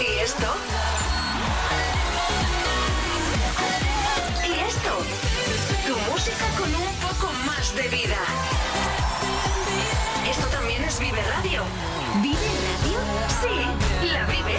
¿Y 0.00 0.18
esto? 0.24 0.54
¿Y 4.44 4.52
esto? 4.58 4.92
Tu 5.86 6.10
música 6.10 6.46
con 6.58 6.74
un 6.74 6.94
poco 6.96 7.32
más 7.46 7.76
de 7.76 7.88
vida. 7.88 8.95
Vive 10.98 11.22
Radio. 11.22 11.62
¿Vive 12.22 12.36
Radio? 12.36 12.98
Sí, 13.42 14.06
la 14.06 14.24
vive. 14.24 14.56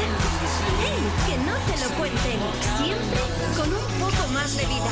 ¡Ey! 0.83 1.01
Que 1.25 1.37
no 1.39 1.55
te 1.65 1.77
lo 1.83 1.89
cuenten. 1.97 2.39
Siempre 2.77 3.21
con 3.55 3.73
un 3.73 3.99
poco 3.99 4.27
más 4.33 4.55
de 4.55 4.65
vida. 4.67 4.91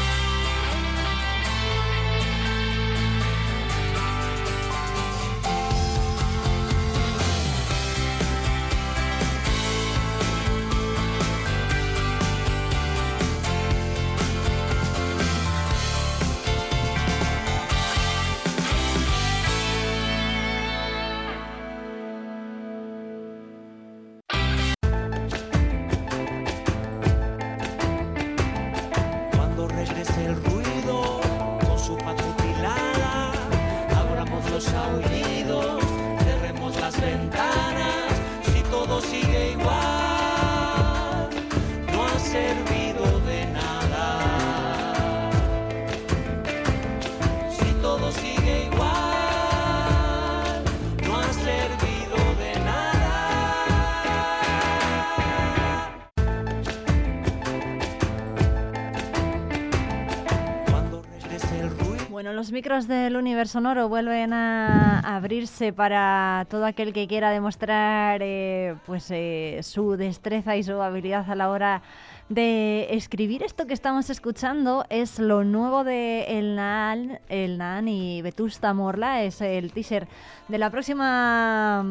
Los 62.41 62.51
micros 62.51 62.87
del 62.87 63.17
universo 63.17 63.59
sonoro 63.59 63.87
vuelven 63.87 64.33
a 64.33 64.99
abrirse 65.01 65.73
para 65.73 66.47
todo 66.49 66.65
aquel 66.65 66.91
que 66.91 67.07
quiera 67.07 67.29
demostrar 67.29 68.21
eh, 68.23 68.77
pues 68.87 69.11
eh, 69.11 69.59
su 69.61 69.95
destreza 69.95 70.57
y 70.57 70.63
su 70.63 70.81
habilidad 70.81 71.29
a 71.29 71.35
la 71.35 71.51
hora 71.51 71.83
de 72.29 72.87
escribir. 72.95 73.43
Esto 73.43 73.67
que 73.67 73.75
estamos 73.75 74.09
escuchando 74.09 74.87
es 74.89 75.19
lo 75.19 75.43
nuevo 75.43 75.83
de 75.83 76.39
El 76.39 76.55
Naan, 76.55 77.19
El 77.29 77.61
y 77.87 78.23
Vetusta 78.23 78.73
Morla. 78.73 79.21
Es 79.21 79.39
el 79.41 79.71
teaser 79.71 80.07
de 80.47 80.57
la 80.57 80.71
próxima 80.71 81.85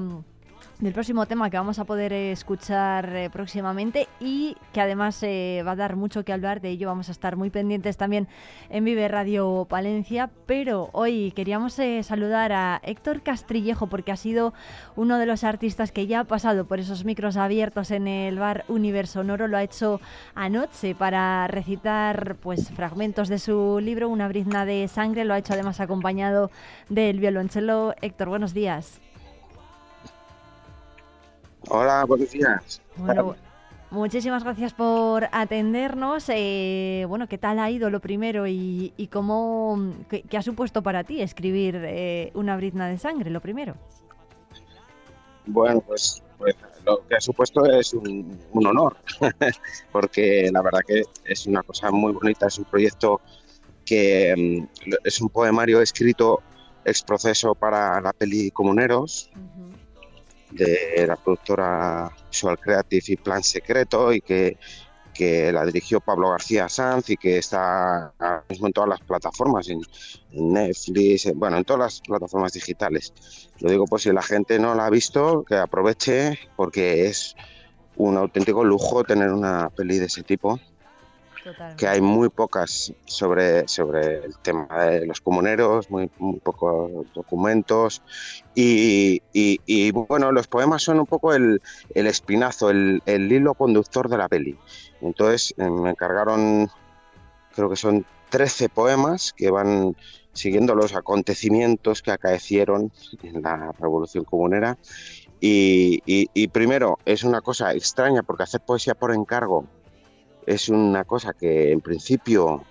del 0.81 0.95
próximo 0.95 1.27
tema 1.27 1.51
que 1.51 1.59
vamos 1.59 1.79
a 1.79 1.85
poder 1.85 2.13
escuchar 2.13 3.15
eh, 3.15 3.29
próximamente 3.31 4.09
y 4.19 4.57
que 4.73 4.81
además 4.81 5.23
eh, 5.23 5.63
va 5.67 5.73
a 5.73 5.77
dar 5.77 5.97
mucho 5.97 6.25
que 6.25 6.33
hablar. 6.33 6.63
De 6.63 6.71
ello 6.71 6.89
vamos 6.89 7.11
a 7.11 7.13
estar 7.13 7.37
muy 7.37 7.51
pendientes 7.51 7.99
también 7.99 8.29
en 8.71 8.85
Vive 8.85 9.07
Radio 9.09 9.67
Palencia. 9.69 10.31
Pero 10.47 10.89
hoy 10.93 11.33
queríamos 11.33 11.79
eh, 11.79 12.03
saludar 12.03 12.53
a 12.53 12.81
Héctor 12.83 13.23
Castrillejo 13.23 13.89
porque 13.89 14.13
ha 14.13 14.17
sido 14.17 14.55
uno 14.97 15.19
de 15.19 15.27
los 15.27 15.45
artistas 15.45 15.93
que 15.93 16.07
ya 16.07 16.21
ha 16.21 16.25
pasado 16.25 16.65
por 16.65 16.81
esos 16.81 17.05
micros 17.05 17.37
abiertos 17.37 17.91
en 17.91 18.09
el 18.09 18.39
bar 18.39 18.65
Universo 18.69 19.21
Sonoro. 19.21 19.49
Lo 19.49 19.59
ha 19.59 19.63
hecho 19.63 20.01
anoche 20.35 20.95
para 20.95 21.47
recitar 21.47 22.37
pues 22.37 22.71
fragmentos 22.71 23.29
de 23.29 23.39
su 23.39 23.81
libro 23.83 24.09
Una 24.09 24.29
brizna 24.29 24.65
de 24.65 24.89
sangre. 24.89 25.27
Lo 25.27 25.35
ha 25.35 25.39
hecho 25.39 25.53
además 25.53 25.79
acompañado 25.81 26.51
del 26.89 27.21
violonchelo. 27.21 27.95
Héctor, 28.01 28.31
buenos 28.31 28.55
días. 28.55 29.01
Hola, 31.69 32.05
buenos 32.07 32.31
días. 32.31 32.81
Bueno, 32.97 33.37
muchísimas 33.91 34.45
gracias 34.45 34.73
por 34.73 35.29
atendernos. 35.33 36.25
Eh, 36.29 37.05
bueno, 37.09 37.29
¿qué 37.29 37.39
tal 37.39 37.59
ha 37.59 37.71
ido 37.71 37.91
lo 37.91 38.01
primero 38.01 38.47
y, 38.47 38.93
y 38.97 39.09
cómo, 39.09 39.95
qué, 40.09 40.23
qué 40.23 40.37
ha 40.37 40.43
supuesto 40.43 40.83
para 40.83 41.05
ti 41.05 41.21
escribir 41.21 41.81
eh, 41.85 42.31
una 42.35 42.57
brizna 42.57 42.89
de 42.89 42.99
sangre, 42.99 43.31
lo 43.31 43.41
primero? 43.41 43.75
Bueno, 45.47 45.81
pues, 45.81 46.23
pues 46.39 46.57
lo 46.87 47.07
que 47.07 47.17
ha 47.17 47.21
supuesto 47.21 47.65
es 47.67 47.93
un, 47.93 48.39
un 48.53 48.67
honor, 48.67 48.97
porque 49.93 50.49
la 50.53 50.63
verdad 50.63 50.81
que 50.87 51.03
es 51.25 51.47
una 51.47 51.63
cosa 51.63 51.91
muy 51.91 52.13
bonita, 52.13 52.47
es 52.47 52.59
un 52.59 52.65
proyecto 52.65 53.21
que 53.85 54.35
mm, 54.37 54.93
es 55.05 55.21
un 55.21 55.29
poemario 55.29 55.81
escrito 55.81 56.43
ex 56.85 57.03
proceso 57.03 57.55
para 57.55 58.01
la 58.01 58.13
peli 58.13 58.51
Comuneros, 58.51 59.31
de 60.51 61.07
la 61.07 61.17
productora 61.17 62.11
Visual 62.31 62.59
Creative 62.59 63.03
y 63.09 63.17
Plan 63.17 63.43
Secreto 63.43 64.13
y 64.13 64.21
que, 64.21 64.59
que 65.15 65.53
la 65.53 65.65
dirigió 65.67 66.01
Pablo 66.01 66.31
García 66.31 66.69
Sanz 66.69 67.11
y 67.11 67.17
que 67.17 67.39
está 67.39 68.07
ahora 68.19 68.45
mismo 68.49 68.67
en 68.67 68.73
todas 68.73 68.91
las 68.91 69.01
plataformas, 69.01 69.69
en, 69.69 69.81
Netflix, 70.33 71.27
en- 71.27 71.39
bueno, 71.39 71.57
en 71.59 71.65
todas 71.65 71.81
las 71.81 72.01
plataformas 72.01 72.53
digitales. 72.53 73.13
Lo 73.61 73.71
digo 73.71 73.87
por 73.87 74.01
si 74.01 74.13
la 74.13 74.23
gente 74.23 74.59
no 74.59 74.75
la 74.75 74.87
ha 74.87 74.91
visto, 74.91 75.45
que 75.45 75.57
aproveche 75.57 76.39
porque 76.57 77.07
es 77.07 77.35
un 77.97 78.17
auténtico 78.17 78.65
lujo 78.65 79.05
tener 79.05 79.31
una 79.31 79.69
peli 79.71 79.99
de 79.99 80.07
ese 80.07 80.23
tipo 80.23 80.59
que 81.77 81.89
hay 81.89 82.01
muy 82.01 82.29
pocas 82.29 82.93
sobre, 83.07 83.67
sobre 83.67 84.25
el 84.25 84.37
tema 84.43 84.67
de 84.87 85.07
los 85.07 85.21
comuneros, 85.21 85.91
muy, 85.91 86.11
muy 86.19 86.39
pocos 86.41 87.07
documentos. 87.15 88.03
Y, 88.55 89.23
y- 89.33 89.61
y, 89.65 89.91
bueno, 89.93 90.33
los 90.33 90.47
poemas 90.47 90.83
son 90.83 91.01
un 91.01 91.07
poco 91.07 91.33
el, 91.33 91.61
el 91.95 92.07
espinazo, 92.07 92.71
el, 92.71 93.01
el 93.07 93.31
hilo 93.33 93.55
conductor 93.55 94.09
de 94.09 94.19
la 94.19 94.29
peli. 94.29 94.57
Entonces 95.01 95.55
eh, 95.57 95.71
me 95.71 95.91
encargaron, 95.91 96.69
creo 97.55 97.71
que 97.71 97.77
son 97.77 98.05
13 98.29 98.69
poemas 98.69 99.33
que 99.35 99.51
van 99.51 99.97
siguiendo 100.33 100.75
los 100.75 100.95
acontecimientos 100.95 102.03
que 102.03 102.11
acaecieron 102.13 102.93
en 103.23 103.43
la 103.43 103.73
Revolución 103.79 104.25
Comunera. 104.25 104.77
Y, 105.41 106.01
y- 106.05 106.27
y 106.35 106.49
primero, 106.49 106.99
es 107.07 107.25
una 107.25 107.41
cosa 107.41 107.73
extraña 107.73 108.23
porque 108.23 108.43
hacer 108.43 108.61
poesía 108.61 108.95
por 108.95 109.15
encargo 109.15 109.65
es 110.47 110.69
una 110.69 111.05
cosa 111.05 111.33
que 111.33 111.73
en 111.73 111.81
principio 111.81 112.65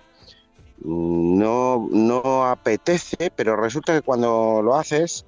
no, 0.84 1.88
no 1.90 2.46
apetece, 2.46 3.30
pero 3.34 3.56
resulta 3.56 3.94
que 3.94 4.02
cuando 4.02 4.62
lo 4.62 4.76
haces, 4.76 5.26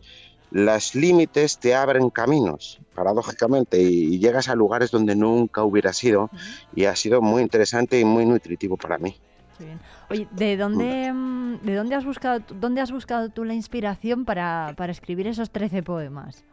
los 0.50 0.94
límites 0.94 1.58
te 1.58 1.74
abren 1.74 2.10
caminos, 2.10 2.80
paradójicamente, 2.94 3.80
y, 3.80 4.18
llegas 4.18 4.48
a 4.48 4.54
lugares 4.54 4.90
donde 4.90 5.14
nunca 5.14 5.62
hubieras 5.62 6.02
ido, 6.04 6.30
y 6.74 6.84
ha 6.84 6.96
sido 6.96 7.20
muy 7.22 7.42
interesante 7.42 7.98
y 7.98 8.04
muy 8.04 8.26
nutritivo 8.26 8.76
para 8.76 8.98
mí. 8.98 9.16
Qué 9.58 9.64
bien. 9.64 9.80
Oye, 10.10 10.28
¿de 10.30 10.56
dónde, 10.56 11.12
mm, 11.12 11.60
¿de 11.62 11.74
dónde 11.74 11.94
has 11.94 12.04
buscado 12.04 12.40
dónde 12.54 12.80
has 12.80 12.90
buscado 12.90 13.28
tú 13.28 13.44
la 13.44 13.54
inspiración 13.54 14.24
para, 14.24 14.74
para 14.76 14.92
escribir 14.92 15.26
esos 15.26 15.50
13 15.50 15.82
poemas? 15.82 16.44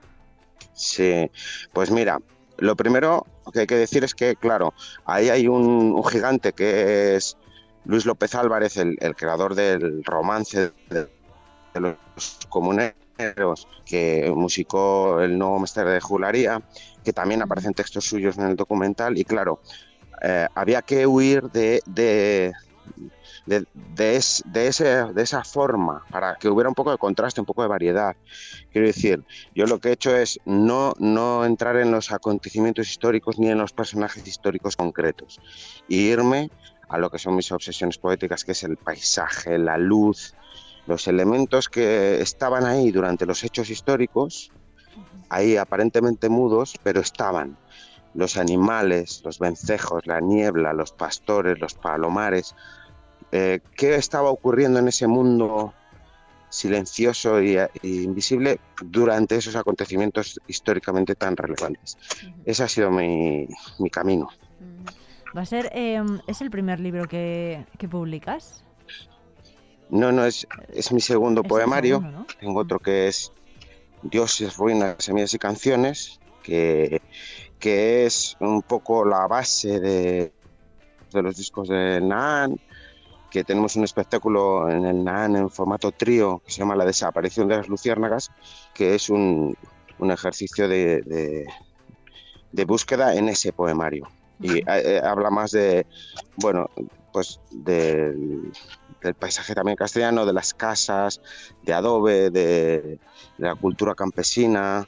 Sí, 0.73 1.29
pues 1.73 1.91
mira, 1.91 2.19
lo 2.59 2.75
primero 2.75 3.25
que 3.53 3.61
hay 3.61 3.67
que 3.67 3.75
decir 3.75 4.03
es 4.03 4.13
que, 4.13 4.35
claro, 4.35 4.73
ahí 5.05 5.29
hay 5.29 5.47
un, 5.47 6.03
gigante 6.05 6.53
que 6.53 7.15
es 7.15 7.37
Luis 7.85 8.05
López 8.05 8.35
Álvarez, 8.35 8.77
el, 8.77 8.97
creador 9.15 9.55
del 9.55 10.03
romance 10.03 10.71
de, 10.89 11.07
los 11.75 11.95
comuneros, 12.49 13.67
que 13.85 14.31
musicó 14.35 15.21
el 15.21 15.37
nuevo 15.37 15.59
Mestre 15.59 15.83
de 15.85 16.01
Jularía, 16.01 16.61
que 17.03 17.13
también 17.13 17.41
aparecen 17.41 17.73
textos 17.73 18.05
suyos 18.05 18.37
en 18.37 18.45
el 18.45 18.55
documental, 18.55 19.17
y 19.17 19.23
claro, 19.23 19.59
eh, 20.21 20.47
había 20.55 20.81
que 20.81 21.07
huir 21.07 21.49
de- 21.51 22.53
de, 23.49 24.15
es- 24.15 24.43
de 24.45 24.67
ese, 24.67 24.85
de 25.13 25.21
esa 25.21 25.43
forma, 25.43 26.03
para 26.11 26.35
que 26.35 26.47
hubiera 26.49 26.69
un 26.69 26.75
poco 26.75 26.91
de 26.91 26.97
contraste, 26.97 27.41
un 27.41 27.45
poco 27.45 27.63
de 27.63 27.67
variedad. 27.67 28.15
Quiero 28.71 28.87
decir, 28.87 29.23
yo 29.55 29.65
lo 29.65 29.79
que 29.79 29.89
he 29.89 29.93
hecho 29.93 30.15
es 30.15 30.39
no, 30.45 30.93
no 30.99 31.43
entrar 31.45 31.75
en 31.77 31.91
los 31.91 32.11
acontecimientos 32.11 32.87
históricos 32.89 33.39
ni 33.39 33.49
en 33.49 33.57
los 33.57 33.73
personajes 33.73 34.25
históricos 34.27 34.75
concretos, 34.75 35.39
y 35.87 36.09
irme 36.09 36.49
a 36.87 36.97
lo 36.97 37.09
que 37.09 37.19
son 37.19 37.35
mis 37.35 37.51
obsesiones 37.51 37.97
poéticas, 37.97 38.43
que 38.43 38.53
es 38.53 38.63
el 38.63 38.77
paisaje, 38.77 39.57
la 39.57 39.77
luz, 39.77 40.33
los 40.87 41.07
elementos 41.07 41.69
que 41.69 42.19
estaban 42.21 42.65
ahí 42.65 42.91
durante 42.91 43.25
los 43.25 43.43
hechos 43.43 43.69
históricos, 43.69 44.51
ahí 45.29 45.57
aparentemente 45.57 46.29
mudos, 46.29 46.73
pero 46.83 46.99
estaban. 46.99 47.57
Los 48.15 48.37
animales, 48.37 49.21
los 49.23 49.37
vencejos, 49.37 50.01
la 50.07 50.19
niebla, 50.19 50.73
los 50.73 50.91
pastores, 50.91 51.59
los 51.59 51.75
palomares. 51.75 52.55
Eh, 53.31 53.59
¿Qué 53.75 53.95
estaba 53.95 54.29
ocurriendo 54.31 54.79
en 54.79 54.87
ese 54.87 55.07
mundo 55.07 55.73
silencioso 56.49 57.41
y, 57.41 57.57
e 57.57 57.69
invisible 57.83 58.59
durante 58.81 59.35
esos 59.35 59.55
acontecimientos 59.55 60.39
históricamente 60.47 61.15
tan 61.15 61.37
relevantes? 61.37 61.97
Ese 62.45 62.63
ha 62.63 62.67
sido 62.67 62.89
mi, 62.91 63.47
mi 63.77 63.89
camino. 63.89 64.29
Va 65.35 65.41
a 65.41 65.45
ser, 65.45 65.69
eh, 65.75 66.01
¿es 66.25 66.41
el 66.41 66.49
primer 66.49 66.79
libro 66.79 67.07
que, 67.07 67.65
que 67.77 67.87
publicas? 67.87 68.63
No, 69.89 70.11
no, 70.11 70.25
es, 70.25 70.47
es 70.73 70.91
mi 70.91 71.01
segundo 71.01 71.41
Es 71.41 71.47
poemario. 71.47 71.97
segundo, 71.97 72.19
¿no? 72.19 72.25
Tengo 72.39 72.59
otro 72.59 72.79
que 72.79 73.07
es 73.07 73.31
Dioses, 74.01 74.55
ruinas, 74.57 74.95
semillas 74.99 75.33
y 75.33 75.37
canciones, 75.39 76.19
que, 76.41 77.01
que 77.59 78.05
es 78.05 78.35
un 78.39 78.61
poco 78.63 79.05
la 79.05 79.27
base 79.27 79.79
de, 79.79 80.31
de 81.11 81.21
los 81.21 81.35
discos 81.37 81.67
de 81.67 81.99
Naan, 82.01 82.55
que 83.29 83.43
tenemos 83.43 83.75
un 83.75 83.83
espectáculo 83.83 84.69
en 84.69 84.85
el 84.85 85.03
Naan 85.03 85.35
en 85.35 85.49
formato 85.49 85.91
trío 85.91 86.41
que 86.45 86.51
se 86.51 86.59
llama 86.59 86.75
La 86.75 86.85
desaparición 86.85 87.47
de 87.47 87.57
las 87.57 87.67
luciérnagas, 87.67 88.31
que 88.73 88.95
es 88.95 89.09
un, 89.09 89.55
un 89.99 90.11
ejercicio 90.11 90.67
de, 90.67 91.01
de- 91.01 91.45
de 92.51 92.65
búsqueda 92.65 93.13
en 93.15 93.29
ese 93.29 93.53
poemario. 93.53 94.07
Y 94.41 94.57
eh, 94.59 94.63
eh, 94.67 95.01
habla 95.03 95.29
más 95.29 95.51
de, 95.51 95.85
bueno, 96.37 96.67
pues 97.13 97.39
del, 97.51 98.51
del 99.01 99.13
paisaje 99.13 99.53
también 99.53 99.75
castellano, 99.75 100.25
de 100.25 100.33
las 100.33 100.53
casas, 100.53 101.21
de 101.61 101.73
adobe, 101.73 102.31
de, 102.31 102.81
de 102.81 102.99
la 103.37 103.53
cultura 103.55 103.93
campesina, 103.93 104.87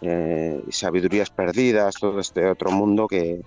eh, 0.00 0.60
sabidurías 0.70 1.30
perdidas, 1.30 1.94
todo 1.96 2.18
este 2.18 2.46
otro 2.48 2.70
mundo 2.72 3.06
que, 3.06 3.42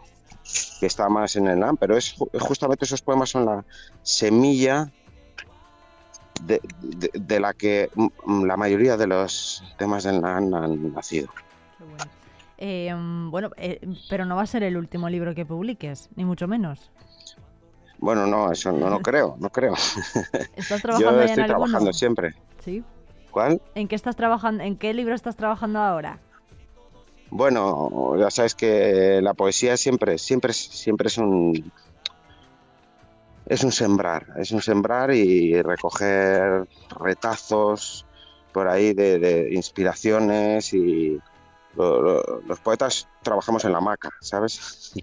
que 0.79 0.85
está 0.85 1.07
más 1.09 1.35
en 1.35 1.47
el 1.47 1.59
NAM, 1.59 1.77
pero 1.77 1.97
es 1.97 2.15
ju- 2.17 2.29
justamente 2.39 2.85
esos 2.85 3.01
poemas 3.01 3.29
son 3.29 3.45
la 3.45 3.63
semilla 4.03 4.91
de, 6.41 6.59
de- 6.81 7.11
de 7.13 7.39
la 7.39 7.53
que 7.53 7.89
la 8.45 8.57
mayoría 8.57 8.97
de 8.97 9.07
los 9.07 9.63
temas 9.77 10.03
del 10.03 10.21
NAM 10.21 10.53
han 10.53 10.93
nacido. 10.93 11.29
Eh, 12.57 12.93
bueno, 13.29 13.49
eh, 13.57 13.79
pero 14.09 14.25
no 14.25 14.35
va 14.35 14.43
a 14.43 14.47
ser 14.47 14.63
el 14.63 14.77
último 14.77 15.09
libro 15.09 15.33
que 15.33 15.45
publiques, 15.45 16.09
ni 16.15 16.25
mucho 16.25 16.47
menos. 16.47 16.91
Bueno, 17.97 18.25
no, 18.27 18.51
eso 18.51 18.71
no, 18.71 18.89
no 18.89 18.99
creo, 18.99 19.35
no 19.39 19.49
creo. 19.49 19.73
¿Estás 20.55 20.79
Yo 20.81 20.81
trabajando 20.81 21.21
en 21.21 21.27
estoy 21.29 21.43
alguno? 21.43 21.47
trabajando 21.47 21.93
siempre. 21.93 22.33
Sí. 22.63 22.83
¿Cuál? 23.31 23.61
¿En 23.75 23.87
qué 23.87 23.95
estás 23.95 24.15
trabajando? 24.15 24.63
¿En 24.63 24.75
qué 24.77 24.93
libro 24.93 25.13
estás 25.15 25.35
trabajando 25.35 25.79
ahora? 25.79 26.19
Bueno, 27.31 28.13
ya 28.19 28.29
sabes 28.29 28.55
que 28.55 29.19
la 29.21 29.33
poesía 29.33 29.77
siempre, 29.77 30.17
siempre, 30.17 30.51
es- 30.51 30.67
siempre 30.69 31.07
es 31.07 31.17
un 31.17 31.53
es 33.45 33.63
un 33.63 33.71
sembrar, 33.71 34.25
es 34.37 34.51
un 34.51 34.61
sembrar 34.61 35.11
y 35.13 35.61
recoger 35.61 36.63
retazos 36.99 38.05
por 38.53 38.67
ahí 38.67 38.93
de, 38.93 39.17
de 39.19 39.49
inspiraciones 39.53 40.73
y 40.73 41.17
lo- 41.75 42.01
lo- 42.01 42.41
los 42.45 42.59
poetas 42.59 43.07
trabajamos 43.23 43.65
en 43.65 43.71
la 43.71 43.79
hamaca, 43.79 44.09
¿sabes? 44.21 44.93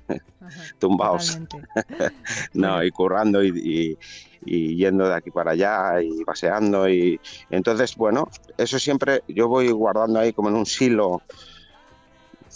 Tumbaos. 0.78 1.31
no, 2.55 2.82
y 2.84 2.90
currando 2.90 3.42
y, 3.42 3.48
y- 3.48 3.98
y 4.44 4.76
yendo 4.76 5.08
de 5.08 5.15
aquí 5.15 5.31
para 5.31 5.50
allá 5.52 6.00
y 6.00 6.24
paseando 6.24 6.89
y 6.89 7.20
entonces, 7.50 7.97
bueno, 7.97 8.28
eso 8.57 8.78
siempre 8.78 9.23
yo 9.28 9.48
voy 9.48 9.70
guardando 9.70 10.20
ahí 10.20 10.32
como 10.32 10.48
en 10.48 10.55
un 10.55 10.66
silo 10.66 11.23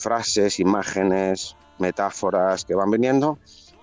frases, 0.03 0.61
imágenes, 0.61 1.57
metáforas 1.79 2.65
que 2.65 2.75
van 2.75 2.91
viniendo 2.91 3.39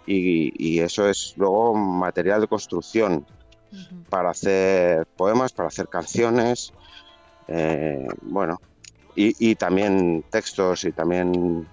y, 0.05 0.51
y 0.57 0.79
eso 0.79 1.07
es 1.09 1.33
luego 1.37 1.73
material 1.75 2.41
de 2.41 2.47
construcción 2.47 3.25
para 4.09 4.31
hacer 4.31 5.05
poemas, 5.05 5.53
para 5.53 5.67
hacer 5.67 5.87
canciones, 5.87 6.73
eh, 7.47 8.07
bueno, 8.23 8.59
y, 9.15 9.35
y 9.51 9.55
también 9.55 10.23
textos 10.29 10.85
y 10.85 10.91
también 10.91 11.67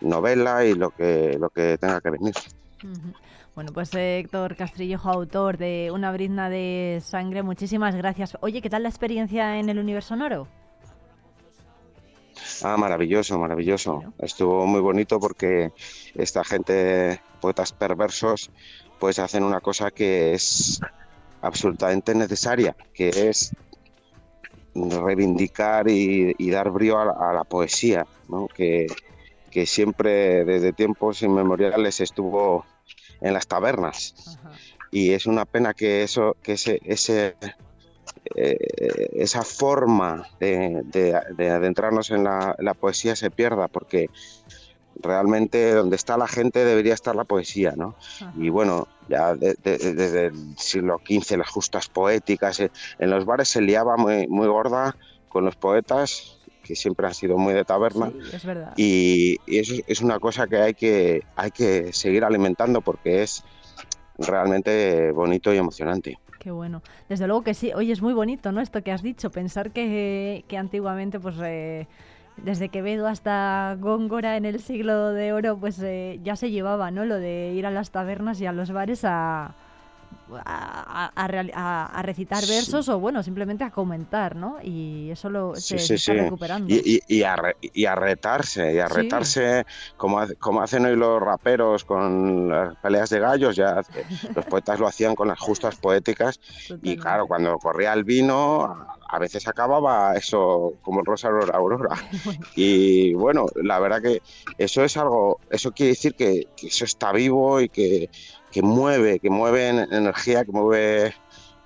novela 0.00 0.64
y 0.64 0.74
lo 0.74 0.90
que, 0.90 1.36
lo 1.38 1.50
que 1.50 1.78
tenga 1.78 2.00
que 2.00 2.10
venir. 2.10 2.34
Bueno, 3.54 3.72
pues 3.72 3.94
eh, 3.94 4.20
Héctor 4.20 4.56
Castrillejo, 4.56 5.10
autor 5.10 5.58
de 5.58 5.90
Una 5.92 6.10
brizna 6.12 6.48
de 6.48 7.00
sangre, 7.04 7.42
muchísimas 7.42 7.94
gracias. 7.94 8.36
Oye, 8.40 8.62
¿qué 8.62 8.70
tal 8.70 8.82
la 8.82 8.88
experiencia 8.88 9.58
en 9.58 9.68
el 9.68 9.78
universo 9.78 10.10
sonoro? 10.10 10.48
Ah, 12.62 12.76
maravilloso, 12.76 13.38
maravilloso. 13.38 14.02
Estuvo 14.18 14.66
muy 14.66 14.80
bonito 14.80 15.18
porque 15.18 15.72
esta 16.14 16.44
gente, 16.44 17.20
poetas 17.40 17.72
perversos, 17.72 18.50
pues 18.98 19.18
hacen 19.18 19.44
una 19.44 19.60
cosa 19.60 19.90
que 19.90 20.34
es 20.34 20.80
absolutamente 21.42 22.14
necesaria, 22.14 22.76
que 22.92 23.08
es 23.08 23.52
reivindicar 24.74 25.88
y, 25.88 26.34
y 26.38 26.50
dar 26.50 26.70
brío 26.70 26.98
a 26.98 27.06
la, 27.06 27.12
a 27.12 27.32
la 27.32 27.44
poesía, 27.44 28.06
¿no? 28.28 28.46
que, 28.48 28.86
que 29.50 29.66
siempre 29.66 30.44
desde 30.44 30.72
tiempos 30.72 31.22
inmemoriales 31.22 32.00
estuvo 32.00 32.64
en 33.20 33.34
las 33.34 33.46
tabernas. 33.46 34.38
Y 34.90 35.12
es 35.12 35.26
una 35.26 35.44
pena 35.44 35.74
que 35.74 36.02
eso, 36.02 36.36
que 36.42 36.52
ese, 36.52 36.80
ese 36.84 37.36
eh, 38.36 38.56
esa 39.12 39.42
forma 39.44 40.24
de, 40.38 40.80
de- 40.84 41.20
de 41.34 41.50
adentrarnos 41.50 42.10
en 42.10 42.24
la, 42.24 42.54
la 42.58 42.74
poesía 42.74 43.16
se 43.16 43.30
pierda, 43.30 43.68
porque 43.68 44.08
realmente 45.02 45.72
donde 45.72 45.96
está 45.96 46.16
la 46.16 46.28
gente 46.28 46.64
debería 46.64 46.94
estar 46.94 47.14
la 47.16 47.24
poesía, 47.24 47.72
¿no? 47.76 47.96
Y 48.34 48.48
bueno, 48.48 48.86
ya 49.08 49.34
de- 49.34 49.54
de- 49.62 49.78
desde 49.94 50.26
el 50.26 50.54
siglo 50.58 50.98
XV 51.08 51.36
las 51.38 51.48
justas 51.48 51.88
poéticas, 51.88 52.60
eh, 52.60 52.70
en 52.98 53.10
los 53.10 53.24
bares 53.24 53.48
se 53.48 53.60
liaba 53.62 53.96
muy, 53.96 54.26
muy 54.28 54.46
gorda 54.46 54.94
con 55.28 55.44
los 55.44 55.56
poetas, 55.56 56.38
que 56.62 56.74
siempre 56.76 57.06
han 57.06 57.14
sido 57.14 57.38
muy 57.38 57.54
de 57.54 57.64
taberna. 57.64 58.12
Es 58.32 58.44
verdad. 58.44 58.72
Y, 58.76 59.36
y 59.46 59.58
eso 59.58 59.74
es- 59.74 59.82
es 59.86 60.00
una 60.00 60.18
cosa 60.18 60.46
que 60.46 60.56
hay 60.58 60.74
que, 60.74 61.20
hay 61.36 61.50
que 61.50 61.92
seguir 61.92 62.24
alimentando 62.24 62.82
porque 62.82 63.22
es 63.22 63.42
realmente 64.18 65.10
bonito 65.12 65.52
y 65.54 65.56
emocionante. 65.56 66.16
Qué 66.40 66.50
bueno. 66.50 66.82
Desde 67.10 67.26
luego 67.26 67.42
que 67.42 67.52
sí. 67.52 67.70
Oye, 67.74 67.92
es 67.92 68.00
muy 68.00 68.14
bonito, 68.14 68.50
¿no? 68.50 68.62
Esto 68.62 68.82
que 68.82 68.92
has 68.92 69.02
dicho. 69.02 69.30
Pensar 69.30 69.72
que, 69.72 70.42
que 70.48 70.56
antiguamente, 70.56 71.20
pues, 71.20 71.36
eh, 71.42 71.86
desde 72.38 72.70
Quevedo 72.70 73.06
hasta 73.06 73.76
Góngora 73.78 74.38
en 74.38 74.46
el 74.46 74.58
siglo 74.60 75.12
de 75.12 75.34
oro, 75.34 75.58
pues 75.58 75.78
eh, 75.82 76.18
ya 76.24 76.36
se 76.36 76.50
llevaba, 76.50 76.90
¿no? 76.90 77.04
Lo 77.04 77.16
de 77.16 77.52
ir 77.54 77.66
a 77.66 77.70
las 77.70 77.90
tabernas 77.90 78.40
y 78.40 78.46
a 78.46 78.52
los 78.52 78.72
bares 78.72 79.04
a, 79.04 79.54
a, 80.44 82.02
recitar 82.02 82.42
Sí. 82.44 82.50
versos 82.50 82.88
o, 82.88 82.98
bueno, 82.98 83.22
simplemente 83.22 83.64
a 83.64 83.70
comentar, 83.70 84.36
¿no? 84.36 84.56
Y 84.62 85.10
eso 85.10 85.28
lo, 85.30 85.54
se, 85.56 85.78
Sí, 85.78 85.86
se 85.86 85.94
está 85.94 86.12
recuperando. 86.14 86.72
Y, 86.72 87.00
y- 87.08 87.16
y 87.18 87.22
a, 87.22 87.36
re- 87.36 87.56
y 87.60 87.84
a 87.86 87.94
retarse, 87.94 88.74
y 88.74 88.78
a 88.78 88.86
retarse 88.88 89.64
como, 89.96 90.20
como 90.38 90.62
hacen 90.62 90.84
hoy 90.86 90.96
los 90.96 91.20
raperos 91.20 91.84
con 91.84 92.48
las 92.48 92.76
peleas 92.76 93.10
de 93.10 93.18
gallos, 93.20 93.56
ya 93.56 93.80
los 94.34 94.44
poetas 94.46 94.78
lo 94.80 94.86
hacían 94.86 95.14
con 95.14 95.28
las 95.28 95.38
justas 95.38 95.76
poéticas 95.76 96.40
y 96.82 96.96
claro, 96.96 97.26
cuando 97.26 97.58
corría 97.58 97.92
el 97.92 98.04
vino 98.04 98.64
a- 98.64 98.96
veces 99.18 99.46
acababa 99.48 100.14
eso 100.14 100.74
como 100.82 101.00
el 101.00 101.06
Rosa 101.06 101.28
Aurora 101.28 101.56
Aurora. 101.58 101.96
Y 102.54 103.12
bueno, 103.14 103.46
la 103.56 103.78
verdad 103.80 104.00
que 104.00 104.22
eso 104.56 104.82
es 104.84 104.96
algo, 104.96 105.40
eso 105.50 105.72
quiere 105.72 105.90
decir 105.90 106.14
que, 106.14 106.46
que 106.56 106.68
eso 106.68 106.84
está 106.84 107.12
vivo 107.12 107.60
y 107.60 107.68
que, 107.68 108.08
que 108.50 108.62
mueve, 108.62 109.20
que 109.20 109.30
mueve 109.30 109.68
en- 109.68 109.92
energía, 109.92 110.44
que 110.44 110.52
mueve 110.52 111.14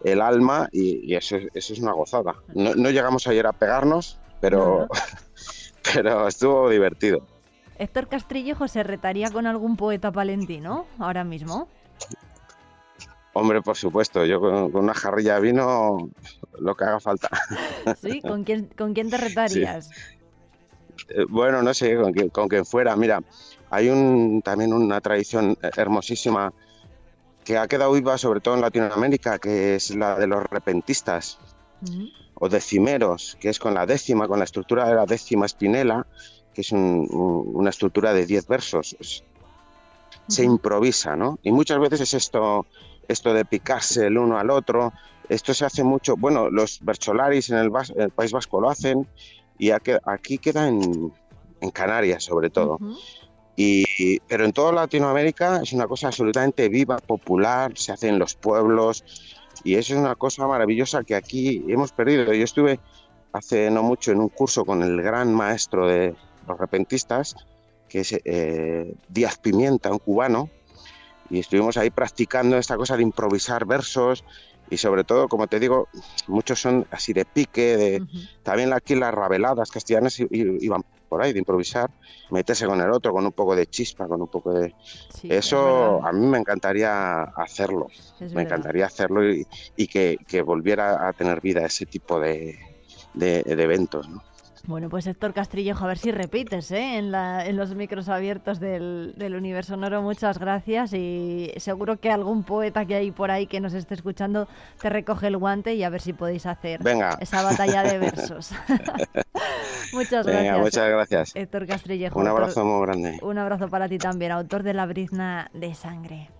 el 0.00 0.20
alma 0.20 0.68
y, 0.72 1.00
y 1.10 1.14
eso, 1.16 1.36
es- 1.36 1.48
eso 1.54 1.72
es 1.72 1.78
una 1.80 1.92
gozada. 1.92 2.34
No, 2.54 2.74
no 2.74 2.90
llegamos 2.90 3.26
ayer 3.26 3.46
a 3.46 3.52
pegarnos, 3.52 4.18
pero, 4.40 4.86
pero 5.94 6.28
estuvo 6.28 6.68
divertido. 6.68 7.20
Héctor 7.78 8.08
Castrillo 8.08 8.56
se 8.68 8.82
retaría 8.82 9.30
con 9.30 9.46
algún 9.46 9.76
poeta 9.76 10.12
palentino 10.12 10.86
ahora 10.98 11.24
mismo. 11.24 11.68
Hombre, 13.32 13.62
por 13.62 13.76
supuesto, 13.76 14.24
yo 14.24 14.38
con, 14.40 14.70
con 14.70 14.84
una 14.84 14.94
jarrilla 14.94 15.34
de 15.34 15.40
vino, 15.40 16.08
lo 16.60 16.74
que 16.76 16.84
haga 16.84 17.00
falta. 17.00 17.28
¿Sí? 18.00 18.20
¿Con 18.22 18.44
quién, 18.44 18.66
con 18.78 18.94
quién 18.94 19.10
te 19.10 19.16
retarías? 19.16 19.90
Eh, 21.08 21.24
Bueno, 21.28 21.60
no 21.60 21.74
sé, 21.74 21.96
con, 21.96 22.12
con 22.30 22.46
quien 22.48 22.64
fuera. 22.64 22.94
Mira, 22.94 23.20
hay 23.70 23.88
un, 23.88 24.40
también 24.42 24.72
una 24.72 25.00
tradición 25.00 25.56
hermosísima 25.76 26.52
que 27.44 27.58
ha 27.58 27.68
quedado 27.68 27.92
viva 27.92 28.16
sobre 28.18 28.40
todo 28.40 28.54
en 28.54 28.60
Latinoamérica, 28.62 29.38
que 29.38 29.74
es 29.76 29.94
la 29.94 30.16
de 30.16 30.26
los 30.26 30.42
repentistas 30.44 31.38
o 32.34 32.48
decimeros, 32.48 33.36
que 33.40 33.50
es 33.50 33.58
con 33.58 33.74
la 33.74 33.84
décima, 33.86 34.26
con 34.26 34.38
la 34.38 34.44
estructura 34.44 34.88
de 34.88 34.94
la 34.94 35.04
décima 35.06 35.46
espinela, 35.46 36.06
que 36.54 36.62
es 36.62 36.72
un- 36.72 37.06
un- 37.10 37.50
una 37.54 37.70
estructura 37.70 38.12
de 38.14 38.26
10 38.26 38.46
versos. 38.46 38.96
Es- 38.98 39.22
Se 40.26 40.42
improvisa, 40.42 41.16
¿no? 41.16 41.38
Y 41.42 41.52
muchas 41.52 41.78
veces 41.78 42.00
es 42.00 42.14
esto, 42.14 42.64
esto 43.08 43.34
de 43.34 43.44
picarse 43.44 44.06
el 44.06 44.16
uno 44.16 44.38
al 44.38 44.48
otro. 44.48 44.92
Esto 45.28 45.52
se 45.52 45.66
hace 45.66 45.84
mucho, 45.84 46.16
bueno, 46.16 46.48
los 46.48 46.78
Bercholaris 46.80 47.50
en 47.50 47.58
el, 47.58 47.70
País 48.14 48.32
Vasco 48.32 48.58
lo 48.60 48.70
hacen 48.70 49.06
y 49.58 49.70
aquí, 49.70 49.92
aquí 50.06 50.38
queda 50.38 50.66
en, 50.68 51.12
en 51.60 51.70
Canarias 51.70 52.24
sobre 52.24 52.48
todo. 52.48 52.78
Y, 53.56 54.18
pero 54.26 54.44
en 54.44 54.52
toda 54.52 54.72
Latinoamérica 54.72 55.60
es 55.62 55.72
una 55.72 55.86
cosa 55.86 56.08
absolutamente 56.08 56.68
viva, 56.68 56.98
popular, 56.98 57.72
se 57.76 57.92
hace 57.92 58.08
en 58.08 58.18
los 58.18 58.34
pueblos 58.34 59.04
y 59.62 59.76
eso 59.76 59.94
es 59.94 60.00
una 60.00 60.16
cosa 60.16 60.46
maravillosa 60.46 61.04
que 61.04 61.14
aquí 61.14 61.64
hemos 61.68 61.92
perdido. 61.92 62.32
Yo 62.32 62.44
estuve 62.44 62.80
hace 63.32 63.70
no 63.70 63.82
mucho 63.82 64.12
en 64.12 64.20
un 64.20 64.28
curso 64.28 64.64
con 64.64 64.82
el 64.82 65.00
gran 65.00 65.32
maestro 65.32 65.86
de 65.86 66.14
los 66.48 66.58
repentistas, 66.58 67.36
que 67.88 68.00
es 68.00 68.14
eh, 68.24 68.94
Díaz 69.08 69.38
Pimienta, 69.38 69.92
un 69.92 69.98
cubano, 69.98 70.50
y 71.30 71.38
estuvimos 71.38 71.76
ahí 71.76 71.90
practicando 71.90 72.58
esta 72.58 72.76
cosa 72.76 72.96
de 72.96 73.02
improvisar 73.02 73.64
versos 73.64 74.24
y 74.70 74.76
sobre 74.76 75.04
todo, 75.04 75.28
como 75.28 75.46
te 75.46 75.60
digo, 75.60 75.88
muchos 76.26 76.60
son 76.60 76.86
así 76.90 77.12
de 77.12 77.24
pique, 77.24 77.76
de 77.76 78.02
también 78.42 78.72
aquí 78.72 78.94
las 78.94 79.12
rabeladas 79.14 79.70
castellanas 79.70 80.18
iban 80.30 80.82
por 81.08 81.22
ahí 81.22 81.32
de 81.32 81.38
improvisar, 81.38 81.88
meterse 82.30 82.66
con 82.66 82.80
el 82.80 82.90
otro, 82.90 83.12
con 83.12 83.24
un 83.24 83.32
poco 83.32 83.54
de 83.54 83.66
chispa, 83.66 84.06
con 84.08 84.20
un 84.22 84.28
poco 84.28 84.52
de... 84.52 84.74
Sí, 85.10 85.28
Eso 85.30 86.04
a 86.04 86.12
mí 86.12 86.26
me 86.26 86.38
encantaría 86.38 87.22
hacerlo, 87.22 87.86
Es 87.88 88.20
me 88.20 88.26
verdad. 88.26 88.42
encantaría 88.42 88.86
hacerlo 88.86 89.30
y, 89.32 89.46
y 89.76 89.86
que, 89.86 90.16
que 90.26 90.42
volviera 90.42 91.08
a 91.08 91.12
tener 91.12 91.40
vida 91.40 91.64
ese 91.64 91.86
tipo 91.86 92.18
de, 92.18 92.58
de- 93.14 93.42
de 93.42 93.62
eventos. 93.62 94.08
¿no? 94.08 94.22
Bueno, 94.66 94.88
pues 94.88 95.06
Héctor 95.06 95.34
Castrillojo, 95.34 95.84
a 95.84 95.88
ver 95.88 95.98
si 95.98 96.10
repites 96.10 96.70
¿eh? 96.70 96.96
en, 96.96 97.12
la- 97.12 97.44
en 97.44 97.56
los 97.56 97.74
micros 97.74 98.08
abiertos 98.08 98.60
del, 98.60 99.12
del 99.16 99.34
Universo 99.34 99.74
Sonoro. 99.74 100.00
Muchas 100.00 100.38
gracias 100.38 100.94
y 100.94 101.52
seguro 101.58 101.98
que 102.00 102.10
algún 102.10 102.44
poeta 102.44 102.86
que 102.86 102.94
hay 102.94 103.10
por 103.10 103.30
ahí 103.30 103.46
que 103.46 103.60
nos 103.60 103.74
esté 103.74 103.92
escuchando 103.92 104.48
te 104.80 104.88
recoge 104.88 105.26
el 105.26 105.36
guante 105.36 105.74
y 105.74 105.82
a 105.82 105.90
ver 105.90 106.00
si 106.00 106.14
podéis 106.14 106.46
hacer 106.46 106.82
Venga. 106.82 107.18
esa 107.20 107.42
batalla 107.42 107.82
de 107.82 107.98
versos. 107.98 108.52
muchas 109.92 110.24
Venga, 110.24 110.40
gracias. 110.42 110.60
muchas 110.60 110.88
gracias. 110.88 111.36
Héctor 111.36 111.66
Castrillojo. 111.66 112.18
Un 112.18 112.26
autor- 112.26 112.42
abrazo 112.44 112.64
muy 112.64 112.86
grande. 112.86 113.18
Un 113.22 113.36
abrazo 113.36 113.68
para 113.68 113.86
ti 113.86 113.98
también, 113.98 114.32
autor 114.32 114.62
de 114.62 114.72
La 114.72 114.86
brizna 114.86 115.50
de 115.52 115.74
sangre. 115.74 116.30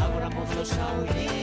Abramos 0.00 0.56
los 0.56 0.72
aullidos, 0.78 1.41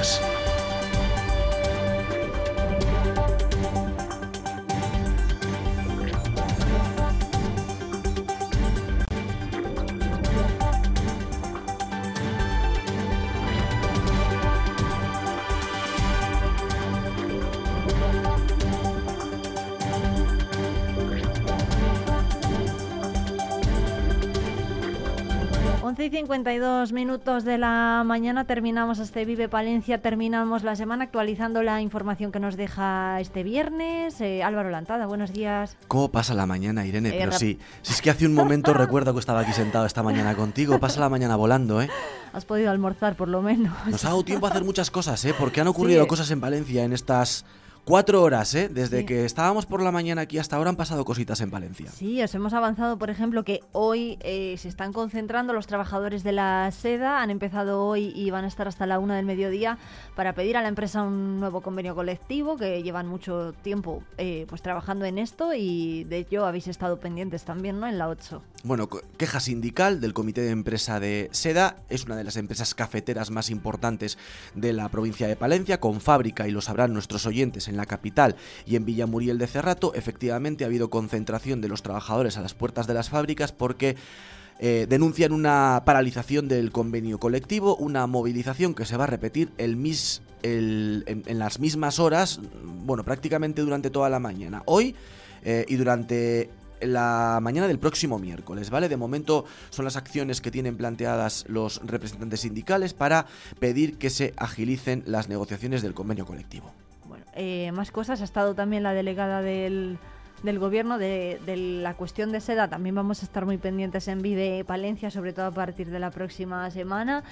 Noticias. 0.00 0.39
Y 26.10 26.16
52 26.16 26.92
minutos 26.92 27.44
de 27.44 27.56
la 27.56 28.02
mañana 28.04 28.44
terminamos 28.44 28.98
este 28.98 29.24
Vive 29.24 29.48
Palencia, 29.48 30.02
terminamos 30.02 30.64
la 30.64 30.74
semana 30.74 31.04
actualizando 31.04 31.62
la 31.62 31.80
información 31.80 32.32
que 32.32 32.40
nos 32.40 32.56
deja 32.56 33.20
este 33.20 33.42
viernes. 33.44 34.20
Eh, 34.20 34.42
Álvaro 34.42 34.70
Lantada, 34.70 35.06
buenos 35.06 35.32
días. 35.32 35.76
¿Cómo 35.88 36.10
pasa 36.10 36.34
la 36.34 36.46
mañana, 36.46 36.84
Irene? 36.84 37.10
Eh, 37.10 37.16
Pero 37.18 37.32
sí, 37.32 37.58
si 37.82 37.92
es 37.92 38.02
que 38.02 38.10
hace 38.10 38.26
un 38.26 38.34
momento 38.34 38.72
recuerdo 38.74 39.12
que 39.14 39.20
estaba 39.20 39.40
aquí 39.40 39.52
sentado 39.52 39.86
esta 39.86 40.02
mañana 40.02 40.34
contigo, 40.34 40.78
pasa 40.80 40.98
la 41.00 41.08
mañana 41.08 41.36
volando, 41.36 41.80
¿eh? 41.80 41.88
Has 42.32 42.44
podido 42.44 42.70
almorzar 42.70 43.14
por 43.14 43.28
lo 43.28 43.40
menos. 43.42 43.72
Nos 43.86 44.04
ha 44.04 44.08
dado 44.08 44.24
tiempo 44.24 44.46
a 44.46 44.50
hacer 44.50 44.64
muchas 44.64 44.90
cosas, 44.90 45.24
¿eh? 45.24 45.34
Porque 45.38 45.60
han 45.60 45.68
ocurrido 45.68 46.02
Sí. 46.02 46.08
cosas 46.08 46.30
en 46.30 46.40
Valencia 46.40 46.82
en 46.84 46.92
estas 46.92 47.44
cuatro 47.84 48.22
horas, 48.22 48.54
¿eh? 48.54 48.68
Desde 48.68 49.04
que 49.04 49.24
estábamos 49.24 49.66
por 49.66 49.82
la 49.82 49.90
mañana 49.90 50.22
aquí 50.22 50.38
hasta 50.38 50.56
ahora 50.56 50.70
han 50.70 50.76
pasado 50.76 51.04
cositas 51.04 51.40
en 51.40 51.50
Valencia. 51.50 51.90
Sí, 51.90 52.22
os 52.22 52.34
hemos 52.34 52.52
avanzado, 52.52 52.98
por 52.98 53.10
ejemplo, 53.10 53.44
que 53.44 53.60
hoy 53.72 54.18
eh, 54.20 54.56
se 54.58 54.68
están 54.68 54.92
concentrando 54.92 55.52
los 55.52 55.66
trabajadores 55.66 56.22
de 56.22 56.32
la 56.32 56.70
seda, 56.72 57.22
han 57.22 57.30
empezado 57.30 57.84
hoy 57.84 58.12
y 58.14 58.30
van 58.30 58.44
a 58.44 58.48
estar 58.48 58.68
hasta 58.68 58.86
la 58.86 58.98
una 58.98 59.16
del 59.16 59.26
mediodía 59.26 59.78
para 60.16 60.34
pedir 60.34 60.56
a 60.56 60.62
la 60.62 60.68
empresa 60.68 61.02
un 61.02 61.40
nuevo 61.40 61.60
convenio 61.60 61.94
colectivo, 61.94 62.56
que 62.56 62.82
llevan 62.82 63.06
mucho 63.06 63.52
tiempo 63.62 64.02
eh, 64.18 64.46
pues 64.48 64.62
trabajando 64.62 65.04
en 65.04 65.18
esto 65.18 65.54
y 65.54 66.04
de 66.04 66.18
ello 66.18 66.46
habéis 66.46 66.68
estado 66.68 66.98
pendientes 66.98 67.44
también, 67.44 67.80
¿no? 67.80 67.86
En 67.86 67.98
la 67.98 68.08
8. 68.08 68.42
Bueno, 68.62 68.90
queja 69.16 69.40
sindical 69.40 70.02
del 70.02 70.12
comité 70.12 70.42
de 70.42 70.50
empresa 70.50 71.00
de 71.00 71.30
Seda, 71.32 71.76
es 71.88 72.04
una 72.04 72.14
de 72.14 72.24
las 72.24 72.36
empresas 72.36 72.74
cafeteras 72.74 73.30
más 73.30 73.48
importantes 73.48 74.18
de 74.54 74.74
la 74.74 74.90
provincia 74.90 75.26
de 75.26 75.34
Palencia, 75.34 75.80
con 75.80 76.02
fábrica, 76.02 76.46
y 76.46 76.50
lo 76.50 76.60
sabrán 76.60 76.92
nuestros 76.92 77.24
oyentes, 77.24 77.68
en 77.68 77.78
la 77.78 77.86
capital 77.86 78.36
y 78.66 78.76
en 78.76 78.84
Villamuriel 78.84 79.38
de 79.38 79.46
Cerrato. 79.46 79.94
Efectivamente 79.94 80.64
ha 80.64 80.66
habido 80.66 80.90
concentración 80.90 81.62
de 81.62 81.68
los 81.68 81.82
trabajadores 81.82 82.36
a 82.36 82.42
las 82.42 82.52
puertas 82.52 82.86
de 82.86 82.92
las 82.92 83.08
fábricas 83.08 83.50
porque 83.52 83.96
eh, 84.58 84.86
denuncian 84.86 85.32
una 85.32 85.82
paralización 85.86 86.46
del 86.46 86.70
convenio 86.70 87.18
colectivo, 87.18 87.76
una 87.76 88.06
movilización 88.06 88.74
que 88.74 88.84
se 88.84 88.98
va 88.98 89.04
a 89.04 89.06
repetir 89.06 89.50
el 89.56 89.76
mis, 89.76 90.20
en 90.42 91.38
las 91.38 91.60
mismas 91.60 91.98
horas, 91.98 92.40
bueno, 92.62 93.04
prácticamente 93.04 93.62
durante 93.62 93.88
toda 93.88 94.10
la 94.10 94.18
mañana. 94.18 94.62
Hoy 94.66 94.94
eh, 95.42 95.64
y 95.68 95.76
durante 95.76 96.50
la 96.80 97.38
mañana 97.42 97.66
del 97.68 97.78
próximo 97.78 98.18
miércoles, 98.18 98.70
¿vale? 98.70 98.88
De 98.88 98.96
momento 98.96 99.44
son 99.70 99.84
las 99.84 99.96
acciones 99.96 100.40
que 100.40 100.50
tienen 100.50 100.76
planteadas 100.76 101.44
los 101.48 101.80
representantes 101.84 102.40
sindicales 102.40 102.94
para 102.94 103.26
pedir 103.58 103.98
que 103.98 104.10
se 104.10 104.34
agilicen 104.36 105.02
las 105.06 105.28
negociaciones 105.28 105.82
del 105.82 105.94
convenio 105.94 106.26
colectivo. 106.26 106.72
Eh, 107.34 107.70
más 107.72 107.90
cosas, 107.90 108.20
ha 108.20 108.24
estado 108.24 108.54
también 108.54 108.82
la 108.82 108.92
delegada 108.92 109.40
del, 109.40 109.98
del 110.42 110.58
gobierno 110.58 110.98
de, 110.98 111.40
de 111.46 111.56
la 111.56 111.94
cuestión 111.94 112.32
de 112.32 112.40
seda. 112.40 112.68
También 112.68 112.94
vamos 112.94 113.22
a 113.22 113.24
estar 113.24 113.46
muy 113.46 113.56
pendientes 113.56 114.08
en 114.08 114.20
Vive 114.20 114.64
Palencia, 114.64 115.10
sobre 115.10 115.32
todo 115.32 115.46
a 115.46 115.50
partir 115.52 115.90
de 115.90 115.98
la 116.00 116.10
próxima 116.10 116.70
semana, 116.70 117.22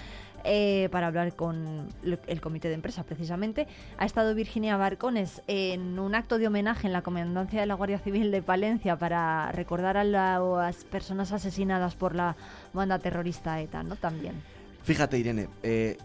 eh, 0.44 0.88
para 0.90 1.08
hablar 1.08 1.34
con 1.34 1.88
el 2.02 2.40
comité 2.40 2.68
de 2.68 2.74
empresa 2.74 3.02
precisamente. 3.04 3.66
Ha 3.98 4.06
estado 4.06 4.34
Virginia 4.34 4.76
Barcones 4.76 5.42
en 5.46 5.98
un 5.98 6.14
acto 6.14 6.38
de 6.38 6.46
homenaje 6.46 6.86
en 6.86 6.92
la 6.92 7.02
Comandancia 7.02 7.60
de 7.60 7.66
la 7.66 7.74
Guardia 7.74 7.98
Civil 7.98 8.30
de 8.30 8.42
Palencia 8.42 8.96
para 8.98 9.52
recordar 9.52 9.96
a 9.96 10.04
las 10.04 10.84
personas 10.84 11.32
asesinadas 11.32 11.94
por 11.94 12.14
la 12.14 12.36
banda 12.72 12.98
terrorista 12.98 13.60
ETA, 13.60 13.82
¿no? 13.82 13.96
También. 13.96 14.34
Fíjate, 14.82 15.18
Irene, 15.18 15.48
eh, 15.62 15.98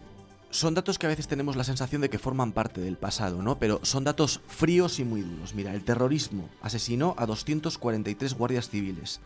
son 0.50 0.74
datos 0.76 1.00
que 1.00 1.08
a 1.08 1.10
veces 1.10 1.28
tenemos 1.28 1.56
la 1.56 1.64
sensación 1.64 2.02
de 2.02 2.10
que 2.10 2.20
forman 2.20 2.52
parte 2.52 2.82
del 2.82 2.98
pasado, 2.98 3.42
¿no? 3.42 3.58
Pero 3.58 3.80
son 3.84 4.04
datos 4.04 4.42
fríos 4.48 5.00
y 5.00 5.04
muy 5.04 5.22
duros. 5.22 5.56
Mira, 5.56 5.74
el 5.74 5.84
terrorismo 5.84 6.50
asesinó 6.62 7.16
a 7.18 7.26
243 7.26 8.34
guardias 8.36 8.70
civiles, 8.70 9.20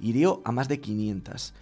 hirió 0.00 0.42
a 0.44 0.52
más 0.52 0.68
de 0.68 0.80
500 0.80 1.54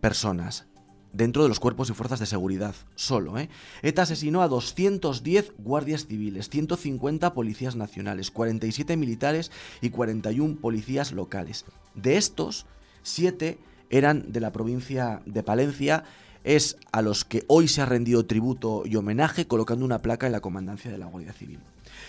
personas 0.00 0.66
dentro 1.12 1.42
de 1.42 1.48
los 1.48 1.60
cuerpos 1.60 1.90
y 1.90 1.94
fuerzas 1.94 2.20
de 2.20 2.26
seguridad, 2.26 2.74
solo, 2.94 3.38
¿eh? 3.38 3.48
ETA 3.82 4.02
asesinó 4.02 4.42
a 4.42 4.48
210 4.48 5.52
guardias 5.58 6.06
civiles, 6.06 6.48
150 6.48 7.34
policías 7.34 7.76
nacionales, 7.76 8.30
47 8.30 8.96
militares 8.96 9.50
y 9.80 9.90
41 9.90 10.56
policías 10.56 11.12
locales. 11.12 11.64
De 11.94 12.16
estos, 12.16 12.66
7 13.02 13.58
eran 13.90 14.32
de 14.32 14.40
la 14.40 14.52
provincia 14.52 15.22
de 15.24 15.42
Palencia, 15.42 16.04
es 16.44 16.76
a 16.92 17.02
los 17.02 17.24
que 17.24 17.44
hoy 17.48 17.68
se 17.68 17.82
ha 17.82 17.86
rendido 17.86 18.26
tributo 18.26 18.82
y 18.86 18.96
homenaje 18.96 19.46
colocando 19.46 19.84
una 19.84 20.02
placa 20.02 20.26
en 20.26 20.32
la 20.32 20.40
comandancia 20.40 20.90
de 20.90 20.98
la 20.98 21.06
Guardia 21.06 21.32
Civil. 21.32 21.58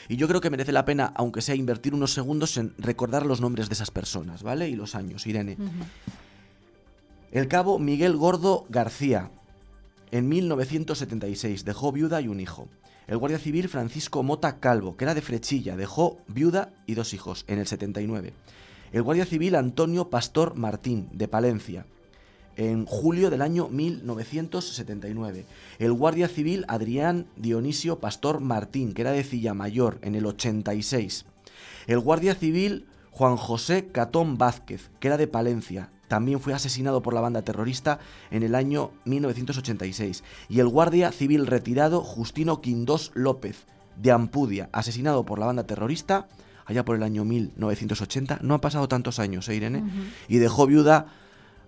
Y 0.08 0.18
yo 0.18 0.28
creo 0.28 0.42
que 0.42 0.50
merece 0.50 0.72
la 0.72 0.86
pena, 0.86 1.11
aunque 1.16 1.42
sea 1.42 1.56
invertir 1.56 1.94
unos 1.94 2.14
segundos 2.14 2.58
en 2.58 2.74
recordar 2.78 3.26
los 3.26 3.42
nombres 3.42 3.69
de 3.69 3.74
esas 3.74 3.92
personas, 3.92 4.44
¿vale? 4.44 4.69
Y 4.69 4.76
los 4.76 4.95
años, 4.95 5.26
Irene. 5.28 5.58
El 7.32 7.48
cabo 7.48 7.77
Miguel 7.77 8.17
Gordo 8.17 8.66
García, 8.69 9.30
en 10.09 10.27
1976, 10.30 11.64
dejó 11.64 11.91
viuda 11.91 12.22
y 12.22 12.27
un 12.27 12.40
hijo. 12.40 12.67
El 13.06 13.19
guardia 13.19 13.38
civil 13.38 13.69
Francisco 13.69 14.24
Mota 14.24 14.59
Calvo, 14.59 14.98
que 14.98 15.06
era 15.06 15.14
de 15.14 15.22
Frechilla, 15.22 15.77
dejó 15.77 16.17
viuda 16.27 16.74
y 16.88 16.95
dos 16.95 17.14
hijos, 17.14 17.45
en 17.48 17.59
el 17.59 17.67
79. 17.67 18.33
El 18.91 19.03
guardia 19.03 19.27
civil 19.27 19.53
Antonio 19.53 20.09
Pastor 20.09 20.56
Martín, 20.56 21.08
de 21.11 21.27
Palencia, 21.27 21.85
en 22.56 22.88
julio 22.88 23.30
del 23.30 23.43
año 23.43 23.67
1979. 23.67 25.45
El 25.77 25.93
guardia 25.93 26.27
civil 26.27 26.66
Adrián 26.67 27.27
Dionisio 27.35 27.99
Pastor 27.99 28.40
Martín, 28.40 28.93
que 28.93 29.03
era 29.03 29.11
de 29.11 29.53
Mayor, 29.53 29.99
en 30.01 30.16
el 30.16 30.25
86. 30.25 31.25
El 31.85 31.99
guardia 31.99 32.33
civil 32.33 32.88
Juan 33.11 33.38
José 33.38 33.90
Catón 33.91 34.40
Vázquez, 34.40 34.90
que 34.99 35.09
era 35.09 35.17
de 35.17 35.27
Palencia, 35.27 35.91
también 36.09 36.41
fue 36.41 36.53
asesinado 36.53 37.01
por 37.01 37.13
la 37.13 37.21
banda 37.21 37.41
terrorista 37.43 37.99
en 38.31 38.43
el 38.43 38.55
año 38.55 38.91
1986. 39.05 40.23
Y 40.49 40.59
el 40.59 40.67
guardia 40.67 41.13
civil 41.13 41.47
retirado 41.47 42.01
Justino 42.01 42.59
Quindós 42.59 43.11
López, 43.13 43.65
de 43.95 44.11
Ampudia, 44.11 44.67
asesinado 44.73 45.23
por 45.23 45.39
la 45.39 45.45
banda 45.45 45.63
terrorista 45.65 46.27
allá 46.65 46.83
por 46.83 46.95
el 46.95 47.03
año 47.03 47.23
1980. 47.25 48.39
No 48.41 48.55
han 48.55 48.59
pasado 48.59 48.88
tantos 48.88 49.19
años, 49.19 49.47
¿eh, 49.49 49.55
Irene? 49.55 49.83
Y 50.27 50.38
dejó 50.38 50.67
viuda 50.67 51.07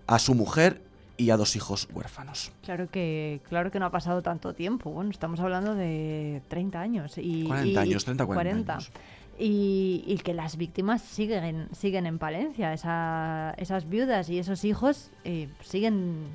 a 0.06 0.18
su 0.18 0.34
mujer 0.34 0.80
y 1.16 1.30
a 1.30 1.36
dos 1.36 1.56
hijos 1.56 1.88
huérfanos. 1.92 2.52
Claro 2.64 2.88
que, 2.90 3.40
claro 3.48 3.70
que 3.70 3.78
no 3.78 3.86
ha 3.86 3.90
pasado 3.90 4.22
tanto 4.22 4.54
tiempo. 4.54 4.90
Bueno, 4.90 5.10
estamos 5.10 5.40
hablando 5.40 5.74
de 5.74 6.42
30 6.48 6.80
años. 6.80 7.12
Y, 7.16 7.44
40 7.46 7.68
y- 7.68 7.76
años, 7.76 8.04
30, 8.04 8.26
40 8.26 8.74
años. 8.74 8.90
Y, 9.44 10.04
y 10.06 10.18
que 10.18 10.34
las 10.34 10.56
víctimas 10.56 11.02
siguen, 11.02 11.66
siguen 11.72 12.06
en 12.06 12.18
Palencia. 12.18 12.72
Esa- 12.72 13.54
esas 13.58 13.88
viudas 13.88 14.28
y 14.28 14.38
esos 14.38 14.64
hijos 14.64 15.10
eh, 15.24 15.48
siguen. 15.62 16.26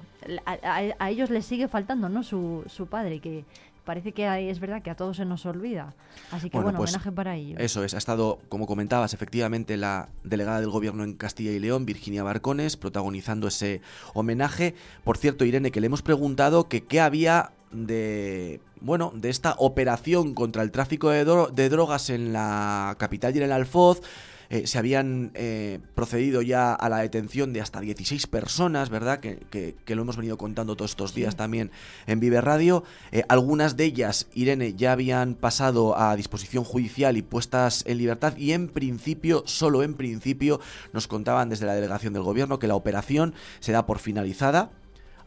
A, 0.45 0.57
a- 0.61 0.93
a 0.99 1.09
ellos 1.09 1.29
les 1.29 1.45
sigue 1.45 1.69
faltando, 1.69 2.09
¿no? 2.09 2.21
Su, 2.23 2.63
su 2.67 2.87
padre, 2.87 3.21
que 3.21 3.45
parece 3.85 4.11
que 4.11 4.27
hay- 4.27 4.49
es 4.49 4.59
verdad 4.59 4.81
que 4.81 4.89
a 4.89 4.95
todos 4.95 5.15
se 5.15 5.23
nos 5.23 5.45
olvida. 5.45 5.93
Así 6.31 6.49
que 6.49 6.57
bueno, 6.57 6.77
pues, 6.77 6.89
homenaje 6.91 7.11
para 7.13 7.37
ellos. 7.37 7.57
Eso 7.61 7.85
es, 7.85 7.93
ha 7.93 7.97
estado, 7.97 8.39
como 8.49 8.67
comentabas, 8.67 9.13
efectivamente 9.13 9.77
la 9.77 10.09
delegada 10.25 10.59
del 10.59 10.69
gobierno 10.69 11.05
en 11.05 11.13
Castilla 11.13 11.51
y 11.51 11.59
León, 11.59 11.85
Virginia 11.85 12.23
Barcones, 12.23 12.75
protagonizando 12.75 13.47
ese 13.47 13.79
homenaje. 14.15 14.75
Por 15.05 15.15
cierto, 15.17 15.45
Irene, 15.45 15.71
que 15.71 15.79
le 15.79 15.87
hemos 15.87 16.01
preguntado 16.01 16.67
que 16.67 16.83
qué 16.83 16.99
había 16.99 17.51
de 17.71 18.59
bueno 18.81 19.11
de 19.15 19.29
esta 19.29 19.55
operación 19.57 20.33
contra 20.33 20.61
el 20.63 20.71
tráfico 20.71 21.09
de, 21.09 21.25
dro- 21.25 21.49
de 21.51 21.69
drogas 21.69 22.09
en 22.09 22.33
la 22.33 22.95
capital 22.99 23.33
y 23.35 23.37
en 23.39 23.43
el 23.45 23.51
Alfoz. 23.51 24.01
Eh, 24.49 24.65
se 24.65 24.77
habían 24.77 25.31
eh, 25.33 25.79
procedido 25.93 26.41
ya 26.41 26.73
a 26.73 26.87
la 26.87 26.99
detención 26.99 27.51
de 27.51 27.59
hasta 27.59 27.81
16 27.81 28.27
personas, 28.27 28.89
¿verdad? 28.89 29.19
Que, 29.19 29.39
que- 29.49 29.75
que 29.83 29.93
lo 29.93 30.03
hemos 30.03 30.15
venido 30.15 30.37
contando 30.37 30.77
todos 30.77 30.91
estos 30.91 31.13
días 31.13 31.35
también 31.35 31.69
en 32.05 32.21
Vive 32.21 32.39
Radio. 32.39 32.85
Eh, 33.11 33.23
algunas 33.27 33.75
de 33.75 33.83
ellas, 33.83 34.27
Irene, 34.33 34.73
ya 34.73 34.93
habían 34.93 35.33
pasado 35.33 35.99
a 35.99 36.15
disposición 36.15 36.63
judicial 36.63 37.17
y 37.17 37.23
puestas 37.23 37.83
en 37.87 37.97
libertad 37.97 38.37
y 38.37 38.53
en 38.53 38.69
principio, 38.69 39.43
solo 39.45 39.83
en 39.83 39.95
principio, 39.95 40.61
nos 40.93 41.07
contaban 41.09 41.49
desde 41.49 41.65
la 41.65 41.75
delegación 41.75 42.13
del 42.13 42.23
gobierno 42.23 42.57
que 42.57 42.67
la 42.67 42.75
operación 42.75 43.33
se 43.59 43.73
da 43.73 43.85
por 43.85 43.99
finalizada 43.99 44.71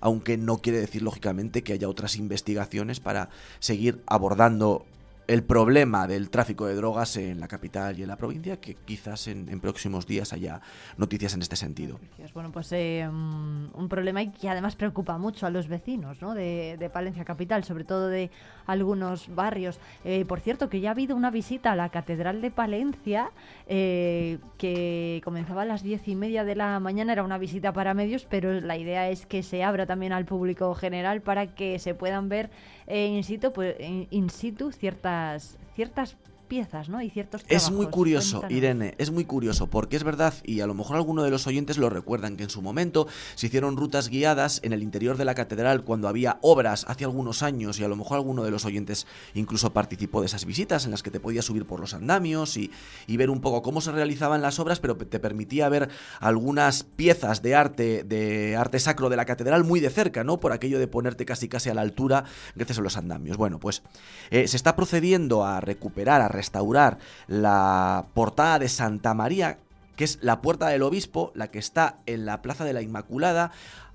aunque 0.00 0.36
no 0.36 0.58
quiere 0.58 0.80
decir 0.80 1.02
lógicamente 1.02 1.62
que 1.62 1.72
haya 1.72 1.88
otras 1.88 2.16
investigaciones 2.16 3.00
para 3.00 3.30
seguir 3.58 4.02
abordando 4.06 4.86
el 5.30 5.44
problema 5.44 6.08
del 6.08 6.28
tráfico 6.28 6.66
de 6.66 6.74
drogas 6.74 7.16
en 7.16 7.38
la 7.38 7.46
capital 7.46 7.96
y 7.96 8.02
en 8.02 8.08
la 8.08 8.16
provincia, 8.16 8.60
que 8.60 8.74
quizás 8.74 9.28
en, 9.28 9.48
en 9.48 9.60
próximos 9.60 10.04
días 10.04 10.32
haya 10.32 10.60
noticias 10.96 11.34
en 11.34 11.42
este 11.42 11.54
sentido. 11.54 12.00
Bueno, 12.34 12.50
pues 12.50 12.72
eh, 12.72 13.08
mm, 13.08 13.68
un 13.74 13.88
problema 13.88 14.20
que 14.32 14.48
además 14.48 14.74
preocupa 14.74 15.18
mucho 15.18 15.46
a 15.46 15.50
los 15.50 15.68
vecinos 15.68 16.20
¿no? 16.20 16.34
de, 16.34 16.76
de 16.80 16.90
Palencia 16.90 17.24
Capital, 17.24 17.62
sobre 17.62 17.84
todo 17.84 18.08
de 18.08 18.32
algunos 18.66 19.32
barrios. 19.32 19.78
Eh, 20.04 20.24
por 20.24 20.40
cierto, 20.40 20.68
que 20.68 20.80
ya 20.80 20.88
ha 20.88 20.92
habido 20.92 21.14
una 21.14 21.30
visita 21.30 21.70
a 21.70 21.76
la 21.76 21.90
Catedral 21.90 22.40
de 22.40 22.50
Palencia 22.50 23.30
eh, 23.68 24.38
que 24.58 25.20
comenzaba 25.24 25.62
a 25.62 25.64
las 25.64 25.84
diez 25.84 26.08
y 26.08 26.16
media 26.16 26.42
de 26.42 26.56
la 26.56 26.80
mañana. 26.80 27.12
Era 27.12 27.22
una 27.22 27.38
visita 27.38 27.72
para 27.72 27.94
medios, 27.94 28.26
pero 28.28 28.60
la 28.60 28.76
idea 28.76 29.08
es 29.08 29.26
que 29.26 29.44
se 29.44 29.62
abra 29.62 29.86
también 29.86 30.12
al 30.12 30.24
público 30.24 30.74
general 30.74 31.20
para 31.20 31.54
que 31.54 31.78
se 31.78 31.94
puedan 31.94 32.28
ver 32.28 32.50
in 32.90 33.24
situ, 33.24 33.52
pues, 33.52 33.76
in 33.78 34.30
situ 34.30 34.72
ciertas, 34.72 35.56
ciertas 35.74 36.16
piezas 36.50 36.88
¿no? 36.88 37.00
y 37.00 37.08
ciertos 37.10 37.42
Es 37.48 37.70
muy 37.70 37.86
trabajos. 37.86 37.94
curioso, 37.94 38.38
Cuéntanos. 38.40 38.58
Irene, 38.58 38.94
es 38.98 39.10
muy 39.12 39.24
curioso, 39.24 39.68
porque 39.68 39.96
es 39.96 40.02
verdad, 40.04 40.34
y 40.44 40.60
a 40.60 40.66
lo 40.66 40.74
mejor 40.74 40.96
alguno 40.96 41.22
de 41.22 41.30
los 41.30 41.46
oyentes 41.46 41.78
lo 41.78 41.88
recuerdan, 41.88 42.36
que 42.36 42.42
en 42.42 42.50
su 42.50 42.60
momento 42.60 43.06
se 43.36 43.46
hicieron 43.46 43.76
rutas 43.76 44.08
guiadas 44.08 44.60
en 44.64 44.72
el 44.72 44.82
interior 44.82 45.16
de 45.16 45.24
la 45.24 45.36
catedral 45.36 45.84
cuando 45.84 46.08
había 46.08 46.38
obras 46.42 46.84
hace 46.88 47.04
algunos 47.04 47.44
años, 47.44 47.78
y 47.78 47.84
a 47.84 47.88
lo 47.88 47.94
mejor 47.94 48.16
alguno 48.16 48.42
de 48.42 48.50
los 48.50 48.64
oyentes 48.64 49.06
incluso 49.34 49.72
participó 49.72 50.20
de 50.20 50.26
esas 50.26 50.44
visitas 50.44 50.84
en 50.84 50.90
las 50.90 51.04
que 51.04 51.12
te 51.12 51.20
podías 51.20 51.44
subir 51.44 51.64
por 51.66 51.78
los 51.78 51.94
andamios 51.94 52.56
y, 52.56 52.72
y 53.06 53.16
ver 53.16 53.30
un 53.30 53.40
poco 53.40 53.62
cómo 53.62 53.80
se 53.80 53.92
realizaban 53.92 54.42
las 54.42 54.58
obras, 54.58 54.80
pero 54.80 54.96
te 54.96 55.20
permitía 55.20 55.68
ver 55.68 55.88
algunas 56.18 56.82
piezas 56.82 57.42
de 57.42 57.54
arte, 57.54 58.02
de 58.02 58.56
arte 58.56 58.80
sacro 58.80 59.08
de 59.08 59.16
la 59.16 59.24
catedral 59.24 59.62
muy 59.62 59.78
de 59.78 59.90
cerca, 59.90 60.24
¿no? 60.24 60.40
Por 60.40 60.50
aquello 60.52 60.80
de 60.80 60.88
ponerte 60.88 61.24
casi 61.24 61.48
casi 61.48 61.70
a 61.70 61.74
la 61.74 61.82
altura 61.82 62.24
gracias 62.56 62.78
a 62.78 62.82
los 62.82 62.96
andamios. 62.96 63.36
Bueno, 63.36 63.60
pues 63.60 63.82
eh, 64.30 64.48
se 64.48 64.56
está 64.56 64.74
procediendo 64.74 65.44
a 65.44 65.60
recuperar, 65.60 66.20
a 66.20 66.28
restaurar 66.40 66.98
la 67.26 68.06
portada 68.14 68.58
de 68.58 68.68
Santa 68.70 69.12
María, 69.12 69.58
que 69.96 70.04
es 70.04 70.18
la 70.22 70.40
puerta 70.40 70.68
del 70.68 70.82
obispo, 70.82 71.32
la 71.34 71.50
que 71.50 71.58
está 71.58 71.98
en 72.06 72.24
la 72.24 72.40
Plaza 72.40 72.64
de 72.64 72.72
la 72.72 72.80
Inmaculada. 72.80 73.52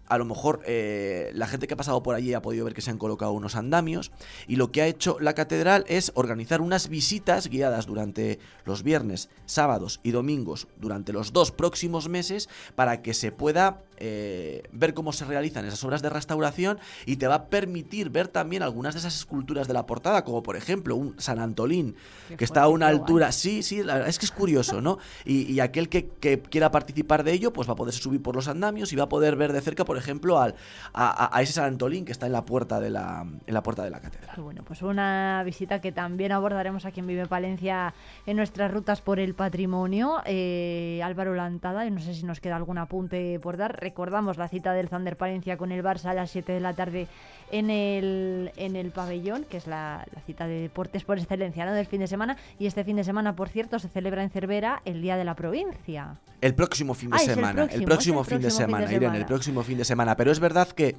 A 0.07 0.19
lo 0.19 0.25
mejor 0.25 0.61
eh, 0.67 1.32
la 1.33 1.48
gente 1.48 1.65
que 1.65 1.74
ha 1.74 1.77
pasado 1.77 2.03
por 2.03 2.14
allí 2.14 2.35
ha 2.35 2.43
podido 2.43 2.65
ver 2.65 2.75
que 2.75 2.82
se 2.82 2.91
han 2.91 2.99
colocado 2.99 3.32
unos 3.32 3.56
andamios 3.56 4.11
y 4.48 4.57
lo 4.57 4.72
que 4.72 4.83
ha 4.83 4.88
hecho 4.88 5.17
la 5.19 5.33
catedral 5.33 5.83
es 5.88 6.11
organizar 6.14 6.61
unas 6.61 6.90
visitas 6.90 7.48
guiadas 7.48 7.88
durante 7.88 8.38
los 8.65 8.83
viernes, 8.83 9.30
sábados 9.48 9.99
y 10.03 10.11
domingos 10.11 10.67
durante 10.77 11.11
los 11.11 11.33
dos 11.33 11.51
próximos 11.51 12.07
meses 12.07 12.49
para 12.75 13.01
que 13.01 13.15
se 13.15 13.32
pueda 13.32 13.82
eh, 13.98 14.64
ver 14.72 14.93
cómo 14.93 15.11
se 15.14 15.25
realizan 15.25 15.65
esas 15.65 15.83
obras 15.83 16.01
de 16.01 16.09
restauración 16.09 16.80
y 17.06 17.17
te 17.17 17.27
va 17.27 17.35
a 17.35 17.45
permitir 17.48 18.09
ver 18.09 18.27
también 18.27 18.64
algunas 18.64 18.93
de 18.93 18.99
esas 18.99 19.15
esculturas 19.15 19.67
de 19.67 19.74
la 19.74 19.85
portada, 19.85 20.24
como 20.24 20.43
por 20.43 20.56
ejemplo 20.56 20.95
un 20.95 21.15
San 21.19 21.40
Antolín 21.40 21.95
Qué 22.27 22.38
que 22.38 22.45
está 22.45 22.64
a 22.64 22.67
una 22.67 22.88
altura, 22.88 23.32
sí, 23.32 23.64
sí, 23.64 23.83
la 23.83 23.93
verdad 23.95 24.09
es 24.09 24.19
que 24.19 24.25
es 24.25 24.32
curioso, 24.32 24.82
¿no? 24.82 24.98
Y, 25.25 25.51
y 25.51 25.59
aquel 25.59 25.90
que, 25.90 26.07
que 26.07 26.40
quiera 26.41 26.72
participar 26.72 27.24
de 27.24 27.32
ello, 27.32 27.51
pues 27.51 27.67
va 27.67 27.74
a 27.74 27.75
poder 27.75 27.93
subir 27.93 28.22
por 28.22 28.35
los 28.35 28.48
andamios 28.48 28.93
y 28.93 28.95
va 28.95 29.06
a 29.06 29.09
poder 29.09 29.35
ver 29.35 29.53
de 29.53 29.61
cerca, 29.61 29.85
por 29.85 29.98
ejemplo, 29.98 30.40
al, 30.40 30.56
a, 30.93 31.41
ese 31.41 31.53
San 31.53 31.65
Antolín 31.65 32.06
que 32.06 32.11
está 32.11 32.25
en 32.25 32.32
la 32.32 32.45
puerta 32.45 32.80
de 32.80 32.90
la, 32.90 33.25
en 33.45 33.53
la 33.53 33.64
puerta 33.64 33.83
de 33.83 33.90
la 33.90 33.99
catedral. 33.99 34.35
Bueno, 34.41 34.64
pues 34.64 34.82
una 34.82 35.41
visita 35.43 35.82
que 35.82 35.91
también 35.91 36.32
abordaremos 36.32 36.85
aquí 36.85 36.99
en 36.99 37.07
Vive 37.07 37.27
Palencia 37.27 37.93
en 38.25 38.38
nuestras 38.38 38.72
rutas 38.72 39.01
por 39.01 39.19
el 39.19 39.33
patrimonio. 39.35 40.22
Eh, 40.25 41.01
Álvaro 41.03 41.33
Lantada, 41.33 41.85
y 41.85 41.91
no 41.91 41.99
sé 41.99 42.14
si 42.14 42.25
nos 42.25 42.40
queda 42.40 42.56
algún 42.56 42.77
apunte 42.77 43.40
por 43.40 43.57
dar. 43.57 43.77
Recordamos 43.89 44.38
la 44.38 44.47
cita 44.47 44.73
del 44.73 44.89
Thunder 44.89 45.15
Palencia 45.15 45.57
con 45.57 45.72
el 45.72 45.83
Barça 45.83 46.05
a 46.05 46.15
las 46.15 46.31
7 46.31 46.53
de 46.53 46.59
la 46.59 46.73
tarde 46.73 47.07
en 47.51 47.69
el, 47.69 48.51
en 48.57 48.75
el 48.75 48.89
pabellón, 48.89 49.43
que 49.47 49.57
es 49.57 49.67
la, 49.67 50.03
la 50.11 50.22
cita 50.22 50.47
de 50.47 50.59
deportes 50.59 51.03
por 51.03 51.19
excelencia 51.19 51.67
¿no? 51.67 51.73
del 51.75 51.85
fin 51.85 51.99
de 51.99 52.07
semana. 52.07 52.35
Y 52.57 52.65
este 52.65 52.83
fin 52.83 52.95
de 52.95 53.03
semana, 53.03 53.35
por 53.35 53.47
cierto, 53.47 53.77
se 53.77 53.88
celebra 53.88 54.23
en 54.23 54.31
Cervera 54.31 54.81
el 54.85 55.03
Día 55.03 55.17
de 55.17 55.23
la 55.23 55.35
Provincia. 55.35 56.15
El 56.41 56.55
próximo 56.55 56.95
fin 56.95 57.11
de 57.11 57.17
Ah, 57.17 57.19
el 57.25 57.35
semana, 57.35 57.61
el 57.65 57.67
próximo, 57.67 57.77
fin, 57.77 57.80
de 57.80 57.85
próximo 57.85 58.23
fin 58.23 58.41
de 58.41 58.49
semana, 58.49 58.83
Irene, 58.85 58.95
el 58.95 59.01
semana. 59.11 59.25
próximo 59.27 59.61
fin 59.64 59.77
de 59.77 59.85
semana. 59.85 60.17
Pero 60.17 60.31
es 60.31 60.39
verdad 60.39 60.67
que, 60.69 60.95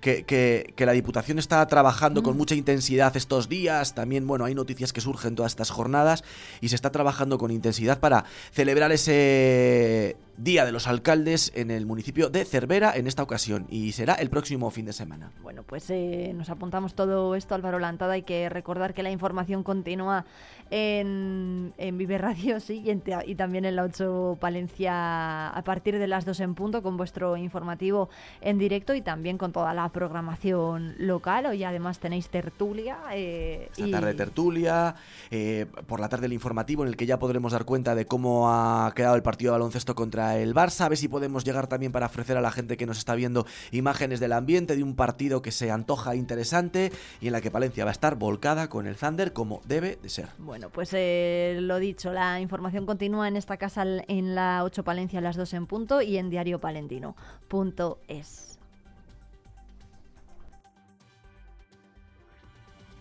que, 0.00 0.24
que- 0.24 0.72
que 0.76 0.86
la 0.86 0.92
Diputación 0.92 1.38
está 1.38 1.66
trabajando 1.66 2.20
Mm. 2.20 2.24
con 2.24 2.36
mucha 2.36 2.54
intensidad 2.54 3.16
estos 3.16 3.48
días. 3.48 3.94
También, 3.94 4.26
bueno, 4.26 4.44
hay 4.44 4.54
noticias 4.54 4.92
que 4.92 5.00
surgen 5.00 5.34
todas 5.36 5.52
estas 5.52 5.70
jornadas 5.70 6.24
y 6.60 6.68
se 6.70 6.74
está 6.74 6.90
trabajando 6.90 7.36
con 7.38 7.50
intensidad 7.50 8.00
para 8.00 8.24
celebrar 8.52 8.92
ese 8.92 10.16
Día 10.36 10.64
de 10.64 10.72
los 10.72 10.86
Alcaldes 10.86 11.52
en 11.54 11.70
el 11.70 11.84
municipio 11.84 12.30
de 12.30 12.46
Cervera 12.46 12.92
en 12.96 13.06
esta 13.06 13.22
ocasión. 13.22 13.66
Y 13.68 13.92
será 13.92 14.14
el 14.14 14.30
próximo 14.30 14.70
fin 14.70 14.86
de 14.86 14.94
semana. 14.94 15.32
Bueno, 15.42 15.64
pues 15.64 15.90
eh, 15.90 16.32
nos 16.34 16.48
apuntamos 16.48 16.94
todo 16.94 17.34
esto, 17.34 17.54
Álvaro 17.54 17.78
Lantada. 17.78 18.14
Hay 18.14 18.22
que 18.22 18.48
recordar 18.48 18.94
que 18.94 19.02
la 19.02 19.10
información 19.10 19.62
continúa 19.62 20.24
en, 20.70 21.72
en 21.78 21.98
Vive 21.98 22.18
Radio, 22.18 22.60
sí, 22.60 22.82
y, 22.84 22.90
en 22.90 23.02
y 23.26 23.34
también 23.34 23.64
en 23.64 23.76
la 23.76 23.82
8 23.84 24.38
Palencia 24.40 25.48
a 25.50 25.62
partir 25.64 25.98
de 25.98 26.06
las 26.06 26.24
2 26.24 26.40
en 26.40 26.54
punto 26.54 26.82
con 26.82 26.96
vuestro 26.96 27.36
informativo 27.36 28.08
en 28.40 28.58
directo 28.58 28.94
y 28.94 29.02
también 29.02 29.36
con 29.38 29.52
toda 29.52 29.74
la 29.74 29.88
programación 29.90 30.94
local. 30.98 31.46
Hoy 31.46 31.64
además 31.64 31.98
tenéis 31.98 32.28
tertulia. 32.28 32.98
eh, 33.12 33.68
Esta 33.72 33.86
y- 33.86 33.90
tarde 33.90 34.14
tertulia, 34.14 34.94
eh, 35.30 35.66
por 35.86 36.00
la 36.00 36.08
tarde 36.08 36.26
el 36.26 36.32
informativo 36.32 36.82
en 36.82 36.88
el 36.90 36.96
que 36.96 37.06
ya 37.06 37.18
podremos 37.18 37.52
dar 37.52 37.64
cuenta 37.64 37.94
de 37.94 38.06
cómo 38.06 38.50
ha 38.50 38.92
quedado 38.94 39.16
el 39.16 39.22
partido 39.22 39.52
de 39.52 39.58
baloncesto 39.58 39.94
contra 39.94 40.36
el 40.38 40.54
Barça, 40.54 40.82
a 40.84 40.88
ver 40.88 40.98
si 40.98 41.08
podemos 41.08 41.44
llegar 41.44 41.66
también 41.66 41.92
para 41.92 42.06
ofrecer 42.06 42.36
a 42.36 42.40
la 42.40 42.50
gente 42.50 42.76
que 42.76 42.86
nos 42.86 42.98
está 42.98 43.14
viendo 43.14 43.46
imágenes 43.72 44.20
del 44.20 44.32
ambiente 44.32 44.76
de 44.76 44.82
un 44.82 44.94
partido 44.94 45.42
que 45.42 45.50
se 45.52 45.70
antoja 45.70 46.14
interesante 46.14 46.92
y 47.20 47.26
en 47.28 47.32
la 47.32 47.40
que 47.40 47.50
Palencia 47.50 47.84
va 47.84 47.90
a 47.90 47.92
estar 47.92 48.16
volcada 48.16 48.68
con 48.68 48.86
el 48.86 48.96
Thunder 48.96 49.32
como 49.32 49.60
debe 49.66 49.98
de 50.02 50.08
ser. 50.08 50.28
Bueno, 50.38 50.59
pues 50.68 50.90
eh, 50.92 51.56
lo 51.60 51.78
dicho, 51.78 52.12
la 52.12 52.40
información 52.40 52.84
continúa 52.84 53.28
en 53.28 53.36
esta 53.36 53.56
casa 53.56 53.84
en 53.84 54.34
la 54.34 54.64
8 54.64 54.84
Palencia 54.84 55.20
a 55.20 55.22
las 55.22 55.36
2 55.36 55.54
en 55.54 55.66
punto 55.66 56.02
y 56.02 56.18
en 56.18 56.28
diariopalentino.es. 56.28 58.49